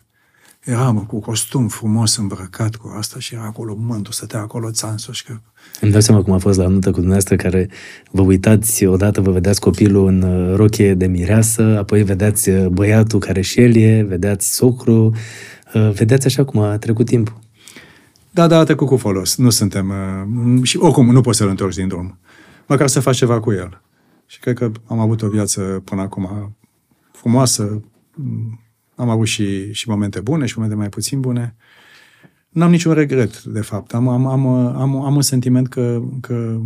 Era, 0.66 0.92
mă, 0.92 1.02
cu 1.02 1.20
costum 1.20 1.68
frumos 1.68 2.18
îmbrăcat 2.18 2.76
cu 2.76 2.94
asta 2.98 3.20
și 3.20 3.34
era 3.34 3.44
acolo 3.44 3.76
mândru, 3.80 4.12
stătea 4.12 4.40
acolo 4.40 4.72
țansul 4.72 5.14
și 5.14 5.24
că... 5.24 5.38
Îmi 5.82 5.92
dau 5.92 6.02
seama 6.02 6.22
cum 6.22 6.34
a 6.34 6.38
fost 6.38 6.58
la 6.58 6.68
nuntă 6.68 6.88
cu 6.88 6.96
dumneavoastră, 6.96 7.36
care 7.36 7.70
vă 8.12 8.22
uitați 8.22 8.86
odată, 8.86 9.22
vă 9.22 9.32
vedeați 9.32 9.60
copilul 9.60 10.08
în 10.08 10.22
uh, 10.22 10.56
rochie 10.56 10.94
de 10.94 11.08
mireasă, 11.08 11.78
apoi 11.78 12.04
vedeați 12.04 12.50
uh, 12.50 12.68
băiatul 12.68 13.20
care 13.20 13.42
și 13.42 13.62
el 13.62 13.76
e, 13.76 14.06
vedeați 14.08 14.54
socru, 14.54 15.16
uh, 15.76 15.92
vedeați 15.92 16.26
așa 16.26 16.44
cum 16.44 16.60
a 16.60 16.78
trecut 16.78 17.06
timpul. 17.06 17.40
Da, 18.32 18.48
da, 18.48 18.58
a 18.58 18.64
trecut 18.64 18.88
cu 18.88 18.98
folos. 18.98 19.36
Nu 19.36 19.50
suntem... 19.50 19.90
Uh, 19.90 20.64
și 20.64 20.78
oricum, 20.78 21.12
nu 21.12 21.22
poți 21.22 21.38
să-l 21.38 21.50
întorci 21.50 21.76
din 21.76 21.88
drum. 21.88 22.20
Măcar 22.68 22.88
să 22.88 23.00
faci 23.00 23.16
ceva 23.18 23.40
cu 23.40 23.52
el. 23.52 23.82
Și 24.26 24.40
cred 24.40 24.58
că 24.58 24.72
am 24.86 25.00
avut 25.00 25.22
o 25.22 25.28
viață 25.28 25.62
până 25.62 26.02
acum 26.02 26.56
frumoasă. 27.12 27.84
Mm, 28.16 28.60
Am 28.96 29.10
avut 29.10 29.28
și, 29.28 29.74
și 29.74 29.90
momente 29.90 30.20
bune 30.20 30.46
și 30.46 30.54
momente 30.56 30.76
mai 30.76 30.90
puțin 30.90 31.20
bune. 31.20 31.56
N-am 32.50 32.70
niciun 32.70 32.94
regret, 32.94 33.44
de 33.44 33.62
fapt. 33.62 33.94
Am, 33.94 34.08
am, 34.08 34.26
am, 34.26 34.48
am, 34.48 34.96
am 34.96 35.16
un 35.16 35.22
sentiment 35.22 35.68
că, 35.68 36.02
că, 36.22 36.60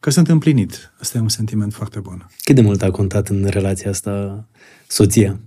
că 0.00 0.10
sunt 0.10 0.28
împlinit. 0.28 0.92
Asta 1.00 1.18
e 1.18 1.20
un 1.20 1.28
sentiment 1.28 1.72
foarte 1.72 2.00
bun. 2.00 2.26
Cât 2.44 2.54
de 2.54 2.60
mult 2.60 2.82
a 2.82 2.90
contat 2.90 3.28
în 3.28 3.44
relația 3.44 3.90
asta 3.90 4.44
soția? 4.86 5.40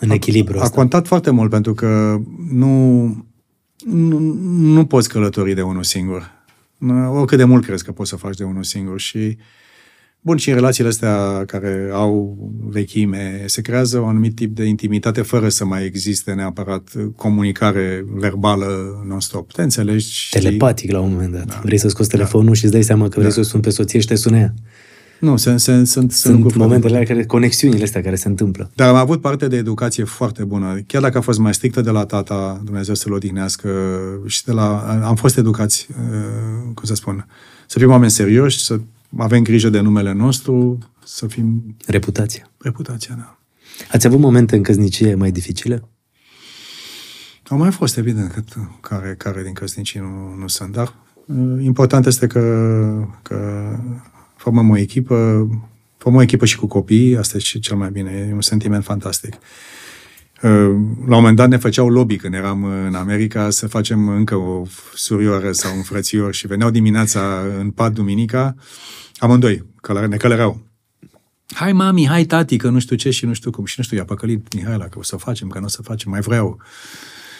În 0.00 0.10
echilibru 0.10 0.60
A 0.60 0.68
contat 0.68 1.06
foarte 1.06 1.30
mult, 1.30 1.50
pentru 1.50 1.74
că 1.74 2.20
nu, 2.52 3.04
nu, 3.84 4.18
nu 4.48 4.84
poți 4.84 5.08
călători 5.08 5.54
de 5.54 5.62
unul 5.62 5.82
singur. 5.82 6.30
Oricât 7.10 7.38
de 7.38 7.44
mult 7.44 7.64
crezi 7.64 7.84
că 7.84 7.92
poți 7.92 8.10
să 8.10 8.16
faci 8.16 8.36
de 8.36 8.44
unul 8.44 8.62
singur 8.62 9.00
și 9.00 9.18
uh, 9.18 9.34
Bun, 10.22 10.36
și 10.36 10.48
în 10.48 10.54
relațiile 10.54 10.88
astea 10.88 11.44
care 11.46 11.88
au 11.92 12.38
vechime, 12.68 13.44
se 13.46 13.60
creează 13.60 13.98
un 13.98 14.08
anumit 14.08 14.34
tip 14.34 14.54
de 14.54 14.64
intimitate 14.64 15.22
fără 15.22 15.48
să 15.48 15.64
mai 15.64 15.84
existe 15.84 16.32
neapărat 16.32 16.90
comunicare 17.16 18.04
verbală 18.14 18.66
non-stop. 19.06 19.52
Te 19.52 19.62
înțelegi? 19.62 20.28
Telepatic 20.30 20.90
la 20.90 21.00
un 21.00 21.10
moment 21.10 21.32
dat. 21.32 21.46
Da. 21.46 21.60
Vrei 21.62 21.78
să 21.78 21.88
scoți 21.88 22.08
telefonul 22.08 22.46
da. 22.46 22.54
și 22.54 22.64
îți 22.64 22.72
dai 22.72 22.82
seama 22.82 23.08
că 23.08 23.14
vrei 23.14 23.24
da. 23.24 23.30
să 23.30 23.40
o 23.40 23.42
suni 23.42 23.62
pe 23.62 23.70
soție 23.70 24.00
și 24.00 24.06
te 24.06 24.14
sună 24.14 24.36
ea. 24.36 24.54
Nu, 25.20 25.36
sunt, 25.36 25.60
sunt, 25.60 25.86
sunt, 25.86 26.12
sunt 26.12 26.54
momentele 26.54 26.94
alea 26.94 27.06
care, 27.06 27.24
conexiunile 27.24 27.82
astea 27.82 28.02
care 28.02 28.14
se 28.14 28.28
întâmplă. 28.28 28.70
Dar 28.74 28.88
am 28.88 28.94
avut 28.94 29.20
parte 29.20 29.48
de 29.48 29.56
educație 29.56 30.04
foarte 30.04 30.44
bună. 30.44 30.78
Chiar 30.86 31.02
dacă 31.02 31.18
a 31.18 31.20
fost 31.20 31.38
mai 31.38 31.54
strictă 31.54 31.80
de 31.80 31.90
la 31.90 32.04
tata, 32.04 32.60
Dumnezeu 32.64 32.94
să-l 32.94 33.12
odihnească, 33.12 33.70
și 34.26 34.44
de 34.44 34.52
la, 34.52 34.78
am 35.04 35.14
fost 35.14 35.36
educați, 35.36 35.86
uh, 35.90 36.74
cum 36.74 36.84
să 36.84 36.94
spun, 36.94 37.26
să 37.66 37.78
fim 37.78 37.90
oameni 37.90 38.10
serioși, 38.10 38.64
să 38.64 38.80
avem 39.16 39.42
grijă 39.42 39.68
de 39.68 39.80
numele 39.80 40.12
nostru, 40.12 40.78
să 41.04 41.26
fim... 41.26 41.76
Reputația. 41.86 42.50
Reputația, 42.58 43.14
da. 43.16 43.38
Ați 43.92 44.06
avut 44.06 44.18
momente 44.18 44.56
în 44.56 44.62
căsnicie 44.62 45.14
mai 45.14 45.30
dificile? 45.30 45.82
Au 47.48 47.56
mai 47.56 47.70
fost, 47.70 47.96
evident, 47.96 48.30
că 48.32 48.42
care, 48.80 49.14
care 49.18 49.42
din 49.42 49.52
căsnicii 49.52 50.00
nu, 50.00 50.34
nu 50.38 50.46
sunt, 50.46 50.72
dar 50.72 50.94
uh, 51.26 51.64
important 51.64 52.06
este 52.06 52.26
că, 52.26 52.40
că 53.22 53.38
formăm 54.40 54.70
o 54.70 54.76
echipă, 54.76 55.48
formăm 55.96 56.20
o 56.20 56.22
echipă 56.22 56.44
și 56.44 56.56
cu 56.56 56.66
copii, 56.66 57.16
asta 57.16 57.36
e 57.36 57.58
cel 57.58 57.76
mai 57.76 57.90
bine, 57.90 58.26
e 58.30 58.34
un 58.34 58.40
sentiment 58.40 58.84
fantastic. 58.84 59.34
Uh, 59.34 60.50
la 61.06 61.16
un 61.16 61.22
moment 61.22 61.36
dat 61.36 61.48
ne 61.48 61.56
făceau 61.56 61.88
lobby 61.88 62.16
când 62.16 62.34
eram 62.34 62.64
în 62.64 62.94
America 62.94 63.50
să 63.50 63.68
facem 63.68 64.08
încă 64.08 64.34
o 64.34 64.62
surioară 64.94 65.52
sau 65.52 65.76
un 65.76 65.82
frățior 65.82 66.34
și 66.34 66.46
veneau 66.46 66.70
dimineața 66.70 67.42
în 67.58 67.70
pat 67.70 67.92
duminica 67.92 68.54
Amândoi, 69.18 69.64
călăre, 69.80 70.06
ne 70.06 70.16
călăreau. 70.16 70.60
Hai 71.54 71.72
mami, 71.72 72.06
hai 72.08 72.24
tati, 72.24 72.56
că 72.56 72.68
nu 72.68 72.78
știu 72.78 72.96
ce 72.96 73.10
și 73.10 73.24
nu 73.24 73.32
știu 73.32 73.50
cum. 73.50 73.64
Și 73.64 73.74
nu 73.76 73.84
știu, 73.84 73.96
i-a 73.96 74.04
păcălit 74.04 74.54
Mihaela 74.54 74.84
că 74.84 74.98
o 74.98 75.02
să 75.02 75.16
facem, 75.16 75.48
că 75.48 75.58
nu 75.58 75.64
o 75.64 75.68
să 75.68 75.82
facem, 75.82 76.10
mai 76.10 76.20
vreau. 76.20 76.58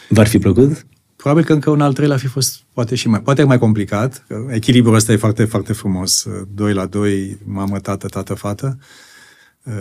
V-ar 0.08 0.26
fi 0.26 0.38
plăcut? 0.38 0.86
Probabil 1.20 1.44
că 1.44 1.52
încă 1.52 1.70
un 1.70 1.80
al 1.80 1.92
treilea 1.92 2.16
fi 2.16 2.26
fost 2.26 2.62
poate 2.72 2.94
și 2.94 3.08
mai, 3.08 3.20
poate 3.20 3.44
mai 3.44 3.58
complicat. 3.58 4.26
Echilibrul 4.50 4.94
ăsta 4.94 5.12
e 5.12 5.16
foarte, 5.16 5.44
foarte 5.44 5.72
frumos. 5.72 6.26
Doi 6.54 6.72
la 6.72 6.86
doi, 6.86 7.38
mamă, 7.44 7.78
tată, 7.78 8.06
tată, 8.06 8.34
fată. 8.34 8.78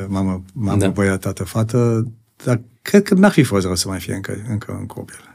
Mamă, 0.07 0.43
mamă, 0.53 0.79
da. 0.79 0.89
băiat, 0.89 1.19
tată, 1.19 1.43
fată. 1.43 2.07
Dar 2.43 2.61
cred 2.81 3.03
că 3.03 3.13
n-ar 3.13 3.31
fi 3.31 3.43
fost 3.43 3.65
rău 3.65 3.75
să 3.75 3.87
mai 3.87 3.99
fie 3.99 4.13
încă, 4.13 4.45
încă 4.49 4.77
un 4.79 4.85
copil. 4.85 5.28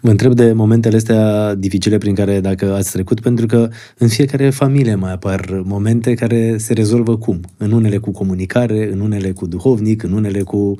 Vă 0.00 0.10
întreb 0.10 0.34
de 0.34 0.52
momentele 0.52 0.96
astea 0.96 1.54
dificile 1.54 1.98
prin 1.98 2.14
care 2.14 2.40
dacă 2.40 2.74
ați 2.74 2.90
trecut, 2.90 3.20
pentru 3.20 3.46
că 3.46 3.68
în 3.98 4.08
fiecare 4.08 4.50
familie 4.50 4.94
mai 4.94 5.12
apar 5.12 5.62
momente 5.64 6.14
care 6.14 6.56
se 6.58 6.72
rezolvă 6.72 7.16
cum? 7.16 7.40
În 7.56 7.72
unele 7.72 7.98
cu 7.98 8.10
comunicare, 8.10 8.92
în 8.92 9.00
unele 9.00 9.30
cu 9.30 9.46
duhovnic, 9.46 10.02
în 10.02 10.12
unele 10.12 10.42
cu 10.42 10.76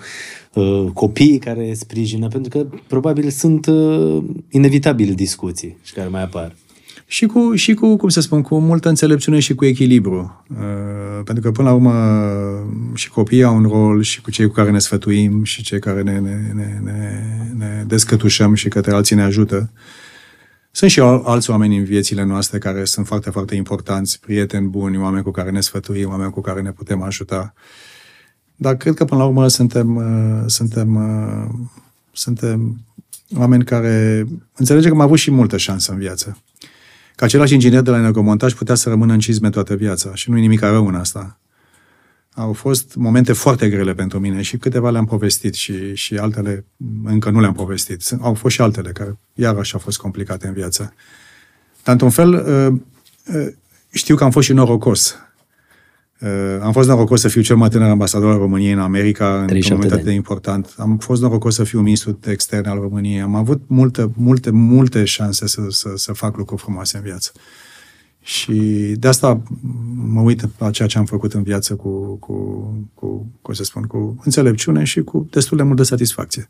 uh, 0.55 0.87
copii 0.93 1.39
care 1.39 1.73
sprijină, 1.75 2.29
pentru 2.29 2.59
că 2.59 2.67
probabil 2.87 3.31
sunt 3.31 3.67
uh, 3.67 4.25
inevitabil 4.51 5.15
discuții 5.15 5.77
și 5.83 5.93
care 5.93 6.09
mai 6.09 6.23
apar 6.23 6.55
și 7.11 7.27
cu, 7.27 7.55
și 7.55 7.75
cu, 7.75 7.97
cum 7.97 8.09
să 8.09 8.21
spun, 8.21 8.43
cu 8.43 8.59
multă 8.59 8.89
înțelepciune 8.89 9.39
și 9.39 9.55
cu 9.55 9.65
echilibru. 9.65 10.45
Uh, 10.51 11.23
pentru 11.25 11.43
că, 11.43 11.51
până 11.51 11.69
la 11.69 11.75
urmă, 11.75 11.95
și 12.95 13.09
copiii 13.09 13.43
au 13.43 13.57
un 13.57 13.63
rol 13.63 14.03
și 14.03 14.21
cu 14.21 14.31
cei 14.31 14.47
cu 14.47 14.53
care 14.53 14.71
ne 14.71 14.79
sfătuim 14.79 15.45
și 15.45 15.63
cei 15.63 15.79
care 15.79 16.03
ne, 16.03 16.19
ne, 16.19 16.53
ne, 16.55 16.81
ne, 16.83 17.23
ne 17.57 17.85
descătușăm 17.87 18.55
și 18.55 18.69
către 18.69 18.93
alții 18.93 19.17
ne 19.17 19.23
ajută. 19.23 19.71
Sunt 20.71 20.91
și 20.91 21.01
alți 21.01 21.51
oameni 21.51 21.77
în 21.77 21.85
viețile 21.85 22.25
noastre 22.25 22.59
care 22.59 22.85
sunt 22.85 23.07
foarte, 23.07 23.31
foarte 23.31 23.55
importanți, 23.55 24.21
prieteni 24.21 24.69
buni, 24.69 24.99
oameni 24.99 25.25
cu 25.25 25.31
care 25.31 25.51
ne 25.51 25.61
sfătuim, 25.61 26.09
oameni 26.09 26.31
cu 26.31 26.41
care 26.41 26.61
ne 26.61 26.71
putem 26.71 27.03
ajuta. 27.03 27.55
Dar 28.57 28.77
cred 28.77 28.95
că, 28.95 29.05
până 29.05 29.21
la 29.21 29.27
urmă, 29.27 29.49
suntem, 29.49 29.97
uh, 29.97 30.43
suntem, 30.47 30.95
uh, 30.95 31.69
suntem 32.13 32.79
oameni 33.37 33.65
care 33.65 34.27
înțelegem 34.57 34.91
că 34.91 34.97
am 34.97 35.03
avut 35.03 35.19
și 35.19 35.31
multă 35.31 35.57
șansă 35.57 35.93
în 35.93 35.99
viață 35.99 36.37
că 37.19 37.25
același 37.25 37.55
inginer 37.55 37.81
de 37.81 37.91
la 37.91 37.97
energomontaj 37.97 38.55
putea 38.55 38.75
să 38.75 38.89
rămână 38.89 39.13
în 39.13 39.19
cizme 39.19 39.51
toată 39.51 39.75
viața 39.75 40.15
și 40.15 40.31
nu 40.31 40.37
e 40.37 40.41
nimic 40.41 40.61
rău 40.61 40.87
în 40.87 40.95
asta. 40.95 41.41
Au 42.35 42.53
fost 42.53 42.95
momente 42.95 43.33
foarte 43.33 43.69
grele 43.69 43.95
pentru 43.95 44.19
mine 44.19 44.43
și 44.43 44.57
câteva 44.57 44.91
le-am 44.91 45.05
povestit 45.05 45.55
și, 45.55 45.95
și 45.95 46.17
altele 46.17 46.65
încă 47.05 47.31
nu 47.31 47.41
le-am 47.41 47.53
povestit. 47.53 48.03
Au 48.21 48.35
fost 48.35 48.55
și 48.55 48.61
altele 48.61 48.93
care 48.93 49.19
iarăși 49.35 49.75
au 49.75 49.79
fost 49.79 49.99
complicate 49.99 50.47
în 50.47 50.53
viață. 50.53 50.95
Dar, 51.83 51.93
într-un 51.93 52.11
fel, 52.11 52.33
uh, 52.33 52.81
uh, 53.35 53.53
știu 53.91 54.17
că 54.17 54.25
am 54.25 54.31
fost 54.31 54.47
și 54.47 54.53
norocos 54.53 55.15
Uh, 55.15 55.28
am 56.63 56.73
fost 56.73 56.89
norocos 56.89 57.21
să 57.21 57.29
fiu 57.29 57.41
cel 57.41 57.57
mai 57.57 57.69
tânăr 57.69 57.91
ambasador 57.91 58.31
al 58.31 58.39
României 58.39 58.73
în 58.73 58.79
America, 58.79 59.45
în 59.49 59.57
un 59.57 59.61
moment 59.71 59.93
atât 59.93 60.05
de 60.05 60.13
important. 60.13 60.75
Am 60.77 60.99
fost 60.99 61.23
norocos 61.23 61.55
să 61.55 61.65
fiu 61.65 61.81
ministru 61.81 62.19
de 62.21 62.31
externe 62.31 62.69
al 62.69 62.79
României. 62.79 63.21
Am 63.21 63.35
avut 63.35 63.63
multe, 63.67 64.11
multe, 64.15 64.51
multe 64.51 65.05
șanse 65.05 65.47
să, 65.47 65.67
să, 65.69 65.93
să 65.95 66.13
fac 66.13 66.37
lucruri 66.37 66.61
frumoase 66.61 66.97
în 66.97 67.03
viață. 67.03 67.33
Și 68.21 68.53
de 68.99 69.09
asta 69.09 69.43
mă 69.95 70.21
uit 70.21 70.49
la 70.59 70.71
ceea 70.71 70.89
ce 70.89 70.99
am 70.99 71.05
făcut 71.05 71.33
în 71.35 71.43
viață 71.43 71.75
cu, 71.75 72.17
cu, 72.17 72.35
cu 72.95 73.27
cum 73.43 73.55
să 73.55 73.65
spun, 73.65 73.83
cu 73.83 74.21
înțelepciune 74.25 74.85
și 74.85 75.01
cu 75.01 75.29
destul 75.31 75.57
de 75.57 75.63
multă 75.63 75.83
satisfacție. 75.83 76.49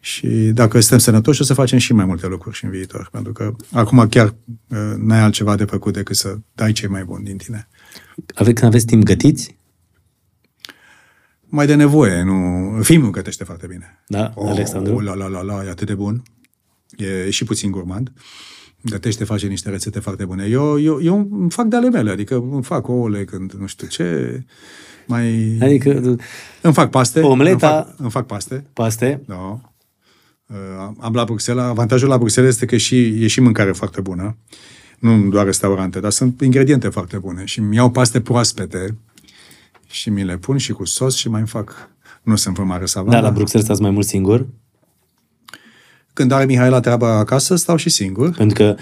Și 0.00 0.26
dacă 0.28 0.80
suntem 0.80 0.98
sănătoși, 0.98 1.40
o 1.40 1.44
să 1.44 1.54
facem 1.54 1.78
și 1.78 1.92
mai 1.92 2.04
multe 2.04 2.26
lucruri 2.26 2.56
și 2.56 2.64
în 2.64 2.70
viitor. 2.70 3.08
Pentru 3.12 3.32
că 3.32 3.54
acum 3.72 4.08
chiar 4.08 4.26
uh, 4.68 4.94
n-ai 4.96 5.20
altceva 5.20 5.56
de 5.56 5.64
făcut 5.64 5.92
decât 5.92 6.16
să 6.16 6.38
dai 6.54 6.72
cei 6.72 6.88
mai 6.88 7.04
buni 7.04 7.24
din 7.24 7.36
tine. 7.36 7.68
Ave, 8.34 8.52
când 8.52 8.66
aveți 8.66 8.86
timp 8.86 9.02
gătiți? 9.02 9.56
Mai 11.46 11.66
de 11.66 11.74
nevoie, 11.74 12.22
nu... 12.22 12.82
Filmul 12.82 13.10
gătește 13.10 13.44
foarte 13.44 13.66
bine. 13.66 14.02
Da, 14.06 14.32
oh, 14.34 14.48
Alexandru? 14.48 14.98
La, 14.98 15.14
la, 15.14 15.26
la, 15.26 15.42
la, 15.42 15.64
e 15.64 15.70
atât 15.70 15.86
de 15.86 15.94
bun. 15.94 16.22
E 16.96 17.30
și 17.30 17.44
puțin 17.44 17.70
gourmand. 17.70 18.12
Gătește, 18.82 19.24
face 19.24 19.46
niște 19.46 19.70
rețete 19.70 19.98
foarte 19.98 20.24
bune. 20.24 20.44
Eu, 20.44 20.80
eu, 20.80 21.02
eu 21.02 21.28
îmi 21.30 21.50
fac 21.50 21.66
de 21.66 21.76
ale 21.76 21.90
mele, 21.90 22.10
adică 22.10 22.34
îmi 22.34 22.62
fac 22.62 22.88
ouăle 22.88 23.24
când 23.24 23.52
nu 23.52 23.66
știu 23.66 23.86
ce, 23.86 24.40
mai... 25.06 25.56
Adică... 25.60 26.16
Îmi 26.60 26.74
fac 26.74 26.90
paste. 26.90 27.20
Omleta... 27.20 27.74
Îmi 27.74 27.84
fac, 27.84 27.98
îmi 27.98 28.10
fac 28.10 28.26
paste. 28.26 28.64
Paste. 28.72 29.22
Da. 29.26 29.60
Uh, 30.46 30.56
am 30.98 31.14
la 31.14 31.24
Bruxelles, 31.24 31.64
avantajul 31.64 32.08
la 32.08 32.18
Bruxelles 32.18 32.52
este 32.52 32.66
că 32.66 32.76
și, 32.76 33.24
e 33.24 33.26
și 33.26 33.40
mâncare 33.40 33.72
foarte 33.72 34.00
bună 34.00 34.36
nu 35.04 35.28
doar 35.28 35.44
restaurante, 35.44 36.00
dar 36.00 36.10
sunt 36.10 36.40
ingrediente 36.40 36.88
foarte 36.88 37.16
bune 37.16 37.44
și 37.44 37.60
mi 37.60 37.76
iau 37.76 37.90
paste 37.90 38.20
proaspete 38.20 38.96
și 39.86 40.10
mi 40.10 40.24
le 40.24 40.36
pun 40.36 40.56
și 40.56 40.72
cu 40.72 40.84
sos 40.84 41.16
și 41.16 41.28
mai 41.28 41.38
îmi 41.38 41.48
fac. 41.48 41.90
Nu 42.22 42.36
sunt 42.36 42.54
vreo 42.54 42.66
mare 42.66 42.84
savant. 42.84 43.12
Da, 43.12 43.20
la 43.20 43.30
Bruxelles 43.30 43.64
stați 43.64 43.82
mai 43.82 43.90
mult 43.90 44.06
singur? 44.06 44.46
Când 46.12 46.32
are 46.32 46.44
Mihaela 46.44 46.80
treaba 46.80 47.18
acasă, 47.18 47.56
stau 47.56 47.76
și 47.76 47.88
singur. 47.88 48.30
Pentru 48.30 48.56
că 48.56 48.76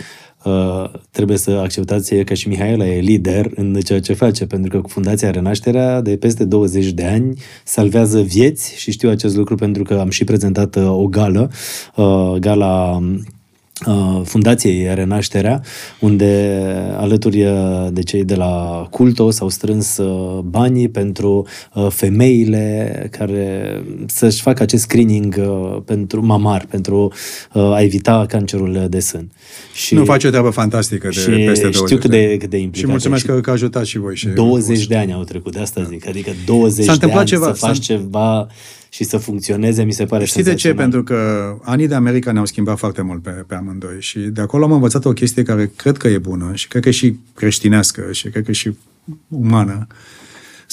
uh, 0.51 1.01
trebuie 1.11 1.37
să 1.37 1.51
acceptați 1.51 2.15
că 2.15 2.35
și 2.35 2.49
Mihaela 2.49 2.87
e 2.87 3.01
lider 3.01 3.51
în 3.55 3.81
ceea 3.81 4.01
ce 4.01 4.13
face, 4.13 4.47
pentru 4.47 4.71
că 4.71 4.81
cu 4.81 4.89
Fundația 4.89 5.31
Renașterea 5.31 6.01
de 6.01 6.17
peste 6.17 6.45
20 6.45 6.93
de 6.93 7.05
ani 7.05 7.41
salvează 7.65 8.21
vieți 8.21 8.77
și 8.77 8.91
știu 8.91 9.11
acest 9.11 9.37
lucru 9.37 9.55
pentru 9.55 9.83
că 9.83 9.95
am 9.95 10.11
și 10.11 10.25
prezentat 10.25 10.77
uh, 10.77 10.87
o 10.87 11.07
gală, 11.07 11.51
uh, 11.97 12.35
gala 12.39 13.01
Uh, 13.03 13.21
Fundației 14.25 14.95
Renașterea, 14.95 15.63
unde 16.01 16.63
alături 16.97 17.43
uh, 17.45 17.87
de 17.93 18.03
cei 18.03 18.25
de 18.25 18.35
la 18.35 18.87
Culto 18.91 19.31
s-au 19.31 19.49
strâns 19.49 19.97
uh, 19.97 20.39
banii 20.39 20.89
pentru 20.89 21.47
femeile 21.89 23.07
care 23.11 23.83
să-și 24.07 24.43
facă 24.43 24.63
acest 24.63 24.83
screening 24.83 25.41
pentru 25.85 26.27
mamar, 26.27 26.67
pentru 26.71 27.13
a 27.53 27.81
evita 27.81 28.25
cancerul 28.29 28.87
de 28.89 29.01
sân. 29.01 29.31
Și 29.73 29.95
nu 29.95 30.05
face 30.05 30.27
o 30.27 30.31
treabă 30.31 30.51
fantastică 30.51 31.09
de 31.09 31.21
și 31.21 31.31
peste 31.31 31.69
20 31.69 31.75
știu 31.75 31.97
cât 31.99 32.11
de, 32.11 32.37
cât 32.39 32.51
de 32.51 32.57
implicat. 32.57 32.81
Și 32.81 32.87
mulțumesc 32.87 33.27
că, 33.27 33.41
că 33.41 33.51
ajutați 33.51 33.89
și 33.89 33.99
voi. 33.99 34.17
Și 34.17 34.27
20 34.27 34.87
de 34.87 34.97
ani 34.97 35.13
au 35.13 35.25
trecut, 35.25 35.53
de 35.53 35.59
asta 35.59 35.83
zic. 35.83 36.09
Adică 36.09 36.31
20 36.47 36.85
S-a 36.85 36.97
de 36.97 37.13
ani 37.13 37.27
ceva, 37.27 37.47
să 37.47 37.67
faci 37.67 37.79
ceva 37.79 38.47
și 38.89 39.05
să 39.05 39.17
funcționeze, 39.17 39.83
mi 39.83 39.93
se 39.93 40.05
pare 40.05 40.25
Știi 40.25 40.43
de 40.43 40.55
ce? 40.55 40.75
Pentru 40.75 41.03
că 41.03 41.17
anii 41.63 41.89
de 41.89 41.95
America 41.95 42.33
ne-au 42.33 42.45
schimbat 42.45 42.79
foarte 42.79 43.03
mult 43.03 43.23
pe, 43.23 43.31
pe 43.31 43.55
amândoi 43.55 43.97
și 43.99 44.19
de 44.19 44.41
acolo 44.41 44.65
am 44.65 44.73
învățat 44.73 45.05
o 45.05 45.13
chestie 45.13 45.43
care 45.43 45.71
cred 45.77 45.97
că 45.97 46.09
e 46.09 46.19
bună 46.19 46.51
și 46.55 46.69
cred 46.69 46.83
că 46.83 46.89
e 46.89 46.93
și 46.93 47.17
creștinească 47.35 48.03
și 48.11 48.29
cred 48.29 48.45
că 48.45 48.51
e 48.51 48.55
și 48.55 48.77
umană. 49.29 49.87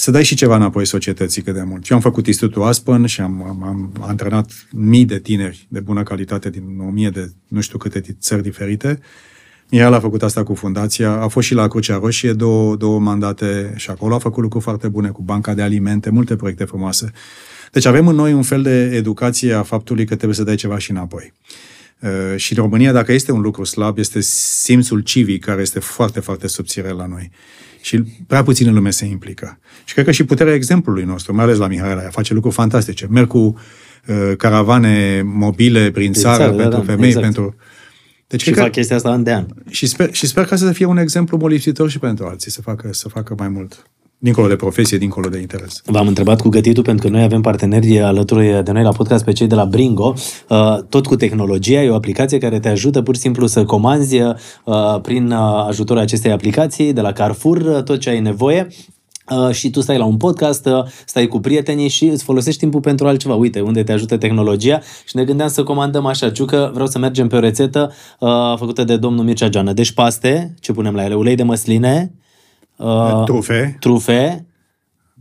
Să 0.00 0.10
dai 0.10 0.24
și 0.24 0.34
ceva 0.34 0.56
înapoi 0.56 0.86
societății 0.86 1.42
cât 1.42 1.54
de 1.54 1.62
mult. 1.62 1.88
Eu 1.88 1.96
am 1.96 2.02
făcut 2.02 2.26
Institutul 2.26 2.62
Aspen 2.62 3.06
și 3.06 3.20
am, 3.20 3.44
am, 3.48 3.62
am 3.62 3.92
antrenat 4.08 4.50
mii 4.72 5.04
de 5.04 5.18
tineri 5.18 5.66
de 5.68 5.80
bună 5.80 6.02
calitate 6.02 6.50
din 6.50 6.78
o 6.80 6.90
mie 6.90 7.10
de 7.10 7.30
nu 7.48 7.60
știu 7.60 7.78
câte 7.78 8.16
țări 8.20 8.42
diferite. 8.42 9.00
El 9.68 9.92
a 9.92 10.00
făcut 10.00 10.22
asta 10.22 10.42
cu 10.42 10.54
fundația, 10.54 11.10
a 11.10 11.28
fost 11.28 11.46
și 11.46 11.54
la 11.54 11.68
Crucea 11.68 11.96
Roșie 11.96 12.32
două, 12.32 12.76
două 12.76 13.00
mandate 13.00 13.72
și 13.76 13.90
acolo 13.90 14.14
a 14.14 14.18
făcut 14.18 14.42
lucruri 14.42 14.64
foarte 14.64 14.88
bune 14.88 15.08
cu 15.08 15.22
banca 15.22 15.54
de 15.54 15.62
alimente, 15.62 16.10
multe 16.10 16.36
proiecte 16.36 16.64
frumoase. 16.64 17.12
Deci 17.72 17.84
avem 17.84 18.08
în 18.08 18.14
noi 18.14 18.32
un 18.32 18.42
fel 18.42 18.62
de 18.62 18.84
educație 18.94 19.52
a 19.52 19.62
faptului 19.62 20.04
că 20.04 20.14
trebuie 20.14 20.36
să 20.36 20.44
dai 20.44 20.54
ceva 20.54 20.78
și 20.78 20.90
înapoi. 20.90 21.32
Uh, 22.00 22.36
și 22.36 22.56
în 22.56 22.62
România, 22.62 22.92
dacă 22.92 23.12
este 23.12 23.32
un 23.32 23.40
lucru 23.40 23.64
slab, 23.64 23.98
este 23.98 24.20
simțul 24.20 25.00
civic, 25.00 25.44
care 25.44 25.60
este 25.60 25.78
foarte, 25.78 26.20
foarte 26.20 26.46
subțire 26.46 26.90
la 26.90 27.06
noi. 27.06 27.30
Și 27.80 28.02
prea 28.26 28.42
puține 28.42 28.70
lume 28.70 28.90
se 28.90 29.04
implică. 29.04 29.58
Și 29.84 29.92
cred 29.92 30.04
că 30.04 30.10
și 30.10 30.24
puterea 30.24 30.54
exemplului 30.54 31.04
nostru, 31.04 31.34
mai 31.34 31.44
ales 31.44 31.56
la 31.56 31.66
Mihaela, 31.66 32.00
face 32.00 32.34
lucruri 32.34 32.54
fantastice. 32.54 33.06
Merg 33.10 33.26
cu 33.26 33.38
uh, 33.38 34.32
caravane 34.36 35.22
mobile 35.24 35.90
prin 35.90 36.12
țară, 36.12 36.42
țară 36.42 36.56
pentru 36.56 36.78
da, 36.78 36.84
femei, 36.84 37.08
exact. 37.08 37.24
pentru... 37.24 37.54
Deci 38.26 38.42
și 38.42 38.52
fac 38.52 38.64
că, 38.64 38.70
chestia 38.70 38.96
asta 38.96 39.10
an 39.10 39.22
de 39.22 39.32
an. 39.32 39.46
Și 39.68 39.86
sper, 39.86 40.12
și 40.12 40.26
sper 40.26 40.44
ca 40.44 40.56
să 40.56 40.72
fie 40.72 40.86
un 40.86 40.98
exemplu 40.98 41.36
molipsitor 41.36 41.90
și 41.90 41.98
pentru 41.98 42.26
alții, 42.26 42.50
să 42.50 42.62
facă, 42.62 42.88
să 42.92 43.08
facă 43.08 43.34
mai 43.38 43.48
mult 43.48 43.90
dincolo 44.22 44.48
de 44.48 44.56
profesie, 44.56 44.98
dincolo 44.98 45.28
de 45.28 45.38
interes. 45.38 45.82
V-am 45.84 46.06
întrebat 46.06 46.40
cu 46.40 46.48
gătitul 46.48 46.82
pentru 46.82 47.06
că 47.06 47.12
noi 47.12 47.22
avem 47.22 47.40
parteneri 47.40 48.00
alături 48.00 48.64
de 48.64 48.72
noi 48.72 48.82
la 48.82 48.92
podcast 48.92 49.24
pe 49.24 49.32
cei 49.32 49.46
de 49.46 49.54
la 49.54 49.64
Bringo, 49.64 50.14
uh, 50.48 50.78
tot 50.88 51.06
cu 51.06 51.16
tehnologia, 51.16 51.82
e 51.82 51.90
o 51.90 51.94
aplicație 51.94 52.38
care 52.38 52.60
te 52.60 52.68
ajută 52.68 53.02
pur 53.02 53.14
și 53.14 53.20
simplu 53.20 53.46
să 53.46 53.64
comanzi 53.64 54.20
uh, 54.20 55.00
prin 55.02 55.30
uh, 55.30 55.64
ajutorul 55.66 56.02
acestei 56.02 56.32
aplicații 56.32 56.92
de 56.92 57.00
la 57.00 57.12
Carrefour 57.12 57.82
tot 57.82 57.98
ce 57.98 58.08
ai 58.08 58.20
nevoie 58.20 58.68
Uh, 59.30 59.50
și 59.50 59.70
tu 59.70 59.80
stai 59.80 59.98
la 59.98 60.04
un 60.04 60.16
podcast, 60.16 60.66
uh, 60.66 60.84
stai 61.06 61.26
cu 61.26 61.40
prietenii 61.40 61.88
și 61.88 62.04
îți 62.04 62.24
folosești 62.24 62.60
timpul 62.60 62.80
pentru 62.80 63.06
altceva. 63.06 63.34
Uite, 63.34 63.60
unde 63.60 63.82
te 63.82 63.92
ajută 63.92 64.16
tehnologia 64.16 64.80
și 65.04 65.16
ne 65.16 65.24
gândeam 65.24 65.48
să 65.48 65.62
comandăm 65.62 66.06
așa, 66.06 66.30
ciucă, 66.30 66.70
vreau 66.72 66.86
să 66.86 66.98
mergem 66.98 67.28
pe 67.28 67.36
o 67.36 67.38
rețetă 67.38 67.92
uh, 68.18 68.30
făcută 68.56 68.84
de 68.84 68.96
domnul 68.96 69.24
Mircea 69.24 69.48
Geană. 69.48 69.72
Deci 69.72 69.92
paste, 69.92 70.54
ce 70.60 70.72
punem 70.72 70.94
la 70.94 71.04
ele? 71.04 71.14
Ulei 71.14 71.34
de 71.34 71.42
măsline, 71.42 72.12
uh, 72.80 73.22
trufe, 73.24 73.76
trufe, 73.80 74.46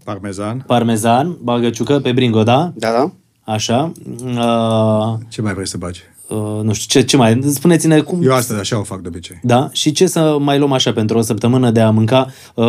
parmezan, 0.03 0.64
parmezan, 0.68 1.38
bagăciucă 1.41 1.99
pe 1.99 2.11
bringo, 2.11 2.44
da? 2.44 2.72
Da, 2.76 2.90
da. 2.91 3.11
Așa. 3.53 3.91
Uh, 4.23 5.19
ce 5.27 5.41
mai 5.41 5.53
vrei 5.53 5.68
să 5.68 5.77
bagi? 5.77 6.02
Uh, 6.27 6.60
nu 6.64 6.73
știu, 6.73 6.99
ce, 6.99 7.06
ce 7.06 7.18
mai... 7.18 7.40
Spuneți-ne 7.44 7.99
cum... 7.99 8.23
Eu 8.23 8.34
asta 8.34 8.53
așa 8.60 8.80
o 8.80 8.84
fac 8.84 9.02
de 9.02 9.07
obicei. 9.07 9.40
Da? 9.44 9.69
Și 9.72 9.91
ce 9.91 10.07
să 10.07 10.38
mai 10.40 10.57
luăm 10.57 10.72
așa 10.72 10.94
pentru 10.94 11.18
o 11.18 11.22
săptămână 11.22 11.72
de 11.72 11.80
a 11.80 11.90
mânca 11.90 12.27
uh, 12.56 12.65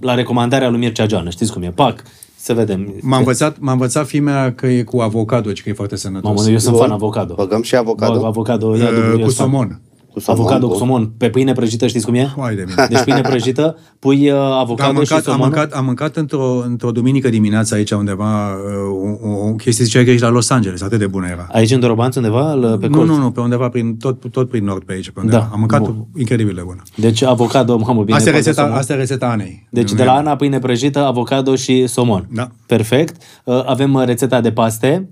la 0.00 0.14
recomandarea 0.14 0.68
lui 0.68 0.78
Mircea 0.78 1.06
Geană? 1.06 1.30
Știți 1.30 1.52
cum 1.52 1.62
e? 1.62 1.70
Pac, 1.70 2.02
să 2.36 2.54
vedem. 2.54 2.94
M-a 3.00 3.16
învățat, 3.16 3.58
m-a 3.58 3.72
învățat 3.72 4.06
fimea 4.06 4.52
că 4.54 4.66
e 4.66 4.82
cu 4.82 5.00
avocado, 5.00 5.52
și 5.54 5.62
că 5.62 5.68
e 5.68 5.72
foarte 5.72 5.96
sănătos. 5.96 6.36
Mamă, 6.36 6.50
eu 6.50 6.58
sunt 6.58 6.76
fan 6.76 6.90
avocado. 6.90 7.34
Băgăm 7.34 7.62
și 7.62 7.76
avocado? 7.76 8.20
Bă, 8.20 8.26
avocado, 8.26 8.76
ia 8.76 8.88
uh, 9.14 9.22
cu 9.22 9.30
somon 9.30 9.80
cu 10.12 10.20
somon. 10.20 10.40
Avocado 10.40 10.68
cu 10.68 10.74
somon. 10.74 11.06
Pe 11.16 11.30
pâine 11.30 11.52
prăjită 11.52 11.86
știți 11.86 12.04
cum 12.04 12.14
e? 12.14 12.32
Hai 12.36 12.54
de 12.54 12.64
mine. 12.66 12.86
Deci 12.88 13.02
pâine 13.02 13.20
prăjită, 13.20 13.76
pui 13.98 14.30
uh, 14.30 14.38
avocado 14.38 14.88
am 14.88 14.94
mâncat, 14.94 15.18
și 15.18 15.24
somon. 15.24 15.40
Am 15.40 15.48
mâncat, 15.48 15.72
am 15.72 15.84
mâncat 15.84 16.16
într-o, 16.16 16.62
într-o 16.66 16.90
duminică 16.90 17.28
dimineață 17.28 17.74
aici 17.74 17.90
undeva 17.90 18.52
uh, 18.52 19.22
o, 19.22 19.48
o 19.48 19.52
chestie 19.52 19.84
zicea 19.84 20.04
că 20.04 20.10
ești 20.10 20.22
la 20.22 20.28
Los 20.28 20.50
Angeles, 20.50 20.82
atât 20.82 20.98
de 20.98 21.06
bună 21.06 21.26
era. 21.26 21.46
Aici 21.52 21.70
în 21.70 21.80
Dorobanț 21.80 22.16
undeva? 22.16 22.76
Pe 22.80 22.86
nu, 22.86 23.04
nu, 23.04 23.16
nu, 23.16 23.30
pe 23.30 23.40
undeva 23.40 23.68
prin, 23.68 23.96
tot, 23.96 24.30
tot 24.30 24.48
prin 24.48 24.64
nord 24.64 24.82
pe 24.82 24.92
aici. 24.92 25.10
Pe 25.10 25.20
undeva. 25.20 25.38
Da. 25.38 25.48
Am 25.52 25.58
mâncat 25.58 25.80
Bun. 25.80 26.06
incredibil 26.16 26.54
de 26.54 26.62
bună. 26.64 26.82
Deci 26.96 27.22
avocado, 27.22 27.78
mamă, 27.78 28.02
bine. 28.02 28.16
Asta 28.16 28.28
e 28.28 28.32
rețeta, 28.32 28.62
asta 28.62 28.92
e 28.92 28.96
rețeta 28.96 29.26
Anei. 29.26 29.68
Deci 29.70 29.92
de 29.92 30.04
la 30.04 30.12
Ana 30.12 30.36
pâine 30.36 30.58
prăjită, 30.58 31.04
avocado 31.04 31.54
și 31.54 31.86
somon. 31.86 32.28
Da. 32.32 32.50
Perfect. 32.66 33.22
Uh, 33.44 33.62
avem 33.66 34.02
rețeta 34.04 34.40
de 34.40 34.52
paste. 34.52 35.08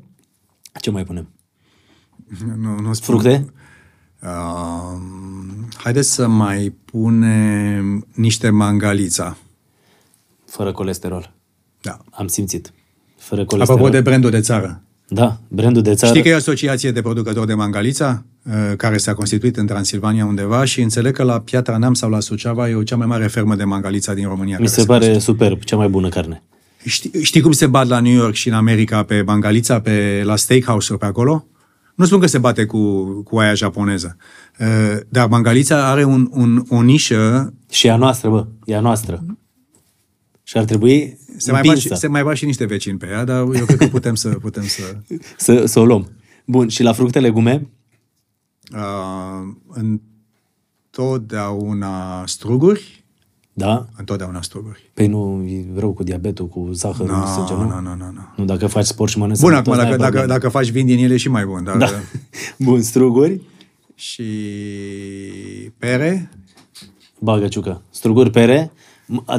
Ce 0.80 0.90
mai 0.90 1.04
punem? 1.04 1.28
Nu, 2.60 2.78
nu 2.82 2.92
spun. 2.92 3.18
Fructe? 3.18 3.46
Uh, 4.22 5.00
haideți 5.76 6.12
să 6.12 6.28
mai 6.28 6.74
punem 6.84 8.06
niște 8.14 8.50
mangalița. 8.50 9.36
Fără 10.46 10.72
colesterol. 10.72 11.32
Da. 11.80 11.98
Am 12.10 12.26
simțit. 12.26 12.72
Fără 13.18 13.44
colesterol. 13.44 13.80
Apropo 13.80 13.96
de 13.96 14.00
brandul 14.00 14.30
de 14.30 14.40
țară. 14.40 14.80
Da, 15.08 15.38
brandul 15.48 15.82
de 15.82 15.94
țară. 15.94 16.12
Știi 16.12 16.22
că 16.22 16.28
e 16.28 16.32
o 16.32 16.36
asociație 16.36 16.90
de 16.90 17.02
producători 17.02 17.46
de 17.46 17.54
mangalița 17.54 18.24
uh, 18.42 18.52
care 18.76 18.96
s-a 18.96 19.14
constituit 19.14 19.56
în 19.56 19.66
Transilvania 19.66 20.24
undeva 20.26 20.64
și 20.64 20.80
înțeleg 20.80 21.14
că 21.14 21.22
la 21.22 21.40
Piatra 21.40 21.76
Neam 21.76 21.94
sau 21.94 22.10
la 22.10 22.20
Suceava 22.20 22.68
e 22.68 22.74
o 22.74 22.82
cea 22.82 22.96
mai 22.96 23.06
mare 23.06 23.26
fermă 23.26 23.54
de 23.54 23.64
mangalița 23.64 24.14
din 24.14 24.28
România. 24.28 24.58
Mi 24.60 24.68
se 24.68 24.84
pare 24.84 25.18
superb, 25.18 25.62
cea 25.62 25.76
mai 25.76 25.88
bună 25.88 26.08
carne. 26.08 26.42
Știi, 26.84 27.22
știi 27.22 27.40
cum 27.40 27.52
se 27.52 27.66
bat 27.66 27.86
la 27.86 28.00
New 28.00 28.12
York 28.12 28.34
și 28.34 28.48
în 28.48 28.54
America 28.54 29.02
pe 29.02 29.22
mangalița, 29.22 29.80
pe, 29.80 30.22
la 30.24 30.36
steakhouse-uri 30.36 31.00
pe 31.00 31.06
acolo? 31.06 31.46
Nu 31.96 32.04
spun 32.04 32.20
că 32.20 32.26
se 32.26 32.38
bate 32.38 32.64
cu, 32.64 33.04
cu 33.22 33.38
aia 33.38 33.54
japoneză, 33.54 34.16
uh, 34.58 35.00
dar 35.08 35.28
mangalița 35.28 35.90
are 35.90 36.04
un, 36.04 36.28
un, 36.30 36.64
o 36.68 36.82
nișă... 36.82 37.54
Și 37.70 37.88
a 37.88 37.96
noastră, 37.96 38.30
bă, 38.30 38.46
e 38.64 38.76
a 38.76 38.80
noastră. 38.80 39.24
Și 40.42 40.56
ar 40.56 40.64
trebui 40.64 41.18
se 41.36 41.52
mai, 41.52 41.62
bat 41.64 41.76
și, 41.76 41.96
se 41.96 42.06
mai 42.06 42.22
bat 42.22 42.36
și 42.36 42.44
niște 42.44 42.64
vecini 42.64 42.98
pe 42.98 43.06
ea, 43.06 43.24
dar 43.24 43.38
eu 43.38 43.64
cred 43.64 43.78
că 43.78 43.86
putem 43.86 44.14
să... 44.14 44.28
Putem 44.28 44.66
să... 44.66 44.96
să, 45.36 45.64
să 45.64 45.80
o 45.80 45.84
luăm. 45.84 46.10
Bun, 46.44 46.68
și 46.68 46.82
la 46.82 46.92
fructe, 46.92 47.20
legume? 47.20 47.68
Uh, 48.72 49.54
întotdeauna 50.88 52.26
struguri. 52.26 53.04
Da? 53.58 53.86
Întotdeauna 53.96 54.42
struguri. 54.42 54.90
Păi 54.94 55.06
nu 55.06 55.44
e 55.48 55.64
rău 55.78 55.92
cu 55.92 56.02
diabetul, 56.02 56.48
cu 56.48 56.68
zahărul, 56.72 57.16
no, 57.16 57.26
sânge, 57.26 57.52
nu? 57.52 57.68
Nu, 57.68 57.80
nu, 57.80 57.96
nu. 57.96 58.20
Nu, 58.36 58.44
dacă 58.44 58.66
faci 58.66 58.84
sport 58.84 59.10
și 59.10 59.18
mănânci 59.18 59.40
Bun, 59.40 59.52
acum, 59.52 59.76
dacă, 59.76 59.96
dacă, 59.96 60.26
dacă 60.26 60.48
faci 60.48 60.70
vin 60.70 60.86
din 60.86 60.98
ele 60.98 61.16
și 61.16 61.28
mai 61.28 61.44
bun. 61.44 61.64
Dar... 61.64 61.76
Da. 61.76 61.88
Bun, 62.66 62.82
struguri. 62.82 63.40
Și 63.94 64.22
pere. 65.78 66.30
Bagăciucă. 67.18 67.82
Struguri, 67.90 68.30
pere. 68.30 68.72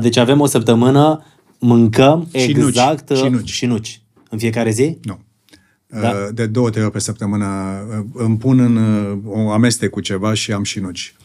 Deci 0.02 0.18
avem 0.18 0.39
o 0.39 0.45
săptămână, 0.45 1.23
mâncăm 1.60 2.27
și 2.34 2.49
exact 2.49 3.10
nuci. 3.10 3.19
Și 3.19 3.30
nuci. 3.30 3.49
și 3.49 3.65
nuci. 3.65 4.02
În 4.30 4.38
fiecare 4.38 4.72
zi? 4.72 4.98
Nu. 5.03 5.19
Da? 5.88 6.14
De 6.34 6.45
două, 6.45 6.69
trei 6.69 6.84
ori 6.84 6.91
pe 6.91 6.99
săptămână 6.99 7.45
îmi 8.14 8.38
pun 8.38 8.60
în 8.60 8.77
o 9.26 9.52
amestec 9.52 9.89
cu 9.89 9.99
ceva 9.99 10.34
și 10.34 10.52
am 10.52 10.64
și 10.64 10.80
nuci. 10.80 11.15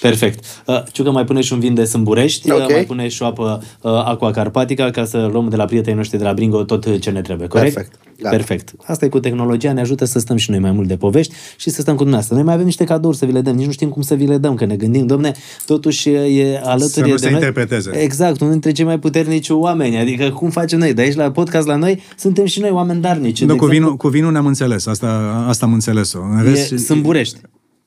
Perfect. 0.00 0.44
Uh, 0.66 0.82
Ciucă 0.92 1.10
mai 1.10 1.24
pune 1.24 1.40
și 1.40 1.52
un 1.52 1.58
vin 1.58 1.74
de 1.74 1.84
sâmburești, 1.84 2.50
okay. 2.50 2.66
mai 2.70 2.84
pune 2.84 3.08
și 3.08 3.22
o 3.22 3.26
apă 3.26 3.62
uh, 3.82 3.90
aqua 4.04 4.30
carpatica 4.30 4.90
ca 4.90 5.04
să 5.04 5.28
luăm 5.32 5.48
de 5.48 5.56
la 5.56 5.64
prietenii 5.64 5.96
noștri 5.96 6.18
de 6.18 6.24
la 6.24 6.32
Bringo 6.32 6.64
tot 6.64 6.98
ce 7.00 7.10
ne 7.10 7.20
trebuie, 7.20 7.48
corect? 7.48 7.74
Perfect. 7.74 7.98
Gata. 8.20 8.36
Perfect. 8.36 8.72
Asta 8.84 9.04
e 9.04 9.08
cu 9.08 9.20
tehnologia, 9.20 9.72
ne 9.72 9.80
ajută 9.80 10.04
să 10.04 10.18
stăm 10.18 10.36
și 10.36 10.50
noi 10.50 10.58
mai 10.58 10.70
mult 10.70 10.88
de 10.88 10.96
povești 10.96 11.34
și 11.56 11.70
să 11.70 11.80
stăm 11.80 11.92
cu 11.94 12.02
dumneavoastră. 12.02 12.34
Noi 12.34 12.44
mai 12.44 12.54
avem 12.54 12.66
niște 12.66 12.84
cadouri 12.84 13.16
să 13.16 13.26
vi 13.26 13.32
le 13.32 13.40
dăm, 13.40 13.56
nici 13.56 13.66
nu 13.66 13.72
știm 13.72 13.88
cum 13.88 14.02
să 14.02 14.14
vi 14.14 14.26
le 14.26 14.38
dăm, 14.38 14.54
că 14.54 14.64
ne 14.64 14.76
gândim, 14.76 15.06
domne, 15.06 15.32
totuși 15.66 16.08
e 16.10 16.60
alături 16.64 16.90
să 16.90 17.00
de 17.00 17.16
se 17.16 17.24
noi. 17.24 17.34
interpreteze. 17.34 17.90
Exact, 17.96 18.40
unul 18.40 18.52
dintre 18.52 18.72
cei 18.72 18.84
mai 18.84 18.98
puternici 18.98 19.48
oameni, 19.48 19.98
adică 19.98 20.30
cum 20.30 20.50
facem 20.50 20.78
noi? 20.78 20.94
De 20.94 21.02
aici 21.02 21.14
la 21.14 21.30
podcast 21.30 21.66
la 21.66 21.76
noi 21.76 22.02
suntem 22.16 22.44
și 22.44 22.60
noi 22.60 22.70
oameni 22.70 23.00
darnici. 23.00 23.44
Nu, 23.44 23.56
cu, 23.56 23.66
vinul, 23.66 23.96
cu 23.96 24.08
vinul 24.08 24.32
ne-am 24.32 24.46
înțeles, 24.46 24.86
asta, 24.86 25.44
asta 25.48 25.66
am 25.66 25.72
înțeles-o. 25.72 26.18
În 26.20 26.42
rest, 26.42 26.72
e 26.72 26.76
sâmburești. 26.76 27.38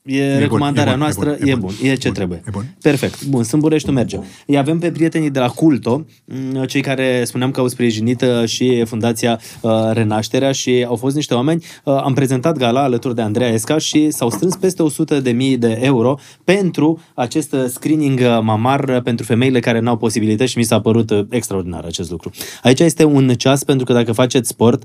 E, 0.03 0.17
e 0.17 0.37
recomandarea 0.37 0.91
bun, 0.91 1.01
e 1.01 1.03
noastră, 1.03 1.35
bun, 1.39 1.47
e 1.47 1.55
bun, 1.55 1.69
e 1.69 1.75
bun, 1.81 1.89
e 1.89 1.95
ce 1.95 2.07
bun, 2.07 2.13
trebuie. 2.15 2.43
E 2.47 2.49
bun. 2.51 2.75
Perfect. 2.81 3.25
Bun, 3.25 3.43
Sâmbureștiul 3.43 3.93
merge. 3.93 4.19
Îi 4.45 4.57
avem 4.57 4.79
pe 4.79 4.91
prietenii 4.91 5.29
de 5.29 5.39
la 5.39 5.47
Culto, 5.47 6.05
mm, 6.25 6.63
cei 6.63 6.81
care 6.81 7.23
spuneam 7.25 7.51
că 7.51 7.59
au 7.59 7.67
sprijinit 7.67 8.21
uh, 8.21 8.45
și 8.45 8.83
Fundația 8.85 9.39
uh, 9.61 9.71
Renașterea 9.91 10.51
și 10.51 10.85
au 10.87 10.95
fost 10.95 11.15
niște 11.15 11.33
oameni. 11.33 11.63
Uh, 11.83 11.93
am 12.03 12.13
prezentat 12.13 12.57
gala 12.57 12.83
alături 12.83 13.15
de 13.15 13.21
Andreea 13.21 13.51
Esca 13.51 13.77
și 13.77 14.11
s-au 14.11 14.29
strâns 14.29 14.55
peste 14.55 14.83
100 14.83 15.19
de 15.19 15.31
mii 15.31 15.57
de 15.57 15.79
euro 15.81 16.19
pentru 16.43 16.99
acest 17.13 17.55
screening 17.67 18.19
mamar 18.41 19.01
pentru 19.01 19.25
femeile 19.25 19.59
care 19.59 19.79
n-au 19.79 19.97
posibilități 19.97 20.51
și 20.51 20.57
mi 20.57 20.63
s-a 20.63 20.81
părut 20.81 21.11
extraordinar 21.29 21.83
acest 21.85 22.09
lucru. 22.11 22.31
Aici 22.63 22.79
este 22.79 23.03
un 23.03 23.27
ceas 23.27 23.63
pentru 23.63 23.85
că 23.85 23.93
dacă 23.93 24.11
faceți 24.11 24.49
sport, 24.49 24.83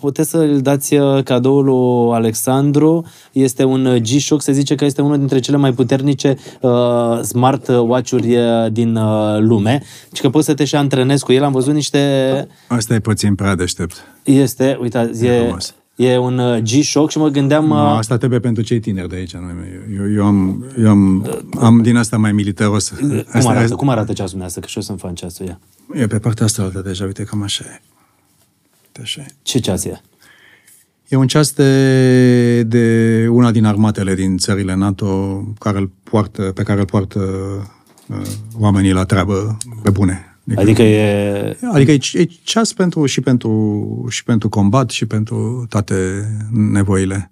puteți 0.00 0.30
să-l 0.30 0.60
dați 0.60 0.94
cadoul 1.24 1.64
lui 1.64 2.14
Alexandru. 2.14 3.06
Este 3.32 3.64
un 3.64 3.98
G-Shock, 4.24 4.40
se 4.40 4.52
zice 4.52 4.74
că 4.74 4.84
este 4.84 5.02
unul 5.02 5.18
dintre 5.18 5.38
cele 5.38 5.56
mai 5.56 5.72
puternice 5.72 6.36
uh, 6.60 7.20
smart 7.22 7.68
watch-uri 7.68 8.36
uh, 8.36 8.72
din 8.72 8.96
uh, 8.96 9.38
lume. 9.38 9.82
Și 10.12 10.20
că 10.20 10.30
poți 10.30 10.46
să 10.46 10.54
te 10.54 10.64
și 10.64 10.76
antrenezi 10.76 11.24
cu 11.24 11.32
el. 11.32 11.42
Am 11.44 11.52
văzut 11.52 11.74
niște... 11.74 11.98
Asta 12.66 12.94
e 12.94 12.98
puțin 12.98 13.34
prea 13.34 13.54
deștept. 13.54 13.96
Este, 14.22 14.78
uite, 14.80 15.10
e, 15.22 15.54
e 15.96 16.18
un 16.18 16.38
uh, 16.38 16.62
G-Shock 16.62 17.10
și 17.10 17.18
mă 17.18 17.28
gândeam... 17.28 17.66
No, 17.66 17.76
asta 17.76 18.16
trebuie 18.16 18.40
pentru 18.40 18.62
cei 18.62 18.80
tineri 18.80 19.08
de 19.08 19.16
aici. 19.16 19.32
Eu, 19.32 20.12
eu, 20.16 20.24
am, 20.24 20.64
eu 20.78 20.88
am, 20.88 21.26
am 21.60 21.82
din 21.82 21.96
asta 21.96 22.16
mai 22.16 22.32
militaros. 22.32 22.88
Cum 22.88 23.24
asta, 23.32 23.50
arată, 23.50 23.74
cum 23.74 23.88
arată 23.88 24.12
ceasul 24.12 24.38
dumneavoastră? 24.38 24.60
Că 24.60 24.66
și 24.66 24.76
eu 24.76 24.82
să-mi 24.82 24.98
fac 24.98 25.14
ceasul 25.14 25.46
ea. 25.46 25.60
E 25.92 26.06
pe 26.06 26.18
partea 26.18 26.44
asta 26.44 26.62
altă 26.62 26.80
deja, 26.80 27.04
uite, 27.04 27.22
cam 27.24 27.42
așa 27.42 27.64
e. 27.66 27.80
Așa 29.02 29.20
e. 29.20 29.26
Ce 29.42 29.58
ceas 29.58 29.84
e? 29.84 30.00
E 31.08 31.16
un 31.16 31.26
ceas 31.26 31.52
de, 31.52 32.62
de 32.62 33.26
una 33.30 33.50
din 33.50 33.64
armatele 33.64 34.14
din 34.14 34.36
țările 34.36 34.74
NATO 34.74 35.40
care 35.58 35.78
îl 35.78 35.90
poartă, 36.02 36.42
pe 36.42 36.62
care 36.62 36.80
îl 36.80 36.86
poartă 36.86 37.20
uh, 38.08 38.26
oamenii 38.58 38.92
la 38.92 39.04
treabă 39.04 39.56
pe 39.82 39.90
bune. 39.90 40.38
Adică 40.56 40.82
e... 40.82 41.56
Adică 41.72 41.90
e, 41.90 41.98
e 42.12 42.28
ceas 42.42 42.72
pentru, 42.72 43.06
și, 43.06 43.20
pentru, 43.20 44.06
și 44.08 44.24
pentru 44.24 44.48
combat 44.48 44.90
și 44.90 45.06
pentru 45.06 45.66
toate 45.68 45.94
nevoile. 46.52 47.30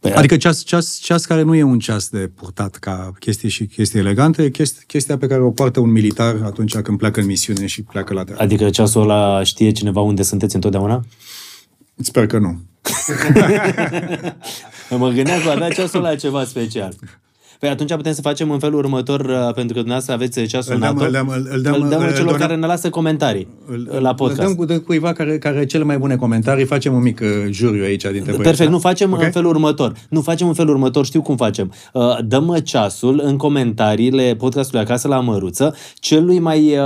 Păi, 0.00 0.12
adică 0.12 0.36
ceas, 0.36 0.62
ceas, 0.62 0.98
ceas 1.02 1.24
care 1.24 1.42
nu 1.42 1.54
e 1.54 1.62
un 1.62 1.78
ceas 1.78 2.08
de 2.08 2.30
purtat 2.34 2.76
ca 2.76 3.12
chestii 3.18 3.48
și 3.48 3.66
chestii 3.66 3.98
elegante, 3.98 4.42
e 4.42 4.50
chestia, 4.50 4.82
chestia 4.86 5.18
pe 5.18 5.26
care 5.26 5.40
o 5.42 5.50
poartă 5.50 5.80
un 5.80 5.90
militar 5.90 6.40
atunci 6.44 6.76
când 6.76 6.98
pleacă 6.98 7.20
în 7.20 7.26
misiune 7.26 7.66
și 7.66 7.82
pleacă 7.82 8.14
la 8.14 8.24
teatru. 8.24 8.44
Adică 8.44 8.70
ceasul 8.70 9.02
ăla 9.02 9.42
știe 9.42 9.70
cineva 9.70 10.00
unde 10.00 10.22
sunteți 10.22 10.54
întotdeauna? 10.54 11.04
Sper 11.98 12.26
că 12.26 12.38
nu. 12.38 12.58
mă 14.98 15.08
gândeam 15.08 15.40
că 15.44 15.50
avea 15.50 15.68
ceasul 15.68 16.00
la 16.00 16.14
ceva 16.14 16.44
special. 16.44 16.92
Păi 17.60 17.68
atunci 17.68 17.94
putem 17.94 18.12
să 18.12 18.20
facem 18.20 18.50
în 18.50 18.58
felul 18.58 18.78
următor, 18.78 19.20
uh, 19.20 19.34
pentru 19.36 19.74
că 19.74 19.80
dumneavoastră 19.80 20.12
aveți 20.12 20.42
ceasul 20.46 20.72
Îl 20.74 20.78
dăm- 20.80 20.82
NATO. 20.94 21.04
îl 21.04 21.10
dăm- 21.10 21.28
îl- 21.28 21.48
îl 21.52 21.60
dăm- 21.62 21.74
îl 21.82 21.88
dăm 21.88 22.00
îl- 22.02 22.14
celor 22.14 22.32
îl- 22.32 22.38
care 22.38 22.54
ne 22.56 22.66
lasă 22.66 22.90
comentarii 22.90 23.48
la 23.98 24.14
podcast. 24.14 24.40
Îl 24.40 24.46
dăm 24.46 24.54
cu 24.54 24.64
de 24.64 24.78
cuiva 24.78 25.12
care, 25.12 25.38
care 25.38 25.56
are 25.56 25.66
cele 25.66 25.84
mai 25.84 25.98
bune 25.98 26.16
comentarii, 26.16 26.64
facem 26.64 26.94
un 26.94 27.02
mic 27.02 27.20
uh, 27.20 27.28
juriu 27.50 27.82
aici 27.84 28.02
dintre 28.02 28.20
băieți. 28.22 28.42
Perfect, 28.42 28.70
nu 28.70 28.78
facem 28.78 29.12
Ok? 29.12 29.22
în 29.22 29.30
felul 29.30 29.50
următor. 29.50 29.92
Nu 30.08 30.20
facem 30.20 30.46
în 30.48 30.54
felul 30.54 30.74
următor, 30.74 31.04
știu 31.04 31.22
cum 31.22 31.36
facem. 31.36 31.72
Uh, 31.92 32.18
Dăm 32.24 32.56
ceasul 32.64 33.20
în 33.24 33.36
comentariile 33.36 34.34
podcastului 34.38 34.80
Acasă 34.84 35.08
la 35.08 35.20
Măruță 35.20 35.74
celui 35.94 36.38
mai... 36.38 36.76
uh, 36.76 36.80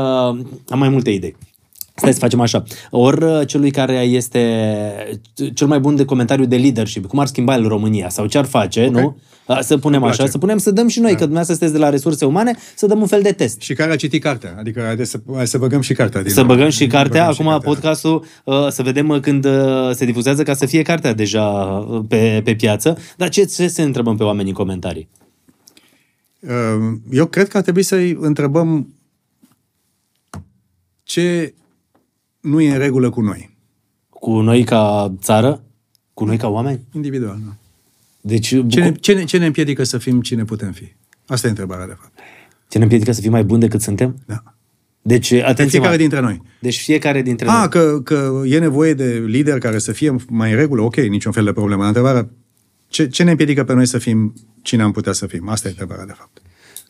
Am 0.69 0.79
mai 0.79 0.89
multe 0.89 1.11
idei. 1.11 1.37
Stai 1.95 2.13
să 2.13 2.19
facem 2.19 2.41
așa. 2.41 2.63
Ori 2.91 3.25
uh, 3.25 3.47
celui 3.47 3.71
care 3.71 3.95
este 4.01 4.41
cel 5.55 5.67
mai 5.67 5.81
bun 5.81 5.97
de 5.97 6.05
comentariu 6.05 6.45
de 6.45 6.57
leadership, 6.57 7.07
cum 7.07 7.19
ar 7.19 7.27
schimba 7.27 7.55
el 7.55 7.69
România 7.69 8.09
sau 8.09 8.27
ce 8.27 8.39
ar 8.39 8.45
face, 8.45 8.87
nu? 8.89 9.17
Uh, 9.47 9.59
Să 9.61 9.79
punem 9.79 9.99
Îmi 10.01 10.07
așa, 10.09 10.17
place. 10.17 10.31
să 10.31 10.39
punem 10.39 10.59
să 10.59 10.71
dăm 10.71 10.89
și 10.89 11.01
noi, 11.01 11.11
că 11.11 11.17
dumneavoastră 11.19 11.55
sunteți 11.55 11.73
de 11.73 11.79
la 11.85 11.91
resurse 11.91 12.25
umane, 12.25 12.57
să 12.77 12.87
dăm 12.87 13.01
un 13.01 13.07
fel 13.07 13.23
de 13.23 13.33
test. 13.33 13.61
Și 13.61 13.75
care 13.75 13.93
a 13.93 13.97
citit 13.97 14.23
cartea. 14.23 14.55
Adică 14.59 14.81
haideți 14.81 15.11
să, 15.11 15.21
hai 15.35 15.47
să 15.47 15.59
băgăm 15.59 15.81
și 15.81 15.93
cartea. 15.95 16.23
Din 16.23 16.31
Să 16.33 16.41
nou. 16.43 16.49
băgăm 16.49 16.69
și 16.69 16.87
cartea, 16.87 17.21
Băgăm 17.21 17.33
și 17.35 17.41
acum 17.41 17.53
cartea. 17.53 17.71
podcastul, 17.71 18.25
uh, 18.45 18.69
să 18.69 18.83
vedem 18.83 19.09
uh, 19.09 19.21
când 19.21 19.45
uh, 19.45 19.91
se 19.93 20.05
difuzează 20.05 20.43
ca 20.43 20.55
să 20.55 20.67
fie 20.67 20.83
cartea 20.83 21.13
deja 21.13 21.43
uh, 21.89 22.05
pe, 22.09 22.41
pe 22.45 22.55
piață. 22.55 22.99
Dar 23.17 23.29
ce, 23.29 23.45
ce 23.45 23.69
să 23.69 23.83
întrebăm 23.83 24.17
pe 24.17 24.23
oameni 24.23 24.49
în 24.49 24.55
comentarii? 24.55 25.09
Uh, 26.41 26.51
Eu 27.11 27.27
cred 27.27 27.49
că 27.49 27.57
ar 27.57 27.63
trebui 27.63 27.83
să-i 27.83 28.17
întrebăm 28.21 28.95
ce 31.03 31.55
nu 32.43 32.61
e 32.61 32.73
în 32.73 32.79
regulă 32.79 33.11
cu 33.11 33.21
noi. 33.21 33.57
Cu 34.09 34.41
noi 34.41 34.65
ca 34.65 35.15
țară? 35.21 35.63
Cu 36.15 36.25
noi 36.25 36.37
ca 36.37 36.49
oameni? 36.49 36.81
Individual, 36.93 37.39
nu? 37.45 37.53
Deci, 38.21 38.47
Ce 38.49 38.65
ce 38.69 38.81
ne, 38.81 38.89
ne, 38.89 38.93
ce, 38.93 39.13
ne, 39.13 39.25
ce 39.25 39.39
ne 39.39 39.47
împiedică 39.47 39.85
să 39.85 39.99
fim 39.99 40.21
cine 40.21 40.45
putem 40.45 40.73
fi? 40.73 40.93
Asta 41.27 41.47
e 41.47 41.51
întrebarea, 41.51 41.87
de 41.87 41.97
fapt. 42.01 42.13
ce 42.69 42.77
ne 42.79 42.83
împiedică 42.85 43.13
să 43.13 43.21
fim 43.21 43.31
mai 43.31 43.45
buni 43.45 43.61
decât 43.61 43.81
suntem? 43.81 44.23
Da. 44.27 44.43
Deci, 45.03 45.31
De 45.31 45.43
atenție, 45.43 45.67
fiecare 45.69 45.91
mă. 45.95 46.01
dintre 46.01 46.21
noi. 46.21 46.43
Deci 46.61 46.81
fiecare 46.81 47.23
dintre 47.23 47.49
A, 47.49 47.59
noi. 47.59 47.69
că, 47.69 48.01
că 48.05 48.43
e 48.47 48.59
nevoie 48.59 48.95
de 48.95 49.25
lider 49.27 49.59
care 49.59 49.79
să 49.79 49.93
fie 49.93 50.17
mai 50.29 50.51
în 50.51 50.57
regulă, 50.57 50.83
ok, 50.83 50.97
niciun 50.97 51.33
fel 51.33 51.45
de 51.45 51.53
problemă. 51.53 51.87
Întrebarea, 51.87 52.29
ce, 52.89 53.09
ce 53.09 53.23
ne 53.23 53.31
împiedică 53.31 53.65
pe 53.65 53.73
noi 53.75 53.87
să 53.87 53.99
fim 53.99 54.35
cine 54.63 54.83
am 54.83 54.93
putea 54.93 55.13
să 55.13 55.27
fim? 55.27 55.49
Asta 55.49 55.69
e 55.69 55.71
întrebarea, 55.71 56.05
de 56.07 56.13
fapt. 56.17 56.43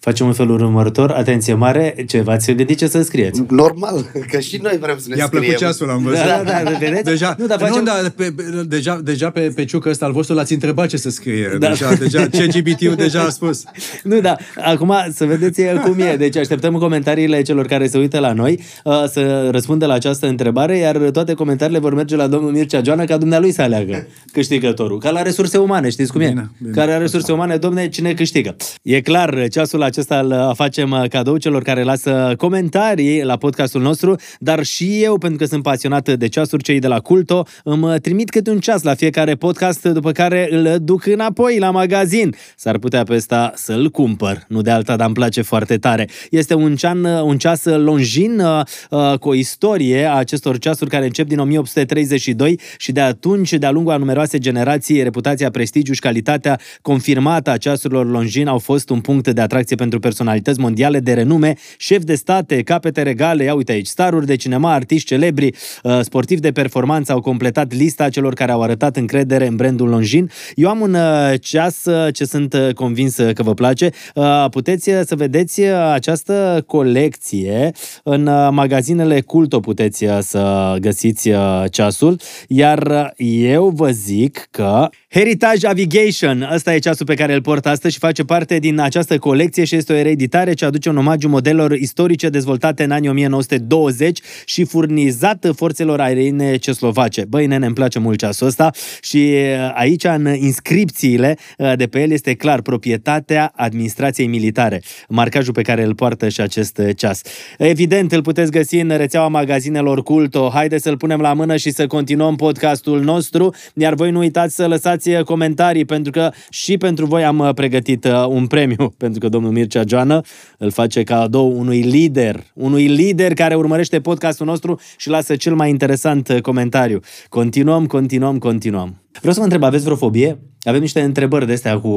Facem 0.04 0.26
un 0.26 0.32
felul 0.32 0.60
următor, 0.60 1.10
atenție 1.10 1.54
mare, 1.54 1.94
ce 2.08 2.20
v-ați 2.20 2.52
gândit 2.52 2.78
ce 2.78 2.86
să 2.86 3.02
scrieți? 3.02 3.42
Normal, 3.48 4.06
că 4.30 4.38
și 4.40 4.58
noi 4.62 4.78
vrem 4.80 4.96
să 4.98 5.04
ne 5.08 5.16
I-a 5.16 5.24
scriem. 5.24 5.42
plăcut 5.42 5.60
ceasul, 5.60 5.90
am 5.90 6.02
văzut. 6.02 6.18
Da, 6.18 6.42
da, 6.44 6.70
da, 6.70 6.76
vedeți? 6.78 7.02
Deja, 7.02 7.34
Nu, 7.38 7.46
dar 7.46 7.58
facem- 7.58 7.74
nu, 7.78 7.82
dar 7.82 8.10
pe, 8.16 8.32
pe- 8.36 8.62
deja, 8.68 9.00
deja 9.04 9.30
pe, 9.30 9.52
pe 9.54 9.64
ciucă 9.64 9.88
ăsta 9.88 10.04
al 10.04 10.12
vostru 10.12 10.34
l-ați 10.34 10.52
întrebat 10.52 10.88
ce 10.88 10.96
să 10.96 11.10
scrie. 11.10 11.56
Da. 11.58 11.68
Deja, 11.68 11.94
deja, 11.94 12.26
ce 12.26 12.46
GPT-ul 12.46 12.94
deja 12.94 13.20
a 13.20 13.28
spus. 13.28 13.62
Nu, 14.02 14.20
da, 14.20 14.36
acum 14.64 14.92
să 15.12 15.24
vedeți 15.24 15.62
cum 15.84 15.98
e. 15.98 16.16
Deci 16.16 16.36
așteptăm 16.36 16.74
comentariile 16.74 17.42
celor 17.42 17.66
care 17.66 17.86
se 17.86 17.98
uită 17.98 18.18
la 18.18 18.32
noi 18.32 18.60
uh, 18.84 19.04
să 19.12 19.48
răspundă 19.50 19.86
la 19.86 19.94
această 19.94 20.26
întrebare, 20.26 20.76
iar 20.76 20.96
toate 20.96 21.34
comentariile 21.34 21.78
vor 21.80 21.94
merge 21.94 22.16
la 22.16 22.26
domnul 22.26 22.50
Mircea 22.50 22.80
Joana 22.84 23.04
ca 23.04 23.16
dumnealui 23.16 23.52
să 23.52 23.62
aleagă 23.62 24.06
câștigătorul. 24.32 24.98
Ca 24.98 25.10
la 25.10 25.22
resurse 25.22 25.58
umane, 25.58 25.88
știți 25.90 26.12
cum 26.12 26.20
e? 26.20 26.28
Bine, 26.28 26.50
bine. 26.58 26.72
Care 26.74 26.90
la 26.90 26.98
resurse 26.98 27.32
umane, 27.32 27.56
domne, 27.56 27.88
cine 27.88 28.12
câștigă? 28.14 28.56
E 28.82 29.00
clar, 29.00 29.48
ceasul 29.50 29.82
acesta 29.92 30.18
îl 30.18 30.54
facem 30.54 30.90
uh, 30.90 31.08
cadou 31.08 31.36
celor 31.36 31.62
care 31.62 31.82
lasă 31.82 32.34
comentarii 32.36 33.22
la 33.22 33.36
podcastul 33.36 33.80
nostru, 33.80 34.16
dar 34.38 34.64
și 34.64 35.02
eu, 35.02 35.18
pentru 35.18 35.38
că 35.38 35.44
sunt 35.44 35.62
pasionat 35.62 36.10
de 36.10 36.28
ceasuri, 36.28 36.62
cei 36.62 36.78
de 36.78 36.86
la 36.86 37.00
Culto, 37.00 37.46
îmi 37.64 38.00
trimit 38.00 38.30
câte 38.30 38.50
un 38.50 38.58
ceas 38.58 38.82
la 38.82 38.94
fiecare 38.94 39.34
podcast, 39.34 39.84
după 39.84 40.12
care 40.12 40.48
îl 40.50 40.78
duc 40.80 41.06
înapoi 41.06 41.58
la 41.58 41.70
magazin. 41.70 42.34
S-ar 42.56 42.78
putea 42.78 43.02
pe 43.02 43.14
ăsta 43.14 43.52
să-l 43.54 43.90
cumpăr, 43.90 44.44
nu 44.48 44.60
de 44.60 44.70
alta, 44.70 44.96
dar 44.96 45.06
îmi 45.06 45.14
place 45.14 45.42
foarte 45.42 45.76
tare. 45.76 46.08
Este 46.30 46.54
un, 46.54 46.76
cean, 46.76 47.04
un 47.04 47.38
ceas 47.38 47.64
longin 47.64 48.40
uh, 48.40 48.60
uh, 48.90 49.18
cu 49.18 49.28
o 49.28 49.34
istorie 49.34 50.04
a 50.04 50.14
acestor 50.14 50.58
ceasuri 50.58 50.90
care 50.90 51.04
încep 51.04 51.26
din 51.26 51.38
1832 51.38 52.60
și 52.76 52.92
de 52.92 53.00
atunci, 53.00 53.52
de-a 53.52 53.70
lungul 53.70 53.92
a 53.92 53.96
numeroase 53.96 54.38
generații, 54.38 55.02
reputația, 55.02 55.50
prestigiul 55.50 55.94
și 55.94 56.00
calitatea 56.00 56.58
confirmată 56.82 57.50
a 57.50 57.56
ceasurilor 57.56 58.10
longin 58.10 58.46
au 58.46 58.58
fost 58.58 58.90
un 58.90 59.00
punct 59.00 59.28
de 59.28 59.40
atracție 59.40 59.76
pentru 59.82 60.00
personalități 60.00 60.60
mondiale 60.60 61.00
de 61.00 61.12
renume, 61.12 61.54
șefi 61.76 62.04
de 62.04 62.14
state, 62.14 62.62
capete 62.62 63.02
regale, 63.02 63.44
ia 63.44 63.54
uite 63.54 63.72
aici, 63.72 63.86
staruri 63.86 64.26
de 64.26 64.36
cinema, 64.36 64.72
artiști 64.72 65.06
celebri, 65.06 65.54
uh, 65.82 66.00
sportivi 66.02 66.40
de 66.40 66.52
performanță 66.52 67.12
au 67.12 67.20
completat 67.20 67.72
lista 67.72 68.08
celor 68.08 68.34
care 68.34 68.52
au 68.52 68.62
arătat 68.62 68.96
încredere 68.96 69.46
în 69.46 69.56
brandul 69.56 69.88
Longin. 69.88 70.30
Eu 70.54 70.68
am 70.68 70.80
un 70.80 70.94
uh, 70.94 71.32
ceas 71.40 71.84
uh, 71.84 72.14
ce 72.14 72.24
sunt 72.24 72.52
uh, 72.54 72.74
convins 72.74 73.16
uh, 73.16 73.32
că 73.32 73.42
vă 73.42 73.54
place. 73.54 73.90
Uh, 74.14 74.44
Puteți 74.50 74.90
uh, 74.90 75.00
să 75.06 75.14
vedeți 75.16 75.60
uh, 75.60 75.68
această 75.92 76.62
colecție 76.66 77.72
în 78.02 78.26
uh, 78.26 78.48
magazinele 78.50 79.20
Culto 79.20 79.60
puteți 79.60 80.04
uh, 80.04 80.18
să 80.20 80.74
găsiți 80.80 81.28
uh, 81.28 81.64
ceasul, 81.70 82.20
iar 82.48 82.82
uh, 82.82 83.26
eu 83.52 83.68
vă 83.68 83.90
zic 83.90 84.46
că 84.50 84.88
Heritage 85.14 85.66
Navigation, 85.66 86.48
ăsta 86.52 86.74
e 86.74 86.78
ceasul 86.78 87.06
pe 87.06 87.14
care 87.14 87.34
îl 87.34 87.40
port 87.40 87.66
astăzi 87.66 87.94
și 87.94 87.98
face 87.98 88.22
parte 88.22 88.58
din 88.58 88.78
această 88.78 89.18
colecție 89.18 89.64
și 89.64 89.76
este 89.76 89.92
o 89.92 89.96
ereditare 89.96 90.52
ce 90.52 90.64
aduce 90.64 90.88
un 90.88 90.96
omagiu 90.96 91.28
modelelor 91.28 91.72
istorice 91.72 92.28
dezvoltate 92.28 92.84
în 92.84 92.90
anii 92.90 93.08
1920 93.08 94.20
și 94.44 94.64
furnizat 94.64 95.46
forțelor 95.56 96.00
aeriene 96.00 96.56
ceslovace. 96.56 97.24
Băi, 97.28 97.46
nene, 97.46 97.66
îmi 97.66 97.74
place 97.74 97.98
mult 97.98 98.18
ceasul 98.18 98.46
ăsta 98.46 98.70
și 99.00 99.16
uh, 99.16 99.72
aici 99.74 100.04
în 100.04 100.34
inscripțiile 100.34 101.36
uh, 101.58 101.72
de 101.76 101.86
pe 101.86 102.00
el 102.00 102.10
este 102.10 102.34
clar 102.34 102.60
proprietatea 102.60 103.52
administrației 103.56 104.26
militare, 104.26 104.82
marcajul 105.08 105.52
pe 105.52 105.62
care 105.62 105.84
îl 105.84 105.94
poartă 105.94 106.28
și 106.28 106.40
acest 106.40 106.78
uh, 106.78 106.88
ceas. 106.96 107.22
Evident, 107.58 108.12
îl 108.12 108.22
puteți 108.22 108.50
găsi 108.50 108.76
în 108.76 108.96
rețeaua 108.96 109.28
magazinelor 109.28 110.02
Culto. 110.02 110.50
Haideți 110.52 110.82
să-l 110.82 110.96
punem 110.96 111.20
la 111.20 111.32
mână 111.32 111.56
și 111.56 111.70
să 111.70 111.86
continuăm 111.86 112.36
podcastul 112.36 113.02
nostru, 113.02 113.54
iar 113.74 113.94
voi 113.94 114.10
nu 114.10 114.18
uitați 114.18 114.54
să 114.54 114.66
lăsați 114.66 115.01
uh, 115.08 115.20
comentarii, 115.24 115.84
pentru 115.84 116.12
că 116.12 116.30
și 116.50 116.76
pentru 116.76 117.06
voi 117.06 117.24
am 117.24 117.38
uh, 117.38 117.54
pregătit 117.54 118.04
uh, 118.04 118.26
un 118.28 118.46
premiu, 118.46 118.88
pentru 119.02 119.20
că 119.20 119.28
domnul 119.28 119.50
Mircea 119.52 119.82
Joană 119.86 120.20
îl 120.58 120.70
face 120.70 121.02
cadou 121.02 121.58
unui 121.58 121.80
lider, 121.80 122.44
unui 122.54 122.86
lider 122.86 123.34
care 123.34 123.54
urmărește 123.54 124.00
podcastul 124.00 124.46
nostru 124.46 124.80
și 124.96 125.08
lasă 125.08 125.36
cel 125.36 125.54
mai 125.54 125.70
interesant 125.70 126.28
uh, 126.28 126.40
comentariu. 126.40 127.00
Continuăm, 127.28 127.86
continuăm, 127.86 128.38
continuăm. 128.38 128.96
Vreau 129.18 129.32
să 129.32 129.38
vă 129.38 129.44
întreb, 129.44 129.62
aveți 129.62 129.84
vreo 129.84 129.96
fobie? 129.96 130.38
Avem 130.62 130.80
niște 130.80 131.00
întrebări 131.00 131.46
de 131.46 131.52
astea 131.52 131.78
cu 131.78 131.88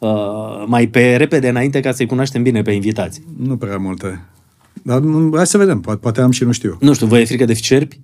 uh, 0.00 0.08
mai 0.66 0.86
pe 0.86 1.16
repede 1.16 1.48
înainte 1.48 1.80
ca 1.80 1.92
să-i 1.92 2.06
cunoaștem 2.06 2.42
bine 2.42 2.62
pe 2.62 2.70
invitați. 2.70 3.22
Nu 3.38 3.56
prea 3.56 3.76
multe. 3.76 4.24
Dar 4.82 5.00
mm, 5.00 5.32
hai 5.36 5.46
să 5.46 5.58
vedem, 5.58 5.80
poate, 5.80 5.98
poate 5.98 6.20
am 6.20 6.30
și 6.30 6.44
nu 6.44 6.52
știu. 6.52 6.76
Nu 6.80 6.92
știu, 6.92 7.06
vă 7.06 7.18
e 7.18 7.24
frică 7.24 7.44
de 7.44 7.52
cerbi? 7.52 8.00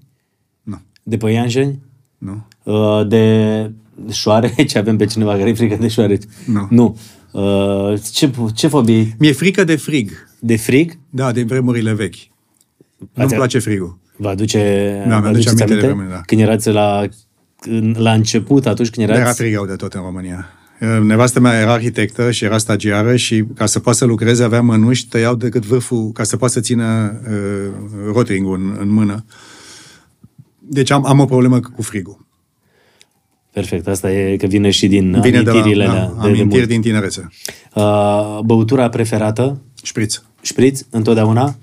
Nu, 0.63 0.81
De 1.03 1.17
păianjeni? 1.17 1.79
nu. 2.19 2.47
Uh, 2.63 3.07
de 3.09 3.73
șoareci? 4.11 4.75
Avem 4.83 4.97
pe 4.97 5.05
cineva 5.05 5.37
care 5.37 5.49
e 5.49 5.55
frică 5.55 5.77
de 5.81 5.89
șoareci? 5.89 6.23
Nu. 6.47 6.67
Nu. 6.71 6.97
Uh, 7.33 8.01
ce, 8.13 8.31
ce 8.55 8.67
fobii? 8.67 9.15
Mi-e 9.19 9.33
frică 9.33 9.65
de 9.65 9.77
frig. 9.77 10.11
De 10.39 10.57
frig? 10.57 10.99
Da, 11.11 11.33
din 11.33 11.47
vremurile 11.47 11.93
vechi. 11.93 12.15
Nu-mi 12.99 13.27
Ați- 13.27 13.35
place 13.35 13.59
frigul. 13.59 13.99
Vă 14.17 14.29
aduce, 14.29 14.59
Da, 15.09 15.15
vă 15.15 15.21
mi-aduce 15.21 15.49
aduceți 15.49 15.49
aminte 15.63 15.65
de 15.65 15.73
aminte? 15.73 15.87
vremuri, 15.87 16.09
da. 16.11 16.21
Când 16.27 16.41
erați 16.41 16.69
la, 16.71 17.05
la 17.93 18.13
început, 18.13 18.67
atunci 18.67 18.91
când 18.91 19.07
Dar 19.07 19.15
era 19.15 19.25
erați... 19.25 19.41
frigau 19.41 19.67
de 19.67 19.75
tot 19.77 19.93
în 19.93 20.01
România. 20.01 20.49
Nevastă 21.03 21.41
mea 21.41 21.61
era 21.61 21.73
arhitectă 21.73 22.31
și 22.31 22.45
era 22.45 22.59
stagiară 22.59 23.17
și 23.17 23.45
ca 23.55 23.67
să 23.67 23.79
poată 23.81 23.99
să 23.99 24.05
lucreze 24.05 24.43
avea 24.43 24.61
mănuși, 24.61 25.09
tăiau 25.09 25.35
decât 25.35 25.65
vârful 25.67 26.11
ca 26.13 26.23
să 26.23 26.37
poată 26.37 26.53
să 26.55 26.61
țină 26.61 27.21
uh, 27.31 27.73
rotringul 28.13 28.55
în, 28.61 28.77
în 28.81 28.89
mână. 28.89 29.25
Deci 30.59 30.91
am, 30.91 31.07
am 31.07 31.19
o 31.21 31.25
problemă 31.25 31.61
cu 31.61 31.83
frigul. 31.83 32.27
Perfect, 33.53 33.87
asta 33.87 34.13
e 34.13 34.37
că 34.37 34.47
vine 34.47 34.71
și 34.71 34.87
din 34.87 35.21
Vine 35.21 35.43
de 35.43 35.51
la 35.51 35.51
amintirile 35.51 35.85
da, 35.85 35.91
alea 35.91 36.05
de, 36.07 36.13
de 36.21 36.27
amintiri 36.27 36.47
mult. 36.57 36.69
din 36.69 36.81
tinerețe. 36.81 37.29
Uh, 37.75 38.39
băutura 38.45 38.89
preferată? 38.89 39.61
Șpriț. 39.83 40.21
Șpriț? 40.43 40.81
Întotdeauna? 40.91 41.57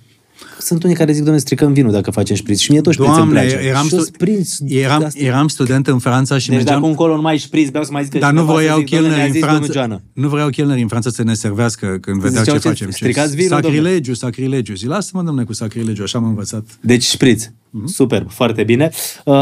Sunt 0.59 0.83
unii 0.83 0.95
care 0.95 1.11
zic, 1.11 1.21
doamne, 1.23 1.39
stricăm 1.41 1.73
vinul 1.73 1.91
dacă 1.91 2.11
facem 2.11 2.35
șpriț. 2.35 2.59
Și 2.59 2.71
mie 2.71 2.81
tot 2.81 2.93
șpriț 2.93 3.07
îmi 3.09 3.17
Doamne, 3.17 3.39
place. 3.41 3.55
eram, 3.67 3.83
și 3.83 3.89
stu- 3.89 4.01
sprinț, 4.03 4.55
eram, 4.65 5.03
asta- 5.03 5.19
eram 5.23 5.47
student 5.47 5.87
în 5.87 5.99
Franța 5.99 6.37
și 6.37 6.47
Deci 6.47 6.55
mergeam... 6.57 6.75
dacă 6.79 6.89
încolo 6.91 7.15
nu 7.15 7.21
mai 7.21 7.37
șpriț, 7.37 7.69
vreau 7.69 7.83
să 7.83 7.91
mai 7.91 8.03
zic 8.03 8.11
că 8.11 8.17
Dar 8.17 8.31
nu 8.31 8.39
cineva 8.39 8.53
să 8.57 8.61
voiau 8.61 8.77
zic, 8.79 8.89
doamne, 8.89 9.07
chelneri 9.07 9.15
ne-a 9.19 9.25
în 9.25 9.31
zis 9.31 9.41
domnul 9.41 9.59
Franța, 9.63 9.79
Geană. 9.81 10.01
nu 10.13 10.27
vreau 10.29 10.49
chelneri 10.49 10.81
în 10.81 10.87
Franța 10.87 11.09
să 11.09 11.23
ne 11.23 11.33
servească 11.33 11.97
când 12.01 12.21
vedeau 12.21 12.43
Ziceau 12.43 12.57
ce 12.57 12.61
ce 12.61 12.67
facem. 12.67 12.89
stricați 12.91 13.35
vinul, 13.35 13.49
sacrilegiu, 13.61 14.13
sacrilegiu. 14.13 14.73
Zic, 14.75 14.89
lasă-mă, 14.89 15.21
domnule, 15.23 15.45
cu 15.45 15.53
sacrilegiu, 15.53 16.03
așa 16.03 16.17
am 16.17 16.25
învățat. 16.25 16.63
Deci 16.81 17.03
șpriț. 17.03 17.45
Mhm. 17.69 17.85
Super, 17.87 18.25
foarte 18.29 18.63
bine. 18.63 18.89
Uh, 19.25 19.35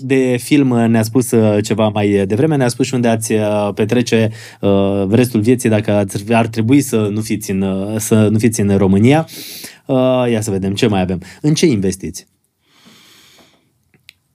De 0.00 0.36
film 0.42 0.68
ne-a 0.90 1.02
spus 1.02 1.30
uh, 1.30 1.58
ceva 1.64 1.88
mai 1.88 2.24
devreme, 2.26 2.56
ne-a 2.56 2.68
spus 2.68 2.86
și 2.86 2.94
unde 2.94 3.08
ați 3.08 3.32
uh, 3.32 3.68
petrece 3.74 4.30
uh, 4.60 5.04
restul 5.10 5.40
vieții 5.40 5.68
dacă 5.68 5.92
ați- 5.92 6.32
ar 6.32 6.46
trebui 6.46 6.80
să 6.80 7.08
nu 7.12 7.20
fiți 7.20 7.50
în, 7.50 7.60
uh, 7.62 7.94
să 7.98 8.28
nu 8.30 8.38
fiți 8.38 8.60
în 8.60 8.76
România. 8.76 9.26
Uh, 9.86 10.24
Ia 10.30 10.40
să 10.40 10.50
vedem 10.50 10.74
ce 10.74 10.86
mai 10.86 11.00
avem. 11.00 11.20
În 11.40 11.54
ce 11.54 11.66
investiți? 11.66 12.26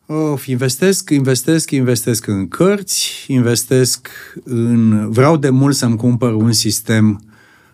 Of, 0.05 0.45
investesc, 0.45 1.09
investesc, 1.09 1.71
investesc 1.71 2.27
în 2.27 2.47
cărți, 2.47 3.25
investesc 3.27 4.07
în... 4.43 5.09
Vreau 5.11 5.37
de 5.37 5.49
mult 5.49 5.75
să-mi 5.75 5.97
cumpăr 5.97 6.33
un 6.33 6.51
sistem 6.51 7.21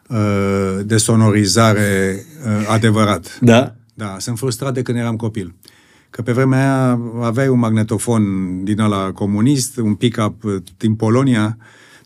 uh, 0.09 0.79
de 0.85 0.97
sonorizare 0.97 2.25
uh, 2.45 2.67
adevărat. 2.67 3.39
Da? 3.41 3.75
Da, 3.93 4.15
sunt 4.19 4.37
frustrat 4.37 4.73
de 4.73 4.81
când 4.81 4.97
eram 4.97 5.15
copil. 5.15 5.55
Că 6.09 6.21
pe 6.21 6.31
vremea 6.31 6.59
aia 6.59 6.99
aveai 7.21 7.47
un 7.47 7.59
magnetofon 7.59 8.23
din 8.63 8.79
ăla 8.79 9.11
comunist, 9.11 9.77
un 9.77 9.95
pick-up 9.95 10.43
uh, 10.43 10.55
din 10.77 10.95
Polonia. 10.95 11.57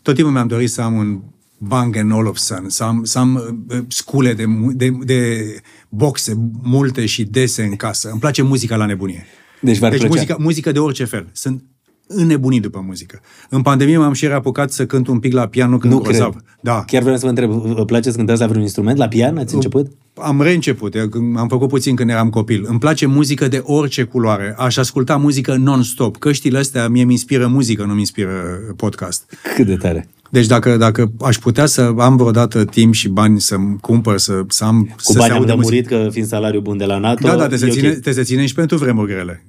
Tot 0.02 0.14
timpul 0.14 0.32
mi-am 0.32 0.46
dorit 0.46 0.70
să 0.70 0.80
am 0.80 0.94
un 0.96 1.20
Bang 1.58 2.06
Olufsen, 2.12 2.64
să 2.68 2.84
am, 2.84 3.04
să 3.04 3.18
am 3.18 3.34
uh, 3.70 3.78
scule 3.88 4.34
de, 4.34 4.44
mu- 4.44 4.72
de, 4.72 4.88
de 5.04 5.44
boxe 5.88 6.34
multe 6.62 7.06
și 7.06 7.24
dese 7.24 7.62
în 7.62 7.76
casă. 7.76 8.08
Îmi 8.10 8.20
place 8.20 8.42
muzica 8.42 8.76
la 8.76 8.86
nebunie. 8.86 9.26
Deci 9.60 9.78
v-ar 9.78 9.90
deci 9.90 9.98
plăcea. 10.00 10.14
muzica, 10.14 10.36
muzică 10.38 10.72
de 10.72 10.78
orice 10.78 11.04
fel. 11.04 11.28
Sunt 11.32 11.64
înnebunit 12.06 12.62
după 12.62 12.82
muzică. 12.86 13.20
În 13.48 13.62
pandemie 13.62 13.98
m-am 13.98 14.12
și 14.12 14.26
reapucat 14.26 14.70
să 14.70 14.86
cânt 14.86 15.06
un 15.08 15.18
pic 15.18 15.32
la 15.32 15.46
piano 15.46 15.78
când 15.78 15.92
Nu 15.92 15.98
grozav. 16.00 16.30
cred. 16.30 16.44
Da. 16.60 16.84
Chiar 16.86 17.02
vreau 17.02 17.16
să 17.16 17.22
vă 17.24 17.28
întreb, 17.30 17.50
vă 17.50 17.84
place 17.84 18.10
să 18.10 18.16
cântați 18.16 18.40
la 18.40 18.46
vreun 18.46 18.62
instrument? 18.62 18.98
La 18.98 19.08
pian 19.08 19.36
ați 19.38 19.54
început? 19.54 19.90
Am 20.14 20.40
reînceput, 20.42 20.94
eu 20.94 21.08
când- 21.08 21.38
am 21.38 21.48
făcut 21.48 21.68
puțin 21.68 21.94
când 21.96 22.10
eram 22.10 22.30
copil. 22.30 22.64
Îmi 22.68 22.78
place 22.78 23.06
muzică 23.06 23.48
de 23.48 23.62
orice 23.64 24.02
culoare. 24.02 24.54
Aș 24.58 24.76
asculta 24.76 25.16
muzică 25.16 25.54
non-stop. 25.56 26.16
Căștile 26.16 26.58
astea 26.58 26.88
mie 26.88 27.04
mi 27.04 27.12
inspiră 27.12 27.46
muzică, 27.46 27.84
nu 27.84 27.92
mi 27.92 27.98
inspiră 27.98 28.58
podcast. 28.76 29.38
Cât 29.54 29.66
de 29.66 29.76
tare. 29.76 30.08
Deci 30.30 30.46
dacă, 30.46 30.76
dacă 30.76 31.12
aș 31.20 31.36
putea 31.38 31.66
să 31.66 31.92
am 31.98 32.16
vreodată 32.16 32.64
timp 32.64 32.94
și 32.94 33.08
bani 33.08 33.40
să-mi 33.40 33.78
cumpăr, 33.80 34.18
să, 34.18 34.42
să 34.48 34.64
am... 34.64 34.84
Cu 34.84 34.92
să 34.96 35.12
se 35.12 35.18
bani 35.18 35.30
am 35.32 35.36
audă 35.38 35.50
de 35.50 35.56
muzică. 35.56 35.74
murit 35.74 36.04
că 36.04 36.10
fiind 36.12 36.28
salariu 36.28 36.60
bun 36.60 36.76
de 36.76 36.84
la 36.84 36.98
NATO, 36.98 37.26
Da, 37.28 37.36
da, 37.36 37.46
te 37.48 37.56
se, 37.56 37.64
e 37.66 37.68
ok. 37.68 37.74
ține, 37.74 37.90
te 37.92 38.12
se 38.12 38.22
ține 38.22 38.46
și 38.46 38.54
pentru 38.54 38.76
vremuri 38.76 39.12
grele. 39.12 39.44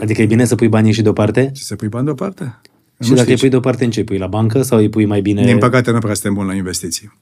Adică 0.00 0.22
e 0.22 0.26
bine 0.26 0.44
să 0.44 0.54
pui 0.54 0.68
banii 0.68 0.92
și 0.92 1.02
deoparte? 1.02 1.50
Și 1.54 1.62
să 1.64 1.76
pui 1.76 1.88
bani 1.88 2.04
deoparte. 2.04 2.60
Și 3.02 3.08
Nu 3.10 3.16
dacă 3.16 3.20
știi 3.20 3.32
îi 3.32 3.38
pui 3.40 3.48
deoparte, 3.48 3.84
în 3.84 3.90
ce 3.90 3.98
îi 3.98 4.04
pui? 4.04 4.18
La 4.18 4.26
bancă 4.26 4.62
sau 4.62 4.78
îi 4.78 4.88
pui 4.88 5.04
mai 5.04 5.20
bine? 5.20 5.44
Din 5.44 5.58
păcate 5.58 5.90
nu 5.90 5.98
prea 5.98 6.14
suntem 6.14 6.34
buni 6.34 6.48
la 6.48 6.54
investiții. 6.54 7.12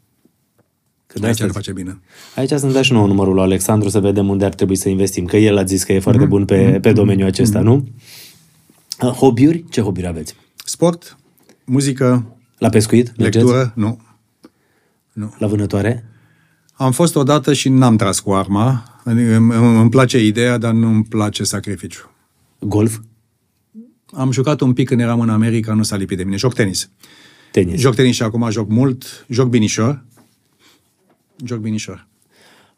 Că 1.07 1.19
de 1.19 1.27
Aici 1.27 1.33
asta 1.35 1.45
nu 1.47 1.51
zic. 1.53 1.59
face 1.65 1.73
bine. 1.83 2.01
Aici 2.35 2.51
să-mi 2.51 2.73
dea 2.73 2.83
și 2.83 2.93
nouă 2.93 3.07
numărul 3.07 3.35
lui 3.35 3.43
Alexandru 3.43 3.89
să 3.89 4.01
vedem 4.01 4.29
unde 4.29 4.45
ar 4.45 4.55
trebui 4.55 4.77
să 4.77 4.89
investim. 4.89 5.25
Că 5.25 5.37
el 5.37 5.57
a 5.59 5.65
zis 5.65 5.83
că 5.85 5.93
e 5.93 5.99
foarte 5.99 6.21
Mhm. 6.21 6.31
bun 6.31 6.45
pe, 6.45 6.79
pe 6.83 6.93
domeniul 6.93 7.29
acesta, 7.29 7.61
nu? 7.61 7.89
Uh, 9.03 9.09
Hobby-uri? 9.11 9.65
Ce 9.71 9.81
hobby-uri 9.81 10.07
aveți? 10.07 10.35
Sport, 10.65 11.19
muzică, 11.65 12.27
La 12.59 12.69
pescuit? 12.69 13.17
Mergeți? 13.17 13.45
lectură, 13.45 13.73
nu. 13.75 14.01
La 15.39 15.47
vânătoare? 15.47 16.05
Am 16.73 16.93
fost 16.93 17.17
odată 17.17 17.53
și 17.53 17.69
n-am 17.69 17.97
tras 17.97 18.21
cu 18.21 18.33
arma. 18.33 19.01
Adică 19.05 19.35
Îmi, 19.35 19.55
îmi 19.55 19.81
îmi 19.81 19.91
place 19.91 20.25
ideea, 20.25 20.59
dar 20.59 20.73
nu 20.73 20.89
îmi 20.89 21.05
place 21.05 21.45
sacrificiu. 21.45 22.11
Golf? 22.59 22.99
Am 24.13 24.31
jucat 24.31 24.61
un 24.61 24.73
pic 24.73 24.89
când 24.89 25.01
eram 25.01 25.21
în 25.21 25.29
America, 25.29 25.75
nu 25.75 25.83
s-a 25.83 25.97
lipit 25.97 26.17
de 26.17 26.25
mine. 26.25 26.37
Joc 26.37 26.55
tenis. 26.55 26.91
Tenis? 27.53 27.81
Joc 27.81 27.95
tenis 27.95 28.15
și 28.15 28.23
acum 28.23 28.51
joc 28.51 28.69
mult. 28.69 29.27
Joc 29.29 29.49
binișor. 29.49 30.05
Joc 31.45 31.59
binișor. 31.59 32.07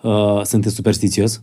Uh, 0.02 0.42
sunteți 0.44 0.74
superstițios? 0.74 1.42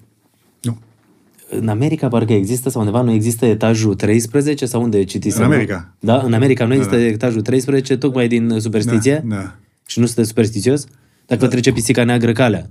Nu. 1.52 1.58
În 1.60 1.68
America 1.68 2.08
parcă 2.08 2.34
există 2.34 2.70
sau 2.70 2.82
undeva 2.82 3.02
nu 3.02 3.12
există 3.12 3.46
etajul 3.46 3.96
13 3.96 4.66
sau 4.66 4.82
unde 4.82 5.04
citiți? 5.04 5.38
În 5.38 5.44
America. 5.44 5.96
Da, 6.00 6.18
în 6.18 6.34
America 6.34 6.66
nu 6.66 6.74
există 6.74 6.96
etajul 6.96 7.42
13 7.42 7.98
tocmai 7.98 8.28
din 8.28 8.56
superstiție? 8.60 9.24
Da, 9.28 9.36
da. 9.36 9.56
Și 9.86 10.00
nu 10.00 10.06
sunteți 10.06 10.28
superstițios? 10.28 10.86
Dacă 11.26 11.42
vă 11.42 11.48
trece 11.48 11.72
pisica 11.72 12.04
neagră 12.04 12.32
calea? 12.32 12.70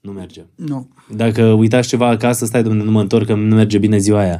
Nu 0.00 0.10
merge. 0.12 0.44
Nu. 0.54 0.88
Dacă 1.14 1.42
uitați 1.42 1.88
ceva 1.88 2.08
acasă, 2.08 2.44
stai 2.44 2.62
domnule, 2.62 2.84
nu 2.84 2.90
mă 2.90 3.00
întorc 3.00 3.26
că 3.26 3.34
nu 3.34 3.54
merge 3.54 3.78
bine 3.78 3.98
ziua 3.98 4.20
aia. 4.20 4.38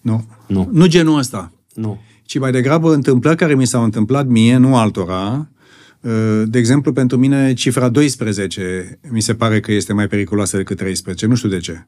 Nu. 0.00 0.24
Nu. 0.46 0.68
Nu 0.72 0.86
genul 0.86 1.18
ăsta. 1.18 1.52
Nu. 1.74 1.98
ci 2.22 2.38
mai 2.38 2.50
degrabă 2.52 2.94
întâmplări 2.94 3.36
care 3.36 3.54
mi 3.54 3.66
s-au 3.66 3.82
întâmplat 3.84 4.26
mie, 4.26 4.56
nu 4.56 4.76
altora. 4.76 5.48
Uh, 6.00 6.42
De 6.44 6.58
exemplu, 6.58 6.92
pentru 6.92 7.16
mine 7.16 7.52
cifra 7.52 7.88
12 7.88 8.98
mi 9.10 9.20
se 9.20 9.34
pare 9.34 9.60
că 9.60 9.72
este 9.72 9.92
mai 9.92 10.06
periculoasă 10.06 10.56
decât 10.56 10.76
13. 10.76 11.26
Nu 11.26 11.34
știu 11.34 11.48
de 11.48 11.58
ce. 11.58 11.86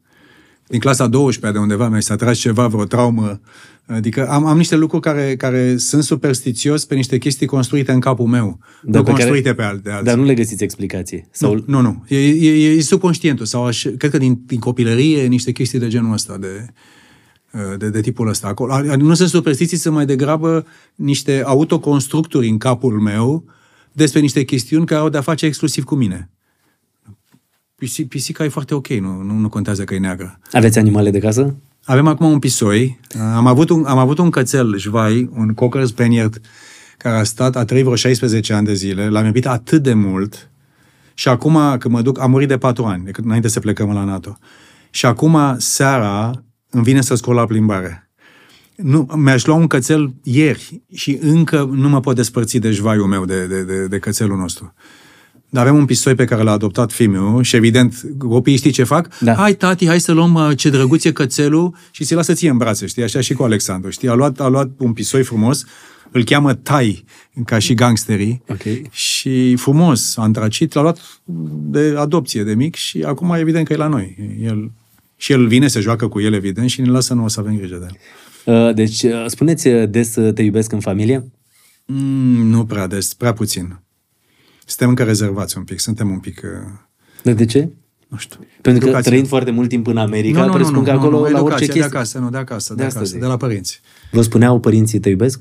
Din 0.68 0.80
clasa 0.80 1.06
12 1.06 1.58
de 1.58 1.64
undeva 1.64 1.88
mi 1.88 2.02
s-a 2.02 2.16
tras 2.16 2.38
ceva, 2.38 2.66
vreo 2.66 2.84
traumă. 2.84 3.40
Adică 3.86 4.28
am, 4.28 4.46
am 4.46 4.56
niște 4.56 4.76
lucruri 4.76 5.02
care, 5.02 5.36
care 5.36 5.76
sunt 5.76 6.02
superstițios 6.02 6.84
pe 6.84 6.94
niște 6.94 7.18
chestii 7.18 7.46
construite 7.46 7.92
în 7.92 8.00
capul 8.00 8.26
meu. 8.26 8.58
Dar 8.82 9.00
nu 9.00 9.02
pe 9.06 9.10
care- 9.10 9.22
construite 9.22 9.54
pe 9.54 9.62
alte 9.62 9.90
alții. 9.90 10.04
Dar 10.04 10.16
nu 10.16 10.24
le 10.24 10.34
găsiți 10.34 10.62
explicații. 10.62 11.26
Sau... 11.30 11.54
Nu, 11.54 11.62
nu, 11.66 11.80
nu. 11.80 12.04
E, 12.08 12.28
e, 12.28 12.68
e 12.70 12.80
subconștientul. 12.80 13.46
Sau 13.46 13.64
aș, 13.66 13.82
cred 13.98 14.10
că 14.10 14.18
din, 14.18 14.42
din 14.46 14.58
copilărie 14.58 15.26
niște 15.26 15.52
chestii 15.52 15.78
de 15.78 15.88
genul 15.88 16.12
ăsta, 16.12 16.36
de, 16.38 16.66
de, 17.78 17.90
de 17.90 18.00
tipul 18.00 18.28
ăsta. 18.28 18.46
Acolo, 18.48 18.72
a- 18.72 18.96
nu 18.96 19.14
sunt 19.14 19.28
superstiții, 19.28 19.76
sunt 19.76 19.94
mai 19.94 20.06
degrabă 20.06 20.66
niște 20.94 21.42
autoconstructuri 21.44 22.48
în 22.48 22.58
capul 22.58 23.00
meu 23.00 23.44
despre 23.92 24.20
niște 24.20 24.44
chestiuni 24.44 24.86
care 24.86 25.00
au 25.00 25.08
de-a 25.08 25.20
face 25.20 25.46
exclusiv 25.46 25.84
cu 25.84 25.94
mine. 25.94 26.30
Pisi, 27.78 28.04
pisica 28.04 28.44
e 28.44 28.48
foarte 28.48 28.74
ok, 28.74 28.88
nu, 28.88 29.22
nu, 29.22 29.32
nu 29.32 29.48
contează 29.48 29.84
că 29.84 29.94
e 29.94 29.98
neagră. 29.98 30.38
Aveți 30.52 30.78
animale 30.78 31.10
de 31.10 31.18
casă? 31.18 31.54
Avem 31.84 32.06
acum 32.06 32.30
un 32.30 32.38
pisoi. 32.38 33.00
Am 33.34 33.46
avut 33.46 33.70
un, 33.70 33.84
am 33.84 33.98
avut 33.98 34.18
un 34.18 34.30
cățel, 34.30 34.78
Jvai, 34.78 35.30
un 35.34 35.54
Cocker 35.54 35.84
Spaniel, 35.84 36.30
care 36.96 37.16
a 37.16 37.22
stat, 37.22 37.56
a 37.56 37.64
trăit 37.64 37.84
vreo 37.84 37.96
16 37.96 38.52
ani 38.52 38.66
de 38.66 38.74
zile. 38.74 39.08
L-am 39.08 39.24
iubit 39.24 39.46
atât 39.46 39.82
de 39.82 39.94
mult. 39.94 40.50
Și 41.14 41.28
acum, 41.28 41.76
când 41.78 41.94
mă 41.94 42.02
duc, 42.02 42.20
am 42.20 42.30
murit 42.30 42.48
de 42.48 42.58
4 42.58 42.84
ani, 42.84 43.04
decât 43.04 43.24
înainte 43.24 43.48
să 43.48 43.60
plecăm 43.60 43.92
la 43.92 44.04
NATO. 44.04 44.38
Și 44.90 45.06
acum, 45.06 45.38
seara, 45.58 46.44
îmi 46.70 46.84
vine 46.84 47.00
să 47.00 47.14
scol 47.14 47.34
la 47.34 47.46
plimbare. 47.46 48.10
Nu, 48.76 49.08
mi-aș 49.14 49.44
lua 49.44 49.56
un 49.56 49.66
cățel 49.66 50.14
ieri 50.22 50.82
și 50.94 51.18
încă 51.20 51.70
nu 51.72 51.88
mă 51.88 52.00
pot 52.00 52.14
despărți 52.14 52.58
de 52.58 52.70
jvaiul 52.70 53.06
meu, 53.06 53.24
de, 53.24 53.46
de, 53.46 53.62
de, 53.62 53.86
de 53.86 53.98
cățelul 53.98 54.36
nostru. 54.36 54.64
Dar 54.64 54.74
avem 55.52 55.76
un 55.76 55.84
pisoi 55.84 56.14
pe 56.14 56.24
care 56.24 56.42
l-a 56.42 56.50
adoptat 56.50 56.92
fiul 56.92 57.42
și 57.42 57.56
evident, 57.56 58.00
copiii 58.18 58.56
știi 58.56 58.70
ce 58.70 58.84
fac? 58.84 59.18
Da. 59.18 59.34
Hai, 59.34 59.54
tati, 59.54 59.86
hai 59.86 60.00
să 60.00 60.12
luăm 60.12 60.34
uh, 60.34 60.56
ce 60.56 60.70
drăguț 60.70 61.04
e 61.04 61.12
cățelul 61.12 61.74
și 61.90 62.04
ți-l 62.04 62.16
lasă 62.16 62.32
ție 62.32 62.50
în 62.50 62.56
brațe, 62.56 62.86
știi? 62.86 63.02
Așa 63.02 63.20
și 63.20 63.34
cu 63.34 63.42
Alexandru, 63.42 63.90
știi? 63.90 64.08
A 64.08 64.14
luat, 64.14 64.40
a 64.40 64.48
luat 64.48 64.70
un 64.76 64.92
pisoi 64.92 65.22
frumos, 65.22 65.64
îl 66.10 66.24
cheamă 66.24 66.54
Tai, 66.54 67.04
ca 67.44 67.58
și 67.58 67.74
gangsterii. 67.74 68.42
Ok. 68.48 68.90
Și 68.90 69.56
frumos, 69.56 70.16
antracit, 70.16 70.72
l-a 70.72 70.80
luat 70.80 71.20
de 71.54 71.94
adopție 71.96 72.44
de 72.44 72.54
mic 72.54 72.74
și 72.74 73.02
acum 73.02 73.30
evident 73.30 73.66
că 73.66 73.72
e 73.72 73.76
la 73.76 73.86
noi. 73.86 74.36
El, 74.42 74.70
și 75.16 75.32
el 75.32 75.46
vine, 75.46 75.68
se 75.68 75.80
joacă 75.80 76.08
cu 76.08 76.20
el, 76.20 76.32
evident, 76.32 76.70
și 76.70 76.80
ne 76.80 76.88
lasă 76.88 77.14
nouă 77.14 77.28
să 77.28 77.40
avem 77.40 77.56
grijă 77.56 77.76
de 77.76 77.86
el. 77.88 77.96
Uh, 78.68 78.74
Deci, 78.74 79.02
uh, 79.02 79.24
spuneți 79.26 79.68
uh, 79.68 79.88
des 79.88 80.16
uh, 80.16 80.32
te 80.32 80.42
iubesc 80.42 80.72
în 80.72 80.80
familie? 80.80 81.30
Mm, 81.86 82.48
nu 82.48 82.64
prea 82.64 82.86
des, 82.86 83.14
prea 83.14 83.32
puțin. 83.32 83.80
Suntem 84.68 84.88
încă 84.88 85.02
rezervați 85.04 85.58
un 85.58 85.64
pic, 85.64 85.80
suntem 85.80 86.10
un 86.10 86.18
pic, 86.18 86.40
uh, 86.44 86.72
Dar 87.22 87.34
de 87.34 87.44
ce? 87.44 87.68
nu 88.08 88.16
știu. 88.16 88.38
Pentru 88.38 88.82
că 88.82 88.88
educație. 88.88 89.10
trăind 89.10 89.28
foarte 89.28 89.50
mult 89.50 89.68
timp 89.68 89.86
în 89.86 89.96
America, 89.96 90.48
presupun 90.48 90.84
că 90.84 90.90
acolo, 90.90 91.20
la 91.20 91.28
educație, 91.28 91.44
orice 91.44 91.66
de 91.66 91.72
chestie... 91.72 91.96
acasă, 91.96 92.18
nu, 92.18 92.30
de 92.30 92.36
acasă, 92.36 92.74
de, 92.74 92.80
De 92.80 92.86
asta 92.86 92.98
acasă, 92.98 93.12
zic. 93.12 93.20
de 93.22 93.26
la 93.26 93.36
părinți. 93.36 93.80
Vă 94.10 94.22
spuneau 94.22 94.60
părinții 94.60 95.00
te 95.00 95.08
iubesc? 95.08 95.40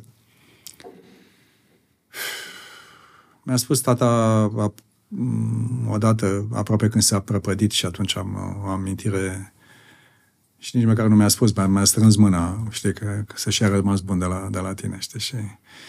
Mi-a 3.44 3.56
spus 3.56 3.80
tata 3.80 4.06
a, 4.58 4.74
m, 5.08 5.90
odată, 5.90 6.48
aproape 6.52 6.88
când 6.88 7.04
s-a 7.04 7.20
prăpădit 7.20 7.72
și 7.72 7.86
atunci 7.86 8.18
am 8.18 8.62
o 8.66 8.70
amintire 8.70 9.54
și 10.58 10.76
nici 10.76 10.86
măcar 10.86 11.08
nu 11.08 11.16
mi-a 11.16 11.28
spus, 11.28 11.54
mi-a, 11.54 11.68
mi-a 11.68 11.84
strâns 11.84 12.16
mâna, 12.16 12.68
știi, 12.70 12.94
că, 12.94 13.24
că 13.28 13.34
să-și 13.36 13.64
a 13.64 13.68
rămas 13.68 14.00
bun 14.00 14.20
de 14.20 14.26
la, 14.26 14.48
de 14.52 14.60
la 14.60 14.74
tine, 14.74 14.98
știi, 15.00 15.20
și 15.20 15.36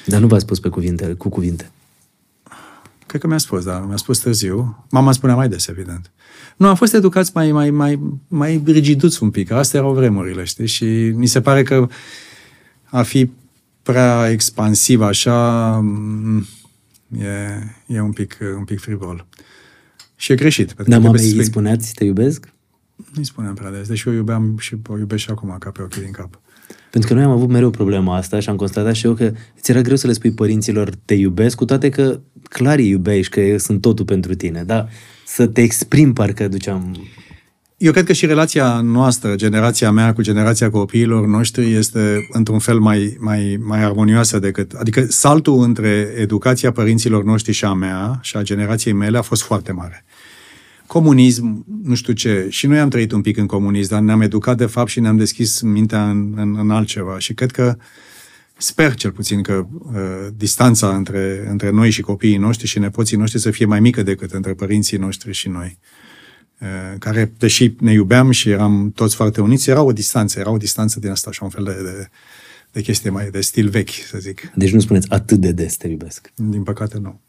Dar 0.06 0.20
nu 0.20 0.26
v-ați 0.26 0.42
spus 0.42 0.60
pe 0.60 0.68
cuvinte, 0.68 1.12
cu 1.14 1.28
cuvinte. 1.28 1.70
Cred 3.08 3.20
că 3.20 3.26
mi-a 3.26 3.38
spus, 3.38 3.64
dar 3.64 3.84
mi-a 3.86 3.96
spus 3.96 4.18
târziu. 4.18 4.84
Mama 4.90 5.12
spunea 5.12 5.34
mai 5.34 5.48
des, 5.48 5.66
evident. 5.66 6.10
Nu, 6.56 6.68
am 6.68 6.74
fost 6.74 6.94
educați 6.94 7.30
mai, 7.34 7.52
mai, 7.52 7.70
mai, 7.70 8.00
mai 8.28 8.62
rigiduți 8.66 9.22
un 9.22 9.30
pic, 9.30 9.50
astea 9.50 9.80
erau 9.80 9.92
vremurile, 9.94 10.44
știi, 10.44 10.66
și 10.66 10.84
mi 11.14 11.26
se 11.26 11.40
pare 11.40 11.62
că 11.62 11.88
a 12.84 13.02
fi 13.02 13.30
prea 13.82 14.30
expansiv 14.30 15.00
așa 15.00 15.76
m, 15.78 16.46
e, 17.18 17.26
e 17.86 18.00
un 18.00 18.12
pic, 18.12 18.38
un 18.56 18.64
pic 18.64 18.80
frivol. 18.80 19.26
Și 20.16 20.32
e 20.32 20.34
greșit. 20.34 20.66
pentru 20.72 20.84
că 20.84 20.90
Dar 20.90 21.00
trebuie 21.00 21.10
mamei 21.20 21.30
să 21.30 21.36
îi 21.36 21.44
spui- 21.44 21.52
spuneați 21.52 21.94
te 21.94 22.04
iubesc? 22.04 22.52
Nu-i 23.14 23.24
spuneam 23.24 23.54
prea 23.54 23.70
des, 23.70 23.88
deși 23.88 24.08
eu 24.08 24.14
iubeam 24.14 24.56
și 24.58 24.76
o 24.88 24.98
iubesc 24.98 25.22
și 25.22 25.30
acum 25.30 25.56
ca 25.58 25.70
pe 25.70 25.82
ochii 25.82 26.02
din 26.02 26.10
cap. 26.10 26.40
Pentru 26.90 27.08
că 27.08 27.14
noi 27.14 27.24
am 27.24 27.30
avut 27.30 27.48
mereu 27.48 27.70
problema 27.70 28.16
asta 28.16 28.40
și 28.40 28.48
am 28.48 28.56
constatat 28.56 28.94
și 28.94 29.06
eu 29.06 29.14
că 29.14 29.32
ți 29.60 29.70
era 29.70 29.80
greu 29.80 29.96
să 29.96 30.06
le 30.06 30.12
spui 30.12 30.30
părinților 30.30 30.90
te 31.04 31.14
iubesc, 31.14 31.56
cu 31.56 31.64
toate 31.64 31.88
că 31.88 32.20
clar 32.42 32.78
îi 32.78 32.88
iubești, 32.88 33.32
că 33.32 33.58
sunt 33.58 33.80
totul 33.80 34.04
pentru 34.04 34.34
tine, 34.34 34.62
dar 34.66 34.88
să 35.26 35.46
te 35.46 35.60
exprimi 35.60 36.12
parcă 36.12 36.48
duceam... 36.48 36.96
Eu 37.76 37.92
cred 37.92 38.04
că 38.04 38.12
și 38.12 38.26
relația 38.26 38.80
noastră, 38.80 39.34
generația 39.34 39.90
mea 39.90 40.12
cu 40.12 40.22
generația 40.22 40.70
copiilor 40.70 41.26
noștri, 41.26 41.72
este 41.72 42.28
într-un 42.32 42.58
fel 42.58 42.78
mai, 42.78 43.16
mai, 43.20 43.58
mai 43.64 43.82
armonioasă 43.82 44.38
decât... 44.38 44.72
Adică 44.72 45.06
saltul 45.08 45.62
între 45.62 46.14
educația 46.16 46.72
părinților 46.72 47.24
noștri 47.24 47.52
și 47.52 47.64
a 47.64 47.72
mea 47.72 48.18
și 48.22 48.36
a 48.36 48.42
generației 48.42 48.94
mele 48.94 49.18
a 49.18 49.22
fost 49.22 49.42
foarte 49.42 49.72
mare 49.72 50.04
comunism, 50.88 51.64
nu 51.82 51.94
știu 51.94 52.12
ce. 52.12 52.46
Și 52.50 52.66
noi 52.66 52.78
am 52.78 52.88
trăit 52.88 53.12
un 53.12 53.20
pic 53.20 53.36
în 53.36 53.46
comunism, 53.46 53.90
dar 53.90 54.00
ne-am 54.00 54.20
educat 54.20 54.56
de 54.56 54.66
fapt 54.66 54.88
și 54.88 55.00
ne-am 55.00 55.16
deschis 55.16 55.60
mintea 55.60 56.10
în, 56.10 56.32
în, 56.36 56.56
în 56.58 56.70
altceva. 56.70 57.18
Și 57.18 57.34
cred 57.34 57.50
că, 57.50 57.76
sper 58.56 58.94
cel 58.94 59.10
puțin 59.10 59.42
că 59.42 59.66
uh, 59.70 60.26
distanța 60.36 60.96
între, 60.96 61.46
între 61.50 61.70
noi 61.70 61.90
și 61.90 62.00
copiii 62.00 62.36
noștri 62.36 62.66
și 62.66 62.78
nepoții 62.78 63.16
noștri 63.16 63.40
să 63.40 63.50
fie 63.50 63.64
mai 63.64 63.80
mică 63.80 64.02
decât 64.02 64.32
între 64.32 64.54
părinții 64.54 64.96
noștri 64.96 65.32
și 65.32 65.48
noi. 65.48 65.78
Uh, 66.60 66.98
care, 66.98 67.32
deși 67.38 67.74
ne 67.78 67.92
iubeam 67.92 68.30
și 68.30 68.50
eram 68.50 68.92
toți 68.94 69.14
foarte 69.14 69.40
uniți, 69.40 69.70
era 69.70 69.82
o 69.82 69.92
distanță, 69.92 70.38
era 70.38 70.50
o 70.50 70.56
distanță 70.56 71.00
din 71.00 71.10
asta, 71.10 71.30
așa 71.30 71.44
un 71.44 71.50
fel 71.50 71.64
de, 71.64 71.82
de, 71.82 72.08
de 72.72 72.80
chestie 72.80 73.10
mai 73.10 73.30
de 73.30 73.40
stil 73.40 73.68
vechi, 73.68 73.90
să 73.90 74.18
zic. 74.18 74.52
Deci 74.54 74.72
nu 74.72 74.80
spuneți 74.80 75.10
atât 75.10 75.38
de 75.38 75.52
des 75.52 75.76
te 75.76 75.88
iubesc. 75.88 76.32
Din 76.34 76.62
păcate, 76.62 76.98
nu. 76.98 77.20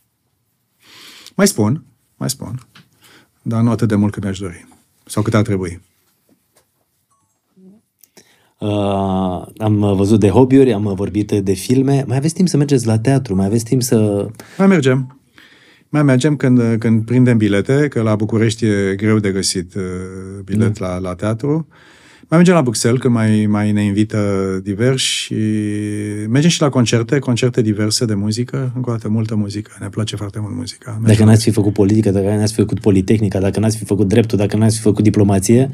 Mai 1.35 1.47
spun, 1.47 1.85
mai 2.15 2.29
spun 2.29 2.67
dar 3.42 3.61
nu 3.61 3.72
atât 3.72 3.88
de 3.88 3.95
mult 3.95 4.14
cât 4.14 4.24
mi-aș 4.24 4.40
dori. 4.40 4.68
Sau 5.06 5.24
cât 5.24 5.34
ar 5.34 5.42
trebui. 5.42 5.82
Uh, 8.59 9.45
am 9.58 9.93
văzut 9.95 10.19
de 10.19 10.30
hobby-uri, 10.30 10.74
am 10.74 10.93
vorbit 10.95 11.32
de 11.32 11.53
filme. 11.53 12.03
Mai 12.08 12.18
aveți 12.18 12.34
timp 12.34 12.48
să 12.48 12.58
mergeți 12.58 12.85
la 12.85 13.00
teatru? 13.00 13.35
Mai 13.35 13.45
aveți 13.45 13.64
timp 13.64 13.82
să... 13.82 14.27
Mai 14.58 14.68
mergem. 14.68 15.19
Mai 15.90 16.03
mergem 16.03 16.35
când, 16.35 16.80
când 16.80 17.06
prindem 17.06 17.38
bilete, 17.38 17.88
că 17.88 18.01
la 18.01 18.16
București 18.16 18.66
e 18.66 18.95
greu 18.95 19.19
de 19.19 19.32
găsit 19.32 19.76
uh, 19.76 19.84
bilet 20.43 20.80
da. 20.80 20.88
la, 20.88 20.98
la 20.98 21.16
teatru. 21.16 21.68
Uh, 21.69 21.76
mai 22.30 22.38
mergem 22.38 22.53
la 22.53 22.61
Bruxelles, 22.61 23.01
când 23.01 23.14
mai, 23.14 23.45
mai 23.45 23.72
ne 23.72 23.83
invită 23.83 24.59
diversi 24.64 25.06
și 25.06 25.33
mergem 26.27 26.49
și 26.49 26.61
la 26.61 26.69
concerte, 26.69 27.19
concerte 27.19 27.61
diverse 27.61 28.06
de 28.06 28.14
muzică, 28.14 28.72
încă 28.75 28.90
o 28.90 28.93
dată 28.93 29.09
multă 29.09 29.35
muzică, 29.35 29.72
ne 29.80 29.90
place 29.90 30.16
foarte 30.16 30.40
mult 30.40 30.56
muzica. 30.56 30.91
Mergem 30.91 31.08
dacă 31.08 31.24
n-ați 31.24 31.43
fi 31.43 31.51
făcut 31.51 31.74
politică, 31.74 32.09
dacă 32.11 32.35
n-ați 32.35 32.53
fi 32.53 32.59
făcut 32.59 32.80
politehnica, 32.80 33.40
dacă 33.40 33.59
n-ați 33.59 33.77
fi 33.77 33.85
făcut 33.85 34.08
dreptul, 34.08 34.38
dacă 34.38 34.58
n-ați 34.58 34.75
fi 34.75 34.82
făcut 34.82 35.03
diplomație, 35.03 35.72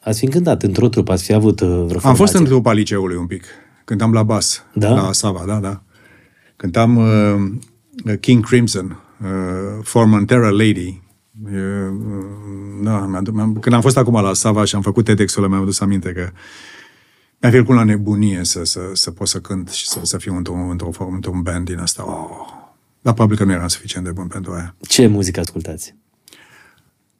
ați 0.00 0.18
fi 0.18 0.24
încântat 0.24 0.62
într-o 0.62 0.88
trupă, 0.88 1.12
ați 1.12 1.24
fi 1.24 1.32
avut 1.32 1.60
uh, 1.60 1.66
vreo 1.68 1.84
formație. 1.86 2.08
Am 2.08 2.14
fost 2.14 2.34
în 2.34 2.44
trupa 2.44 2.72
liceului 2.72 3.16
un 3.16 3.26
pic, 3.26 3.44
cântam 3.84 4.12
la 4.12 4.22
bas, 4.22 4.64
da? 4.74 4.90
la 4.90 5.12
Sava, 5.12 5.44
da, 5.46 5.58
da. 5.58 5.82
Cântam 6.56 6.96
uh, 6.96 8.16
King 8.20 8.44
Crimson, 8.44 9.02
uh, 9.22 9.28
For 9.82 10.06
Lady, 10.52 11.02
E, 11.44 11.58
da, 12.82 13.22
când 13.60 13.72
am 13.72 13.80
fost 13.80 13.96
acum 13.96 14.20
la 14.22 14.34
Sava 14.34 14.64
și 14.64 14.74
am 14.74 14.82
făcut 14.82 15.04
TEDx-ul, 15.04 15.48
mi-am 15.48 15.62
adus 15.62 15.80
aminte 15.80 16.12
că 16.12 16.30
mi-a 17.40 17.50
fi 17.50 17.70
la 17.70 17.84
nebunie 17.84 18.44
să, 18.44 18.64
să, 18.64 18.80
să 18.92 19.10
pot 19.10 19.28
să 19.28 19.40
cânt 19.40 19.68
și 19.68 19.88
să, 19.88 20.00
să 20.02 20.18
fiu 20.18 20.36
într-un, 20.36 20.70
într-o 20.70 20.90
formă, 20.90 21.14
într-un 21.14 21.42
band 21.42 21.66
din 21.66 21.78
asta. 21.78 22.04
Oh. 22.06 22.64
Dar 23.00 23.14
probabil 23.14 23.36
că 23.36 23.44
nu 23.44 23.52
eram 23.52 23.68
suficient 23.68 24.04
de 24.04 24.12
bun 24.12 24.26
pentru 24.26 24.52
aia. 24.52 24.74
Ce 24.80 25.06
muzică 25.06 25.40
ascultați? 25.40 25.94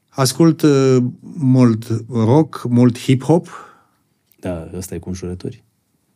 Ascult 0.08 0.62
uh, 0.62 0.96
mult 1.36 2.04
rock, 2.08 2.66
mult 2.68 2.98
hip-hop. 2.98 3.46
Da, 4.40 4.70
ăsta 4.74 4.94
e 4.94 4.98
cu 4.98 5.08
înjurături. 5.08 5.64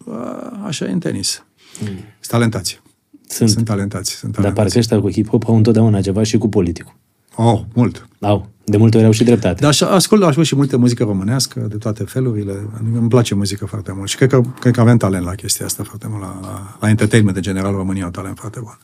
Uh, 0.05 0.17
așa 0.65 0.85
e 0.85 0.93
în 0.93 0.99
tenis. 0.99 1.45
Mm. 1.81 1.87
Sunt 1.87 2.05
talentați. 2.29 2.83
Sunt. 3.29 3.51
Sunt 3.51 3.65
talentați. 3.65 4.11
Sunt 4.11 4.33
talentați. 4.33 4.55
Dar 4.55 4.65
parcă 4.65 4.79
ăștia 4.79 5.01
cu 5.01 5.11
hip-hop 5.11 5.47
au 5.47 5.57
întotdeauna 5.57 6.01
ceva 6.01 6.23
și 6.23 6.39
cu 6.39 6.49
politicul. 6.49 6.95
Oh, 7.43 7.61
mult. 7.75 8.09
Au. 8.21 8.49
De 8.65 8.77
multe 8.77 8.97
ori 8.97 9.07
au 9.07 9.13
și 9.13 9.25
dreptate. 9.25 9.61
Dar 9.61 9.75
ascult, 9.91 10.23
ascult 10.23 10.47
și 10.47 10.57
multe 10.57 10.77
muzică 10.77 11.05
românească, 11.05 11.67
de 11.69 11.77
toate 11.77 12.05
felurile. 12.05 12.53
Adică 12.53 12.99
îmi 12.99 13.09
place 13.09 13.35
muzică 13.35 13.67
foarte 13.67 13.93
mult. 13.97 14.09
Și 14.09 14.17
cred 14.17 14.29
că, 14.29 14.41
cred 14.59 14.73
că 14.73 14.81
avem 14.81 14.97
talent 14.97 15.25
la 15.25 15.35
chestia 15.35 15.67
asta 15.67 15.83
foarte 15.83 16.07
mult. 16.11 16.23
La, 16.23 16.39
la, 16.43 16.77
la 16.81 16.89
entertainment, 16.89 17.37
în 17.37 17.43
general, 17.43 17.75
România 17.75 18.05
au 18.05 18.11
talent 18.11 18.39
foarte 18.39 18.59
bun. 18.63 18.79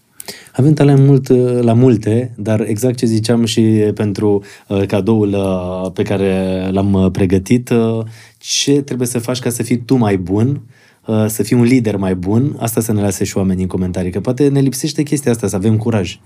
Avem 0.53 0.73
talent 0.73 1.07
mult 1.07 1.29
uh, 1.29 1.59
la 1.61 1.73
multe, 1.73 2.35
dar 2.37 2.61
exact 2.61 2.97
ce 2.97 3.07
ziceam 3.07 3.45
și 3.45 3.61
pentru 3.95 4.43
uh, 4.69 4.87
cadoul 4.87 5.29
uh, 5.29 5.93
pe 5.93 6.03
care 6.03 6.69
l-am 6.73 6.93
uh, 6.93 7.11
pregătit, 7.11 7.71
uh, 7.71 8.05
ce 8.39 8.81
trebuie 8.81 9.09
să 9.09 9.19
faci 9.19 9.39
ca 9.39 9.51
să 9.51 9.63
fii 9.63 9.79
tu 9.79 9.97
mai 9.97 10.17
bun, 10.17 10.61
uh, 11.07 11.25
să 11.29 11.43
fii 11.43 11.57
un 11.57 11.63
lider 11.63 11.97
mai 11.97 12.15
bun, 12.15 12.57
asta 12.59 12.81
să 12.81 12.93
ne 12.93 13.01
lase 13.01 13.25
și 13.25 13.37
oamenii 13.37 13.63
în 13.63 13.69
comentarii, 13.69 14.11
că 14.11 14.21
poate 14.21 14.49
ne 14.49 14.61
lipsește 14.61 15.03
chestia 15.03 15.33
asta, 15.33 15.49
să 15.49 15.57
avem 15.57 15.77
curaj. 15.77 16.19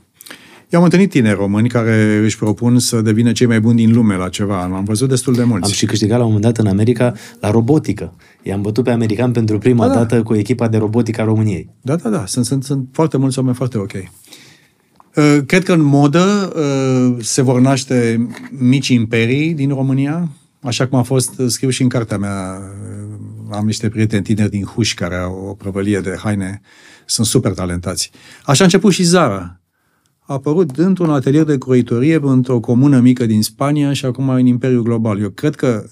Eu 0.71 0.79
am 0.79 0.85
întâlnit 0.85 1.11
tineri 1.11 1.37
români 1.37 1.69
care 1.69 2.21
își 2.25 2.39
propun 2.39 2.79
să 2.79 3.01
devină 3.01 3.33
cei 3.33 3.47
mai 3.47 3.61
buni 3.61 3.77
din 3.77 3.93
lume 3.93 4.17
la 4.17 4.29
ceva. 4.29 4.63
Am 4.63 4.85
văzut 4.85 5.09
destul 5.09 5.35
de 5.35 5.45
mulți. 5.45 5.67
Am 5.67 5.73
și 5.73 5.87
câștigat 5.87 6.19
la 6.19 6.25
un 6.25 6.33
moment 6.33 6.55
dat 6.55 6.65
în 6.65 6.71
America 6.71 7.15
la 7.41 7.51
robotică. 7.51 8.15
I-am 8.43 8.63
bătut 8.63 8.85
pe 8.85 8.91
american 8.91 9.33
pentru 9.33 9.59
prima 9.59 9.87
da, 9.87 9.93
da. 9.93 9.99
dată 9.99 10.23
cu 10.23 10.35
echipa 10.35 10.69
de 10.69 10.77
robotică 10.77 11.21
a 11.21 11.25
României. 11.25 11.69
Da, 11.81 11.97
da, 11.97 12.09
da. 12.09 12.27
Sunt, 12.27 12.45
sunt, 12.45 12.65
sunt 12.65 12.89
foarte 12.93 13.17
mulți 13.17 13.39
oameni 13.39 13.57
foarte 13.57 13.79
ok. 13.79 13.93
Uh, 13.93 15.39
cred 15.47 15.65
că 15.65 15.73
în 15.73 15.83
modă 15.83 16.53
uh, 16.57 17.25
se 17.25 17.43
vor 17.43 17.61
naște 17.61 18.29
mici 18.51 18.89
imperii 18.89 19.55
din 19.55 19.69
România, 19.69 20.29
așa 20.61 20.87
cum 20.87 20.99
a 20.99 21.03
fost 21.03 21.43
scriu 21.47 21.69
și 21.69 21.83
în 21.83 21.89
cartea 21.89 22.19
mea. 22.19 22.59
Uh, 22.59 23.57
am 23.57 23.67
niște 23.67 23.89
prieteni 23.89 24.23
tineri 24.23 24.51
din 24.51 24.65
Huș 24.65 24.95
care 24.95 25.17
au 25.17 25.47
o 25.49 25.55
prăvălie 25.55 26.01
de 26.01 26.19
haine. 26.23 26.61
Sunt 27.07 27.27
super 27.27 27.53
talentați. 27.53 28.11
Așa 28.45 28.61
a 28.61 28.65
început 28.65 28.93
și 28.93 29.03
Zara 29.03 29.60
a 30.31 30.33
apărut 30.33 30.71
într-un 30.77 31.11
atelier 31.11 31.45
de 31.45 31.59
croitorie 31.59 32.19
într-o 32.23 32.61
comună 32.61 33.01
mică 33.01 33.27
din 33.27 33.43
Spania 33.43 33.93
și 33.93 34.05
acum 34.05 34.29
în 34.29 34.47
Imperiul 34.47 34.83
Global. 34.83 35.21
Eu 35.21 35.29
cred 35.29 35.55
că 35.55 35.85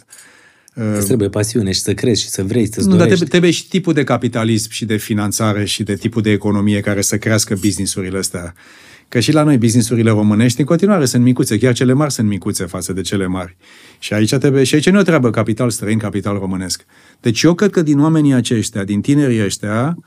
Îți 0.97 1.07
trebuie 1.07 1.29
pasiune 1.29 1.73
și 1.73 1.81
să 1.81 1.95
crezi 1.95 2.23
și 2.23 2.29
să 2.29 2.45
vrei, 2.45 2.67
să-ți 2.67 2.87
Nu, 2.87 2.97
dorești. 2.97 2.99
dar 2.99 3.07
trebuie, 3.07 3.29
trebuie 3.29 3.51
și 3.51 3.69
tipul 3.69 3.93
de 3.93 4.05
capitalism 4.05 4.71
și 4.71 4.85
de 4.85 4.97
finanțare 4.97 5.65
și 5.65 5.83
de 5.83 5.95
tipul 5.95 6.23
de 6.23 6.31
economie 6.31 6.81
care 6.81 7.01
să 7.01 7.19
crească 7.19 7.57
businessurile 7.61 8.19
astea. 8.19 8.55
Că 9.09 9.21
și 9.21 9.33
la 9.33 9.43
noi 9.43 9.59
businessurile 9.59 10.11
românești 10.11 10.61
în 10.61 10.67
continuare 10.67 11.05
sunt 11.05 11.23
micuțe, 11.23 11.59
chiar 11.59 11.73
cele 11.73 11.93
mari 11.93 12.13
sunt 12.13 12.29
micuțe 12.29 12.65
față 12.65 12.93
de 12.93 13.01
cele 13.01 13.27
mari. 13.27 13.57
Și 13.99 14.13
aici 14.13 14.35
trebuie, 14.35 14.65
și 14.65 14.75
aici 14.75 14.91
nu 14.91 15.03
treabă 15.03 15.31
capital 15.31 15.71
străin, 15.71 15.99
capital 15.99 16.39
românesc. 16.39 16.85
Deci 17.21 17.43
eu 17.43 17.55
cred 17.55 17.71
că 17.71 17.83
din 17.83 18.01
oamenii 18.01 18.33
aceștia, 18.33 18.85
din 18.85 19.01
tinerii 19.01 19.45
ăștia, 19.45 19.99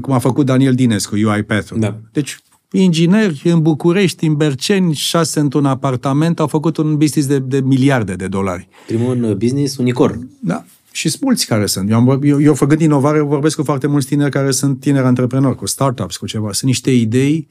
cum 0.00 0.12
a 0.12 0.18
făcut 0.18 0.46
Daniel 0.46 0.74
Dinescu, 0.74 1.14
UiPath-ul. 1.14 1.80
Da. 1.80 1.98
Deci 2.12 2.38
ingineri 2.70 3.42
în 3.44 3.62
București, 3.62 4.26
în 4.26 4.34
Berceni, 4.34 4.94
șase 4.94 5.40
într-un 5.40 5.66
apartament, 5.66 6.40
au 6.40 6.46
făcut 6.46 6.76
un 6.76 6.96
business 6.96 7.28
de, 7.28 7.38
de 7.38 7.60
miliarde 7.60 8.14
de 8.14 8.26
dolari. 8.26 8.68
Primul 8.86 9.34
business 9.34 9.76
unicorn. 9.76 10.30
Da. 10.40 10.64
Și 10.90 11.08
sunt 11.08 11.22
mulți 11.22 11.46
care 11.46 11.66
sunt. 11.66 11.90
Eu, 11.90 11.96
am, 11.96 12.20
eu, 12.22 12.40
eu 12.40 12.54
făcând 12.54 12.80
inovare, 12.80 13.20
vorbesc 13.20 13.56
cu 13.56 13.62
foarte 13.62 13.86
mulți 13.86 14.06
tineri 14.06 14.30
care 14.30 14.50
sunt 14.50 14.80
tineri 14.80 15.06
antreprenori, 15.06 15.56
cu 15.56 15.66
startups, 15.66 16.16
cu 16.16 16.26
ceva. 16.26 16.52
Sunt 16.52 16.70
niște 16.70 16.90
idei 16.90 17.48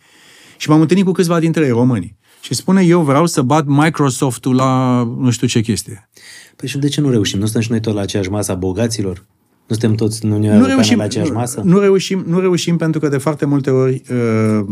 și 0.58 0.70
m-am 0.70 0.82
întâlnit 0.82 1.06
cu 1.06 1.12
câțiva 1.12 1.40
dintre 1.40 1.66
ei, 1.66 1.70
români. 1.70 2.16
Și 2.42 2.54
spune, 2.54 2.84
eu 2.84 3.02
vreau 3.02 3.26
să 3.26 3.42
bat 3.42 3.66
Microsoft-ul 3.66 4.56
la 4.56 5.04
nu 5.20 5.32
știu 5.32 5.48
ce 5.48 5.62
chestie. 5.62 6.10
Păi 6.56 6.68
și 6.68 6.78
de 6.78 6.88
ce 6.88 7.02
nu 7.02 7.10
reușim? 7.10 7.40
Nu 7.40 7.46
stăm 7.46 7.62
și 7.62 7.70
noi 7.70 7.80
tot 7.80 7.94
la 7.94 8.02
aceeași 8.02 8.30
masă 8.30 8.52
a 8.52 8.56
bogaților? 8.56 9.26
Nu 9.68 9.76
suntem 9.76 9.96
toți 9.96 10.26
în 10.26 10.32
Uniunea 10.32 10.58
nu 10.58 10.66
reușim, 10.66 10.98
la 10.98 11.04
aceeași 11.04 11.32
masă? 11.32 11.62
Nu 11.64 11.80
reușim, 11.80 12.24
nu 12.28 12.40
reușim 12.40 12.78
pentru 12.78 13.00
că 13.00 13.08
de 13.08 13.18
foarte 13.18 13.46
multe 13.46 13.70
ori, 13.70 14.02
uh, 14.12 14.66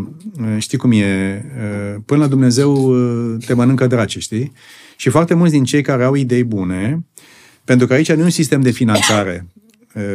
știi 0.57 0.77
cum 0.77 0.91
e, 0.91 0.95
uh, 0.95 2.01
până 2.05 2.19
la 2.19 2.27
Dumnezeu 2.27 2.73
uh, 2.73 3.45
te 3.45 3.53
mănâncă 3.53 3.87
draci, 3.87 4.17
știi? 4.17 4.51
Și 4.95 5.09
foarte 5.09 5.33
mulți 5.33 5.53
din 5.53 5.63
cei 5.63 5.81
care 5.81 6.03
au 6.03 6.13
idei 6.13 6.43
bune, 6.43 7.05
pentru 7.63 7.87
că 7.87 7.93
aici 7.93 8.11
nu 8.11 8.21
e 8.21 8.23
un 8.23 8.29
sistem 8.29 8.61
de 8.61 8.71
finanțare, 8.71 9.47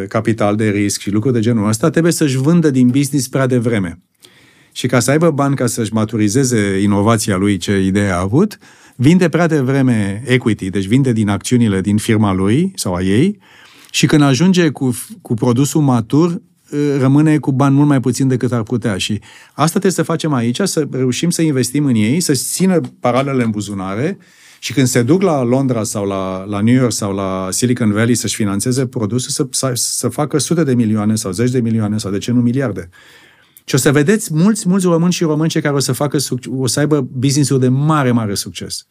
capital 0.08 0.56
de 0.56 0.68
risc 0.68 1.00
și 1.00 1.10
lucruri 1.10 1.34
de 1.34 1.40
genul 1.40 1.68
ăsta, 1.68 1.90
trebuie 1.90 2.12
să-și 2.12 2.36
vândă 2.36 2.70
din 2.70 2.88
business 2.88 3.28
prea 3.28 3.46
devreme. 3.46 3.98
Și 4.72 4.86
ca 4.86 5.00
să 5.00 5.10
aibă 5.10 5.30
bani 5.30 5.56
ca 5.56 5.66
să-și 5.66 5.92
maturizeze 5.92 6.80
inovația 6.82 7.36
lui, 7.36 7.56
ce 7.56 7.80
idee 7.80 8.10
a 8.10 8.20
avut, 8.20 8.58
vinde 8.96 9.28
prea 9.28 9.46
devreme 9.46 10.22
equity, 10.26 10.70
deci 10.70 10.86
vinde 10.86 11.12
din 11.12 11.28
acțiunile 11.28 11.80
din 11.80 11.96
firma 11.96 12.32
lui 12.32 12.72
sau 12.74 12.94
a 12.94 13.02
ei, 13.02 13.38
și 13.90 14.06
când 14.06 14.22
ajunge 14.22 14.70
cu, 14.70 14.96
cu 15.22 15.34
produsul 15.34 15.80
matur, 15.80 16.30
ă, 16.72 16.98
rămâne 16.98 17.38
cu 17.38 17.52
bani 17.52 17.74
mult 17.74 17.88
mai 17.88 18.00
puțin 18.00 18.28
decât 18.28 18.52
ar 18.52 18.62
putea. 18.62 18.96
Și 18.96 19.20
asta 19.48 19.68
trebuie 19.68 19.92
să 19.92 20.02
facem 20.02 20.32
aici, 20.32 20.60
să 20.60 20.86
reușim 20.90 21.30
să 21.30 21.42
investim 21.42 21.84
în 21.84 21.94
ei, 21.94 22.20
să 22.20 22.32
țină 22.32 22.80
paralele 23.00 23.42
în 23.42 23.50
buzunare 23.50 24.18
și 24.58 24.72
când 24.72 24.86
se 24.86 25.02
duc 25.02 25.22
la 25.22 25.42
Londra 25.42 25.82
sau 25.82 26.06
la, 26.06 26.44
la 26.44 26.60
New 26.60 26.74
York 26.74 26.92
sau 26.92 27.14
la 27.14 27.48
Silicon 27.50 27.92
Valley 27.92 28.14
să-și 28.14 28.34
financeze 28.34 28.86
produsul, 28.86 29.30
să, 29.30 29.46
să, 29.50 29.70
să 29.74 30.08
facă 30.08 30.38
sute 30.38 30.64
de 30.64 30.74
milioane 30.74 31.14
sau 31.14 31.32
zeci 31.32 31.50
de 31.50 31.60
milioane 31.60 31.98
sau 31.98 32.10
de 32.10 32.18
ce 32.18 32.32
nu 32.32 32.40
miliarde. 32.40 32.88
Și 33.68 33.74
o 33.74 33.78
să 33.78 33.92
vedeți 33.92 34.34
mulți, 34.34 34.68
mulți 34.68 34.86
români 34.86 35.12
și 35.12 35.24
românce 35.24 35.60
care 35.60 35.74
o 35.74 35.78
să 35.78 35.92
facă, 35.92 36.18
o 36.56 36.66
să 36.66 36.80
aibă 36.80 37.08
business-uri 37.12 37.60
de 37.60 37.68
mare, 37.68 38.10
mare 38.10 38.34
succes. 38.34 38.86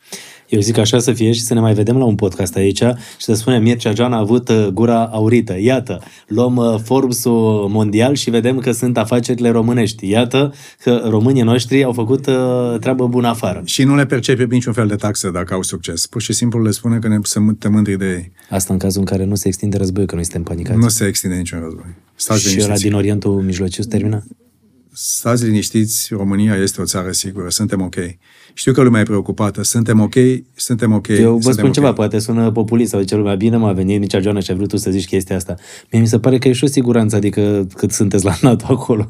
Eu 0.49 0.59
zic 0.59 0.77
așa 0.77 0.99
să 0.99 1.11
fie 1.11 1.31
și 1.31 1.41
să 1.41 1.53
ne 1.53 1.59
mai 1.59 1.73
vedem 1.73 1.97
la 1.97 2.05
un 2.05 2.15
podcast 2.15 2.55
aici 2.55 2.77
și 3.17 3.23
să 3.23 3.33
spunem 3.33 3.61
Mircea 3.61 3.93
Joan 3.93 4.13
a 4.13 4.17
avut 4.17 4.49
uh, 4.49 4.67
gura 4.73 5.05
aurită. 5.05 5.59
Iată, 5.59 6.01
luăm 6.27 6.55
uh, 6.55 6.79
Forbes-ul 6.83 7.67
mondial 7.69 8.15
și 8.15 8.29
vedem 8.29 8.59
că 8.59 8.71
sunt 8.71 8.97
afacerile 8.97 9.49
românești. 9.49 10.09
Iată 10.09 10.53
că 10.83 11.01
românii 11.09 11.41
noștri 11.41 11.83
au 11.83 11.91
făcut 11.91 12.27
uh, 12.27 12.79
treabă 12.79 13.07
bună 13.07 13.27
afară. 13.27 13.61
Și 13.65 13.83
nu 13.83 13.95
le 13.95 14.05
percepe 14.05 14.45
niciun 14.49 14.73
fel 14.73 14.87
de 14.87 14.95
taxă 14.95 15.29
dacă 15.29 15.53
au 15.53 15.61
succes. 15.61 16.05
Pur 16.05 16.21
și 16.21 16.33
simplu 16.33 16.63
le 16.63 16.71
spune 16.71 16.99
că 16.99 17.07
ne 17.07 17.17
suntem 17.21 17.71
mândri 17.71 17.97
de 17.97 18.05
ei. 18.05 18.31
Asta 18.49 18.73
în 18.73 18.79
cazul 18.79 18.99
în 18.99 19.05
care 19.05 19.25
nu 19.25 19.35
se 19.35 19.47
extinde 19.47 19.77
războiul, 19.77 20.07
că 20.07 20.15
noi 20.15 20.23
suntem 20.23 20.43
panicați. 20.43 20.79
Nu 20.79 20.87
se 20.87 21.05
extinde 21.05 21.35
niciun 21.35 21.59
război. 21.59 21.95
Stați 22.15 22.49
și 22.49 22.61
ăla 22.61 22.75
din 22.75 22.93
Orientul 22.93 23.41
Mijlociu 23.41 23.81
se 23.81 23.89
termină? 23.89 24.25
Stați 24.97 25.43
liniștiți, 25.43 26.07
România 26.13 26.55
este 26.55 26.81
o 26.81 26.85
țară 26.85 27.11
sigură, 27.11 27.49
suntem 27.49 27.81
ok. 27.81 27.95
Știu 28.53 28.73
că 28.73 28.81
lumea 28.81 29.01
e 29.01 29.03
preocupată. 29.03 29.63
Suntem 29.63 29.99
ok, 29.99 30.13
suntem 30.53 30.93
ok. 30.93 31.07
Eu 31.07 31.35
vă 31.35 31.51
spun 31.51 31.59
okay. 31.59 31.71
ceva, 31.71 31.93
poate 31.93 32.19
sună 32.19 32.51
populist 32.51 32.89
sau 32.89 32.99
zice 32.99 33.15
lumea, 33.15 33.35
bine 33.35 33.57
m-a 33.57 33.71
venit 33.71 33.99
nici 33.99 34.15
Joana 34.21 34.39
și 34.39 34.51
a 34.51 34.55
vrut 34.55 34.67
tu 34.67 34.77
să 34.77 34.91
zici 34.91 35.07
chestia 35.07 35.35
asta. 35.35 35.55
Mie 35.91 36.01
mi 36.01 36.07
se 36.07 36.19
pare 36.19 36.37
că 36.37 36.47
e 36.47 36.51
și 36.51 36.63
o 36.63 36.67
siguranță, 36.67 37.15
adică 37.15 37.67
cât 37.75 37.91
sunteți 37.91 38.25
la 38.25 38.35
NATO 38.41 38.65
acolo. 38.69 39.09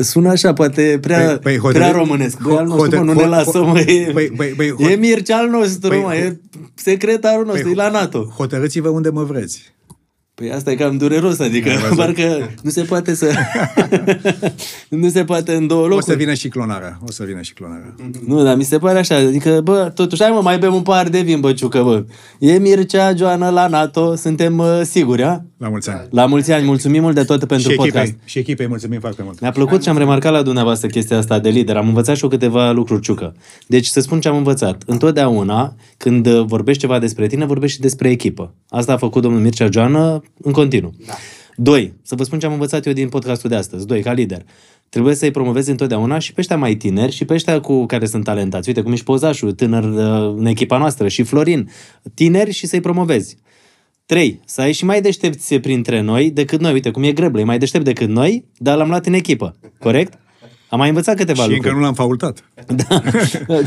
Sună 0.00 0.28
așa, 0.28 0.52
poate 0.52 0.98
prea, 1.00 1.26
păi, 1.26 1.38
păi, 1.42 1.58
hotărâ... 1.58 1.78
prea 1.78 1.90
românesc. 1.92 2.42
Băi, 2.42 2.56
al 2.56 2.66
nostru, 2.66 2.98
mă, 2.98 3.04
nu 3.04 3.12
ne 3.12 3.26
lasă, 3.26 3.62
mă, 3.62 3.80
e, 3.80 4.10
păi, 4.12 4.32
păi, 4.36 4.48
păi, 4.48 4.70
hot... 4.70 4.90
e 4.90 4.94
Mircea 4.94 5.36
al 5.36 5.48
nostru, 5.48 5.88
păi, 5.88 6.00
mă, 6.00 6.14
e 6.14 6.40
secretarul 6.74 7.44
nostru, 7.44 7.62
păi, 7.62 7.72
e 7.72 7.76
la 7.76 7.90
NATO. 7.90 8.32
Hotărâți-vă 8.36 8.88
unde 8.88 9.08
mă 9.08 9.22
vreți. 9.22 9.72
Păi 10.42 10.52
asta 10.52 10.70
e 10.70 10.74
cam 10.74 10.96
dureros, 10.96 11.38
adică 11.38 11.70
parcă 11.96 12.50
nu 12.62 12.70
se 12.70 12.82
poate 12.82 13.14
să... 13.14 13.32
nu 14.88 15.08
se 15.08 15.24
poate 15.24 15.54
în 15.54 15.66
două 15.66 15.86
locuri. 15.86 16.04
O 16.06 16.10
să 16.10 16.14
vină 16.14 16.34
și 16.34 16.48
clonarea, 16.48 16.98
o 17.06 17.10
să 17.10 17.24
vină 17.24 17.40
și 17.40 17.52
clonarea. 17.52 17.94
Nu, 18.26 18.42
dar 18.42 18.56
mi 18.56 18.64
se 18.64 18.78
pare 18.78 18.98
așa, 18.98 19.14
adică, 19.14 19.60
bă, 19.64 19.92
totuși, 19.94 20.22
hai 20.22 20.30
mă, 20.32 20.40
mai 20.42 20.58
bem 20.58 20.74
un 20.74 20.82
par 20.82 21.08
de 21.08 21.20
vin, 21.20 21.40
băciucă, 21.40 21.82
bă. 21.82 22.04
E 22.38 22.58
Mircea, 22.58 23.14
Joana 23.14 23.50
la 23.50 23.66
NATO, 23.66 24.14
suntem 24.14 24.58
uh, 24.58 24.80
siguri, 24.84 25.22
a? 25.22 25.44
La 25.62 25.68
mulți 25.68 25.90
ani. 25.90 26.06
La 26.10 26.26
mulți 26.26 26.52
ani, 26.52 26.64
mulțumim 26.64 27.02
mult 27.02 27.14
de 27.14 27.24
tot 27.24 27.44
pentru 27.44 27.70
și 27.70 27.76
podcast. 27.76 27.96
Echipei, 27.96 28.20
și 28.24 28.38
echipei, 28.38 28.66
mulțumim 28.66 29.00
foarte 29.00 29.22
mult. 29.24 29.40
Mi-a 29.40 29.50
plăcut 29.50 29.82
și 29.82 29.88
am 29.88 29.98
remarcat 29.98 30.32
la 30.32 30.42
dumneavoastră 30.42 30.88
chestia 30.88 31.18
asta 31.18 31.38
de 31.38 31.48
lider. 31.48 31.76
Am 31.76 31.86
învățat 31.86 32.16
și 32.16 32.22
eu 32.22 32.28
câteva 32.28 32.70
lucruri, 32.70 33.00
Ciucă. 33.00 33.34
Deci, 33.66 33.86
să 33.86 34.00
spun 34.00 34.20
ce 34.20 34.28
am 34.28 34.36
învățat. 34.36 34.82
Întotdeauna, 34.86 35.74
când 35.96 36.28
vorbești 36.28 36.80
ceva 36.80 36.98
despre 36.98 37.26
tine, 37.26 37.44
vorbești 37.44 37.74
și 37.76 37.82
despre 37.82 38.10
echipă. 38.10 38.54
Asta 38.68 38.92
a 38.92 38.96
făcut 38.96 39.22
domnul 39.22 39.40
Mircea 39.40 39.68
Joana 39.70 40.22
în 40.40 40.52
continuu. 40.52 40.92
Da. 41.06 41.12
Doi, 41.56 41.94
să 42.02 42.14
vă 42.14 42.22
spun 42.22 42.38
ce 42.38 42.46
am 42.46 42.52
învățat 42.52 42.86
eu 42.86 42.92
din 42.92 43.08
podcastul 43.08 43.50
de 43.50 43.56
astăzi. 43.56 43.86
Doi, 43.86 44.02
ca 44.02 44.12
lider. 44.12 44.42
Trebuie 44.88 45.14
să-i 45.14 45.30
promovezi 45.30 45.70
întotdeauna 45.70 46.18
și 46.18 46.32
pe 46.32 46.40
ăștia 46.40 46.56
mai 46.56 46.74
tineri 46.74 47.12
și 47.12 47.24
pe 47.24 47.34
ăștia 47.34 47.60
cu 47.60 47.86
care 47.86 48.06
sunt 48.06 48.24
talentați. 48.24 48.68
Uite, 48.68 48.82
cum 48.82 48.92
ești 48.92 49.04
Pozașul, 49.04 49.52
tânăr 49.52 49.84
uh, 49.84 50.34
în 50.38 50.46
echipa 50.46 50.78
noastră, 50.78 51.08
și 51.08 51.22
Florin. 51.22 51.70
Tineri 52.14 52.50
și 52.50 52.66
să-i 52.66 52.80
promovezi. 52.80 53.36
Trei, 54.06 54.40
să 54.44 54.60
ai 54.60 54.72
și 54.72 54.84
mai 54.84 55.00
deștepți 55.00 55.54
printre 55.54 56.00
noi 56.00 56.30
decât 56.30 56.60
noi. 56.60 56.72
Uite, 56.72 56.90
cum 56.90 57.02
e 57.02 57.12
Greblă, 57.12 57.40
e 57.40 57.44
mai 57.44 57.58
deștept 57.58 57.84
decât 57.84 58.08
noi, 58.08 58.44
dar 58.56 58.76
l-am 58.76 58.88
luat 58.88 59.06
în 59.06 59.12
echipă. 59.12 59.56
Corect? 59.78 60.18
Am 60.72 60.78
mai 60.78 60.88
învățat 60.88 61.16
câteva 61.16 61.42
și 61.42 61.48
lucruri. 61.48 61.62
Și 61.62 61.68
încă 61.68 61.78
nu 61.78 61.84
l-am 61.84 61.94
faultat. 61.94 62.44
Da, 62.86 63.02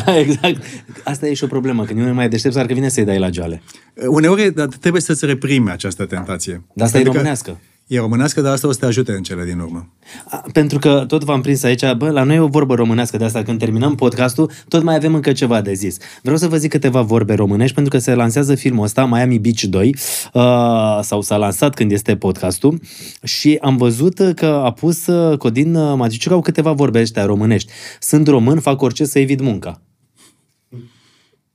da, 0.06 0.20
exact. 0.20 0.64
Asta 1.04 1.28
e 1.28 1.34
și 1.34 1.44
o 1.44 1.48
problemă, 1.48 1.84
când 1.84 2.00
nu 2.00 2.14
mai 2.14 2.30
deștept, 2.30 2.56
ar 2.56 2.66
că 2.66 2.74
vine 2.74 2.90
să-i 2.90 3.04
dai 3.04 3.20
la 3.20 3.30
joale. 3.30 3.62
Uneori 4.08 4.54
trebuie 4.80 5.02
să-ți 5.02 5.26
reprimi 5.26 5.72
această 5.72 6.06
tentație. 6.06 6.64
Dar 6.74 6.86
asta 6.86 6.98
adică... 6.98 7.12
e 7.12 7.16
românească. 7.16 7.60
E 7.88 8.00
românească, 8.00 8.42
dar 8.42 8.54
asta 8.54 8.68
o 8.68 8.72
să 8.72 8.80
te 8.80 8.86
ajute 8.86 9.12
în 9.12 9.24
cele 9.24 9.46
din 9.46 9.60
urmă. 9.60 9.90
A, 10.30 10.46
pentru 10.54 10.80
că 10.80 11.04
tot 11.08 11.24
v-am 11.24 11.42
prins 11.42 11.64
aici, 11.64 11.94
bă, 11.98 12.10
la 12.10 12.24
noi 12.24 12.36
e 12.36 12.40
o 12.40 12.48
vorbă 12.48 12.76
românească 12.76 13.18
de 13.18 13.24
asta, 13.24 13.44
când 13.44 13.60
terminăm 13.60 13.96
podcastul, 13.96 14.52
tot 14.68 14.84
mai 14.84 14.96
avem 14.96 15.16
încă 15.16 15.32
ceva 15.32 15.62
de 15.62 15.74
zis. 15.74 15.98
Vreau 16.22 16.38
să 16.38 16.48
vă 16.48 16.58
zic 16.58 16.70
câteva 16.70 17.02
vorbe 17.02 17.34
românești, 17.34 17.76
pentru 17.76 17.98
că 17.98 18.04
se 18.04 18.14
lansează 18.14 18.56
filmul 18.56 18.84
ăsta, 18.84 19.06
Miami 19.06 19.40
Beach 19.40 19.62
2, 19.62 19.96
uh, 20.34 20.44
sau 21.02 21.22
s-a 21.22 21.38
lansat 21.38 21.74
când 21.74 21.92
este 21.92 22.16
podcastul, 22.16 22.80
și 23.24 23.58
am 23.62 23.78
văzut 23.78 24.20
că 24.36 24.46
a 24.46 24.72
pus 24.72 25.08
uh, 25.08 25.38
Codin 25.38 25.76
uh, 25.76 25.98
Magiciu 25.98 26.34
au 26.34 26.42
câteva 26.42 26.72
vorbe 26.72 27.00
ăștia 27.00 27.26
românești. 27.26 27.72
Sunt 28.00 28.28
român, 28.28 28.60
fac 28.60 28.82
orice 28.82 29.06
să 29.06 29.20
evit 29.20 29.42
munca. 29.42 29.82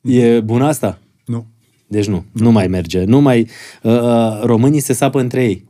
E 0.00 0.40
bun 0.40 0.62
asta? 0.62 0.98
Nu. 1.24 1.46
Deci 1.86 2.06
nu, 2.06 2.24
nu 2.32 2.50
mai 2.50 2.66
merge. 2.66 3.04
Nu 3.04 3.20
mai, 3.20 3.48
uh, 3.82 4.00
uh, 4.00 4.40
românii 4.42 4.80
se 4.80 4.92
sapă 4.92 5.20
între 5.20 5.44
ei. 5.44 5.68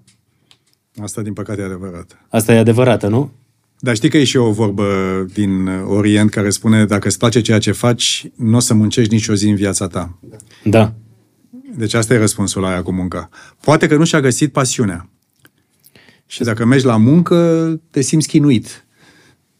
Asta, 0.96 1.22
din 1.22 1.32
păcate, 1.32 1.60
e 1.60 1.64
adevărat. 1.64 2.26
Asta 2.28 2.52
e 2.52 2.58
adevărată, 2.58 3.08
nu? 3.08 3.30
Dar 3.78 3.94
știi 3.94 4.08
că 4.08 4.16
e 4.16 4.24
și 4.24 4.36
o 4.36 4.50
vorbă 4.50 4.84
din 5.32 5.68
Orient 5.68 6.30
care 6.30 6.50
spune 6.50 6.84
dacă 6.84 7.08
îți 7.08 7.18
place 7.18 7.40
ceea 7.40 7.58
ce 7.58 7.72
faci, 7.72 8.30
nu 8.36 8.56
o 8.56 8.60
să 8.60 8.74
muncești 8.74 9.14
nicio 9.14 9.34
zi 9.34 9.48
în 9.48 9.54
viața 9.54 9.86
ta. 9.86 10.18
Da. 10.64 10.94
Deci 11.76 11.94
asta 11.94 12.14
e 12.14 12.18
răspunsul 12.18 12.62
la 12.62 12.68
aia 12.68 12.82
cu 12.82 12.92
munca. 12.92 13.28
Poate 13.60 13.86
că 13.86 13.96
nu 13.96 14.04
și-a 14.04 14.20
găsit 14.20 14.52
pasiunea. 14.52 15.08
Și 16.26 16.42
dacă 16.42 16.64
mergi 16.64 16.84
la 16.84 16.96
muncă, 16.96 17.80
te 17.90 18.00
simți 18.00 18.28
chinuit. 18.28 18.84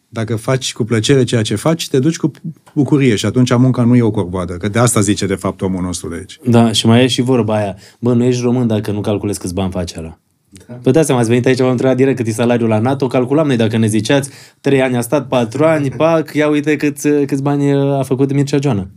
Dacă 0.09 0.37
faci 0.37 0.73
cu 0.73 0.85
plăcere 0.85 1.25
ceea 1.25 1.43
ce 1.43 1.55
faci, 1.55 1.89
te 1.89 1.99
duci 1.99 2.17
cu 2.17 2.31
bucurie 2.75 3.17
și 3.17 3.27
atunci 3.27 3.57
munca 3.57 3.83
nu 3.83 3.97
e 3.97 4.03
o 4.03 4.11
corboadă. 4.11 4.57
Că 4.57 4.69
de 4.69 4.79
asta 4.79 5.01
zice, 5.01 5.27
de 5.27 5.35
fapt, 5.35 5.61
omul 5.61 5.83
nostru 5.83 6.09
de 6.09 6.15
aici. 6.15 6.39
Da, 6.45 6.73
și 6.73 6.87
mai 6.87 7.03
e 7.03 7.07
și 7.07 7.23
vorba 7.23 7.57
aia. 7.57 7.77
Bă, 7.99 8.15
nu 8.15 8.25
ești 8.25 8.43
român 8.43 8.67
dacă 8.67 8.91
nu 8.91 9.01
calculezi 9.01 9.39
câți 9.39 9.55
bani 9.55 9.71
face 9.71 9.99
ăla. 9.99 10.19
Da. 10.67 10.75
Păi 10.75 10.93
dați 10.93 11.13
ați 11.13 11.29
venit 11.29 11.47
aici, 11.47 11.59
v-am 11.59 11.71
întrebat 11.71 11.97
direct 11.97 12.17
cât 12.17 12.27
e 12.27 12.31
salariul 12.31 12.69
la 12.69 12.79
NATO, 12.79 13.07
calculam 13.07 13.47
noi 13.47 13.57
dacă 13.57 13.77
ne 13.77 13.87
ziceați, 13.87 14.31
trei 14.61 14.83
ani 14.83 14.97
a 14.97 15.01
stat, 15.01 15.29
patru 15.29 15.65
ani, 15.65 15.91
pac, 15.97 16.35
ia 16.35 16.49
uite 16.49 16.77
câți, 16.77 17.09
câți 17.09 17.43
bani 17.43 17.73
a 17.73 18.03
făcut 18.03 18.33
Mircea 18.33 18.59
Joană. 18.61 18.91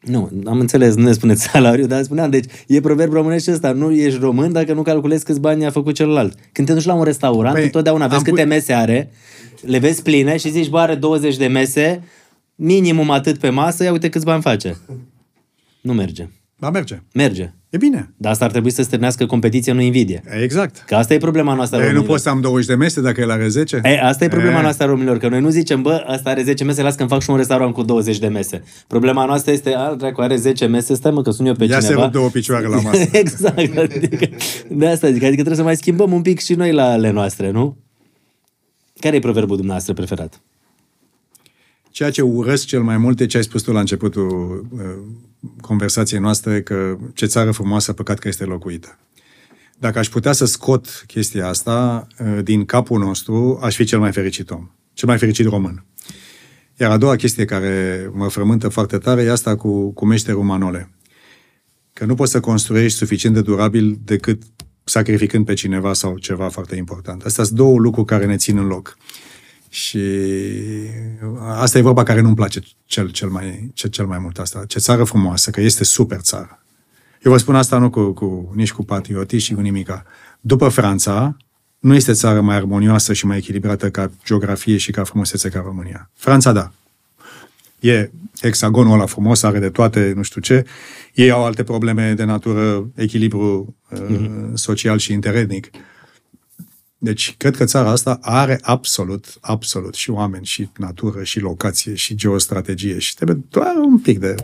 Nu, 0.00 0.30
am 0.44 0.60
înțeles, 0.60 0.94
nu 0.94 1.02
ne 1.02 1.12
spuneți 1.12 1.42
salariu, 1.48 1.86
dar 1.86 2.02
spuneam, 2.02 2.30
deci 2.30 2.44
e 2.66 2.80
proverb 2.80 3.12
românesc 3.12 3.48
ăsta, 3.48 3.72
nu 3.72 3.90
ești 3.92 4.18
român 4.18 4.52
dacă 4.52 4.72
nu 4.72 4.82
calculezi 4.82 5.24
câți 5.24 5.40
bani 5.40 5.66
a 5.66 5.70
făcut 5.70 5.94
celălalt. 5.94 6.34
Când 6.52 6.66
te 6.66 6.74
duci 6.74 6.84
la 6.84 6.94
un 6.94 7.02
restaurant, 7.04 7.54
păi, 7.54 7.64
întotdeauna 7.64 8.06
vezi 8.06 8.22
câte 8.24 8.42
pu- 8.42 8.48
mese 8.48 8.72
are, 8.72 9.10
le 9.60 9.78
vezi 9.78 10.02
pline 10.02 10.36
și 10.36 10.50
zici, 10.50 10.68
bă, 10.68 10.78
are 10.78 10.94
20 10.94 11.36
de 11.36 11.46
mese, 11.46 12.02
minimum 12.54 13.10
atât 13.10 13.38
pe 13.38 13.48
masă, 13.48 13.84
ia 13.84 13.92
uite 13.92 14.08
câți 14.08 14.24
bani 14.24 14.42
face. 14.42 14.76
Nu 15.80 15.92
merge. 15.92 16.28
Da, 16.56 16.70
merge. 16.70 17.02
Merge. 17.14 17.52
E 17.70 17.76
bine. 17.76 18.12
Dar 18.16 18.32
asta 18.32 18.44
ar 18.44 18.50
trebui 18.50 18.70
să 18.70 18.82
stârnească 18.82 19.26
competiția, 19.26 19.72
nu 19.72 19.80
invidie. 19.80 20.22
Exact. 20.42 20.84
Că 20.86 20.94
asta 20.94 21.14
e 21.14 21.18
problema 21.18 21.54
noastră 21.54 21.82
e, 21.82 21.92
Nu 21.92 22.02
poți 22.02 22.22
să 22.22 22.28
am 22.28 22.40
20 22.40 22.66
de 22.66 22.74
mese 22.74 23.00
dacă 23.00 23.20
el 23.20 23.30
are 23.30 23.48
10? 23.48 23.80
E, 23.84 24.00
asta 24.02 24.24
e 24.24 24.28
problema 24.28 24.58
e. 24.58 24.62
noastră 24.62 24.86
românilor, 24.86 25.18
că 25.18 25.28
noi 25.28 25.40
nu 25.40 25.48
zicem, 25.48 25.82
bă, 25.82 26.04
asta 26.06 26.30
are 26.30 26.42
10 26.42 26.64
mese, 26.64 26.82
las 26.82 26.94
că 26.94 27.04
fac 27.04 27.22
și 27.22 27.30
un 27.30 27.36
restaurant 27.36 27.74
cu 27.74 27.82
20 27.82 28.18
de 28.18 28.26
mese. 28.26 28.62
Problema 28.86 29.24
noastră 29.24 29.52
este, 29.52 29.74
a, 29.74 29.94
dracu, 29.94 30.20
are 30.20 30.36
10 30.36 30.66
mese, 30.66 30.94
stai 30.94 31.10
mă 31.10 31.22
că 31.22 31.30
sun 31.30 31.46
eu 31.46 31.54
pe 31.54 31.64
Ia 31.64 31.80
cineva. 31.80 32.00
Ia 32.00 32.08
două 32.08 32.28
picioare 32.28 32.66
la 32.66 32.80
masă. 32.80 33.08
exact. 33.12 33.78
Adică, 33.78 34.28
de 34.70 34.86
asta 34.86 35.10
zic, 35.10 35.22
adică 35.22 35.34
trebuie 35.34 35.56
să 35.56 35.62
mai 35.62 35.76
schimbăm 35.76 36.12
un 36.12 36.22
pic 36.22 36.40
și 36.40 36.54
noi 36.54 36.72
la 36.72 36.90
ale 36.90 37.10
noastre, 37.10 37.50
nu? 37.50 37.76
Care 39.00 39.16
e 39.16 39.18
proverbul 39.18 39.56
dumneavoastră 39.56 39.94
preferat? 39.94 40.40
Ceea 41.90 42.10
ce 42.10 42.22
urăsc 42.22 42.66
cel 42.66 42.82
mai 42.82 42.96
mult 42.96 43.20
e 43.20 43.26
ce 43.26 43.36
ai 43.36 43.42
spus 43.42 43.62
tu 43.62 43.72
la 43.72 43.80
începutul 43.80 44.66
uh, 44.70 44.80
conversației 45.60 46.20
noastre, 46.20 46.62
că 46.62 46.96
ce 47.14 47.26
țară 47.26 47.50
frumoasă, 47.50 47.92
păcat 47.92 48.18
că 48.18 48.28
este 48.28 48.44
locuită. 48.44 48.98
Dacă 49.78 49.98
aș 49.98 50.08
putea 50.08 50.32
să 50.32 50.44
scot 50.44 51.04
chestia 51.06 51.48
asta 51.48 52.06
uh, 52.18 52.38
din 52.42 52.64
capul 52.64 52.98
nostru, 52.98 53.58
aș 53.62 53.76
fi 53.76 53.84
cel 53.84 53.98
mai 53.98 54.12
fericit 54.12 54.50
om. 54.50 54.70
Cel 54.92 55.08
mai 55.08 55.18
fericit 55.18 55.46
român. 55.46 55.84
Iar 56.76 56.90
a 56.90 56.96
doua 56.96 57.16
chestie 57.16 57.44
care 57.44 58.10
mă 58.12 58.28
frământă 58.28 58.68
foarte 58.68 58.98
tare 58.98 59.22
e 59.22 59.30
asta 59.30 59.56
cu, 59.56 59.92
cu 59.92 60.06
meșterul 60.06 60.42
Manole. 60.42 60.90
Că 61.92 62.04
nu 62.04 62.14
poți 62.14 62.30
să 62.30 62.40
construiești 62.40 62.98
suficient 62.98 63.34
de 63.34 63.40
durabil 63.40 63.98
decât 64.04 64.42
sacrificând 64.84 65.44
pe 65.44 65.54
cineva 65.54 65.92
sau 65.92 66.18
ceva 66.18 66.48
foarte 66.48 66.76
important. 66.76 67.22
Astea 67.22 67.44
sunt 67.44 67.56
două 67.56 67.78
lucruri 67.78 68.06
care 68.06 68.26
ne 68.26 68.36
țin 68.36 68.58
în 68.58 68.66
loc. 68.66 68.96
Și 69.68 70.00
asta 71.48 71.78
e 71.78 71.82
vorba 71.82 72.02
care 72.02 72.20
nu-mi 72.20 72.34
place 72.34 72.60
cel, 72.84 73.10
cel, 73.10 73.28
mai, 73.28 73.70
cel, 73.74 73.90
cel 73.90 74.06
mai 74.06 74.18
mult 74.18 74.38
asta. 74.38 74.64
Ce 74.66 74.78
țară 74.78 75.04
frumoasă, 75.04 75.50
că 75.50 75.60
este 75.60 75.84
super 75.84 76.20
țară. 76.20 76.62
Eu 77.24 77.32
vă 77.32 77.38
spun 77.38 77.54
asta 77.54 77.78
nu 77.78 77.90
cu, 77.90 78.12
cu, 78.12 78.52
nici 78.54 78.72
cu 78.72 78.84
patriotism 78.84 79.44
și 79.44 79.54
cu 79.54 79.60
nimica. 79.60 80.04
După 80.40 80.68
Franța, 80.68 81.36
nu 81.78 81.94
este 81.94 82.12
țară 82.12 82.40
mai 82.40 82.56
armonioasă 82.56 83.12
și 83.12 83.26
mai 83.26 83.36
echilibrată 83.36 83.90
ca 83.90 84.10
geografie 84.24 84.76
și 84.76 84.90
ca 84.90 85.04
frumusețe 85.04 85.48
ca 85.48 85.60
România. 85.64 86.10
Franța, 86.14 86.52
da. 86.52 86.72
E 87.80 88.10
hexagonul 88.40 88.92
ăla 88.92 89.06
frumos, 89.06 89.42
are 89.42 89.58
de 89.58 89.68
toate, 89.68 90.12
nu 90.16 90.22
știu 90.22 90.40
ce. 90.40 90.64
Ei 91.14 91.30
au 91.30 91.44
alte 91.44 91.62
probleme 91.62 92.12
de 92.12 92.24
natură, 92.24 92.90
echilibru 92.94 93.76
mm-hmm. 93.94 94.52
social 94.54 94.98
și 94.98 95.12
interetnic. 95.12 95.70
Deci, 96.98 97.34
cred 97.36 97.56
că 97.56 97.64
țara 97.64 97.90
asta 97.90 98.18
are 98.22 98.58
absolut, 98.62 99.38
absolut 99.40 99.94
și 99.94 100.10
oameni, 100.10 100.44
și 100.44 100.68
natură, 100.76 101.22
și 101.22 101.40
locație, 101.40 101.94
și 101.94 102.14
geostrategie 102.14 102.98
și 102.98 103.14
trebuie 103.14 103.44
doar 103.50 103.74
un 103.84 103.98
pic 103.98 104.18
de... 104.18 104.34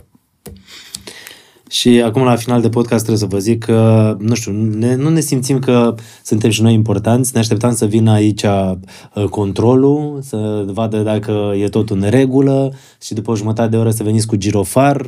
Și 1.70 1.88
acum, 1.88 2.22
la 2.22 2.36
final 2.36 2.60
de 2.60 2.68
podcast, 2.68 3.04
trebuie 3.04 3.28
să 3.28 3.34
vă 3.34 3.38
zic 3.38 3.64
că, 3.64 4.16
nu 4.18 4.34
știu, 4.34 4.52
ne, 4.52 4.94
nu 4.94 5.08
ne 5.08 5.20
simțim 5.20 5.58
că 5.58 5.94
suntem 6.22 6.50
și 6.50 6.62
noi 6.62 6.72
importanți, 6.72 7.30
ne 7.34 7.40
așteptam 7.40 7.74
să 7.74 7.86
vină 7.86 8.10
aici 8.10 8.42
uh, 8.42 9.24
controlul, 9.30 10.20
să 10.22 10.64
vadă 10.66 10.98
dacă 10.98 11.52
e 11.56 11.68
tot 11.68 11.90
în 11.90 12.02
regulă 12.08 12.74
și 13.02 13.14
după 13.14 13.30
o 13.30 13.36
jumătate 13.36 13.68
de 13.68 13.76
oră 13.76 13.90
să 13.90 14.02
veniți 14.02 14.26
cu 14.26 14.36
girofar. 14.36 15.06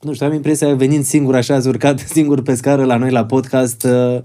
Nu 0.00 0.12
știu, 0.12 0.26
am 0.26 0.32
impresia, 0.32 0.74
venind 0.74 1.04
singur 1.04 1.34
așa, 1.34 1.54
ați 1.54 1.68
urcat 1.68 1.98
singur 2.16 2.42
pe 2.42 2.54
scară 2.54 2.84
la 2.84 2.96
noi 2.96 3.10
la 3.10 3.24
podcast, 3.24 3.84
uh, 3.84 4.22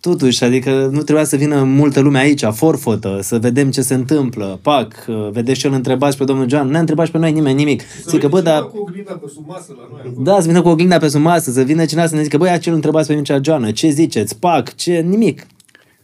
Totuși, 0.00 0.44
adică 0.44 0.88
nu 0.92 1.02
trebuia 1.02 1.24
să 1.24 1.36
vină 1.36 1.62
multă 1.62 2.00
lume 2.00 2.18
aici, 2.18 2.44
forfotă, 2.52 3.18
să 3.22 3.38
vedem 3.38 3.70
ce 3.70 3.80
se 3.80 3.94
întâmplă, 3.94 4.58
pac, 4.62 4.94
vedeți 5.32 5.58
ce 5.58 5.66
îl 5.66 5.72
întrebați 5.72 6.16
pe 6.16 6.24
domnul 6.24 6.48
John, 6.48 6.64
nu 6.64 6.70
ne 6.70 6.78
întrebați 6.78 7.10
pe 7.10 7.18
noi 7.18 7.32
nimeni 7.32 7.56
nimic. 7.56 7.80
Să 7.80 8.08
Zic 8.10 8.20
că, 8.20 8.28
bă, 8.28 8.40
dar... 8.40 8.62
cu 8.62 8.78
oglinda 8.78 9.12
pe 9.12 9.26
sub 9.34 9.44
masă 9.46 9.74
la 9.76 9.88
noi. 9.92 10.24
Da, 10.24 10.40
să 10.40 10.46
vină 10.46 10.62
cu 10.62 10.68
oglinda 10.68 10.98
pe 10.98 11.08
sub 11.08 11.20
masă, 11.20 11.50
să 11.50 11.62
vină 11.62 11.84
cineva 11.84 12.06
să 12.06 12.14
ne 12.14 12.22
zică, 12.22 12.36
băi, 12.36 12.58
ce 12.60 12.68
îl 12.68 12.74
întrebați 12.74 13.08
pe 13.08 13.14
Mircea 13.14 13.40
Joană, 13.42 13.70
ce 13.70 13.88
ziceți, 13.88 14.38
pac, 14.38 14.74
ce, 14.74 15.04
nimic. 15.08 15.46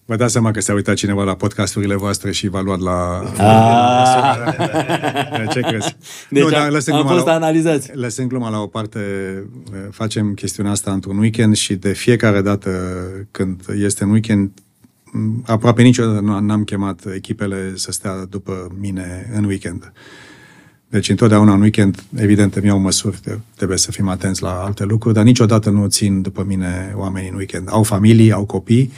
Vă 0.08 0.16
dați 0.16 0.32
seama 0.32 0.50
că 0.50 0.60
s-a 0.60 0.72
uitat 0.72 0.94
cineva 0.94 1.24
la 1.24 1.34
podcasturile 1.34 1.94
voastre 1.94 2.32
și 2.32 2.48
v-a 2.48 2.60
luat 2.60 2.80
la... 2.80 3.22
Ah. 3.38 4.36
Ce 5.52 5.60
crezi? 5.60 5.96
Deci 6.30 6.42
nu, 6.42 6.50
dar 6.50 6.70
lăsând 6.70 6.96
am 6.96 7.06
fost 7.06 7.26
la, 7.26 7.32
analizați. 7.32 7.90
Lăsând 7.94 8.28
gluma 8.28 8.50
la 8.50 8.58
o 8.58 8.66
parte, 8.66 9.00
facem 9.90 10.34
chestiunea 10.34 10.72
asta 10.72 10.92
într-un 10.92 11.18
weekend 11.18 11.56
și 11.56 11.74
de 11.74 11.92
fiecare 11.92 12.40
dată 12.40 12.70
când 13.30 13.60
este 13.78 14.04
în 14.04 14.10
weekend, 14.10 14.50
aproape 15.46 15.82
niciodată 15.82 16.20
n-am 16.20 16.64
chemat 16.64 17.00
echipele 17.14 17.72
să 17.74 17.92
stea 17.92 18.24
după 18.24 18.76
mine 18.78 19.30
în 19.34 19.44
weekend. 19.44 19.92
Deci 20.88 21.08
întotdeauna 21.08 21.52
în 21.52 21.60
weekend, 21.60 22.04
evident, 22.16 22.54
îmi 22.54 22.66
iau 22.66 22.78
măsuri, 22.78 23.20
trebuie 23.56 23.78
să 23.78 23.90
fim 23.90 24.08
atenți 24.08 24.42
la 24.42 24.62
alte 24.64 24.84
lucruri, 24.84 25.14
dar 25.14 25.24
niciodată 25.24 25.70
nu 25.70 25.86
țin 25.86 26.22
după 26.22 26.44
mine 26.44 26.92
oamenii 26.94 27.28
în 27.28 27.34
weekend. 27.34 27.68
Au 27.70 27.82
familii, 27.82 28.32
au 28.32 28.44
copii 28.44 28.92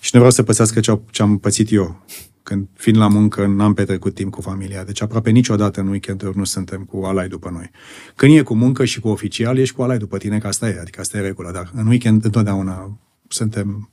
și 0.00 0.10
nu 0.12 0.18
vreau 0.18 0.30
să 0.30 0.42
pățească 0.42 0.80
ce, 0.80 0.98
ce 1.10 1.22
am 1.22 1.38
pățit 1.38 1.72
eu. 1.72 2.04
Când, 2.42 2.68
fiind 2.72 2.98
la 2.98 3.08
muncă, 3.08 3.46
n-am 3.46 3.74
petrecut 3.74 4.14
timp 4.14 4.32
cu 4.32 4.40
familia. 4.40 4.84
Deci 4.84 5.02
aproape 5.02 5.30
niciodată 5.30 5.80
în 5.80 5.88
weekend 5.88 6.22
nu 6.34 6.44
suntem 6.44 6.82
cu 6.82 7.04
alai 7.04 7.28
după 7.28 7.50
noi. 7.50 7.70
Când 8.14 8.36
e 8.36 8.42
cu 8.42 8.54
muncă 8.54 8.84
și 8.84 9.00
cu 9.00 9.08
oficial, 9.08 9.58
ești 9.58 9.74
cu 9.74 9.82
alai 9.82 9.98
după 9.98 10.18
tine, 10.18 10.38
că 10.38 10.46
asta 10.46 10.68
e, 10.68 10.78
adică 10.80 11.00
asta 11.00 11.18
e 11.18 11.20
regula. 11.20 11.50
Dar 11.50 11.70
în 11.74 11.86
weekend 11.86 12.24
întotdeauna 12.24 12.98
suntem 13.28 13.90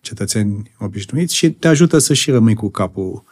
cetățeni 0.00 0.70
obișnuiți 0.78 1.34
și 1.34 1.50
te 1.50 1.68
ajută 1.68 1.98
să 1.98 2.14
și 2.14 2.30
rămâi 2.30 2.54
cu 2.54 2.70
capul 2.70 3.24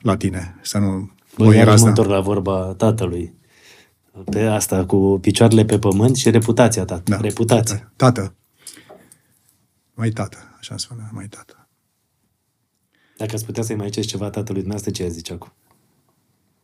la 0.00 0.16
tine, 0.16 0.58
să 0.62 0.78
nu 0.78 1.10
Bă, 1.36 1.54
iar 1.54 1.78
mă 1.78 1.88
întorc 1.88 2.08
la 2.08 2.20
vorba 2.20 2.74
tatălui. 2.74 3.34
Pe 4.30 4.40
asta, 4.40 4.86
cu 4.86 5.18
picioarele 5.20 5.64
pe 5.64 5.78
pământ 5.78 6.16
și 6.16 6.30
reputația 6.30 6.84
ta. 6.84 7.02
Da. 7.04 7.16
Reputația. 7.16 7.92
Tată. 7.96 8.34
Mai 9.94 10.10
tată, 10.10 10.38
așa 10.58 10.76
spune, 10.76 11.08
mai 11.12 11.26
tată. 11.26 11.68
Dacă 13.16 13.34
ați 13.34 13.44
putea 13.44 13.62
să-i 13.62 13.76
mai 13.76 13.88
ceți 13.88 14.06
ceva 14.06 14.24
tatălui 14.24 14.60
dumneavoastră, 14.60 14.90
ce 14.90 15.02
ați 15.02 15.14
zice 15.14 15.32
acum? 15.32 15.52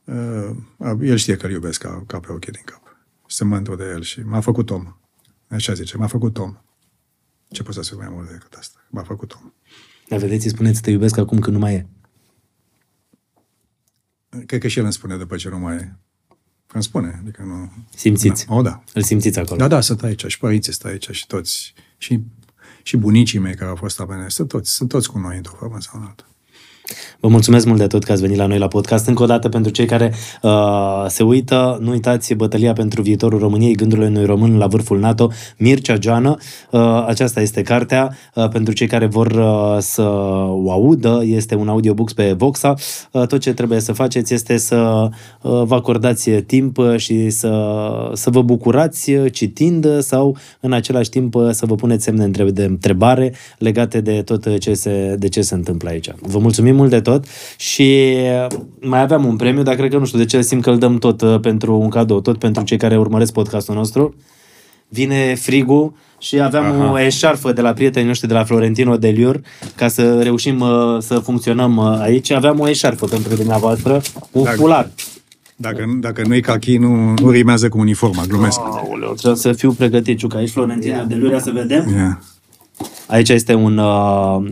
Uh, 0.04 0.96
el 1.02 1.16
știe 1.16 1.36
că 1.36 1.46
îl 1.46 1.52
iubesc 1.52 1.80
ca, 1.80 2.04
ca 2.06 2.20
pe 2.20 2.32
ochii 2.32 2.52
din 2.52 2.62
cap. 2.64 2.82
Sunt 3.26 3.50
mândru 3.50 3.76
de 3.76 3.84
el 3.84 4.02
și 4.02 4.20
m-a 4.20 4.40
făcut 4.40 4.70
om. 4.70 4.96
Așa 5.48 5.72
zice, 5.72 5.96
m-a 5.96 6.06
făcut 6.06 6.38
om. 6.38 6.56
Ce 7.48 7.62
pot 7.62 7.74
să 7.74 7.82
spun 7.82 7.98
mai 7.98 8.08
mult 8.10 8.30
decât 8.30 8.52
asta? 8.52 8.86
M-a 8.90 9.02
făcut 9.02 9.34
om. 9.34 9.52
Dar 10.08 10.18
vedeți, 10.18 10.46
îi 10.46 10.52
spuneți, 10.52 10.82
te 10.82 10.90
iubesc 10.90 11.16
acum 11.16 11.38
când 11.38 11.56
nu 11.56 11.62
mai 11.62 11.74
e. 11.74 11.88
Cred 14.46 14.60
că 14.60 14.68
și 14.68 14.78
el 14.78 14.84
îmi 14.84 14.92
spune 14.92 15.16
după 15.16 15.36
ce 15.36 15.48
nu 15.48 15.58
mai 15.58 15.76
e. 15.76 15.96
Îmi 16.72 16.82
spune, 16.82 17.18
adică 17.22 17.42
nu... 17.42 17.72
Simțiți? 17.94 18.46
Da. 18.46 18.54
O, 18.54 18.62
da. 18.62 18.82
Îl 18.94 19.02
simțiți 19.02 19.38
acolo? 19.38 19.56
Da, 19.56 19.68
da, 19.68 19.80
sunt 19.80 20.02
aici. 20.02 20.24
Și 20.26 20.38
părinții 20.38 20.72
sunt 20.72 20.92
aici 20.92 21.10
și 21.10 21.26
toți. 21.26 21.74
Și, 21.98 22.20
și 22.82 22.96
bunicii 22.96 23.38
mei 23.38 23.54
care 23.54 23.70
au 23.70 23.76
fost 23.76 24.00
apene. 24.00 24.28
Sunt 24.28 24.48
toți, 24.48 24.74
sunt 24.74 24.88
toți 24.88 25.10
cu 25.10 25.18
noi 25.18 25.36
într-o 25.36 25.56
formă 25.56 25.80
sau 25.80 26.00
în 26.00 26.06
altă. 26.06 26.26
Vă 27.20 27.28
mulțumesc 27.28 27.66
mult 27.66 27.78
de 27.78 27.86
tot 27.86 28.04
că 28.04 28.12
ați 28.12 28.20
venit 28.20 28.36
la 28.36 28.46
noi 28.46 28.58
la 28.58 28.68
podcast. 28.68 29.06
Încă 29.06 29.22
o 29.22 29.26
dată 29.26 29.48
pentru 29.48 29.72
cei 29.72 29.86
care 29.86 30.14
uh, 30.42 31.04
se 31.06 31.22
uită, 31.22 31.78
nu 31.80 31.90
uitați 31.90 32.34
bătălia 32.34 32.72
pentru 32.72 33.02
viitorul 33.02 33.38
României, 33.38 33.74
gândurile 33.74 34.06
unui 34.06 34.24
român 34.24 34.58
la 34.58 34.66
vârful 34.66 34.98
NATO, 34.98 35.30
Mircea 35.58 35.96
Joană. 36.00 36.36
Uh, 36.70 37.04
aceasta 37.06 37.40
este 37.40 37.62
cartea. 37.62 38.16
Uh, 38.34 38.48
pentru 38.48 38.72
cei 38.72 38.86
care 38.86 39.06
vor 39.06 39.26
uh, 39.26 39.76
să 39.78 40.02
o 40.48 40.70
audă, 40.70 41.22
este 41.24 41.54
un 41.54 41.68
audiobook 41.68 42.12
pe 42.12 42.32
Voxa. 42.32 42.74
Uh, 43.12 43.26
tot 43.26 43.40
ce 43.40 43.52
trebuie 43.52 43.80
să 43.80 43.92
faceți 43.92 44.34
este 44.34 44.56
să 44.56 45.08
uh, 45.42 45.62
vă 45.64 45.74
acordați 45.74 46.30
timp 46.30 46.78
și 46.96 47.30
să, 47.30 47.50
să 48.12 48.30
vă 48.30 48.42
bucurați 48.42 49.12
citind 49.32 50.00
sau 50.00 50.36
în 50.60 50.72
același 50.72 51.10
timp 51.10 51.34
să 51.50 51.66
vă 51.66 51.74
puneți 51.74 52.04
semne 52.04 52.26
de 52.28 52.64
întrebare 52.64 53.34
legate 53.58 54.00
de 54.00 54.22
tot 54.22 54.58
ce 54.58 54.74
se, 54.74 55.16
de 55.18 55.28
ce 55.28 55.40
se 55.40 55.54
întâmplă 55.54 55.88
aici. 55.88 56.10
Vă 56.20 56.38
mulțumim 56.38 56.77
mult 56.78 56.90
de 56.90 57.00
tot 57.00 57.24
și 57.56 58.14
mai 58.80 59.00
aveam 59.00 59.24
un 59.24 59.36
premiu, 59.36 59.62
dar 59.62 59.74
cred 59.74 59.90
că 59.90 59.98
nu 59.98 60.04
știu 60.04 60.18
de 60.18 60.24
ce 60.24 60.42
simt 60.42 60.62
că 60.62 60.70
îl 60.70 60.78
dăm 60.78 60.98
tot 60.98 61.20
uh, 61.20 61.40
pentru 61.40 61.78
un 61.78 61.88
cadou, 61.88 62.20
tot 62.20 62.38
pentru 62.38 62.62
cei 62.62 62.76
care 62.76 62.98
urmăresc 62.98 63.32
podcastul 63.32 63.74
nostru. 63.74 64.14
Vine 64.88 65.34
frigul 65.34 65.92
și 66.18 66.40
aveam 66.40 66.64
Aha. 66.64 66.92
o 66.92 67.00
eșarfă 67.00 67.52
de 67.52 67.60
la 67.60 67.72
prietenii 67.72 68.08
noștri 68.08 68.28
de 68.28 68.34
la 68.34 68.44
Florentino 68.44 68.96
de 68.96 69.08
Liur 69.08 69.40
ca 69.74 69.88
să 69.88 70.22
reușim 70.22 70.60
uh, 70.60 70.96
să 70.98 71.18
funcționăm 71.18 71.76
uh, 71.76 71.98
aici. 72.00 72.30
Aveam 72.30 72.60
o 72.60 72.68
eșarfă 72.68 73.06
pentru 73.06 73.34
dumneavoastră, 73.34 74.00
un 74.30 74.44
dacă, 74.44 74.56
fular. 74.56 74.90
Dacă, 75.56 75.84
dacă 76.00 76.22
nu-i 76.26 76.40
cachi, 76.40 76.76
nu, 76.76 77.14
nu 77.20 77.30
rimează 77.30 77.68
cu 77.68 77.78
uniforma, 77.78 78.24
glumesc. 78.28 78.58
Aoleu, 78.60 79.12
trebuie 79.12 79.40
să 79.40 79.52
fiu 79.52 79.72
pregătit, 79.72 80.18
Ciuca. 80.18 80.38
Aici 80.38 80.50
Florentino 80.50 80.94
yeah. 80.94 81.06
de 81.06 81.14
Liur, 81.14 81.38
să 81.40 81.50
vedem. 81.50 81.88
Yeah. 81.94 82.16
Aici 83.06 83.28
este 83.28 83.54
un, 83.54 83.78
uh, 83.78 84.50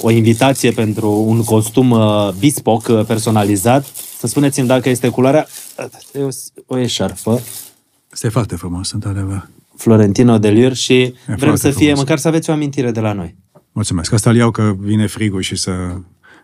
o 0.00 0.10
invitație 0.10 0.70
pentru 0.70 1.10
un 1.10 1.44
costum 1.44 1.90
uh, 1.90 2.28
bespoke 2.38 2.92
uh, 2.92 3.04
personalizat. 3.04 3.86
Să 4.18 4.26
spuneți-mi 4.26 4.66
dacă 4.66 4.88
este 4.88 5.08
culoarea... 5.08 5.46
E 6.12 6.22
o, 6.22 6.28
o 6.66 6.78
eșarfă. 6.78 7.40
Este 8.12 8.28
foarte 8.28 8.56
frumos, 8.56 8.92
într-adevăr. 8.92 9.48
Florentino 9.76 10.38
de 10.38 10.48
Lier 10.48 10.74
și 10.74 11.00
e 11.00 11.14
vrem 11.36 11.56
să 11.56 11.70
fie, 11.70 11.86
frumos. 11.86 11.98
măcar 11.98 12.18
să 12.18 12.28
aveți 12.28 12.50
o 12.50 12.52
amintire 12.52 12.90
de 12.90 13.00
la 13.00 13.12
noi. 13.12 13.36
Mulțumesc. 13.72 14.12
Asta 14.12 14.30
îl 14.30 14.36
iau 14.36 14.50
că 14.50 14.74
vine 14.78 15.06
frigul 15.06 15.40
și 15.40 15.56
să, 15.56 15.72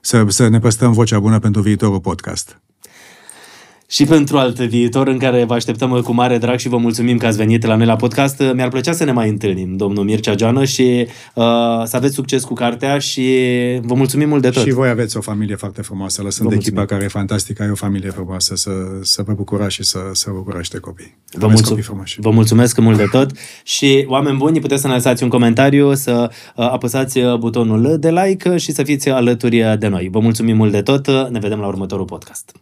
să, 0.01 0.25
să 0.29 0.49
ne 0.49 0.59
păstrăm 0.59 0.93
vocea 0.93 1.19
bună 1.19 1.39
pentru 1.39 1.61
viitorul 1.63 2.01
podcast 2.01 2.59
și 3.87 4.05
pentru 4.05 4.39
alt 4.39 4.59
viitor 4.59 5.09
în 5.09 5.19
care 5.19 5.45
vă 5.45 5.55
așteptăm 5.55 6.01
cu 6.01 6.13
mare 6.13 6.39
drag 6.39 6.59
și 6.59 6.69
vă 6.69 6.77
mulțumim 6.77 7.17
că 7.19 7.27
ați 7.27 7.37
venit 7.37 7.65
la 7.65 7.77
noi 7.77 7.87
la 7.87 7.97
podcast. 7.97 8.43
Mi-ar 8.55 8.69
plăcea 8.69 8.93
să 8.93 9.05
ne 9.05 9.13
mai 9.13 9.29
întâlnim, 9.29 9.77
domnul 9.77 10.05
Mircea 10.05 10.35
Geană, 10.35 10.65
și 10.65 11.07
uh, 11.35 11.45
să 11.85 11.97
aveți 11.97 12.15
succes 12.15 12.45
cu 12.45 12.55
cartea 12.55 12.99
și 12.99 13.39
vă 13.83 13.95
mulțumim 13.95 14.29
mult 14.29 14.43
de 14.43 14.51
tot. 14.51 14.63
Și 14.63 14.71
voi 14.73 14.89
aveți 14.89 15.17
o 15.17 15.21
familie 15.21 15.57
foarte 15.57 15.83
frumoasă, 15.83 16.23
lăsând 16.23 16.49
vă 16.49 16.55
echipa 16.55 16.85
care 16.85 17.05
e 17.05 17.09
fantastică, 17.09 17.63
ai 17.63 17.71
o 17.71 17.75
familie 17.75 18.11
frumoasă, 18.11 18.57
să, 18.57 18.71
să 19.03 19.23
vă 19.27 19.33
bucurați 19.33 19.75
și 19.75 19.83
să, 19.83 19.99
să 20.13 20.31
vă 20.31 20.37
bucurați 20.37 20.71
de 20.71 20.79
copii. 20.79 21.17
Vă, 21.33 21.47
mulțum- 21.47 21.77
copii 21.77 22.17
vă 22.17 22.31
mulțumesc 22.31 22.79
mult 22.79 22.97
de 22.97 23.07
tot 23.11 23.31
și 23.63 24.05
oameni 24.09 24.37
buni, 24.37 24.61
puteți 24.61 24.81
să 24.81 24.87
ne 24.87 24.95
lăsați 24.95 25.23
un 25.23 25.29
comentariu, 25.29 25.95
să 25.95 26.31
uh, 26.31 26.69
apăsați 26.71 27.21
butonul 27.39 27.97
de 27.99 28.11
like 28.11 28.57
și 28.57 28.73
să 28.73 28.83
fiți 28.83 29.09
alături 29.09 29.77
de 29.79 29.87
noi. 29.89 30.09
Vă 30.11 30.19
mulțumim 30.19 30.57
mult 30.57 30.73
de 30.73 30.83
tot, 30.83 31.07
ne 31.31 31.39
vedem 31.39 31.59
la 31.59 31.67
următorul 31.67 32.05
podcast. 32.05 32.53